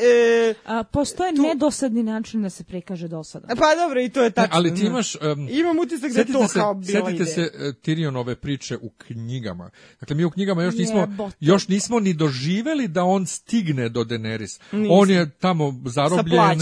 E, 0.50 0.54
A, 0.66 0.82
postoje 0.84 1.32
nedosadni 1.32 2.02
način 2.02 2.42
da 2.42 2.50
se 2.50 2.64
prikaže 2.64 3.08
dosadan. 3.08 3.56
pa 3.56 3.74
dobro, 3.76 4.00
i 4.00 4.08
to 4.08 4.20
je 4.20 4.24
Ne, 4.24 4.30
tačno. 4.30 4.56
ali 4.56 4.74
ti 4.74 4.80
da. 4.80 4.86
imaš... 4.86 5.14
Um, 5.16 5.48
Imam 5.50 5.78
utisak 5.78 6.12
da 6.12 6.20
je 6.20 6.26
to 6.26 6.48
se, 6.48 6.54
kao 6.54 6.74
bila 6.74 7.10
ideja. 7.10 7.26
se 7.26 7.40
uh, 7.40 7.48
Tyrionove 7.76 8.34
priče 8.34 8.76
u 8.76 8.90
knjigama. 8.98 9.70
Dakle, 10.00 10.16
mi 10.16 10.24
u 10.24 10.30
knjigama 10.30 10.62
još 10.62 10.74
nismo, 10.74 11.00
Jebote. 11.00 11.36
još 11.40 11.68
nismo 11.68 12.00
ni 12.00 12.14
doživeli 12.14 12.88
da 12.88 13.04
on 13.04 13.26
stigne 13.26 13.88
do 13.88 14.00
Daenerys. 14.02 14.60
Nismo. 14.72 14.94
On 14.94 15.10
je 15.10 15.30
tamo 15.40 15.74
zarobljen, 15.84 16.60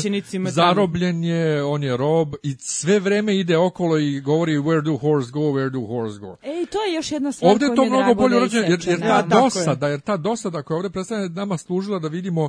zarobljen 0.50 1.24
je, 1.24 1.64
on 1.64 1.82
je 1.82 1.96
rob 1.96 2.34
i 2.42 2.56
sve 2.58 3.00
vreme 3.00 3.38
ide 3.38 3.56
okolo 3.56 3.98
i 3.98 4.20
govori 4.20 4.58
where 4.58 4.82
do 4.82 4.96
horse 4.96 5.30
go, 5.32 5.40
where 5.40 5.70
do 5.70 5.86
horse 5.86 6.18
go. 6.18 6.36
E, 6.42 6.66
to 6.70 6.78
je 6.84 6.94
još 6.94 7.12
jedna 7.12 7.32
stvar 7.32 7.52
Ovde 7.52 7.66
je 7.66 7.74
to 7.74 7.84
mnogo 7.84 8.14
bolje 8.14 8.30
da 8.30 8.36
urađeno, 8.36 8.62
jer, 8.62 8.70
jer 8.70 8.78
isečena. 8.80 9.22
ta 9.22 9.22
Da, 9.22 9.40
dosada, 9.40 9.88
jer 9.88 10.00
ta 10.00 10.16
dosada 10.16 10.62
koja 10.62 10.74
je 10.74 10.78
ovde 10.78 10.90
predstavljena 10.90 11.24
je 11.24 11.34
nama 11.34 11.58
služila 11.58 11.98
da 11.98 12.08
vidimo, 12.08 12.48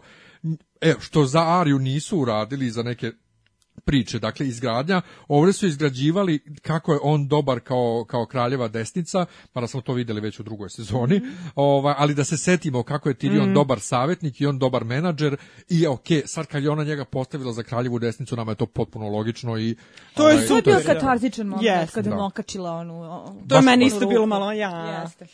e, 0.81 0.93
što 0.99 1.25
za 1.25 1.59
Ariju 1.59 1.79
nisu 1.79 2.19
uradili 2.19 2.71
za 2.71 2.83
neke 2.83 3.11
priče, 3.77 4.19
dakle 4.19 4.47
izgradnja, 4.47 5.01
ovdje 5.27 5.53
su 5.53 5.67
izgrađivali 5.67 6.39
kako 6.61 6.93
je 6.93 6.99
on 7.03 7.27
dobar 7.27 7.59
kao, 7.59 8.05
kao 8.05 8.25
kraljeva 8.25 8.67
desnica, 8.67 9.25
mada 9.53 9.67
smo 9.67 9.81
to 9.81 9.93
videli 9.93 10.21
već 10.21 10.39
u 10.39 10.43
drugoj 10.43 10.69
sezoni, 10.69 11.17
Mhm. 11.17 11.27
ovaj, 11.55 11.95
ali 11.97 12.15
da 12.15 12.23
se 12.23 12.37
setimo 12.37 12.83
kako 12.83 13.09
je 13.09 13.15
Tyrion 13.15 13.53
dobar 13.53 13.79
savjetnik 13.79 14.41
i 14.41 14.45
on 14.45 14.59
dobar 14.59 14.83
menadžer 14.83 15.37
i 15.69 15.87
ok, 15.87 16.05
sad 16.25 16.45
kad 16.47 16.63
je 16.63 16.69
ona 16.69 16.83
njega 16.83 17.05
postavila 17.05 17.53
za 17.53 17.63
kraljevu 17.63 17.99
desnicu, 17.99 18.35
nama 18.35 18.51
je 18.51 18.55
to 18.55 18.65
potpuno 18.65 19.07
logično 19.07 19.57
i 19.59 19.75
To 20.13 20.23
je 20.23 20.25
ovaj, 20.25 20.47
To 20.47 20.53
je 20.53 20.59
super, 20.59 20.75
bio 20.75 20.93
katarzičan 20.93 21.47
moment 21.47 21.65
Jeste, 21.65 21.93
kada 21.93 22.09
je 22.09 22.15
da. 22.15 22.23
okačila 22.23 22.71
onu... 22.71 22.93
o- 23.03 23.35
To 23.49 23.55
je 23.55 23.61
meni 23.61 23.85
isto 23.85 24.07
bilo 24.07 24.25
malo, 24.25 24.51
ja. 24.51 25.01
Jeste. 25.01 25.27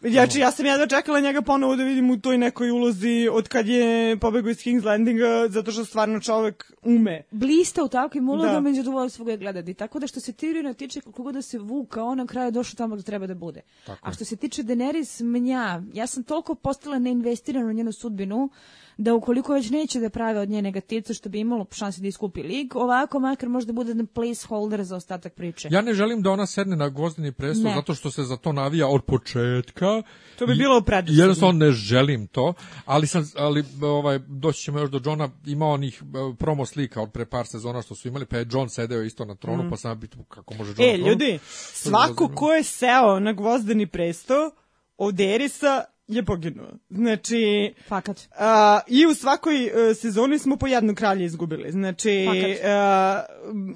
Znači, 0.00 0.38
ja 0.38 0.50
sam 0.50 0.66
jedva 0.66 0.86
čekala 0.86 1.20
njega 1.20 1.42
ponovo 1.42 1.76
da 1.76 1.84
vidim 1.84 2.10
u 2.10 2.20
toj 2.20 2.38
nekoj 2.38 2.70
ulozi 2.70 3.28
od 3.32 3.48
kad 3.48 3.68
je 3.68 4.16
pobegao 4.16 4.50
iz 4.50 4.56
King's 4.56 4.84
Landinga, 4.84 5.48
zato 5.48 5.72
što 5.72 5.84
stvarno 5.84 6.20
čovek 6.20 6.72
ume. 6.82 7.22
blista 7.30 7.82
u 7.84 7.88
takvim 7.88 8.28
ulogama 8.28 8.60
Da. 8.60 8.70
i 8.70 8.74
zadovoljstvo 8.74 9.24
ga 9.24 9.30
je 9.30 9.36
gledati. 9.38 9.74
Tako 9.74 9.98
da 9.98 10.06
što 10.06 10.20
se 10.20 10.32
Tyriona 10.32 10.74
tiče, 10.76 11.00
koliko 11.00 11.22
god 11.22 11.34
da 11.34 11.42
se 11.42 11.58
vuka, 11.58 12.04
on 12.04 12.18
na 12.18 12.26
kraju 12.26 12.46
je 12.46 12.50
došao 12.50 12.76
tamo 12.76 12.94
gde 12.94 13.02
treba 13.04 13.26
da 13.26 13.34
bude. 13.34 13.60
A 14.02 14.12
što 14.12 14.24
se 14.24 14.36
tiče 14.36 14.62
Daenerys, 14.62 15.24
mnja, 15.24 15.82
ja 15.92 16.06
sam 16.06 16.22
toliko 16.22 16.54
postala 16.54 16.98
neinvestirana 16.98 17.66
u 17.66 17.72
njenu 17.72 17.92
sudbinu, 17.92 18.50
da 18.98 19.14
ukoliko 19.14 19.52
već 19.52 19.70
neće 19.70 20.00
da 20.00 20.10
prave 20.10 20.40
od 20.40 20.48
nje 20.48 20.62
negativca, 20.62 21.14
što 21.14 21.28
bi 21.28 21.40
imalo 21.40 21.66
šanse 21.70 22.00
da 22.00 22.08
iskupi 22.08 22.42
lig, 22.42 22.76
ovako 22.76 23.20
makar 23.20 23.48
možda 23.48 23.72
bude 23.72 23.94
na 23.94 24.04
placeholder 24.14 24.84
za 24.84 24.96
ostatak 24.96 25.34
priče. 25.34 25.68
Ja 25.70 25.80
ne 25.80 25.94
želim 25.94 26.22
da 26.22 26.30
ona 26.30 26.46
sedne 26.46 26.76
na 26.76 26.88
gvozdeni 26.88 27.32
presto 27.32 27.70
zato 27.74 27.94
što 27.94 28.10
se 28.10 28.22
za 28.22 28.36
to 28.36 28.52
navija 28.52 28.88
od 28.88 29.04
početka. 29.04 30.02
To 30.38 30.46
bi 30.46 30.54
bilo 30.54 30.80
predosadno. 30.80 31.22
Jednostavno 31.22 31.66
ne 31.66 31.70
želim 31.72 32.26
to, 32.26 32.54
ali 32.84 33.06
sam 33.06 33.30
ali 33.36 33.64
ovaj 33.82 34.18
doći 34.18 34.62
ćemo 34.62 34.78
još 34.78 34.90
do 34.90 35.00
Johna, 35.04 35.28
ima 35.46 35.66
onih 35.66 36.02
e, 36.02 36.36
promo 36.36 36.66
slika 36.66 37.02
od 37.02 37.12
pre 37.12 37.26
par 37.26 37.46
sezona 37.46 37.82
što 37.82 37.94
su 37.94 38.08
imali, 38.08 38.26
pa 38.26 38.36
je 38.36 38.46
John 38.50 38.68
sedeo 38.68 39.02
isto 39.02 39.24
na 39.24 39.34
tronu, 39.34 39.70
pa 39.70 39.76
sam 39.76 40.00
biti 40.00 40.16
kako 40.28 40.54
može 40.54 40.70
John. 40.70 40.94
E, 40.94 40.96
ljudi, 40.96 41.38
svako 41.72 42.28
ko 42.34 42.52
je 42.52 42.62
seo 42.62 43.20
na 43.20 43.32
gvozdeni 43.32 43.86
presto 43.86 44.50
od 44.96 45.20
Erisa 45.20 45.84
je 46.08 46.22
poginuo. 46.24 46.66
Znači, 46.90 47.74
Fakat. 47.88 48.20
a, 48.38 48.80
i 48.86 49.06
u 49.06 49.14
svakoj 49.14 49.64
e, 49.90 49.94
sezoni 49.94 50.38
smo 50.38 50.56
po 50.56 50.66
jednu 50.66 50.94
kralje 50.94 51.24
izgubili. 51.24 51.72
Znači, 51.72 52.26
Fakat. 52.26 52.64
a, 52.64 53.22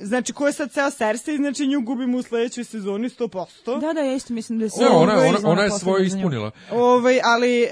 znači 0.01 0.33
ko 0.33 0.47
je 0.47 0.53
sad 0.53 0.71
ceo 0.73 0.91
Cersei, 0.91 1.37
znači 1.37 1.67
nju 1.67 1.81
gubimo 1.81 2.19
u 2.19 2.23
sledećoj 2.23 2.65
sezoni 2.65 3.09
100%. 3.09 3.81
Da, 3.81 3.93
da, 3.93 4.01
ja 4.01 4.15
isto 4.15 4.35
mislim 4.35 4.59
da 4.59 4.65
je 4.65 4.71
Ne, 4.81 4.87
ona, 4.87 5.15
Ovaj, 5.15 5.29
ona, 5.29 5.39
ona 5.45 5.63
je 5.63 5.71
svoje 5.71 6.07
ispunila. 6.07 6.51
Ovaj, 6.71 7.21
ali, 7.25 7.63
uh, 7.63 7.69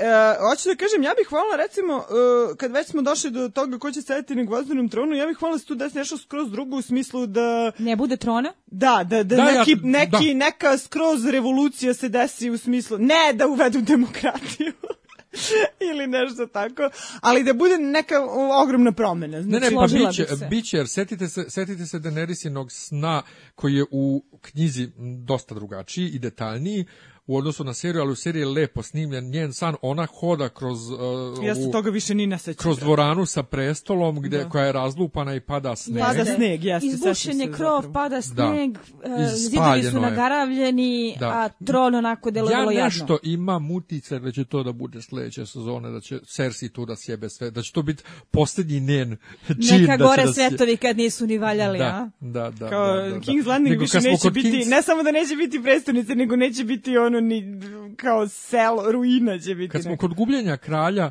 hoću 0.51 0.69
da 0.69 0.75
kažem, 0.75 1.03
ja 1.03 1.13
bih 1.19 1.27
hvala, 1.29 1.57
recimo, 1.57 1.97
uh, 1.97 2.57
kad 2.57 2.73
već 2.73 2.87
smo 2.89 3.03
došli 3.03 3.31
do 3.31 3.49
toga 3.49 3.79
ko 3.79 3.93
će 3.93 4.03
sedeti 4.03 4.35
na 4.35 4.45
gvozdenom 4.45 4.89
tronu, 4.89 5.15
ja 5.15 5.27
bih 5.27 5.37
hvala 5.37 5.55
da 5.55 5.59
se 5.59 5.67
tu 5.67 5.75
desi 5.75 5.99
nešto 5.99 6.19
skroz 6.19 6.51
drugo 6.51 6.77
u 6.77 6.83
smislu 6.83 7.27
da, 7.27 7.73
Ne 7.79 7.97
bude 7.97 8.17
trona? 8.17 8.53
da, 8.67 9.05
da, 9.05 9.23
da, 9.23 9.37
Da, 9.37 9.43
ja- 9.43 9.59
neki, 9.59 9.77
neki, 9.83 10.11
da. 10.29 10.35
neka 10.37 10.79
skroz 10.79 11.27
revolucija 11.27 11.95
se 11.95 12.09
desi 12.09 12.51
u 12.51 12.59
smislu, 12.59 12.99
ne 12.99 13.33
da 13.35 13.47
uvedu 13.47 13.81
demokratiju. 13.83 14.48
ili 15.91 16.07
nešto 16.07 16.47
tako, 16.47 16.91
ali 17.21 17.45
da 17.45 17.53
bude 17.53 17.79
neka 17.79 18.15
ogromna 18.63 18.93
promena. 18.93 19.37
Ne, 19.37 19.43
Znači, 19.43 19.65
ne, 19.65 19.71
pa 19.71 19.89
složila 19.89 20.09
biće, 20.09 20.23
bih 20.23 20.39
se. 20.39 20.47
biće, 20.47 20.77
jer 20.77 20.89
setite 20.89 21.29
se, 21.29 21.51
setite 21.51 21.87
se 21.87 21.99
Daenerisinog 21.99 22.73
sna 22.73 23.23
koji 23.55 23.75
je 23.75 23.85
u 23.91 24.25
knjizi 24.41 24.89
dosta 25.25 25.55
drugačiji 25.55 26.09
i 26.09 26.19
detaljniji. 26.19 26.85
U 27.29 27.37
odnosu 27.37 27.65
na 27.65 27.75
seriju, 27.75 28.03
ali 28.03 28.13
u 28.13 28.17
seriji 28.17 28.41
je 28.41 28.47
lepo 28.47 28.83
snimljen 28.83 29.25
njen 29.25 29.53
san, 29.53 29.75
ona 29.83 30.07
hoda 30.11 30.49
kroz 30.49 30.91
uh, 30.91 30.99
Ja 31.45 31.55
se 31.55 31.71
toga 31.73 31.91
više 31.91 32.15
ni 32.15 32.27
ne 32.27 32.39
sećam. 32.39 32.63
kroz 32.63 32.79
dvoranu 32.79 33.27
sa 33.27 33.43
prestolom 33.43 34.21
gde 34.21 34.39
Da. 34.39 34.49
koja 34.49 34.65
je 34.65 34.73
razlupana 34.73 35.35
i 35.35 35.41
pada 35.41 35.77
sneg. 35.77 35.99
Pada 36.01 36.25
sneg, 36.27 36.65
jeste, 36.65 36.87
Izbušen 36.87 37.41
je 37.41 37.47
krov, 37.47 37.75
zapravo. 37.75 37.93
pada 37.95 38.23
sneg, 38.23 38.71
e, 38.71 39.29
zidovi 39.29 39.83
su 39.83 39.89
je. 39.89 40.01
nagaravljeni, 40.01 41.17
Da. 41.21 41.29
a 41.29 41.49
tron 41.65 41.95
onako 41.95 42.31
delo 42.31 42.51
Ja 42.51 42.59
vrlo 42.59 42.71
jadno. 42.71 42.85
nešto 42.85 43.19
imam 43.23 43.71
utice 43.71 44.19
da 44.19 44.33
će 44.33 44.45
to 44.45 44.63
da 44.63 44.73
bude 44.73 45.03
sledeće 45.03 45.47
sezone, 45.47 45.91
da 45.91 46.01
će 46.01 46.19
Cersei 46.21 46.69
tu 46.69 46.87
da 46.87 46.97
sjebe 46.97 47.29
sve, 47.29 47.51
da 47.51 47.63
će 47.63 47.73
to 47.73 47.83
biti 47.83 48.03
posljednji 48.31 48.81
njen 48.81 49.17
čin. 49.47 49.81
Neka 49.81 49.97
da 49.97 50.05
će 50.05 50.05
gore 50.05 50.25
da 50.25 50.33
svetovi 50.33 50.77
kad 50.77 50.97
nisu 50.97 51.27
ni 51.27 51.39
valjali, 51.39 51.79
Da, 51.79 51.85
a? 51.85 52.11
da, 52.21 52.51
da. 52.51 52.69
Kao 52.69 52.87
da, 52.89 53.03
da, 53.03 53.09
da. 53.09 53.17
King's 53.17 53.47
Landing 53.47 53.71
Nego 53.71 53.81
više 53.81 54.01
neće 54.01 54.31
biti, 54.31 54.49
King's- 54.49 54.69
ne 54.69 54.83
samo 54.83 55.03
da 55.03 55.13
neće 55.13 55.37
biti 55.37 55.63
prestonice, 55.63 56.15
nego 56.15 56.37
neće 56.37 56.65
biti 56.65 56.97
ono 56.99 57.18
ni 57.21 57.61
kao 57.97 58.29
selo, 58.29 58.93
ruina 58.93 59.39
će 59.39 59.55
biti. 59.55 59.73
Kad 59.73 59.83
smo 59.83 59.97
kod 59.97 60.15
gubljenja 60.15 60.57
kralja, 60.57 61.11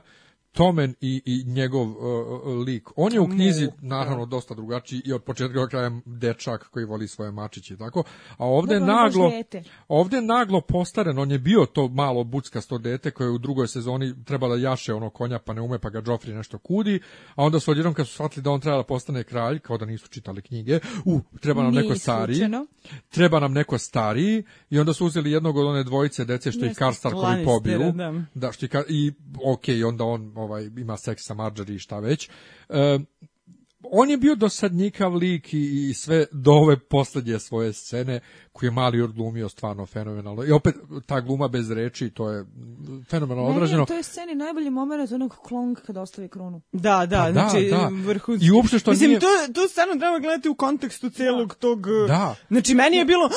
Tomen 0.58 0.96
i, 1.02 1.22
i 1.26 1.44
njegov 1.52 1.88
uh, 1.90 1.98
uh, 2.46 2.66
lik. 2.66 2.90
On 2.96 3.14
je 3.14 3.20
u 3.20 3.28
knjizi 3.28 3.66
Mu, 3.66 3.72
naravno 3.82 4.26
dosta 4.26 4.54
drugačiji 4.54 5.02
i 5.06 5.14
od 5.14 5.24
početka 5.24 5.60
do 5.60 5.68
kraja 5.68 5.92
dečak 6.06 6.70
koji 6.70 6.86
voli 6.86 7.08
svoje 7.08 7.32
mačiće 7.32 7.74
i 7.74 7.78
tako. 7.78 8.04
A 8.38 8.46
ovde 8.46 8.74
je 8.74 8.80
naglo 8.80 9.32
ovde 9.88 10.22
naglo 10.22 10.62
postaren, 10.62 11.20
on 11.20 11.32
je 11.32 11.40
bio 11.40 11.66
to 11.66 11.88
malo 11.88 12.24
buckasto 12.24 12.78
dete 12.78 13.12
koje 13.12 13.28
je 13.28 13.32
u 13.32 13.38
drugoj 13.38 13.68
sezoni 13.68 14.24
treba 14.26 14.48
da 14.48 14.56
jaše 14.56 14.94
ono 14.94 15.10
konja 15.10 15.40
pa 15.40 15.54
ne 15.54 15.62
ume 15.62 15.80
pa 15.80 15.90
ga 15.90 16.02
Joffrey 16.02 16.36
nešto 16.36 16.58
kudi, 16.58 17.00
a 17.36 17.44
onda 17.44 17.60
su 17.60 17.72
odjednom 17.72 17.94
kad 17.94 18.08
su 18.08 18.14
shvatili 18.14 18.44
da 18.44 18.52
on 18.52 18.60
treba 18.60 18.78
da 18.78 18.84
postane 18.84 19.24
kralj, 19.24 19.60
kao 19.60 19.78
da 19.78 19.86
nisu 19.86 20.08
čitali 20.08 20.42
knjige, 20.42 20.80
u, 21.06 21.22
treba 21.42 21.64
nam 21.64 21.72
Nije 21.72 21.84
neko 21.84 21.96
stariji, 21.96 22.34
isključeno. 22.34 22.66
treba 23.10 23.40
nam 23.40 23.54
neko 23.54 23.78
stariji 23.78 24.44
i 24.70 24.80
onda 24.80 24.94
su 24.94 25.06
uzeli 25.06 25.32
jednog 25.32 25.58
od 25.58 25.66
one 25.66 25.84
dvojice 25.84 26.26
dece 26.26 26.52
što 26.52 26.66
ih. 26.66 26.78
Karstarkovi 26.78 27.24
Lannistera, 27.24 27.58
pobiju. 27.58 27.92
da. 27.92 28.24
Da, 28.34 28.52
što 28.52 28.66
i, 28.66 28.70
i 28.90 29.12
ok, 29.46 29.64
onda 29.88 30.04
on 30.04 30.34
ovaj, 30.48 30.70
ima 30.78 30.98
seks 30.98 31.24
sa 31.24 31.34
Marjorie 31.34 31.76
i 31.76 31.80
šta 31.80 32.00
već. 32.00 32.30
E, 32.70 33.00
on 33.84 34.10
je 34.10 34.18
bio 34.18 34.36
dosadnikav 34.36 35.16
lik 35.16 35.54
i, 35.54 35.90
i 35.90 35.94
sve 35.94 36.26
do 36.32 36.52
ove 36.52 36.80
poslednje 36.80 37.40
svoje 37.40 37.74
scene 37.74 38.20
koju 38.52 38.68
je 38.68 38.72
mali 38.72 39.02
odglumio 39.02 39.50
stvarno 39.50 39.86
fenomenalno. 39.86 40.44
I 40.44 40.52
opet 40.52 40.76
ta 41.06 41.22
gluma 41.22 41.48
bez 41.48 41.72
reči, 41.72 42.10
to 42.10 42.30
je 42.30 42.46
fenomenalno 43.10 43.44
Meni 43.44 43.56
odrađeno. 43.58 43.80
je 43.80 43.84
u 43.84 43.86
toj 43.86 44.04
sceni 44.04 44.36
najbolji 44.36 44.70
moment 44.70 45.12
onog 45.12 45.36
klong 45.38 45.78
kada 45.82 46.02
ostavi 46.02 46.30
krunu. 46.30 46.62
Da, 46.72 47.06
da, 47.06 47.18
Pa 47.18 47.26
da, 47.26 47.32
znači 47.32 47.70
da. 47.70 47.90
vrhunski. 48.06 48.46
I 48.46 48.52
uopšte 48.52 48.80
što 48.80 48.92
Mislim, 48.92 49.10
nije- 49.10 49.20
to, 49.20 49.28
to 49.54 49.68
stvarno 49.68 49.96
treba 49.96 50.20
gledati 50.20 50.50
u 50.50 50.56
kontekstu 50.56 51.10
celog 51.10 51.56
tog... 51.56 51.88
Da. 52.08 52.36
Znači, 52.48 52.76
meni 52.76 52.98
je 52.98 53.06
bilo... 53.06 53.30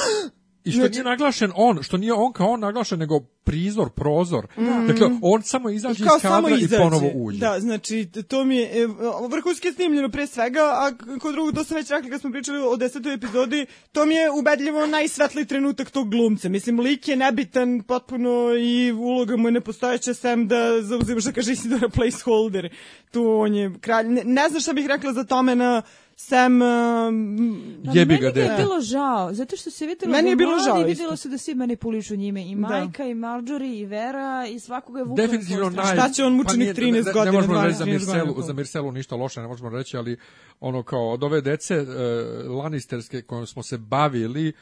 I 0.65 0.71
što 0.71 0.81
Znači- 0.81 0.93
nije 0.93 1.05
naglašen 1.05 1.53
on, 1.57 1.83
što 1.83 1.97
nije 1.97 2.13
on 2.13 2.33
kao 2.33 2.51
on 2.51 2.61
naglašen, 2.61 2.99
nego 2.99 3.21
prizor, 3.45 3.91
prozor. 3.91 4.47
Dakle, 4.87 5.11
on 5.23 5.43
samo 5.43 5.71
izađe 5.71 6.05
iz 6.05 6.23
kadra 6.23 6.57
i 6.61 6.69
ponovo 6.69 7.11
uđe. 7.15 7.39
Da, 7.39 7.61
znači, 7.61 8.09
to 8.29 8.45
mi 8.45 8.57
je, 8.57 8.83
e, 8.83 8.87
vrhunski 9.31 9.69
je 9.69 9.73
snimljeno 9.73 10.09
pre 10.09 10.27
svega, 10.27 10.61
a 10.61 10.93
kod 11.21 11.33
drugog, 11.33 11.55
to 11.55 11.65
sam 11.65 11.77
već 11.77 11.91
rekla 11.91 12.11
kad 12.11 12.21
smo 12.21 12.31
pričali 12.31 12.59
o 12.59 12.77
desetoj 12.77 13.15
epizodi, 13.15 13.67
to 13.93 14.07
mi 14.07 14.15
je 14.15 14.31
ubedljivo 14.31 14.87
najsvetliji 14.87 15.45
trenutak 15.47 15.91
tog 15.91 16.11
glumca. 16.11 16.49
Mislim, 16.49 16.81
lik 16.81 17.09
je 17.09 17.17
nebitan 17.17 17.83
potpuno 17.83 18.55
i 18.59 18.93
uloga 18.93 19.37
mu 19.37 19.49
je 19.49 19.53
nepostojeća, 19.53 20.15
sem 20.15 20.49
da 20.49 20.83
zauzimaš 20.83 21.25
da 21.25 21.33
kaže 21.33 21.53
Isidora 21.53 21.89
placeholder. 21.89 22.75
Tu 23.11 23.31
on 23.31 23.55
je 23.55 23.73
kralj. 23.81 24.07
Ne, 24.09 24.25
ne 24.25 24.49
znam 24.49 24.61
šta 24.61 24.73
bih 24.73 24.87
rekla 24.87 25.13
za 25.13 25.25
tome 25.25 25.57
na 25.57 25.83
sem... 26.21 26.53
Um, 26.55 27.81
Pa 27.85 27.93
Jebi 27.93 28.09
meni 28.09 28.21
ga, 28.21 28.31
ga 28.31 28.41
je 28.41 28.49
dete. 28.49 28.57
bilo 28.59 28.81
žao, 28.83 29.33
zato 29.33 29.57
što 29.57 29.71
se 29.71 29.87
videlo 29.87 30.13
Meni 30.13 30.23
da 30.23 30.31
je 30.31 30.37
bilo 30.37 30.51
mladi, 30.51 30.65
žao 30.65 30.77
isto. 30.79 30.89
videlo 30.89 31.17
se 31.17 31.29
da 31.29 31.39
svi 31.39 31.55
manipulišu 31.55 32.17
njime, 32.17 32.43
i 32.43 32.55
Da. 32.55 32.61
majka, 32.61 33.05
i 33.05 33.15
Marjorie, 33.17 33.79
i 33.79 33.87
Vera, 33.87 34.47
i 34.47 34.59
svakoga 34.59 34.99
je 34.99 35.05
vukla 35.05 35.17
na 35.19 35.29
Definitivno 35.29 35.71
naj... 35.71 35.87
Šta 35.87 36.09
će 36.09 36.25
on 36.25 36.33
mučenik 36.33 36.47
pa 36.47 36.57
nije- 36.57 36.75
13 36.75 36.93
ne- 36.95 37.03
ne, 37.03 37.13
godina, 37.13 37.25
Ne 37.25 37.33
možemo 37.33 37.55
12, 37.55 37.65
reći 37.65 37.75
za 37.75 37.85
13 37.85 37.93
Mirselu, 37.93 38.27
godina. 38.27 38.47
za 38.47 38.53
Mirselu 38.53 38.93
ništa 38.93 39.17
loše, 39.17 39.41
ne 39.41 39.47
možemo 39.47 39.71
reći, 39.71 39.97
ali 39.97 40.17
ono 40.61 40.83
kao 40.83 41.11
od 41.11 41.25
ove 41.25 41.41
dece 41.41 41.75
e, 41.75 41.85
Lannisterske 42.51 43.23
kojom 43.23 43.47
smo 43.47 43.63
se 43.63 43.79
bavili, 43.79 44.53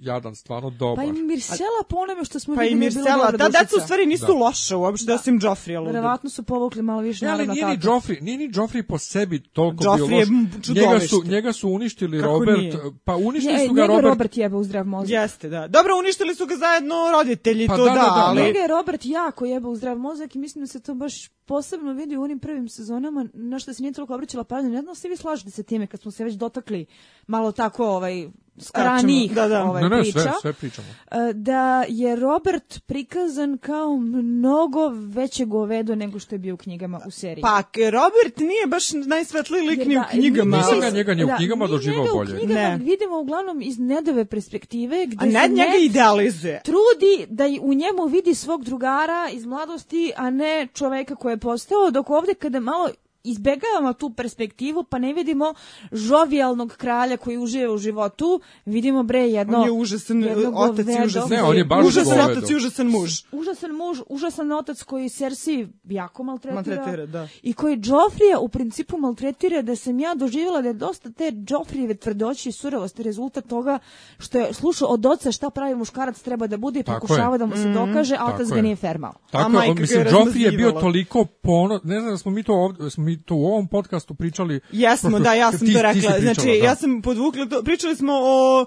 jadan 0.00 0.34
stvarno 0.34 0.70
Pa 0.70 0.76
dobar. 0.76 1.04
i 1.04 1.12
Mirsela 1.12 1.82
po 1.88 1.96
onome 1.96 2.24
što 2.24 2.38
smo 2.40 2.54
pa 2.54 2.64
i 2.64 2.68
vidjeli 2.68 2.84
je 2.84 2.90
bila 2.90 3.04
Mirsela, 3.04 3.32
ta 3.32 3.48
deca 3.48 3.76
u 3.76 3.80
stvari 3.80 4.06
nisu 4.06 4.26
Da. 4.26 4.32
loša 4.32 4.76
uopšte, 4.76 5.12
osim 5.12 5.40
Joffrey, 5.40 5.76
ali... 5.76 5.92
Verovatno 5.92 6.30
su 6.30 6.42
povukli 6.42 6.82
malo 6.82 7.00
više 7.00 7.24
Ne, 7.24 7.30
ali 7.30 7.46
nije 7.46 7.66
ni. 7.66 7.76
Joffrey, 7.78 8.22
nije 8.22 8.38
ni 8.38 8.48
Joffrey 8.48 8.82
po 8.82 8.98
sebi 8.98 9.42
toliko 9.42 9.84
Joffrey 9.84 10.08
bio 10.08 10.16
je 10.16 10.20
loš. 10.20 10.28
Njega 10.28 10.60
čudovište. 10.62 11.08
su, 11.08 11.22
njega 11.24 11.52
su 11.52 11.68
uništili 11.68 12.20
Kako 12.20 12.32
Robert, 12.32 12.58
nije? 12.58 12.74
pa 13.04 13.16
uništili 13.16 13.54
Je, 13.54 13.66
su 13.68 13.74
ga 13.74 13.80
njega 13.82 13.92
Robert, 13.92 14.08
Robert 14.08 14.36
jebe 14.36 14.56
u 14.56 14.64
zdrav 14.64 14.86
mozak. 14.86 15.10
Jeste, 15.10 15.48
da. 15.48 15.68
Dobro, 15.68 15.98
uništili 15.98 16.34
su 16.34 16.46
ga 16.46 16.56
zajedno 16.56 16.94
roditelji, 17.12 17.66
Pa 17.66 17.76
to 17.76 17.84
da, 17.84 17.90
da, 17.90 17.94
da, 17.94 18.00
da, 18.00 18.24
ali... 18.26 18.42
Njega 18.42 18.58
je 18.58 18.66
Robert 18.68 19.00
jako 19.06 19.44
jebe 19.44 19.68
u 19.68 19.76
zdrav 19.76 19.98
mozak 19.98 20.34
i 20.34 20.38
mislim 20.38 20.62
da 20.62 20.66
se 20.66 20.80
to 20.80 20.94
baš 20.94 21.28
posebno 21.28 21.92
vidi 21.92 22.16
u 22.16 22.22
onim 22.22 22.38
prvim 22.38 22.68
sezonama, 22.68 23.28
na 23.34 23.58
što 23.58 23.74
se 23.74 23.82
nije 23.82 23.92
toliko 23.92 24.14
obraćala 24.14 24.44
pažnja. 24.44 24.70
Ne 24.70 24.80
znam 24.82 24.86
da 24.86 24.94
se 24.94 25.08
vi 25.08 25.16
slažete 25.16 25.50
sa 25.50 25.62
time 25.62 25.86
kad 25.86 26.00
smo 26.00 26.10
se 26.10 26.24
već 26.24 26.34
dotakli 26.34 26.86
malo 27.26 27.52
tako 27.52 27.86
ovaj 27.86 28.28
Skačemo. 28.60 28.84
ranijih 28.90 29.34
Da, 29.34 29.48
da. 29.48 29.64
ovaj, 29.64 29.82
ne, 29.82 29.88
ne, 29.88 30.00
priča. 30.02 30.20
sve, 30.20 30.32
sve 30.40 30.52
pričamo. 30.52 30.88
e, 31.10 31.32
da 31.32 31.84
je 31.88 32.16
Robert 32.16 32.80
prikazan 32.86 33.58
kao 33.58 33.96
mnogo 33.96 34.88
veće 34.88 35.44
govedo 35.44 35.94
nego 35.94 36.18
što 36.18 36.34
je 36.34 36.38
bio 36.38 36.54
u 36.54 36.56
knjigama 36.56 37.00
u 37.06 37.10
seriji. 37.10 37.42
Pa, 37.42 37.62
Robert 37.90 38.36
nije 38.38 38.66
baš 38.66 38.92
najsvetliji 38.92 39.62
lik 39.62 39.86
ni 39.86 39.96
u 39.96 39.98
da, 39.98 40.08
knjigama. 40.10 40.56
Nisam 40.56 40.80
ga 40.80 40.90
njega 40.90 41.14
ni 41.14 41.24
u 41.24 41.26
da, 41.26 41.36
knjigama 41.36 41.64
mi 41.64 41.70
doživao 41.70 42.00
njega 42.02 42.12
bolje. 42.14 42.34
U 42.34 42.38
knjigama 42.38 42.60
Ne. 42.60 42.76
vidimo 42.76 43.18
uglavnom 43.20 43.62
iz 43.62 43.78
nedove 43.78 44.24
perspektive 44.24 45.06
gdje 45.06 45.28
A 45.28 45.32
Ned 45.32 45.42
se 45.42 45.48
njega 45.56 45.70
Ned 45.72 45.82
idealizuje. 45.82 46.62
trudi 46.64 47.26
da 47.28 47.44
u 47.60 47.74
njemu 47.74 48.04
vidi 48.04 48.34
svog 48.34 48.64
drugara 48.64 49.28
iz 49.32 49.46
mladosti, 49.46 50.12
a 50.16 50.30
ne 50.30 50.68
čoveka 50.74 51.14
koji 51.14 51.32
je 51.32 51.36
postao, 51.38 51.90
dok 51.90 52.10
ovdje 52.10 52.34
kada 52.34 52.60
malo 52.60 52.88
izbegavamo 53.30 53.92
tu 53.92 54.10
perspektivu, 54.10 54.84
pa 54.84 54.98
ne 54.98 55.12
vidimo 55.12 55.54
žovijalnog 55.92 56.76
kralja 56.76 57.16
koji 57.16 57.38
uživa 57.38 57.74
u 57.74 57.78
životu, 57.78 58.40
vidimo 58.66 59.02
bre 59.02 59.20
jedno... 59.20 59.58
On 59.58 59.64
je 59.64 59.72
užasan 59.72 60.24
otac 60.54 60.86
i 60.86 61.06
užasan... 61.06 61.30
Ne, 61.30 61.42
on 61.42 61.56
je 61.56 61.64
baš 61.64 61.86
užasan 61.86 62.18
govedo. 62.18 62.38
otac 62.38 62.50
i 62.50 62.56
užasan 62.56 62.86
muž. 62.86 63.10
Užasan 63.32 63.70
muž, 63.70 63.98
užasan 64.08 64.52
otac 64.52 64.82
koji 64.82 65.08
Cersei 65.08 65.68
jako 65.84 66.22
maltretira, 66.22 66.54
Maltretira, 66.54 67.06
da. 67.06 67.28
i 67.42 67.52
koji 67.52 67.80
Joffrija 67.84 68.38
u 68.40 68.48
principu 68.48 68.98
maltretira 68.98 69.62
da 69.62 69.76
sam 69.76 70.00
ja 70.00 70.14
doživjela 70.14 70.62
da 70.62 70.68
je 70.68 70.74
dosta 70.74 71.10
te 71.10 71.32
Joffrijeve 71.48 71.94
tvrdoći 71.94 72.48
i 72.48 72.52
surovosti 72.52 73.02
rezultat 73.02 73.46
toga 73.46 73.78
što 74.18 74.38
je 74.38 74.54
slušao 74.54 74.88
od 74.88 75.06
oca 75.06 75.32
šta 75.32 75.50
pravi 75.50 75.74
muškarac 75.74 76.20
treba 76.20 76.46
da 76.46 76.56
bude 76.56 76.80
i 76.80 76.82
pokušava 76.82 77.34
je. 77.34 77.38
da 77.38 77.46
mu 77.46 77.56
se 77.56 77.68
dokaže, 77.68 78.16
a 78.18 78.26
otac 78.34 78.48
ga 78.48 78.56
je. 78.56 78.62
nije 78.62 78.76
fermao. 78.76 79.12
A 79.12 79.30
Tako, 79.30 79.50
ga 79.50 79.80
mislim, 79.80 80.00
je 80.00 80.12
Joffrey 80.12 80.44
je 80.44 80.52
bio 80.52 80.72
toliko 80.72 81.24
pono, 81.24 81.80
ne 81.84 82.00
znam 82.00 82.10
da 82.10 82.18
smo 82.18 82.30
mi 82.30 82.42
to 82.42 82.52
ovdje, 82.52 82.90
smo 82.90 83.04
mi 83.04 83.17
to 83.24 83.34
u 83.34 83.46
ovom 83.46 83.68
podcastu 83.68 84.14
pričali. 84.14 84.60
Jesmo, 84.72 85.10
prošlo- 85.10 85.22
da, 85.22 85.34
ja 85.34 85.50
sam 85.52 85.66
ti- 85.66 85.72
to 85.72 85.82
rekla. 85.82 85.92
pričala, 85.92 86.20
znači, 86.20 86.46
da. 86.46 86.66
ja 86.66 86.74
sam 86.74 87.02
podvukla 87.02 87.46
to. 87.46 87.62
Pričali 87.62 87.96
smo 87.96 88.12
o 88.12 88.60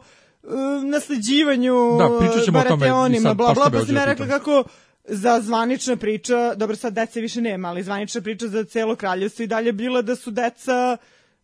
uh, 0.44 0.52
nasleđivanju 0.84 1.98
Da, 2.00 2.20
pričat 2.20 2.46
ćemo 2.46 2.60
o 2.60 2.64
tome 2.64 2.76
i 2.76 2.80
Baratheonima, 2.80 3.30
sad, 3.30 3.38
bla, 3.38 3.54
bla, 3.54 3.70
pa 3.70 3.86
sam 3.86 3.96
ja 3.96 4.06
rekla 4.06 4.28
kako 4.28 4.64
za 5.06 5.42
zvanična 5.42 5.96
priča, 5.96 6.56
dobro 6.56 6.76
sad 6.76 6.94
dece 6.94 7.22
više 7.22 7.42
nema, 7.42 7.68
ali 7.68 7.84
zvanična 7.84 8.22
priča 8.22 8.48
za 8.48 8.64
celo 8.64 8.96
kraljevstvo 8.96 9.44
i 9.44 9.48
dalje 9.48 9.74
bila 9.74 10.02
da 10.02 10.16
su 10.16 10.32
deca 10.32 10.98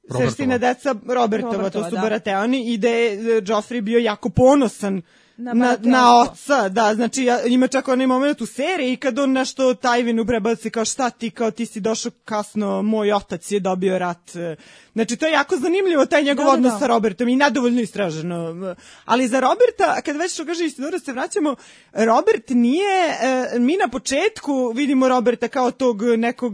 Robertova. 0.10 0.30
Serstina 0.30 0.58
deca 0.58 0.96
Robertova, 1.08 1.52
to 1.52 1.58
Robertova, 1.58 1.90
su 1.90 1.96
da. 1.96 2.02
Baratheoni 2.02 2.74
i 2.74 2.78
da 2.78 2.90
je 2.90 3.14
e, 3.14 3.42
Joffrey 3.42 3.82
bio 3.82 4.00
jako 4.00 4.30
ponosan 4.30 5.02
Na 5.40 5.54
na, 5.54 5.78
na 5.82 6.20
oca, 6.22 6.70
da, 6.70 6.96
znači 6.96 7.24
ja, 7.24 7.46
ima 7.46 7.68
čak 7.68 7.88
onaj 7.88 8.08
moment 8.08 8.42
u 8.42 8.46
seriji 8.46 8.98
kad 8.98 9.20
on 9.20 9.32
nešto 9.32 9.74
Tajvinu 9.74 10.26
prebaci 10.26 10.70
kao 10.70 10.86
šta 10.86 11.10
ti, 11.10 11.32
kao 11.32 11.52
ti 11.52 11.66
si 11.66 11.80
došao 11.80 12.12
kasno, 12.26 12.82
moj 12.82 13.14
otac 13.14 13.52
je 13.52 13.60
dobio 13.60 14.00
rat. 14.00 14.36
e. 14.36 14.56
Znači 14.94 15.16
to 15.18 15.26
je 15.26 15.32
jako 15.32 15.58
zanimljivo, 15.58 16.06
taj 16.06 16.24
njegov 16.24 16.46
Da, 16.46 16.52
da, 16.52 16.54
odnos 16.54 16.74
da. 16.74 16.80
sa 16.80 16.88
Robertom 16.88 17.28
i 17.28 17.36
nedovoljno 17.36 17.82
istraženo. 17.82 18.76
Ali 19.06 19.28
za 19.28 19.40
Roberta, 19.40 20.02
kad 20.02 20.16
već 20.16 20.34
što 20.34 20.46
kaže 20.46 20.66
Isidora 20.66 21.00
se 21.00 21.14
vraćamo, 21.14 21.56
Robert 21.94 22.50
nije, 22.50 23.18
e, 23.22 23.60
mi 23.60 23.78
na 23.78 23.88
početku 23.88 24.72
vidimo 24.76 25.08
Roberta 25.08 25.48
kao 25.48 25.72
tog 25.72 26.02
nekog 26.04 26.54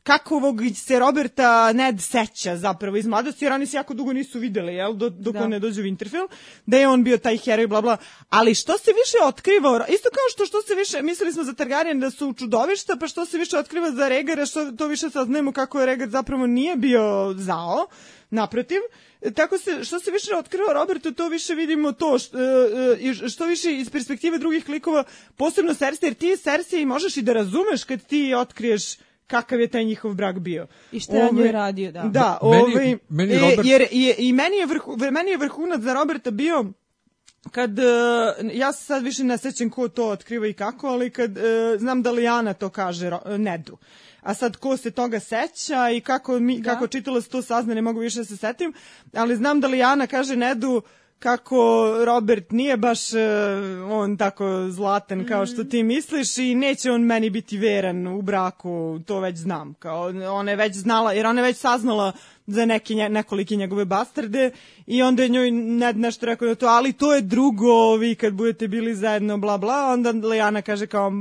e, 0.00 0.02
kakvog 0.02 0.60
se 0.74 0.98
Roberta 0.98 1.72
Ned 1.72 2.00
seća 2.00 2.56
zapravo 2.56 2.96
iz 2.96 3.06
mladosti, 3.06 3.44
jer 3.44 3.52
oni 3.52 3.66
se 3.66 3.76
jako 3.76 3.94
dugo 3.94 4.12
nisu 4.12 4.38
videli, 4.38 4.74
jel, 4.74 4.94
do, 4.94 5.08
dok 5.08 5.34
Da. 5.34 5.44
on 5.44 5.50
ne 5.50 5.58
dođe 5.58 5.80
u 5.80 5.84
Winterfell, 5.84 6.28
da 6.66 6.78
je 6.78 6.88
on 6.88 7.04
bio 7.04 7.18
taj 7.18 7.36
heroj, 7.36 7.66
bla, 7.66 7.80
bla. 7.80 7.96
Ali 8.28 8.54
što 8.54 8.78
se 8.78 8.90
više 8.90 9.16
otkriva, 9.24 9.86
isto 9.88 10.08
kao 10.08 10.30
što, 10.32 10.46
što 10.46 10.62
se 10.62 10.74
više, 10.74 11.02
mislili 11.02 11.32
smo 11.32 11.44
za 11.44 11.52
Targaryen 11.52 12.00
da 12.00 12.10
su 12.10 12.34
čudovišta, 12.38 12.96
pa 13.00 13.08
što 13.08 13.26
se 13.26 13.38
više 13.38 13.58
otkriva 13.58 13.90
za 13.90 14.08
Regara, 14.08 14.46
što 14.46 14.72
to 14.72 14.86
više 14.86 15.10
saznajemo 15.10 15.52
kako 15.52 15.80
je 15.80 15.86
Regar 15.86 16.08
zapravo 16.08 16.46
nije 16.46 16.76
bio 16.76 17.34
zao, 17.36 17.86
naprotiv, 18.30 18.80
tako 19.34 19.58
se, 19.58 19.84
što 19.84 20.00
se 20.00 20.10
više 20.10 20.36
otkriva 20.36 20.72
Robertu, 20.72 21.12
to 21.12 21.28
više 21.28 21.54
vidimo 21.54 21.92
to, 21.92 22.18
što, 22.18 22.38
i 22.98 23.14
što 23.30 23.46
više 23.46 23.78
iz 23.78 23.90
perspektive 23.90 24.38
drugih 24.38 24.64
klikova, 24.64 25.04
posebno 25.36 25.74
Cersei, 25.74 26.06
jer 26.06 26.14
ti 26.14 26.36
Cersei 26.36 26.84
možeš 26.84 27.16
i 27.16 27.22
da 27.22 27.32
razumeš 27.32 27.84
kad 27.84 28.06
ti 28.06 28.34
otkriješ 28.34 28.96
kakav 29.30 29.60
je 29.60 29.68
taj 29.68 29.84
njihov 29.84 30.14
brak 30.14 30.38
bio. 30.38 30.66
I 30.92 31.00
šta 31.00 31.16
je 31.16 31.28
njoj 31.32 31.52
radio, 31.52 31.92
da. 31.92 32.02
Da, 32.02 32.38
Meni- 32.42 32.74
ovaj, 32.74 32.96
meni 33.08 33.34
e, 33.34 33.38
Robert- 33.38 33.64
jer 33.64 33.82
i, 33.90 34.14
i 34.18 34.32
meni 34.32 34.56
je, 34.56 34.66
vrhu, 34.66 34.96
meni 35.12 35.30
je 35.30 35.36
vrhunac 35.36 35.80
za 35.80 35.94
Roberta 35.94 36.30
bio 36.30 36.64
kad, 37.50 37.78
e, 37.78 37.82
ja 38.52 38.72
se 38.72 38.84
sad 38.84 39.02
više 39.02 39.24
ne 39.24 39.38
sećam 39.38 39.70
ko 39.70 39.88
to 39.88 40.08
otkriva 40.08 40.46
i 40.46 40.52
kako, 40.52 40.88
ali 40.88 41.10
kad, 41.10 41.38
e, 41.38 41.42
znam 41.78 42.02
da 42.02 42.10
Lijana 42.10 42.52
to 42.52 42.68
kaže 42.68 43.10
Nedu. 43.28 43.76
A 44.20 44.34
sad 44.34 44.56
ko 44.56 44.76
se 44.76 44.90
toga 44.90 45.20
seća 45.20 45.90
i 45.90 46.00
kako, 46.00 46.38
mi, 46.38 46.60
Da. 46.60 46.70
kako 46.70 46.86
čitala 46.86 47.20
se 47.20 47.28
to 47.28 47.42
sazna, 47.42 47.74
ne 47.74 47.82
mogu 47.82 48.00
više 48.00 48.18
da 48.18 48.24
se 48.24 48.36
setim, 48.36 48.72
ali 49.14 49.36
znam 49.36 49.60
da 49.60 49.68
Lijana 49.68 50.06
kaže 50.06 50.36
Nedu 50.36 50.82
kako 51.20 51.90
Robert 52.04 52.50
nije 52.50 52.76
baš 52.76 53.14
e, 53.14 53.18
on 53.90 54.16
tako 54.16 54.66
zlatan 54.70 55.26
kao 55.26 55.46
što 55.46 55.64
ti 55.64 55.82
misliš 55.82 56.38
i 56.38 56.54
neće 56.54 56.90
on 56.90 57.02
meni 57.02 57.30
biti 57.30 57.58
veran 57.58 58.06
u 58.06 58.22
braku, 58.22 59.00
to 59.06 59.20
već 59.20 59.36
znam. 59.36 59.74
Kao, 59.74 60.12
ona 60.32 60.50
je 60.50 60.56
već 60.56 60.76
znala, 60.76 61.12
jer 61.12 61.26
ona 61.26 61.40
je 61.40 61.46
već 61.46 61.56
saznala 61.56 62.12
za 62.50 62.66
neki, 62.66 62.94
nje- 62.94 63.08
nekoliki 63.08 63.56
njegove 63.56 63.84
bastarde 63.84 64.50
i 64.86 65.02
onda 65.02 65.22
je 65.22 65.28
njoj 65.28 65.50
Ned 65.50 65.96
nešto 65.96 66.26
rekao 66.26 66.48
da 66.48 66.54
to, 66.54 66.66
ali 66.66 66.92
to 66.92 67.14
je 67.14 67.20
drugo, 67.20 67.96
vi 67.96 68.14
kad 68.14 68.32
budete 68.32 68.68
bili 68.68 68.94
zajedno, 68.94 69.38
bla 69.38 69.58
bla, 69.58 69.90
onda 69.92 70.10
Lejana 70.28 70.62
kaže 70.62 70.86
kao, 70.86 71.12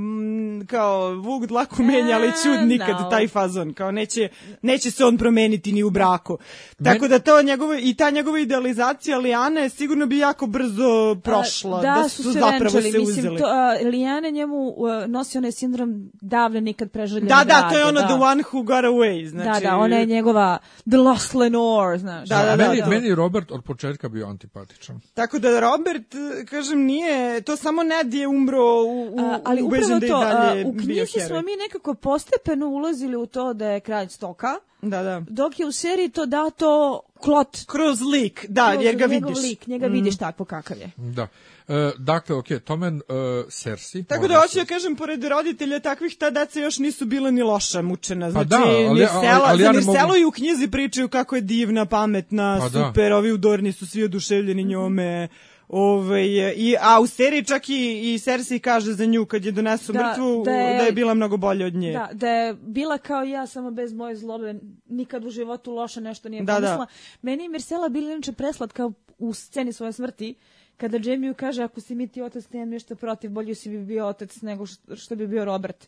kao 0.67 1.13
Vuk 1.15 1.45
dlaku 1.45 1.83
menja, 1.83 2.15
ali 2.15 2.31
čud 2.43 2.67
nikad 2.67 2.95
no. 3.01 3.09
taj 3.09 3.27
fazon, 3.27 3.73
kao 3.73 3.91
neće, 3.91 4.29
neće 4.61 4.91
se 4.91 5.05
on 5.05 5.17
promeniti 5.17 5.71
ni 5.71 5.83
u 5.83 5.89
braku. 5.89 6.37
Tako 6.83 7.07
da 7.07 7.19
to 7.19 7.41
njegovo, 7.41 7.75
i 7.75 7.93
ta 7.93 8.09
njegova 8.09 8.39
idealizacija 8.39 9.17
Lijane 9.17 9.69
sigurno 9.69 10.05
bi 10.05 10.17
jako 10.17 10.47
brzo 10.47 11.15
prošla, 11.23 11.79
A, 11.79 11.81
da, 11.81 12.09
su, 12.09 12.23
su, 12.23 12.33
se 12.33 12.39
zapravo 12.39 12.59
venčali. 12.63 12.91
se 12.91 12.99
Mislim, 12.99 13.17
uzeli. 13.17 13.37
to, 13.37 13.45
a, 13.45 13.77
Lijana 13.83 14.29
njemu 14.29 14.75
a, 14.85 15.07
nosi 15.07 15.37
onaj 15.37 15.51
sindrom 15.51 16.09
davne 16.21 16.61
nikad 16.61 16.91
preželjene 16.91 17.27
da, 17.27 17.43
da, 17.47 17.69
to 17.69 17.77
je 17.77 17.85
ono 17.85 18.01
da. 18.01 18.07
the 18.07 18.15
one 18.15 18.43
who 18.43 18.63
got 18.63 18.85
away, 18.85 19.29
znači. 19.29 19.63
Da, 19.63 19.69
da, 19.69 19.77
ona 19.77 19.95
je 19.95 20.05
njegova 20.05 20.57
The 20.89 20.97
Lost 20.97 21.18
Lenore, 21.33 21.97
znaš. 21.97 22.29
Da, 22.29 22.37
da, 22.37 22.55
da, 22.55 22.67
meni, 22.67 22.81
da. 22.81 22.87
meni 22.87 23.07
je 23.07 23.15
Robert 23.15 23.51
od 23.51 23.63
početka 23.63 24.09
bio 24.09 24.27
antipatičan. 24.27 25.01
Tako 25.13 25.39
da 25.39 25.59
Robert, 25.59 26.15
kažem, 26.49 26.79
nije, 26.79 27.41
to 27.41 27.55
samo 27.55 27.83
Ned 27.83 28.13
je 28.13 28.27
umro 28.27 28.63
u, 28.63 29.15
u, 29.15 29.19
A, 29.19 29.39
ali 29.45 29.61
ubeđen 29.61 29.85
upravo 29.85 29.99
da 29.99 30.05
je 30.05 30.11
to, 30.11 30.17
a, 30.17 30.45
dalje 30.45 30.65
u 30.65 30.71
bio 30.71 31.05
knjizi 31.05 31.27
smo 31.27 31.41
mi 31.41 31.55
nekako 31.67 31.93
postepeno 31.93 32.67
ulazili 32.67 33.15
u 33.15 33.25
to 33.25 33.53
da 33.53 33.67
je 33.67 33.79
kralj 33.79 34.07
stoka, 34.07 34.55
Da, 34.81 35.03
da. 35.03 35.21
dok 35.29 35.59
je 35.59 35.65
u 35.65 35.71
seriji 35.71 36.09
to 36.09 36.25
dato 36.25 37.01
klot. 37.19 37.57
Kroz 37.67 38.01
lik, 38.01 38.45
da, 38.49 38.71
jer 38.71 38.95
ga 38.95 39.05
vidiš. 39.05 39.37
Mm. 39.37 39.41
Lik, 39.41 39.67
njega 39.67 39.87
vidiš 39.87 40.17
takvo 40.17 40.45
kakav 40.45 40.77
je. 40.77 40.91
Da. 40.97 41.27
E, 41.69 41.91
dakle, 41.99 42.35
ok, 42.35 42.45
Tomen 42.65 42.95
uh, 42.95 43.01
Cersei. 43.49 44.03
Tako 44.03 44.21
možda 44.21 44.33
da 44.35 44.41
hoću 44.41 44.57
da 44.57 44.65
kažem, 44.65 44.95
pored 44.95 45.23
roditelja 45.23 45.79
takvih, 45.81 46.15
ta 46.15 46.29
deca 46.29 46.59
još 46.59 46.77
nisu 46.77 47.05
bila 47.05 47.31
ni 47.31 47.41
loša 47.43 47.81
mučena. 47.81 48.31
Znači, 48.31 48.49
Pa 48.49 48.57
da, 48.57 48.63
ali- 48.65 48.89
Mirsela, 48.91 49.41
ali 49.45 49.63
ja 49.63 49.73
za 49.73 49.79
ne 49.91 50.01
mogu- 50.01 50.15
i 50.15 50.25
u 50.25 50.31
knjizi 50.31 50.67
pričaju 50.67 51.07
kako 51.09 51.35
je 51.35 51.41
divna, 51.43 51.85
pametna, 51.85 52.57
Pa 52.59 52.69
da. 52.69 52.85
super, 52.85 53.13
ovi 53.13 53.31
u 53.31 53.37
Dorni 53.37 53.71
su 53.71 53.87
svi 53.87 54.03
oduševljeni 54.03 54.63
njome. 54.63 55.27
Ove, 55.69 56.25
i, 56.55 56.75
a 56.81 56.99
u 56.99 57.07
seriji 57.07 57.45
čak 57.45 57.69
i, 57.69 57.73
i 58.05 58.19
Cersei 58.19 58.59
kaže 58.59 58.93
za 58.93 59.05
nju 59.05 59.25
kad 59.25 59.45
je 59.45 59.51
donesu 59.51 59.93
Da, 59.93 59.99
mrtvu 60.01 60.43
da 60.45 60.51
da 60.51 60.57
je- 60.57 60.85
je, 60.85 60.91
bila 60.91 61.13
mnogo 61.13 61.37
bolja 61.37 61.65
od 61.65 61.73
nje. 61.73 61.91
Da, 61.93 62.09
da 62.13 62.29
je 62.29 62.53
bila 62.55 62.97
kao 62.97 63.23
ja, 63.23 63.47
samo 63.47 63.71
bez 63.71 63.93
moje 63.93 64.15
zlobe, 64.15 64.55
nikad 64.87 65.25
u 65.25 65.29
životu 65.29 65.71
loše 65.71 66.01
nešto 66.01 66.29
nije 66.29 66.39
Da, 66.39 66.45
da. 66.45 66.55
pomislila. 66.57 66.85
Meni 67.21 67.43
je 67.43 67.49
Mirsela 67.49 67.89
bila 67.89 68.11
inače 68.11 68.31
preslatka 68.31 68.89
u 69.17 69.33
sceni 69.33 69.73
svoje 69.73 69.93
smrti, 69.93 70.35
kada 70.77 70.99
Jamie 71.01 71.33
kaže 71.33 71.63
ako 71.63 71.81
si 71.81 71.95
mi 71.95 72.07
ti 72.07 72.21
otac, 72.21 72.43
nemam 72.49 72.69
ništa 72.69 72.95
protiv, 72.95 73.31
bolje 73.31 73.55
si 73.55 73.69
bi 73.69 73.77
bio 73.79 74.07
otac 74.07 74.41
nego 74.41 74.65
što, 74.65 74.95
što 74.95 75.15
bi 75.15 75.27
bio 75.27 75.45
Robert. 75.45 75.87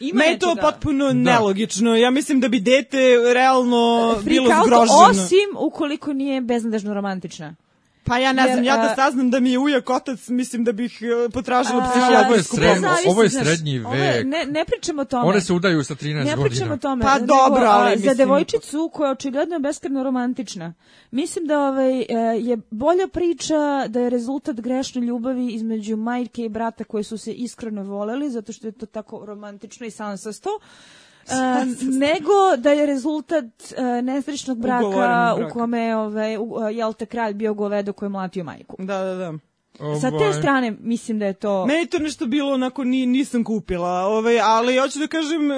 Ima 0.00 0.18
Me 0.18 0.24
je 0.24 0.38
to 0.38 0.48
nečega. 0.48 0.62
potpuno 0.62 1.12
nelogično. 1.12 1.96
Ja 1.96 2.10
mislim 2.10 2.40
da 2.40 2.48
bi 2.48 2.60
dete 2.60 2.98
realno 3.34 4.10
Freak 4.12 4.24
bilo 4.26 4.50
out, 4.50 4.66
zgroženo. 4.66 4.98
Osim 5.24 5.56
ukoliko 5.58 6.12
nije 6.12 6.40
beznadežno 6.40 6.94
romantična. 6.94 7.54
Pa 8.12 8.18
ja 8.18 8.32
ne 8.32 8.42
Jer, 8.42 8.52
znam, 8.52 8.64
ja 8.64 8.76
da 8.78 8.94
saznam 8.96 9.30
da 9.30 9.40
mi 9.40 9.52
je 9.52 9.58
ujak 9.58 9.90
otac, 9.90 10.28
mislim 10.30 10.64
da 10.64 10.72
bih 10.72 10.98
e, 11.02 11.30
potražila 11.30 11.82
psihijatrijsku 11.84 12.56
je 12.56 12.74
pomoć. 12.74 12.98
ovo 13.06 13.22
je 13.22 13.30
srednji 13.30 13.72
je- 13.72 13.80
vek. 13.82 14.26
Ne, 14.26 14.46
ne 14.46 14.64
pričamo 14.64 15.02
o 15.02 15.06
tome. 15.06 15.24
One 15.24 15.40
se 15.40 15.52
udaju 15.52 15.84
sa 15.84 15.94
13 15.94 16.04
Ne 16.24 16.36
godina. 16.36 16.42
pričamo 16.44 16.74
o 16.74 16.78
tome. 16.78 17.02
Pa 17.02 17.14
nego, 17.14 17.26
dobro, 17.26 17.64
ali 17.64 17.90
mislim- 17.90 18.08
Za 18.08 18.14
devojčicu 18.16 18.90
koja 18.92 19.08
je 19.08 19.12
očigledno 19.12 19.58
beskreno 19.60 20.02
romantična. 20.02 20.74
Mislim 21.10 21.46
da 21.46 21.60
ovaj, 21.60 22.00
e, 22.00 22.04
je 22.38 22.58
bolja 22.70 23.06
priča 23.08 23.54
da 23.88 24.00
je 24.00 24.10
rezultat 24.10 24.56
grešne 24.56 25.00
ljubavi 25.02 25.46
između 25.48 25.96
majke 25.96 26.42
i 26.42 26.48
brata 26.48 26.84
koji 26.84 27.04
su 27.04 27.18
se 27.18 27.32
iskreno 27.32 27.82
voleli, 27.84 28.30
zato 28.30 28.52
što 28.52 28.66
je 28.66 28.72
to 28.72 28.86
tako 28.86 29.24
romantično 29.26 29.86
i 29.86 29.90
sansasto. 29.90 30.50
E, 31.24 31.34
nego 31.90 32.32
da 32.58 32.70
je 32.70 32.86
rezultat 32.86 33.44
e, 33.76 34.02
nesrećnog 34.02 34.58
braka 34.58 34.86
Ugovorenog 34.86 35.38
u 35.40 35.52
kome 35.52 35.80
je 35.80 35.96
ovaj, 35.96 36.36
u- 36.36 36.68
jel 36.72 36.92
te 36.92 37.06
kralj 37.06 37.34
bio 37.34 37.54
govedo 37.54 37.92
koji 37.92 38.06
je 38.06 38.10
mlatio 38.10 38.44
majku. 38.44 38.76
Da, 38.78 38.98
da, 38.98 39.14
da. 39.14 39.32
Sa 40.00 40.10
te 40.10 40.32
strane 40.32 40.76
mislim 40.80 41.18
da 41.18 41.26
je 41.26 41.32
to... 41.32 41.66
Meni 41.66 41.86
to 41.86 41.98
nešto 41.98 42.26
bilo 42.26 42.52
onako 42.52 42.84
ni, 42.84 43.06
nisam 43.06 43.44
kupila, 43.44 43.90
ovaj, 43.90 44.40
ali 44.40 44.78
hoću 44.78 44.98
da 44.98 45.06
kažem, 45.06 45.50
e, 45.50 45.54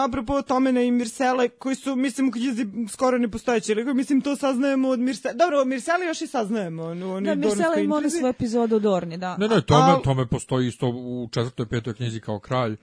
apropo 0.00 0.42
Tomena 0.42 0.82
i 0.82 0.90
Mirsele, 0.90 1.48
koji 1.48 1.74
su, 1.74 1.96
mislim, 1.96 2.28
u 2.28 2.32
knjizi 2.32 2.66
skoro 2.88 3.18
ne 3.18 3.28
postojeći, 3.28 3.72
ali 3.72 3.94
mislim, 3.94 4.20
to 4.20 4.36
saznajemo 4.36 4.88
od 4.88 5.00
Mirsele. 5.00 5.34
Dobro, 5.34 5.58
od 5.58 5.66
Mirsele 5.66 6.06
još 6.06 6.22
i 6.22 6.26
saznajemo. 6.26 6.82
Onoj 6.82 7.20
Da, 7.20 7.34
Dornskoj 7.34 7.64
ima 7.76 7.94
one 7.94 8.02
intrizi. 8.02 8.18
svoje 8.18 8.30
epizode 8.30 8.74
u 8.74 8.80
Dorni, 8.80 9.16
da. 9.16 9.36
Ne, 9.36 9.48
ne, 9.48 9.60
tome, 9.60 9.82
Al- 9.84 10.02
tome 10.02 10.26
postoji 10.26 10.68
isto 10.68 10.86
u 10.88 11.28
četvrtoj, 11.32 11.66
petoj 11.66 11.94
knjizi 11.94 12.20
kao 12.20 12.38
kralj. 12.38 12.76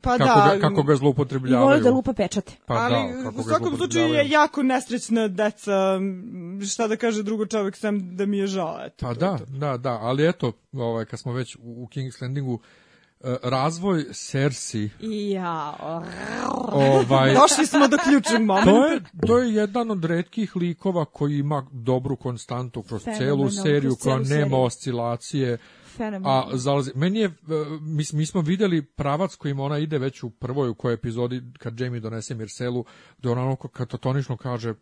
Pa 0.00 0.18
kako, 0.18 0.24
da, 0.24 0.54
ga, 0.56 0.60
kako 0.60 0.82
ga 0.82 0.92
I 0.92 0.96
zloupotrebljavaju. 0.96 1.68
voli 1.68 1.80
da 1.80 1.90
lupa 1.90 2.12
pečate. 2.12 2.52
Pa 2.66 2.74
ali 2.74 2.94
da, 2.94 3.22
kako 3.22 3.40
u 3.40 3.44
svakom 3.44 3.76
slučaju 3.76 4.14
je 4.14 4.30
jako 4.30 4.62
nesrećna 4.62 5.28
deca, 5.28 6.00
šta 6.72 6.88
da 6.88 6.96
kaže 6.96 7.22
drugo 7.22 7.46
čovjek, 7.46 7.76
sam 7.76 8.16
da 8.16 8.26
mi 8.26 8.38
je 8.38 8.46
žao, 8.46 8.78
eto. 8.86 9.06
Pa 9.06 9.14
to 9.14 9.20
da, 9.20 9.38
to. 9.38 9.44
da, 9.48 9.76
da, 9.76 9.90
ali 9.90 10.28
eto, 10.28 10.52
ovaj, 10.72 11.04
kad 11.04 11.20
smo 11.20 11.32
već 11.32 11.56
u 11.56 11.86
King's 11.86 12.22
Landingu, 12.22 12.60
e, 13.20 13.36
razvoj 13.42 14.04
Cersei, 14.12 14.90
Ja, 15.00 15.74
ovaj, 16.72 17.34
Došli 17.34 17.66
smo 17.66 17.88
do 17.88 17.96
ključnog 18.04 18.42
momenta. 18.42 18.70
to 18.70 18.86
je, 18.86 19.00
to 19.26 19.38
je 19.38 19.54
jedan 19.54 19.90
od 19.90 20.04
retkih 20.04 20.56
likova 20.56 21.04
koji 21.04 21.38
ima 21.38 21.66
dobru 21.72 22.16
konstantu 22.16 22.82
kroz 22.82 23.02
celu 23.02 23.16
Fenomenalno, 23.18 23.50
seriju, 23.50 23.90
kroz 23.90 24.02
koja 24.02 24.24
celu 24.24 24.38
nema 24.40 24.56
oscilacije, 24.58 25.58
fenomenalno. 25.96 26.52
a 26.52 26.56
zalazi. 26.56 26.92
Meni 26.94 27.18
je, 27.18 27.30
mi, 27.80 28.04
mi 28.12 28.26
smo 28.26 28.40
videli 28.40 28.82
pravac 28.82 29.36
kojim 29.36 29.60
ona 29.60 29.78
ide 29.78 29.98
već 29.98 30.22
u 30.22 30.30
prvoj, 30.30 30.68
u 30.68 30.74
kojoj 30.74 30.94
epizodi, 30.94 31.42
kad 31.58 31.80
Jamie 31.80 32.00
donese 32.00 32.34
Mirselu, 32.34 32.84
gde 33.18 33.30
ona 33.30 33.42
onako 33.42 33.68
katatonično 33.68 34.36
kaže, 34.36 34.74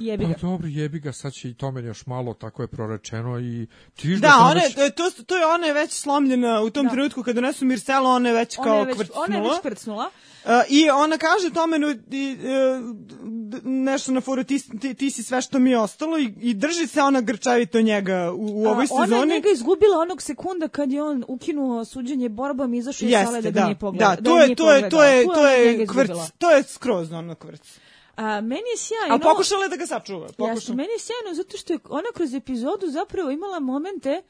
Jebi 0.00 0.24
pa 0.24 0.28
ga. 0.28 0.34
dobro, 0.40 0.68
jebi 0.68 1.00
ga, 1.00 1.12
sad 1.12 1.32
će 1.32 1.50
i 1.50 1.54
tome 1.54 1.82
još 1.82 2.06
malo, 2.06 2.34
tako 2.34 2.62
je 2.62 2.68
prorečeno 2.68 3.40
i 3.40 3.66
ti 3.94 4.08
da, 4.10 4.16
Da, 4.18 4.28
se 4.28 4.34
on 4.34 4.42
ona, 4.42 4.54
već- 4.56 4.76
je- 4.76 4.90
to, 4.90 5.10
to 5.22 5.36
je 5.36 5.46
ona 5.46 5.66
je 5.66 5.72
već 5.74 5.92
slomljena 5.92 6.60
u 6.60 6.70
tom 6.70 6.84
Da. 6.84 6.90
trenutku 6.90 7.22
kada 7.22 7.34
donesu 7.34 7.64
Mirsela, 7.64 8.10
ona 8.10 8.28
je 8.28 8.34
već 8.34 8.58
Ona 8.58 8.64
kao 8.64 8.74
je 8.76 8.84
već, 8.84 8.96
kvrcnula. 8.96 9.24
ona 9.24 9.36
je 9.36 9.42
već 9.42 9.60
kvrcnula. 9.60 10.10
Uh, 10.44 10.50
I 10.68 10.90
ona 10.90 11.18
kaže 11.18 11.50
Tomenu 11.50 11.90
i, 11.90 11.94
d- 11.94 13.60
nešto 13.64 14.12
na 14.12 14.20
foru, 14.20 14.44
ti, 14.44 14.78
ti, 14.78 14.94
ti 14.94 15.10
si 15.10 15.22
sve 15.22 15.42
što 15.42 15.58
mi 15.58 15.70
je 15.70 15.78
ostalo 15.78 16.18
i, 16.18 16.34
i 16.38 16.54
drži 16.54 16.86
se 16.86 17.02
ona 17.02 17.20
grčavito 17.20 17.80
njega 17.80 18.30
u, 18.32 18.36
u 18.36 18.66
ovoj 18.66 18.84
A, 18.84 18.88
Ona 18.90 19.04
je 19.04 19.08
sezoni. 19.08 19.32
njega 19.32 19.48
izgubila 19.50 19.98
onog 19.98 20.22
sekunda 20.22 20.68
kad 20.68 20.92
je 20.92 21.02
on 21.02 21.24
ukinuo 21.28 21.84
suđenje 21.84 22.28
borbom 22.28 22.74
i 22.74 22.78
izašao 22.78 23.06
iz 23.06 23.14
sale 23.14 23.42
da 23.42 23.50
ga 23.50 23.50
da, 23.52 23.64
nije 23.64 23.74
pogledao. 23.76 24.10
da, 24.10 24.16
da 24.16 24.22
to 24.22 24.38
je 24.38 24.48
je, 24.48 24.54
to 24.56 24.72
je, 24.72 24.88
to 24.90 25.04
je, 25.04 25.24
to 25.24 25.30
ona 25.30 25.48
njega 25.50 25.70
je 25.72 25.86
kvrc, 25.86 26.10
to 26.38 26.50
je 26.50 26.62
skroz 26.64 27.12
ono 27.12 27.34
kvrc. 27.34 27.78
A, 28.20 28.40
meni 28.42 28.68
je 28.68 28.78
sjajno. 28.78 29.14
A 29.14 29.18
pokušala 29.20 29.62
je 29.62 29.68
da 29.68 29.76
ga 29.76 29.86
sačuva. 29.86 30.26
Pokušala. 30.28 30.76
meni 30.76 30.88
je 30.88 30.98
sjajno 30.98 31.34
zato 31.34 31.56
što 31.56 31.72
je 31.72 31.78
ona 31.90 32.08
kroz 32.14 32.34
epizodu 32.34 32.86
zapravo 32.88 33.30
imala 33.30 33.60
momente 33.60 34.22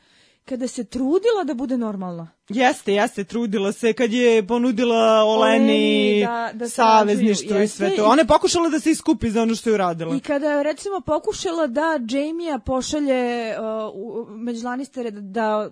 kada 0.45 0.69
se 0.69 0.85
trudila 0.85 1.45
da 1.45 1.55
bude 1.55 1.77
normalna. 1.79 2.31
Jeste, 2.49 2.93
jeste, 2.93 3.25
trudila 3.25 3.73
se 3.73 3.93
kad 3.93 4.13
je 4.13 4.47
ponudila 4.47 4.97
Oleni, 5.25 5.65
Oleni 5.65 6.21
da- 6.23 6.51
da 6.55 6.69
savezništvo 6.69 7.59
i 7.59 7.69
sve 7.69 7.97
to. 7.97 8.05
Ona 8.05 8.23
je 8.23 8.27
pokušala 8.27 8.69
da 8.69 8.81
se 8.81 8.91
iskupi 8.91 9.31
za 9.31 9.43
ono 9.43 9.55
što 9.55 9.71
je 9.71 9.75
uradila. 9.75 10.17
I 10.17 10.21
kada 10.21 10.49
je 10.49 10.63
recimo 10.63 11.01
pokušala 11.01 11.67
da 11.67 11.81
Jamie-a 12.09 12.59
pošalje 12.61 13.55
uh, 13.55 13.65
u- 13.95 14.27
među 14.29 14.67
Lannistere 14.67 15.11
da, 15.11 15.21
da 15.21 15.71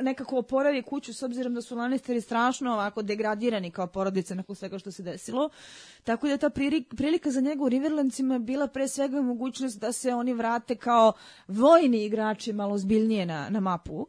nekako 0.00 0.38
oporavi 0.38 0.82
kuću 0.82 1.14
s 1.14 1.22
obzirom 1.22 1.54
da 1.54 1.62
su 1.62 1.76
Lannisteri 1.76 2.20
strašno 2.20 2.72
ovako 2.72 3.02
degradirani 3.02 3.70
kao 3.70 3.86
porodica 3.86 4.34
nakon 4.34 4.56
svega 4.56 4.78
što 4.78 4.90
se 4.90 5.02
desilo. 5.02 5.50
Tako 6.04 6.28
da 6.28 6.36
ta 6.36 6.50
prilika 6.96 7.30
za 7.30 7.40
njega 7.40 7.64
u 7.64 7.68
Riverlandsima 7.68 8.34
je 8.34 8.40
bila 8.40 8.66
pre 8.66 8.88
svega 8.88 9.22
mogućnost 9.22 9.80
da 9.80 9.92
se 9.92 10.14
oni 10.14 10.32
vrate 10.32 10.76
kao 10.76 11.12
vojni 11.48 12.04
igrači 12.04 12.52
malo 12.52 12.78
zbiljnije 12.78 13.26
na, 13.26 13.48
na 13.50 13.60
mapu. 13.60 14.06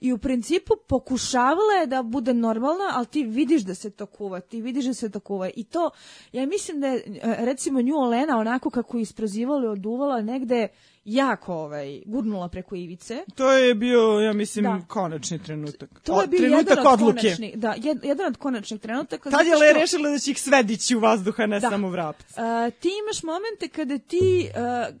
I 0.00 0.12
u 0.12 0.18
principu 0.18 0.74
pokušavala 0.88 1.72
je 1.80 1.86
da 1.86 2.02
bude 2.02 2.34
normalna, 2.34 2.90
ali 2.92 3.06
ti 3.06 3.24
vidiš 3.24 3.62
da 3.62 3.74
se 3.74 3.90
to 3.90 4.06
kuva, 4.06 4.40
ti 4.40 4.60
vidiš 4.60 4.84
da 4.84 4.94
se 4.94 5.10
to 5.10 5.20
kuva. 5.20 5.50
I 5.56 5.64
to, 5.64 5.90
ja 6.32 6.46
mislim 6.46 6.80
da 6.80 6.86
je, 6.86 7.02
recimo, 7.22 7.82
nju 7.82 7.96
Olena 7.96 8.38
onako 8.38 8.70
kako 8.70 8.96
je 8.96 9.02
isprozivala 9.02 9.64
i 9.64 9.68
oduvala 9.68 10.22
negde 10.22 10.68
jako 11.06 11.54
ovaj, 11.54 12.02
gurnula 12.06 12.48
preko 12.48 12.74
ivice. 12.76 13.24
To 13.34 13.52
je 13.52 13.74
bio, 13.74 14.00
ja 14.00 14.32
mislim, 14.32 14.64
Da. 14.64 14.80
konačni 14.88 15.38
trenutak. 15.38 16.00
To 16.00 16.20
je 16.20 16.26
bio 16.26 16.38
trenutak 16.40 16.68
jedan 16.68 16.86
od 16.86 16.92
odluke. 16.92 17.20
konačnih, 17.20 17.56
da, 17.56 17.74
jed, 17.74 18.04
jedan 18.04 18.26
od 18.26 18.36
konačnih 18.36 18.80
trenutaka. 18.80 19.30
Tad 19.30 19.46
je 19.46 19.52
Le 19.52 19.66
što- 19.66 19.80
rešila 19.80 20.10
da 20.10 20.18
će 20.18 20.30
ih 20.30 20.40
sve 20.40 20.62
dići 20.62 20.96
u 20.96 21.00
vazduha, 21.00 21.46
ne 21.46 21.60
Da. 21.60 21.70
samo 21.70 21.88
vrapci. 21.88 22.24
Uh, 22.30 22.40
ti 22.74 22.88
imaš 23.00 23.22
momente 23.22 23.68
kada 23.68 23.98
ti 23.98 24.48
uh, 24.48 24.94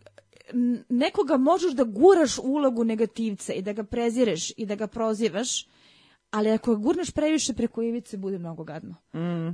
nekoga 0.88 1.36
možeš 1.36 1.72
da 1.72 1.84
guraš 1.84 2.38
u 2.38 2.42
ulogu 2.42 2.84
negativca 2.84 3.52
i 3.52 3.62
da 3.62 3.72
ga 3.72 3.84
prezireš 3.84 4.50
i 4.50 4.66
da 4.66 4.74
ga 4.74 4.86
prozivaš, 4.86 5.66
ali 6.30 6.50
ako 6.50 6.74
ga 6.74 6.78
gurneš 6.78 7.10
previše 7.10 7.52
preko 7.52 7.82
ivice, 7.82 8.16
bude 8.16 8.38
mnogo 8.38 8.64
gadno. 8.64 8.94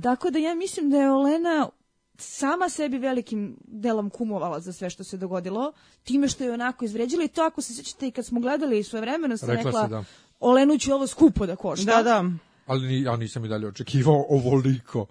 Tako 0.03 0.29
da 0.29 0.39
ja 0.39 0.55
mislim 0.55 0.89
da 0.89 0.97
je 0.97 1.11
Olena 1.11 1.69
sama 2.17 2.69
sebi 2.69 2.97
velikim 2.97 3.57
delom 3.67 4.09
kumovala 4.09 4.59
za 4.59 4.73
sve 4.73 4.89
što 4.89 5.03
se 5.03 5.17
dogodilo, 5.17 5.73
time 6.03 6.27
što 6.27 6.43
je 6.43 6.51
onako 6.53 6.85
izvređila 6.85 7.23
i 7.23 7.27
to 7.27 7.41
ako 7.41 7.61
se 7.61 7.73
sjećate 7.73 8.07
i 8.07 8.11
kad 8.11 8.25
smo 8.25 8.39
gledali 8.39 8.83
svoje 8.83 9.01
vremeno, 9.01 9.37
sam 9.37 9.49
Rekla 9.49 9.63
rekla, 9.63 9.87
da. 9.87 10.03
Olenu 10.39 10.77
će 10.77 10.93
ovo 10.93 11.07
skupo 11.07 11.45
da 11.45 11.55
košta. 11.55 11.95
Da, 11.95 12.03
da. 12.03 12.25
Ali 12.65 13.01
ja 13.01 13.15
nisam 13.15 13.45
i 13.45 13.47
dalje 13.47 13.67
očekivao 13.67 14.25
ovoliko. 14.29 15.05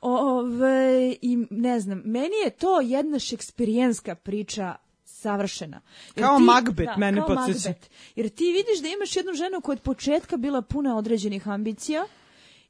Ove, 0.00 1.16
i 1.22 1.46
ne 1.50 1.80
znam, 1.80 2.02
meni 2.04 2.34
je 2.44 2.50
to 2.50 2.80
jedna 2.80 3.18
šekspirijenska 3.18 4.14
priča 4.14 4.74
savršena. 5.04 5.80
Jer 6.16 6.26
Kao 6.26 6.38
ti- 6.38 6.42
Macbeth, 6.44 6.98
mene 6.98 7.20
kao. 7.26 7.34
Macbeth. 7.34 7.88
Jer 8.16 8.28
ti 8.28 8.44
vidiš 8.44 8.82
da 8.82 8.88
imaš 8.88 9.16
jednu 9.16 9.32
ženu 9.32 9.60
koja 9.60 9.74
je 9.74 9.76
od 9.76 9.82
početka 9.82 10.36
bila 10.36 10.62
puna 10.62 10.96
određenih 10.96 11.48
ambicija 11.48 12.06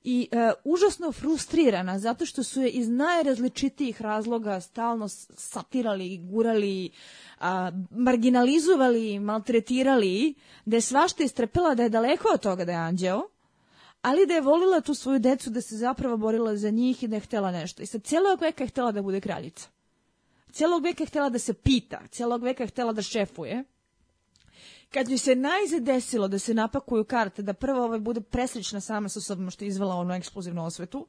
i 0.05 0.28
e, 0.32 0.52
užasno 0.64 1.12
frustrirana 1.12 1.98
zato 1.98 2.26
što 2.26 2.43
su 2.43 2.62
je 2.62 2.70
iz 2.70 2.89
najrazličitijih 2.89 4.02
razloga 4.02 4.60
stalno 4.60 5.09
satirali, 5.36 6.18
gurali, 6.18 6.90
a, 7.40 7.70
marginalizovali, 7.90 9.18
maltretirali, 9.18 10.35
da 10.64 10.76
je 10.76 10.81
svašta 10.81 11.24
istrpela 11.24 11.74
da 11.74 11.82
je 11.82 11.89
daleko 11.89 12.28
od 12.35 12.40
toga 12.40 12.64
da 12.64 12.72
je 12.72 12.78
anđeo, 12.78 13.22
ali 14.02 14.26
da 14.26 14.35
je 14.35 14.40
volila 14.40 14.81
tu 14.81 14.94
svoju 14.94 15.18
decu, 15.18 15.51
da 15.51 15.60
se 15.60 15.76
zapravo 15.76 16.16
borila 16.16 16.56
za 16.56 16.70
njih 16.70 17.02
i 17.02 17.09
da 17.09 17.16
je 17.16 17.20
htjela 17.20 17.51
nešto. 17.51 17.82
I 17.82 17.86
sad 17.86 18.02
cijelog 18.02 18.40
veka 18.40 18.64
je 18.64 18.68
htjela 18.68 18.93
da 18.93 19.02
bude 19.02 19.20
kraljica. 19.20 19.68
Cijelog 20.52 20.82
veka 20.82 21.02
je 21.02 21.06
htjela 21.06 21.28
da 21.28 21.39
se 21.39 21.55
pita, 21.55 22.01
cijelog 22.10 22.43
veka 22.43 22.62
je 22.62 22.66
htjela 22.66 22.93
da 22.93 23.02
šefuje. 23.02 23.64
Kad 24.95 25.09
joj 25.09 25.19
se 25.19 25.35
najzad 25.35 25.83
desilo 25.83 26.29
da 26.29 26.39
se 26.39 26.55
napakuju 26.55 27.05
karte, 27.05 27.43
da 27.43 27.53
prvo 27.53 27.85
ovaj 27.85 27.99
bude 27.99 28.21
preslična 28.21 28.81
sama 28.81 29.09
sa 29.09 29.21
sobom 29.21 29.51
što 29.51 29.65
je 29.65 29.69
izvela 29.69 29.95
onu 29.95 30.15
eksplozivnu 30.15 30.65
osvetu, 30.65 31.07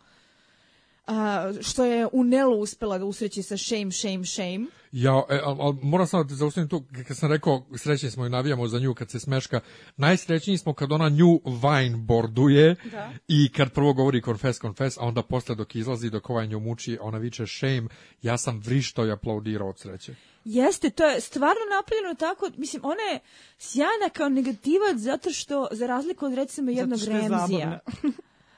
a, 1.07 1.51
što 1.61 1.85
je 1.85 2.07
u 2.11 2.23
Nelu 2.23 2.59
uspela 2.59 2.97
da 2.97 3.05
usreći 3.05 3.43
sa 3.43 3.57
shame, 3.57 3.91
shame, 3.91 4.25
shame. 4.25 4.65
Ja, 4.91 5.23
e, 5.29 5.39
al, 5.43 5.61
al, 5.61 5.73
moram 5.81 6.07
samo 6.07 6.23
da 6.23 6.35
zaustavim 6.35 6.69
tu, 6.69 6.83
kad 7.07 7.17
sam 7.17 7.31
rekao 7.31 7.65
srećni 7.75 8.11
smo 8.11 8.25
i 8.25 8.29
navijamo 8.29 8.67
za 8.67 8.79
nju 8.79 8.93
kad 8.93 9.09
se 9.09 9.19
smeška, 9.19 9.59
najsrećniji 9.97 10.57
smo 10.57 10.73
kad 10.73 10.91
ona 10.91 11.09
nju 11.09 11.41
vine 11.45 11.97
borduje 11.97 12.75
Da. 12.91 13.11
i 13.27 13.51
kad 13.51 13.71
prvo 13.71 13.93
govori 13.93 14.21
confess, 14.21 14.61
confess, 14.61 14.97
a 14.97 15.01
onda 15.01 15.21
posle 15.21 15.55
dok 15.55 15.75
izlazi, 15.75 16.09
dok 16.09 16.29
ovaj 16.29 16.47
nju 16.47 16.59
muči, 16.59 16.97
ona 17.01 17.17
viče 17.17 17.47
shame, 17.47 17.87
ja 18.21 18.37
sam 18.37 18.59
vrišto 18.59 19.05
i 19.05 19.11
aplaudirao 19.11 19.69
od 19.69 19.79
sreće. 19.79 20.15
Jeste, 20.45 20.89
to 20.89 21.05
je 21.05 21.21
stvarno 21.21 21.61
napravljeno 21.75 22.13
tako, 22.13 22.49
mislim, 22.57 22.81
ona 22.85 23.01
je 23.01 23.19
sjajna 23.57 24.09
kao 24.13 24.29
negativac 24.29 24.97
zato 24.97 25.31
što, 25.31 25.67
za 25.71 25.87
razliku 25.87 26.25
od 26.25 26.33
recimo 26.33 26.71
jednog 26.71 26.99
što 26.99 27.11
je 27.11 27.21
Remzija, 27.21 27.79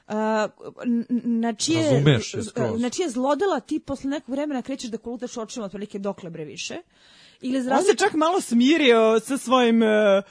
na 1.42 1.54
čije, 1.54 2.04
na 2.78 2.90
čije 2.90 3.08
zlodela 3.08 3.60
ti 3.60 3.78
posle 3.78 4.10
nekog 4.10 4.30
vremena 4.30 4.62
krećeš 4.62 4.90
da 4.90 4.98
kolutaš 4.98 5.36
očima 5.36 5.66
otprilike 5.66 5.98
dokle 5.98 6.30
bre 6.30 6.44
više. 6.44 6.76
Ili 7.40 7.62
za 7.62 7.74
On 7.74 7.84
se 7.84 7.96
čak 7.96 8.12
malo 8.14 8.40
smirio 8.40 9.20
sa 9.20 9.38
svojim... 9.38 9.82
e, 9.82 10.22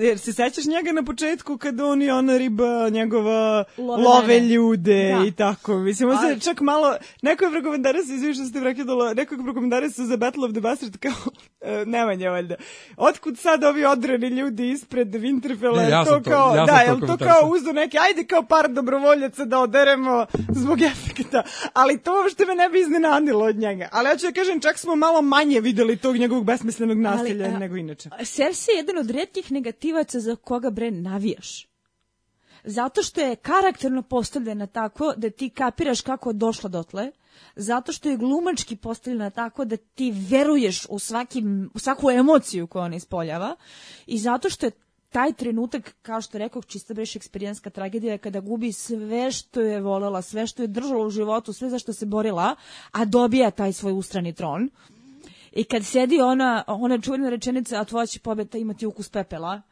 jer 0.00 0.18
se 0.18 0.32
sećaš 0.32 0.64
njega 0.64 0.92
na 0.92 1.02
početku 1.02 1.58
kad 1.58 1.80
on 1.80 2.02
i 2.02 2.10
ona 2.10 2.36
riba 2.38 2.88
njegova 2.88 3.64
Love 3.78 4.02
love, 4.02 4.40
ljude 4.40 5.12
Da. 5.18 5.24
i 5.26 5.32
tako. 5.32 5.74
Mislim, 5.74 6.08
on 6.08 6.18
se 6.18 6.40
čak 6.40 6.60
malo... 6.60 6.96
Neko 7.22 7.44
je 7.44 7.50
prokomentario 7.50 8.02
se, 8.02 8.14
izviš 8.14 8.36
što 8.36 8.44
ste 8.44 8.60
prekidala, 8.60 9.14
neko 9.14 9.34
je 9.34 9.42
prokomentario 9.42 9.90
se 9.90 10.04
za 10.04 10.16
Battle 10.16 10.44
of 10.44 10.52
the 10.52 10.60
Bastard 10.60 10.96
kao 10.96 11.12
e, 11.60 11.84
Nemanja, 11.86 12.30
valjda. 12.30 12.54
Otkud 12.96 13.38
sad 13.38 13.64
ovi 13.64 13.84
odreni 13.84 14.28
ljudi 14.28 14.70
ispred 14.70 15.08
Winterfella? 15.08 15.76
Ne, 15.76 15.82
Je 15.82 15.90
ja 15.90 16.04
to 16.04 16.10
to- 16.10 16.30
kao, 16.30 16.54
ja 16.56 16.66
da, 16.66 16.72
jel 16.76 17.00
to 17.00 17.16
kao 17.16 17.48
uzdu 17.50 17.72
neke, 17.72 17.98
ajde 18.00 18.24
kao 18.24 18.42
par 18.42 18.68
dobrovoljaca 18.68 19.44
da 19.44 19.58
oderemo 19.58 20.26
zbog 20.48 20.82
efekta. 20.82 21.42
Ali 21.72 21.98
to 21.98 22.12
uopšte 22.22 22.46
me 22.46 22.54
ne 22.54 22.68
bi 22.68 22.80
iznenadilo 22.80 23.44
od 23.44 23.56
njega. 23.56 23.88
Ali 23.92 24.08
ja 24.08 24.16
ću 24.16 24.26
da 24.26 24.32
kažem, 24.32 24.60
čak 24.60 24.78
smo 24.78 24.96
malo 24.96 25.22
manje 25.22 25.60
videli 25.60 25.96
tog 25.96 26.16
njegovog 26.16 26.44
besmislenog 26.44 26.98
nasilja 26.98 27.44
Ali, 27.44 27.54
a, 27.54 27.58
nego 27.58 27.76
inače. 27.76 28.08
Cersei 28.24 28.72
je 28.72 28.76
jedan 28.76 28.98
od 28.98 29.10
redkih 29.20 29.52
negativaca 29.52 30.20
za 30.20 30.36
koga 30.36 30.70
bre 30.70 30.90
navijaš. 30.90 31.66
Zato 32.64 33.02
što 33.02 33.20
je 33.20 33.36
karakterno 33.36 34.02
postavljena 34.02 34.66
tako 34.66 35.12
da 35.16 35.30
ti 35.30 35.50
kapiraš 35.50 36.00
kako 36.00 36.30
je 36.30 36.34
došla 36.34 36.70
dotle, 36.70 37.10
zato 37.56 37.92
što 37.92 38.08
je 38.10 38.16
glumački 38.16 38.76
postavljena 38.76 39.30
tako 39.30 39.64
da 39.64 39.76
ti 39.76 40.12
veruješ 40.30 40.86
u, 40.88 40.98
svaki, 40.98 41.42
u 41.74 41.78
svaku 41.78 42.10
emociju 42.10 42.66
koju 42.66 42.82
ona 42.82 42.96
ispoljava 42.96 43.56
i 44.06 44.18
zato 44.18 44.50
što 44.50 44.66
je 44.66 44.72
taj 45.10 45.32
trenutak, 45.32 45.94
kao 46.02 46.20
što 46.20 46.38
rekao, 46.38 46.62
čista 46.62 46.94
bre 46.94 47.06
šekspirijanska 47.06 47.70
tragedija 47.70 48.12
je 48.12 48.18
kada 48.18 48.40
gubi 48.40 48.72
sve 48.72 49.32
što 49.32 49.60
je 49.60 49.80
volela, 49.80 50.22
sve 50.22 50.46
što 50.46 50.62
je 50.62 50.68
držala 50.68 51.06
u 51.06 51.10
životu, 51.10 51.52
sve 51.52 51.70
za 51.70 51.78
što 51.78 51.92
se 51.92 52.06
borila, 52.06 52.54
a 52.92 53.04
dobija 53.04 53.50
taj 53.50 53.72
svoj 53.72 53.92
ustrani 53.92 54.32
tron. 54.32 54.70
I 55.52 55.64
kad 55.64 55.84
sedi 55.84 56.20
ona, 56.20 56.64
ona 56.66 56.98
čuvena 57.00 57.30
rečenica, 57.30 57.80
a 57.80 57.84
tvoja 57.84 58.06
će 58.06 58.20
pobeda 58.20 58.58
imati 58.58 58.86
ukus 58.86 59.08
pepela, 59.08 59.62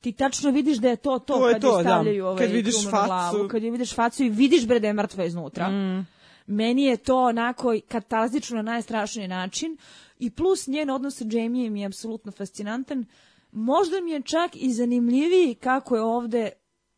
ti 0.00 0.12
tačno 0.12 0.50
vidiš 0.50 0.78
da 0.78 0.88
je 0.88 0.96
to 0.96 1.18
to, 1.18 1.38
To 1.38 1.48
je 1.48 1.52
kad 1.52 1.62
to, 1.62 1.78
je 1.78 1.84
da. 1.84 1.90
stavljaju 1.90 2.26
ovaj 2.26 2.38
Kad 2.38 2.50
vidiš 2.50 2.74
facu. 2.90 3.06
glavu, 3.06 3.48
kad 3.48 3.62
je 3.62 3.70
vidiš 3.70 3.94
facu 3.94 4.24
i 4.24 4.28
vidiš 4.28 4.66
bre 4.66 4.80
da 4.80 4.86
je 4.86 4.92
mrtva 4.92 5.24
iznutra. 5.24 5.68
Mm. 5.70 6.06
Meni 6.46 6.84
je 6.84 6.96
to 6.96 7.22
onako 7.22 7.74
katarzično 7.88 8.56
na 8.56 8.62
najstrašniji 8.62 9.28
način 9.28 9.76
i 10.18 10.30
plus 10.30 10.66
njen 10.66 10.90
odnos 10.90 11.16
sa 11.16 11.24
Jamijem 11.30 11.76
je 11.76 11.86
apsolutno 11.86 12.32
fascinantan. 12.32 13.04
Možda 13.52 14.00
mi 14.00 14.10
je 14.10 14.22
čak 14.22 14.50
i 14.54 14.72
zanimljiviji 14.72 15.54
kako 15.54 15.96
je 15.96 16.02
ovde 16.02 16.50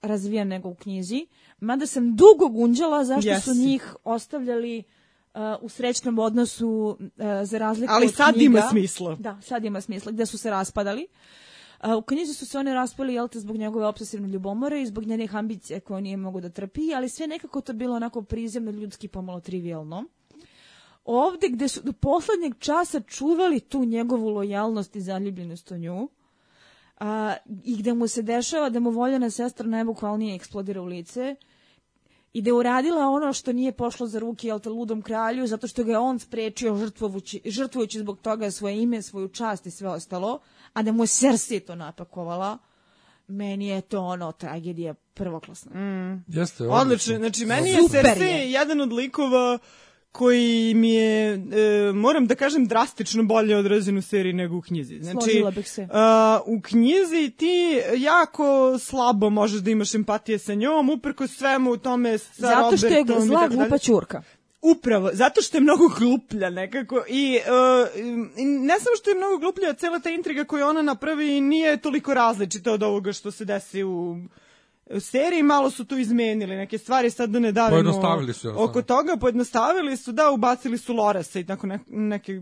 razvijan 0.02 0.48
nego 0.48 0.68
u 0.68 0.74
knjizi, 0.74 1.26
mada 1.60 1.86
sam 1.86 2.16
dugo 2.16 2.48
gunđala 2.48 3.04
zašto 3.04 3.40
su 3.40 3.50
Jesi. 3.50 3.60
njih 3.60 3.96
ostavljali 4.04 4.78
uh, 4.78 4.84
u 5.60 5.68
srećnom 5.68 6.18
odnosu 6.18 6.68
uh, 6.68 7.24
za 7.44 7.58
razliku 7.58 7.92
Ali 7.92 8.06
od 8.06 8.14
sad 8.14 8.34
knjiga. 8.34 8.46
ima 8.46 8.68
smisla. 8.70 9.14
Da, 9.14 9.38
sad 9.42 9.64
ima 9.64 9.80
smisla, 9.80 10.12
gde 10.12 10.26
su 10.26 10.38
se 10.38 10.50
raspadali. 10.50 11.06
A, 11.80 11.96
u 11.96 12.02
knjizi 12.02 12.34
su 12.34 12.46
se 12.46 12.58
one 12.58 12.74
raspali, 12.74 13.14
jel 13.14 13.28
te, 13.28 13.40
zbog 13.40 13.56
njegove 13.56 13.86
obsesivne 13.86 14.28
ljubomore 14.28 14.82
i 14.82 14.86
zbog 14.86 15.04
njenih 15.04 15.36
ambicije 15.36 15.80
koje 15.80 16.02
nije 16.02 16.16
mogu 16.16 16.40
da 16.40 16.48
trpi, 16.48 16.94
ali 16.94 17.08
sve 17.08 17.26
nekako 17.26 17.60
to 17.60 17.72
bilo 17.72 17.96
onako 17.96 18.22
prizemno, 18.22 18.70
ljudski, 18.70 19.08
pomalo 19.08 19.40
trivialno. 19.40 20.04
Ovde 21.04 21.48
gde 21.48 21.68
su 21.68 21.80
do 21.82 21.92
poslednjeg 21.92 22.54
časa 22.58 23.00
čuvali 23.00 23.60
tu 23.60 23.84
njegovu 23.84 24.28
lojalnost 24.28 24.96
i 24.96 25.00
zaljubljenost 25.00 25.70
u 25.70 25.78
nju, 25.78 26.08
a, 27.00 27.34
i 27.64 27.76
gde 27.76 27.94
mu 27.94 28.08
se 28.08 28.22
dešava 28.22 28.70
da 28.70 28.80
mu 28.80 28.90
voljena 28.90 29.30
sestra 29.30 29.66
najbukvalnije 29.66 30.34
eksplodira 30.36 30.82
u 30.82 30.84
lice, 30.84 31.36
i 32.34 32.42
da 32.42 32.50
je 32.50 32.54
uradila 32.54 33.08
ono 33.08 33.32
što 33.32 33.52
nije 33.52 33.72
pošlo 33.72 34.06
za 34.06 34.18
ruke 34.18 34.46
jel 34.46 34.58
te 34.60 34.68
ludom 34.68 35.02
kralju 35.02 35.46
zato 35.46 35.68
što 35.68 35.84
ga 35.84 35.92
je 35.92 35.98
on 35.98 36.18
sprečio 36.18 36.76
žrtvujući, 36.76 37.40
žrtvujući 37.44 37.98
zbog 37.98 38.20
toga 38.20 38.50
svoje 38.50 38.82
ime, 38.82 39.02
svoju 39.02 39.28
čast 39.28 39.66
i 39.66 39.70
sve 39.70 39.88
ostalo, 39.88 40.40
a 40.72 40.82
da 40.82 40.92
mu 40.92 41.02
je 41.02 41.06
Cersei 41.06 41.60
to 41.60 41.74
napakovala, 41.74 42.58
meni 43.26 43.66
je 43.66 43.80
to 43.80 44.00
ono 44.00 44.32
tragedija 44.32 44.94
prvoklasna. 44.94 45.72
Jeste, 46.26 46.68
Odlično, 46.68 47.16
znači 47.16 47.46
meni 47.46 47.68
je 47.70 47.88
Cersei 47.90 48.28
je. 48.28 48.52
jedan 48.52 48.80
od 48.80 48.92
likova 48.92 49.58
koji 50.14 50.74
mi 50.74 50.94
je, 50.94 51.32
e, 51.32 51.92
moram 51.92 52.26
da 52.26 52.34
kažem, 52.34 52.66
drastično 52.66 53.22
bolje 53.22 53.56
odražen 53.56 53.98
u 53.98 54.02
seriji 54.02 54.32
nego 54.32 54.56
u 54.56 54.60
knjizi. 54.60 54.98
Znači, 55.02 55.18
Složila 55.20 55.50
bih 55.50 55.70
se. 55.70 55.88
a, 55.92 56.40
u 56.46 56.60
knjizi 56.60 57.30
ti 57.36 57.80
jako 57.96 58.78
slabo 58.78 59.30
možeš 59.30 59.60
da 59.60 59.70
imaš 59.70 59.94
empatije 59.94 60.38
sa 60.38 60.54
njom, 60.54 60.90
uprko 60.90 61.26
svemu 61.26 61.70
u 61.70 61.76
tome 61.76 62.18
sa 62.18 62.32
Zato 62.36 62.76
što 62.76 62.86
je 62.86 62.98
Robertom 62.98 63.26
zla 63.26 63.48
glupa 63.48 63.78
ćurka. 63.78 64.22
Upravo, 64.62 65.10
zato 65.12 65.42
što 65.42 65.56
je 65.56 65.60
mnogo 65.60 65.88
gluplja 65.98 66.50
nekako 66.50 67.04
i 67.08 67.38
uh, 67.38 68.02
ne 68.38 68.74
samo 68.80 68.96
što 68.96 69.10
je 69.10 69.16
mnogo 69.16 69.38
gluplja, 69.38 69.72
cela 69.74 69.98
ta 69.98 70.10
intriga 70.10 70.44
koju 70.44 70.66
ona 70.66 70.82
napravi 70.82 71.40
nije 71.40 71.76
toliko 71.76 72.14
različita 72.14 72.72
od 72.72 72.82
ovoga 72.82 73.12
što 73.12 73.30
se 73.30 73.44
desi 73.44 73.82
u 73.82 74.16
seriji 75.00 75.42
malo 75.42 75.70
su 75.70 75.84
tu 75.84 75.98
izmenili 75.98 76.56
neke 76.56 76.78
stvari, 76.78 77.10
sad 77.10 77.30
da 77.30 77.38
ne 77.38 77.52
davimo 77.52 77.74
Pojednostavili 77.74 78.32
su 78.32 78.52
oko 78.56 78.82
toga, 78.82 79.16
pojednostavili 79.16 79.96
su, 79.96 80.12
da, 80.12 80.30
ubacili 80.30 80.78
su 80.78 80.94
Loresa 80.94 81.38
i 81.38 81.46
tako 81.46 81.66
ne, 81.66 81.78
neke 81.86 82.40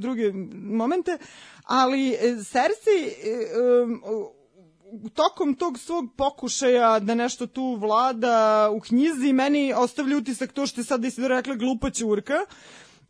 druge 0.00 0.32
momente, 0.52 1.18
ali 1.64 2.10
e, 2.10 2.16
Cersei 2.44 3.12
um, 3.82 5.10
tokom 5.14 5.54
tog 5.54 5.78
svog 5.78 6.04
pokušaja 6.16 6.98
da 6.98 7.14
nešto 7.14 7.46
tu 7.46 7.78
vlada 7.80 8.70
u 8.72 8.80
knjizi, 8.80 9.32
meni 9.32 9.72
ostavlja 9.76 10.16
utisak 10.16 10.52
to 10.52 10.66
što 10.66 10.80
je 10.80 10.84
sad 10.84 11.04
Isidora 11.04 11.36
rekla 11.36 11.54
glupa 11.54 11.90
ćurka, 11.90 12.34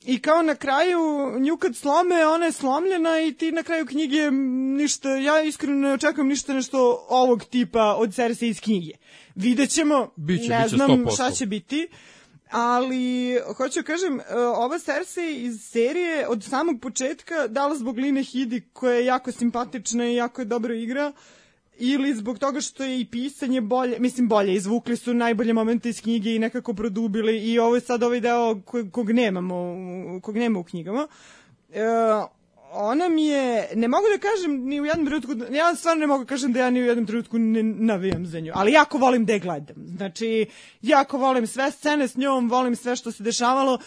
I 0.04 0.22
kao 0.22 0.42
na 0.42 0.54
kraju, 0.54 1.00
nju 1.40 1.56
kad 1.56 1.76
slome, 1.76 2.26
ona 2.26 2.46
je 2.46 2.52
slomljena 2.52 3.20
i 3.20 3.32
ti 3.32 3.52
na 3.52 3.62
kraju 3.62 3.86
knjige 3.86 4.30
ništa, 4.76 5.08
ja 5.08 5.42
iskreno 5.42 5.88
ne 5.88 5.92
očekujem 5.92 6.28
ništa 6.28 6.54
nešto 6.54 7.06
ovog 7.08 7.44
tipa 7.44 7.94
od 7.94 8.14
Cersei 8.14 8.48
iz 8.48 8.60
knjige. 8.60 8.92
Vidjet 9.34 9.70
ćemo, 9.70 10.10
Biće, 10.16 10.48
ne 10.48 10.62
biće 10.64 10.76
znam 10.76 10.90
100%. 10.90 11.14
šta 11.14 11.30
će 11.30 11.46
biti, 11.46 11.88
ali 12.50 13.38
hoću 13.56 13.80
da 13.80 13.86
kažem, 13.86 14.20
e, 14.20 14.36
ova 14.38 14.78
Cersei 14.78 15.44
iz 15.44 15.60
serije 15.60 16.28
od 16.28 16.44
samog 16.44 16.80
početka 16.80 17.46
dala 17.48 17.74
zbog 17.74 17.98
Line 17.98 18.22
Hidi 18.22 18.62
koja 18.72 18.94
je 18.94 19.04
jako 19.04 19.32
simpatična 19.32 20.06
i 20.06 20.14
jako 20.14 20.40
je 20.40 20.44
dobro 20.44 20.74
igra 20.74 21.12
ili 21.78 22.14
zbog 22.14 22.38
toga 22.38 22.60
što 22.60 22.84
je 22.84 23.00
i 23.00 23.04
pisanje 23.04 23.60
bolje, 23.60 23.98
mislim 23.98 24.28
bolje, 24.28 24.54
izvukli 24.54 24.96
su 24.96 25.14
najbolje 25.14 25.52
momente 25.52 25.88
iz 25.88 26.02
knjige 26.02 26.34
i 26.34 26.38
nekako 26.38 26.74
produbili 26.74 27.38
i 27.38 27.58
ovo 27.58 27.74
je 27.74 27.80
sad 27.80 28.02
ovaj 28.02 28.20
deo 28.20 28.60
kog, 28.92 29.10
nemamo, 29.10 29.76
kog 30.22 30.36
nema 30.36 30.58
u 30.58 30.64
knjigama. 30.64 31.08
E, 31.72 31.82
ona 32.72 33.08
mi 33.08 33.26
je, 33.26 33.68
ne 33.74 33.88
mogu 33.88 34.04
da 34.16 34.28
kažem 34.28 34.68
ni 34.68 34.80
u 34.80 34.84
jednom 34.84 35.06
trenutku, 35.06 35.54
ja 35.54 35.74
stvarno 35.74 36.00
ne 36.00 36.06
mogu 36.06 36.24
da 36.24 36.28
kažem 36.28 36.52
da 36.52 36.60
ja 36.60 36.70
ni 36.70 36.82
u 36.82 36.84
jednom 36.84 37.06
trenutku 37.06 37.38
ne 37.38 37.62
navijam 37.62 38.26
za 38.26 38.40
nju, 38.40 38.52
ali 38.54 38.72
jako 38.72 38.98
volim 38.98 39.24
da 39.24 39.32
je 39.32 39.38
gledam. 39.38 39.76
Znači, 39.96 40.46
jako 40.82 41.18
volim 41.18 41.46
sve 41.46 41.70
scene 41.70 42.08
s 42.08 42.16
njom, 42.16 42.48
volim 42.48 42.76
sve 42.76 42.96
što 42.96 43.12
se 43.12 43.22
dešavalo 43.22 43.78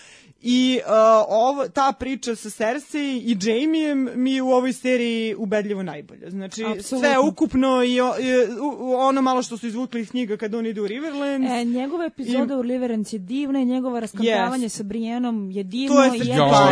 I 0.41 0.79
uh, 0.79 0.91
ovo, 1.29 1.67
ta 1.67 1.91
priča 1.91 2.35
sa 2.35 2.49
Cersei 2.49 3.01
i 3.17 3.37
Jamijem 3.41 4.09
mi 4.15 4.33
je 4.33 4.41
u 4.41 4.51
ovoj 4.51 4.73
seriji 4.73 5.35
ubedljivo 5.35 5.83
najbolja. 5.83 6.29
Znači, 6.29 6.63
Apsolutno. 6.63 6.99
sve 6.99 7.19
ukupno 7.21 7.83
i, 7.83 8.01
o, 8.01 8.13
i 8.19 8.33
u- 8.61 8.93
ono 8.93 9.21
malo 9.21 9.43
što 9.43 9.57
su 9.57 9.67
izvukli 9.67 10.01
iz 10.01 10.09
knjiga 10.09 10.37
kad 10.37 10.55
on 10.55 10.65
ide 10.65 10.81
u 10.81 10.87
Riverlands. 10.87 11.49
E, 11.51 11.65
njegova 11.65 12.05
epizoda 12.05 12.43
u 12.55 12.63
Deliverance 12.63 13.15
je 13.15 13.19
divna 13.19 13.59
i 13.59 13.65
njegovo 13.65 13.99
raskantavanje 13.99 14.65
Yes. 14.65 14.69
sa 14.69 14.83
Brijenom 14.83 15.51
je 15.51 15.63
divno. 15.63 15.95
To 15.95 16.03
je 16.03 16.11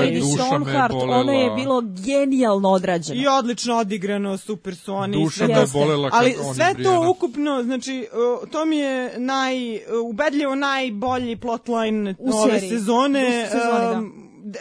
i 0.10 0.22
Stoneheart, 0.24 0.94
bolela. 0.94 1.18
ono 1.18 1.32
je 1.34 1.52
bilo 1.52 1.82
genijalno 2.06 2.70
odrađeno. 2.70 3.22
I 3.22 3.28
odlično 3.30 3.76
odigrano, 3.76 4.38
super 4.38 4.76
su 4.76 4.94
oni. 4.94 5.14
Duša 5.16 5.46
sve 5.46 5.56
me 5.56 5.66
bolela 5.74 6.10
kad 6.10 6.20
Ali 6.20 6.36
oni 6.40 6.56
sve 6.56 6.84
to 6.84 7.10
ukupno, 7.10 7.64
znači, 7.64 8.08
uh, 8.44 8.50
to 8.50 8.66
mi 8.66 8.78
je 8.78 9.20
naj, 9.20 9.76
uh, 9.76 9.82
ubedljivo 10.06 10.56
najbolji 10.56 11.36
plotline 11.36 12.16
U 12.20 12.30
ove 12.32 12.52
seriji. 12.52 12.70
sezone. 12.70 13.48
U 13.54 13.60
sezoni, 13.60 14.10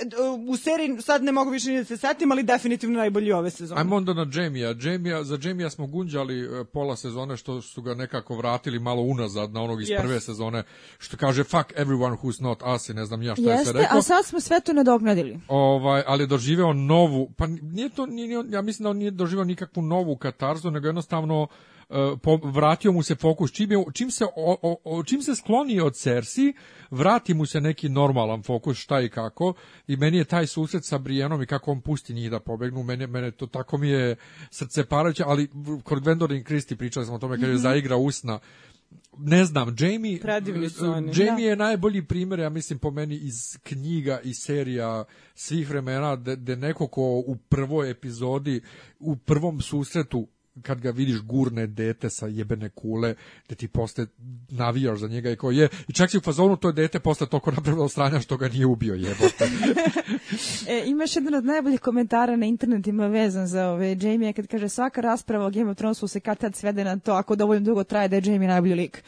da. 0.05 0.23
u 0.49 0.57
seriji 0.57 1.01
sad 1.01 1.23
ne 1.23 1.33
mogu 1.33 1.51
više 1.51 1.71
ni 1.71 1.77
da 1.77 1.85
se 1.85 1.97
setim, 1.97 2.33
ali 2.33 2.43
definitivno 2.43 2.99
najbolji 2.99 3.33
ove 3.33 3.51
sezone. 3.51 3.81
Ajmo 3.81 3.97
onda 3.97 4.15
na 4.15 4.27
Jamija. 4.35 4.75
Jamija. 4.81 5.25
Za 5.25 5.39
Jamija 5.43 5.71
smo 5.71 5.87
gunđali 5.87 6.41
e, 6.41 6.65
pola 6.65 6.97
sezone 6.97 7.37
što 7.37 7.63
su 7.63 7.83
ga 7.83 7.95
nekako 7.95 8.37
vratili 8.37 8.79
malo 8.79 9.03
unazad 9.03 9.53
na 9.53 9.63
onog 9.63 9.83
iz 9.83 9.89
Yes. 9.89 10.01
prve 10.01 10.21
sezone 10.21 10.63
što 10.99 11.17
kaže 11.17 11.45
fuck 11.45 11.73
everyone 11.77 12.17
who's 12.17 12.43
not 12.43 12.63
us 12.67 12.89
i 12.89 12.95
ne 12.95 13.05
znam 13.05 13.23
ja 13.23 13.35
šta 13.35 13.43
je 13.43 13.57
se 13.57 13.61
Jeste, 13.61 13.73
rekao. 13.73 13.99
a 13.99 14.03
sad 14.03 14.25
smo 14.27 14.41
sve 14.41 14.61
to 14.61 14.73
nadoknadili. 14.73 15.41
Ovaj, 15.49 16.03
ali 16.07 16.23
je 16.23 16.27
doživeo 16.27 16.73
novu, 16.73 17.31
pa 17.37 17.47
nije 17.47 17.89
to, 17.89 18.07
nije, 18.07 18.29
nije- 18.29 18.45
ja 18.49 18.63
mislim 18.63 18.85
da 18.85 18.91
on 18.91 18.97
nije 18.97 19.11
doživeo 19.11 19.45
nikakvu 19.45 19.83
novu 19.83 20.17
katarzu, 20.17 20.71
nego 20.71 20.87
jednostavno 20.87 21.47
po, 22.23 22.37
vratio 22.37 22.93
mu 22.93 23.03
se 23.03 23.15
fokus. 23.15 23.53
Čim, 23.53 23.73
je, 23.73 23.85
čim 23.93 24.11
se 24.11 24.25
o, 24.37 24.79
o, 24.85 25.03
čim 25.05 25.23
se 25.23 25.35
skloni 25.35 25.81
od 25.81 25.97
Cersei 25.97 26.53
vrati 26.91 27.35
mu 27.35 27.47
se 27.47 27.61
neki 27.61 27.89
normalan 27.89 28.43
fokus 28.43 28.79
šta 28.79 29.01
i 29.01 29.09
kako. 29.09 29.55
I 29.87 29.97
meni 29.97 30.17
je 30.17 30.25
taj 30.25 30.47
susret 30.47 30.85
sa 30.85 30.99
Brijenom 30.99 31.43
i 31.43 31.47
kako 31.47 31.71
on 31.71 31.81
pusti 31.81 32.15
njih 32.15 32.31
da 32.31 32.41
pobegnu 32.41 32.83
mene, 32.83 33.07
mene 33.07 33.31
to 33.31 33.47
tako 33.47 33.79
mi 33.79 33.89
je 33.89 34.17
srce 34.51 34.85
parajuće 34.85 35.25
ali 35.27 35.49
kod 35.85 36.03
Gwendolyn 36.03 36.45
Christie 36.45 36.77
pričali 36.77 37.07
smo 37.07 37.15
o 37.15 37.19
tome 37.19 37.41
kad 37.41 37.49
je 37.49 37.57
zaigra 37.57 37.97
usna. 37.97 38.39
Ne 39.19 39.45
znam, 39.45 39.77
Jamie. 39.79 40.19
Jamie 41.15 41.47
je 41.47 41.57
najbolji 41.57 42.03
primjer, 42.03 42.41
ja 42.41 42.49
mislim, 42.49 42.79
po 42.79 42.91
meni 42.91 43.15
iz 43.15 43.59
knjiga 43.63 44.21
i 44.25 44.35
serija 44.35 45.05
svih 45.35 45.69
vremena, 45.69 46.17
da 46.17 46.37
da 46.37 46.57
neko 46.57 46.87
ko 46.87 47.03
u 47.27 47.37
prvoj 47.49 47.91
epizodi, 47.91 48.61
u 48.99 49.17
prvom 49.17 49.61
susretu 49.61 50.29
kad 50.63 50.81
ga 50.81 50.91
vidiš 50.91 51.21
gurne 51.21 51.67
dete 51.67 52.11
sa 52.11 52.27
jebene 52.27 52.69
kule, 52.69 53.15
da 53.49 53.55
ti 53.55 53.69
posle 53.69 54.07
navijaš 54.49 54.99
za 54.99 55.09
njega 55.09 55.31
i 55.31 55.37
ko 55.37 55.51
je, 55.51 55.69
i 55.89 55.93
čak 55.93 56.11
si 56.11 56.19
u 56.19 56.21
fazonu 56.21 56.57
to 56.57 56.73
dete 56.73 57.01
posle 57.01 57.27
toliko 57.27 57.51
napravilo 57.51 57.89
stranja 57.89 58.21
što 58.21 58.37
ga 58.37 58.49
nije 58.49 58.67
ubio 58.67 58.95
jebote. 58.95 59.49
E, 60.69 60.83
imaš 60.87 61.17
jedan 61.17 61.35
od 61.35 61.45
najboljih 61.45 61.81
komentara 61.81 62.37
na 62.37 62.47
internetima 62.47 63.07
vezan 63.07 63.47
za 63.47 63.69
ove 63.69 63.97
Jamie 64.01 64.33
kad 64.33 64.47
kaže 64.47 64.69
svaka 64.69 65.01
rasprava 65.01 65.47
o 65.47 65.51
Game 65.51 65.71
of 65.71 65.77
Thronesu 65.77 66.09
se 66.09 66.21
kad 66.21 66.39
tad 66.39 66.57
svede 66.57 66.85
na 66.85 66.99
to 66.99 67.13
ako 67.13 67.37
dovoljno 67.37 67.65
dugo 67.65 67.85
traje 67.85 68.09
da 68.09 68.17
je 68.17 68.23
Jamie 68.25 68.49
najbolji 68.49 68.75
lik. 68.75 69.03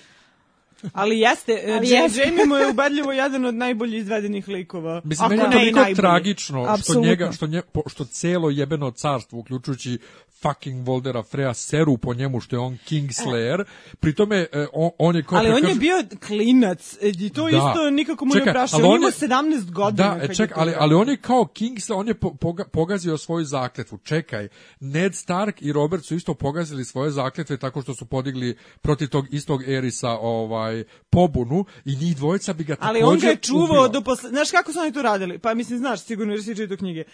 Ali 0.92 1.18
jeste, 1.18 1.62
Ali 1.64 1.72
Ali 1.72 1.88
jeste. 1.88 2.20
Jamie 2.20 2.46
mu 2.46 2.56
je 2.56 2.66
ubedljivo 2.72 3.12
jedan 3.12 3.44
od 3.44 3.54
najbolje 3.54 3.98
izvedenih 3.98 4.48
likova. 4.48 5.00
Mislim, 5.04 5.26
Ako 5.26 5.34
meni 5.34 5.42
je 5.42 5.48
ne 5.48 5.54
toliko 5.54 5.78
najbolji. 5.78 5.96
tragično 5.96 6.76
što 6.76 7.00
njega, 7.00 7.32
što, 7.32 7.46
nje, 7.46 7.62
što 7.86 8.04
celo 8.04 8.50
jebeno 8.50 8.90
carstvo, 8.90 9.38
uključujući 9.38 9.98
fucking 10.34 10.86
Voldera 10.86 11.22
Freya, 11.22 11.54
seru 11.54 11.96
po 11.96 12.14
njemu 12.14 12.40
što 12.40 12.56
je 12.56 12.60
on 12.60 12.78
Kingslayer. 12.88 13.64
Pri 14.00 14.14
tome, 14.14 14.46
e, 14.52 14.66
on, 14.72 14.90
on 14.98 15.16
je... 15.16 15.22
Kao 15.22 15.38
Ali 15.38 15.50
on 15.50 15.64
je 15.64 15.74
bio 15.74 15.94
klinac 16.26 16.94
e, 16.94 17.08
i 17.10 17.30
to 17.30 17.42
Da. 17.42 17.48
isto 17.48 17.90
nikako 17.90 18.24
mu 18.24 18.34
ne 18.34 18.40
ali 18.72 18.84
On 18.84 18.92
on 18.94 19.02
je- 19.02 19.10
17 19.10 19.70
godina. 19.70 20.08
Da, 20.08 20.24
e, 20.24 20.26
kad 20.26 20.36
ček, 20.36 20.50
ali, 20.54 20.72
ali 20.78 20.94
on 20.94 21.08
je 21.08 21.16
kao 21.16 21.44
Kingslayer, 21.46 21.94
on 21.94 22.08
je 22.08 22.14
po, 22.14 22.30
poga- 22.30 22.64
pogazio 22.64 23.18
svoju 23.18 23.44
zakletvu. 23.44 23.98
Čekaj, 23.98 24.48
Ned 24.80 25.14
Stark 25.14 25.62
i 25.62 25.72
Robert 25.72 26.04
su 26.04 26.14
isto 26.14 26.34
pogazili 26.34 26.84
svoje 26.84 27.10
zakletve 27.10 27.56
tako 27.56 27.82
što 27.82 27.94
su 27.94 28.06
podigli 28.06 28.56
protiv 28.82 29.08
tog 29.08 29.26
istog 29.30 29.68
Erisa 29.68 30.10
ovaj, 30.10 30.84
pobunu 31.10 31.64
i 31.84 31.96
njih 31.96 32.16
dvojica 32.16 32.52
bi 32.52 32.64
ga 32.64 32.76
Ali 32.80 33.00
takođe 33.00 33.06
on 33.06 33.18
ga 33.18 33.26
je 33.26 33.36
čuvao 33.36 33.64
ubilo. 33.64 33.88
do 33.88 34.00
posle... 34.00 34.30
Znaš 34.30 34.50
kako 34.50 34.72
su 34.72 34.78
oni 34.78 34.92
to 34.92 35.02
radili? 35.02 35.38
Pa 35.38 35.54
mislim, 35.54 35.78
znaš, 35.78 36.00
sigurno 36.00 36.32
jer 36.32 36.42
si 36.44 36.56
čitao 36.56 36.76
knjige. 36.76 37.04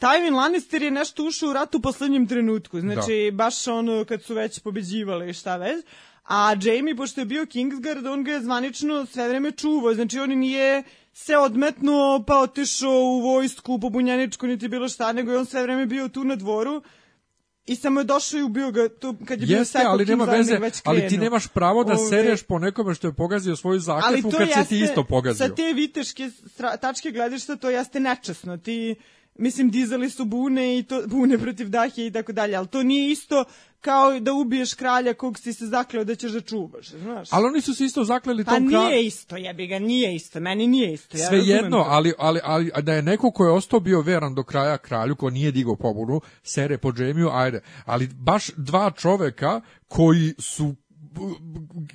Tywin 0.00 0.34
Lannister 0.34 0.82
je 0.82 0.90
nešto 0.90 1.24
ušao 1.24 1.50
u 1.50 1.52
rat 1.52 1.74
u 1.74 1.80
poslednjem 1.80 2.26
trenutku. 2.26 2.80
Znači, 2.80 3.30
baš 3.34 3.66
ono 3.66 4.04
kad 4.04 4.22
su 4.22 4.34
već 4.34 4.58
pobeđivali 4.58 5.30
i 5.30 5.32
šta 5.32 5.56
već. 5.56 5.84
A 6.24 6.54
Jamie, 6.62 6.96
pošto 6.96 7.20
je 7.20 7.24
bio 7.24 7.46
Kingsguard, 7.46 8.06
on 8.06 8.24
ga 8.24 8.32
je 8.32 8.40
zvanično 8.40 9.06
sve 9.06 9.28
vreme 9.28 9.52
čuvao. 9.52 9.94
Znači, 9.94 10.18
on 10.18 10.30
nije 10.30 10.82
se 11.12 11.36
odmetnuo 11.36 12.24
pa 12.26 12.38
otišao 12.38 13.00
u 13.00 13.20
vojsku, 13.20 13.78
pobunjeničku, 13.80 14.46
niti 14.46 14.68
bilo 14.68 14.88
šta, 14.88 15.12
nego 15.12 15.32
je 15.32 15.38
on 15.38 15.46
sve 15.46 15.62
vreme 15.62 15.86
bio 15.86 16.08
tu 16.08 16.24
na 16.24 16.36
dvoru. 16.36 16.82
I 17.66 17.76
samo 17.76 18.00
je 18.00 18.04
došao 18.04 18.38
i 18.38 18.42
ubio 18.42 18.70
ga 18.70 18.88
tu 18.88 19.16
kad 19.24 19.40
je 19.40 19.46
bio 19.46 19.58
Jeste, 19.58 19.82
ali 19.86 20.04
nema 20.04 20.24
veze, 20.24 20.58
ali 20.84 21.08
ti 21.08 21.18
nemaš 21.18 21.46
pravo 21.48 21.84
da 21.84 21.92
Ove- 21.92 22.08
sereš 22.08 22.42
po 22.42 22.58
nekome 22.58 22.94
što 22.94 23.06
je 23.06 23.12
pogazio 23.12 23.56
svoju 23.56 23.80
zakletvu 23.80 24.30
kad 24.30 24.40
jeste, 24.40 24.62
se 24.62 24.68
ti 24.68 24.80
isto 24.80 25.04
pogazio. 25.04 25.48
sa 25.48 25.54
te 25.54 25.72
viteške 25.72 26.30
tačke 26.80 27.10
gledišta 27.10 27.56
to 27.56 27.70
jeste 27.70 28.00
nečasno. 28.00 28.56
Ti, 28.56 28.94
mislim, 29.40 29.70
dizali 29.70 30.10
su 30.10 30.24
bune 30.24 30.78
i 30.78 30.82
to, 30.82 31.02
bune 31.06 31.38
protiv 31.38 31.68
Dahije 31.68 32.06
i 32.06 32.10
tako 32.10 32.32
dalje, 32.32 32.56
ali 32.56 32.68
to 32.68 32.82
nije 32.82 33.10
isto 33.10 33.44
kao 33.80 34.20
da 34.20 34.32
ubiješ 34.32 34.74
kralja 34.74 35.14
kog 35.14 35.38
si 35.38 35.52
se 35.52 35.66
zakleo 35.66 36.04
da 36.04 36.14
ćeš 36.14 36.32
da 36.32 36.40
čuvaš, 36.40 36.88
znaš. 36.88 37.28
Ali 37.32 37.46
oni 37.46 37.60
su 37.60 37.74
se 37.74 37.84
isto 37.84 38.04
zakleli 38.04 38.44
pa 38.44 38.50
tom 38.54 38.68
kralju. 38.68 38.88
nije 38.88 39.06
isto, 39.06 39.36
jebi 39.36 39.66
ga, 39.66 39.78
nije 39.78 40.14
isto, 40.14 40.40
meni 40.40 40.66
nije 40.66 40.92
isto. 40.92 41.18
Ja 41.18 41.28
Sve 41.28 41.38
jedno, 41.38 41.76
to. 41.76 41.84
ali, 41.88 42.12
ali, 42.18 42.40
ali 42.44 42.70
da 42.82 42.92
je 42.92 43.02
neko 43.02 43.30
ko 43.30 43.44
je 43.44 43.52
ostao 43.52 43.80
bio 43.80 44.00
veran 44.00 44.34
do 44.34 44.42
kraja 44.42 44.78
kralju, 44.78 45.16
ko 45.16 45.30
nije 45.30 45.52
digao 45.52 45.76
pobunu, 45.76 46.20
sere 46.42 46.78
po 46.78 46.92
džemiju, 46.92 47.28
ajde. 47.32 47.60
Ali 47.84 48.06
baš 48.06 48.50
dva 48.56 48.90
čoveka 48.90 49.60
koji 49.88 50.34
su 50.38 50.74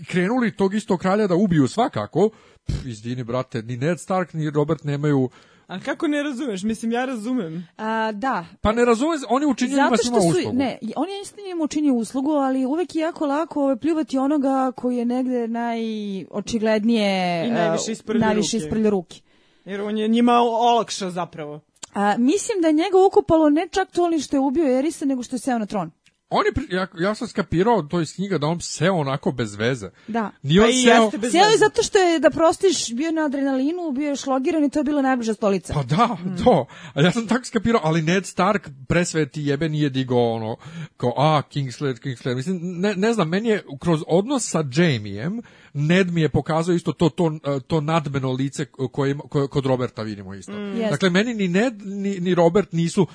krenuli 0.08 0.56
tog 0.56 0.76
istog 0.76 1.00
kralja 1.00 1.28
da 1.28 1.36
ubiju 1.36 1.68
svakako, 1.68 2.30
pff, 2.68 2.86
izvini 2.86 3.24
brate, 3.24 3.62
ni 3.62 3.78
Ned 3.78 4.00
Stark 4.00 4.34
ni 4.34 4.50
Robert 4.50 4.84
nemaju, 4.84 5.30
Ali 5.68 5.82
kako 5.82 6.08
ne 6.08 6.24
razumeš? 6.24 6.64
Mislim, 6.64 6.92
ja 6.92 7.06
razumem. 7.06 7.68
A, 7.78 8.12
da, 8.12 8.46
pa 8.62 8.72
ne 8.72 8.86
razume, 8.86 9.18
se, 9.18 9.26
oni 9.30 9.46
učinili 9.46 9.76
njima 9.82 9.90
Zato 9.90 10.04
svima 10.04 10.22
su, 10.22 10.28
uslugu. 10.28 10.58
ne, 10.58 10.80
on 10.96 11.10
je 11.10 11.22
isto 11.22 11.42
njima 11.48 11.64
učinio 11.64 11.94
uslugu, 11.94 12.32
ali 12.32 12.66
uvek 12.66 12.96
je 12.96 13.02
jako 13.02 13.26
lako 13.26 13.64
ovaj, 13.64 13.76
pljuvati 13.76 14.18
onoga 14.18 14.72
koji 14.76 14.98
je 14.98 15.06
negde 15.06 15.48
najočiglednije 15.48 17.46
I 17.48 17.52
najviše 17.52 17.92
a, 17.92 17.94
isprlja 17.94 18.26
najviše 18.26 18.58
ruke. 18.58 18.66
isprlja 18.66 18.90
ruke. 18.90 19.22
Jer 19.66 19.82
on 19.82 19.98
je 19.98 20.08
njima 20.08 20.34
olakšao 20.42 21.10
zapravo. 21.12 21.60
A, 21.94 22.16
mislim 22.18 22.62
da 22.62 22.68
je 22.68 22.74
njega 22.74 22.98
ukupalo 23.08 23.50
ne 23.50 23.68
čak 23.72 23.92
to 23.92 24.08
li 24.08 24.20
što 24.20 24.36
je 24.36 24.40
ubio 24.40 24.78
Erisa, 24.80 25.06
nego 25.06 25.24
što 25.24 25.36
je 25.36 25.40
seo 25.40 25.60
na 25.60 25.66
tron. 25.66 25.92
On 26.38 26.46
je, 26.46 26.52
pri- 26.54 26.76
ja, 26.76 26.88
ja 27.00 27.16
sam 27.16 27.28
skapirao 27.28 27.82
to 27.82 28.02
iz 28.02 28.16
knjiga 28.16 28.38
da 28.38 28.48
on 28.48 28.62
seo 28.62 28.94
onako 28.94 29.32
bez 29.32 29.56
veze. 29.56 29.90
Da. 30.08 30.32
Nije 30.44 30.62
Pa 30.62 30.68
on 30.68 30.74
seo... 30.74 31.32
Seo 31.32 31.46
je 31.46 31.58
zato 31.58 31.84
što 31.84 31.98
je, 31.98 32.20
da 32.20 32.30
prostiš, 32.30 32.94
bio 32.94 33.12
na 33.12 33.26
adrenalinu, 33.26 33.92
bio 33.92 34.10
je 34.10 34.16
šlogiran 34.16 34.64
i 34.64 34.70
to 34.70 34.80
je 34.80 34.84
bila 34.84 35.02
najbliža 35.02 35.34
stolica. 35.34 35.74
Pa 35.74 35.84
da, 35.84 36.18
to. 36.44 36.66
A 36.94 37.02
ja 37.02 37.12
sam 37.12 37.28
tako 37.28 37.46
skapirao, 37.46 37.82
ali 37.84 38.02
Ned 38.02 38.26
Stark 38.26 38.70
presveti 38.88 39.42
jebe 39.42 39.70
nije 39.70 39.90
digao 39.90 40.34
ono, 40.34 40.56
kao, 40.98 41.14
a, 41.18 41.42
Kingslayer, 41.54 42.00
Kingslayer. 42.00 42.36
Mislim, 42.36 42.60
ne, 42.62 42.96
ne 42.96 43.14
znam, 43.14 43.30
meni 43.30 43.50
je 43.50 43.64
kroz 43.80 44.04
odnos 44.08 44.50
sa 44.50 44.64
Jamijem, 44.76 45.42
Ned 45.78 46.12
mi 46.12 46.22
je 46.22 46.30
pokazao 46.30 46.76
isto 46.76 46.92
to, 46.92 47.10
to, 47.10 47.40
to 47.68 47.82
nadmeno 47.82 48.32
lice 48.32 48.66
koje, 48.66 49.12
ima- 49.12 49.24
koje 49.24 49.48
kod 49.48 49.66
Roberta 49.66 50.02
vidimo 50.02 50.34
isto. 50.34 50.52
Jeste. 50.52 50.90
Dakle, 50.90 51.10
meni 51.10 51.34
ni 51.34 51.48
Ned, 51.48 51.82
ni, 51.86 52.20
ni 52.20 52.36
Robert 52.36 52.72
nisu 52.72 53.08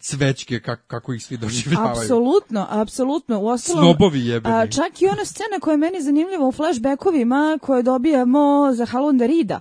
cvećke 0.00 0.60
kak, 0.60 0.84
kako 0.86 1.12
ih 1.12 1.24
svi 1.24 1.36
doživljavaju. 1.36 1.90
Apsolutno, 2.00 2.66
apsolutno. 2.70 3.40
Uostalom, 3.40 3.82
Snobovi 3.84 4.26
jebeni. 4.26 4.54
a, 4.54 4.66
čak 4.66 5.02
i 5.02 5.06
ona 5.06 5.24
scena 5.24 5.60
koja 5.60 5.72
je 5.72 5.78
meni 5.78 6.02
zanimljiva 6.02 6.46
u 6.48 6.52
flashbackovima 6.52 7.58
koje 7.62 7.82
dobijamo 7.82 8.72
za 8.72 8.84
Halonda 8.84 9.26
Rida. 9.26 9.60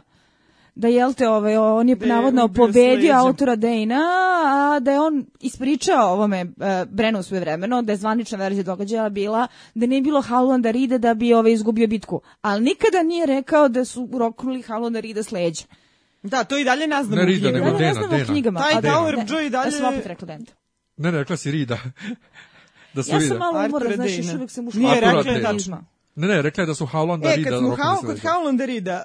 Da 0.76 0.88
jel 0.88 1.14
te 1.14 1.30
ovaj, 1.30 1.58
on 1.58 1.90
je 1.90 1.96
Da 1.96 2.06
navodno 2.06 2.48
pobedio 2.48 3.14
autora 3.16 3.56
Dejna, 3.56 4.00
a 4.46 4.80
da 4.80 4.92
je 4.92 5.00
on 5.00 5.26
ispričao 5.42 6.08
ovome 6.08 6.44
uh, 6.44 6.52
Brenu 6.88 7.24
svoje 7.24 7.42
vremeno, 7.42 7.82
da 7.82 7.92
je 7.92 7.98
zvanična 7.98 8.38
verzija 8.38 8.64
događaja 8.64 9.10
bila 9.10 9.48
da 9.74 9.86
nije 9.86 10.02
bilo 10.02 10.22
Howlanda 10.22 10.72
Rida 10.72 10.98
da 10.98 11.14
bi 11.14 11.34
ovaj 11.34 11.52
izgubio 11.52 11.88
bitku. 11.88 12.22
Ali 12.42 12.64
nikada 12.64 13.04
nije 13.04 13.26
rekao 13.26 13.68
da 13.70 13.86
su 13.86 14.10
roknuli 14.14 14.62
Howlanda 14.64 15.00
Rida 15.00 15.24
s 15.24 15.32
leđa. 15.32 15.64
Da, 16.24 16.44
to 16.44 16.58
i 16.58 16.64
dalje 16.64 16.88
ne 16.88 17.04
znamo 17.04 17.16
Ne 17.16 17.24
u 17.24 17.28
Rida, 17.28 17.40
knjigama. 17.42 17.66
nego 17.66 17.78
Da, 17.78 17.86
ne 17.86 17.94
Dena, 17.94 18.06
u 18.06 18.10
Dena. 18.10 18.26
knjigama. 18.26 18.60
Taj 18.62 18.82
da- 18.82 18.88
Tower 18.90 19.26
Joy 19.28 19.46
i 19.46 19.50
dalje- 19.50 19.68
Ja 19.68 19.72
sam 19.72 19.86
opet 19.86 20.06
rekla 20.06 20.26
Dena. 20.26 20.46
Ne, 20.98 21.12
ne, 21.12 21.18
rekla 21.18 21.38
si 21.38 21.52
Rida. 21.52 21.78
da 22.94 23.04
su 23.04 23.12
Ja 23.12 23.18
Rida. 23.18 23.28
sam 23.28 23.38
malo 23.38 23.66
umorna, 23.66 23.96
znaš, 23.96 24.18
još 24.18 24.34
uvijek 24.34 24.52
sam 24.52 24.68
ušla. 24.68 24.80
Nije 24.82 24.96
rekla, 24.96 25.32
je 25.32 25.42
tačno. 25.44 25.84
Ne, 26.16 26.28
ne, 26.28 26.42
rekla 26.42 26.62
je 26.62 26.68
da 26.68 26.76
su 26.76 26.86
Howlanda 26.86 27.34
E, 27.34 27.36
Rida 27.36 27.50
kad 27.50 27.60
smo 27.60 27.70
roknuli 27.70 27.88
Hau, 27.88 27.98
s 27.98 28.00
kod 28.00 28.10
leđa. 28.10 28.30
Howlanda 28.30 28.66
Rida, 28.66 29.04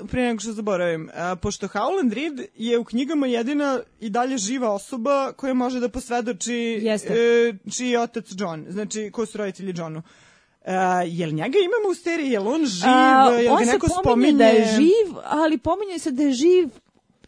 uh, 0.00 0.08
prije 0.08 0.26
nego 0.26 0.40
što 0.40 0.52
zaboravim, 0.52 1.04
uh, 1.08 1.38
pošto 1.42 1.68
Howland 1.68 2.12
Reed 2.12 2.40
je 2.54 2.78
u 2.78 2.84
knjigama 2.84 3.26
jedina 3.26 3.80
i 4.00 4.10
dalje 4.10 4.38
živa 4.38 4.70
osoba 4.70 5.32
koja 5.32 5.54
može 5.54 5.80
da 5.80 5.88
posvedoči 5.88 6.54
Jeste. 6.82 7.12
uh, 7.12 7.72
čiji 7.72 7.90
je 7.90 8.00
otac 8.00 8.24
John, 8.38 8.66
znači 8.68 9.10
ko 9.12 9.26
su 9.26 9.38
roditelji 9.38 9.74
Johnu. 9.76 9.98
Uh, 9.98 10.72
jel 11.06 11.30
njega 11.30 11.58
imamo 11.58 11.88
u 11.90 11.94
seriji, 11.94 12.30
jel 12.30 12.48
on 12.48 12.64
živ, 12.66 12.88
A, 12.88 13.30
jel 13.42 13.52
on 13.52 13.58
ga 13.58 13.64
se 13.64 13.72
neko 13.72 13.86
pominje 13.86 14.02
spominje? 14.02 14.32
da 14.32 14.44
je 14.44 14.64
živ, 14.76 15.16
ali 15.24 15.58
pominje 15.58 15.98
se 15.98 16.10
da 16.10 16.22
je 16.22 16.32
živ 16.32 16.68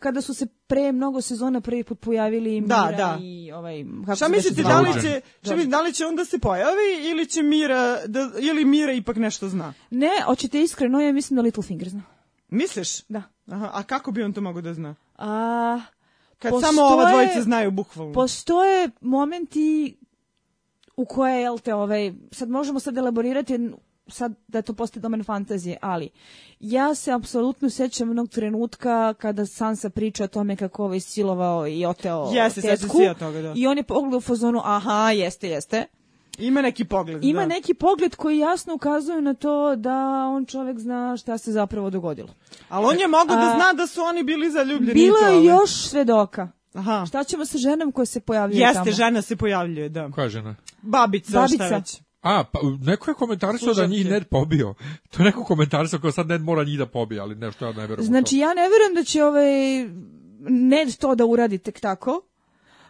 kada 0.02 0.20
su 0.20 0.34
se 0.34 0.46
pre 0.46 0.92
mnogo 0.92 1.20
sezona 1.20 1.60
prvi 1.60 1.84
put 1.84 2.00
pojavili 2.00 2.60
Da, 2.60 2.86
Mira 2.86 2.96
da. 2.98 3.18
i 3.20 3.52
ovaj 3.52 3.84
kako 4.00 4.16
Šta 4.16 4.28
mislite, 4.28 4.62
da 4.62 4.80
li 4.80 4.92
će, 4.92 5.20
šta 5.42 5.50
mislite, 5.50 5.66
da 5.66 5.82
li 5.82 5.92
će 5.92 6.06
onda 6.06 6.24
se 6.24 6.38
pojavi 6.38 6.70
ili 7.04 7.26
će 7.26 7.42
Mira, 7.42 8.06
da, 8.06 8.30
ili 8.40 8.64
Mira 8.64 8.92
ipak 8.92 9.16
nešto 9.16 9.48
zna? 9.48 9.74
Ne, 9.90 10.10
hoćete 10.24 10.62
iskreno, 10.62 11.00
ja 11.00 11.12
mislim 11.12 11.36
da 11.36 11.42
Littlefinger 11.42 11.88
zna. 11.88 12.02
Misliš? 12.48 13.02
Da. 13.02 13.22
Aha, 13.46 13.70
a 13.72 13.82
kako 13.82 14.12
bi 14.12 14.22
on 14.22 14.32
to 14.32 14.40
mogao 14.40 14.62
da 14.62 14.74
zna? 14.74 14.94
A, 15.16 15.80
Kad 16.38 16.50
Postoje- 16.50 16.68
samo 16.68 16.82
ova 16.84 17.10
dvojica 17.10 17.42
znaju 17.42 17.70
bukvalno. 17.70 18.12
postoje 18.12 18.90
momenti 19.00 19.96
u 20.96 21.04
koje, 21.04 21.40
jel 21.40 21.58
te, 21.58 21.74
ovaj, 21.74 22.12
sad 22.30 22.48
možemo 22.48 22.80
sad 22.80 22.96
elaborirati 22.96 23.70
sad 24.08 24.34
da 24.48 24.62
to 24.62 24.72
postaje 24.72 25.00
domen 25.00 25.24
fantazije, 25.24 25.76
ali 25.80 26.10
ja 26.60 26.94
se 26.94 27.12
apsolutno 27.12 27.70
sećam 27.70 28.10
onog 28.10 28.28
trenutka 28.28 29.14
kada 29.14 29.46
Sansa 29.46 29.90
priča 29.90 30.24
o 30.24 30.28
tome 30.28 30.56
kako 30.56 30.84
ovaj 30.84 31.00
silovao 31.00 31.66
i 31.68 31.86
oteo 31.86 32.30
Jeste, 32.32 32.60
tetku 32.60 32.96
se 32.96 33.02
ja 33.02 33.14
toga, 33.14 33.42
da. 33.42 33.52
i 33.56 33.66
on 33.66 33.76
je 33.76 33.82
pogledao 33.82 34.18
u 34.18 34.20
fazonu, 34.20 34.60
aha, 34.64 35.10
jeste, 35.10 35.48
jeste. 35.48 35.86
Ima 36.38 36.62
neki 36.62 36.84
pogled, 36.84 37.24
Ima 37.24 37.40
da. 37.40 37.46
neki 37.46 37.74
pogled 37.74 38.16
koji 38.16 38.38
jasno 38.38 38.74
ukazuje 38.74 39.20
na 39.22 39.34
to 39.34 39.76
da 39.76 39.98
on 40.28 40.46
čovjek 40.46 40.78
zna 40.78 41.16
šta 41.16 41.38
se 41.38 41.52
zapravo 41.52 41.90
dogodilo. 41.90 42.28
Ali 42.68 42.86
on 42.86 42.98
je 43.00 43.08
mogao 43.08 43.36
da 43.36 43.54
zna 43.56 43.72
da 43.72 43.86
su 43.86 44.00
oni 44.00 44.22
bili 44.22 44.50
zaljubljeni. 44.50 44.94
Bilo 44.94 45.18
je 45.18 45.44
još 45.44 45.70
svedoka. 45.70 46.48
Aha. 46.74 47.04
Šta 47.08 47.24
ćemo 47.24 47.44
sa 47.44 47.58
ženom 47.58 47.92
koja 47.92 48.06
se 48.06 48.20
pojavljuje 48.20 48.60
Jeste, 48.60 48.78
tamo? 48.78 48.90
žena 48.90 49.22
se 49.22 49.36
pojavljuje, 49.36 49.88
da. 49.88 50.10
Koja 50.10 50.28
žena? 50.28 50.54
Babica, 50.82 51.40
Babica. 51.40 51.64
šta 51.66 51.76
već. 51.76 52.00
A, 52.22 52.44
pa, 52.44 52.60
neko 52.80 53.10
je 53.10 53.14
komentarisao 53.14 53.74
da 53.74 53.86
njih 53.86 54.10
Ned 54.10 54.28
pobio. 54.28 54.74
To 55.10 55.22
je 55.22 55.24
neko 55.24 55.44
komentarisao 55.44 56.00
kao 56.00 56.12
sad 56.12 56.26
Ned 56.26 56.42
mora 56.42 56.64
njih 56.64 56.78
da 56.78 56.86
pobije, 56.86 57.20
ali 57.20 57.34
nešto 57.34 57.66
ja 57.66 57.72
ne 57.72 57.80
verujem 57.80 58.06
Znači, 58.06 58.38
ja 58.38 58.54
ne 58.54 58.68
vjerujem 58.68 58.94
da 58.94 59.04
će 59.04 59.24
ovaj 59.24 59.50
Ned 60.40 60.96
to 60.96 61.14
da 61.14 61.26
uradi 61.26 61.58
tek 61.58 61.80
tako. 61.80 62.22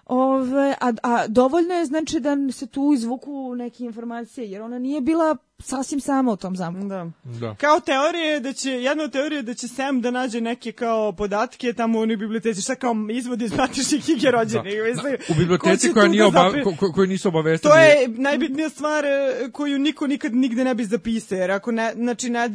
Ove, 0.07 0.75
a, 0.81 0.93
a 1.03 1.27
dovoljno 1.27 1.75
je 1.75 1.85
znači 1.85 2.21
da 2.21 2.37
se 2.53 2.67
tu 2.67 2.93
izvuku 2.95 3.55
neke 3.55 3.85
informacije, 3.85 4.51
jer 4.51 4.63
ona 4.63 4.79
nije 4.79 5.01
bila 5.01 5.37
sasvim 5.63 6.01
sama 6.01 6.33
u 6.33 6.37
tom 6.37 6.57
zamku. 6.57 6.89
Da. 6.89 7.11
Da. 7.25 7.55
Kao 7.55 7.81
teorije 7.81 8.41
da 8.41 8.53
će, 8.53 8.71
jedna 8.71 9.05
od 9.05 9.13
teorije 9.13 9.43
da 9.43 9.55
će 9.55 9.69
Sam 9.69 10.01
da 10.01 10.11
nađe 10.11 10.41
neke 10.41 10.73
kao 10.73 11.13
podatke 11.13 11.73
tamo 11.73 11.99
u 11.99 12.03
onoj 12.03 12.17
biblioteci, 12.17 12.63
šta 12.63 12.75
kao 12.75 12.95
izvod 13.13 13.43
iz 13.43 13.53
matičnih 13.57 14.05
knjige 14.05 14.31
rođenih. 14.31 14.75
Da. 14.79 14.85
mislim. 14.85 15.17
U 15.31 15.35
biblioteci 15.39 15.93
koja 15.93 16.09
nije 16.09 16.21
da 16.21 16.27
oba, 16.27 16.39
zapri- 16.41 16.77
ko, 16.79 16.93
ko- 16.93 17.07
nisu 17.07 17.29
obavestili. 17.29 17.73
To 17.73 17.79
je 17.79 18.09
najbitnija 18.09 18.69
stvar 18.69 19.05
e, 19.05 19.11
koju 19.53 19.79
niko 19.79 20.07
nikad 20.07 20.35
nigde 20.35 20.65
ne 20.65 20.75
bi 20.75 20.85
zapisao, 20.85 21.39
jer 21.39 21.51
ako 21.51 21.73
ne, 21.73 21.93
znači 21.95 22.31
ne, 22.31 22.49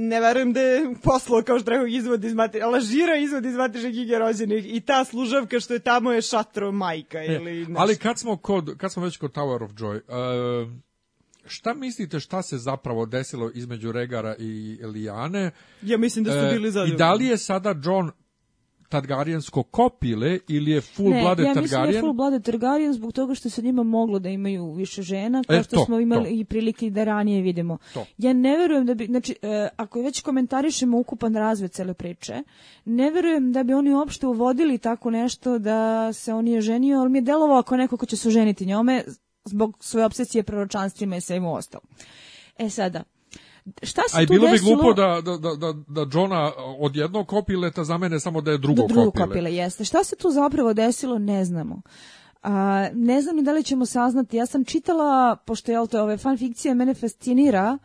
ne 0.00 0.20
verujem 0.20 0.52
da 0.52 0.60
je 0.60 0.94
poslao 1.02 1.42
kao 1.42 1.58
što 1.58 1.70
rekao 1.70 1.86
izvod 1.86 2.24
iz 2.24 2.34
materije, 2.34 2.66
lažira 2.66 3.16
izvod 3.16 3.44
iz 3.44 3.54
matične 3.54 3.90
knjige 3.90 4.18
rođenih 4.18 4.74
i 4.76 4.80
ta 4.80 5.04
služavka 5.04 5.60
što 5.60 5.74
je 5.74 5.78
tamo 5.78 6.12
je 6.12 6.22
šatro 6.22 6.72
majka 6.72 7.22
ili 7.24 7.38
nešto. 7.58 7.72
E, 7.72 7.74
Ali 7.78 7.96
kad 7.96 8.18
smo, 8.18 8.36
kod, 8.36 8.76
kad 8.78 8.92
smo 8.92 9.02
već 9.04 9.16
kod 9.16 9.32
Tower 9.32 9.64
of 9.64 9.70
Joy, 9.70 10.00
uh, 10.64 10.72
šta 11.46 11.74
mislite 11.74 12.20
šta 12.20 12.42
se 12.42 12.58
zapravo 12.58 13.06
desilo 13.06 13.50
između 13.54 13.92
Regara 13.92 14.34
i 14.38 14.78
Lijane? 14.84 15.50
ja 15.82 15.98
mislim 15.98 16.24
da 16.24 16.32
su 16.32 16.38
E, 16.38 16.52
bili 16.52 16.68
I 16.68 16.70
zadovoljni. 16.70 16.96
da 16.96 17.12
li 17.12 17.26
je 17.26 17.36
sada 17.38 17.74
John 17.84 18.10
Targaryensko 18.88 19.62
kopile 19.62 20.38
ili 20.48 20.70
je 20.70 20.80
full 20.80 21.10
ne, 21.10 21.20
blooded 21.20 21.46
ja 21.46 21.52
mislim 21.52 21.70
da 21.70 21.76
je 21.78 21.86
Targaryen? 21.86 22.00
full 22.00 22.12
blooded 22.12 22.42
Targaryen 22.44 22.92
zbog 22.92 23.12
toga 23.12 23.34
što 23.34 23.50
se 23.50 23.62
njima 23.62 23.82
moglo 23.82 24.18
da 24.18 24.28
imaju 24.28 24.72
više 24.72 25.02
žena, 25.02 25.42
kao 25.44 25.56
E, 25.56 25.62
što 25.62 25.76
to, 25.76 25.84
smo 25.84 26.00
imali 26.00 26.24
to. 26.24 26.30
i 26.30 26.44
prilike 26.44 26.90
da 26.90 27.04
ranije 27.04 27.42
vidimo. 27.42 27.78
To. 27.94 28.06
Ja 28.18 28.32
ne 28.32 28.56
verujem 28.56 28.86
da 28.86 28.94
bi, 28.94 29.06
znači, 29.06 29.36
e, 29.42 29.68
ako 29.76 30.02
već 30.02 30.20
komentarišemo 30.20 30.98
ukupan 30.98 31.34
razvoj 31.34 31.68
cele 31.68 31.94
priče, 31.94 32.42
ne 32.84 33.10
verujem 33.10 33.52
da 33.52 33.62
bi 33.62 33.72
oni 33.72 33.90
uopšte 33.90 34.26
uvodili 34.26 34.78
tako 34.78 35.10
nešto 35.10 35.58
da 35.58 35.76
se 36.12 36.32
on 36.32 36.48
je 36.48 36.60
ženio, 36.60 36.98
ali 36.98 37.10
mi 37.10 37.18
je 37.18 37.22
delovao 37.22 37.58
ako 37.58 37.76
neko 37.76 37.96
ko 37.96 38.06
će 38.06 38.16
se 38.16 38.28
oženiti 38.28 38.66
njome 38.66 39.04
zbog 39.46 39.76
svoje 39.80 40.06
obsesije 40.06 40.42
proročanstvima 40.42 41.16
i 41.16 41.20
svemu 41.20 41.54
ostalo. 41.54 41.84
E 42.58 42.70
sada, 42.70 43.02
šta 43.82 44.02
se 44.08 44.18
A 44.18 44.22
i 44.22 44.26
tu 44.26 44.32
bilo 44.32 44.48
bi 44.48 44.58
glupo 44.58 44.92
da, 44.92 45.20
da, 45.24 45.36
da, 45.36 45.54
da, 45.54 45.72
da 45.88 46.06
Johna 46.12 46.52
od 46.78 46.96
jednog 46.96 47.28
kopileta 47.28 47.84
zamene 47.84 48.20
samo 48.20 48.40
da 48.40 48.50
je 48.50 48.58
drugo, 48.58 48.82
do 48.82 48.88
drugo 48.88 49.10
kopile. 49.10 49.26
kopile, 49.26 49.54
jeste. 49.54 49.84
Šta 49.84 50.04
se 50.04 50.16
tu 50.16 50.30
zapravo 50.30 50.72
desilo, 50.72 51.18
ne 51.18 51.44
znamo. 51.44 51.82
A, 52.42 52.88
ne 52.92 53.22
znam 53.22 53.36
ni 53.36 53.42
da 53.42 53.52
li 53.52 53.62
ćemo 53.62 53.86
saznati. 53.86 54.36
Ja 54.36 54.46
sam 54.46 54.64
čitala, 54.64 55.36
pošto 55.36 55.72
je 55.72 55.88
to 55.88 56.02
ove 56.02 56.16
fan 56.16 56.38
fikcija 56.38 56.74
mene 56.74 56.94
fascinira, 56.94 57.62
a, 57.62 57.78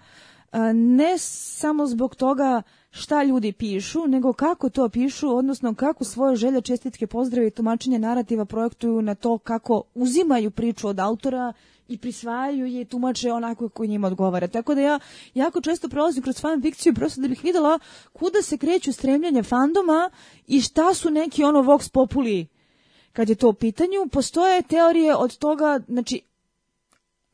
ne 0.73 1.17
samo 1.17 1.87
zbog 1.87 2.15
toga 2.15 2.61
šta 2.89 3.23
ljudi 3.23 3.51
pišu, 3.51 4.07
nego 4.07 4.33
kako 4.33 4.69
to 4.69 4.89
pišu, 4.89 5.35
odnosno 5.35 5.75
kako 5.75 6.03
svoje 6.03 6.35
želje, 6.35 6.61
čestitke, 6.61 7.07
pozdrave 7.07 7.47
i 7.47 7.51
tumačenje 7.51 7.99
narativa 7.99 8.45
projektuju 8.45 9.01
na 9.01 9.15
to 9.15 9.37
kako 9.37 9.83
uzimaju 9.95 10.51
priču 10.51 10.87
od 10.87 10.99
autora 10.99 11.53
i 11.87 11.97
prisvajaju 11.97 12.65
je 12.65 12.81
i 12.81 12.85
tumače 12.85 13.31
onako 13.31 13.69
kako 13.69 13.85
njima 13.85 14.07
odgovara. 14.07 14.47
Tako 14.47 14.75
da 14.75 14.81
ja 14.81 14.99
jako 15.33 15.61
često 15.61 15.89
prolazim 15.89 16.23
kroz 16.23 16.41
fan 16.41 16.61
fikciju 16.61 16.93
prosto 16.93 17.21
da 17.21 17.27
bih 17.27 17.43
videla 17.43 17.79
kuda 18.13 18.41
se 18.41 18.57
kreću 18.57 18.93
stremljanje 18.93 19.43
fandoma 19.43 20.09
i 20.47 20.61
šta 20.61 20.93
su 20.93 21.09
neki 21.09 21.43
ono 21.43 21.59
vox 21.61 21.91
populi 21.91 22.47
kad 23.13 23.29
je 23.29 23.35
to 23.35 23.49
u 23.49 23.53
pitanju. 23.53 24.07
Postoje 24.11 24.61
teorije 24.61 25.15
od 25.15 25.37
toga, 25.37 25.79
znači 25.87 26.21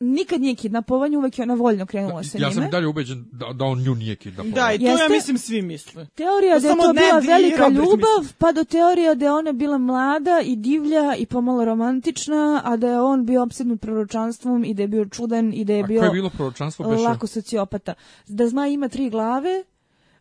nikad 0.00 0.40
nije 0.40 0.54
kidnapovanje, 0.54 1.18
uvek 1.18 1.38
je 1.38 1.42
ona 1.42 1.54
voljno 1.54 1.86
krenula 1.86 2.22
sa 2.22 2.38
Ja 2.38 2.44
sam 2.44 2.54
njime. 2.54 2.68
i 2.68 2.70
dalje 2.70 2.86
ubeđen 2.86 3.24
da, 3.32 3.52
da 3.52 3.64
on 3.64 3.82
nju 3.82 3.94
nije 3.94 4.16
kidnapovao. 4.16 4.54
Da, 4.56 4.72
i 4.72 4.78
to 4.78 4.84
ja 4.84 4.90
Jeste? 4.90 5.08
mislim 5.08 5.38
svi 5.38 5.62
misle. 5.62 6.06
Teorija 6.06 6.54
To 6.54 6.60
da 6.60 6.68
je 6.68 6.74
to 6.76 6.92
bila 6.92 7.36
velika 7.36 7.68
ljubav, 7.68 7.88
misle. 8.18 8.34
pa 8.38 8.52
do 8.52 8.64
teorija 8.64 9.14
da 9.14 9.24
je 9.24 9.32
ona 9.32 9.52
bila 9.52 9.78
mlada 9.78 10.40
i 10.44 10.56
divlja 10.56 11.14
i 11.16 11.26
pomalo 11.26 11.64
romantična, 11.64 12.38
a 12.64 12.76
da 12.76 12.88
je 12.88 13.00
on 13.00 13.26
bio 13.26 13.42
opsednut 13.42 13.80
proročanstvom 13.80 14.64
i 14.64 14.74
da 14.74 14.82
je 14.82 14.88
bio 14.88 15.06
čudan 15.06 15.52
i 15.54 15.64
da 15.64 15.72
je 15.72 15.80
A 15.80 15.86
bio 15.86 16.02
je 16.02 16.10
bilo 16.10 16.30
proročanstvo 16.30 16.90
beše? 16.90 17.02
lako 17.02 17.26
sociopata. 17.26 17.94
Da 18.28 18.48
zmaj 18.48 18.70
ima 18.70 18.88
tri 18.88 19.10
glave, 19.10 19.64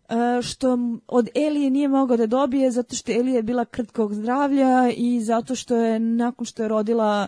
e, 0.09 0.13
što 0.41 0.77
od 1.07 1.27
Elije 1.35 1.69
nije 1.69 1.87
mogao 1.87 2.17
da 2.17 2.25
dobije 2.27 2.71
zato 2.71 2.95
što 2.95 3.11
Elija 3.11 3.35
je 3.35 3.43
bila 3.43 3.65
krtkog 3.65 4.13
zdravlja 4.13 4.69
i 4.91 5.21
zato 5.21 5.55
što 5.55 5.75
je 5.75 5.99
nakon 5.99 6.45
što 6.45 6.63
je 6.63 6.69
rodila 6.69 7.27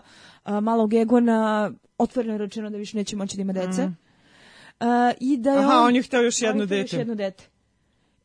malog 0.60 0.94
Egona 0.94 1.70
otvoreno 2.00 2.38
rečeno 2.38 2.70
da 2.70 2.76
više 2.76 2.96
neće 2.96 3.16
moći 3.16 3.36
da 3.36 3.42
ima 3.42 3.52
dece. 3.52 3.90
A, 4.80 5.12
I 5.20 5.36
da 5.36 5.52
je 5.52 5.58
Aha, 5.58 5.78
on, 5.78 5.86
on 5.86 5.96
je 5.96 6.02
hteo 6.02 6.22
još 6.22 6.42
jedno 6.42 6.64
hteo 6.64 6.78
još 6.78 6.90
dete. 6.90 6.96
jedno 7.00 7.14
dete. 7.14 7.44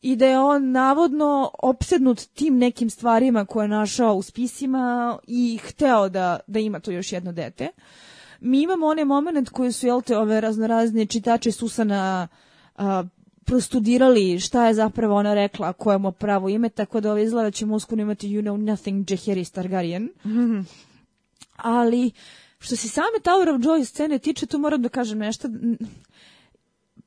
I 0.01 0.15
da 0.15 0.25
je 0.25 0.39
on 0.39 0.71
navodno 0.71 1.51
opsednut 1.63 2.19
tim 2.21 2.57
nekim 2.57 2.89
stvarima 2.89 3.45
koje 3.45 3.63
je 3.63 3.67
našao 3.69 4.15
u 4.15 4.21
spisima 4.21 5.17
i 5.27 5.59
hteo 5.63 6.09
da, 6.09 6.39
da 6.47 6.59
ima 6.59 6.79
to 6.79 6.91
još 6.91 7.11
jedno 7.11 7.31
dete. 7.31 7.67
Mi 8.39 8.61
imamo 8.61 8.87
onaj 8.87 9.05
moment 9.05 9.49
koji 9.49 9.71
su, 9.71 9.87
jel 9.87 10.01
te, 10.01 10.17
ove 10.17 10.41
raznorazne 10.41 11.05
čitače 11.05 11.51
Susana 11.51 12.27
a, 12.75 13.03
prostudirali 13.45 14.39
šta 14.39 14.67
je 14.67 14.73
zapravo 14.73 15.15
ona 15.15 15.33
rekla, 15.33 15.73
koje 15.73 15.97
mu 15.97 16.11
pravo 16.11 16.49
ime, 16.49 16.69
tako 16.69 17.01
da 17.01 17.11
ove 17.11 17.23
izgleda 17.23 17.51
ćemo 17.51 17.75
uskoro 17.75 18.01
imati 18.01 18.29
You 18.29 18.41
Know 18.41 18.57
Nothing 18.57 19.05
Jaehaerys 19.05 19.61
Targaryen. 19.61 20.09
Ali, 21.57 22.11
što 22.59 22.75
se 22.75 22.87
same 22.89 23.19
Tower 23.23 23.55
of 23.55 23.61
Joy 23.61 23.85
scene 23.85 24.19
tiče, 24.19 24.45
tu 24.45 24.57
moram 24.57 24.81
da 24.81 24.89
kažem 24.89 25.17
nešto. 25.17 25.47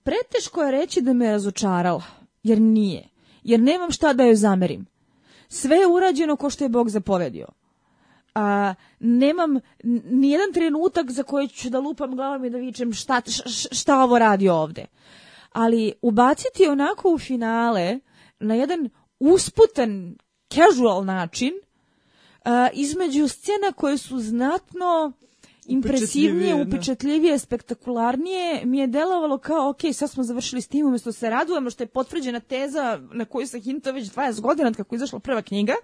Preteško 0.02 0.62
je 0.62 0.70
reći 0.70 1.00
da 1.00 1.12
me 1.12 1.30
razočarala, 1.30 2.02
jer 2.42 2.60
nije. 2.60 3.08
Jer 3.42 3.60
nemam 3.60 3.90
šta 3.90 4.12
da 4.12 4.24
joj 4.24 4.34
zamerim. 4.34 4.86
Sve 5.48 5.76
je 5.76 5.86
urađeno 5.86 6.36
ko 6.36 6.50
što 6.50 6.64
je 6.64 6.68
Bog 6.68 6.90
zapovedio. 6.90 7.46
A, 8.34 8.74
nemam 9.00 9.58
nijedan 10.10 10.52
trenutak 10.54 11.10
za 11.10 11.22
koji 11.22 11.48
ću 11.48 11.70
da 11.70 11.78
lupam 11.78 12.16
glavom 12.16 12.44
i 12.44 12.50
da 12.50 12.58
vičem 12.58 12.92
šta, 12.92 13.22
š- 13.26 13.42
š- 13.46 13.68
šta 13.72 14.02
ovo 14.04 14.18
radi 14.18 14.48
ovde. 14.48 14.86
Ali 15.52 15.92
ubaciti 16.02 16.66
onako 16.68 17.14
u 17.14 17.18
finale 17.18 17.98
na 18.40 18.54
jedan 18.54 18.90
usputan, 19.20 20.16
casual 20.48 21.04
način 21.04 21.52
uh, 21.54 22.50
između 22.72 23.28
scena 23.28 23.72
koje 23.76 23.98
su 23.98 24.18
znatno 24.20 25.12
impresivnije, 25.69 26.55
Upečatljivije, 26.55 26.65
da. 26.65 26.69
upečatljivije, 26.69 27.39
spektakularnije, 27.39 28.62
mi 28.65 28.78
je 28.78 28.86
delovalo 28.86 29.39
kao, 29.39 29.70
ok, 29.70 29.81
sad 29.93 30.11
smo 30.11 30.24
završili 30.24 30.62
s 30.62 30.69
tim, 30.69 30.86
umjesto 30.86 31.12
se 31.12 31.31
radujemo 31.31 31.70
što 31.70 31.82
je 31.82 31.86
potvrđena 31.86 32.40
teza 32.40 33.01
na 33.12 33.24
koju 33.24 33.47
se 33.47 33.61
hinta 33.61 33.90
već 33.90 34.11
20 34.11 34.40
godina 34.40 34.69
od 34.69 34.77
kako 34.77 34.95
je 34.95 34.97
izašla 34.97 35.19
prva 35.19 35.43
knjiga, 35.43 35.74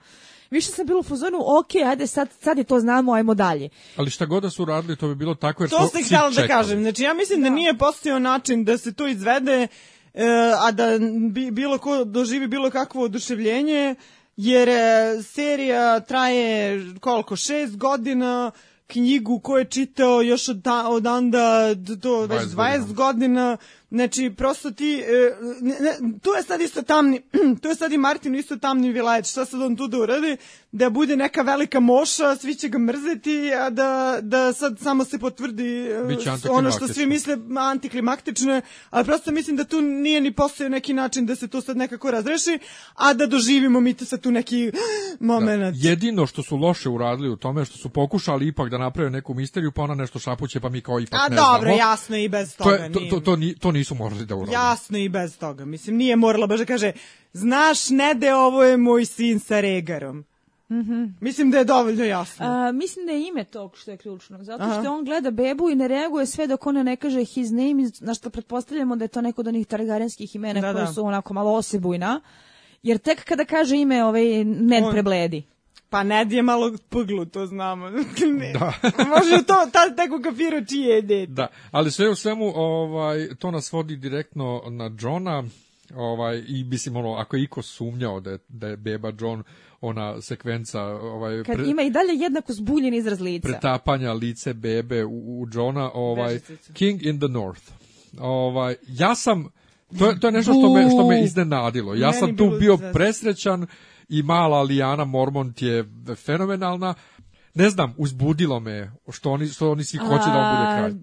više 0.50 0.70
sam 0.70 0.86
bilo 0.86 1.00
u 1.00 1.02
fazonu, 1.02 1.38
ok, 1.58 1.74
ajde, 1.86 2.06
sad, 2.06 2.28
sad 2.40 2.58
je 2.58 2.64
to 2.64 2.80
znamo, 2.80 3.12
ajmo 3.12 3.34
dalje. 3.34 3.68
Ali 3.96 4.10
šta 4.10 4.26
god 4.26 4.42
da 4.42 4.50
su 4.50 4.64
radili, 4.64 4.96
to 4.96 5.08
bi 5.08 5.14
bilo 5.14 5.34
tako 5.34 5.62
jer 5.62 5.70
To 5.70 5.78
smo 5.78 5.86
ste 5.86 6.02
htjela 6.02 6.30
da 6.30 6.46
kažem. 6.46 6.82
Znači, 6.82 7.02
ja 7.02 7.14
mislim 7.14 7.42
da, 7.42 7.50
nije 7.50 7.78
postojao 7.78 8.18
način 8.18 8.64
da 8.64 8.78
se 8.78 8.92
to 8.92 9.08
izvede, 9.08 9.68
e, 10.14 10.26
a 10.58 10.72
da 10.72 10.98
bi, 11.30 11.50
bilo 11.50 11.78
ko 11.78 12.04
doživi 12.04 12.46
bilo 12.46 12.70
kakvo 12.70 13.02
oduševljenje, 13.02 13.94
jer 14.36 14.68
e, 14.68 15.22
serija 15.22 16.00
traje 16.00 16.80
koliko, 17.00 17.36
šest 17.36 17.76
godina, 17.76 18.50
knjigu 18.86 19.38
ko 19.40 19.58
je 19.58 19.64
čitao 19.64 20.22
još 20.22 20.48
od, 20.48 20.56
da, 20.56 20.88
od 20.88 21.06
onda 21.06 21.74
d- 21.74 22.00
to 22.00 22.20
već 22.20 22.42
20 22.42 22.46
20 22.46 22.78
godina. 22.78 22.94
godina, 22.94 23.56
znači 23.94 24.32
prosto 24.32 24.70
ti, 24.70 24.94
e, 24.96 25.30
ne, 25.60 25.74
ne, 25.80 26.18
tu 26.18 26.30
je 26.30 26.42
sad 26.42 26.60
isto 26.60 26.82
tamni, 26.82 27.20
tu 27.62 27.68
je 27.68 27.74
sad 27.74 27.92
i 27.92 27.98
Martin 27.98 28.34
isto 28.34 28.56
tamni 28.56 28.92
vilajet, 28.92 29.26
šta 29.26 29.44
sad 29.44 29.62
on 29.62 29.76
tu 29.76 29.88
da 29.88 29.98
uradi, 29.98 30.36
da 30.72 30.90
bude 30.90 31.16
neka 31.16 31.42
velika 31.42 31.80
moša, 31.80 32.36
svi 32.36 32.54
će 32.54 32.68
ga 32.68 32.78
mrzeti, 32.78 33.30
a 33.56 33.70
da, 33.70 34.18
da 34.22 34.52
sad 34.52 34.78
samo 34.78 35.04
se 35.04 35.18
potvrdi 35.18 35.64
e, 35.80 35.96
ono 36.50 36.70
što 36.70 36.88
svi 36.88 37.02
antiklimaktično. 37.02 37.06
misle 37.06 37.36
antiklimaktične, 37.60 38.60
ali 38.90 39.04
prosto 39.04 39.32
mislim 39.32 39.56
da 39.56 39.64
tu 39.64 39.80
nije 39.80 40.20
ni 40.20 40.32
postojao 40.32 40.68
neki 40.68 40.92
način 40.92 41.26
da 41.26 41.36
se 41.36 41.48
to 41.48 41.60
sad 41.60 41.76
nekako 41.76 42.10
razreši, 42.10 42.58
a 42.94 43.14
da 43.14 43.26
doživimo 43.26 43.80
mi 43.80 43.94
to 43.94 44.04
sad 44.04 44.20
tu 44.20 44.30
neki 44.30 44.72
moment. 45.20 45.76
Jedino 45.76 46.26
što 46.26 46.42
su 46.42 46.56
loše 46.56 46.88
uradili 46.88 47.28
u 47.30 47.36
tome 47.36 47.60
je 47.60 47.64
što 47.64 47.78
su 47.78 47.88
pokušali 47.88 48.48
ipak 48.48 48.70
da 48.70 48.78
naprave 48.78 49.10
neku 49.10 49.34
misteriju, 49.34 49.72
pa 49.72 49.82
ona 49.82 49.94
nešto 49.94 50.18
šapuće, 50.18 50.60
pa 50.60 50.68
mi 50.68 50.80
kao 50.80 51.00
ipak 51.00 51.20
A 51.20 51.28
ne 51.28 51.36
dobro, 51.36 51.60
znamo. 51.60 51.76
jasno 51.76 52.16
i 52.16 52.28
bez 52.28 52.56
To, 52.56 52.64
toga. 52.64 52.76
je, 52.76 52.92
to, 52.92 53.00
to, 53.00 53.20
to, 53.20 53.36
ni- 53.36 53.54
to 53.54 53.72
nisu 53.84 53.94
morali 53.96 54.26
da 54.26 54.36
urade. 54.36 54.52
Jasno 54.52 54.98
i 54.98 55.08
bez 55.08 55.38
toga. 55.38 55.64
Mislim, 55.64 55.96
nije 55.96 56.16
morala 56.16 56.46
baš 56.46 56.58
da 56.58 56.66
kaže, 56.66 56.92
znaš, 57.32 57.90
Nede, 57.90 58.34
ovo 58.34 58.64
je 58.64 58.76
moj 58.76 59.04
sin 59.06 59.38
sa 59.40 59.60
regarom. 59.60 60.24
Mislim 61.20 61.50
da 61.50 61.58
je 61.58 61.64
dovoljno 61.64 62.04
jasno. 62.04 62.46
A, 62.46 62.72
mislim 62.72 63.06
da 63.06 63.12
je 63.12 63.28
ime 63.28 63.44
tog 63.44 63.76
što 63.76 63.90
je 63.90 63.96
ključno, 63.96 64.44
zato 64.44 64.62
Aha. 64.62 64.80
što 64.80 64.92
on 64.92 65.04
gleda 65.04 65.30
bebu 65.30 65.70
i 65.70 65.74
ne 65.74 65.88
reaguje 65.88 66.26
sve 66.26 66.46
dok 66.46 66.66
ona 66.66 66.82
ne 66.82 66.96
kaže 66.96 67.24
his 67.24 67.50
name, 67.50 67.90
na 68.00 68.14
što 68.14 68.30
pretpostavljamo 68.30 68.96
da 68.96 69.04
je 69.04 69.08
to 69.08 69.20
neko 69.20 69.40
od 69.40 69.48
onih 69.48 69.66
targarenskih 69.66 70.36
imena 70.36 70.60
Da, 70.60 70.72
koje 70.72 70.84
da. 70.84 70.92
su 70.92 71.04
onako 71.04 71.34
malo 71.34 71.52
osebujna, 71.52 72.20
jer 72.82 72.98
tek 72.98 73.24
kada 73.24 73.44
kaže 73.44 73.76
ime 73.76 74.04
ovaj 74.04 74.24
Ned 74.44 74.84
On- 74.84 74.92
prebledi. 74.92 75.42
Pa 75.94 76.02
Ned 76.02 76.32
je 76.32 76.42
malo 76.42 76.72
pglu, 76.88 77.24
to 77.24 77.46
znamo. 77.46 77.90
Ne. 78.40 78.52
Da. 78.52 78.72
Može 79.08 79.44
to, 79.46 79.54
ta, 79.72 79.94
tek 79.96 80.12
u 80.12 80.22
kafiru 80.22 80.64
čije 80.64 80.94
je 80.94 81.02
dete. 81.02 81.32
Da, 81.32 81.46
ali 81.70 81.90
sve 81.90 82.08
u 82.08 82.14
svemu 82.14 82.52
ovaj 82.54 83.28
to 83.38 83.50
nas 83.50 83.72
vodi 83.72 83.96
direktno 83.96 84.62
na 84.70 84.90
Johna. 85.00 85.44
Ovaj 85.94 86.44
i 86.48 86.64
mislim 86.64 86.96
ono 86.96 87.14
ako 87.14 87.36
je 87.36 87.42
iko 87.42 87.62
sumnjao 87.62 88.20
da 88.20 88.30
je, 88.30 88.38
da 88.48 88.66
je 88.66 88.76
beba 88.76 89.12
John 89.20 89.42
ona 89.80 90.20
sekvenca 90.20 90.82
ovaj 90.82 91.44
Kad 91.44 91.56
pre- 91.56 91.70
ima 91.70 91.82
i 91.82 91.90
dalje 91.90 92.12
jednako 92.12 92.52
zbuljen 92.52 92.94
izraz 92.94 93.20
lica. 93.20 93.48
pretapanja 93.48 94.12
lice 94.12 94.54
bebe 94.54 95.04
u, 95.04 95.40
u 95.42 95.46
Johna, 95.52 95.90
ovaj. 95.94 96.40
King 96.72 97.02
in 97.02 97.18
the 97.18 97.28
North. 97.28 97.72
Ovaj 98.20 98.76
ja 98.88 99.14
sam 99.14 99.48
to 99.98 100.10
je, 100.10 100.20
to 100.20 100.26
je 100.26 100.32
nešto 100.32 100.52
što 100.52 100.74
me 100.74 100.90
što 100.90 101.08
me 101.08 101.24
iznenadilo. 101.24 101.94
Ja 101.94 102.06
Meni 102.06 102.18
sam 102.20 102.36
tu 102.36 102.56
bio 102.60 102.78
presrećan 102.92 103.66
i 104.08 104.22
mala 104.22 104.62
Lijana 104.62 105.04
Mormont 105.04 105.62
je 105.62 105.84
fenomenalna. 106.16 106.94
Ne 107.54 107.70
znam, 107.70 107.94
uzbudilo 107.98 108.60
me 108.60 108.92
što 109.12 109.30
oni 109.30 109.48
što 109.48 109.70
oni 109.70 109.84
svi 109.84 109.98
hoće 109.98 110.24
da 110.26 110.38
on 110.38 110.56
bude 110.56 110.78
kralj. 110.78 110.94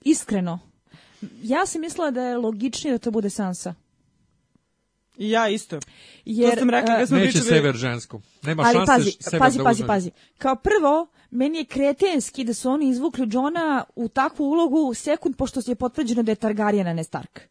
Iskreno. 0.00 0.58
Ja 1.42 1.66
sam 1.66 1.80
mislila 1.80 2.10
da 2.10 2.22
je 2.22 2.36
logičnije 2.36 2.92
da 2.92 2.98
to 2.98 3.10
bude 3.10 3.30
Sansa. 3.30 3.74
I 5.18 5.30
ja 5.30 5.48
isto. 5.48 5.78
Jer, 6.24 6.50
to 6.50 6.58
sam 6.58 6.70
rekla 6.70 6.96
kad 6.96 7.08
smo 7.08 7.16
Neće 7.16 7.30
pričali. 7.30 7.48
sever 7.48 7.76
žensko. 7.76 8.20
Nema 8.42 8.62
ali 8.62 8.74
šanse 8.74 8.92
pazi, 8.92 9.10
sever 9.20 9.40
pazi, 9.40 9.58
da 9.58 9.64
pazi, 9.64 9.82
uzme. 9.82 9.86
pazi. 9.86 10.10
Kao 10.38 10.56
prvo, 10.56 11.06
meni 11.30 11.58
je 11.58 11.64
kretenski 11.64 12.44
da 12.44 12.54
su 12.54 12.70
oni 12.70 12.88
izvukli 12.88 13.28
Johna 13.30 13.84
u 13.96 14.08
takvu 14.08 14.44
ulogu 14.44 14.94
sekund 14.94 15.36
pošto 15.36 15.60
je 15.66 15.74
potvrđeno 15.74 16.22
da 16.22 16.32
je 16.32 16.36
Targaryen, 16.36 16.90
a 16.90 16.92
ne 16.94 17.04
Stark. 17.04 17.49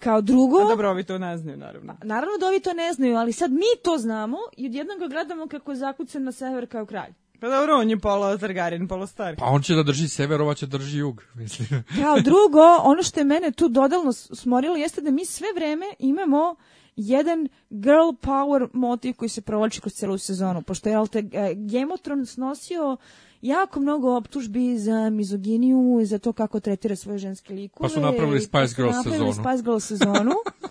Kao 0.00 0.20
drugo, 0.20 0.58
A 0.60 0.68
dobro, 0.68 0.90
ovi 0.90 1.04
to 1.04 1.18
ne 1.18 1.38
znaju, 1.38 1.56
naravno. 1.58 1.96
naravno 2.02 2.38
da 2.40 2.46
ovi 2.46 2.60
to 2.60 2.72
ne 2.72 2.92
znaju, 2.92 3.16
ali 3.16 3.32
sad 3.32 3.50
mi 3.52 3.66
to 3.84 3.98
znamo 3.98 4.38
i 4.56 4.66
odjednom 4.66 4.98
ga 4.98 5.06
gledamo 5.06 5.46
kako 5.48 5.70
je 5.70 5.76
zakucen 5.76 6.24
na 6.24 6.32
sever 6.32 6.66
kao 6.68 6.86
kralj. 6.86 7.12
Pa 7.40 7.48
dobro, 7.48 7.76
on 7.76 7.90
je 7.90 7.98
pola 7.98 8.36
Targaryen, 8.38 8.88
pola 8.88 9.06
Stark. 9.06 9.38
Pa 9.38 9.44
on 9.44 9.62
će 9.62 9.74
da 9.74 9.82
drži 9.82 10.08
sever, 10.08 10.40
ova 10.42 10.54
će 10.54 10.66
drži 10.66 10.98
jug, 10.98 11.24
mislim. 11.34 11.84
Kao 12.02 12.20
drugo, 12.20 12.62
ono 12.82 13.02
što 13.02 13.20
je 13.20 13.24
mene 13.24 13.50
tu 13.52 13.68
dodalno 13.68 14.12
smorilo 14.12 14.76
jeste 14.76 15.00
da 15.00 15.10
mi 15.10 15.24
sve 15.24 15.48
vreme 15.54 15.86
imamo 15.98 16.54
jedan 16.96 17.48
girl 17.70 18.10
power 18.22 18.68
motiv 18.72 19.14
koji 19.14 19.28
se 19.28 19.40
provlači 19.42 19.80
kroz 19.80 19.92
celu 19.92 20.18
sezonu, 20.18 20.62
pošto 20.62 20.88
je 20.88 20.92
jel 20.92 21.06
te, 21.06 21.18
e, 21.18 21.54
Game 21.54 21.94
of 21.94 22.00
Thrones 22.00 22.30
snosio 22.32 22.96
jako 23.42 23.80
mnogo 23.80 24.16
optužbi 24.16 24.78
za 24.78 25.10
mizoginiju 25.10 25.98
i 26.02 26.06
za 26.06 26.18
to 26.18 26.32
kako 26.32 26.60
tretira 26.60 26.96
svoje 26.96 27.18
ženske 27.18 27.54
likove. 27.54 27.88
Pa 27.88 27.94
su 27.94 28.00
napravili 28.00 28.40
Spice 28.40 28.74
Girls 28.76 28.96
napravili 28.96 29.32
sezonu. 29.32 29.32
Spice 29.32 29.62
Girls 29.62 29.84
sezonu. 29.84 30.34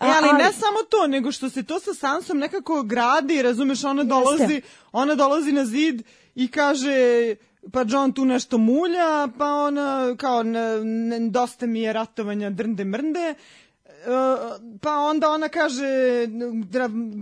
E, 0.00 0.06
ali 0.06 0.42
ne 0.42 0.52
samo 0.52 0.78
to, 0.90 1.06
nego 1.06 1.32
što 1.32 1.50
se 1.50 1.62
to 1.62 1.80
sa 1.80 1.94
Sansom 1.94 2.38
nekako 2.38 2.82
gradi, 2.82 3.42
razumeš, 3.42 3.84
ona 3.84 4.04
dolazi, 4.04 4.62
ona 4.92 5.14
dolazi 5.14 5.52
na 5.52 5.64
zid 5.64 6.02
i 6.34 6.48
kaže 6.48 7.34
pa 7.72 7.84
John 7.88 8.12
tu 8.12 8.24
nešto 8.24 8.58
mulja, 8.58 9.28
pa 9.38 9.54
ona 9.54 10.14
kao 10.16 10.42
ne, 10.42 10.84
ne, 10.84 11.28
dosta 11.30 11.66
mi 11.66 11.80
je 11.80 11.92
ratovanja 11.92 12.50
drnde 12.50 12.84
mrnde, 12.84 13.34
pa 14.80 14.98
onda 14.98 15.30
ona 15.30 15.48
kaže 15.48 15.82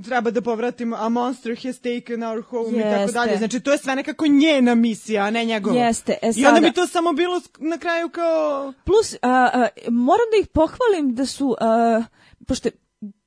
treba, 0.05 0.31
da 0.31 0.41
povratimo 0.43 0.97
a 0.97 1.09
monster 1.09 1.57
has 1.65 1.79
taken 1.81 2.23
our 2.23 2.43
home 2.43 2.79
i 2.79 2.83
tako 2.83 3.01
Jeste. 3.01 3.13
dalje. 3.19 3.37
Znači 3.37 3.61
to 3.61 3.73
je 3.73 3.79
sve 3.79 3.97
nekako 3.97 4.27
njena 4.27 4.75
misija, 4.75 5.25
a 5.25 5.31
ne 5.31 5.45
njegova. 5.45 5.77
Jeste, 5.77 6.13
e 6.23 6.27
I 6.37 6.47
onda 6.47 6.57
sada- 6.57 6.61
bi 6.61 6.73
to 6.73 6.87
samo 6.87 7.13
bilo 7.13 7.41
na 7.59 7.79
kraju 7.79 8.09
kao 8.09 8.73
Plus, 8.85 9.15
a, 9.15 9.19
a, 9.23 9.69
moram 9.91 10.27
da 10.33 10.41
ih 10.41 10.49
pohvalim 10.49 11.15
da 11.15 11.27
su, 11.27 11.57
a, 11.61 12.03
pošto 12.47 12.69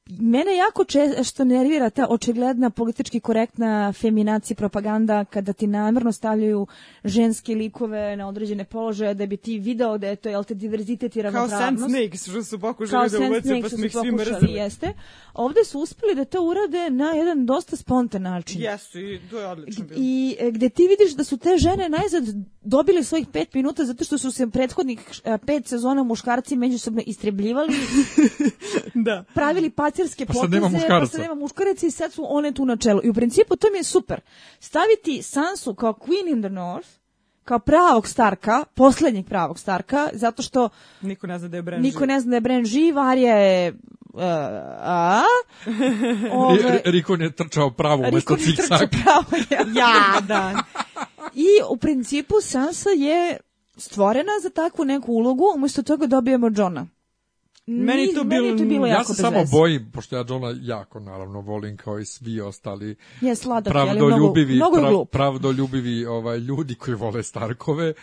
mene 0.09 0.55
jako 0.55 0.83
često 0.83 1.43
nervira 1.43 1.89
ta 1.89 2.07
očigledna 2.09 2.69
politički 2.69 3.19
korektna 3.19 3.93
feminacija 3.93 4.55
propaganda 4.55 5.25
kada 5.25 5.53
ti 5.53 5.67
namjerno 5.67 6.11
stavljaju 6.11 6.67
ženske 7.03 7.55
likove 7.55 8.17
na 8.17 8.27
određene 8.27 8.63
položaje 8.63 9.13
da 9.13 9.25
bi 9.25 9.37
ti 9.37 9.59
video 9.59 9.97
da 9.97 10.07
je 10.07 10.15
to 10.15 10.29
jel 10.29 10.43
te 10.43 10.53
diverzitet 10.53 11.15
i 11.15 11.21
kao 11.21 11.31
ravnopravnost. 11.31 11.81
Sand 11.81 11.91
Snakes 11.91 12.27
što 12.27 12.43
su 12.43 12.59
kao 12.59 12.73
pokušali 12.73 13.09
da 13.09 13.41
Snakes 13.41 13.61
pa 13.61 13.69
smo 13.69 13.85
ih 13.85 13.91
svi 13.91 14.11
mrzeli. 14.11 14.53
jeste. 14.53 14.93
Ovde 15.33 15.63
su 15.63 15.79
uspeli 15.79 16.15
da 16.15 16.25
to 16.25 16.41
urade 16.41 16.89
na 16.89 17.11
jedan 17.11 17.45
dosta 17.45 17.75
spontan 17.75 18.21
način. 18.21 18.61
Jesu, 18.61 18.99
i 18.99 19.19
to 19.29 19.39
je 19.39 19.47
odlično 19.47 19.85
bilo. 19.85 20.01
I 20.03 20.35
e, 20.39 20.51
gde 20.51 20.69
ti 20.69 20.87
vidiš 20.87 21.15
da 21.15 21.23
su 21.23 21.37
te 21.37 21.57
žene 21.57 21.89
najzad 21.89 22.23
dobili 22.61 23.03
svojih 23.03 23.27
pet 23.27 23.53
minuta 23.53 23.85
zato 23.85 24.03
što 24.03 24.17
su 24.17 24.31
se 24.31 24.47
prethodnih 24.47 24.99
e, 25.23 25.37
pet 25.45 25.67
sezona 25.67 26.03
muškarci 26.03 26.55
međusobno 26.55 27.01
istrebljivali, 27.05 27.73
da. 29.05 29.23
pravili 29.33 29.69
patirske 29.95 30.25
Pa 30.25 30.33
sad 30.33 30.41
poteze, 30.41 30.59
nema 30.61 30.99
pa 30.99 31.05
sad 31.05 31.21
nema 31.21 31.35
muškaraca 31.35 31.87
i 31.87 31.91
sad 31.91 32.13
su 32.13 32.25
one 32.27 32.51
tu 32.51 32.65
na 32.65 32.77
čelu. 32.77 33.01
I 33.03 33.09
u 33.09 33.13
principu 33.13 33.55
to 33.55 33.67
mi 33.71 33.77
je 33.77 33.83
super. 33.83 34.21
Staviti 34.59 35.21
Sansu 35.21 35.73
kao 35.75 35.93
Queen 35.93 36.31
in 36.31 36.41
the 36.41 36.49
North, 36.49 36.87
kao 37.43 37.59
pravog 37.59 38.07
Starka, 38.07 38.63
poslednjeg 38.73 39.25
pravog 39.25 39.59
Starka, 39.59 40.09
zato 40.13 40.41
što 40.41 40.69
Niko 41.01 41.27
ne 41.27 41.39
zna 41.39 41.47
da 41.47 41.57
je 41.57 41.61
Bran 41.63 41.81
niko 41.81 41.99
živ. 41.99 42.07
ne 42.07 42.19
zna 42.19 42.29
da 42.29 42.35
je 42.35 42.41
Bran 42.41 42.65
živ, 42.65 42.95
Arya 42.99 43.35
je... 43.35 43.73
Uh, 44.13 44.21
a? 44.79 45.21
Ove, 46.31 46.57
Ri- 46.57 46.81
Rikon 46.91 47.21
je 47.21 47.31
trčao 47.31 47.71
pravo 47.71 48.03
umesto 48.09 48.35
Rikon 48.35 48.77
je 48.81 48.89
pravo, 49.03 49.43
ja. 49.49 49.65
Ja, 49.81 50.21
da. 50.21 50.63
I 51.33 51.45
u 51.69 51.77
principu 51.77 52.35
Sansa 52.41 52.89
je 52.89 53.37
stvorena 53.77 54.31
za 54.43 54.49
takvu 54.49 54.85
neku 54.85 55.13
ulogu, 55.13 55.43
umjesto 55.55 55.83
toga 55.83 56.07
dobijemo 56.07 56.49
Johna. 56.55 56.87
Meni 57.67 58.01
Ni- 58.01 58.13
to 58.13 58.23
meni 58.23 58.41
bilo- 58.41 58.57
to 58.57 58.65
bilo 58.65 58.85
Ja 58.87 58.93
jako 58.93 59.03
se 59.05 59.13
bez 59.13 59.21
samo 59.21 59.39
veze. 59.39 59.51
bojim, 59.51 59.91
pošto 59.91 60.15
ja 60.15 60.25
Johna 60.29 60.55
jako 60.61 60.99
naravno 60.99 61.41
volim 61.41 61.77
kao 61.77 61.99
i 61.99 62.05
svi 62.05 62.41
ostali 62.41 62.95
Je 63.21 63.35
sladak, 63.35 63.73
mnogo, 63.73 63.85
pravdoljubivi, 63.87 64.55
mnogo 64.55 64.77
je 64.77 64.83
prav- 64.83 65.05
pravdoljubivi 65.05 66.05
ovaj, 66.05 66.37
ljudi 66.37 66.75
koji 66.75 66.95
vole 66.95 67.23
Starkove. 67.23 67.93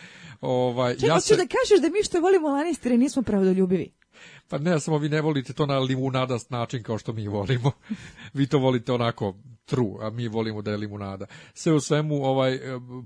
Ovaj, 0.41 0.93
Čekaj, 0.93 1.09
ja 1.09 1.19
se, 1.19 1.35
da 1.35 1.43
kažeš 1.43 1.81
da 1.81 1.89
mi 1.89 2.03
što 2.03 2.19
volimo 2.19 2.47
Lannistere 2.47 2.97
nismo 2.97 3.21
pravdoljubivi. 3.21 3.91
pa 4.47 4.57
ne, 4.57 4.79
samo 4.79 4.97
vi 4.97 5.09
ne 5.09 5.21
volite 5.21 5.53
to 5.53 5.65
na 5.65 5.79
limunadast 5.79 6.49
način 6.49 6.83
kao 6.83 6.97
što 6.97 7.13
mi 7.13 7.27
volimo. 7.27 7.71
vi 8.33 8.47
to 8.47 8.57
volite 8.59 8.91
onako 8.91 9.35
true, 9.65 9.95
a 10.01 10.09
mi 10.09 10.27
volimo 10.27 10.61
da 10.61 10.71
je 10.71 10.77
limunada. 10.77 11.25
Sve 11.53 11.73
u 11.73 11.79
svemu, 11.79 12.25
ovaj, 12.25 12.53
e, 12.53 12.59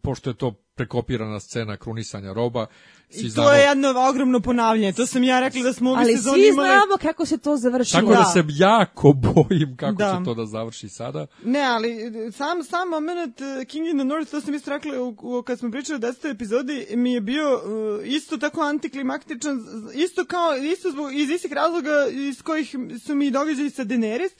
pošto 0.04 0.30
je 0.30 0.34
to 0.34 0.54
prekopirana 0.78 1.40
scena 1.40 1.78
krunisanja 1.78 2.34
roba. 2.34 2.68
Svi 3.10 3.22
I 3.22 3.30
znamo- 3.30 3.50
to 3.50 3.56
je 3.56 3.62
jedno 3.62 3.90
ogromno 4.00 4.40
ponavljanje. 4.42 4.94
To 4.94 5.06
sam 5.06 5.24
ja 5.24 5.40
rekla 5.40 5.62
da 5.62 5.74
smo 5.74 5.92
ovi 5.92 6.00
Ali 6.00 6.14
sezoni 6.14 6.38
svi 6.38 6.48
imali... 6.48 6.70
znamo 6.70 6.98
kako 7.02 7.26
se 7.26 7.38
to 7.38 7.58
završilo. 7.58 8.02
Tako 8.02 8.12
da 8.12 8.18
Da. 8.18 8.24
se 8.26 8.44
jako 8.50 9.14
bojim 9.14 9.78
kako 9.78 9.94
Da. 9.94 10.12
će 10.14 10.26
to 10.26 10.34
da 10.34 10.46
završi 10.46 10.90
sada. 10.90 11.28
Ne, 11.44 11.62
ali 11.62 11.96
sam, 12.32 12.64
sam 12.64 12.90
moment 12.90 13.42
e, 13.42 13.66
King 13.66 13.88
in 13.88 13.98
the 13.98 14.06
North, 14.06 14.32
to 14.32 14.42
sam 14.42 14.54
isto 14.54 14.70
rekla 14.72 15.02
u, 15.02 15.16
u, 15.20 15.42
kad 15.42 15.60
smo 15.60 15.72
pričali 15.72 15.96
o 15.96 16.00
desetoj 16.00 16.32
epizodi, 16.32 16.88
mi 16.92 17.14
je 17.14 17.22
bio 17.22 17.62
e, 18.04 18.08
isto 18.08 18.38
tako 18.38 18.62
antiklimaktičan, 18.64 19.60
isto 19.96 20.26
kao, 20.26 20.56
isto 20.58 20.92
zbog, 20.92 21.14
iz 21.14 21.30
istih 21.30 21.54
razloga 21.54 21.92
iz 22.12 22.42
kojih 22.42 22.76
su 23.00 23.16
mi 23.16 23.32
događaji 23.32 23.70
sa 23.70 23.84
Daenerys, 23.84 24.32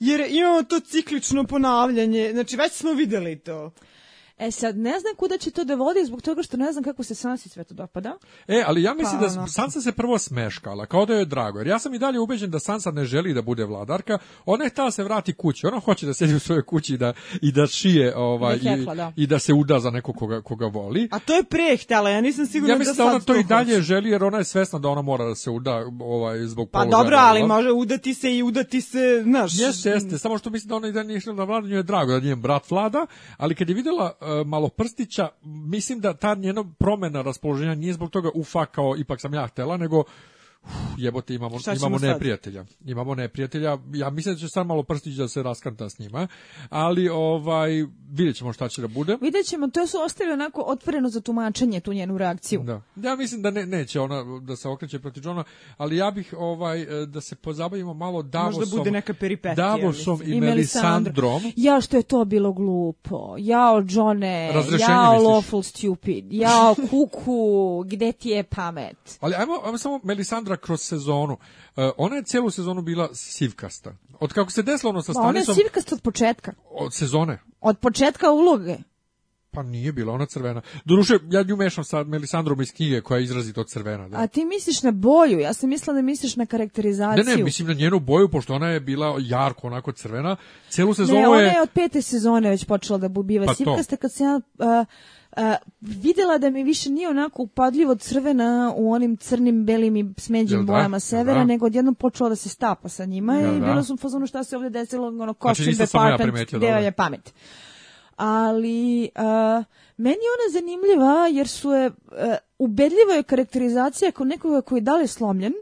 jer 0.00 0.24
imamo 0.30 0.62
to 0.62 0.80
ciklično 0.80 1.44
ponavljanje, 1.44 2.30
znači 2.32 2.56
već 2.56 2.72
smo 2.72 2.92
videli 2.92 3.38
to. 3.38 3.70
E 4.38 4.50
sad, 4.50 4.76
ne 4.78 5.00
znam 5.00 5.14
kuda 5.16 5.38
će 5.38 5.50
to 5.50 5.64
da 5.64 5.74
vodi 5.74 6.04
zbog 6.04 6.22
toga 6.22 6.42
što 6.42 6.56
ne 6.56 6.72
znam 6.72 6.84
kako 6.84 7.02
se 7.02 7.14
Sansi 7.14 7.48
sve 7.48 7.64
to 7.64 7.74
dopada. 7.74 8.16
E, 8.48 8.62
ali 8.66 8.82
ja 8.82 8.94
mislim 8.94 9.20
Pa, 9.20 9.26
da 9.26 9.32
onako. 9.32 9.48
Sansa 9.48 9.80
se 9.80 9.92
prvo 9.92 10.18
smeškala, 10.18 10.86
kao 10.86 11.06
da 11.06 11.12
joj 11.12 11.22
je 11.22 11.24
drago. 11.24 11.58
Jer 11.58 11.66
ja 11.66 11.78
sam 11.78 11.94
i 11.94 11.98
dalje 11.98 12.20
ubeđen 12.20 12.50
da 12.50 12.58
Sansa 12.58 12.90
ne 12.90 13.04
želi 13.04 13.34
da 13.34 13.42
bude 13.42 13.64
vladarka. 13.64 14.18
Ona 14.46 14.64
je 14.64 14.70
htela 14.70 14.86
da 14.86 14.90
se 14.90 15.04
vrati 15.04 15.32
kući. 15.32 15.66
Ona 15.66 15.80
hoće 15.80 16.06
da 16.06 16.14
sedi 16.14 16.34
u 16.34 16.38
svojoj 16.38 16.62
kući 16.62 16.94
i 16.94 16.96
da, 16.96 17.12
i 17.42 17.52
da 17.52 17.66
šije 17.66 18.16
ovaj, 18.16 18.58
Da 18.58 18.70
hekla, 18.76 18.94
da. 18.94 19.12
i, 19.16 19.22
i 19.22 19.26
da 19.26 19.38
se 19.38 19.52
uda 19.52 19.80
za 19.80 19.90
nekog 19.90 20.16
koga, 20.16 20.42
koga 20.42 20.66
voli. 20.66 21.08
A 21.12 21.18
to 21.18 21.34
je 21.34 21.42
pre 21.42 21.76
htela, 21.76 22.10
ja 22.10 22.20
nisam 22.20 22.46
sigurna 22.46 22.74
Ja 22.74 22.78
mislim 22.78 22.96
da 22.96 23.02
da 23.02 23.08
sad 23.10 23.14
ona 23.14 23.24
to 23.24 23.36
i 23.36 23.44
dalje 23.44 23.74
hoće. 23.74 23.82
želi 23.82 24.10
jer 24.10 24.24
ona 24.24 24.38
je 24.38 24.44
svesna 24.44 24.78
da 24.78 24.88
ona 24.88 25.02
mora 25.02 25.24
da 25.24 25.34
se 25.34 25.50
uda 25.50 25.84
ovaj, 26.00 26.38
zbog 26.38 26.68
Pa 26.70 26.78
položaja 26.78 27.02
dobro, 27.02 27.16
ali 27.20 27.42
može 27.42 27.72
udati 27.72 28.14
se 28.14 28.36
i 28.36 28.42
udati 28.42 28.80
se, 28.80 29.22
znaš. 29.22 29.58
Jeste, 29.58 29.90
jeste, 29.90 30.18
samo 30.18 30.38
što 30.38 30.50
mislim 30.50 30.68
da 30.68 30.76
ona 30.76 30.88
i 30.88 30.92
dalje 30.92 31.06
nije 31.08 31.20
htjela 31.20 31.36
da 31.36 31.44
vlada, 31.44 31.68
nju 31.68 31.76
je 31.76 31.82
drago 31.82 32.12
da 32.12 32.20
njen 32.20 32.40
brat 32.40 32.70
vlada, 32.70 33.06
ali 33.36 33.54
kad 33.54 33.68
je 33.68 33.74
vidjela 33.74 34.12
uh, 34.28 34.46
malo 34.46 34.68
prstića, 34.68 35.28
mislim 35.42 36.00
da 36.00 36.14
ta 36.14 36.34
njena 36.34 36.64
promena 36.78 37.22
raspoloženja 37.22 37.74
nije 37.74 37.92
zbog 37.92 38.10
toga 38.10 38.30
ufa 38.34 38.66
kao 38.66 38.94
ipak 38.98 39.20
sam 39.20 39.34
ja 39.34 39.46
htela, 39.46 39.76
nego 39.76 39.98
uf, 39.98 40.72
jebote 40.96 41.34
imamo, 41.34 41.58
imamo 41.76 41.98
neprijatelja. 41.98 42.64
Imamo 42.84 43.14
neprijatelja, 43.14 43.78
ja 43.94 44.10
mislim 44.10 44.34
da 44.34 44.38
će 44.38 44.48
sad 44.48 44.66
malo 44.66 44.82
prstić 44.82 45.14
da 45.14 45.28
se 45.28 45.42
raskanta 45.42 45.88
s 45.88 45.98
njima, 45.98 46.28
ali 46.68 47.08
ovaj, 47.08 47.86
vidjet 48.10 48.36
ćemo 48.36 48.52
šta 48.52 48.68
će 48.68 48.80
da 48.80 48.88
bude. 48.88 49.16
Vidjet 49.20 49.46
ćemo, 49.46 49.68
to 49.68 49.86
su 49.86 49.98
ostavili 50.00 50.32
onako 50.32 50.60
otvoreno 50.66 51.08
za 51.08 51.20
tumačenje 51.20 51.80
tu 51.80 51.92
njenu 51.92 52.18
reakciju. 52.18 52.62
Da. 52.62 52.82
Ja 52.96 53.16
mislim 53.16 53.42
da 53.42 53.50
ne, 53.50 53.66
neće 53.66 54.00
ona 54.00 54.40
da 54.40 54.56
se 54.56 54.68
okreće 54.68 54.98
protiv 54.98 55.26
Johna, 55.26 55.44
ali 55.76 55.96
ja 55.96 56.10
bih 56.10 56.34
ovaj 56.38 57.02
e, 57.02 57.06
da 57.06 57.20
se 57.20 57.36
pozabavimo 57.36 57.94
malo 57.94 58.22
Davosom. 58.22 58.60
Možda 58.60 58.76
bude 58.76 58.90
neka 58.90 59.14
peripetija, 59.14 59.54
Davosom 59.54 60.18
mislim. 60.18 60.36
i, 60.36 60.40
Melisandrom. 60.40 61.42
Ja 61.56 61.80
što 61.80 61.96
je 61.96 62.02
to 62.02 62.24
bilo 62.24 62.52
glupo. 62.52 63.34
Jao 63.38 63.82
Johne, 63.88 64.52
Razrešenje 64.52 64.92
jao 64.92 65.12
misliš? 65.12 65.28
lawful 65.28 65.62
stupid, 65.62 66.24
jao 66.30 66.74
kuku, 66.90 67.84
gde 67.86 68.12
ti 68.12 68.28
je 68.28 68.42
pamet? 68.42 69.18
Ali 69.20 69.34
ajmo, 69.34 69.60
ajmo 69.64 69.78
samo 69.78 70.00
Melisandra 70.02 70.56
kroz 70.56 70.80
sezonu. 70.80 71.36
E, 71.76 71.90
ona 71.96 72.16
je 72.16 72.22
celu 72.22 72.50
sezonu 72.50 72.82
bila 72.82 73.08
sivkasta. 73.14 73.94
Od 74.20 74.32
kako 74.32 74.50
se 74.50 74.62
desilo 74.62 74.90
ono 74.90 75.02
sa 75.02 75.12
Ma 75.12 75.20
ona 75.20 75.28
je 75.28 75.44
Stanisom, 75.44 75.54
sivkasta 75.54 75.94
od 75.94 76.02
početka. 76.02 76.52
od 76.70 76.94
sezone, 76.94 77.38
Od 77.60 77.78
početka 77.78 78.30
uloge. 78.30 78.76
Pa 79.50 79.62
nije 79.62 79.92
bila 79.92 80.12
ona 80.12 80.26
crvena. 80.26 80.60
Doduše, 80.84 81.18
ja 81.24 81.42
nju 81.42 81.56
mešam 81.56 81.84
sa 81.84 82.04
Melisandrom 82.04 82.60
iz 82.60 82.72
knjige 82.72 83.00
koja 83.00 83.18
je 83.18 83.24
izrazito 83.24 83.64
crvena. 83.64 84.08
Da. 84.08 84.16
A 84.18 84.26
ti 84.26 84.44
misliš 84.44 84.82
na 84.82 84.90
boju, 84.90 85.38
ja 85.38 85.52
sam 85.52 85.68
mislila 85.68 85.94
da 85.94 86.02
misliš 86.02 86.36
na 86.36 86.42
Ne, 86.42 86.46
karakterizaciju. 86.46 87.24
ne, 87.26 87.44
mislim 87.44 87.68
na 87.68 87.74
njenu 87.74 88.00
boju, 88.00 88.28
pošto 88.28 88.54
ona 88.54 88.68
je 88.68 88.80
bila 88.80 89.16
jarko 89.20 89.66
onako 89.66 89.92
crvena. 89.92 90.36
Celu 90.68 90.94
sezonu 90.94 91.20
Ne, 91.20 91.28
ona 91.28 91.40
je... 91.40 91.62
od 91.62 91.70
pete 91.70 92.02
sezone 92.02 92.50
već 92.50 92.64
počela 92.64 92.98
da 92.98 93.08
bu- 93.08 93.22
biva 93.22 93.46
Pa 93.46 93.52
to. 93.52 93.56
sivkasta 93.56 93.96
kad 93.96 94.12
sam 94.12 94.26
ja 94.26 94.40
a, 94.60 94.84
a, 95.32 95.56
videla 95.80 96.38
da 96.38 96.50
mi 96.50 96.64
više 96.64 96.90
nije 96.90 97.08
onako 97.08 97.42
upadljivo 97.42 97.94
crvena 97.94 98.72
u 98.76 98.92
onim 98.92 99.16
crnim, 99.16 99.64
belim 99.64 99.96
i 99.96 100.14
smeđim 100.16 100.58
da? 100.58 100.64
bojama 100.64 100.94
Jel 100.94 101.00
severa, 101.00 101.38
da? 101.38 101.44
nego 101.44 101.66
odjednom 101.66 101.94
počela 101.94 102.28
da 102.28 102.36
se 102.36 102.48
stapa 102.48 102.88
sa 102.88 103.04
njima 103.04 103.34
Jel 103.34 103.56
i 103.56 103.60
da? 103.60 103.66
bila 103.66 103.82
sam 103.82 103.96
fazonu 103.96 104.26
šta 104.26 104.44
se 104.44 104.56
ovdje 104.56 104.70
desilo, 104.70 105.06
ono 105.06 105.16
Znači, 105.16 105.38
costume 105.48 105.68
nisam 105.68 105.86
samo 105.86 106.04
ja 106.04 106.10
department, 106.10 106.48
primetio, 106.48 106.76
je 106.76 106.92
pamet. 106.92 107.34
Ali 108.18 109.08
a, 109.14 109.62
meni 109.96 110.16
je 110.16 110.32
ona 110.34 110.52
zanimljiva 110.52 111.28
jer 111.28 111.48
su 111.48 111.70
je, 111.70 111.86
a, 112.12 112.36
ubedljiva 112.58 113.12
je 113.12 113.22
karakterizacija 113.22 114.10
kao 114.10 114.26
nekoga 114.26 114.60
koji 114.60 114.76
je 114.76 114.82
dalje 114.82 115.06
slomljen, 115.06 115.52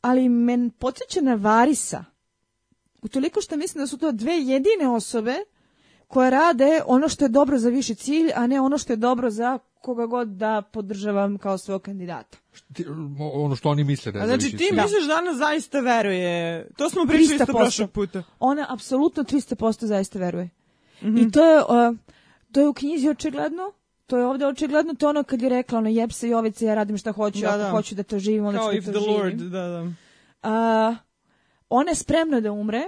ali 0.00 0.28
men 0.28 0.70
podsjeća 0.70 1.20
na 1.20 1.34
Varisa. 1.34 2.04
Utoliko 3.02 3.40
što 3.40 3.56
mislim 3.56 3.82
da 3.82 3.86
su 3.86 3.98
to 3.98 4.12
dve 4.12 4.32
jedine 4.34 4.88
osobe 4.88 5.34
koje 6.08 6.30
rade 6.30 6.80
ono 6.86 7.08
što 7.08 7.24
je 7.24 7.28
dobro 7.28 7.58
za 7.58 7.68
viši 7.68 7.94
cilj, 7.94 8.30
a 8.34 8.46
ne 8.46 8.60
ono 8.60 8.78
što 8.78 8.92
je 8.92 8.96
dobro 8.96 9.30
za 9.30 9.58
koga 9.74 10.06
god 10.06 10.28
da 10.28 10.62
podržavam 10.62 11.38
kao 11.38 11.58
svog 11.58 11.82
kandidata. 11.82 12.38
Ti- 12.74 12.86
ono 13.34 13.56
što 13.56 13.68
oni 13.68 13.84
misle 13.84 14.12
da 14.12 14.18
je 14.18 14.26
znači 14.26 14.56
ti 14.56 14.68
misliš 14.72 15.06
da 15.08 15.16
ona 15.16 15.34
zaista 15.34 15.80
veruje? 15.80 16.66
To 16.76 16.90
smo 16.90 17.04
pričali 17.06 17.24
isto 17.24 17.44
300%. 17.44 17.58
prošlog 17.58 17.90
puta. 17.90 18.22
Ona 18.38 18.66
apsolutno 18.68 19.22
300% 19.24 19.84
zaista 19.86 20.18
veruje. 20.18 20.50
Mhm. 21.04 21.16
I 21.18 21.30
to 21.30 21.44
je, 21.44 21.58
uh, 21.62 21.96
to 22.52 22.60
je 22.60 22.68
u 22.68 22.72
knjizi 22.72 23.08
očigledno, 23.08 23.72
to 24.06 24.18
je 24.18 24.26
ovdje 24.26 24.46
očigledno, 24.46 24.94
to 24.94 25.06
je 25.06 25.10
ono 25.10 25.22
kad 25.22 25.42
je 25.42 25.48
rekla, 25.48 25.78
ono, 25.78 25.88
jeb 25.88 26.12
se 26.12 26.28
Jovice, 26.28 26.64
ja 26.66 26.74
radim 26.74 26.98
šta 26.98 27.12
hoću, 27.12 27.40
Da, 27.40 27.48
ako 27.48 27.58
da. 27.58 27.70
hoću 27.70 27.94
da 27.94 28.02
to 28.02 28.18
živim, 28.18 28.46
onda 28.46 28.60
ću 28.60 28.76
if 28.76 28.84
da 28.84 28.90
the 28.92 28.98
to 28.98 29.04
živim. 29.04 29.20
Lord, 29.22 29.36
da, 29.36 29.60
da. 29.68 29.86
A, 30.42 30.94
ona 31.68 31.90
je 31.90 31.94
spremna 31.94 32.40
da 32.40 32.52
umre, 32.52 32.82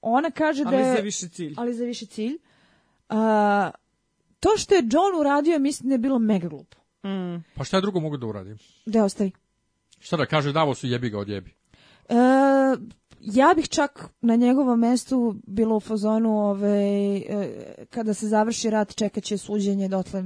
ona 0.00 0.30
kaže 0.30 0.64
da 0.64 0.70
Ali 0.70 0.78
je... 0.78 0.94
za 0.96 1.00
više 1.00 1.28
cilj. 1.28 1.54
ali 1.56 1.74
za 1.74 1.84
viši 1.84 2.06
cilj. 2.06 2.38
A, 3.08 3.70
to 4.40 4.48
što 4.56 4.74
je 4.74 4.82
John 4.82 5.20
uradio, 5.20 5.58
mislim 5.58 5.88
da 5.88 5.94
je 5.94 5.98
bilo 5.98 6.18
mega 6.18 6.48
glupo. 6.48 6.76
Mm. 7.08 7.44
Pa 7.54 7.64
šta 7.64 7.80
drugo 7.80 8.00
mogu 8.00 8.16
da 8.16 8.26
uradim? 8.26 8.58
Da 8.86 9.04
ostavi. 9.04 9.30
Šta 9.98 10.16
da 10.16 10.26
kaže 10.26 10.52
Davosu 10.52 10.86
jebi 10.86 11.10
ga 11.10 11.18
odjebi? 11.18 11.50
E, 12.08 12.14
ja 13.22 13.52
bih 13.56 13.68
čak 13.68 14.08
na 14.20 14.36
njegovom 14.36 14.80
mestu 14.80 15.36
bilo 15.46 15.76
u 15.76 15.80
fazonu 15.80 16.38
ovaj, 16.38 17.16
e, 17.16 17.74
kada 17.90 18.14
se 18.14 18.28
završi 18.28 18.70
rat 18.70 18.94
čekat 18.94 19.24
će 19.24 19.38
suđenje 19.38 19.88
dotle, 19.88 20.24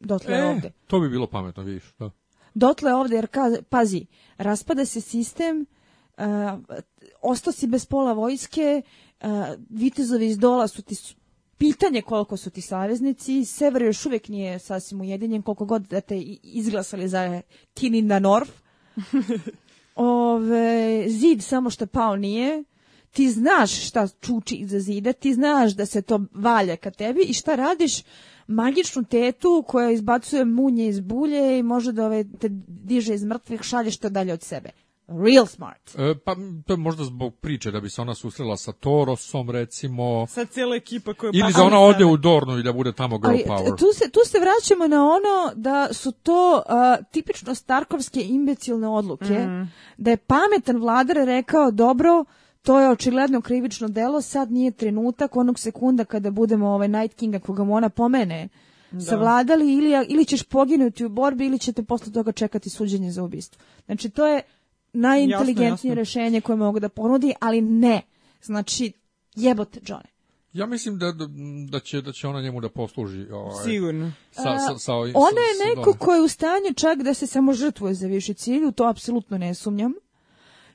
dotle 0.00 0.44
ovde. 0.44 0.72
to 0.86 1.00
bi 1.00 1.08
bilo 1.08 1.26
pametno, 1.26 1.62
vidiš. 1.62 1.94
Da. 1.98 2.10
Dotle 2.54 2.94
ovde, 2.94 3.16
jer 3.16 3.26
ka, 3.26 3.50
pazi, 3.68 4.06
raspada 4.38 4.84
se 4.84 5.00
sistem, 5.00 5.66
uh, 6.18 6.24
ostao 7.22 7.52
si 7.52 7.66
bez 7.66 7.86
pola 7.86 8.12
vojske, 8.12 8.82
uh, 9.20 9.28
vitezovi 9.70 10.26
iz 10.26 10.38
dola 10.38 10.68
su 10.68 10.82
ti 10.82 10.94
pitanje 11.58 12.02
koliko 12.02 12.36
su 12.36 12.50
ti 12.50 12.60
saveznici, 12.60 13.44
sever 13.44 13.82
još 13.82 14.06
uvijek 14.06 14.28
nije 14.28 14.58
sasvim 14.58 15.00
ujedinjen, 15.00 15.42
koliko 15.42 15.64
god 15.64 15.82
da 15.82 16.00
te 16.00 16.20
izglasali 16.42 17.08
za 17.08 17.40
Kin 17.74 17.94
in 17.94 18.08
the 18.08 18.20
North. 18.20 18.52
Ove, 19.96 21.04
zid 21.08 21.42
samo 21.42 21.70
što 21.70 21.86
pao 21.86 22.16
nije, 22.16 22.64
ti 23.10 23.30
znaš 23.30 23.88
šta 23.88 24.08
čuči 24.20 24.54
iza 24.54 24.80
zida, 24.80 25.12
ti 25.12 25.34
znaš 25.34 25.72
da 25.72 25.86
se 25.86 26.02
to 26.02 26.20
valja 26.34 26.76
ka 26.76 26.90
tebi 26.90 27.20
i 27.20 27.32
šta 27.32 27.54
radiš? 27.54 28.02
Magičnu 28.46 29.04
tetu 29.04 29.64
koja 29.68 29.90
izbacuje 29.90 30.44
munje 30.44 30.88
iz 30.88 31.00
bulje 31.00 31.58
i 31.58 31.62
može 31.62 31.92
da 31.92 32.06
ove, 32.06 32.24
te 32.38 32.48
diže 32.68 33.14
iz 33.14 33.24
mrtvih, 33.24 33.62
šalješ 33.62 33.96
to 33.96 34.08
dalje 34.08 34.32
od 34.32 34.42
sebe. 34.42 34.70
Real 35.08 35.46
smart. 35.46 35.94
E, 35.98 36.14
pa 36.24 36.36
to 36.66 36.72
je 36.72 36.76
možda 36.76 37.04
zbog 37.04 37.34
priče 37.34 37.70
da 37.70 37.80
bi 37.80 37.90
se 37.90 38.00
ona 38.00 38.14
susrela 38.14 38.56
sa 38.56 38.72
Torosom 38.72 39.50
recimo 39.50 40.26
Sad 40.26 40.48
cijela 40.48 40.76
ekipa 40.76 41.14
koja... 41.14 41.30
ili 41.34 41.52
Pa, 41.52 41.58
da 41.58 41.64
ona 41.64 41.80
ode 41.80 42.04
u 42.04 42.16
Dornu 42.16 42.58
i 42.58 42.62
da 42.62 42.72
bude 42.72 42.92
tamo 42.92 43.18
girl 43.18 43.30
Ali 43.30 43.44
power. 43.46 43.78
tu 43.78 43.86
se, 43.94 44.10
tu 44.10 44.20
se 44.24 44.38
vraćamo 44.38 44.86
na 44.86 45.04
ono 45.04 45.52
da 45.54 45.88
su 45.92 46.12
to 46.12 46.62
a, 46.66 46.96
tipično 47.10 47.54
starkovske 47.54 48.20
imbecilne 48.22 48.88
odluke, 48.88 49.46
da 49.96 50.10
je 50.10 50.16
pametan 50.16 50.76
vladar 50.76 51.16
rekao 51.16 51.70
dobro, 51.70 52.24
to 52.62 52.80
je 52.80 52.90
očigledno 52.90 53.40
krivično 53.40 53.88
delo, 53.88 54.20
sad 54.20 54.52
nije 54.52 54.70
trenutak 54.70 55.36
onog 55.36 55.58
sekunda 55.58 56.04
kada 56.04 56.30
budemo 56.30 56.68
ovaj 56.68 56.88
Night 56.88 57.16
Kinga 57.16 57.38
koga 57.38 57.64
mu 57.64 57.74
ona 57.74 57.88
pomene 57.88 58.48
savladali 59.08 59.74
ili, 59.74 60.06
ili 60.08 60.24
ćeš 60.24 60.42
poginuti 60.42 61.04
u 61.04 61.08
borbi 61.08 61.46
ili 61.46 61.58
ćete 61.58 61.82
posle 61.82 62.12
toga 62.12 62.32
čekati 62.32 62.70
suđenje 62.70 63.10
za 63.10 63.22
ubistvo. 63.22 63.62
Znači 63.86 64.10
to 64.10 64.26
je 64.26 64.42
najinteligentnije 64.96 65.68
Jasno, 65.68 65.88
jasno. 65.90 65.94
rešenje 65.94 66.40
koje 66.40 66.56
mogu 66.56 66.80
da 66.80 66.88
ponudi, 66.88 67.32
ali 67.40 67.60
ne. 67.60 68.02
Znači, 68.42 68.92
jebote, 69.36 69.80
Johne. 69.86 70.08
Ja 70.52 70.66
mislim 70.66 70.98
da, 70.98 71.12
da, 71.12 71.26
da 71.68 71.80
će 71.80 72.00
da 72.00 72.12
će 72.12 72.28
ona 72.28 72.42
njemu 72.42 72.60
da 72.60 72.68
posluži 72.68 73.26
ovaj 73.30 73.64
Sigurno. 73.64 74.12
sa 74.32 74.42
sa 74.58 74.78
sa 74.78 74.92
ovim- 74.94 75.14
Ona 75.16 75.40
je 75.40 75.54
sa- 75.54 75.64
neko 75.70 75.92
ko 75.94 76.14
je 76.14 76.20
u 76.20 76.28
stanju 76.28 76.74
čak 76.76 76.98
da 76.98 77.14
se 77.14 77.26
samo 77.26 77.52
žrtvuje 77.52 77.94
za 77.94 78.06
viši 78.06 78.34
cilj, 78.34 78.64
u 78.64 78.72
to 78.72 78.84
apsolutno 78.84 79.38
ne 79.38 79.54
sumnjam. 79.54 79.92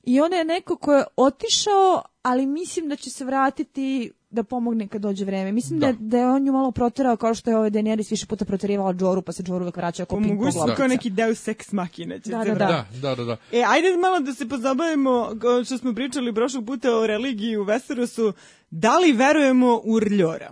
I 0.04 0.22
ona 0.22 0.36
je 0.36 0.46
neko 0.46 0.76
ko 0.78 0.94
je 0.94 1.04
otišao, 1.18 2.02
ali 2.22 2.46
mislim 2.46 2.90
da 2.90 2.96
će 2.96 3.10
se 3.10 3.26
vratiti 3.26 4.12
da 4.32 4.44
pomogne 4.44 4.88
kad 4.88 5.02
dođe 5.02 5.26
vreme. 5.26 5.52
Mislim 5.52 5.80
da, 5.80 5.86
Da. 5.86 5.90
je- 5.90 5.98
da 6.00 6.18
je 6.18 6.28
on 6.28 6.44
nju 6.44 6.52
malo 6.52 6.72
proterao 6.72 7.18
kao 7.18 7.34
što 7.34 7.50
je 7.50 7.58
ovaj 7.58 7.72
Daenerys 7.72 8.12
više 8.12 8.26
puta 8.26 8.46
proterivala 8.46 8.94
Džoru, 8.94 9.22
pa 9.22 9.32
se 9.32 9.44
Džoru 9.44 9.64
uvek 9.64 9.78
vraća 9.78 10.06
kao 10.06 10.18
ping 10.18 10.30
pong 10.32 10.54
kao 10.54 10.62
loptica. 10.62 10.88
neki 10.88 11.10
deus 11.10 11.48
ex 11.48 11.72
machina 11.72 12.20
će 12.20 12.30
Da, 12.30 12.38
da, 12.38 12.44
da. 12.46 12.56
Da, 12.56 12.86
da, 12.94 13.16
da, 13.16 13.24
da. 13.26 13.38
E, 13.52 13.64
ajde 13.64 13.98
malo 13.98 14.20
da 14.20 14.34
se 14.34 14.50
pozabavimo, 14.50 15.12
kao 15.42 15.64
što 15.64 15.78
smo 15.78 15.94
pričali 15.94 16.34
prošlog 16.34 16.66
puta 16.66 16.96
o 16.96 17.08
religiji 17.08 17.58
u 17.58 17.66
Westerosu, 17.66 18.32
da 18.72 18.98
li 18.98 19.12
verujemo 19.14 19.82
u 19.84 20.00
Rljora? 20.00 20.52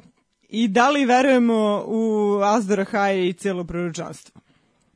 I 0.49 0.67
da 0.67 0.89
li 0.89 1.05
verujemo 1.05 1.83
u 1.87 2.01
Azdora 2.43 2.83
Haje 2.83 3.29
i 3.29 3.33
cijelo 3.33 3.63
proročanstvo? 3.63 4.41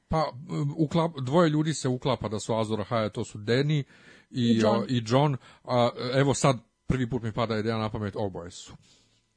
Pa, 0.08 0.32
uklap, 0.78 1.12
dvoje 1.18 1.50
ljudi 1.50 1.74
se 1.74 1.88
uklapa 1.88 2.28
da 2.28 2.40
su 2.40 2.54
Azor 2.54 2.84
Haja, 2.84 3.10
to 3.10 3.26
su 3.26 3.38
Deni 3.38 3.80
i, 3.80 3.84
I 4.32 4.58
John. 4.58 4.76
a, 4.76 4.86
i 4.90 5.04
John. 5.06 5.38
A, 5.64 5.90
evo 6.14 6.34
sad, 6.34 6.58
prvi 6.88 7.10
put 7.10 7.24
mi 7.24 7.32
pada 7.32 7.58
ideja 7.58 7.78
na 7.78 7.90
pamet, 7.90 8.16
oboje 8.16 8.52
su. 8.52 8.74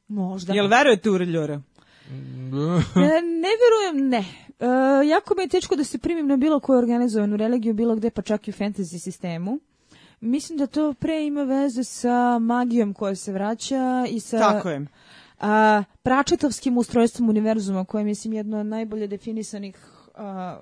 Možda. 0.08 0.54
Jel 0.54 0.68
verujete 0.68 1.10
u 1.10 1.18
Reljora? 1.18 1.62
E, 2.10 3.22
ne 3.22 3.50
vjerujem, 3.60 4.08
ne. 4.08 4.24
E, 4.58 5.08
jako 5.08 5.34
mi 5.34 5.42
je 5.42 5.48
teško 5.48 5.76
da 5.76 5.84
se 5.84 5.98
primim 5.98 6.26
na 6.26 6.36
bilo 6.36 6.60
koju 6.60 6.78
organizovanu 6.78 7.36
religiju, 7.36 7.74
bilo 7.74 7.96
gde, 7.96 8.10
pa 8.10 8.22
čak 8.22 8.48
i 8.48 8.50
u 8.50 8.54
fantasy 8.54 8.98
sistemu. 8.98 9.58
Mislim 10.20 10.58
da 10.58 10.66
to 10.66 10.94
pre 10.94 11.26
ima 11.26 11.42
veze 11.42 11.84
sa 11.84 12.38
magijom 12.38 12.94
koja 12.94 13.14
se 13.14 13.32
vraća 13.32 14.06
i 14.10 14.20
sa 14.20 14.38
Tako 14.38 14.68
je. 14.68 14.86
a, 15.40 15.82
pračetovskim 16.02 16.78
ustrojstvom 16.78 17.28
univerzuma, 17.28 17.84
koje 17.84 18.00
je, 18.00 18.04
mislim, 18.04 18.32
jedno 18.32 18.60
od 18.60 18.66
najbolje 18.66 19.06
definisanih 19.06 19.76
a, 20.14 20.58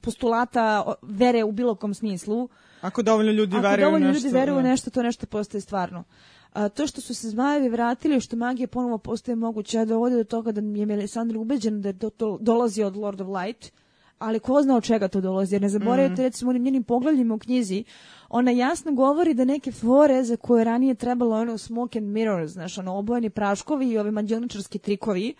postulata 0.00 0.94
vere 1.02 1.44
u 1.44 1.52
bilo 1.52 1.74
kom 1.74 1.94
smislu. 1.94 2.48
Ako 2.82 3.02
dovoljno 3.02 3.32
ljudi 3.32 3.56
Ako 3.56 3.62
veruju 3.68 3.84
dovoljno 3.86 4.06
nešto. 4.08 4.26
ljudi 4.26 4.34
veruju 4.38 4.58
u 4.58 4.62
da. 4.62 4.68
nešto, 4.68 4.90
to 4.90 5.02
nešto 5.02 5.26
postaje 5.26 5.60
stvarno. 5.60 6.04
A, 6.52 6.68
to 6.68 6.86
što 6.86 7.00
su 7.00 7.14
se 7.14 7.28
zmajevi 7.30 7.68
vratili, 7.68 8.20
što 8.20 8.36
magija 8.36 8.66
ponovo 8.68 8.98
postaje 8.98 9.36
moguća, 9.36 9.84
dovodi 9.84 10.16
do 10.16 10.24
toga 10.24 10.52
da 10.52 10.60
je 10.60 10.86
Melisandre 10.86 11.38
ubeđen 11.38 11.80
da 11.82 11.92
to, 11.92 12.10
to 12.10 12.38
dolazi 12.40 12.82
od 12.82 12.96
Lord 12.96 13.20
of 13.20 13.28
Light, 13.28 13.72
ali 14.18 14.40
ko 14.40 14.62
zna 14.62 14.76
od 14.76 14.84
čega 14.84 15.08
to 15.08 15.20
dolazi, 15.20 15.54
jer 15.54 15.62
ne 15.62 15.68
zaboravite 15.68 16.12
Mhm. 16.12 16.22
recimo 16.22 16.50
onim 16.50 16.62
njenim 16.62 16.82
poglavljima 16.82 17.34
u 17.34 17.38
knjizi, 17.38 17.84
ona 18.28 18.50
jasno 18.50 18.92
govori 18.92 19.34
da 19.34 19.44
neke 19.44 19.72
fore 19.72 20.24
za 20.24 20.36
koje 20.36 20.60
je 20.60 20.64
ranije 20.64 20.94
trebalo 20.94 21.36
ono 21.36 21.58
smoke 21.58 21.98
and 21.98 22.08
mirrors, 22.08 22.52
znaš, 22.52 22.78
ono 22.78 22.94
obojeni 22.98 23.30
praškovi 23.30 23.90
i 23.90 23.98
ove 23.98 24.10
mađioničarski 24.10 24.78
trikovi, 24.78 25.34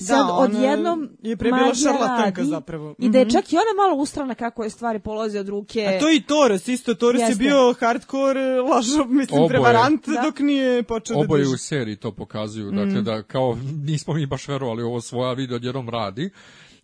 sad 0.00 0.20
ona 0.20 0.34
odjednom 0.34 1.08
je 1.22 1.36
pre 1.36 1.46
bila 1.46 1.56
magija 1.58 1.74
šarlatanka 1.74 2.24
radi 2.32 2.44
zapravo. 2.44 2.94
I 2.98 3.08
da 3.08 3.18
je 3.18 3.24
Mhm. 3.24 3.32
čak 3.32 3.52
i 3.52 3.56
ona 3.56 3.82
malo 3.82 3.96
ustrana 3.96 4.34
kako 4.34 4.64
je 4.64 4.70
stvari 4.70 4.98
polaze 4.98 5.40
od 5.40 5.48
ruke. 5.48 5.86
A 5.86 6.00
to 6.00 6.08
je 6.08 6.16
i 6.16 6.22
Toros, 6.22 6.68
isto 6.68 6.90
je 6.90 6.96
Jeste. 7.20 7.34
bio 7.36 7.74
hardcore 7.74 8.40
lažov, 8.60 9.06
mislim, 9.08 9.36
Oboje. 9.36 9.48
prevarant 9.50 10.06
Da. 10.06 10.22
dok 10.22 10.38
nije 10.38 10.82
počeo 10.82 11.16
da 11.16 11.20
Oboje 11.20 11.42
u 11.44 11.56
seriji 11.58 11.96
to 11.96 12.12
pokazuju, 12.12 12.72
Mm. 12.72 12.76
dakle 12.76 13.02
da 13.02 13.22
kao 13.22 13.58
nismo 13.76 14.14
mi 14.14 14.26
baš 14.26 14.48
verovali 14.48 14.82
ovo 14.82 15.00
svoja 15.00 15.32
video 15.32 15.56
odjednom 15.56 15.88
radi. 15.88 16.30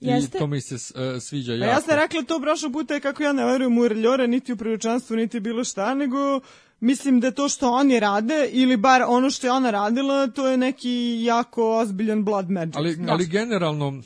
Jeste. 0.00 0.36
I 0.36 0.40
to 0.40 0.46
mi 0.46 0.60
se 0.60 0.74
e, 0.74 1.20
sviđa 1.20 1.52
A 1.52 1.56
jako. 1.56 1.70
ja 1.70 1.80
sam 1.80 1.94
rekla 1.96 2.22
to 2.22 2.40
prošlo 2.40 2.70
puta 2.70 3.00
kako 3.00 3.22
ja 3.22 3.32
ne 3.32 3.44
verujem 3.44 3.78
u 3.78 3.88
Reljora, 3.88 4.26
niti 4.26 4.52
u 4.52 4.56
proročanstvo, 4.56 5.16
niti 5.16 5.40
bilo 5.40 5.64
šta, 5.64 5.94
nego 5.94 6.40
mislim 6.80 7.20
da 7.20 7.30
to 7.30 7.48
što 7.48 7.70
oni 7.70 8.00
rade, 8.00 8.48
ili 8.52 8.76
bar 8.76 9.02
ono 9.06 9.30
što 9.30 9.46
je 9.46 9.52
ona 9.52 9.70
radila, 9.70 10.26
to 10.26 10.48
je 10.48 10.56
neki 10.56 11.22
jako 11.22 11.78
ozbiljan 11.78 12.24
blood 12.24 12.50
magic. 12.50 12.76
Ali, 12.76 12.98
ali 13.08 13.26
generalno 13.26 13.88
e, 13.88 14.02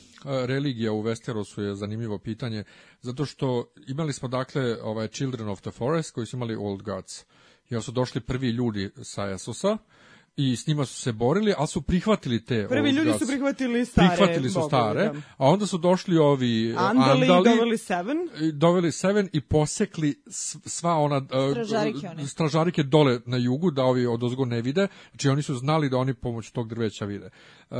religija 0.47 0.91
u 0.91 1.03
Westerosu 1.03 1.61
je 1.61 1.75
zanimljivo 1.75 2.17
pitanje, 2.17 2.63
zato 3.01 3.25
što 3.25 3.65
imali 3.87 4.13
smo 4.13 4.27
dakle 4.27 4.81
ovaj 4.83 5.07
Children 5.07 5.49
of 5.49 5.61
the 5.61 5.71
Forest 5.71 6.11
koji 6.11 6.27
su 6.27 6.35
imali 6.35 6.55
Old 6.55 6.81
Gods. 6.81 7.25
I 7.69 7.75
onda 7.75 7.81
su 7.81 7.91
došli 7.91 8.21
prvi 8.21 8.49
ljudi 8.49 8.89
sa 9.03 9.29
Esosa 9.29 9.77
i 10.35 10.55
s 10.55 10.67
njima 10.67 10.85
su 10.85 11.01
se 11.01 11.11
borili, 11.11 11.53
ali 11.57 11.67
su 11.67 11.81
prihvatili 11.81 12.45
te 12.45 12.67
Prvi 12.69 12.89
Old 12.89 12.97
ljudi 12.97 13.19
su 13.19 13.27
prihvatili 13.27 13.85
stare 13.85 14.07
Prihvatili 14.07 14.49
su 14.49 14.61
stare, 14.67 15.03
da. 15.03 15.21
a 15.37 15.47
onda 15.47 15.65
su 15.65 15.77
došli 15.77 16.17
ovi 16.17 16.69
e, 16.69 16.75
Andali, 16.77 17.21
Andali, 17.21 17.49
doveli 17.49 17.77
Seven. 17.77 18.17
i 18.41 18.51
doveli 18.51 18.91
Seven 18.91 19.29
i 19.33 19.41
posekli 19.41 20.23
sva 20.65 20.95
ona 20.95 21.17
uh, 21.17 21.51
Stražarike 21.51 22.07
one. 22.07 22.27
stražarike 22.27 22.83
dole 22.83 23.19
na 23.25 23.37
jugu 23.37 23.71
da 23.71 23.83
ovi 23.83 24.05
od 24.05 24.23
ozgo 24.23 24.45
ne 24.45 24.61
vide. 24.61 24.87
Znači 25.11 25.29
oni 25.29 25.41
su 25.41 25.55
znali 25.55 25.89
da 25.89 25.97
oni 25.97 26.13
pomoć 26.13 26.51
tog 26.51 26.69
drveća 26.69 27.05
vide. 27.05 27.29
Uh, 27.69 27.77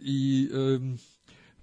I 0.00 0.48
um, 0.52 0.98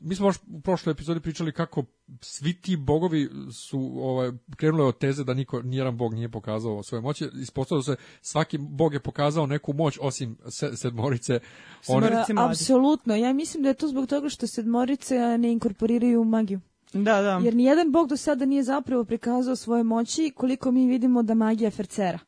mi 0.02 0.16
smo 0.16 0.28
baš 0.28 0.36
u 0.48 0.62
prošloj 0.62 0.92
epizodi 0.92 1.20
pričali 1.20 1.52
kako 1.52 1.84
svi 2.22 2.54
ti 2.54 2.78
bogovi 2.78 3.30
su 3.54 3.92
ovaj 4.02 4.32
krenuli 4.56 4.84
od 4.84 4.98
teze 4.98 5.24
da 5.24 5.34
niko 5.34 5.62
nijedan 5.62 5.98
bog 5.98 6.14
nije 6.14 6.30
pokazao 6.30 6.84
svoje 6.84 7.02
moći. 7.02 7.30
Ispostavilo 7.42 7.84
se 7.84 7.96
svaki 8.22 8.58
bog 8.58 8.94
je 8.94 9.00
pokazao 9.00 9.46
neku 9.46 9.74
moć 9.74 9.98
osim 10.02 10.38
se, 10.50 10.78
sedmorice. 10.78 11.40
Mladi. 11.90 12.34
Apsolutno. 12.38 13.16
Ja 13.16 13.34
mislim 13.34 13.64
da 13.64 13.70
je 13.70 13.76
to 13.76 13.88
zbog 13.88 14.08
toga 14.08 14.30
što 14.30 14.48
sedmorice 14.48 15.38
ne 15.38 15.52
inkorporiraju 15.52 16.24
magiju. 16.24 16.60
Da, 16.94 17.22
da. 17.22 17.42
Jer 17.44 17.56
nijedan 17.56 17.92
bog 17.92 18.08
do 18.08 18.18
sada 18.18 18.46
nije 18.46 18.64
zapravo 18.64 19.04
prikazao 19.04 19.56
svoje 19.56 19.84
moći 19.84 20.32
koliko 20.36 20.72
mi 20.72 20.88
vidimo 20.88 21.24
da 21.24 21.34
magija 21.34 21.72
fercera. 21.72 22.20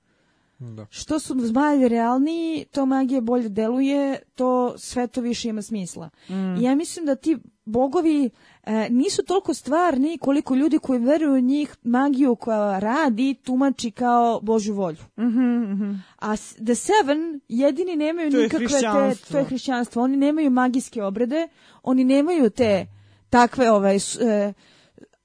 Da. 0.65 0.85
Što 0.89 1.19
su 1.19 1.35
zmajevi 1.37 1.87
realniji, 1.87 2.65
to 2.65 2.85
magija 2.85 3.21
bolje 3.21 3.49
deluje, 3.49 4.19
to 4.35 4.73
sve 4.77 5.07
to 5.07 5.21
više 5.21 5.49
ima 5.49 5.61
smisla. 5.61 6.09
I 6.29 6.61
ja 6.61 6.75
mislim 6.75 7.05
da 7.05 7.15
ti 7.15 7.37
bogovi 7.65 8.29
e, 8.63 8.87
nisu 8.89 9.23
toliko 9.23 9.53
stvarni 9.53 10.17
koliko 10.17 10.55
ljudi 10.55 10.77
koji 10.77 10.99
veruju 10.99 11.33
u 11.33 11.41
njih 11.41 11.75
magiju 11.83 12.35
koja 12.35 12.79
radi 12.79 13.33
tumači 13.35 13.91
kao 13.91 14.39
Božju 14.41 14.75
volju. 14.75 14.97
A 16.17 16.35
s- 16.35 16.55
The 16.55 16.75
Seven 16.75 17.39
jedini 17.49 17.95
nemaju 17.95 18.31
To 18.31 18.37
je 18.37 18.43
nikakve 18.43 18.59
te, 18.59 18.73
hrišćanstvo. 18.73 19.31
to 19.31 19.37
je 19.37 19.45
hrišćanstvo, 19.45 20.01
oni 20.01 20.17
nemaju 20.17 20.49
magijske 20.51 21.03
obrede, 21.03 21.47
oni 21.83 22.03
nemaju 22.03 22.49
te 22.49 22.87
takve 23.29 23.71
ovaj 23.71 23.95
s- 23.95 24.15
e, 24.17 24.53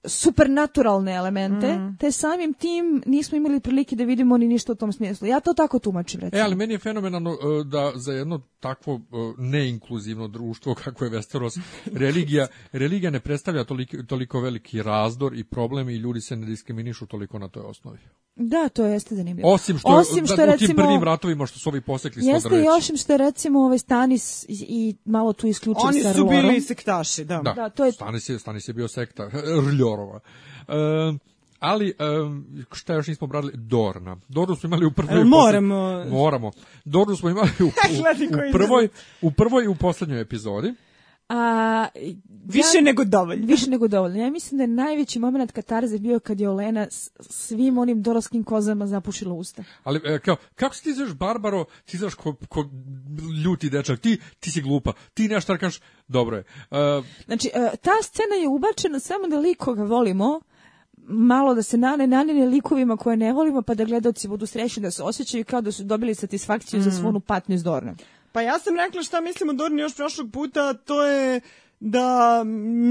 supernaturalne 0.04 1.12
elemente, 1.12 1.66
Mm. 1.68 1.96
te 1.96 2.12
samim 2.12 2.54
tim 2.54 3.02
nismo 3.06 3.36
imali 3.36 3.60
prilike 3.60 3.96
da 3.96 4.04
vidimo 4.04 4.36
ni 4.36 4.48
ništa 4.48 4.72
u 4.72 4.76
tom 4.76 4.92
smislu. 4.92 5.26
Ja 5.26 5.40
to 5.40 5.54
tako 5.54 5.78
tumačim, 5.78 6.20
recimo. 6.20 6.38
E, 6.38 6.44
ali 6.44 6.56
meni 6.56 6.74
je 6.74 6.78
fenomenalno 6.78 7.30
e, 7.32 7.36
da 7.64 7.92
za 7.94 8.12
jedno 8.12 8.40
takvo 8.60 8.94
e, 8.94 8.98
neinkluzivno 9.38 10.28
društvo 10.28 10.74
kako 10.74 11.04
je 11.04 11.10
Westeros, 11.10 11.60
religija, 11.94 12.46
religija 12.72 13.10
ne 13.10 13.20
predstavlja 13.20 13.64
toliko, 13.64 13.96
toliko 13.98 14.40
veliki 14.40 14.82
razdor 14.82 15.34
i 15.34 15.44
problem 15.44 15.88
i 15.88 15.96
ljudi 15.96 16.20
se 16.20 16.36
ne 16.36 16.46
diskriminišu 16.46 17.06
toliko 17.06 17.38
na 17.38 17.48
toj 17.48 17.62
osnovi. 17.62 17.98
Da, 18.36 18.68
to 18.68 18.84
jeste 18.84 19.14
zanimljivo. 19.14 19.52
Osim 19.52 19.78
što, 19.78 19.88
Osim 19.88 20.26
što 20.26 20.36
da, 20.36 20.42
je, 20.42 20.48
u 20.48 20.52
tim 20.52 20.66
recimo, 20.66 20.82
prvim 20.84 21.02
ratovima 21.02 21.46
što 21.46 21.58
su 21.58 21.68
ovi 21.68 21.80
posekli 21.80 22.26
Jeste 22.26 22.48
i 22.56 22.68
osim 22.68 22.96
što 22.96 23.12
je 23.12 23.18
recimo 23.18 23.60
ovaj 23.60 23.78
Stanis 23.78 24.44
i, 24.44 24.66
i 24.68 24.96
malo 25.04 25.32
tu 25.32 25.46
isključen 25.46 25.82
Oni 25.84 26.02
su 26.14 26.24
bili 26.26 26.60
sektaši, 26.60 27.24
da. 27.24 27.36
Da, 27.36 27.52
Da, 27.52 27.68
to 27.68 27.84
je- 27.84 27.92
Stanis 27.92 28.28
je, 28.28 28.38
Stanis 28.38 28.68
je 28.68 28.74
bio 28.74 28.88
sekta, 28.88 29.30
Rljorova. 29.88 30.20
E, 30.68 30.72
ali, 31.58 31.94
um, 32.24 32.46
šta 32.72 32.94
još 32.94 33.06
nismo 33.06 33.26
brali? 33.26 33.52
Dorna. 33.54 34.16
Dornu 34.28 34.56
smo 34.56 34.66
imali 34.66 34.86
u 34.86 34.90
prvoj... 34.90 35.24
Moramo? 35.24 36.04
Moramo. 36.04 36.50
Dornu 36.84 37.16
smo 37.16 37.30
imali 37.30 37.50
u, 37.60 37.64
u, 37.64 37.66
u, 38.30 38.32
koji 38.34 38.52
prvoj, 38.52 38.88
u 39.22 39.30
prvoj 39.30 39.64
i 39.64 39.68
u 39.68 39.74
poslednjoj 39.74 40.20
epizodi. 40.20 40.74
A, 41.28 41.86
Više 42.44 42.68
ja- 42.74 42.82
nego 42.82 43.04
dovoljno. 43.04 43.46
Više 43.46 43.70
nego 43.70 43.88
dovoljno. 43.88 44.18
Ja 44.18 44.30
mislim 44.30 44.56
da 44.58 44.64
je 44.64 44.68
najveći 44.68 45.18
moment 45.18 45.52
katarze 45.52 45.98
bio 45.98 46.18
kad 46.20 46.40
je 46.40 46.48
Olena 46.48 46.86
s- 46.90 47.10
svim 47.20 47.78
onim 47.78 48.02
doroskim 48.02 48.44
kozama 48.44 48.86
zapušila 48.86 49.34
usta. 49.34 49.64
Ali 49.84 50.00
e, 50.04 50.18
kao, 50.18 50.36
kako 50.54 50.74
si 50.74 50.84
ti 50.84 50.92
znaš 50.92 51.12
Barbaro, 51.12 51.64
ti 51.84 51.98
znaš 51.98 52.14
ko, 52.14 52.34
ko 52.48 52.64
ljuti 53.44 53.70
dečak, 53.70 54.00
ti, 54.00 54.18
ti 54.40 54.50
si 54.50 54.62
glupa, 54.62 54.92
ti 55.14 55.28
nešto 55.28 55.52
da 55.52 55.58
kažeš, 55.58 55.80
dobro 56.08 56.36
je. 56.36 56.44
E, 56.70 57.02
Znači, 57.26 57.48
e, 57.48 57.76
ta 57.76 57.90
scena 58.02 58.34
je 58.34 58.48
ubačena 58.48 58.98
samo 59.00 59.28
da 59.28 59.38
lik 59.38 59.58
koga 59.58 59.82
volimo, 59.84 60.40
malo 61.00 61.54
da 61.54 61.62
se 61.62 61.76
nane 61.76 62.06
nanine 62.06 62.46
likovima 62.46 62.96
koje 62.96 63.16
ne 63.16 63.32
volimo, 63.32 63.62
pa 63.62 63.74
da 63.74 63.84
gledaoci 63.84 64.28
budu 64.28 64.46
srećni 64.46 64.82
da 64.82 64.90
se 64.90 65.02
osjećaju 65.02 65.44
kao 65.44 65.60
da 65.60 65.72
su 65.72 65.84
dobili 65.84 66.14
satisfakciju 66.14 66.82
za 66.82 66.90
svonu 66.92 67.20
patnju 67.20 67.54
iz 67.54 67.62
Dorne. 67.62 67.94
Pa 68.38 68.42
ja 68.42 68.58
sam 68.58 68.76
rekla 68.76 69.02
šta 69.02 69.20
mislim 69.20 69.48
o 69.48 69.52
Dorni 69.52 69.82
još 69.82 69.96
prošlog 69.96 70.30
puta, 70.32 70.74
to 70.74 71.04
je 71.04 71.40
da 71.80 72.44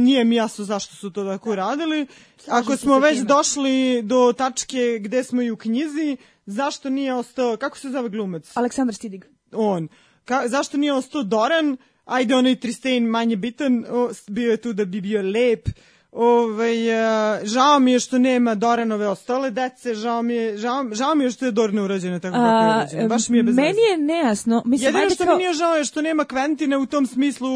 nije 0.04 0.24
mi 0.24 0.36
jasno 0.36 0.66
zašto 0.66 0.96
su 0.96 1.12
to 1.12 1.24
tako 1.24 1.56
radili. 1.56 2.08
Ako 2.48 2.78
smo 2.78 3.00
već 3.00 3.20
došli 3.20 4.02
do 4.02 4.34
tačke 4.38 5.00
gde 5.02 5.24
smo 5.24 5.42
i 5.42 5.52
u 5.52 5.58
knjizi, 5.58 6.18
zašto 6.46 6.90
nije 6.90 7.14
ostao, 7.14 7.58
kako 7.58 7.78
se 7.78 7.90
zove 7.90 8.10
glumac? 8.10 8.52
Aleksandar 8.54 8.96
Stidig. 8.96 9.26
On. 9.52 9.88
Ka, 10.26 10.48
zašto 10.48 10.78
nije 10.78 10.94
ostao 10.94 11.24
Doran? 11.24 11.78
Ajde, 12.06 12.36
onaj 12.36 12.60
Tristein 12.60 13.06
manje 13.06 13.36
bitan, 13.36 13.86
o, 13.90 14.10
bio 14.28 14.52
je 14.52 14.58
tu 14.58 14.74
da 14.74 14.86
bi 14.86 15.02
bio 15.02 15.22
lep. 15.22 15.70
Ovaj, 16.18 16.96
a, 16.96 17.40
žao 17.44 17.80
mi 17.80 17.92
je 17.92 18.00
što 18.00 18.18
nema 18.18 18.56
Doranove 18.56 19.08
ostale 19.08 19.52
dece, 19.52 19.94
žao 19.94 20.22
mi 20.22 20.34
je, 20.34 20.58
žao, 20.58 20.86
žao 20.92 21.16
mi 21.16 21.24
je 21.24 21.32
što 21.32 21.46
je 21.46 21.52
Dorna 21.52 21.84
urađena 21.84 22.20
tako 22.20 22.34
kako 22.34 22.64
je 22.64 22.70
urađena. 22.70 23.08
Baš 23.08 23.30
mi 23.30 23.38
je 23.38 23.44
bez 23.44 23.56
meni 23.56 23.82
je 23.92 23.98
nejasno. 23.98 24.62
Mislim, 24.66 24.88
Jedino 24.88 25.10
što 25.10 25.26
kao- 25.26 25.36
mi 25.36 25.38
nije 25.38 25.54
žao 25.54 25.76
je 25.76 25.86
što 25.86 26.02
nema 26.02 26.24
Quentina 26.24 26.78
u 26.78 26.86
tom 26.86 27.06
smislu, 27.06 27.50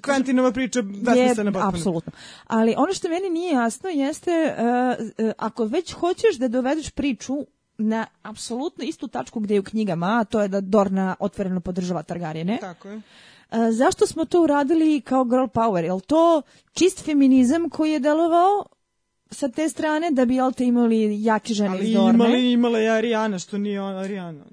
Quentinova 0.00 0.52
priča 0.52 0.82
besmislena 0.82 1.52
potpuno. 1.52 1.68
apsolutno. 1.68 2.12
Ali 2.46 2.74
ono 2.76 2.92
što 2.92 3.08
meni 3.08 3.30
nije 3.30 3.52
jasno 3.52 3.88
jeste, 3.90 4.54
uh, 4.58 5.24
uh, 5.26 5.32
ako 5.38 5.64
već 5.64 5.92
hoćeš 5.92 6.36
da 6.36 6.48
dovedeš 6.48 6.90
priču 6.90 7.34
na 7.78 8.06
apsolutno 8.22 8.84
istu 8.84 9.08
tačku 9.08 9.40
gde 9.40 9.54
je 9.54 9.60
u 9.60 9.64
knjigama, 9.64 10.18
a 10.20 10.24
to 10.24 10.40
je 10.42 10.48
da 10.48 10.60
Dorna 10.60 11.14
otvoreno 11.20 11.60
podržava 11.60 12.02
Targaryene. 12.02 12.60
Tako 12.60 12.88
je. 12.88 13.00
A, 13.48 13.72
zašto 13.72 14.06
smo 14.06 14.24
to 14.24 14.42
uradili 14.42 15.00
kao 15.00 15.24
girl 15.24 15.44
power? 15.44 15.84
Je 15.84 15.92
li 15.92 16.00
to 16.00 16.42
čist 16.72 17.04
feminizam 17.04 17.70
koji 17.70 17.92
je 17.92 18.00
delovao 18.00 18.66
sa 19.30 19.48
te 19.48 19.68
strane 19.68 20.10
da 20.10 20.24
bi 20.24 20.34
jel 20.34 20.52
te 20.52 20.64
imali 20.64 21.22
jake 21.22 21.54
žene 21.54 21.70
Ali 21.70 21.88
iz 21.88 21.94
Dorne? 21.94 22.14
imali, 22.14 22.52
imala 22.52 22.78
je 22.78 22.90
Arijana, 22.90 23.38
što 23.38 23.58
nije 23.58 23.80
ona 23.80 23.98
Arijana. 23.98 24.44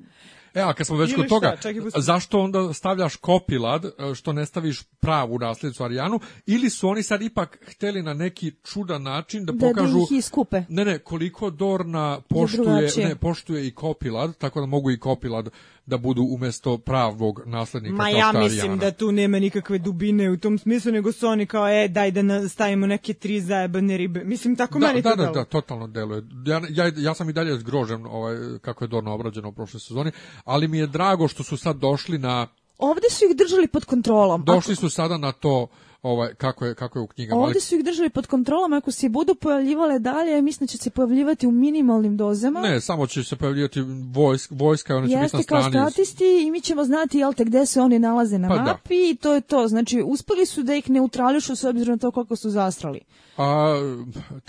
E, 0.54 0.62
a 0.62 0.74
kad 0.74 0.88
smo 0.88 0.98
već 0.98 1.16
kod 1.16 1.28
toga, 1.28 1.48
šta, 1.48 1.62
čekaj, 1.62 1.90
zašto 2.02 2.40
onda 2.40 2.74
stavljaš 2.74 3.16
kopilad, 3.16 3.86
e, 3.86 4.16
što 4.16 4.34
ne 4.34 4.46
staviš 4.46 4.84
pravu 4.84 5.40
nasljednicu 5.40 5.84
Arijanu, 5.84 6.20
ili 6.46 6.70
su 6.70 6.90
oni 6.90 7.04
sad 7.04 7.22
ipak 7.22 7.60
hteli 7.72 8.04
na 8.04 8.14
neki 8.14 8.52
čudan 8.64 9.04
način 9.04 9.46
da 9.46 9.52
Da, 9.52 9.68
da 9.68 9.74
pokažu... 9.74 9.98
ih 9.98 10.18
iskupe. 10.18 10.64
Ne, 10.70 10.86
ne, 10.86 11.00
koliko 11.00 11.50
Dorna 11.50 12.22
poštuje, 12.30 12.90
ne, 12.98 13.16
poštuje 13.16 13.68
i 13.68 13.72
kopilad, 13.72 14.38
tako 14.38 14.60
da 14.60 14.66
mogu 14.66 14.92
i 14.92 15.00
kopilad 15.00 15.50
da 15.86 15.98
budu 15.98 16.24
umesto 16.24 16.78
pravog 16.78 17.42
naslednika 17.46 17.96
Ma 17.96 18.10
ja 18.10 18.32
mislim 18.34 18.80
da 18.80 18.92
tu 18.92 19.12
nema 19.12 19.40
nikakve 19.40 19.78
dubine 19.78 20.30
u 20.30 20.38
tom 20.38 20.58
smislu, 20.58 20.92
nego 20.92 21.12
su 21.12 21.28
oni 21.28 21.46
kao, 21.46 21.70
e, 21.70 21.88
daj 21.88 22.12
da 22.12 22.50
stavimo 22.50 22.88
neke 22.88 23.14
tri 23.14 23.42
zajebane 23.42 23.98
ribe. 23.98 24.24
Mislim, 24.24 24.56
tako 24.56 24.80
Da, 24.80 24.88
meni 24.88 25.02
da, 25.02 25.10
to 25.10 25.16
da, 25.16 25.22
delo. 25.22 25.34
da, 25.34 25.46
totalno 25.46 25.88
deluje. 25.88 26.24
Ja, 26.46 26.62
ja, 26.70 26.92
ja 26.98 27.14
sam 27.14 27.30
i 27.30 27.34
dalje 27.34 27.60
zgrožen 27.60 28.06
ovaj, 28.06 28.36
kako 28.62 28.84
je 28.84 28.88
Dorna 28.88 29.12
obrađena 29.12 29.48
u 29.48 29.52
prošloj 29.52 29.80
sezoni, 29.80 30.12
ali 30.46 30.68
mi 30.68 30.78
je 30.78 30.88
drago 30.88 31.28
što 31.28 31.44
su 31.44 31.58
sad 31.58 31.78
došli 31.78 32.18
na 32.18 32.48
Ovde 32.78 33.10
su 33.10 33.26
ih 33.26 33.36
držali 33.38 33.68
pod 33.68 33.86
kontrolom. 33.86 34.44
došli 34.46 34.76
su 34.76 34.90
sada 34.90 35.18
na 35.18 35.32
to 35.32 35.68
ovaj 36.06 36.34
kako 36.34 36.66
je 36.66 36.76
kako 36.76 37.00
je 37.00 37.04
u 37.04 37.08
knjigama. 37.08 37.42
Ovde 37.42 37.60
su 37.60 37.76
ih 37.76 37.84
držali 37.84 38.10
pod 38.10 38.28
kontrolom, 38.28 38.74
ako 38.74 38.92
se 38.92 39.10
budu 39.10 39.36
pojavljivale 39.36 40.00
dalje, 40.00 40.42
mislim 40.42 40.66
da 40.66 40.72
će 40.72 40.78
se 40.78 40.90
pojavljivati 40.90 41.48
u 41.48 41.52
minimalnim 41.52 42.18
dozama. 42.18 42.62
Ne, 42.62 42.82
samo 42.82 43.08
će 43.08 43.24
se 43.24 43.36
pojavljivati 43.36 43.82
vojsk, 44.14 44.52
vojska 44.54 44.96
oni 44.96 45.10
će 45.10 45.16
biti 45.16 45.24
Jeste 45.24 45.38
na 45.38 45.44
kao 45.44 45.62
strani. 45.62 45.92
statisti 45.92 46.44
i 46.48 46.52
mi 46.52 46.62
ćemo 46.62 46.84
znati 46.84 47.18
jel 47.18 47.34
te 47.34 47.44
gde 47.44 47.66
se 47.66 47.82
oni 47.82 48.00
nalaze 48.00 48.38
na 48.38 48.48
Pa 48.48 48.56
da. 48.56 48.64
mapi 48.64 49.10
i 49.10 49.16
to 49.16 49.34
je 49.34 49.42
to. 49.42 49.68
Znači, 49.68 50.04
uspeli 50.06 50.46
su 50.46 50.64
da 50.64 50.76
ih 50.76 50.90
neutrališu 50.90 51.56
s 51.56 51.64
obzirom 51.64 51.94
na 51.94 51.98
to 51.98 52.12
koliko 52.12 52.36
su 52.36 52.50
zastrali. 52.50 53.00
A 53.38 53.76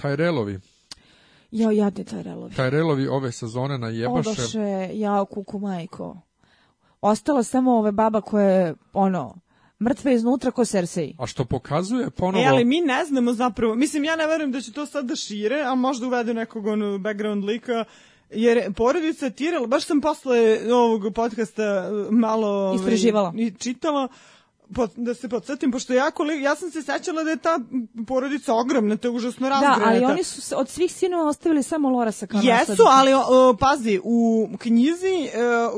Tyrelovi, 0.03 0.61
Jao, 1.51 1.71
jadni 1.71 2.05
taj 2.05 2.23
relovi. 2.23 2.55
Tyrelovi 2.55 3.09
ove 3.11 3.33
sezone 3.33 3.79
na 3.79 3.89
jebaše. 3.89 4.31
Odoše, 4.31 4.91
jao, 4.93 5.25
kuku 5.25 5.59
majko. 5.59 6.17
Ostala 7.01 7.43
samo 7.43 7.79
ove 7.79 7.93
baba 7.93 8.21
koja 8.21 8.51
je, 8.51 8.75
ono, 8.93 9.35
mrtva 9.81 10.13
iznutra 10.13 10.51
ko 10.51 10.65
Cersei. 10.65 11.15
A 11.19 11.27
što 11.27 11.45
pokazuje 11.45 12.11
ponovo... 12.11 12.45
E, 12.45 12.47
ali 12.47 12.65
mi 12.65 12.81
ne 12.81 13.05
znamo 13.05 13.33
zapravo, 13.33 13.75
mislim, 13.75 14.05
ja 14.05 14.17
ne 14.17 14.27
verujem 14.27 14.53
da 14.53 14.61
će 14.61 14.73
to 14.73 14.87
sad 14.87 15.07
da 15.07 15.17
šire, 15.17 15.63
a 15.63 15.75
možda 15.75 16.07
uvede 16.07 16.35
nekog 16.35 16.67
ono, 16.67 16.99
background 16.99 17.45
lika, 17.45 17.85
jer 18.31 18.73
porodica 18.75 19.27
Tyrell, 19.27 19.67
baš 19.67 19.85
sam 19.85 20.01
posle 20.01 20.59
ovog 20.73 21.15
podcasta 21.15 21.91
malo 22.11 22.49
ovaj, 22.49 22.77
Istraživala. 22.77 23.33
i 23.37 23.51
čitala, 23.59 24.09
po, 24.09 24.15
da 24.97 25.15
se 25.15 25.29
podsjetim, 25.29 25.73
pošto 25.73 25.93
ja, 25.93 26.11
kolik, 26.11 26.43
ja 26.43 26.57
sam 26.57 26.71
se 26.71 26.83
sećala 26.83 27.25
da 27.25 27.31
je 27.31 27.37
ta 27.37 27.61
porodica 28.07 28.55
ogromna, 28.55 28.97
to 28.97 29.09
je 29.09 29.13
užasno 29.13 29.41
Da, 29.43 29.51
razgranata. 29.51 29.83
ali 29.87 30.05
oni 30.05 30.23
su 30.25 30.57
od 30.57 30.69
svih 30.69 30.93
sinova 30.93 31.25
ostavili 31.25 31.63
samo 31.63 31.91
Lorasa 31.91 32.27
kao 32.27 32.41
Jesu, 32.41 32.83
ali 32.89 33.11
o, 33.15 33.57
pazi, 33.57 34.01
u 34.05 34.49
knjizi 34.59 35.07
e, 35.25 35.31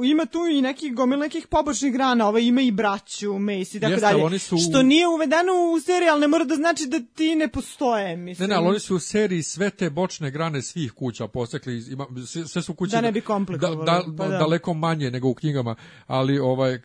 ima 0.05 0.27
tu 0.27 0.39
i 0.48 0.62
nekih 0.62 0.94
gomil 0.94 1.19
nekih 1.19 1.47
pobočnih 1.47 1.93
grana, 1.93 2.28
ovaj 2.28 2.43
ima 2.43 2.60
i 2.60 2.70
braću, 2.73 3.32
Mace 3.35 3.59
i 3.73 3.81
tako 3.81 3.90
Jeste, 3.90 4.01
dalje. 4.02 4.24
oni 4.24 4.39
su- 4.39 4.56
Što 4.60 4.82
nije 4.82 5.09
uvedeno 5.09 5.52
u 5.69 5.81
seriji, 5.81 6.09
ali 6.09 6.20
ne 6.20 6.28
mora 6.28 6.44
da 6.44 6.55
znači 6.55 6.86
da 6.86 7.01
ti 7.09 7.35
ne 7.35 7.48
postoje, 7.48 8.16
mislim. 8.16 8.44
Ne, 8.44 8.55
ne, 8.55 8.59
ali 8.59 8.69
oni 8.69 8.81
su 8.81 8.97
u 8.97 9.01
seriji 9.01 9.43
sve 9.43 9.70
te 9.70 9.90
bočne 9.90 10.31
grane 10.31 10.62
svih 10.62 10.93
kuća 10.93 11.28
posekli, 11.28 11.85
ima, 11.90 12.06
sve, 12.47 12.62
su 12.62 12.74
kuće 12.74 12.90
Da 12.90 13.01
ne 13.01 13.12
bi 13.12 13.20
komplikovali, 13.20 13.86
da, 13.86 14.02
pa 14.19 14.28
da. 14.28 14.39
daleko 14.39 14.74
manje 14.74 15.10
nego 15.10 15.28
u 15.28 15.35
knjigama, 15.35 15.74
ali 16.06 16.39
ovaj 16.39 16.74
uh, 16.74 16.81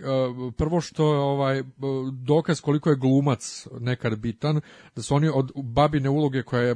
prvo 0.53 0.81
što 0.81 1.05
ovaj 1.05 1.63
dokaz 2.11 2.61
koliko 2.61 2.90
je 2.90 2.95
glumac 2.95 3.68
nekad 3.80 4.15
bitan, 4.20 4.61
da 4.95 5.02
su 5.02 5.15
oni 5.15 5.30
od 5.34 5.52
babine 5.56 6.10
uloge 6.10 6.44
koja 6.44 6.61
je 6.61 6.76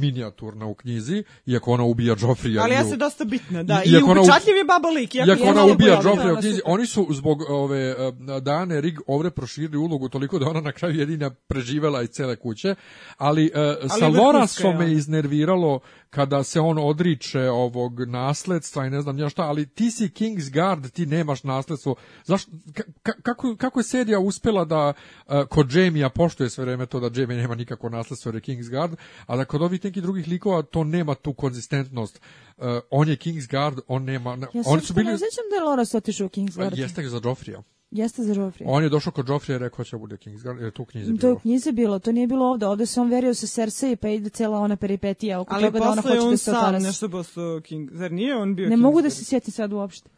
minijaturna 0.00 0.66
u 0.66 0.74
knjizi, 0.74 1.24
iako 1.46 1.72
ona 1.72 1.84
ubija 1.84 2.16
Joffrija. 2.20 2.62
Ali 2.62 2.74
ja 2.74 2.84
se 2.84 2.96
dosta 2.96 3.24
bitna, 3.24 3.62
da. 3.62 3.82
I- 3.84 3.90
I, 3.90 4.02
upečatljiv 4.02 4.56
je 4.56 4.64
baba 4.64 4.88
lik. 4.88 5.14
Iako, 5.14 5.30
Iako 5.30 5.42
ona 5.44 5.64
ubija. 5.64 6.00
Joffreya 6.04 6.32
u 6.32 6.40
knjizi, 6.40 6.60
oni 6.64 6.86
su 6.86 7.06
zbog 7.10 7.42
ove 7.48 7.94
uh, 8.08 8.14
Dane 8.42 8.80
Rig 8.80 8.98
ovde 9.06 9.30
proširili 9.30 9.76
ulogu 9.76 10.08
toliko 10.08 10.38
da 10.38 10.48
ona 10.48 10.60
na 10.60 10.72
kraju 10.72 10.98
jedina 11.00 11.30
preživela 11.30 12.02
iz 12.02 12.08
cele 12.08 12.36
kuće, 12.36 12.74
ali, 13.16 13.44
uh, 13.44 13.90
sa 13.90 14.06
vrhunska 14.06 14.22
Lorasom 14.22 14.70
je 14.72 14.78
me 14.78 14.92
iznerviralo 14.92 15.80
kada 16.10 16.42
se 16.44 16.60
on 16.60 16.78
odriče 16.78 17.50
ovog 17.50 18.00
nasledstva 18.00 18.86
i 18.86 18.90
ne 18.90 19.00
znam 19.00 19.18
ja 19.18 19.28
šta, 19.28 19.42
ali 19.42 19.66
ti 19.66 19.90
si 19.90 20.08
King's 20.08 20.52
Guard, 20.52 20.90
ti 20.90 21.06
nemaš 21.06 21.42
nasledstvo. 21.42 21.94
Zašto, 22.24 22.50
ka- 22.50 22.92
ka- 23.02 23.22
kako, 23.22 23.56
kako 23.56 23.80
je 23.80 23.84
serija 23.84 24.18
uspela 24.18 24.64
da 24.64 24.92
uh, 25.26 25.44
kod 25.48 25.72
Jamie-a 25.72 26.08
poštuje 26.08 26.50
sve 26.50 26.64
vreme 26.64 26.86
to 26.86 27.00
da 27.00 27.20
Jamie 27.20 27.36
nema 27.36 27.54
nikako 27.54 27.88
nasledstvo 27.88 28.28
jer 28.28 28.34
je 28.34 28.40
King's 28.40 28.70
Guard, 28.70 28.96
a 29.26 29.36
da 29.36 29.44
kod 29.44 29.62
ovih 29.62 29.84
nekih 29.84 30.02
drugih 30.02 30.28
likova 30.28 30.62
to 30.62 30.84
nema 30.84 31.14
tu 31.14 31.34
konzistentnost. 31.34 32.20
Uh, 32.56 32.64
on 32.90 33.08
je 33.08 33.16
King's 33.16 33.50
Guard, 33.50 33.78
on 33.88 34.04
nema... 34.04 34.38
Ja 34.54 34.62
sam 34.62 34.80
su 34.80 34.94
bili... 34.94 35.06
ne 35.06 35.18
da 35.50 35.56
je 35.56 35.62
Loras 35.62 35.94
otišao 35.94 36.26
u 36.26 36.30
Kingsguard. 36.30 36.78
Jeste 36.78 37.08
za 37.08 37.20
Joffrija. 37.24 37.62
Jeste 37.90 38.22
za 38.22 38.34
Joffrey. 38.34 38.62
On 38.64 38.82
je 38.82 38.88
došao 38.88 39.12
kod 39.12 39.28
Joffrija 39.28 39.56
i 39.56 39.60
rekao 39.60 39.84
će 39.84 39.96
da 39.96 40.00
bude 40.00 40.16
Kingsguard, 40.16 40.58
jer 40.58 40.66
je 40.66 40.70
to 40.70 40.82
u 40.82 40.86
knjizi 40.86 41.06
To 41.06 41.12
je 41.12 41.16
bilo. 41.20 41.32
u 41.32 41.38
knjizi 41.38 41.72
bilo, 41.72 41.98
to 41.98 42.12
nije 42.12 42.26
bilo 42.26 42.46
ovde. 42.46 42.66
Ovde 42.66 42.86
se 42.86 43.00
on 43.00 43.10
verio 43.10 43.34
sa 43.34 43.46
Cersei 43.46 43.96
pa 43.96 44.08
ide 44.08 44.28
cela 44.30 44.58
ona 44.58 44.76
peripetija 44.76 45.40
oko 45.40 45.54
Ali 45.54 45.64
toga 45.64 45.78
da 45.78 45.84
ona 45.84 45.94
posle 45.96 46.10
je 46.10 46.16
hoće 46.16 46.24
on 46.24 46.30
da 46.30 46.36
se 46.36 46.44
sam 46.44 46.56
otara. 46.56 46.78
nešto 46.78 47.08
postao 47.08 47.60
King. 47.60 47.90
Zar 47.92 48.12
nije 48.12 48.36
on 48.36 48.54
bio 48.54 48.68
Ne 48.68 48.76
mogu 48.76 49.02
da 49.02 49.10
se 49.10 49.24
sjetim 49.24 49.52
sad 49.52 49.72
uopšte. 49.72 50.10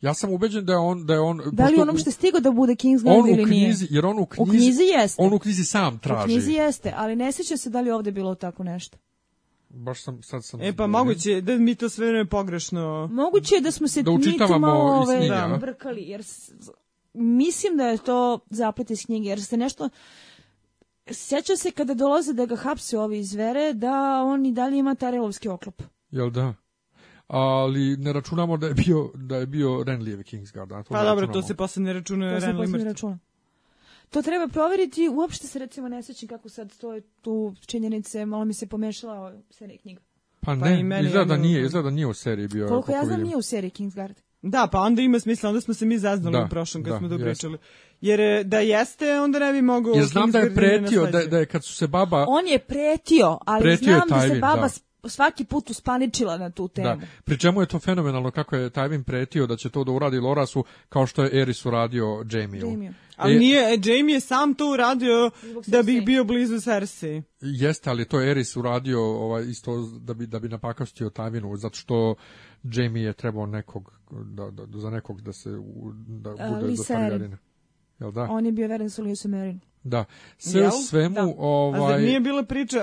Ja 0.00 0.14
sam 0.14 0.32
ubeđen 0.32 0.64
da 0.64 0.72
je 0.72 0.78
on... 0.78 1.06
Da, 1.06 1.14
je 1.14 1.20
on, 1.20 1.36
Da 1.36 1.64
li 1.64 1.68
pošto 1.68 1.82
on 1.82 1.88
u- 1.88 1.92
uopšte 1.92 2.10
stigao 2.10 2.40
da 2.40 2.50
bude 2.52 2.74
Kingsguard 2.74 3.18
on 3.18 3.24
u 3.24 3.28
ili 3.28 3.44
nije? 3.44 3.66
knjizi, 3.66 3.86
jer 3.90 4.06
on 4.06 4.18
u 4.18 4.26
knjizi, 4.26 4.42
U 4.42 4.52
knjizi 4.52 4.82
jeste. 4.84 5.22
on 5.22 5.32
u 5.32 5.38
knjizi 5.38 5.64
sam 5.64 5.94
U 5.94 5.98
traži. 5.98 6.24
knjizi 6.26 6.52
jeste, 6.52 6.92
ali 6.96 7.16
ne 7.16 7.32
sjećam 7.32 7.56
se 7.56 7.70
da 7.70 7.80
li 7.80 7.90
ovde 7.90 8.12
bilo 8.12 8.34
tako 8.34 8.64
nešto. 8.64 8.98
Baš 9.68 10.02
sam, 10.02 10.22
sad 10.22 10.44
sam... 10.44 10.62
E 10.62 10.72
pa 10.72 10.86
moguće 10.88 11.40
da 11.40 11.52
mi 11.54 11.74
to 11.74 11.88
sve 11.88 12.08
vreme 12.08 12.26
pogrešno... 12.26 13.08
Moguće 13.08 13.54
je 13.54 13.60
da 13.60 13.70
smo 13.70 13.88
se 13.88 14.02
Da 14.02 14.10
mi 14.10 14.16
tu 14.16 14.20
učitavamo 14.20 14.58
malo 14.58 15.02
iz 15.02 15.08
ove, 15.10 15.28
da, 15.28 15.44
a? 15.46 15.58
brkali, 15.58 16.02
jer 16.02 16.22
mislim 17.14 17.76
da 17.76 17.86
je 17.86 17.98
to 17.98 18.38
zaplet 18.50 18.90
iz 18.90 19.06
knjige, 19.06 19.28
jer 19.28 19.42
se 19.42 19.56
nešto... 19.56 19.88
Sjeća 21.10 21.56
se 21.56 21.70
kada 21.70 21.94
dolaze 21.94 22.32
da 22.32 22.46
ga 22.46 22.56
hapse 22.56 22.98
ovi 22.98 23.18
iz 23.18 23.34
vere, 23.34 23.72
da 23.72 23.92
on 24.24 24.46
i 24.46 24.52
dalje 24.52 24.78
ima 24.78 24.94
tarelovski 24.94 25.48
oklop. 25.48 25.82
Jel 26.10 26.30
da? 26.30 26.54
Ali 27.26 27.96
ne 27.96 28.12
računamo 28.12 28.56
da 28.56 28.66
je 28.66 28.74
bio, 28.74 29.10
da 29.14 29.36
je 29.36 29.46
bio 29.46 29.84
Renlijevi 29.84 30.24
Kingsguard. 30.24 30.72
a 30.72 30.82
to 30.82 30.88
Pa 30.90 30.98
ne 30.98 31.04
dobro, 31.04 31.26
to 31.26 31.42
se 31.42 31.54
posle 31.54 31.82
ne 31.82 31.92
računa 31.92 32.34
To 32.34 32.40
se 32.40 32.46
Renly 32.46 32.68
mrtv. 32.68 32.86
računa. 32.86 33.18
To 34.10 34.22
treba 34.22 34.48
proveriti, 34.48 35.08
uopšte 35.08 35.46
se 35.46 35.58
recimo 35.58 35.88
ne 35.88 36.02
sjećam 36.02 36.28
kako 36.28 36.48
sad 36.48 36.72
stoje 36.72 37.00
tu 37.20 37.54
činjenice, 37.66 38.26
malo 38.26 38.44
mi 38.44 38.54
se 38.54 38.66
pomešala 38.66 39.20
o 39.20 39.32
seriji 39.50 39.78
knjiga. 39.78 40.00
Pa 40.40 40.46
Pa 40.46 40.54
ne, 40.54 41.02
izgleda 41.04 41.24
da 41.24 41.36
nije, 41.36 41.64
izgleda 41.64 41.84
da 41.84 41.90
nije 41.90 42.06
u 42.06 42.14
seriji 42.14 42.48
bio. 42.48 42.68
Koliko 42.68 42.92
ja 42.92 42.98
znam 42.98 43.08
vidim. 43.10 43.24
nije 43.24 43.36
u 43.36 43.42
seriji 43.42 43.70
Kingsguard. 43.70 44.16
Da, 44.42 44.68
pa 44.72 44.80
onda 44.80 45.02
ima 45.02 45.20
smisla, 45.20 45.48
onda 45.48 45.60
smo 45.60 45.74
se 45.74 45.86
mi 45.86 45.98
zaznali 45.98 46.36
Da, 46.36 46.44
u 46.44 46.48
prošlom 46.48 46.84
kad 46.84 46.92
da, 46.92 46.98
smo 46.98 47.08
to 47.08 47.18
pričali. 47.18 47.58
Jer 48.00 48.20
e, 48.20 48.44
da 48.44 48.58
jeste, 48.60 49.20
onda 49.20 49.38
ne 49.38 49.52
bi 49.52 49.62
mogao... 49.62 49.94
Jer 49.94 50.04
znam 50.04 50.30
da 50.30 50.38
je 50.38 50.44
Kingsguard 50.44 50.80
pretio, 50.80 51.06
da, 51.06 51.26
da 51.26 51.38
je 51.38 51.46
kad 51.46 51.64
su 51.64 51.74
se 51.74 51.86
baba... 51.86 52.24
On 52.28 52.46
je 52.46 52.58
pretio, 52.58 53.38
ali 53.46 53.62
Pretio 53.62 53.94
znam 53.94 54.08
da 54.08 54.20
se 54.20 54.40
baba 54.40 54.68
da. 55.02 55.08
svaki 55.08 55.44
put 55.44 55.70
uspaničila 55.70 56.38
na 56.38 56.50
tu 56.50 56.68
temu. 56.68 56.88
Da. 56.88 57.06
Pri 57.24 57.38
čemu 57.38 57.60
je 57.60 57.66
to 57.66 57.78
fenomenalno 57.78 58.30
kako 58.30 58.56
je 58.56 58.70
Tywin 58.70 59.02
pretio 59.04 59.46
da 59.46 59.56
će 59.56 59.70
to 59.70 59.84
da 59.84 59.92
uradi 59.92 60.18
Lorasu 60.18 60.64
kao 60.88 61.06
što 61.06 61.22
je 61.22 61.40
Eris 61.42 61.66
uradio 61.66 62.24
Jamie-u. 62.30 62.70
Jamie-u. 62.70 62.92
Ali 63.16 63.36
E, 63.36 63.38
nije, 63.38 63.74
e, 63.74 63.78
Jamie 63.84 64.14
je 64.14 64.20
sam 64.20 64.54
to 64.54 64.70
uradio 64.70 65.30
da 65.66 65.82
bi 65.82 66.00
bio 66.00 66.24
blizu 66.24 66.60
Cersei. 66.60 67.22
Jeste, 67.40 67.90
ali 67.90 68.04
to 68.04 68.20
je 68.20 68.30
Eris 68.30 68.56
uradio 68.56 69.02
ovaj, 69.02 69.44
isto 69.44 69.86
da 70.00 70.14
bi, 70.14 70.26
da 70.26 70.38
bi 70.38 70.48
napakastio 70.48 71.10
Tywinu, 71.10 71.56
zato 71.56 71.76
što 71.76 72.14
Jamie 72.64 73.02
je 73.02 73.12
trebao 73.12 73.46
nekog, 73.46 73.92
da, 74.10 74.50
da, 74.50 74.78
za 74.78 74.90
nekog 74.90 75.20
da 75.20 75.32
se, 75.32 75.50
u- 75.50 75.92
da 75.94 76.30
bude 76.30 76.66
Lisa 76.66 76.82
za 76.82 76.94
Targaryen. 76.94 77.36
Jel 78.00 78.12
da? 78.12 78.22
On 78.22 78.46
je 78.46 78.52
bio 78.52 78.68
veren 78.68 78.90
sa 78.90 79.02
Lisu 79.02 79.28
Merin. 79.28 79.60
Da. 79.84 80.04
Sve 80.38 80.68
u 80.68 80.70
svemu, 80.70 81.14
Da. 81.14 81.20
A 81.20 81.24
zar 81.24 81.34
ovaj... 81.36 82.02
nije 82.02 82.20
bila 82.20 82.42
priča, 82.42 82.76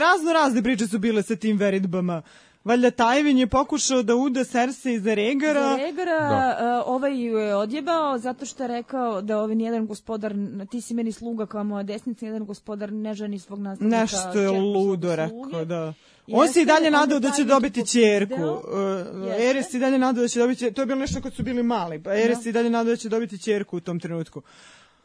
razno 0.00 0.32
razne 0.34 0.62
priče 0.62 0.86
su 0.86 0.98
bile 0.98 1.22
sa 1.22 1.36
tim 1.36 1.56
veritbama. 1.56 2.22
Valjda 2.66 2.90
Tywin 2.90 3.36
je 3.38 3.46
pokušao 3.46 4.02
da 4.02 4.14
uda 4.14 4.44
Cersei 4.44 4.98
za 4.98 5.14
Regara. 5.14 5.76
Regara 5.76 6.28
Da. 6.28 6.82
uh, 6.86 6.94
ovaj 6.94 7.24
ju 7.24 7.38
je 7.38 7.56
odjebao 7.56 8.18
zato 8.18 8.46
što 8.46 8.64
je 8.64 8.68
rekao 8.68 9.22
da 9.22 9.38
ovaj 9.38 9.54
nijedan 9.54 9.86
gospodar, 9.86 10.34
ti 10.70 10.80
si 10.80 10.94
meni 10.94 11.12
sluga 11.12 11.46
kao 11.46 11.64
moja 11.64 11.82
desnica, 11.82 12.24
nijedan 12.24 12.46
gospodar 12.46 12.92
ne 12.92 13.14
ženi 13.14 13.38
svog 13.38 13.60
nastavnika. 13.60 14.00
Nešto 14.00 14.40
je 14.40 14.50
ludo 14.50 15.16
rekao, 15.16 15.64
da. 15.64 15.94
On 16.32 16.48
se 16.48 16.60
i 16.60 16.62
Jeste, 16.62 16.64
dalje 16.64 16.90
nadao 16.90 17.18
da 17.18 17.30
će 17.30 17.44
dobiti 17.44 17.80
popizdeo. 17.80 18.52
Uh, 18.52 19.28
Jeste. 19.28 19.50
Eres 19.50 19.70
se 19.70 19.76
i 19.76 19.80
dalje 19.80 19.98
nadao 19.98 20.22
da 20.22 20.28
će 20.28 20.38
dobiti 20.38 20.58
ćerku. 20.60 20.74
To 20.74 20.82
je 20.82 20.86
bilo 20.86 20.98
nešto 20.98 21.20
kad 21.20 21.34
su 21.34 21.42
bili 21.42 21.62
mali. 21.62 22.02
Pa 22.02 22.14
Eres 22.14 22.36
Da. 22.36 22.42
se 22.42 22.48
i 22.48 22.52
dalje 22.52 22.70
nadao 22.70 22.90
da 22.92 22.96
će 22.96 23.08
dobiti 23.08 23.38
ćerku 23.38 23.76
u 23.76 23.80
tom 23.80 24.00
trenutku. 24.00 24.42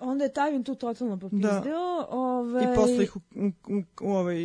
Onda 0.02 0.24
je 0.24 0.34
Tywin 0.34 0.66
tu 0.66 0.76
totalno 0.76 1.20
popizdeo. 1.20 2.06
Ovaj, 2.10 2.64
I 2.64 2.76
posle 2.76 3.04
ih 3.04 3.16
u, 3.16 3.20
u, 3.36 3.48
u, 3.48 3.84
u 4.02 4.12
ovaj, 4.12 4.36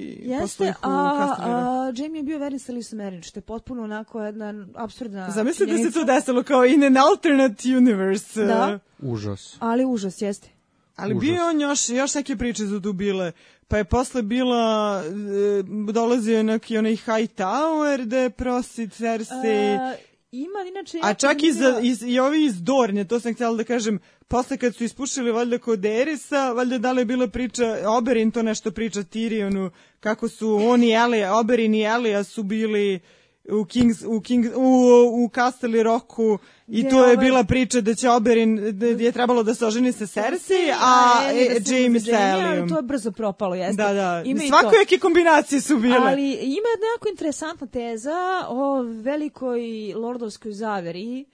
posle 0.41 0.67
Jeste, 0.67 0.69
ih 0.69 0.77
u 0.77 0.89
a, 0.89 1.37
a 1.39 1.93
Jamie 1.97 2.19
je 2.19 2.23
bio 2.23 2.39
veren 2.39 2.59
sa 2.59 2.73
Lisu 2.73 2.97
Merin, 2.97 3.23
što 3.23 3.39
je 3.39 3.43
potpuno 3.43 3.83
onako 3.83 4.23
jedna 4.23 4.67
absurdna 4.75 5.31
Zamislite 5.31 5.73
se 5.73 5.77
činjenica. 5.77 5.99
to 5.99 6.05
desilo 6.05 6.43
kao 6.43 6.65
in 6.65 6.85
an 6.85 6.97
alternate 6.97 7.77
universe. 7.77 8.45
Da. 8.45 8.79
Užas. 8.99 9.57
Ali 9.59 9.85
užas, 9.85 10.23
jeste. 10.23 10.49
Ali 10.97 11.15
Užas. 11.15 11.21
bio 11.21 11.49
on 11.49 11.61
još, 11.61 11.89
još 11.89 12.15
neke 12.15 12.37
priče 12.37 12.67
su 12.67 12.81
tu 12.81 12.93
bile. 12.93 13.33
Pa 13.69 13.77
je 13.77 13.85
posle 13.85 14.23
bila, 14.23 15.03
e, 15.05 15.93
dolazio 15.93 16.37
je 16.37 16.45
neki 16.45 16.79
onaj 16.79 16.97
high 16.97 17.35
tower 17.37 18.05
da 18.05 18.19
je 18.19 18.31
prosi 18.31 18.89
Cersei. 18.89 19.77
A, 19.77 19.95
Ima, 20.33 20.59
inače... 20.69 20.99
A 21.03 21.15
čak 21.15 21.43
i, 21.43 21.53
za, 21.53 21.81
i, 21.83 22.13
i 22.13 22.21
ovi 22.21 22.45
iz 22.45 22.63
Dornje, 22.63 23.05
to 23.05 23.21
sam 23.21 23.35
htjela 23.35 23.57
da 23.57 23.65
kažem, 23.65 23.99
posle 24.29 24.57
kad 24.57 24.75
su 24.75 24.85
ispušili 24.85 25.33
valjda 25.33 25.59
kod 25.59 25.85
Erisa, 25.85 26.53
valjda 26.53 26.79
da 26.79 26.93
li 26.93 27.01
je 27.01 27.05
bila 27.05 27.29
priča, 27.29 27.65
Oberyn 27.85 28.33
to 28.33 28.43
nešto 28.43 28.71
priča 28.71 29.01
Tyrionu, 29.01 29.71
kako 30.01 30.29
su 30.29 30.59
on 30.67 30.83
i 30.83 30.93
Elija, 30.93 31.33
Oberyn 31.33 31.77
i 31.77 31.83
Elija 31.83 32.25
su 32.25 32.43
bili 32.43 33.01
u 33.49 33.65
Kings, 33.65 34.03
u, 34.07 34.21
King, 34.21 34.47
u, 34.57 35.25
u 35.25 35.31
Castle 35.35 35.83
Rocku 35.83 36.39
i 36.67 36.81
Gde 36.81 36.91
to 36.91 36.97
je 36.97 37.03
ovaj- 37.03 37.17
bila 37.17 37.45
priča 37.45 37.81
da 37.81 37.95
će 37.95 38.09
Oberyn, 38.09 38.71
da 38.71 38.87
je 38.87 39.13
trebalo 39.13 39.43
da 39.43 39.55
se 39.55 39.67
oženi 39.67 39.93
sa 39.93 40.07
Cersei, 40.07 40.71
a 40.81 41.21
da 41.23 41.41
e, 41.41 41.61
se 41.65 41.75
Jaime 41.75 42.01
sa 42.01 42.31
Elijom. 42.31 42.69
To 42.69 42.77
je 42.77 42.83
brzo 42.83 43.13
propalo, 43.13 43.55
jeste. 43.55 43.83
Da, 43.83 43.93
da, 43.93 44.23
Ima 44.25 44.41
svakojake 44.49 44.99
kombinacije 44.99 45.61
su 45.61 45.77
bile. 45.77 45.97
Ali 45.97 46.33
ima 46.33 46.69
jedna 46.69 46.87
jako 46.97 47.09
interesantna 47.11 47.67
teza 47.67 48.47
o 48.49 48.83
velikoj 48.83 49.61
lordovskoj 49.95 50.53
zaveri, 50.53 51.25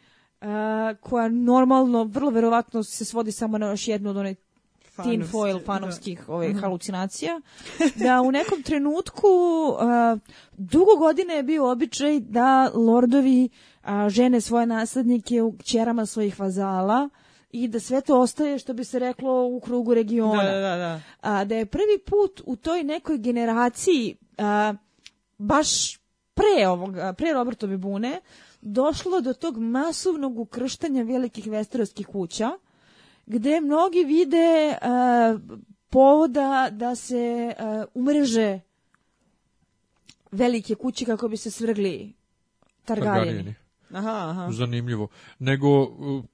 koja 1.01 1.29
normalno, 1.29 2.05
vrlo 2.05 2.31
verovatno 2.31 2.83
se 2.83 3.05
svodi 3.05 3.33
samo 3.33 3.59
na 3.59 3.67
još 3.67 3.89
jednu 3.89 4.11
od 4.11 4.17
one 4.17 4.35
tin 5.03 5.25
foil 5.25 5.59
da. 5.59 5.65
fanovskih 5.65 6.29
ove, 6.29 6.55
halucinacija, 6.55 7.41
da 7.95 8.21
u 8.21 8.33
nekom 8.33 8.63
trenutku 8.63 9.29
uh, 9.29 10.19
dugo 10.53 10.97
godine 10.97 11.35
je 11.35 11.43
bio 11.43 11.71
običaj 11.71 12.21
da 12.21 12.71
lordovi 12.75 13.49
a, 13.83 14.09
žene 14.09 14.41
svoje 14.41 14.67
naslednike 14.67 15.43
u 15.43 15.53
kćerama 15.53 16.07
svojih 16.07 16.41
vazala 16.41 17.09
i 17.51 17.69
da 17.69 17.81
sve 17.81 18.01
to 18.01 18.21
ostaje, 18.21 18.59
što 18.59 18.75
bi 18.75 18.85
se 18.85 18.99
reklo, 18.99 19.47
u 19.47 19.61
krugu 19.61 19.95
regiona 19.95 20.43
Da, 20.43 20.51
da, 20.51 20.61
da, 20.61 20.77
da. 20.77 21.01
a, 21.21 21.45
da 21.45 21.55
je 21.55 21.67
prvi 21.67 21.99
put 22.07 22.43
u 22.45 22.57
toj 22.57 22.85
nekoj 22.85 23.19
generaciji 23.19 24.17
a, 24.39 24.75
baš 25.39 25.99
pre 26.35 26.69
ovoga, 26.69 27.13
pre 27.13 27.33
Robertove 27.33 27.77
bune, 27.77 28.21
došlo 28.63 29.21
do 29.21 29.33
tog 29.33 29.59
masovnog 29.59 30.39
ukrštanja 30.39 31.03
velikih 31.03 31.47
vesterovskih 31.47 32.07
kuća, 32.07 32.51
gde 33.27 33.61
mnogi 33.61 34.05
vide 34.05 34.77
a, 34.83 35.39
povoda 35.91 36.69
da 36.73 36.95
se 36.95 37.55
a, 37.59 37.85
umreže 37.95 38.61
velike 40.33 40.75
kuće 40.75 41.05
kako 41.05 41.29
bi 41.29 41.37
se 41.37 41.51
svrgli. 41.51 42.13
Targaryeni. 42.87 43.55
Aha, 43.93 44.31
aha. 44.31 44.49
Zanimljivo. 44.53 45.09
Nego, 45.39 45.83
uh, 45.83 46.25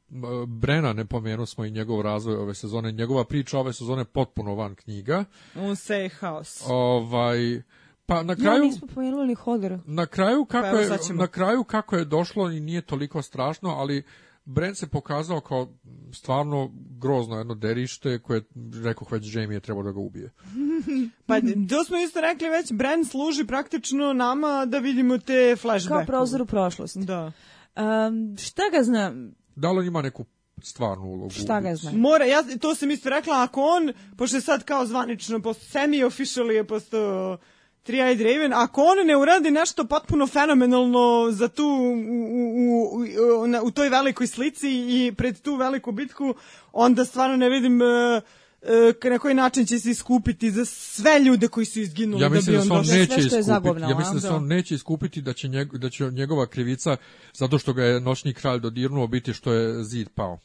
Brena, 0.47 0.93
ne 0.93 1.05
pomenuo 1.05 1.47
smo 1.47 1.65
i 1.65 1.71
njegov 1.71 2.01
razvoj 2.01 2.37
ove 2.37 2.55
sezone. 2.55 2.93
Njegova 2.93 3.25
priča 3.25 3.59
ove 3.59 3.73
sezone 3.73 4.05
potpuno 4.05 4.55
van 4.55 4.75
knjiga. 4.75 5.25
Un 5.55 5.77
safe 5.77 6.11
house. 6.21 6.65
Ovaj, 6.69 7.63
Pa 8.09 8.23
na 8.23 8.37
kraju 8.37 8.63
ja, 8.63 8.65
nismo 8.65 8.89
pomenuli 8.95 9.35
Hodera. 9.35 9.81
Na 9.87 10.07
kraju 10.07 10.45
kako 10.45 10.77
pa, 10.77 10.81
je 10.81 10.91
na 11.15 11.27
kraju 11.27 11.65
kako 11.65 11.97
je 11.97 12.05
došlo 12.05 12.51
i 12.51 12.61
nije 12.61 12.83
toliko 12.83 13.23
strašno, 13.23 13.69
ali 13.69 14.03
Brent 14.45 14.79
se 14.79 14.87
pokazao 14.87 15.41
kao 15.41 15.69
stvarno 16.13 16.71
grozno 16.99 17.39
jedno 17.39 17.55
derište 17.55 18.19
koje 18.19 18.43
rekao 18.85 19.09
već 19.11 19.35
Jamie 19.35 19.57
je 19.57 19.61
trebao 19.61 19.83
da 19.83 19.93
ga 19.93 20.01
ubije. 20.01 20.33
pa 21.27 21.41
to 21.71 21.85
smo 21.85 21.97
isto 21.97 22.21
rekli 22.21 22.49
već, 22.49 22.73
Brent 22.73 23.11
služi 23.11 23.45
praktično 23.47 24.13
nama 24.13 24.67
da 24.67 24.79
vidimo 24.79 25.19
te 25.19 25.57
flashbackove. 25.57 26.07
Kao 26.07 26.07
prozor 26.07 26.43
u 26.43 26.47
prošlost. 26.47 26.97
Da. 26.97 27.33
Um, 27.77 28.37
šta 28.37 28.63
ga 28.73 28.83
znam? 28.83 29.35
Da 29.57 29.71
li 29.71 29.79
on 29.79 29.87
ima 29.87 30.03
neku 30.03 30.25
stvarnu 30.63 31.05
ulogu. 31.05 31.31
Šta 31.31 31.61
ga 31.61 31.75
zna? 31.75 31.93
Mora, 31.93 32.25
ja 32.25 32.45
to 32.61 32.75
sam 32.75 32.91
isto 32.91 33.11
rekla, 33.11 33.43
ako 33.43 33.63
on, 33.63 33.93
pošto 34.17 34.37
je 34.37 34.41
sad 34.41 34.65
kao 34.65 34.87
zvanično, 34.87 35.43
posto 35.43 35.79
semi-officially 35.79 36.51
je 36.51 36.65
postao 36.65 37.39
3 37.87 38.25
Raven, 38.25 38.53
ako 38.53 38.83
on 38.83 39.07
ne 39.07 39.17
uradi 39.17 39.51
nešto 39.51 39.85
potpuno 39.85 40.27
fenomenalno 40.27 41.29
za 41.31 41.49
tu, 41.49 41.65
u, 41.65 42.45
u, 42.69 43.43
u, 43.43 43.47
na, 43.47 43.63
u 43.63 43.71
toj 43.71 43.89
velikoj 43.89 44.27
slici 44.27 44.69
i 44.71 45.13
pred 45.17 45.41
tu 45.41 45.55
veliku 45.55 45.93
bitku, 45.93 46.35
onda 46.73 47.05
stvarno 47.05 47.37
ne 47.37 47.49
vidim... 47.49 47.81
Uh, 47.81 48.23
uh, 48.63 49.11
na 49.11 49.19
koji 49.19 49.35
način 49.35 49.67
će 49.67 49.79
se 49.79 49.91
iskupiti 49.91 50.51
za 50.51 50.65
sve 50.65 51.21
ljude 51.21 51.49
koji 51.49 51.67
su 51.67 51.81
izginuli 51.81 52.23
ja 52.23 52.29
da 52.29 52.35
mislim 52.35 52.57
da 52.57 52.63
bi 52.63 52.71
on, 52.71 52.79
on 52.79 52.87
neće 52.87 53.21
iskupiti, 53.21 53.83
ja 53.83 53.99
mislim 53.99 54.15
da 54.15 54.21
se 54.21 54.29
on 54.29 54.47
neće 54.47 54.75
iskupiti 54.75 55.23
da 55.23 55.33
će, 55.33 55.49
njeg, 55.49 55.79
da 55.79 55.91
će 55.91 56.11
njegova 56.11 56.47
krivica 56.47 56.97
zato 57.35 57.59
što 57.59 57.73
ga 57.73 57.85
je 57.85 58.01
noćni 58.01 58.35
kralj 58.35 58.61
dodirnuo 58.61 59.07
biti 59.07 59.33
što 59.33 59.53
je 59.53 59.85
zid 59.85 60.09
pao. 60.15 60.39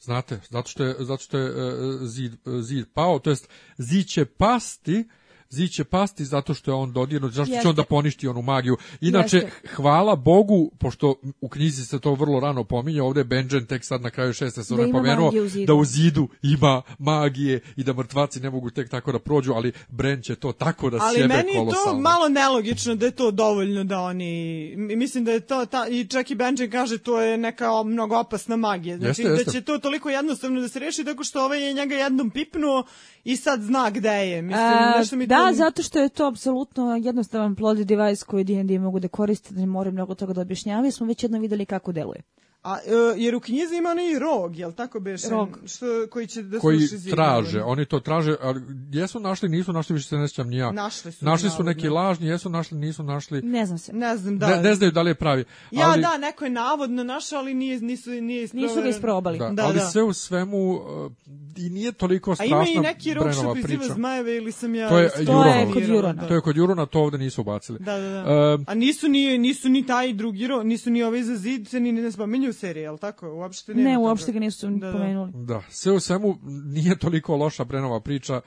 Znate 0.00 0.40
zato 0.50 0.68
što 0.68 0.84
je, 0.84 0.96
zato 0.98 1.22
što 1.22 1.38
je 1.38 1.50
uh, 1.50 2.00
zid, 2.02 2.32
uh, 2.44 2.60
zid 2.60 2.86
pao 2.94 3.18
to 3.18 3.30
jest 3.30 3.48
zid 3.78 4.06
će 4.06 4.24
pasti 4.24 4.98
uh, 5.00 5.21
zid 5.52 5.70
će 5.70 5.84
pasti 5.84 6.24
zato 6.24 6.54
što 6.54 6.70
je 6.70 6.74
on 6.74 6.92
dodirnut, 6.92 7.32
zašto 7.32 7.50
će 7.50 7.56
Jeste. 7.56 7.68
on 7.68 7.74
da 7.74 7.84
poništi 7.84 8.28
onu 8.28 8.42
magiju. 8.42 8.76
Inače, 9.00 9.36
Jeste. 9.36 9.68
hvala 9.74 10.16
Bogu, 10.16 10.70
pošto 10.78 11.14
u 11.40 11.48
knjizi 11.48 11.86
se 11.86 11.98
to 12.00 12.14
vrlo 12.14 12.40
rano 12.40 12.64
pominje, 12.64 13.02
ovde 13.02 13.20
je 13.20 13.24
Benjen 13.24 13.66
tek 13.66 13.84
sad 13.84 14.02
na 14.02 14.10
kraju 14.10 14.32
šeste 14.32 14.64
se 14.64 14.74
Da 14.76 14.86
da 14.86 14.92
pomenuo 14.92 15.28
u 15.28 15.64
da 15.66 15.74
u 15.74 15.84
zidu 15.84 16.28
ima 16.42 16.82
magije 16.98 17.60
i 17.76 17.84
da 17.84 17.92
mrtvaci 17.92 18.40
ne 18.40 18.50
mogu 18.50 18.70
tek 18.70 18.90
tako 18.90 19.12
da 19.12 19.18
prođu, 19.18 19.52
ali 19.52 19.72
Bren 19.88 20.22
će 20.22 20.34
to 20.34 20.52
tako 20.52 20.90
da 20.90 20.98
Ali 21.00 21.14
sjebe 21.14 21.28
meni 21.28 21.48
je 21.48 21.54
to 21.54 21.60
kolosalno. 21.60 22.00
malo 22.00 22.28
nelogično 22.28 22.94
da 22.94 23.06
je 23.06 23.12
to 23.12 23.30
dovoljno 23.30 23.84
da 23.84 24.00
oni... 24.00 24.74
Mislim 24.76 25.24
da 25.24 25.32
je 25.32 25.40
to... 25.40 25.66
Ta, 25.66 25.86
I 25.88 26.06
čak 26.06 26.30
i 26.30 26.34
Benjen 26.34 26.70
kaže 26.70 26.98
to 26.98 27.20
je 27.20 27.38
neka 27.38 27.82
mnogo 27.82 28.18
opasna 28.18 28.56
magija. 28.56 28.96
Znači 28.96 29.08
Jeste, 29.08 29.22
jeste. 29.22 29.44
da 29.44 29.52
će 29.52 29.60
to 29.60 29.78
toliko 29.78 30.10
jednostavno 30.10 30.60
da 30.60 30.68
se 30.68 30.78
reši 30.78 31.04
tako 31.04 31.24
što 31.24 31.44
ovaj 31.44 31.62
je 31.62 31.72
njega 31.74 31.94
jednom 31.94 32.30
pipnuo 32.30 32.84
i 33.24 33.36
sad 33.36 33.62
zna 33.62 33.90
gde 33.90 34.08
je. 34.08 34.42
Mislim, 34.42 34.64
A, 34.64 34.94
nešto 34.98 35.16
mi 35.16 35.26
da, 35.26 35.41
to... 35.48 35.54
zato 35.54 35.82
što 35.82 35.98
je 35.98 36.08
to 36.08 36.26
apsolutno 36.26 36.96
jednostavan 36.96 37.54
plod 37.54 37.78
device 37.78 38.24
koji 38.24 38.44
D&D 38.44 38.78
mogu 38.78 39.00
da 39.00 39.08
koriste, 39.08 39.54
da 39.54 39.60
ne 39.60 39.66
moraju 39.66 39.92
mnogo 39.92 40.14
toga 40.14 40.32
da 40.32 40.40
objašnjavaju. 40.40 40.92
Smo 40.92 41.06
već 41.06 41.22
jedno 41.22 41.38
videli 41.38 41.66
kako 41.66 41.92
deluje. 41.92 42.22
A, 42.62 42.76
e, 42.76 42.90
jer 43.16 43.34
u 43.34 43.40
knjizi 43.40 43.76
ima 43.76 43.90
onaj 43.90 44.18
rog, 44.18 44.56
jel 44.56 44.72
tako 44.72 45.00
beše? 45.00 45.28
Rog. 45.28 45.58
Što, 45.66 45.86
koji 46.10 46.26
će 46.26 46.42
da 46.42 46.58
koji 46.58 46.78
traže, 47.10 47.62
oni 47.62 47.84
to 47.84 48.00
traže, 48.00 48.36
ali 48.40 48.60
jesu 48.92 49.20
našli, 49.20 49.48
nisu 49.48 49.72
našli, 49.72 49.94
više 49.94 50.08
se 50.08 50.16
ne 50.16 50.28
sjećam 50.28 50.48
ni 50.48 50.56
ja. 50.56 50.72
Našli 50.72 51.12
su. 51.12 51.24
Našli 51.24 51.48
su 51.48 51.54
navodno. 51.54 51.72
neki 51.72 51.88
lažni, 51.88 52.26
jesu 52.26 52.50
našli, 52.50 52.78
nisu 52.78 53.02
našli. 53.02 53.42
Ne 53.42 53.66
znam 53.66 53.78
se. 53.78 53.92
Ne 53.92 54.16
znam, 54.16 54.38
da. 54.38 54.46
Ne, 54.46 54.62
ne 54.62 54.74
znaju 54.74 54.92
da 54.92 55.02
li 55.02 55.10
je 55.10 55.14
pravi. 55.14 55.44
Ja, 55.70 55.88
ali, 55.88 56.02
da, 56.02 56.18
neko 56.18 56.44
je 56.44 56.50
navodno 56.50 57.04
našao, 57.04 57.38
ali 57.38 57.54
nije, 57.54 57.80
nisu, 57.80 58.10
nije 58.10 58.48
Nisu 58.52 58.82
ga 58.82 58.88
isprobali. 58.88 59.38
Da, 59.38 59.50
Da, 59.50 59.64
ali 59.64 59.74
da. 59.74 59.80
sve 59.80 60.02
u 60.02 60.12
svemu 60.12 60.70
uh, 60.70 61.12
i 61.56 61.70
nije 61.70 61.92
toliko 61.92 62.30
A 62.30 62.34
strašna 62.34 62.56
ima 62.56 62.66
i 62.66 62.80
neki 62.80 63.14
rog 63.14 63.24
što 63.32 63.32
Brenova 63.32 63.54
priziva 63.54 63.80
priča. 63.80 63.94
zmajeve 63.94 64.36
ili 64.36 64.52
sam 64.52 64.74
ja... 64.74 64.88
To 64.88 64.98
je 64.98 65.10
To 65.26 65.44
je 65.44 65.72
kod 65.72 65.88
Jurona. 65.88 66.28
To 66.28 66.34
je 66.34 66.40
kod 66.40 66.56
Jurona, 66.56 66.86
to 66.86 67.00
ovde 67.00 67.18
nisu 67.18 67.40
ubacili. 67.40 67.78
Da, 67.78 67.98
da, 67.98 68.08
da. 68.08 68.54
Um, 68.54 68.64
A 68.68 68.74
nisu 68.74 69.08
ni, 69.08 69.38
nisu 69.38 69.68
ni 69.68 69.86
taj 69.86 70.12
drugi 70.12 70.46
ro, 70.46 70.62
nisu 70.62 70.90
ni 70.90 71.02
ovi 71.02 71.22
za 71.22 71.36
zid, 71.36 71.68
se 71.68 71.80
ni 71.80 71.92
ne 71.92 72.12
spominju 72.12 72.51
u 72.52 72.54
seriji, 72.54 72.82
jel 72.82 72.98
tako? 72.98 73.28
Uopšte 73.30 73.74
Ne, 73.74 73.94
toga. 73.94 73.98
uopšte 73.98 74.32
ga 74.32 74.38
nisu 74.40 74.68
Da, 74.68 74.86
da. 74.86 74.92
pomenuli. 74.92 75.32
Da, 75.34 75.62
sve 75.70 75.92
u 75.92 76.00
svemu 76.00 76.38
nije 76.66 76.98
toliko 76.98 77.36
loša 77.36 77.64
Brenova 77.64 78.00
priča. 78.00 78.40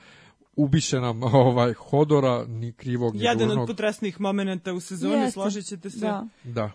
Ubiše 0.56 1.00
nam 1.00 1.22
ovaj 1.22 1.72
Hodora, 1.74 2.44
ni 2.46 2.72
krivog, 2.72 3.14
ni 3.14 3.22
Jedan 3.24 3.50
od 3.50 3.66
potresnih 3.66 4.20
momenata 4.20 4.72
u 4.72 4.80
sezoni, 4.80 5.14
Jeste. 5.14 5.30
složit 5.32 5.66
ćete 5.66 5.90
se. 5.90 5.98
Da. 5.98 6.26
Da. 6.44 6.70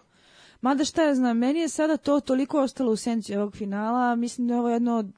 Mada 0.62 0.86
šta 0.86 1.04
ja 1.04 1.16
znam, 1.16 1.38
meni 1.38 1.60
je 1.60 1.70
sada 1.70 1.98
to 1.98 2.20
toliko 2.20 2.62
ostalo 2.62 2.92
u 2.92 2.96
senci 2.96 3.36
ovog 3.36 3.56
finala, 3.56 4.16
mislim 4.16 4.48
da 4.48 4.54
je 4.54 4.60
ovo 4.60 4.70
jedno 4.70 4.98
od 4.98 5.12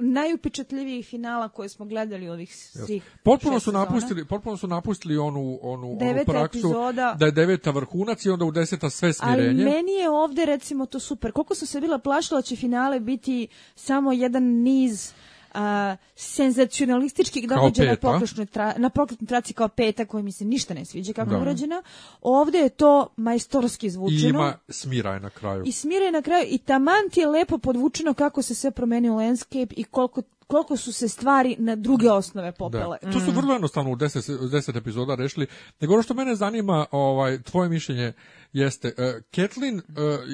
najupečatljivijih 0.00 1.06
finala 1.06 1.48
koje 1.48 1.68
smo 1.68 1.86
gledali 1.86 2.28
ovih 2.28 2.56
svih 2.56 3.02
Potpuno 3.22 3.56
šest 3.56 3.64
su 3.64 3.72
napustili, 3.72 4.24
potpuno 4.24 4.56
su 4.56 4.66
napustili 4.66 5.18
onu 5.18 5.58
onu 5.62 5.90
onu 5.90 5.98
praksu 6.26 6.58
epizoda. 6.58 7.16
da 7.18 7.26
je 7.26 7.32
deveta 7.32 7.70
vrhunac 7.70 8.24
i 8.24 8.30
onda 8.30 8.44
u 8.44 8.50
deseta 8.50 8.90
sve 8.90 9.06
Ali 9.06 9.14
smirenje. 9.14 9.64
meni 9.64 9.92
je 9.92 10.10
ovde 10.10 10.44
recimo 10.44 10.86
to 10.86 11.00
super. 11.00 11.32
Koliko 11.32 11.54
sam 11.54 11.66
se 11.66 11.80
bila 11.80 11.98
plašila 11.98 12.38
da 12.38 12.42
će 12.42 12.56
finale 12.56 13.00
biti 13.00 13.48
samo 13.74 14.12
jedan 14.12 14.44
niz 14.44 15.12
a, 15.54 15.96
senzacionalističkih 16.16 17.48
događaja 17.48 17.88
na 17.88 17.94
peta. 17.94 18.12
pokretnoj, 18.12 18.46
tra, 18.46 18.74
na 18.76 18.90
pokretnoj 18.90 19.26
traci 19.26 19.52
kao 19.52 19.68
peta 19.68 20.04
koja 20.04 20.22
mi 20.22 20.32
se 20.32 20.44
ništa 20.44 20.74
ne 20.74 20.84
sviđa 20.84 21.12
kako 21.12 21.30
Da. 21.30 21.36
je 21.36 21.42
urađena. 21.42 21.82
Ovde 22.22 22.58
je 22.58 22.68
to 22.68 23.08
majstorski 23.16 23.86
I 23.86 23.90
zvučeno. 23.90 24.28
ima 24.28 24.58
smiraj 24.68 25.20
na 25.20 25.30
kraju. 25.30 25.62
I 25.66 25.72
smire 25.72 26.04
je 26.04 26.12
na 26.12 26.22
kraju 26.22 26.46
i 26.48 26.58
taman 26.58 27.10
ti 27.12 27.20
je 27.20 27.26
lepo 27.28 27.58
podvučeno 27.58 28.14
kako 28.14 28.42
se 28.42 28.54
sve 28.54 28.70
promenio 28.70 29.14
landscape 29.14 29.74
i 29.76 29.84
koliko, 29.84 30.22
koliko 30.50 30.76
su 30.76 30.92
se 30.92 31.08
stvari 31.08 31.56
na 31.58 31.76
druge 31.76 32.10
osnove 32.10 32.52
popele. 32.52 32.98
Da. 33.02 33.10
To 33.12 33.20
su 33.20 33.30
vrlo 33.30 33.52
jednostavno 33.52 33.90
u 33.90 33.96
10 33.96 34.44
u 34.44 34.48
10 34.48 34.76
epizoda 34.76 35.14
rešili. 35.14 35.46
Nego 35.80 35.94
ono 35.94 36.02
što 36.02 36.14
mene 36.14 36.34
zanima, 36.34 36.86
ovaj 36.90 37.42
tvoje 37.42 37.68
mišljenje 37.68 38.12
jeste 38.52 38.88
uh, 38.88 39.22
Kathleen 39.34 39.76
uh, 39.76 39.82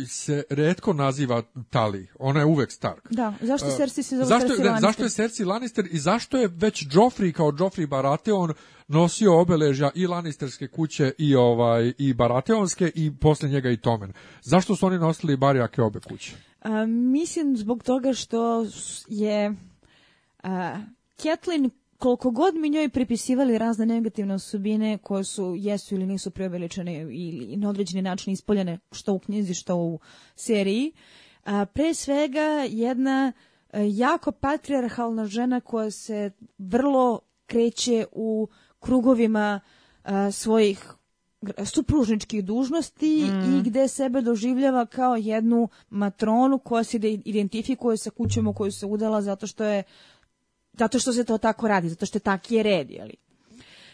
se 0.08 0.42
retko 0.50 0.92
naziva 0.92 1.42
Tali. 1.70 2.08
Ona 2.18 2.40
je 2.40 2.46
uvek 2.46 2.72
Stark. 2.72 3.06
Da, 3.10 3.34
zašto 3.40 3.66
Uh, 3.66 3.76
Cersei 3.76 4.04
se 4.04 4.16
zove 4.16 4.26
zašto, 4.26 4.48
Cersei 4.48 4.64
Lannister? 4.64 4.88
zašto 4.88 5.02
je 5.02 5.10
Cersei 5.10 5.46
Lannister 5.46 5.88
i 5.90 5.98
zašto 5.98 6.38
je 6.38 6.48
već 6.48 6.86
Joffrey 6.86 7.32
kao 7.32 7.52
Joffrey 7.52 7.86
Baratheon 7.86 8.52
nosio 8.88 9.40
obeležja 9.40 9.90
i 9.94 10.06
Lannisterske 10.06 10.68
kuće 10.68 11.12
i 11.18 11.34
ovaj 11.34 11.92
i 11.98 12.14
Baratheonske 12.14 12.92
i 12.94 13.12
posle 13.20 13.48
njega 13.48 13.70
i 13.70 13.76
Tomen. 13.76 14.12
Zašto 14.42 14.76
su 14.76 14.86
oni 14.86 14.98
nosili 14.98 15.36
barjake 15.36 15.82
obe 15.82 16.00
kuće? 16.00 16.32
A, 16.62 16.86
mislim 16.86 17.56
zbog 17.56 17.82
toga 17.82 18.12
što 18.12 18.66
je 19.08 19.54
Kathleen 21.22 21.70
koliko 21.98 22.30
god 22.30 22.54
mi 22.54 22.70
njoj 22.70 22.88
pripisivali 22.88 23.58
razne 23.58 23.86
negativne 23.86 24.34
osobine 24.34 24.98
koje 24.98 25.24
su 25.24 25.54
jesu 25.58 25.94
ili 25.94 26.06
nisu 26.06 26.30
preuveličene 26.30 27.00
ili 27.00 27.56
na 27.56 27.68
određeni 27.68 28.02
način 28.02 28.32
ispoljene 28.32 28.78
što 28.92 29.12
u 29.12 29.18
knjizi 29.18 29.54
što 29.54 29.76
u 29.76 29.98
seriji 30.36 30.92
a, 31.44 31.66
pre 31.66 31.94
svega 31.94 32.66
jedna 32.68 33.32
a, 33.72 33.78
jako 33.80 34.32
patrijarhalna 34.32 35.26
žena 35.26 35.60
koja 35.60 35.90
se 35.90 36.30
vrlo 36.58 37.20
kreće 37.46 38.06
u 38.12 38.48
krugovima 38.80 39.60
a, 40.04 40.30
svojih 40.30 40.92
supružničkih 41.64 42.44
dužnosti 42.44 43.24
mm. 43.24 43.58
i 43.58 43.62
gde 43.62 43.88
sebe 43.88 44.20
doživljava 44.20 44.86
kao 44.86 45.16
jednu 45.16 45.68
matronu 45.90 46.58
koja 46.58 46.84
se 46.84 46.96
identifikuje 47.24 47.96
sa 47.96 48.10
kućom 48.10 48.46
u 48.46 48.54
koju 48.54 48.72
se 48.72 48.86
udala 48.86 49.22
zato 49.22 49.46
što 49.46 49.64
je 49.64 49.82
zato 50.78 50.98
što 50.98 51.12
se 51.12 51.24
to 51.24 51.38
tako 51.38 51.68
radi, 51.68 51.88
zato 51.88 52.06
što 52.06 52.16
je 52.16 52.20
taki 52.20 52.54
je 52.54 52.62
red, 52.62 52.90
jeli. 52.90 53.14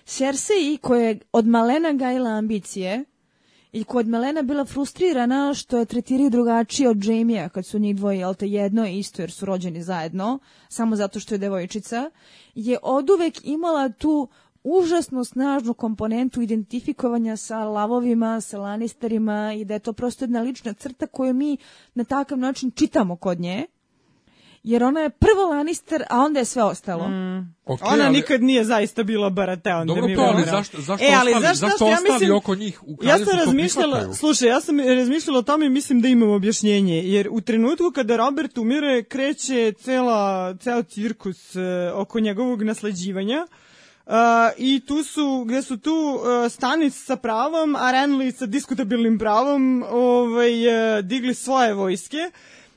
Cersei, 0.04 0.76
koja 0.76 1.08
je 1.08 1.18
od 1.32 1.46
malena 1.46 1.92
gajila 1.92 2.30
ambicije 2.30 3.04
i 3.72 3.84
koja 3.84 4.00
od 4.00 4.08
malena 4.08 4.42
bila 4.42 4.64
frustrirana 4.64 5.54
što 5.54 5.78
je 5.78 5.84
tretiraju 5.84 6.30
drugačije 6.30 6.88
od 6.88 7.04
Jamie-a 7.04 7.48
kad 7.48 7.66
su 7.66 7.78
njih 7.78 7.96
dvoje, 7.96 8.18
jel 8.18 8.34
te 8.34 8.48
jedno 8.48 8.84
je 8.84 8.98
isto 8.98 9.22
jer 9.22 9.30
su 9.30 9.46
rođeni 9.46 9.82
zajedno, 9.82 10.38
samo 10.68 10.96
zato 10.96 11.20
što 11.20 11.34
je 11.34 11.38
devojčica, 11.38 12.10
je 12.54 12.78
oduvek 12.82 13.44
imala 13.44 13.88
tu 13.88 14.28
užasno 14.64 15.24
snažnu 15.24 15.74
komponentu 15.74 16.42
identifikovanja 16.42 17.36
sa 17.36 17.64
lavovima, 17.64 18.40
sa 18.40 18.58
Lannisterima 18.58 19.52
i 19.52 19.64
da 19.64 19.74
je 19.74 19.80
to 19.80 19.92
prosto 19.92 20.24
jedna 20.24 20.40
lična 20.40 20.72
crta 20.72 21.06
koju 21.06 21.34
mi 21.34 21.56
na 21.94 22.04
takav 22.04 22.38
način 22.38 22.70
čitamo 22.70 23.16
kod 23.16 23.40
nje 23.40 23.66
jer 24.62 24.84
ona 24.84 25.00
je 25.00 25.10
prvo 25.10 25.44
Lannister, 25.50 26.04
a 26.10 26.18
onda 26.18 26.38
je 26.38 26.44
sve 26.44 26.62
ostalo. 26.62 27.08
Mm. 27.08 27.54
Okay, 27.66 27.92
ona 27.92 28.04
ali... 28.04 28.12
nikad 28.12 28.42
nije 28.42 28.64
zaista 28.64 29.02
bila 29.02 29.30
Baratheon. 29.30 29.86
Dobro 29.86 30.06
da 30.06 30.14
to, 30.14 30.20
ali 30.22 30.44
zašto, 30.44 30.80
zašto, 30.80 31.04
e, 31.04 31.08
ali 31.20 31.32
ostali, 31.32 31.46
zašto, 31.46 31.66
zašto 31.66 31.86
ja 31.86 31.94
ostali 31.94 32.12
mislim, 32.12 32.36
oko 32.36 32.54
njih 32.54 32.82
u 32.82 32.96
Ja 33.02 33.18
sam 33.18 33.38
razmišljala, 33.38 34.14
slušaj, 34.14 34.48
ja 34.48 34.60
sam 34.60 34.80
razmišljala 34.80 35.38
o 35.38 35.42
tome 35.42 35.66
i 35.66 35.70
mislim 35.70 36.00
da 36.00 36.08
imam 36.08 36.30
objašnjenje, 36.30 37.02
jer 37.02 37.28
u 37.30 37.40
trenutku 37.40 37.90
kada 37.94 38.16
Robert 38.16 38.58
umire, 38.58 39.02
kreće 39.02 39.72
cela, 39.72 40.54
ceo 40.56 40.82
cirkus 40.82 41.56
uh, 41.56 41.62
oko 41.94 42.20
njegovog 42.20 42.62
nasleđivanja, 42.62 43.46
Uh, 44.06 44.14
I 44.58 44.80
tu 44.86 45.02
su, 45.02 45.44
gde 45.48 45.62
su 45.62 45.76
tu 45.76 45.92
uh, 45.92 46.52
Stanic 46.52 46.94
sa 46.94 47.16
pravom, 47.16 47.76
a 47.76 47.92
Renly 47.92 48.34
sa 48.34 48.46
diskutabilnim 48.46 49.18
pravom 49.18 49.84
ovaj, 49.90 50.66
uh, 50.66 51.04
digli 51.04 51.34
svoje 51.34 51.74
vojske 51.74 52.30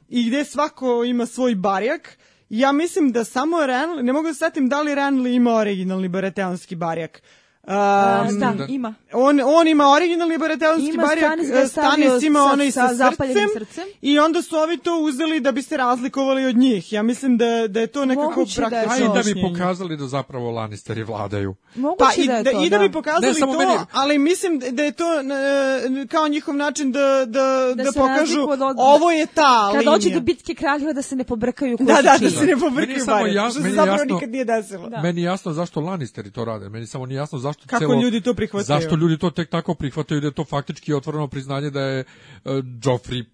i 0.09 0.27
gde 0.27 0.45
svako 0.45 1.03
ima 1.03 1.25
svoj 1.25 1.55
barjak. 1.55 2.17
Ja 2.49 2.71
mislim 2.71 3.11
da 3.11 3.23
samo 3.23 3.57
Renly, 3.57 4.01
ne 4.01 4.13
mogu 4.13 4.27
da 4.27 4.33
setim 4.33 4.69
da 4.69 4.81
li 4.81 4.91
Renly 4.91 5.35
ima 5.35 5.53
originalni 5.53 6.07
barateonski 6.07 6.75
barjak. 6.75 7.21
Um, 7.67 8.39
da, 8.39 8.65
ima. 8.69 8.93
On, 9.13 9.41
on 9.45 9.67
ima 9.67 9.89
originalni 9.89 10.37
baratelonski 10.37 10.97
barijak, 10.97 11.39
Stanis 11.69 12.23
ima 12.23 12.43
onaj 12.43 12.71
sa, 12.71 12.87
sa 12.87 13.11
srcem, 13.11 13.49
srcem, 13.53 13.83
i 14.01 14.19
onda 14.19 14.41
su 14.41 14.57
ovi 14.57 14.77
to 14.77 14.99
uzeli 14.99 15.39
da 15.39 15.51
bi 15.51 15.61
se 15.61 15.77
razlikovali 15.77 16.45
od 16.45 16.55
njih. 16.55 16.93
Ja 16.93 17.03
mislim 17.03 17.37
da, 17.37 17.67
da 17.67 17.79
je 17.79 17.87
to 17.87 18.05
nekako 18.05 18.29
Moguće 18.29 18.61
praktično. 18.61 19.07
Da, 19.07 19.13
da 19.13 19.23
bi 19.23 19.41
pokazali 19.41 19.97
da 19.97 20.07
zapravo 20.07 20.51
Lannisteri 20.51 21.03
vladaju. 21.03 21.55
Moguće 21.75 22.05
pa, 22.15 22.21
i, 22.23 22.27
da, 22.27 22.33
je 22.33 22.43
da, 22.43 22.51
to, 22.51 22.63
I 22.63 22.69
da, 22.69 22.77
da 22.77 22.87
bi 22.87 22.91
pokazali 22.91 23.33
ne, 23.33 23.39
to, 23.39 23.57
meni... 23.57 23.73
ali 23.91 24.17
mislim 24.17 24.59
da 24.71 24.83
je 24.83 24.91
to 24.91 25.05
uh, 25.05 26.09
kao 26.09 26.27
njihov 26.27 26.55
način 26.55 26.91
da, 26.91 27.25
da, 27.27 27.73
da, 27.75 27.83
da 27.83 27.91
pokažu 27.95 28.45
od, 28.49 28.59
ovo 28.77 29.11
je 29.11 29.25
ta 29.25 29.69
Kad 29.71 29.79
linija. 29.79 29.91
dođe 29.91 30.09
do 30.09 30.19
bitke 30.19 30.53
kraljeva 30.53 30.93
da 30.93 31.01
se 31.01 31.15
ne 31.15 31.23
pobrkaju 31.23 31.77
Da, 31.79 32.01
da, 32.01 32.17
da 32.21 32.29
se 32.29 32.45
ne 32.45 32.57
pobrkaju 32.57 33.05
barijak, 33.05 33.51
što 33.51 33.61
se 33.61 33.69
zapravo 33.69 34.03
nikad 34.03 34.29
nije 34.29 34.45
desilo. 34.45 34.89
Meni 35.03 35.21
jasno 35.21 35.53
zašto 35.53 35.81
Lannisteri 35.81 36.31
to 36.31 36.45
rade, 36.45 36.69
meni 36.69 36.87
samo 36.87 37.05
nije 37.05 37.17
jasno 37.17 37.39
zašto 37.39 37.54
Kako 37.65 37.93
ljudi 37.93 38.21
to 38.21 38.33
prihvataju. 38.33 38.81
Zašto 38.81 38.95
ljudi 38.95 39.17
to 39.17 39.29
tek 39.29 39.49
tako 39.49 39.73
prihvataju 39.73 40.21
da 40.21 40.27
je 40.27 40.33
to 40.33 40.45
faktički 40.45 40.93
otvoreno 40.93 41.27
priznanje 41.27 41.69
da 41.69 41.81
je 41.81 41.99
uh, 41.99 42.51
Joffrey 42.55 43.25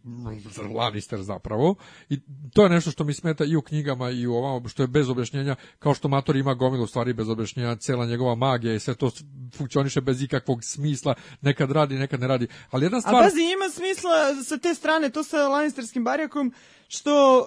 Lannister 0.76 1.22
zapravo 1.22 1.76
i 2.10 2.20
to 2.54 2.64
je 2.64 2.70
nešto 2.70 2.92
što 2.92 3.04
mi 3.04 3.14
smeta 3.14 3.46
i 3.46 3.56
u 3.56 3.62
knjigama 3.62 4.10
i 4.10 4.28
u 4.28 4.34
ovom 4.34 4.68
što 4.68 4.84
je 4.84 4.88
bez 4.88 5.10
objašnjenja 5.10 5.56
kao 5.80 5.94
što 5.94 6.08
Mator 6.08 6.36
ima 6.36 6.54
gomilu 6.54 6.88
stvari 6.88 7.14
bez 7.14 7.30
objašnjenja 7.30 7.76
cela 7.76 8.06
njegova 8.06 8.36
magija 8.36 8.74
i 8.74 8.80
sve 8.80 8.96
to 8.96 9.12
funkcioniše 9.56 10.02
bez 10.02 10.22
ikakvog 10.22 10.64
smisla 10.64 11.14
nekad 11.42 11.72
radi 11.72 11.96
nekad 11.96 12.20
ne 12.20 12.28
radi 12.28 12.48
ali 12.72 12.86
jedna 12.86 13.02
stvar 13.02 13.16
A 13.16 13.24
pazi 13.24 13.42
ima 13.42 13.70
smisla 13.70 14.44
sa 14.44 14.58
te 14.58 14.76
strane 14.76 15.10
to 15.10 15.24
sa 15.24 15.48
Lannisterskim 15.48 16.04
barjakom 16.04 16.54
što 16.94 17.40
uh, 17.40 17.46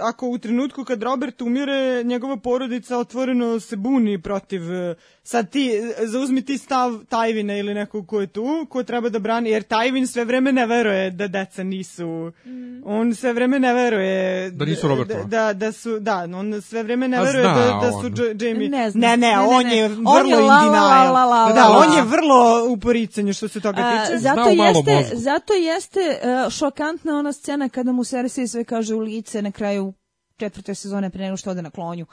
ako 0.00 0.28
u 0.28 0.38
trenutku 0.38 0.84
kad 0.84 1.02
Robert 1.02 1.42
umire, 1.42 2.04
njegova 2.04 2.36
porodica 2.36 2.98
otvoreno 2.98 3.60
se 3.60 3.76
buni 3.76 4.22
protiv, 4.22 4.62
uh, 4.62 4.96
sad 5.22 5.50
ti, 5.50 5.70
zauzmi 5.98 6.44
ti 6.44 6.58
stav 6.58 6.98
Tajvina 7.08 7.56
ili 7.56 7.74
nekog 7.74 8.06
ko 8.06 8.20
je 8.20 8.26
tu, 8.26 8.66
ko 8.68 8.82
treba 8.82 9.08
da 9.08 9.18
brani, 9.18 9.50
jer 9.50 9.62
Tajvin 9.62 10.06
sve 10.06 10.24
vreme 10.24 10.52
ne 10.52 10.66
veruje 10.66 11.10
da 11.10 11.28
deca 11.28 11.62
nisu, 11.62 12.32
mm. 12.44 12.82
on 12.84 13.14
sve 13.14 13.32
vreme 13.32 13.58
ne 13.58 13.74
veruje 13.74 14.50
da 14.50 14.64
nisu 14.64 14.88
Robertova. 14.88 15.24
Da, 15.24 15.26
da, 15.26 15.52
da 15.52 15.72
su, 15.72 15.98
da, 16.00 16.28
on 16.34 16.62
sve 16.62 16.82
vreme 16.82 17.08
ne 17.08 17.20
veruje 17.20 17.44
da, 17.44 17.80
da 17.82 17.92
su 17.92 18.10
Jamie, 18.40 18.68
ne, 18.68 18.90
ne, 18.94 19.16
ne, 19.16 19.38
on 19.38 19.70
je 19.70 19.88
vrlo 19.88 20.10
on 20.10 20.28
je 20.28 20.36
la, 20.36 20.64
la, 20.64 21.10
la, 21.10 21.24
la, 21.24 21.52
da, 21.52 21.68
on 21.68 21.96
je 21.96 22.02
vrlo 22.02 22.66
u 22.68 22.76
poricanju 22.76 23.32
što 23.32 23.48
se 23.48 23.60
toga 23.60 23.76
tiče. 23.76 24.14
A, 24.14 24.18
zato, 24.18 24.48
jeste, 24.48 25.16
zato 25.16 25.52
jeste 25.54 26.00
uh, 26.00 26.52
šokantna 26.52 27.18
ona 27.18 27.32
scena 27.32 27.68
kada 27.68 27.92
mu 27.92 28.04
Cersei 28.04 28.49
sve 28.50 28.64
kaže 28.64 28.94
u 28.94 29.00
lice 29.00 29.42
na 29.42 29.52
kraju 29.52 29.92
četvrte 30.36 30.74
sezone 30.74 31.10
pre 31.10 31.24
nego 31.24 31.36
što 31.36 31.50
ode 31.50 31.62
na 31.62 31.70
klonju. 31.70 32.06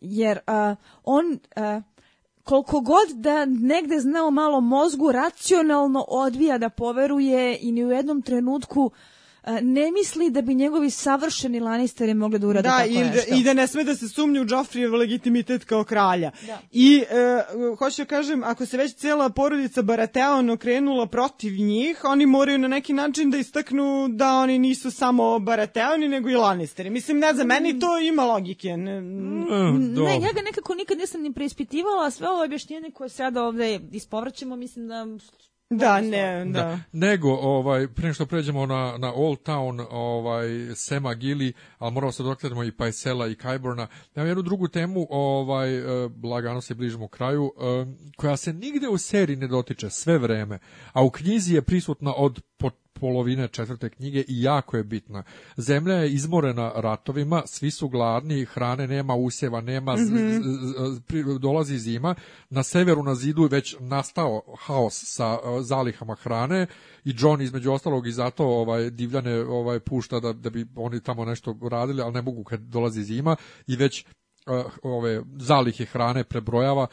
Jer 0.00 0.38
uh, 0.38 0.76
on 1.04 1.24
uh, 1.32 1.82
koliko 2.44 2.80
god 2.80 3.08
da 3.14 3.44
negde 3.44 4.00
znao 4.00 4.30
malo 4.30 4.60
mozgu 4.60 5.12
racionalno 5.12 6.04
odvija 6.08 6.58
da 6.58 6.68
poveruje 6.68 7.58
i 7.60 7.72
ni 7.72 7.84
u 7.84 7.90
jednom 7.90 8.22
trenutku 8.22 8.90
ne 9.62 9.90
misli 9.90 10.30
da 10.30 10.42
bi 10.42 10.54
njegovi 10.54 10.90
savršeni 10.90 11.60
Lannisteri 11.60 12.14
mogli 12.14 12.38
da 12.38 12.46
urade 12.46 12.68
da, 12.68 12.76
tako 12.76 12.88
i 12.90 12.98
nešto. 12.98 13.30
Da, 13.30 13.36
I 13.36 13.42
da 13.42 13.52
ne 13.52 13.66
sme 13.66 13.84
da 13.84 13.94
se 13.94 14.08
sumnje 14.08 14.40
u 14.40 14.46
Joffrijev 14.48 14.94
legitimitet 14.94 15.64
kao 15.64 15.84
kralja. 15.84 16.30
Da. 16.46 16.58
I 16.72 17.04
e, 17.10 17.42
hoću 17.78 18.02
da 18.02 18.06
kažem, 18.06 18.42
ako 18.44 18.66
se 18.66 18.76
već 18.76 18.94
cela 18.94 19.28
porodica 19.28 19.82
Baratheon 19.82 20.50
okrenula 20.50 21.06
protiv 21.06 21.52
njih, 21.52 22.00
oni 22.04 22.26
moraju 22.26 22.58
na 22.58 22.68
neki 22.68 22.92
način 22.92 23.30
da 23.30 23.38
istaknu 23.38 24.08
da 24.08 24.34
oni 24.34 24.58
nisu 24.58 24.90
samo 24.90 25.38
Baratheoni, 25.38 26.08
nego 26.08 26.30
i 26.30 26.34
Lannisteri. 26.34 26.90
Mislim, 26.90 27.18
ne 27.18 27.34
znam, 27.34 27.46
meni 27.46 27.80
to 27.80 27.98
ima 27.98 28.24
logike. 28.24 28.76
Ne, 28.76 29.00
mm, 29.00 29.94
ne 29.94 30.14
ja 30.14 30.32
ga 30.32 30.42
nekako 30.44 30.74
nikad 30.74 30.98
nisam 30.98 31.22
ni 31.22 31.32
preispitivala, 31.32 32.10
sve 32.10 32.28
ovo 32.28 32.44
objašnjenje 32.44 32.90
koje 32.90 33.08
sada 33.08 33.44
ovde 33.44 33.80
ispovrćemo, 33.92 34.56
mislim 34.56 34.88
da 34.88 35.06
Da, 35.78 36.00
ne, 36.00 36.44
da. 36.44 36.52
da. 36.52 36.78
Nego, 36.92 37.30
ovaj, 37.30 37.88
prije 37.88 38.14
što 38.14 38.26
pređemo 38.26 38.66
na, 38.66 38.94
na 38.98 39.12
Old 39.14 39.38
Town, 39.38 39.86
ovaj, 39.90 40.46
Sema 40.74 41.14
Gili, 41.14 41.52
ali 41.78 41.92
moramo 41.92 42.12
se 42.12 42.22
dokladimo 42.22 42.64
i 42.64 42.72
Pajsela 42.72 43.28
i 43.28 43.34
Kajborna. 43.34 43.86
Imam 44.14 44.28
jednu 44.28 44.42
drugu 44.42 44.68
temu, 44.68 45.06
ovaj, 45.10 45.78
eh, 45.78 46.08
lagano 46.24 46.60
se 46.60 46.74
bližimo 46.74 47.08
kraju, 47.08 47.52
eh, 47.56 47.86
koja 48.16 48.36
se 48.36 48.52
nigde 48.52 48.88
u 48.88 48.98
seriji 48.98 49.36
ne 49.36 49.46
dotiče 49.46 49.90
sve 49.90 50.18
vreme, 50.18 50.58
a 50.92 51.02
u 51.02 51.10
knjizi 51.10 51.54
je 51.54 51.62
prisutna 51.62 52.14
od 52.16 52.40
polovine 53.02 53.48
četvrte 53.48 53.88
knjige 53.88 54.20
i 54.28 54.42
jako 54.42 54.76
je 54.76 54.84
bitna. 54.84 55.22
Zemlja 55.56 55.94
je 55.94 56.12
izmorena 56.12 56.72
ratovima, 56.74 57.42
svi 57.46 57.70
su 57.70 57.88
gladni, 57.88 58.44
hrane 58.44 58.86
nema, 58.86 59.14
usjeva 59.14 59.60
nema, 59.60 59.96
mm 59.96 59.98
-hmm. 59.98 61.38
dolazi 61.38 61.78
zima. 61.78 62.14
Na 62.50 62.62
severu 62.62 63.02
na 63.02 63.14
zidu 63.14 63.42
je 63.42 63.48
već 63.48 63.76
nastao 63.80 64.42
haos 64.58 65.02
sa 65.06 65.38
zalihama 65.60 66.14
hrane 66.14 66.66
i 67.04 67.14
John 67.18 67.42
između 67.42 67.72
ostalog 67.72 68.06
i 68.06 68.12
zato 68.12 68.44
ovaj 68.44 68.90
divljane 68.90 69.40
ovaj 69.40 69.80
pušta 69.80 70.20
da 70.20 70.32
da 70.32 70.50
bi 70.50 70.66
oni 70.76 71.00
tamo 71.00 71.24
nešto 71.24 71.58
radili, 71.70 72.02
ali 72.02 72.12
ne 72.12 72.22
mogu 72.22 72.44
kad 72.44 72.60
dolazi 72.60 73.02
zima 73.02 73.36
i 73.66 73.76
već 73.76 74.04
uh, 74.46 74.72
ove 74.82 75.22
zalihe 75.36 75.84
hrane 75.84 76.24
prebrojava 76.24 76.86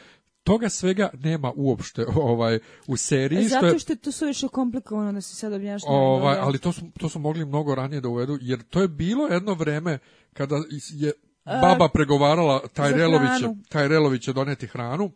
toga 0.49 0.69
svega 0.69 1.09
nema 1.13 1.51
uopšte 1.55 2.05
ovaj 2.31 2.59
u 2.87 2.97
seriji 2.97 3.47
zato 3.47 3.67
što 3.67 3.75
je, 3.75 3.79
što 3.79 3.93
je 3.93 3.97
to 3.97 4.11
suviše 4.11 4.47
komplikovano 4.47 5.11
da 5.11 5.21
se 5.21 5.35
sad 5.35 5.53
objašnjava 5.53 5.97
ovaj 5.97 6.37
ali 6.39 6.57
to 6.57 6.71
su 6.71 6.81
to 6.99 7.09
su 7.09 7.19
mogli 7.19 7.45
mnogo 7.45 7.75
ranije 7.75 8.01
da 8.01 8.09
uvedu 8.09 8.37
jer 8.41 8.63
to 8.63 8.81
je 8.81 8.87
bilo 8.87 9.27
jedno 9.27 9.53
vreme 9.53 9.99
kada 10.33 10.55
je 10.89 11.11
baba 11.45 11.89
pregovarala 11.89 12.61
taj 12.73 12.91
Relović 12.91 13.57
taj 13.69 13.87
Relović 13.87 14.23
će 14.23 14.33
doneti 14.33 14.67
hranu 14.67 15.11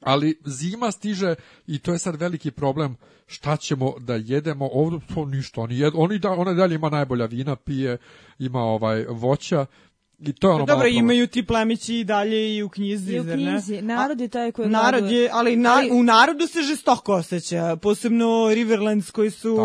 ali 0.00 0.40
zima 0.44 0.90
stiže 0.90 1.34
i 1.66 1.78
to 1.78 1.92
je 1.92 1.98
sad 1.98 2.16
veliki 2.16 2.50
problem 2.50 2.96
šta 3.26 3.56
ćemo 3.56 3.94
da 3.98 4.14
jedemo 4.14 4.68
ovdje 4.72 5.00
to 5.14 5.24
ništa 5.24 5.60
oni 5.60 5.78
jed, 5.78 5.92
oni 5.96 6.18
da 6.18 6.30
ona 6.30 6.52
dalje 6.52 6.74
ima 6.74 6.90
najbolja 6.90 7.26
vina 7.26 7.56
pije 7.56 7.98
ima 8.38 8.60
ovaj 8.60 9.04
voća 9.08 9.66
I 10.26 10.32
to 10.32 10.48
je 10.48 10.54
ono 10.54 10.64
Dobro, 10.64 10.88
imaju 10.88 11.26
ti 11.26 11.46
plemići 11.46 11.94
i 11.94 12.04
dalje 12.04 12.56
i 12.56 12.62
u 12.62 12.68
knjizi, 12.68 13.12
I 13.12 13.20
u 13.20 13.24
knjizi. 13.24 13.74
Ne? 13.74 13.94
Narod 13.94 14.20
je 14.20 14.28
taj 14.28 14.52
koji 14.52 14.68
Narod 14.68 15.10
je, 15.10 15.30
ali, 15.32 15.56
na, 15.56 15.74
ali, 15.74 15.90
u 15.90 16.02
narodu 16.02 16.46
se 16.46 16.62
žestoko 16.62 17.14
osjeća, 17.14 17.76
posebno 17.76 18.50
Riverlands 18.54 19.10
koji 19.10 19.30
su 19.30 19.56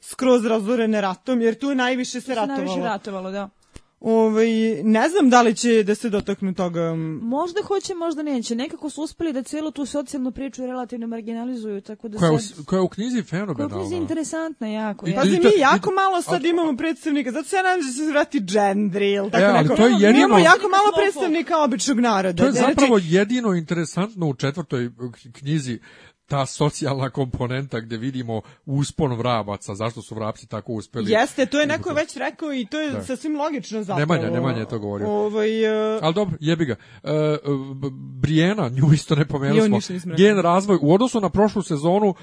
skroz 0.00 0.44
razorene 0.44 1.00
ratom, 1.00 1.40
jer 1.40 1.58
tu 1.58 1.74
najviše 1.74 2.20
se 2.20 2.34
ratovalo. 2.34 2.64
Najviše 2.64 2.88
ratovalo, 2.88 3.30
da. 3.30 3.48
Ovaj, 4.02 4.48
ne 4.84 5.08
znam 5.08 5.30
da 5.30 5.42
li 5.42 5.54
će 5.54 5.82
da 5.82 5.94
se 5.94 6.10
dotaknu 6.10 6.54
toga. 6.54 6.94
Možda 7.22 7.60
hoće, 7.62 7.94
možda 7.94 8.22
neće. 8.22 8.54
Nekako 8.54 8.90
su 8.90 9.02
uspeli 9.02 9.32
da 9.32 9.42
celu 9.42 9.70
tu 9.70 9.86
socijalnu 9.86 10.32
priču 10.32 10.62
relativno 10.62 11.06
marginalizuju, 11.06 11.80
tako 11.80 12.08
da 12.08 12.18
Koja, 12.18 12.38
sad... 12.38 12.58
u, 12.58 12.64
koja 12.64 12.78
je 12.78 12.82
u 12.82 12.88
knjizi 12.88 13.10
Koja 13.12 13.18
je 13.18 13.24
fenomenalna. 13.24 13.76
u 13.76 13.80
knjizi 13.80 13.94
interesantna 13.96 14.66
jako. 14.68 15.06
I- 15.06 15.10
ja. 15.10 15.16
Pazi, 15.16 15.36
to- 15.36 15.42
mi 15.44 15.60
jako 15.60 15.90
i- 15.90 15.94
malo 15.94 16.22
sad 16.22 16.44
imamo 16.44 16.76
predstavnika, 16.76 17.32
zato 17.32 17.48
se 17.48 17.56
ja 17.56 17.62
nadam 17.62 17.80
da 17.80 17.92
se 17.94 18.10
vrati 18.10 18.40
džendril, 18.40 19.24
tako 19.24 19.36
E, 19.38 19.46
ali 19.46 19.62
neko. 19.62 19.76
to 19.76 19.86
je 19.86 19.90
Mi 19.90 20.00
jedino- 20.00 20.18
imamo 20.18 20.38
jako 20.40 20.68
malo 20.68 20.92
predstavnika 20.96 21.58
običnog 21.58 22.00
naroda. 22.00 22.36
To 22.36 22.46
je 22.46 22.52
Znači, 22.52 22.66
zapravo 22.70 23.00
jedino 23.00 23.54
interesantno 23.54 24.26
u 24.26 24.34
četvrtoj 24.34 24.90
knjizi 25.32 25.78
ta 26.30 26.46
socijalna 26.46 27.10
komponenta 27.10 27.80
gde 27.80 27.96
vidimo 27.96 28.40
uspon 28.66 29.12
vrabaca, 29.14 29.74
zašto 29.74 30.02
su 30.02 30.14
vrapci 30.14 30.46
tako 30.46 30.72
uspeli. 30.72 31.10
Jeste, 31.12 31.46
to 31.46 31.60
je 31.60 31.66
neko 31.66 31.92
već 31.92 32.16
rekao 32.16 32.52
i 32.54 32.66
to 32.66 32.80
je 32.80 32.90
Da. 32.90 33.02
sasvim 33.04 33.36
logično 33.36 33.82
zapravo. 33.82 34.00
Nemanja, 34.00 34.30
Nemanja 34.30 34.58
je 34.58 34.68
to 34.68 34.78
govorio. 34.78 35.08
Ovaj, 35.10 35.64
e, 35.96 35.98
Ali 36.02 36.14
dobro, 36.14 36.36
jebi 36.40 36.64
ga. 36.64 36.76
B- 37.74 37.90
Brijena, 38.20 38.68
nju 38.68 38.92
isto 38.92 39.14
ne 39.14 39.24
pomenuli 39.24 39.80
smo. 39.80 40.14
Njen 40.18 40.38
razvoj, 40.38 40.78
u 40.82 40.94
odnosu 40.94 41.20
na 41.20 41.30
prošlu 41.30 41.62
sezonu, 41.62 42.14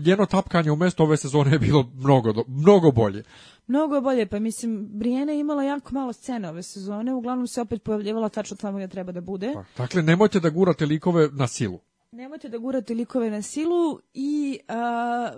njeno 0.00 0.26
tapkanje 0.26 0.70
u 0.70 0.76
mesto 0.76 1.02
ove 1.02 1.16
sezone 1.16 1.52
je 1.52 1.58
bilo 1.58 1.90
mnogo, 1.94 2.44
mnogo 2.46 2.90
bolje. 2.90 3.22
Mnogo 3.66 3.94
je 3.94 4.00
bolje, 4.00 4.26
pa 4.26 4.38
mislim, 4.38 4.88
Brijena 4.90 5.32
je 5.32 5.40
imala 5.40 5.62
jako 5.64 5.94
malo 5.94 6.12
scena 6.12 6.50
ove 6.50 6.62
sezone, 6.62 7.14
uglavnom 7.14 7.46
se 7.46 7.60
opet 7.60 7.82
pojavljivala 7.82 8.28
tačno 8.28 8.56
tamo 8.56 8.78
gdje 8.78 8.88
treba 8.88 9.12
da 9.12 9.20
bude. 9.20 9.52
Pa, 9.54 9.82
Dakle, 9.82 10.02
nemojte 10.02 10.40
da 10.40 10.50
gurate 10.50 10.86
likove 10.86 11.28
na 11.32 11.46
silu. 11.46 11.78
Nemojte 12.14 12.48
da 12.48 12.58
gurate 12.58 12.94
likove 12.94 13.30
na 13.30 13.42
silu 13.42 13.98
i 14.14 14.58
a, 14.68 15.32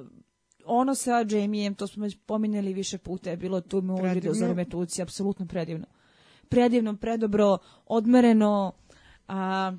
ono 0.65 0.95
sa 0.95 1.25
Jamijem, 1.31 1.75
to 1.75 1.87
smo 1.87 2.03
već 2.03 2.17
pominjali 2.27 2.75
više 2.75 2.99
puta, 2.99 3.31
je 3.31 3.37
bilo 3.37 3.61
tu 3.61 3.79
u 3.79 4.03
video 4.15 4.35
za 4.35 4.47
Remetuci, 4.47 5.03
apsolutno 5.03 5.47
predivno. 5.47 5.87
Predivno, 6.49 6.97
predobro, 6.97 7.59
odmereno, 7.87 8.73
a, 9.29 9.73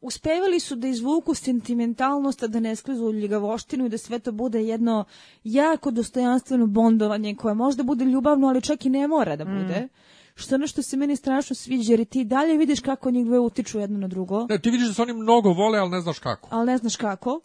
uspevali 0.00 0.60
su 0.60 0.76
da 0.76 0.88
izvuku 0.88 1.34
sentimentalnost, 1.34 2.42
a 2.42 2.46
da 2.46 2.60
ne 2.60 2.76
sklizu 2.76 3.04
u 3.04 3.12
ljigavoštinu 3.12 3.86
i 3.86 3.88
da 3.88 3.98
sve 3.98 4.18
to 4.18 4.32
bude 4.32 4.64
jedno 4.64 5.04
jako 5.44 5.90
dostojanstveno 5.90 6.66
bondovanje 6.66 7.34
koje 7.34 7.54
možda 7.54 7.82
bude 7.82 8.04
ljubavno, 8.04 8.48
ali 8.48 8.62
čak 8.62 8.86
i 8.86 8.90
ne 8.90 9.08
mora 9.08 9.36
da 9.36 9.44
bude. 9.44 9.88
Što 10.40 10.54
je 10.54 10.56
ono 10.56 10.66
što 10.66 10.82
se 10.82 10.96
meni 10.96 11.16
strašno 11.16 11.56
sviđa, 11.56 11.92
jer 11.92 12.04
ti 12.04 12.24
dalje 12.24 12.56
vidiš 12.56 12.80
kako 12.80 13.10
njih 13.10 13.26
dve 13.26 13.38
utiču 13.38 13.78
jedno 13.78 13.98
na 13.98 14.08
drugo, 14.08 14.46
Ne, 14.48 14.58
ti 14.58 14.70
vidiš 14.70 14.88
da 14.88 14.94
se 14.94 15.02
oni 15.02 15.12
mnogo 15.12 15.50
vole, 15.50 15.78
ali 15.78 15.90
ne 15.90 16.00
znaš 16.00 16.18
kako. 16.18 16.48
ali 16.52 16.66
ne 16.66 16.78
znaš 16.78 16.96
kako. 16.96 17.40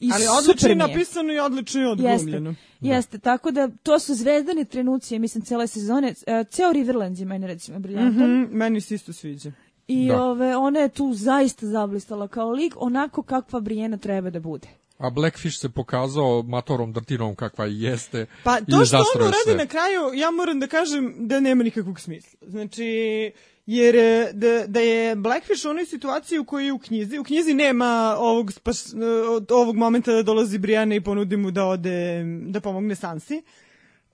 I 0.00 0.10
ali 0.14 0.24
odlično 0.38 0.68
je 0.68 0.74
napisano 0.76 1.32
i 1.32 1.38
odlično 1.38 1.80
je 1.80 1.86
Jeste, 1.88 2.12
odglumljeno. 2.12 2.54
jeste, 2.80 3.18
tako 3.18 3.50
da 3.50 3.68
to 3.82 3.98
su 3.98 4.14
zvezdani 4.14 4.64
trenuci, 4.64 5.14
ja 5.14 5.20
mislim, 5.20 5.44
cele 5.44 5.66
sezone. 5.66 6.14
E, 6.26 6.44
ceo 6.44 6.72
Riverlands 6.72 7.20
je 7.20 7.26
meni 7.26 7.46
recimo 7.46 7.78
briljantan. 7.78 8.42
Mhm, 8.42 8.56
meni 8.56 8.80
se 8.80 8.94
isto 8.94 9.12
sviđa. 9.12 9.52
I 9.88 10.08
Da. 10.08 10.22
ove, 10.22 10.56
ona 10.56 10.78
je 10.78 10.88
tu 10.88 11.14
zaista 11.14 11.66
zablistala 11.66 12.28
kao 12.28 12.50
lik, 12.50 12.74
onako 12.76 13.22
kakva 13.22 13.60
Brijena 13.60 13.96
treba 13.96 14.30
da 14.30 14.40
bude. 14.40 14.68
A 15.02 15.10
Blackfish 15.10 15.58
se 15.60 15.68
pokazao 15.68 16.42
matorom 16.42 16.92
drtinom 16.92 17.34
kakva 17.34 17.66
i 17.66 17.80
jeste. 17.80 18.26
Pa 18.44 18.60
to 18.60 18.84
što 18.84 18.96
on 18.96 19.28
uradi 19.28 19.56
na 19.56 19.66
kraju, 19.66 20.12
ja 20.14 20.30
moram 20.30 20.60
da 20.60 20.66
kažem 20.66 21.14
da 21.18 21.40
nema 21.40 21.64
nikakvog 21.64 22.00
smisla. 22.00 22.38
Znači, 22.48 23.32
jer 23.66 23.96
e, 23.96 24.30
da, 24.32 24.66
da 24.66 24.80
je 24.80 25.16
Blackfish 25.16 25.64
u 25.64 25.68
onoj 25.68 25.86
situaciji 25.86 26.38
u 26.38 26.44
kojoj 26.44 26.66
je 26.66 26.72
u 26.72 26.78
knjizi, 26.78 27.18
u 27.18 27.24
knjizi 27.24 27.54
nema 27.54 28.16
ovog, 28.18 28.52
spas, 28.52 28.94
od 29.28 29.52
ovog 29.52 29.76
momenta 29.76 30.12
da 30.12 30.22
dolazi 30.22 30.58
Brianna 30.58 30.94
i 30.94 31.00
ponudi 31.00 31.36
mu 31.36 31.50
da 31.50 31.64
ode, 31.64 32.24
da 32.48 32.60
pomogne 32.60 32.94
Sansi. 32.94 33.42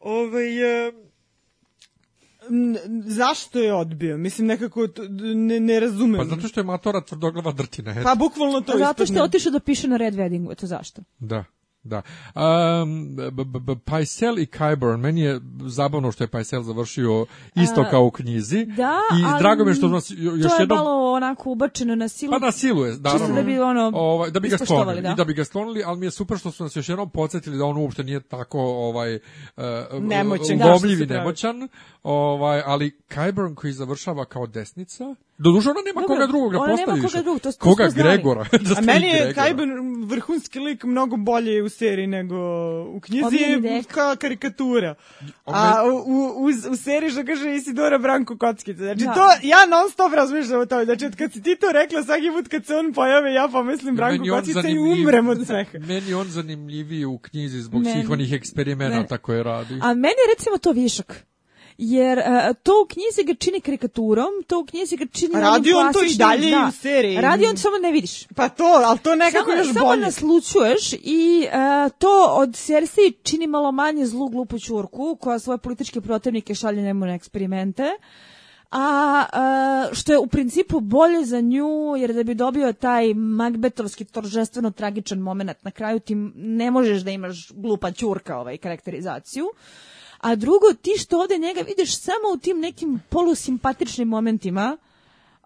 Ovaj, 0.00 0.86
e, 0.86 0.92
zašto 3.06 3.58
je 3.58 3.74
odbio? 3.74 4.18
Mislim, 4.18 4.46
nekako 4.46 4.86
to- 4.86 5.02
ne, 5.34 5.60
ne 5.60 5.80
razumem. 5.80 6.18
Pa 6.20 6.36
zato 6.36 6.48
što 6.48 6.60
je 6.60 6.64
matora 6.64 7.00
tvrdoglava 7.00 7.52
drtina. 7.52 7.90
eto. 7.90 8.00
Pa 8.04 8.14
bukvalno 8.14 8.60
to 8.60 8.72
Pa 8.72 8.78
zato 8.78 9.06
što 9.06 9.14
je 9.14 9.22
otišao 9.22 9.52
da 9.52 9.60
piše 9.60 9.88
na 9.88 9.96
Red 9.96 10.14
Weddingu, 10.14 10.52
eto 10.52 10.66
zašto. 10.66 11.02
Da, 11.18 11.44
da. 11.82 12.02
Um, 12.82 13.16
b- 13.16 13.44
b- 13.44 13.60
b- 13.60 13.76
Paisel 13.84 14.38
i 14.38 14.46
Kyburn, 14.46 14.96
meni 14.96 15.20
je 15.20 15.40
zabavno 15.66 16.12
što 16.12 16.24
je 16.24 16.28
Paisel 16.28 16.62
završio 16.62 17.26
isto 17.54 17.84
kao 17.90 18.04
u 18.04 18.10
knjizi. 18.10 18.64
Da, 18.64 18.92
I 19.20 19.24
ali 19.26 19.38
drago 19.38 19.64
mi 19.64 19.70
je 19.70 19.74
što 19.74 19.88
nas 19.88 20.10
jo- 20.10 20.16
još 20.36 20.50
to 20.52 20.56
je 20.56 20.62
jednom... 20.62 20.78
malo 20.78 21.12
onako 21.12 21.50
ubačeno 21.50 21.94
na 21.94 22.08
silu. 22.08 22.30
Pa 22.32 22.46
na 22.46 22.52
silu 22.52 22.84
je, 22.84 22.96
naravno. 23.00 23.34
da 23.34 23.42
bi 23.42 23.58
ono 23.58 23.90
ovaj, 23.94 24.30
da 24.30 24.40
bi 24.40 24.48
ga 24.48 24.54
ispoštovali, 24.54 24.84
sklonili, 24.84 25.02
da. 25.02 25.12
i 25.12 25.14
da 25.14 25.24
bi 25.24 25.34
ga 25.34 25.44
sklonili, 25.44 25.82
ali 25.86 25.98
mi 25.98 26.06
je 26.06 26.10
super 26.10 26.38
što 26.38 26.50
su 26.50 26.62
nas 26.62 26.76
još 26.76 26.88
jednom 26.88 27.10
podsjetili 27.10 27.58
da 27.58 27.64
on 27.64 27.76
uopšte 27.76 28.04
nije 28.04 28.20
tako 28.20 28.60
ovaj 28.60 29.14
uh, 29.16 29.20
Nemoćan, 30.00 30.58
da, 30.58 30.78
nemoćan, 31.08 31.68
ovaj, 32.10 32.62
ali 32.66 32.90
Kyburn 33.08 33.54
koji 33.54 33.72
završava 33.72 34.24
kao 34.24 34.46
desnica, 34.46 35.14
doduše 35.38 35.70
ona 35.70 35.80
nema 35.82 36.00
Dobro, 36.00 36.08
koga 36.08 36.26
drugog 36.26 36.52
da 36.52 36.58
ona 36.58 36.66
nema 36.68 36.78
postavi 36.92 37.02
koga 37.02 37.22
drugog, 37.22 37.40
to- 37.40 37.52
to 37.52 37.58
koga 37.60 37.88
znali. 37.88 38.08
Gregora. 38.08 38.44
da 38.68 38.74
A 38.76 38.80
meni 38.82 39.06
je. 39.08 39.34
Kajben 39.34 39.70
vrhunski 40.04 40.58
lik 40.60 40.84
mnogo 40.84 41.16
bolje 41.18 41.62
u 41.62 41.68
seriji 41.68 42.06
nego 42.06 42.36
u 42.84 43.00
knjizi 43.00 43.36
je 43.36 43.82
kao 43.84 44.16
karikatura. 44.16 44.94
A 45.46 45.82
u, 45.84 46.12
u, 46.12 46.18
u, 46.36 46.72
u 46.72 46.76
seriji 46.76 47.10
što 47.10 47.24
kaže 47.24 47.54
Isidora 47.54 47.98
Branko 47.98 48.38
Kockica. 48.38 48.78
Znači 48.78 49.04
Da. 49.04 49.12
to 49.12 49.20
ja 49.42 49.66
non 49.66 49.90
stop 49.90 50.12
razmišljam 50.12 50.60
o 50.60 50.66
tome. 50.66 50.84
Znači 50.84 51.06
od 51.06 51.16
kad 51.16 51.32
si 51.32 51.42
ti 51.42 51.56
to 51.56 51.72
rekla 51.72 52.02
svaki 52.02 52.30
put 52.32 52.48
kad 52.48 52.66
se 52.66 52.74
on 52.74 52.92
pojave 52.92 53.32
ja 53.32 53.48
pomislim 53.52 53.96
Branko 53.96 54.24
on 54.24 54.30
Kockica 54.30 54.60
i 54.60 54.62
zanimljiv- 54.62 55.00
umrem 55.00 55.28
od 55.28 55.46
smeha. 55.46 55.78
Meni 55.78 56.14
on 56.14 56.28
zanimljiviji 56.28 57.04
u 57.04 57.18
knjizi 57.18 57.60
zbog 57.60 57.82
Meni- 57.82 57.92
svih 57.92 58.10
onih 58.10 58.32
eksperimenata 58.32 59.18
koje 59.18 59.42
radi. 59.42 59.74
A 59.74 59.86
meni 59.86 60.14
je 60.18 60.34
recimo 60.34 60.58
to 60.58 60.72
višak. 60.72 61.24
Jer 61.78 62.18
e, 62.18 62.54
to 62.62 62.72
u 62.84 62.86
knjizi 62.86 63.24
ga 63.24 63.34
čini 63.34 63.60
karikaturom, 63.60 64.28
to 64.46 64.60
u 64.60 64.64
knjizi 64.64 64.96
ga 64.96 65.06
čini 65.12 65.34
A 65.34 65.38
onim 65.38 65.52
radi 65.52 65.72
on 65.72 65.92
to 65.92 66.04
i 66.04 66.14
dalje 66.14 66.48
i 66.48 66.50
da. 66.50 66.66
u 66.68 66.72
seriji. 66.72 67.20
Radi 67.20 67.46
on 67.46 67.56
samo 67.56 67.78
ne 67.78 67.92
vidiš. 67.92 68.26
Pa 68.26 68.48
to, 68.48 68.82
ali 68.84 68.98
to 68.98 69.14
nekako 69.14 69.50
samo, 69.50 69.62
još 69.62 69.72
samo 69.72 69.86
bolje. 69.86 70.00
naslučuješ 70.00 70.92
i 70.92 71.46
e, 71.52 71.90
to 71.98 72.26
od 72.30 72.56
Cersei 72.56 73.12
čini 73.22 73.46
malo 73.46 73.72
manje 73.72 74.06
zlu 74.06 74.28
glupu 74.28 74.58
čurku 74.58 75.16
koja 75.20 75.38
svoje 75.38 75.58
političke 75.58 76.00
protivnike 76.00 76.54
šalje 76.54 76.82
njemu 76.82 77.06
na 77.06 77.14
eksperimente. 77.14 77.90
A 78.70 79.24
e, 79.90 79.94
što 79.94 80.12
je 80.12 80.18
u 80.18 80.26
principu 80.26 80.80
bolje 80.80 81.24
za 81.24 81.40
nju, 81.40 81.96
jer 81.98 82.12
da 82.14 82.22
bi 82.22 82.34
dobio 82.34 82.72
taj 82.72 83.14
magbetovski 83.14 84.04
toržestveno 84.04 84.70
tragičan 84.70 85.18
moment 85.18 85.62
na 85.62 85.70
kraju 85.70 86.00
ti 86.00 86.14
ne 86.34 86.70
možeš 86.70 87.02
da 87.02 87.10
imaš 87.10 87.52
glupa 87.54 87.90
ćurka 87.90 88.38
ovaj 88.38 88.56
karakterizaciju. 88.56 89.46
A 90.20 90.34
drugo, 90.34 90.72
ti 90.82 90.90
što 90.98 91.20
ovde 91.20 91.38
njega 91.38 91.60
vidiš 91.60 91.98
samo 91.98 92.34
u 92.34 92.36
tim 92.36 92.60
nekim 92.60 93.00
polusimpatičnim 93.08 94.08
momentima, 94.08 94.76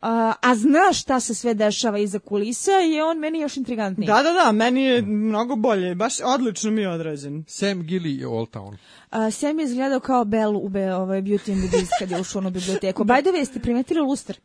a, 0.03 0.32
a 0.40 0.55
znaš 0.55 1.03
šta 1.03 1.20
se 1.20 1.35
sve 1.35 1.55
dešava 1.55 1.99
iza 1.99 2.19
kulisa, 2.19 2.70
je 2.70 3.05
on 3.05 3.19
meni 3.19 3.40
još 3.40 3.57
intrigantniji. 3.57 4.07
Da, 4.07 4.23
da, 4.23 4.32
da, 4.32 4.53
meni 4.53 4.82
je 4.82 5.03
mnogo 5.03 5.57
bolje. 5.57 5.94
Baš 5.94 6.15
odlično 6.24 6.70
mi 6.70 6.81
je 6.81 6.89
odrađen. 6.89 7.44
Sam 7.49 7.82
Gilly 7.82 8.20
je 8.20 8.27
Old 8.27 8.49
Town. 8.51 8.77
A, 9.11 9.31
Sam 9.31 9.59
je 9.59 9.65
izgledao 9.65 10.01
kao 10.01 10.24
Bell 10.24 10.57
u 10.57 10.69
Be, 10.69 10.94
ovaj, 10.94 11.23
Beauty 11.23 11.53
and 11.53 11.62
the 11.62 11.77
Beast 11.77 11.93
kad 11.99 12.11
je 12.11 12.20
ušao 12.20 12.43
u 12.47 12.51
biblioteku. 12.51 13.05
By 13.05 13.20
the 13.23 13.31
way, 13.31 13.36
jeste 13.36 13.61
primetili 13.61 14.01
luster? 14.01 14.36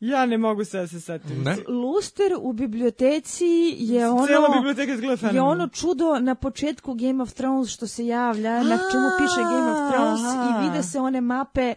Ja 0.00 0.26
ne 0.26 0.38
mogu 0.38 0.64
se 0.64 0.78
da 0.78 0.86
se 0.86 1.00
setim. 1.00 1.42
Ne? 1.42 1.56
Luster 1.68 2.32
u 2.40 2.52
biblioteci 2.52 3.76
je 3.78 4.10
ono... 4.10 4.26
Cijela 4.26 4.48
biblioteka 4.54 4.92
izgleda 4.92 5.28
je 5.28 5.42
ono 5.42 5.68
čudo 5.68 6.18
na 6.20 6.34
početku 6.34 6.94
Game 6.94 7.22
of 7.22 7.32
Thrones 7.32 7.68
što 7.68 7.86
se 7.86 8.06
javlja, 8.06 8.62
na 8.62 8.78
čemu 8.92 9.08
piše 9.18 9.40
Game 9.42 9.72
of 9.72 9.92
Thrones 9.92 10.20
i 10.20 10.64
vide 10.64 10.82
se 10.82 10.98
one 10.98 11.20
mape 11.20 11.74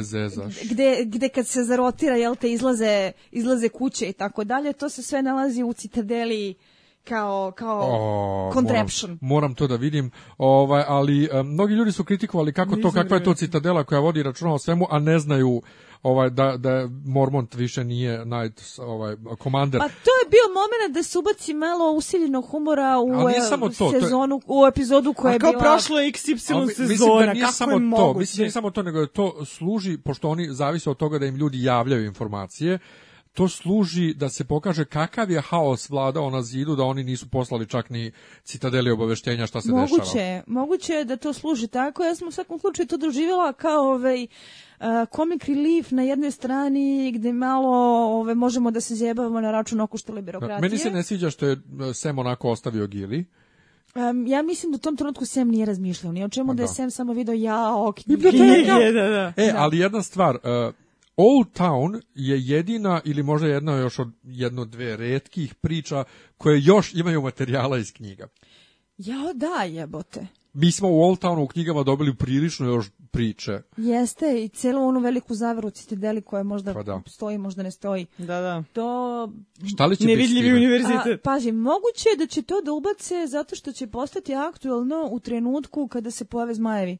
zezaš. 0.00 0.54
gde, 0.70 1.04
gde 1.04 1.28
kad 1.28 1.46
se 1.46 1.64
zarotira, 1.64 2.16
jel 2.16 2.36
te, 2.36 2.52
izlaze, 2.52 3.12
izlaze 3.30 3.68
kuće 3.68 4.08
i 4.08 4.12
tako 4.12 4.44
dalje, 4.44 4.72
to 4.72 4.88
se 4.88 5.02
sve 5.02 5.22
nalazi 5.22 5.62
u 5.62 5.72
citadeli 5.72 6.54
kao, 7.04 7.52
kao 7.56 7.80
O, 7.90 8.50
contraption. 8.52 9.10
Moram, 9.10 9.18
moram 9.20 9.54
to 9.54 9.66
da 9.66 9.76
vidim, 9.76 10.10
ovaj, 10.38 10.84
ali 10.88 11.28
e, 11.32 11.42
mnogi 11.42 11.74
ljudi 11.74 11.92
su 11.92 12.04
kritikovali 12.04 12.52
kako 12.52 12.76
to, 12.76 12.92
kakva 12.92 13.16
je 13.16 13.24
to 13.24 13.34
citadela 13.34 13.84
koja 13.84 14.00
vodi 14.00 14.22
računa 14.22 14.54
o 14.54 14.58
svemu, 14.58 14.86
a 14.90 14.98
ne 14.98 15.18
znaju 15.18 15.62
ovaj 16.04 16.30
da 16.30 16.56
da 16.56 16.70
Mormont 17.06 17.54
više 17.54 17.84
nije 17.84 18.24
night 18.26 18.62
ovaj 18.78 19.16
komander. 19.38 19.80
Pa 19.80 19.88
to 19.88 19.94
je 20.14 20.30
bio 20.30 20.46
moment 20.50 20.94
da 20.94 21.02
se 21.02 21.18
ubaci 21.18 21.54
malo 21.54 21.92
usiljenog 21.92 22.44
humora 22.44 22.98
u 22.98 23.12
Ali 23.12 23.26
nije 23.26 23.38
e, 23.38 23.42
samo 23.42 23.68
to, 23.68 23.74
to 23.74 23.94
je- 23.94 24.00
sezonu, 24.00 24.40
u 24.46 24.66
epizodu 24.66 25.12
koja 25.12 25.30
A 25.30 25.32
je 25.32 25.38
kao 25.38 25.50
bila... 25.52 25.62
prošlo 25.62 26.00
je 26.00 26.12
XY 26.12 26.54
Ali 26.54 26.60
mi- 26.60 26.66
mislim 26.68 26.88
sezona, 26.88 27.26
da 27.26 27.32
nije 27.32 27.42
kako 27.42 27.52
samo 27.54 27.72
je 27.72 27.76
to, 27.76 27.80
moguće? 27.82 28.18
mislim 28.18 28.36
da 28.36 28.42
nije 28.42 28.50
samo 28.50 28.70
to, 28.70 28.82
nego 28.82 29.00
da 29.00 29.06
to 29.06 29.44
služi, 29.46 29.98
pošto 29.98 30.28
oni 30.28 30.48
zavise 30.50 30.90
od 30.90 30.96
toga 30.96 31.18
da 31.18 31.26
im 31.26 31.36
ljudi 31.36 31.62
javljaju 31.62 32.04
informacije, 32.04 32.78
to 33.34 33.48
služi 33.48 34.14
da 34.14 34.28
se 34.28 34.44
pokaže 34.44 34.84
kakav 34.84 35.30
je 35.30 35.40
haos 35.40 35.90
vladao 35.90 36.30
na 36.30 36.42
zidu, 36.42 36.76
da 36.76 36.82
oni 36.82 37.04
nisu 37.04 37.28
poslali 37.28 37.66
čak 37.66 37.90
ni 37.90 38.12
citadeli 38.42 38.90
obaveštenja 38.90 39.46
šta 39.46 39.60
se 39.60 39.70
Moguće, 39.70 39.94
dešava. 40.00 40.20
je, 40.20 40.42
moguće 40.46 40.92
je 40.92 41.04
da 41.04 41.16
to 41.16 41.32
služi 41.32 41.68
tako. 41.68 42.04
Ja 42.04 42.14
sam 42.14 42.28
u 42.28 42.30
svakom 42.30 42.58
slučaju 42.58 42.86
to 42.86 42.96
doživjela 42.96 43.52
kao 43.52 43.92
ovaj, 43.92 44.22
uh, 44.22 44.86
comic 45.16 45.44
relief 45.44 45.90
na 45.90 46.02
jednoj 46.02 46.30
strani 46.30 47.12
gde 47.12 47.32
malo 47.32 47.70
ove, 48.20 48.34
možemo 48.34 48.70
da 48.70 48.80
se 48.80 48.94
zjebavamo 48.94 49.40
na 49.40 49.50
račun 49.50 49.80
okuštale 49.80 50.22
birokratije. 50.22 50.60
Meni 50.60 50.78
se 50.78 50.90
ne 50.90 51.02
sviđa 51.02 51.30
što 51.30 51.46
je 51.46 51.52
e, 51.52 51.94
Sem 51.94 52.18
onako 52.18 52.50
ostavio 52.50 52.86
Gili. 52.86 53.24
Um, 53.94 54.26
ja 54.26 54.42
mislim 54.42 54.72
da 54.72 54.76
u 54.76 54.78
tom 54.78 54.96
trenutku 54.96 55.26
Sam 55.26 55.48
nije 55.48 55.66
razmišljao 55.66 56.12
ni 56.12 56.24
o 56.24 56.28
čemu, 56.28 56.46
Pa 56.46 56.54
da 56.54 56.62
je 56.62 56.66
da. 56.66 56.72
Sam 56.72 56.90
samo 56.90 57.12
video 57.12 57.34
ja, 57.34 57.72
knjige. 57.96 58.30
Knjige, 58.30 58.92
da, 58.92 59.08
da. 59.08 59.32
E, 59.36 59.52
ali 59.56 59.78
jedna 59.78 60.02
stvar, 60.02 60.34
uh, 60.34 60.74
Old 61.16 61.46
Town 61.52 62.02
je 62.14 62.40
jedina 62.40 63.00
ili 63.04 63.22
možda 63.22 63.48
jedna 63.48 63.76
još 63.76 63.98
od 63.98 64.08
jedno 64.22 64.64
dve 64.64 64.96
retkih 64.96 65.54
priča 65.54 66.04
koje 66.38 66.60
još 66.64 66.94
imaju 66.94 67.22
materijala 67.22 67.78
iz 67.78 67.92
knjiga. 67.92 68.28
Jao 68.98 69.32
da, 69.34 69.62
jebote. 69.62 70.26
Mi 70.52 70.72
smo 70.72 70.88
u 70.90 71.02
Old 71.02 71.18
Townu 71.18 71.44
u 71.44 71.46
knjigama 71.46 71.82
dobili 71.82 72.14
prilično 72.14 72.66
još 72.66 72.90
priče. 73.10 73.62
Jeste 73.76 74.44
i 74.44 74.48
celu 74.48 74.86
onu 74.88 75.00
veliku 75.00 75.34
zaveru 75.34 75.70
citadeli 75.70 76.22
koja 76.22 76.42
možda 76.42 76.74
Pa 76.74 76.82
da. 76.82 77.02
stoji, 77.06 77.38
možda 77.38 77.62
ne 77.62 77.70
stoji. 77.70 78.06
Da, 78.18 78.40
da. 78.40 78.64
To 78.72 79.28
Šta 79.74 79.86
li 79.86 79.96
će 79.96 80.04
Nevidljivi 80.04 80.48
time? 80.48 80.52
A, 80.52 80.56
univerzitet. 80.56 81.22
paži, 81.22 81.52
moguće 81.52 82.08
je 82.08 82.16
da 82.16 82.26
će 82.26 82.42
to 82.42 82.60
da 82.60 82.72
ubace 82.72 83.26
zato 83.26 83.56
što 83.56 83.72
će 83.72 83.86
postati 83.86 84.34
aktuelno 84.34 85.08
u 85.10 85.20
trenutku 85.20 85.88
kada 85.88 86.10
se 86.10 86.24
pojave 86.24 86.54
zmajevi. 86.54 86.98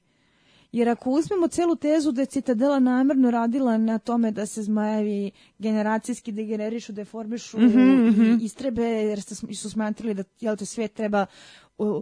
Jer 0.74 0.88
ako 0.88 1.10
uzmemo 1.10 1.48
celu 1.48 1.76
tezu 1.76 2.12
da 2.12 2.22
je 2.22 2.26
Citadela 2.26 2.78
namerno 2.78 3.30
radila 3.30 3.78
na 3.78 3.98
tome 3.98 4.30
da 4.30 4.46
se 4.46 4.62
zmajevi 4.62 5.30
generacijski 5.58 6.32
degenerišu, 6.32 6.92
deformišu 6.92 7.58
i 7.60 8.44
istrebe, 8.44 8.82
jer 8.82 9.22
su 9.56 9.70
smatrali 9.70 10.14
da 10.14 10.24
jel 10.40 10.56
te, 10.56 10.66
svet 10.66 10.92
treba 10.94 11.26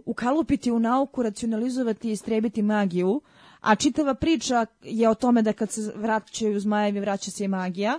ukalupiti 0.07 0.71
u 0.71 0.79
nauku, 0.79 1.23
racionalizovati 1.23 2.09
i 2.09 2.13
istrebiti 2.13 2.63
magiju, 2.63 3.21
a 3.63 3.75
čitava 3.75 4.15
priča 4.15 4.67
je 4.83 5.09
o 5.09 5.15
tome 5.15 5.43
da 5.43 5.53
kad 5.53 5.71
se 5.71 5.93
vraćaju 5.97 6.61
zmajevi, 6.61 7.01
vraća 7.01 7.31
se 7.31 7.45
i 7.45 7.49
magija. 7.49 7.99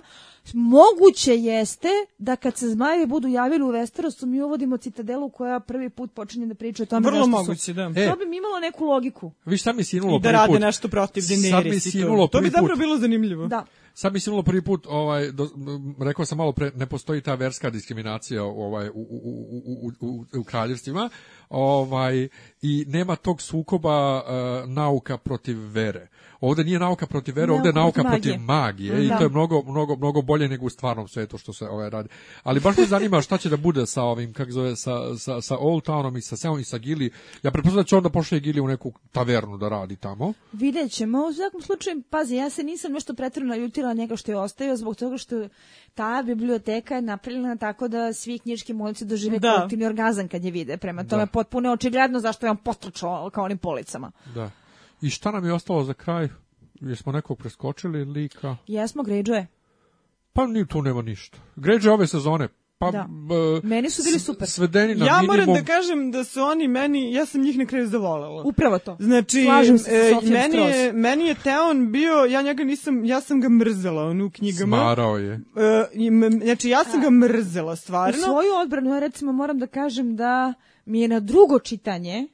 Moguće 0.52 1.36
jeste 1.36 1.88
da 2.18 2.36
kad 2.36 2.56
se 2.56 2.68
zmajevi 2.68 3.06
budu 3.06 3.28
javili 3.28 3.64
u 3.64 3.68
Westerosu, 3.68 4.26
mi 4.26 4.42
uvodimo 4.42 4.76
citadelu 4.76 5.28
koja 5.28 5.60
prvi 5.60 5.90
put 5.90 6.14
počinje 6.14 6.46
da 6.46 6.54
priča 6.54 6.82
o 6.82 6.86
tome 6.86 7.10
Vrlo 7.10 7.26
moguće, 7.26 7.60
su... 7.60 7.72
da. 7.72 7.92
E. 7.96 8.10
To 8.10 8.16
bi 8.16 8.26
mi 8.26 8.36
imalo 8.36 8.60
neku 8.60 8.84
logiku. 8.84 9.32
Vi 9.44 9.56
šta 9.56 9.72
mi 9.72 9.84
sinulo 9.84 10.16
I 10.16 10.20
da 10.20 10.28
prvi 10.28 10.32
rade 10.32 10.52
put? 10.52 10.60
nešto 10.60 10.88
protiv 10.88 11.20
Sad 11.20 11.38
mi 11.38 11.50
Daenerys 11.50 12.16
to. 12.16 12.26
To 12.26 12.40
bi 12.40 12.50
zapravo 12.50 12.76
bilo 12.76 12.98
zanimljivo. 12.98 13.46
Da. 13.46 13.64
Sad 13.94 14.12
mi 14.12 14.20
sinulo 14.20 14.42
prvi 14.42 14.62
put, 14.62 14.86
ovaj, 14.88 15.32
do, 15.32 15.48
rekao 16.00 16.24
sam 16.24 16.38
malo 16.38 16.52
pre, 16.52 16.70
ne 16.74 16.86
postoji 16.86 17.20
ta 17.20 17.34
verska 17.34 17.70
diskriminacija 17.70 18.44
ovaj, 18.44 18.88
u, 18.88 18.92
u, 18.92 19.18
u, 19.64 19.90
u, 20.00 20.06
u, 20.06 20.40
u 20.40 20.44
kraljevstvima 20.44 21.10
ovaj, 21.48 22.28
i 22.62 22.84
nema 22.88 23.16
tog 23.16 23.42
sukoba 23.42 24.22
uh, 24.22 24.70
nauka 24.70 25.18
protiv 25.18 25.58
vere. 25.58 26.08
Ovde 26.40 26.64
nije 26.64 26.78
nauka 26.78 27.06
protiv 27.06 27.36
vere, 27.36 27.52
ovde 27.52 27.68
je 27.68 27.72
Nauka 27.72 28.02
nauka 28.02 28.16
protiv 28.16 28.40
magije 28.40 29.04
i 29.04 29.08
Da. 29.08 29.16
to 29.18 29.22
je 29.22 29.28
mnogo, 29.28 29.62
mnogo, 29.62 29.96
mnogo 29.96 30.22
bolje 30.22 30.48
nego 30.48 30.66
u 30.66 30.70
stvarnom 30.70 31.08
svetu 31.08 31.38
što 31.38 31.52
se 31.52 31.64
ovaj 31.64 31.90
radi. 31.90 32.08
Ali 32.42 32.60
baš 32.60 32.76
me 32.76 32.84
zanima 32.86 33.20
šta 33.20 33.38
će 33.38 33.48
da 33.48 33.56
bude 33.56 33.86
sa 33.86 34.02
ovim, 34.02 34.32
kako 34.32 34.50
zove, 34.50 34.76
sa, 34.76 35.16
sa, 35.18 35.40
sa 35.40 35.56
Old 35.58 35.82
Townom 35.84 36.18
i 36.18 36.20
sa 36.20 36.36
Samom 36.36 36.60
i 36.60 36.64
sa 36.64 36.78
Gili. 36.78 37.10
Ja 37.42 37.50
pretpostavljam 37.50 37.84
da 37.84 37.88
će 37.88 37.96
onda 37.96 38.08
pošle 38.08 38.40
Gili 38.40 38.60
u 38.60 38.68
neku 38.68 38.92
tavernu 39.12 39.56
da 39.56 39.68
radi 39.68 39.96
tamo. 39.96 40.32
Vidjet 40.52 40.92
ćemo. 40.92 41.26
U 41.26 41.32
svakom 41.32 41.60
slučaju, 41.60 42.02
pazi, 42.10 42.34
ja 42.34 42.50
se 42.50 42.62
nisam 42.62 42.92
nešto 42.92 43.14
pretredno 43.14 43.50
naljutila 43.54 43.92
njega 43.92 44.16
što 44.16 44.32
je 44.32 44.38
ostavio 44.38 44.76
zbog 44.76 44.96
toga 44.96 45.18
što 45.18 45.48
ta 45.94 46.22
biblioteka 46.26 46.94
je 46.94 47.02
napravljena 47.02 47.56
tako 47.56 47.88
da 47.88 48.12
svi 48.12 48.38
knjiški 48.38 48.72
moljci 48.72 49.04
dožive 49.04 49.38
Da. 49.38 49.68
orgazam 49.86 50.28
kad 50.28 50.44
je 50.44 50.50
vide. 50.50 50.76
Prema 50.76 51.04
tome, 51.04 51.26
Potpuno 51.34 51.68
je 51.68 51.72
očigledno 51.72 52.20
zašto 52.20 52.46
je 52.46 52.50
on 52.50 52.56
potrčao 52.56 53.30
kao 53.30 53.44
onim 53.44 53.58
policama. 53.58 54.10
Da. 54.34 54.50
I 55.00 55.10
šta 55.10 55.30
nam 55.30 55.44
je 55.44 55.52
ostalo 55.52 55.84
za 55.84 55.94
kraj? 55.94 56.28
Jesmo 56.80 57.12
nekog 57.12 57.38
preskočili 57.38 58.04
lika? 58.04 58.56
Jesmo, 58.66 59.02
Greyjoy. 59.02 59.46
Pa 60.32 60.46
ni 60.46 60.66
tu 60.66 60.82
nema 60.82 61.02
ništa. 61.02 61.38
Gređe 61.56 61.90
ove 61.90 62.06
sezone. 62.06 62.48
Pa, 62.78 62.90
Da. 62.90 62.98
e, 62.98 63.60
Meni 63.62 63.90
su 63.90 64.02
bili 64.02 64.18
super. 64.18 64.48
Svedeni 64.48 64.94
na 64.94 65.06
Ja 65.06 65.12
minimum. 65.14 65.36
moram 65.38 65.54
da 65.54 65.64
kažem 65.64 66.10
da 66.10 66.24
su 66.24 66.42
oni 66.42 66.68
meni, 66.68 67.12
ja 67.12 67.26
sam 67.26 67.40
njih 67.40 67.58
na 67.58 67.66
kraju 67.66 67.86
zavolela. 67.86 68.42
Upravo 68.42 68.78
to. 68.78 68.96
Znači, 69.00 69.42
Slažem 69.44 69.78
se 69.78 69.84
sa 69.84 70.26
e, 70.26 70.30
meni, 70.30 70.56
je, 70.58 70.92
meni 70.92 71.24
je 71.24 71.34
Teon 71.34 71.92
bio, 71.92 72.14
ja 72.24 72.42
njega 72.42 72.64
nisam, 72.64 73.04
ja 73.04 73.20
sam 73.20 73.40
ga 73.40 73.48
mrzela, 73.50 74.04
on 74.04 74.20
u 74.20 74.30
knjigama. 74.30 74.76
Smarao 74.76 75.18
je. 75.18 75.32
E, 75.34 75.86
znači, 76.44 76.68
ja 76.68 76.84
sam 76.84 77.00
ga 77.00 77.10
mrzela, 77.10 77.72
U 77.72 77.76
stvarno. 77.76 78.22
svoju 78.22 78.54
odbranu, 78.54 78.90
ja 78.90 78.98
recimo 78.98 79.32
moram 79.32 79.58
da 79.58 79.66
kažem 79.66 80.16
da 80.16 80.54
mi 80.86 81.00
je 81.00 81.08
na 81.08 81.20
drugo 81.20 81.58
čitanje 81.58 82.28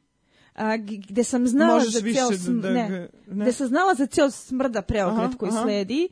a, 0.54 0.76
gde 0.76 1.24
sam 1.24 1.46
znala 1.46 1.74
Možeš 1.74 1.92
za 1.92 2.00
ceo 2.02 2.30
da- 2.30 2.36
sm- 2.36 2.60
da 2.60 2.70
ne, 2.70 2.88
ne. 2.88 3.08
gde 3.26 3.52
sam 3.52 3.66
znala 3.66 3.94
za 3.94 4.06
ceo 4.06 4.30
smrda 4.30 4.82
preokret 4.82 5.18
Aha, 5.20 5.36
koji 5.38 5.50
aha. 5.50 5.62
sledi, 5.62 6.08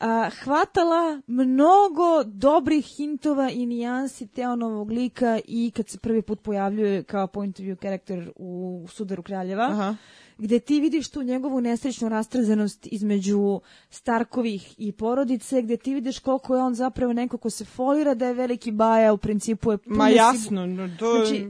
a, 0.00 0.30
hvatala 0.34 1.20
mnogo 1.26 2.24
dobrih 2.24 2.86
hintova 2.86 3.50
i 3.50 3.66
nijansi 3.66 4.26
Teonovog 4.26 4.90
lika 4.90 5.40
i 5.44 5.72
kad 5.76 5.88
se 5.88 5.98
prvi 5.98 6.22
put 6.22 6.42
pojavljuje 6.42 7.02
kao 7.02 7.26
point 7.26 7.60
of 7.60 7.66
view 7.66 7.76
karakter 7.76 8.32
u 8.36 8.84
Sudaru 8.88 9.22
Kraljeva 9.22 9.64
Aha. 9.64 9.96
Gde 10.38 10.58
ti 10.58 10.80
vidiš 10.80 11.08
tu 11.08 11.22
njegovu 11.22 11.60
nesrećnu 11.60 12.08
rastrzanost 12.08 12.86
između 12.86 13.60
Starkovih 13.90 14.74
i 14.78 14.92
porodice, 14.92 15.62
gde 15.62 15.76
ti 15.76 15.94
vidiš 15.94 16.18
koliko 16.18 16.54
je 16.56 16.62
on 16.62 16.74
zapravo 16.74 17.12
neko 17.12 17.38
ko 17.38 17.50
se 17.50 17.64
folira 17.64 18.14
da 18.14 18.26
je 18.26 18.34
veliki 18.34 18.70
baja, 18.70 19.12
u 19.12 19.18
principu 19.18 19.72
je 19.72 19.78
Ma 19.86 20.08
jasno, 20.08 20.66
no, 20.66 20.88
to... 20.98 21.12
Znači, 21.16 21.48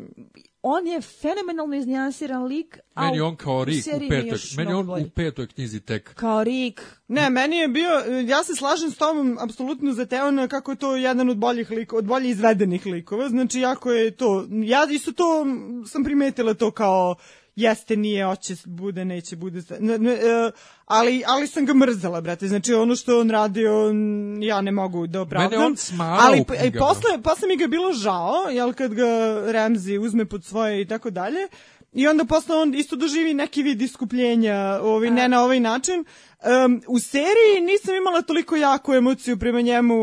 on 0.62 0.86
je 0.86 1.00
fenomenalno 1.00 1.76
iznijansiran 1.76 2.44
lik, 2.44 2.78
a 2.94 3.04
Meni 3.04 3.20
u- 3.20 3.24
on 3.24 3.36
kao 3.36 3.56
u 3.56 3.64
Rik 3.64 3.86
u 3.86 3.90
je 3.94 4.08
petoj. 4.10 4.38
Meni 4.56 4.72
on 4.72 4.86
bolji. 4.86 5.04
u 5.04 5.10
petoj 5.10 5.46
knjizi 5.46 5.80
tek. 5.80 6.14
Kao 6.14 6.44
Rik, 6.44 6.82
Ne, 7.08 7.30
meni 7.30 7.56
je 7.56 7.68
bio, 7.68 7.90
ja 8.26 8.44
se 8.44 8.54
slažem 8.54 8.90
s 8.90 8.96
tobom 8.96 9.38
apsolutno 9.40 9.92
za 9.92 10.06
Teona 10.06 10.48
kako 10.48 10.70
je 10.70 10.76
to 10.76 10.96
jedan 10.96 11.28
od 11.30 11.36
boljih 11.38 11.70
likova, 11.70 11.98
od 11.98 12.04
bolje 12.04 12.30
izvedenih 12.30 12.86
likova, 12.86 13.28
znači 13.28 13.60
jako 13.60 13.92
je 13.92 14.10
to, 14.10 14.46
ja 14.52 14.86
isto 14.90 15.12
to 15.12 15.46
sam 15.86 16.04
primetila 16.04 16.54
to 16.54 16.70
kao 16.70 17.14
jeste, 17.56 17.96
nije, 17.96 18.24
hoće, 18.24 18.54
bude, 18.64 19.04
neće, 19.04 19.36
bude, 19.36 19.62
ne, 19.80 19.98
ne, 19.98 20.12
e, 20.12 20.50
ali, 20.84 21.22
ali 21.26 21.46
sam 21.46 21.66
ga 21.66 21.74
mrzela, 21.74 22.20
brate, 22.20 22.48
znači 22.48 22.74
ono 22.74 22.96
što 22.96 23.20
on 23.20 23.30
radio, 23.30 23.72
ja 24.40 24.60
ne 24.60 24.72
mogu 24.72 25.06
da 25.06 25.20
opravdam. 25.20 25.50
Mene 25.50 25.64
on 25.64 25.76
smarao 25.76 26.26
ali 26.26 26.38
i 26.38 26.44
knjigama. 26.44 26.86
posle, 26.86 27.22
posle 27.22 27.48
mi 27.48 27.56
ga 27.56 27.64
je 27.64 27.68
bilo 27.68 27.92
žao, 27.92 28.34
jel, 28.50 28.72
kad 28.72 28.94
ga 28.94 29.42
Ramzi 29.52 29.98
uzme 29.98 30.24
pod 30.24 30.44
svoje 30.44 30.82
i 30.82 30.88
tako 30.88 31.10
dalje, 31.10 31.48
i 31.96 32.08
onda 32.08 32.24
posle 32.24 32.56
on 32.56 32.74
isto 32.74 32.96
doživi 32.96 33.34
neki 33.34 33.62
vid 33.62 33.82
iskupljenja, 33.82 34.78
ovaj, 34.82 35.10
ne 35.10 35.28
na 35.28 35.42
ovaj 35.42 35.60
način. 35.60 36.04
Um, 36.64 36.82
u 36.88 36.98
seriji 36.98 37.60
nisam 37.62 37.94
imala 37.94 38.22
toliko 38.22 38.56
jaku 38.56 38.94
emociju 38.94 39.38
prema 39.38 39.60
njemu 39.60 39.94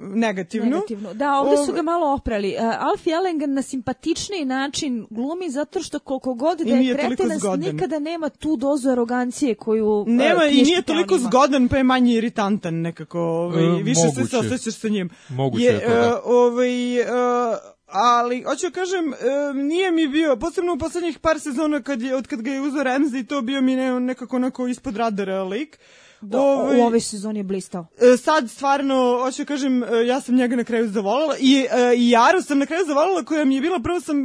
negativnu. 0.00 0.70
negativno. 0.70 1.14
Da, 1.14 1.32
ovde 1.40 1.56
su 1.66 1.72
ga 1.72 1.82
malo 1.82 2.12
oprali. 2.14 2.54
Uh, 2.58 2.86
Alfie 2.86 3.14
Allen 3.14 3.38
ga 3.38 3.46
na 3.46 3.62
simpatičniji 3.62 4.44
način 4.44 5.06
glumi 5.10 5.50
zato 5.50 5.82
što 5.82 5.98
koliko 5.98 6.34
god 6.34 6.58
da 6.58 6.74
I 6.76 6.86
je 6.86 6.94
kretenas, 6.96 7.42
nikada 7.58 7.98
nema 7.98 8.28
tu 8.28 8.56
dozu 8.56 8.90
arogancije 8.90 9.54
koju 9.54 9.86
uh, 9.86 10.08
Nema 10.08 10.44
i 10.44 10.48
knjiški 10.50 10.64
nije 10.64 10.82
toliko 10.82 11.14
ima. 11.14 11.24
zgodan, 11.28 11.68
pa 11.68 11.76
je 11.76 11.82
manje 11.82 12.14
iritantan 12.14 12.74
nekako. 12.74 13.20
Ovaj, 13.20 13.64
E, 13.64 13.82
više 13.82 14.00
se 14.00 14.06
moguće. 14.06 14.30
se 14.30 14.38
osjećaš 14.38 14.80
sa 14.80 14.88
njim. 14.88 15.10
Moguće 15.28 15.64
je 15.64 15.80
to, 15.80 15.88
da. 15.88 15.94
e, 15.94 16.12
ovaj, 16.24 17.00
e, 17.00 17.04
ali, 17.88 18.42
hoću 18.42 18.66
da 18.66 18.70
kažem, 18.70 19.12
e, 19.12 19.16
nije 19.54 19.90
mi 19.90 20.08
bio, 20.08 20.36
posebno 20.36 20.74
u 20.74 20.78
poslednjih 20.78 21.18
par 21.18 21.40
sezona 21.40 21.82
kad 21.82 22.02
je, 22.02 22.16
od 22.16 22.26
kad 22.26 22.42
ga 22.42 22.50
je 22.50 22.60
uzeo 22.60 22.84
Ramsey, 22.84 23.26
to 23.26 23.42
bio 23.42 23.60
mi 23.60 23.76
ne, 23.76 24.00
nekako 24.00 24.36
onako 24.36 24.66
ispod 24.66 24.96
radara 24.96 25.42
lik. 25.42 25.78
Da, 26.20 26.40
Ovaj, 26.40 26.80
u 26.80 26.82
ovoj 26.82 27.00
sezoni 27.00 27.38
je 27.38 27.44
blistao. 27.44 27.86
E, 28.00 28.16
sad 28.16 28.50
stvarno, 28.50 29.20
hoću 29.22 29.42
da 29.42 29.46
kažem, 29.46 29.82
e, 29.82 30.06
ja 30.06 30.20
sam 30.20 30.34
njega 30.34 30.56
na 30.56 30.64
kraju 30.64 30.88
zavolela 30.88 31.34
i, 31.40 31.66
e, 31.70 31.94
i 31.96 32.10
Jaru 32.10 32.42
sam 32.42 32.58
na 32.58 32.66
kraju 32.66 32.84
zavolela 32.86 33.24
koja 33.24 33.44
mi 33.44 33.54
je 33.54 33.60
bila, 33.60 33.80
prvo 33.80 34.00
sam 34.00 34.16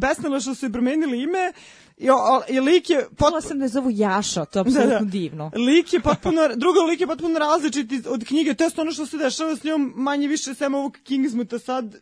besnala 0.00 0.40
što 0.40 0.54
su 0.54 0.66
je 0.66 0.72
promenili 0.72 1.22
ime 1.22 1.52
i, 1.98 2.10
o, 2.10 2.14
i 2.48 2.60
lik 2.60 2.90
je 2.90 2.96
Čula 2.96 3.30
pot, 3.30 3.44
sam 3.44 3.58
da 3.58 3.64
je 3.64 3.68
zovu 3.68 3.90
Jaša, 3.90 4.44
to 4.44 4.58
je 4.58 4.60
apsolutno 4.60 4.86
Da, 4.88 4.98
da. 4.98 5.04
divno. 5.04 5.50
Lik 5.56 5.92
je 5.92 6.00
potpuno, 6.00 6.40
drugo 6.56 6.80
lik 6.80 7.00
je 7.00 7.06
potpuno 7.06 7.38
različit 7.38 7.86
od 8.06 8.24
knjige, 8.24 8.54
to 8.54 8.64
je 8.64 8.70
ono 8.76 8.92
što 8.92 9.06
se 9.06 9.16
dešava 9.18 9.56
s 9.56 9.64
njom 9.64 9.92
manje 9.96 10.28
više 10.28 10.54
sem 10.54 10.74
ovog 10.74 10.98
Kingsmuta 11.04 11.58
sad, 11.58 11.94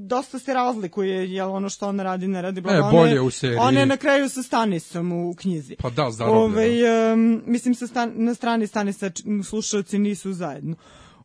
dosta 0.00 0.38
se 0.38 0.54
razlikuje, 0.54 1.32
jel 1.32 1.52
ono 1.52 1.68
što 1.68 1.88
ona 1.88 2.02
radi, 2.02 2.28
ne 2.28 2.42
radi, 2.42 2.60
bla, 2.60 2.72
E, 2.74 2.80
bolje 2.92 3.10
je- 3.10 3.20
u 3.20 3.30
seriji. 3.30 3.58
Ona 3.58 3.80
je 3.80 3.86
na 3.86 3.96
kraju 3.96 4.28
sa 4.28 4.42
Stanisom 4.42 5.12
u 5.12 5.34
knjizi. 5.34 5.76
Pa 5.76 5.90
da, 5.90 6.10
zarobljeno. 6.10 6.44
Ovaj, 6.44 7.12
em, 7.12 7.42
mislim, 7.46 7.74
sa 7.74 7.86
stan, 7.86 8.12
na 8.14 8.34
strani 8.34 8.66
Stanisa 8.66 9.10
slušalci 9.44 9.98
nisu 9.98 10.32
zajedno. 10.32 10.76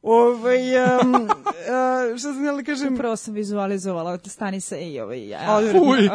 Ovaj, 0.02 0.76
em, 0.76 1.16
e, 1.16 2.18
šta 2.18 2.28
sam 2.28 2.38
htjela 2.38 2.64
kažem? 2.64 2.98
Prvo 2.98 3.16
sam 3.16 3.34
vizualizovala 3.34 4.20
Stanisa 4.26 4.78
i 4.78 5.00
ovaj 5.00 5.28
ja. 5.28 5.56
Odvratno. 5.58 5.82
Uj. 5.82 6.06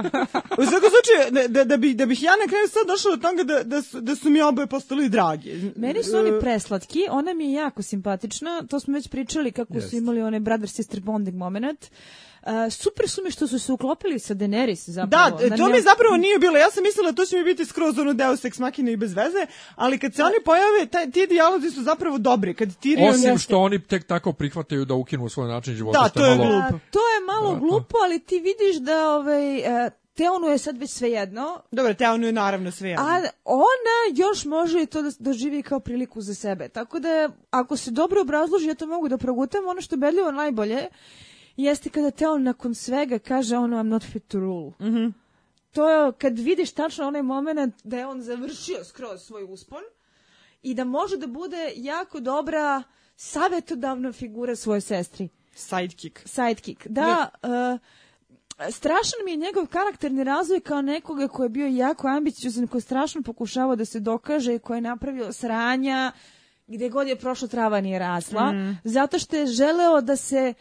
U 0.59 0.67
svakom 0.67 0.91
slučaju, 0.91 1.31
da, 1.31 1.49
da, 1.49 1.65
da, 1.65 1.77
bi, 1.77 1.95
da 1.95 2.07
bih 2.07 2.23
ja 2.23 2.31
na 2.31 2.49
kraju 2.49 2.69
sad 2.69 2.87
došla 2.87 3.11
do 3.11 3.17
toga 3.17 3.43
da, 3.43 3.63
da, 3.63 3.83
su, 3.83 4.01
da 4.01 4.17
su 4.17 4.31
mi 4.31 4.41
oboje 4.43 4.67
postali 4.67 5.09
dragi. 5.09 5.73
Meni 5.77 6.03
su 6.03 6.17
oni 6.17 6.41
preslatki, 6.41 7.01
ona 7.11 7.35
mi 7.35 7.45
je 7.45 7.53
jako 7.53 7.83
simpatična, 7.83 8.63
to 8.71 8.81
smo 8.81 8.95
već 8.95 9.09
pričali 9.09 9.53
kako 9.53 9.73
su 9.73 9.79
Jeste. 9.79 9.97
imali 9.97 10.23
onaj 10.23 10.41
brother-sister 10.41 11.01
bonding 11.01 11.37
moment. 11.37 11.85
Uh, 11.85 12.26
super 12.71 13.09
su 13.09 13.23
mi 13.25 13.31
što 13.31 13.47
su 13.47 13.59
se 13.59 13.73
uklopili 13.73 14.19
sa 14.19 14.35
Daenerys 14.35 14.91
zapravo. 14.91 15.39
Da, 15.39 15.49
Na 15.49 15.57
to 15.57 15.69
mi 15.69 15.81
zapravo 15.81 16.17
nije 16.17 16.39
bilo. 16.39 16.59
Ja 16.59 16.71
sam 16.71 16.83
mislila 16.83 17.11
da 17.11 17.17
to 17.17 17.27
će 17.27 17.37
mi 17.37 17.45
biti 17.45 17.65
skroz 17.65 17.99
ono 17.99 18.13
deus 18.15 18.45
ex 18.45 18.59
machina 18.59 18.91
i 18.91 18.97
bez 18.97 19.15
veze, 19.15 19.47
ali 19.75 19.99
kad 19.99 20.15
se 20.15 20.23
oni 20.23 20.35
pojave, 20.45 20.87
taj, 20.91 21.11
ti 21.11 21.27
dijalozi 21.27 21.71
su 21.71 21.83
zapravo 21.83 22.19
dobri. 22.19 22.55
Kad 22.55 22.69
Tyrion... 22.69 23.11
Osim 23.11 23.39
što 23.39 23.59
oni 23.59 23.83
tek 23.83 24.07
tako 24.07 24.33
prihvataju 24.33 24.85
da 24.85 24.95
ukinu 24.95 25.29
svoj 25.29 25.49
način 25.49 25.75
života. 25.75 26.03
Da, 26.03 26.09
to 26.09 26.27
je 26.27 26.37
malo... 26.37 26.51
glupo. 26.51 26.77
A, 26.77 26.91
to 26.91 26.99
je 26.99 27.21
malo 27.27 27.53
Da. 27.55 27.59
glupo, 27.61 27.97
ali 28.05 28.19
ti 28.19 28.35
vidiš 28.41 28.77
da 28.77 29.11
ovaj, 29.11 29.59
e, 29.87 29.91
Teonu 30.15 30.47
je 30.47 30.59
sad 30.59 30.79
već 30.79 30.91
svejedno, 30.91 31.61
Dobro, 31.73 31.95
Teonu 31.95 32.27
je 32.27 32.33
naravno 32.33 32.71
sve 32.71 32.89
jedno. 32.89 33.05
a 33.05 33.21
ona 33.45 33.97
još 34.15 34.45
može 34.45 34.83
i 34.83 34.87
to 34.87 35.03
da 35.03 35.11
doživi 35.19 35.63
kao 35.63 35.81
priliku 35.81 36.21
za 36.21 36.35
sebe. 36.35 36.69
Tako 36.69 36.99
da, 36.99 37.29
ako 37.51 37.77
se 37.77 37.91
dobro 37.91 38.21
obrazloži, 38.21 38.67
ja 38.67 38.75
to 38.75 38.87
mogu 38.87 39.09
da 39.09 39.19
progutam, 39.19 39.69
ono 39.69 39.81
što 39.81 39.95
je 39.95 39.99
bedljivo 39.99 40.31
najbolje 40.31 40.87
jeste 41.57 41.91
kada 41.91 42.11
Teon 42.11 42.43
nakon 42.43 42.75
svega 42.75 43.19
kaže 43.19 43.57
ono 43.57 43.77
I'm 43.77 43.89
not 43.89 44.03
fit 44.13 44.29
to 44.29 44.41
rule. 44.41 44.73
Mhm. 44.81 45.09
To 45.73 45.89
je 45.91 46.13
kad 46.13 46.39
vidiš 46.39 46.73
tačno 46.73 47.07
onaj 47.07 47.23
moment 47.23 47.75
da 47.85 47.99
je 47.99 48.07
on 48.07 48.23
završio 48.23 48.85
skroz 48.85 49.23
svoj 49.23 49.45
uspon 49.45 49.83
i 50.63 50.75
da 50.75 50.85
može 50.85 51.17
da 51.17 51.27
bude 51.27 51.73
jako 51.77 52.21
dobra 52.21 52.83
savjetodavna 53.17 54.13
figura 54.13 54.57
svoje 54.57 54.81
sestri. 54.81 55.29
Sidekick. 55.55 56.19
Sidekick. 56.25 56.87
Da, 56.87 57.29
uh, 57.43 57.81
strašan 58.71 59.19
mi 59.25 59.31
je 59.31 59.37
njegov 59.37 59.67
karakterni 59.67 60.25
razvoj 60.25 60.61
kao 60.61 60.83
nekoga 60.83 61.29
koji 61.29 61.45
je 61.45 61.49
bio 61.49 61.67
jako 61.67 62.09
ambiciozan, 62.09 62.67
koji 62.67 62.79
je 62.79 62.83
strašno 62.83 63.23
pokušavao 63.23 63.77
da 63.77 63.85
se 63.85 64.01
dokaže 64.01 64.55
i 64.55 64.59
koji 64.59 64.77
je 64.77 64.81
napravio 64.81 65.33
sranja, 65.33 66.13
gde 66.67 66.89
god 66.89 67.09
je 67.09 67.17
prošla 67.17 67.49
trava 67.49 67.81
nije 67.81 67.99
rasla, 67.99 68.53
zato 68.85 69.19
što 69.19 69.37
je 69.37 69.47
želeo 69.47 70.01
da 70.01 70.17
se 70.17 70.55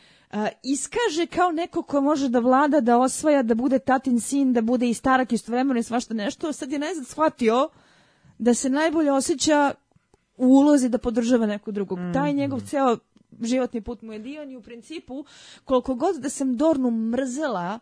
iskaže 0.63 1.25
kao 1.25 1.51
neko 1.51 1.83
ko 1.83 2.01
može 2.01 2.29
da 2.29 2.39
vlada, 2.39 2.81
da 2.81 2.97
osvaja, 2.97 3.43
da 3.43 3.55
bude 3.55 3.79
tatin 3.79 4.19
sin, 4.19 4.53
da 4.53 4.61
bude 4.61 4.89
i 4.89 4.93
starak 4.93 5.33
istovremeno 5.33 5.79
i 5.79 5.83
svašta 5.83 6.13
nešto. 6.13 6.53
Sad 6.53 6.71
je 6.71 6.79
najzad 6.79 7.07
shvatio 7.07 7.69
da 8.37 8.53
se 8.53 8.69
najbolje 8.69 9.11
osjeća 9.11 9.73
u 10.37 10.45
ulozi 10.47 10.89
da 10.89 10.97
podržava 10.97 11.45
nekog 11.45 11.73
drugog. 11.73 11.99
Taj 12.13 12.33
njegov 12.33 12.61
ceo 12.61 12.97
životni 13.41 13.81
put 13.81 14.01
mu 14.01 14.13
je 14.13 14.19
dio 14.19 14.43
i 14.43 14.55
u 14.55 14.61
principu 14.61 15.25
koliko 15.65 15.95
god 15.95 16.15
da 16.15 16.29
sam 16.29 16.57
Dornu 16.57 16.91
mrzela 16.91 17.79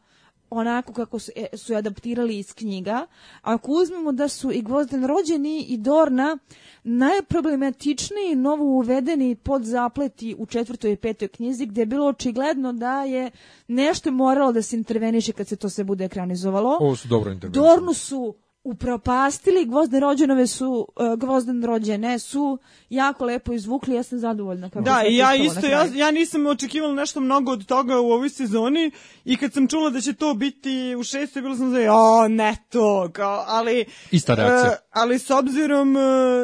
onako 0.54 0.94
kako 0.94 1.20
su, 1.20 1.32
e, 1.36 1.58
su 1.58 1.76
adaptirali 1.76 2.38
iz 2.38 2.54
knjiga, 2.54 3.08
ako 3.42 3.72
uzmemo 3.72 4.12
da 4.12 4.28
su 4.28 4.52
i 4.52 4.62
Gvozden 4.62 5.06
rođeni 5.06 5.66
i 5.70 5.78
Dorna 5.78 6.38
najproblematičniji 6.84 8.36
novo 8.36 8.66
uvedeni 8.66 9.36
podzapleti 9.36 10.36
u 10.38 10.46
četvrtoj 10.46 10.92
i 10.92 10.96
petoj 10.96 11.28
knjizi 11.28 11.66
gdje 11.66 11.82
je 11.82 11.86
bilo 11.86 12.08
očigledno 12.08 12.74
da 12.74 13.04
je 13.04 13.32
nešto 13.68 14.12
moralo 14.12 14.52
da 14.52 14.62
se 14.62 14.76
interveniše 14.76 15.32
kad 15.32 15.48
se 15.48 15.56
to 15.56 15.70
sve 15.70 15.84
bude 15.84 16.06
ekranizovalo. 16.06 16.78
Ovo 16.80 16.96
su 16.96 17.08
dobro. 17.08 17.36
Dornu 17.36 17.94
su 17.94 18.36
upropastili, 18.64 19.65
Gvozden 19.65 20.02
rođenove 20.02 20.48
su, 20.48 20.88
uh, 20.95 21.19
Gvozden 21.19 21.64
rođene 21.64 22.19
su 22.19 22.60
jako 22.90 23.26
lepo 23.26 23.53
izvukli, 23.53 23.95
ja 23.95 24.03
sam 24.03 24.19
zadovoljna 24.19 24.69
kako 24.69 24.84
Da, 24.85 25.03
i 25.07 25.15
ja 25.15 25.35
isto, 25.35 25.68
ja, 25.68 25.85
ja 25.95 26.11
nisam 26.11 26.45
očekivala 26.45 26.94
nešto 26.94 27.19
mnogo 27.19 27.52
od 27.52 27.65
toga 27.65 27.99
u 27.99 28.11
ovoj 28.11 28.30
sezoni 28.30 28.91
i 29.26 29.38
kad 29.38 29.53
sam 29.53 29.68
čula 29.68 29.90
da 29.90 30.02
će 30.02 30.14
to 30.14 30.34
biti 30.34 30.95
u 30.99 31.03
šestoj, 31.03 31.41
bilo 31.41 31.56
sam 31.56 31.72
za, 31.72 31.77
o, 31.94 32.27
ne 32.27 32.56
to, 32.69 33.10
kao, 33.14 33.44
ali... 33.48 33.85
Ista 34.11 34.35
reakcija. 34.35 34.72
e, 34.72 34.77
ali 34.91 35.19
s 35.19 35.30
obzirom 35.30 35.98
e, 35.98 35.99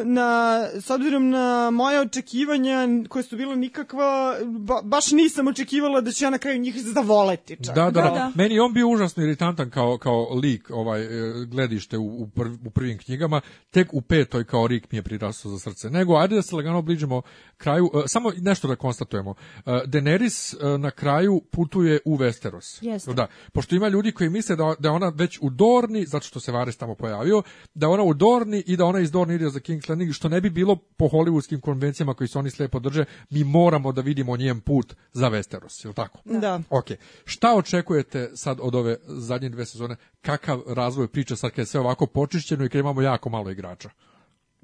na, 0.06 0.60
s 0.82 0.90
obzirom 0.90 1.30
na 1.30 1.72
moje 1.72 2.00
očekivanja 2.00 2.88
koje 3.10 3.24
su 3.24 3.38
bila 3.38 3.56
nikakva, 3.56 4.36
ba- 4.46 4.82
baš 4.84 5.12
nisam 5.12 5.48
očekivala 5.48 6.02
da 6.02 6.12
će 6.12 6.26
ja 6.26 6.30
na 6.30 6.38
kraju 6.38 6.60
njih 6.60 6.76
zavoleti 6.78 7.58
čak. 7.66 7.76
Da, 7.76 7.84
da, 7.84 7.92
da, 7.92 8.02
Da, 8.02 8.10
da. 8.10 8.32
Meni 8.36 8.60
on 8.60 8.74
bio 8.74 8.88
užasno 8.88 9.24
iritantan 9.24 9.70
kao, 9.70 9.98
kao 9.98 10.34
lik, 10.34 10.70
ovaj, 10.70 11.02
e, 11.02 11.46
gledište 11.46 11.98
u, 11.98 12.09
u, 12.10 12.28
prv, 12.28 12.54
u 12.66 12.70
prvim 12.70 12.98
knjigama, 12.98 13.42
tek 13.72 13.94
u 13.94 14.02
petoj 14.02 14.44
kao 14.44 14.68
Rik 14.68 14.92
mi 14.92 14.98
je 14.98 15.04
prirastao 15.04 15.52
za 15.52 15.60
srce. 15.60 15.90
Nego, 15.90 16.16
ajde 16.16 16.36
da 16.36 16.42
se 16.42 16.56
lagano 16.56 16.82
bližimo 16.82 17.22
kraju, 17.58 17.92
e, 17.94 18.08
samo 18.08 18.32
nešto 18.38 18.68
da 18.68 18.76
konstatujemo. 18.76 19.34
E, 19.56 19.62
Daenerys 19.86 20.54
e, 20.54 20.78
na 20.78 20.92
kraju 20.92 21.42
putuje 21.52 22.00
u 22.06 22.18
Westeros. 22.18 22.80
Jeste. 22.82 23.14
Da, 23.14 23.28
pošto 23.54 23.76
ima 23.76 23.88
ljudi 23.88 24.12
koji 24.12 24.30
misle 24.30 24.56
da, 24.56 24.76
da 24.80 24.92
ona 24.92 25.12
već 25.16 25.40
u 25.42 25.50
Dorni, 25.50 26.06
zato 26.06 26.26
što 26.26 26.40
se 26.40 26.52
Varys 26.52 26.78
tamo 26.78 26.96
pojavio, 26.96 27.44
da 27.74 27.90
ona 27.90 28.04
u 28.04 28.14
Dorni 28.14 28.64
i 28.68 28.78
da 28.78 28.86
ona 28.86 29.00
iz 29.00 29.12
Dorni 29.12 29.36
ide 29.36 29.50
za 29.50 29.60
King's 29.60 29.90
Landing, 29.90 30.14
što 30.14 30.30
ne 30.30 30.42
bi 30.42 30.50
bilo 30.50 30.76
po 30.76 31.06
hollywoodskim 31.06 31.60
konvencijama 31.60 32.14
koji 32.14 32.28
se 32.28 32.40
oni 32.40 32.50
slepo 32.50 32.80
drže, 32.80 33.06
mi 33.30 33.44
moramo 33.44 33.92
da 33.92 34.02
vidimo 34.02 34.38
njen 34.38 34.62
put 34.62 34.96
za 35.14 35.30
Westeros, 35.30 35.88
je 35.88 35.94
tako? 35.94 36.20
Da. 36.26 36.62
Ok, 36.70 36.86
šta 37.26 37.56
očekujete 37.56 38.30
sad 38.36 38.58
od 38.62 38.76
ove 38.76 38.98
zadnje 39.08 39.50
dve 39.50 39.66
sezone? 39.66 39.96
Kakav 40.22 40.62
razvoj 40.68 41.08
priče 41.08 41.36
sad 41.36 41.52
kad 41.52 41.60
je 41.60 41.66
sve 41.66 41.80
ovako 41.80 41.99
počišćeno 42.06 42.66
i 42.66 42.70
kad 42.70 42.80
imamo 42.80 43.02
jako 43.02 43.30
malo 43.30 43.52
igrača? 43.52 43.90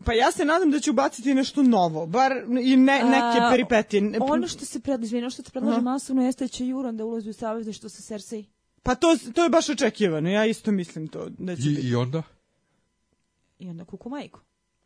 Pa 0.05 0.13
ja 0.13 0.31
se 0.31 0.45
nadam 0.45 0.71
da 0.71 0.79
će 0.79 0.91
ubaciti 0.91 1.33
nešto 1.33 1.63
novo, 1.63 2.05
bar 2.05 2.31
i 2.61 2.75
ne, 2.75 3.03
neke 3.03 3.39
A, 3.41 3.49
peripetije. 3.51 4.17
Ono 4.21 4.47
što 4.47 4.65
se 4.65 4.79
pred, 4.79 5.03
izvini, 5.03 5.23
ono 5.23 5.29
što 5.29 5.43
se 5.43 5.51
predlaže 5.51 5.81
masovno 5.81 6.25
jeste 6.25 6.43
da 6.43 6.47
će 6.47 6.65
Euron 6.65 6.97
da 6.97 7.05
ulazi 7.05 7.29
u 7.29 7.33
savezništvo 7.33 7.89
sa 7.89 8.01
Cersei. 8.01 8.45
Pa 8.83 8.95
to, 8.95 9.17
to 9.33 9.43
je 9.43 9.49
baš 9.49 9.69
očekivano, 9.69 10.29
ja 10.29 10.45
isto 10.45 10.71
mislim 10.71 11.07
to 11.07 11.29
da 11.29 11.55
će 11.55 11.61
I, 11.61 11.69
biti. 11.69 11.87
I 11.87 11.95
onda? 11.95 12.23
I 13.59 13.69
onda 13.69 13.85
kuku 13.85 14.09
majku. 14.09 14.39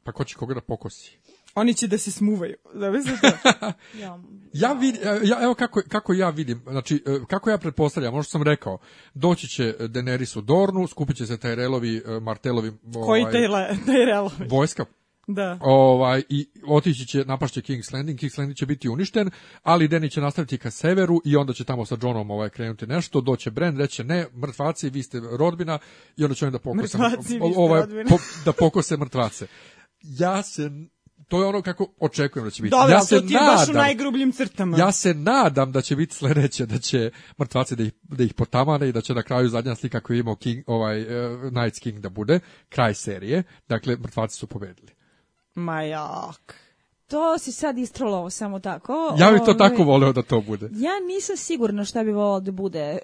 Pa 0.04 0.12
ko 0.12 0.24
će 0.24 0.36
koga 0.36 0.54
da 0.54 0.62
pokosi? 0.62 1.18
Oni 1.60 1.74
će 1.74 1.88
da 1.88 1.98
se 1.98 2.12
smuvaju. 2.12 2.56
Da 2.74 2.92
to? 2.92 3.28
Ja, 4.00 4.20
Ja 4.54 4.74
vidim, 4.74 5.02
ja, 5.24 5.38
evo 5.42 5.54
kako, 5.54 5.82
kako 5.88 6.14
ja 6.14 6.30
vidim, 6.30 6.62
znači, 6.68 7.04
e, 7.06 7.20
kako 7.28 7.50
ja 7.50 7.58
pretpostavljam, 7.58 8.14
ono 8.14 8.24
što 8.24 8.32
sam 8.32 8.44
rekao, 8.44 8.78
doći 9.14 9.48
će 9.48 9.76
Daenerys 9.80 10.38
u 10.38 10.42
Dornu, 10.42 10.88
skupit 10.88 11.18
će 11.18 11.26
se 11.26 11.38
Tyrelovi, 11.38 12.20
Martelovi 12.22 12.72
Koji 13.06 13.22
ovaj, 13.22 13.32
taj, 13.34 13.48
le, 13.48 13.68
taj 13.86 14.06
relovi? 14.06 14.48
vojska, 14.50 14.86
Da. 15.28 15.58
ovaj, 15.62 16.24
i 16.30 16.48
otići 16.68 17.06
će, 17.06 17.26
napašće 17.26 17.62
King's 17.62 17.94
Landing, 17.94 18.20
King's 18.20 18.40
Landing 18.40 18.58
će 18.58 18.66
biti 18.66 18.90
uništen, 18.90 19.30
ali 19.64 19.88
Deni 19.88 20.10
će 20.10 20.22
nastaviti 20.22 20.58
ka 20.58 20.72
severu 20.72 21.22
i 21.26 21.36
onda 21.36 21.54
će 21.54 21.64
tamo 21.64 21.86
sa 21.86 21.98
Johnom 22.02 22.32
ovaj, 22.32 22.50
krenuti 22.50 22.88
nešto, 22.88 23.22
doće 23.22 23.52
Bran, 23.52 23.78
reće 23.78 24.04
ne, 24.04 24.26
mrtvaci, 24.42 24.90
vi 24.90 25.04
ste 25.04 25.22
rodbina 25.40 25.80
i 26.18 26.24
onda 26.24 26.36
će 26.36 26.46
oni 26.46 26.52
da 26.52 26.60
pokose, 26.60 26.98
Mrtvaci, 26.98 27.34
vi 27.40 27.52
ste 27.52 27.60
ovaj, 27.60 27.80
rodbina. 27.80 28.10
po- 28.10 28.18
da 28.46 28.54
pokose 28.54 28.98
mrtvace. 28.98 29.48
Ja 30.02 30.44
se, 30.44 30.72
to 31.30 31.42
je 31.42 31.48
ono 31.48 31.62
kako 31.62 31.88
očekujem 32.00 32.46
da 32.46 32.52
će 32.52 32.64
biti. 32.64 32.72
Dobro, 32.72 32.94
ja 32.94 33.02
se 33.02 33.28
ti 33.28 33.34
je 33.34 33.40
baš 33.40 33.68
u 33.68 33.72
nadam, 33.72 33.76
najgrubljim 33.76 34.32
crtama. 34.32 34.78
ja 34.78 34.92
se 34.92 35.14
nadam 35.14 35.72
da 35.72 35.82
će 35.82 35.96
biti 35.96 36.16
sledeće, 36.16 36.66
da 36.66 36.78
će 36.78 37.12
mrtvaci 37.40 37.76
da 37.76 37.84
ih, 37.84 37.92
da 38.04 38.24
ih 38.24 38.34
potamane 38.34 38.90
i 38.90 38.92
da 38.92 39.02
će 39.02 39.14
na 39.14 39.24
kraju 39.24 39.50
zadnja 39.50 39.76
slika 39.76 40.00
koju 40.00 40.18
je 40.18 40.20
imao 40.20 40.36
King, 40.36 40.64
ovaj, 40.68 41.02
uh, 41.02 41.08
Night's 41.42 41.80
King 41.80 42.00
da 42.00 42.10
bude, 42.10 42.40
kraj 42.70 42.94
serije. 42.94 43.44
Dakle, 43.68 43.96
mrtvaci 43.96 44.38
su 44.38 44.48
pobedili. 44.48 44.92
Ma 45.56 45.82
jak. 45.82 46.69
To 47.10 47.38
si 47.38 47.52
sad 47.52 47.78
istrolovao 47.78 48.30
samo 48.30 48.60
tako. 48.60 49.16
Ja 49.18 49.32
bih 49.32 49.40
to 49.40 49.44
Ovaj, 49.46 49.58
tako 49.60 49.84
voleo 49.84 50.14
da 50.14 50.22
to 50.22 50.42
bude. 50.42 50.70
Ja 50.74 50.92
nisam 51.08 51.38
sigurna 51.38 51.86
šta 51.86 52.04
bi 52.04 52.12
volao 52.12 52.40
da 52.40 52.52
bude. 52.54 52.80
E, 52.80 53.00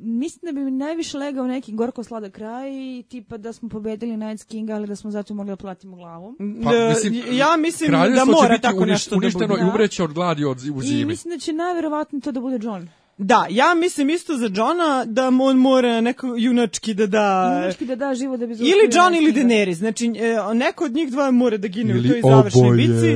mislim 0.00 0.40
da 0.44 0.52
bi 0.52 0.60
mi 0.60 0.70
najviše 0.72 1.18
legao 1.18 1.46
neki 1.46 1.72
gorko 1.72 2.04
sladak 2.04 2.32
kraj, 2.32 2.70
tipa 3.02 3.36
da 3.36 3.52
smo 3.52 3.68
pobedili 3.68 4.12
Night's 4.12 4.44
King, 4.44 4.70
ali 4.70 4.86
da 4.86 4.96
smo 4.96 5.10
zato 5.10 5.34
mogli 5.34 5.50
da 5.50 5.56
platimo 5.56 5.96
glavu. 5.96 6.34
Pa, 6.64 6.72
Da, 6.72 6.88
mislim, 6.88 7.14
ja 7.30 7.56
mislim 7.58 7.90
da 7.90 7.98
će 8.16 8.24
mora 8.26 8.48
biti 8.48 8.62
tako 8.62 8.78
uniš- 8.78 8.86
nešto 8.86 9.10
da 9.10 9.16
uništeno 9.16 9.46
bude. 9.48 9.60
i 9.60 9.64
umreće 9.64 10.04
od 10.04 10.12
gladi 10.12 10.44
od, 10.44 10.58
u 10.66 10.78
I 10.78 10.82
zimi. 10.82 11.04
mislim 11.04 11.34
da 11.34 11.38
će 11.38 11.52
najverovatnije 11.52 12.20
to 12.20 12.32
da 12.32 12.40
bude 12.40 12.58
John. 12.62 12.88
Da, 13.22 13.46
ja 13.50 13.74
mislim 13.74 14.10
isto 14.10 14.36
za 14.36 14.50
Johna 14.54 15.04
da 15.04 15.28
on 15.28 15.56
mora 15.56 16.00
neko 16.00 16.34
junački 16.36 16.94
da 16.94 17.06
da... 17.06 17.52
Junački 17.54 17.86
da 17.86 17.96
da 17.96 18.14
život 18.14 18.40
da 18.40 18.46
bi 18.46 18.52
Ili 18.54 18.88
John 18.92 19.14
ili 19.14 19.32
Kinga. 19.34 19.48
Daenerys. 19.48 19.74
Znači, 19.74 20.06
e, 20.06 20.54
neko 20.54 20.84
od 20.84 20.92
njih 20.92 21.10
dva 21.10 21.30
mora 21.30 21.56
da 21.56 21.68
gine 21.68 21.94
u 21.94 22.02
toj 22.02 22.20
završnoj 22.24 22.76
bici. 22.76 23.14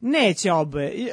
Neće 0.00 0.52
oboje. 0.52 0.86
E, 0.88 1.10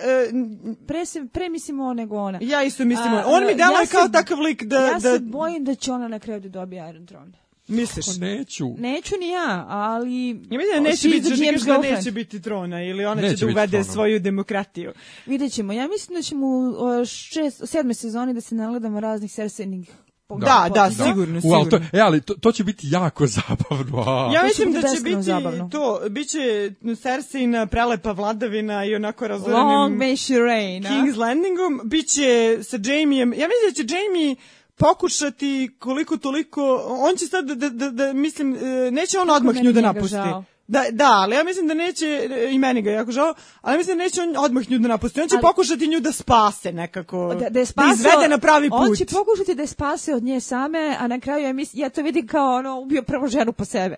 Pre, 0.88 1.06
se, 1.06 1.26
pre 1.34 1.50
mislimo 1.50 1.84
o 1.84 1.94
nego 1.94 2.18
ona. 2.18 2.40
ja 2.42 2.64
isto 2.64 2.86
mislim, 2.86 3.14
A, 3.14 3.24
on 3.28 3.46
mi 3.46 3.52
e, 3.52 3.56
deluje 3.56 3.80
ja 3.80 3.86
se- 3.86 3.92
kao 3.92 4.10
takav 4.10 4.40
lik 4.40 4.64
da... 4.64 4.78
ja 4.78 4.94
da 4.94 5.00
se 5.00 5.20
bojim 5.20 5.64
da 5.64 5.76
će 5.76 5.92
ona 5.92 6.08
na 6.08 6.20
kraju 6.20 6.40
da 6.40 6.50
dobije 6.50 6.90
Iron 6.90 7.06
Throne. 7.06 7.32
Misliš? 7.70 8.06
Pa 8.08 8.26
neću. 8.26 8.70
Neću 8.78 9.16
ni 9.20 9.30
ja, 9.30 9.66
ali... 9.70 10.28
Ja 10.30 10.58
mislim 10.58 10.74
da 10.76 10.80
neće 10.80 11.08
biti, 11.08 11.30
kažeš 11.30 11.40
da 11.40 11.46
girlfriend. 11.74 11.96
neće 11.96 12.12
biti 12.12 12.42
trona 12.42 12.84
ili 12.84 13.06
ona 13.06 13.22
Neće 13.22 13.36
će 13.36 13.46
da 13.46 13.52
uvede 13.52 13.72
trona. 13.72 13.84
svoju 13.84 14.20
demokratiju. 14.20 14.92
Vidjet 15.26 15.54
ćemo. 15.54 15.74
Ja 15.74 15.88
mislim 15.88 16.16
da 16.16 16.22
ćemo 16.22 16.48
u 16.48 17.06
šest, 17.06 17.62
sedme 17.66 17.94
sezoni 17.94 18.34
da 18.34 18.42
se 18.42 18.56
nagledamo 18.56 19.00
raznih 19.00 19.32
sersejnih 19.32 19.90
Da, 20.32 20.70
da, 20.74 20.90
sigurno, 20.92 21.42
U, 21.44 21.54
ali 21.54 21.64
to, 21.64 21.78
sigurno. 21.78 21.86
e, 21.94 22.00
ali 22.00 22.22
to, 22.22 22.34
to 22.34 22.52
će 22.52 22.64
biti 22.64 22.88
jako 22.90 23.28
zabavno. 23.38 24.04
a. 24.08 24.32
Ja 24.34 24.44
mislim 24.44 24.74
da 24.74 24.82
će 24.82 25.02
biti 25.04 25.22
zabavno. 25.22 25.70
to, 25.72 26.02
bit 26.10 26.28
će 26.28 26.72
Cersei 26.96 27.42
prelepa 27.72 28.12
vladavina 28.12 28.86
i 28.86 28.96
onako 28.96 29.26
Long 29.26 29.32
razorenim 29.32 30.00
may 30.00 30.16
she 30.18 30.40
reign, 30.40 30.86
a? 30.86 30.90
King's 30.90 31.18
Landingom, 31.18 31.82
bit 31.84 32.08
će 32.08 32.58
sa 32.64 32.78
Jamieem, 32.78 33.34
ja 33.34 33.48
mislim 33.48 33.66
da 33.68 33.94
će 33.94 33.96
Jamie 33.96 34.36
pokušati 34.80 35.72
koliko 35.80 36.18
toliko, 36.18 36.84
on 36.88 37.16
će 37.16 37.26
sad 37.28 37.46
da, 37.46 37.56
da, 37.56 37.70
da, 37.70 37.90
da 37.90 38.14
mislim, 38.14 38.56
e, 38.56 38.92
neće 38.92 39.20
on 39.20 39.30
odmah 39.30 39.56
nju 39.56 39.72
da 39.72 39.82
napusti. 39.82 40.10
žao. 40.10 40.44
Da, 40.68 40.84
da, 40.92 41.12
ali 41.12 41.36
ja 41.36 41.44
mislim 41.44 41.68
da 41.68 41.74
neće, 41.74 42.06
e, 42.06 42.50
i 42.52 42.60
meni 42.60 42.82
ga 42.82 42.92
jako 42.92 43.12
žao, 43.12 43.34
ali 43.62 43.78
mislim 43.78 43.98
da 43.98 44.04
neće 44.04 44.22
on 44.22 44.38
odmah 44.38 44.70
nju 44.70 44.80
da 44.80 44.88
napusti. 44.88 45.22
On 45.22 45.28
će 45.28 45.36
Ali- 45.36 45.42
pokušati 45.42 45.88
nju 45.88 46.00
da 46.00 46.12
spase 46.12 46.72
nekako, 46.72 47.36
da, 47.36 47.50
da 47.50 47.60
je 47.60 47.66
spasao, 47.66 47.94
izvede 47.94 48.28
na 48.28 48.38
pravi 48.38 48.70
put. 48.70 48.80
On 48.80 48.96
će 48.96 49.06
pokušati 49.06 49.56
da 49.56 49.64
je 49.64 49.68
spase 49.68 50.16
od 50.16 50.24
nje 50.24 50.40
same, 50.40 50.96
a 51.00 51.08
na 51.08 51.20
kraju 51.20 51.46
ja, 51.46 51.54
mis, 51.54 51.70
ja 51.74 51.90
to 51.90 52.02
vidim 52.02 52.28
kao 52.28 52.56
ono, 52.56 52.80
ubio 52.80 53.04
prvo 53.04 53.28
ženu 53.28 53.54
po 53.54 53.66
sebe. 53.66 53.96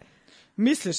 Misliš? 0.55 0.97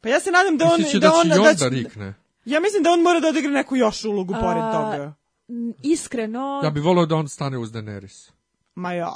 Pa 0.00 0.08
ja 0.08 0.20
se 0.20 0.30
nadam 0.30 0.56
da 0.58 0.64
on... 0.64 0.80
Misliš 0.80 0.92
da, 0.92 1.08
da 1.08 1.14
on, 1.14 1.22
će 1.22 1.28
da 1.28 1.42
da 1.42 1.54
će- 1.54 1.68
rikne? 1.68 2.14
Ja 2.44 2.60
mislim 2.60 2.82
da 2.82 2.90
on 2.90 3.02
mora 3.02 3.20
da 3.20 3.28
odigra 3.28 3.50
neku 3.50 3.76
još 3.76 4.04
ulogu 4.04 4.34
pored 4.34 4.62
A, 4.62 4.72
toga. 4.72 5.14
M, 5.48 5.74
Iskreno, 5.82 6.60
Ja 6.64 6.70
bih 6.70 6.82
volio 6.84 7.06
da 7.06 7.16
on 7.16 7.28
stane 7.28 7.58
uz 7.58 7.72
Daenerys. 7.72 8.30
Ma 8.78 8.92
ja. 8.92 9.12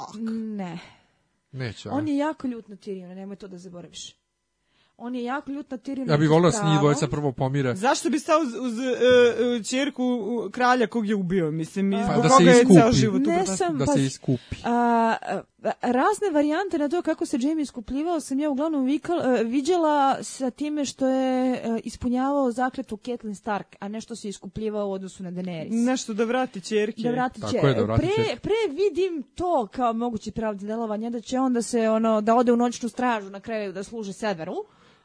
ne. 0.55 0.79
Neće? 1.51 1.89
On 1.89 2.07
je 2.07 2.17
jako 2.17 2.47
ljut 2.47 2.67
na 2.67 2.75
Tyriona, 2.75 3.15
nemoj 3.15 3.35
to 3.35 3.47
da 3.47 3.57
zaboraviš. 3.57 4.15
On 4.97 5.15
je 5.15 5.23
jako 5.23 5.51
ljut 5.51 5.71
na 5.71 5.77
Tyriona. 5.77 6.11
Ja 6.11 6.17
bih 6.17 6.29
volio 6.29 6.51
s 6.51 6.63
njih 6.63 6.79
dvojica 6.79 7.07
prvo 7.07 7.31
pomire. 7.31 7.75
Zašto 7.75 8.09
bi 8.09 8.19
stao 8.19 8.39
uz, 8.39 8.53
uz 8.53 8.73
uh, 8.79 9.65
čerku 9.69 10.03
uh, 10.03 10.51
kralja 10.51 10.87
kog 10.87 11.07
je 11.07 11.15
ubio, 11.15 11.51
mislim, 11.51 11.91
Pa 11.91 12.17
da 12.17 12.29
se 12.29 12.37
koga 12.37 12.51
je 12.51 12.61
iskupi. 12.61 12.95
život 12.97 13.21
Ne 13.25 13.45
sam, 13.45 13.77
Da 13.77 13.85
pa, 13.85 13.93
se 13.93 14.03
iskupi. 14.03 14.55
a, 14.63 15.15
razne 15.81 16.29
varijante 16.33 16.77
na 16.77 16.89
to 16.89 17.01
kako 17.01 17.25
se 17.25 17.37
Jamie 17.41 17.63
iskupljivao 17.63 18.19
sam 18.19 18.39
ja 18.39 18.49
uglavnom 18.49 18.85
vikal, 18.85 19.21
e, 19.21 19.43
viđala 19.43 20.23
sa 20.23 20.51
time 20.51 20.85
što 20.85 21.07
je 21.07 21.53
e, 21.53 21.79
ispunjavao 21.83 22.51
zakletu 22.51 22.97
Catelyn 22.97 23.35
Stark, 23.35 23.75
a 23.79 23.87
nešto 23.87 24.15
se 24.15 24.29
iskupljivao 24.29 24.87
u 24.87 24.91
odnosu 24.91 25.23
na 25.23 25.31
Daenerys. 25.31 25.85
Nešto 25.85 26.13
da 26.13 26.23
vrati 26.23 26.61
čerke. 26.61 27.01
Da 27.01 27.11
vrati 27.11 27.41
Tako 27.41 27.51
će. 27.51 27.57
je, 27.57 27.73
da 27.73 27.83
vrati 27.83 28.01
pre, 28.01 28.35
pre 28.35 28.73
vidim 28.73 29.23
to 29.35 29.67
kao 29.71 29.93
moguće 29.93 30.31
pravde 30.31 30.67
delovanja, 30.67 31.09
da 31.09 31.21
će 31.21 31.39
onda 31.39 31.61
se 31.61 31.89
ono, 31.89 32.21
da 32.21 32.35
ode 32.35 32.51
u 32.51 32.55
noćnu 32.55 32.89
stražu 32.89 33.29
na 33.29 33.39
kraju 33.39 33.73
da 33.73 33.83
služi 33.83 34.13
severu, 34.13 34.55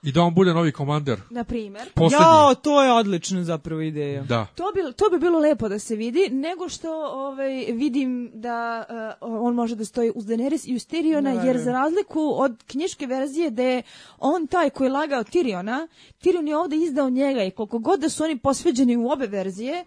I 0.02 0.12
da 0.12 0.22
on 0.22 0.34
bude 0.34 0.54
novi 0.54 0.72
komander. 0.72 1.20
na 1.30 1.44
primjer. 1.44 1.88
Poslednji. 1.94 2.26
Jao, 2.26 2.54
to 2.54 2.82
je 2.82 2.92
odlična 2.92 3.44
zapravo 3.44 3.80
ideja. 3.80 4.22
Da. 4.22 4.46
To 4.54 4.64
bi, 4.74 4.92
to 4.92 5.10
bi 5.10 5.18
bilo 5.18 5.38
lepo 5.38 5.68
da 5.68 5.78
se 5.78 5.96
vidi, 5.96 6.28
nego 6.30 6.68
što 6.68 6.90
ovaj, 7.12 7.66
vidim 7.72 8.30
da 8.34 8.84
uh, 9.20 9.28
on 9.42 9.54
može 9.54 9.76
da 9.76 9.84
stoji 9.84 10.12
uz 10.14 10.24
Daenerys 10.24 10.68
i 10.70 10.76
uz 10.76 10.86
Tyriona, 10.86 11.42
Ne 11.42 11.46
jer 11.46 11.58
za 11.58 11.72
razliku 11.72 12.34
od 12.36 12.64
knjiške 12.66 13.06
verzije 13.06 13.50
da 13.50 13.62
je 13.62 13.82
on 14.18 14.46
taj 14.46 14.70
koji 14.70 14.86
je 14.86 14.92
lagao 14.92 15.24
Tyriona, 15.24 15.88
Tyrion 16.22 16.48
je 16.48 16.56
ovde 16.56 16.76
izdao 16.76 17.10
njega 17.10 17.44
i 17.44 17.50
koliko 17.50 17.78
god 17.78 18.00
da 18.00 18.08
su 18.08 18.24
oni 18.24 18.38
posveđeni 18.38 18.96
u 18.96 19.10
obe 19.10 19.26
verzije, 19.26 19.84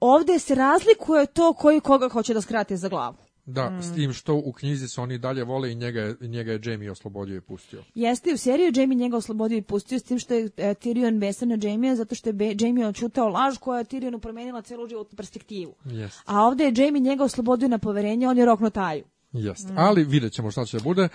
ovde 0.00 0.38
se 0.38 0.54
razlikuje 0.54 1.26
to 1.26 1.52
koji 1.52 1.80
koga 1.80 2.08
hoće 2.08 2.34
da 2.34 2.40
skrate 2.40 2.76
za 2.76 2.88
glavu. 2.88 3.21
Da, 3.46 3.70
Mm. 3.70 3.82
s 3.82 3.94
tim 3.94 4.12
što 4.12 4.34
u 4.34 4.52
knjizi 4.52 4.88
se 4.88 5.00
oni 5.00 5.18
dalje 5.18 5.44
vole 5.44 5.72
i 5.72 5.74
njega 5.74 6.14
njega 6.20 6.52
je 6.52 6.60
Jamie 6.64 6.90
oslobodio 6.90 7.36
i 7.36 7.40
pustio. 7.40 7.84
Jeste 7.94 8.32
u 8.34 8.36
seriju 8.36 8.72
Jamie 8.76 8.96
njega 8.98 9.16
oslobodio 9.16 9.58
i 9.58 9.62
pustio 9.62 9.98
s 9.98 10.02
tim 10.02 10.18
što 10.18 10.34
je 10.34 10.44
e, 10.56 10.74
Tyrion 10.74 11.18
besan 11.18 11.48
na 11.48 11.58
Jamie 11.62 11.96
zato 11.96 12.14
što 12.14 12.28
je 12.28 12.32
Be 12.32 12.54
Jamie 12.60 12.86
očutao 12.86 13.28
laž 13.28 13.58
koja 13.58 13.78
je 13.78 13.84
Tyrionu 13.84 14.18
promenila 14.20 14.62
celu 14.62 14.88
životnu 14.88 15.16
perspektivu. 15.16 15.74
Jest. 15.84 16.20
A 16.26 16.40
ovde 16.46 16.64
je 16.64 16.72
Jamie 16.76 17.00
njega 17.00 17.24
oslobodio 17.24 17.68
na 17.68 17.78
poverenje, 17.78 18.28
on 18.28 18.38
je 18.38 18.44
rokno 18.46 18.70
taju. 18.70 19.04
Jest. 19.32 19.68
Ali 19.76 20.04
vidjet 20.04 20.32
ćemo 20.32 20.50
šta 20.50 20.64
će 20.64 20.76
da 20.76 20.82
bude. 20.82 21.02
E, 21.02 21.08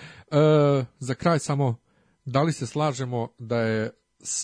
za 0.98 1.14
kraj 1.14 1.38
samo, 1.38 1.76
da 2.24 2.42
li 2.42 2.52
se 2.52 2.66
slažemo 2.66 3.28
da 3.38 3.60
je 3.60 3.90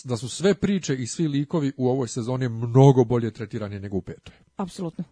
da 0.03 0.17
su 0.17 0.29
sve 0.29 0.53
priče 0.53 0.95
i 0.95 1.07
svi 1.07 1.27
likovi 1.27 1.71
u 1.77 1.87
ovoj 1.89 2.07
sezoni 2.07 2.49
mnogo 2.49 3.03
bolje 3.03 3.31
tretirani 3.31 3.79
nego 3.79 3.97
u 3.97 4.01
petoj. 4.01 4.33
Apsolutno. 4.57 5.03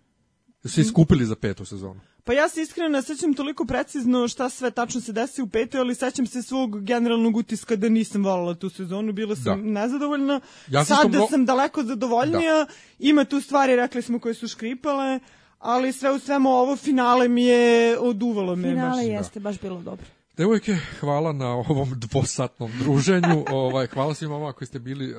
Svi 0.66 0.84
skupili 0.84 1.26
za 1.26 1.36
petu 1.36 1.66
sezonu. 1.66 2.00
Pa 2.26 2.34
ja 2.34 2.50
se 2.50 2.62
iskreno 2.62 2.90
ne 2.90 3.02
sećam 3.02 3.34
toliko 3.34 3.66
precizno 3.66 4.28
šta 4.28 4.50
sve 4.50 4.72
tačno 4.72 5.02
se 5.02 5.12
desi 5.12 5.42
u 5.42 5.48
petoj, 5.48 5.80
ali 5.80 5.96
sećam 5.96 6.26
se 6.28 6.42
svog 6.42 6.82
generalnog 6.82 7.38
utiska 7.38 7.76
da 7.76 7.90
nisam 7.90 8.24
voljela 8.24 8.56
tu 8.56 8.70
sezonu, 8.70 9.14
bila 9.14 9.36
sam 9.36 9.44
Da. 9.64 9.70
nezadovoljna. 9.72 10.40
Ja 10.68 10.86
sam 10.86 10.96
Sada 10.96 11.08
isto 11.08 11.18
mno- 11.18 11.28
sam 11.28 11.46
daleko 11.46 11.84
zadovoljnija, 11.84 12.66
ima 13.00 13.26
tu 13.26 13.42
stvari, 13.42 13.76
rekli 13.76 14.02
smo, 14.02 14.20
koje 14.20 14.34
su 14.34 14.48
škripale, 14.48 15.20
ali 15.60 15.94
sve 15.94 16.12
u 16.12 16.20
svemu 16.20 16.50
ovo 16.50 16.76
finale 16.76 17.28
mi 17.28 17.44
je 17.44 18.00
oduvalo 18.00 18.56
me 18.56 18.70
Finale 18.70 18.96
baš. 18.96 19.06
jeste 19.08 19.40
baš 19.40 19.60
bilo 19.60 19.82
dobro. 19.82 20.06
Devojke, 20.38 20.78
hvala 21.00 21.34
na 21.34 21.48
ovom 21.50 21.90
dvosatnom 21.96 22.72
druženju. 22.80 23.46
ovaj, 23.52 23.88
hvala 23.88 24.14
svima 24.14 24.34
vama 24.34 24.54
koji 24.54 24.68
ste 24.68 24.80
bili 24.80 25.12
uh, 25.12 25.18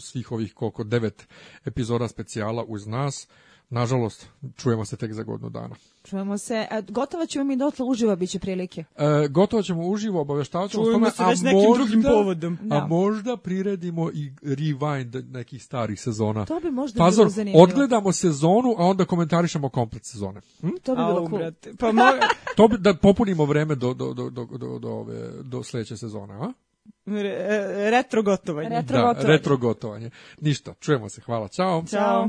svih 0.00 0.32
ovih 0.32 0.54
koliko 0.54 0.84
devet 0.84 1.26
epizoda 1.64 2.08
specijala 2.08 2.64
uz 2.64 2.86
nas. 2.86 3.28
Nažalost, 3.70 4.26
čujemo 4.56 4.84
se 4.84 4.96
tek 4.96 5.12
za 5.12 5.22
godinu 5.22 5.50
dana. 5.50 5.74
Čujemo 6.06 6.38
se. 6.38 6.66
E, 6.70 6.82
gotova 6.82 7.26
ćemo 7.26 7.44
mi 7.44 7.56
dotle 7.56 7.84
uživa, 7.84 8.16
bit 8.16 8.30
će 8.30 8.38
prilike. 8.38 8.84
E, 8.96 9.28
gotovo 9.28 9.62
ćemo 9.62 9.82
uživo, 9.82 10.20
obaveštavat 10.20 10.70
ćemo 10.70 10.82
o 10.82 10.86
Čujemo 10.86 10.98
tome, 11.00 11.10
se 11.10 11.22
a 11.22 11.28
već 11.28 11.40
nekim 11.40 11.58
možda, 11.60 11.84
drugim 11.84 12.02
povodom. 12.02 12.58
Da. 12.62 12.76
A 12.76 12.86
možda 12.86 13.36
priredimo 13.36 14.10
i 14.10 14.30
rewind 14.42 15.24
nekih 15.24 15.62
starih 15.62 16.00
sezona. 16.00 16.44
To 16.44 16.60
bi 16.60 16.70
možda 16.70 16.98
Pazor, 16.98 17.24
bilo 17.24 17.30
zanimljivo. 17.30 17.62
odgledamo 17.64 18.12
sezonu, 18.12 18.74
a 18.78 18.84
onda 18.84 19.04
komentarišemo 19.04 19.68
komplet 19.68 20.04
sezone. 20.04 20.40
Hm? 20.60 20.68
To 20.82 20.94
bi 20.94 21.00
Au, 21.00 21.06
bilo 21.08 21.28
cool. 21.28 21.38
brate. 21.38 21.72
Pa 21.78 21.86
mo- 21.86 22.12
To 22.56 22.68
bi, 22.68 22.78
da 22.78 22.94
popunimo 22.94 23.44
vreme 23.44 23.74
do, 23.74 23.94
do, 23.94 24.14
do, 24.14 24.30
do, 24.30 24.44
do, 24.46 24.78
do, 24.78 24.88
ove, 24.90 25.14
do 25.42 25.62
sledeće 25.62 25.96
sezone, 25.96 26.34
a? 26.34 26.52
re- 27.06 27.36
retro 27.90 28.22
gotovanje. 28.22 28.68
Retro 28.70 28.96
da, 28.96 29.02
gotovanje. 29.04 29.28
retro 29.28 29.56
gotovanje. 29.56 30.10
Ništa, 30.40 30.74
čujemo 30.74 31.08
se, 31.08 31.20
hvala, 31.20 31.48
čao. 31.48 31.84
Ćao. 31.84 32.28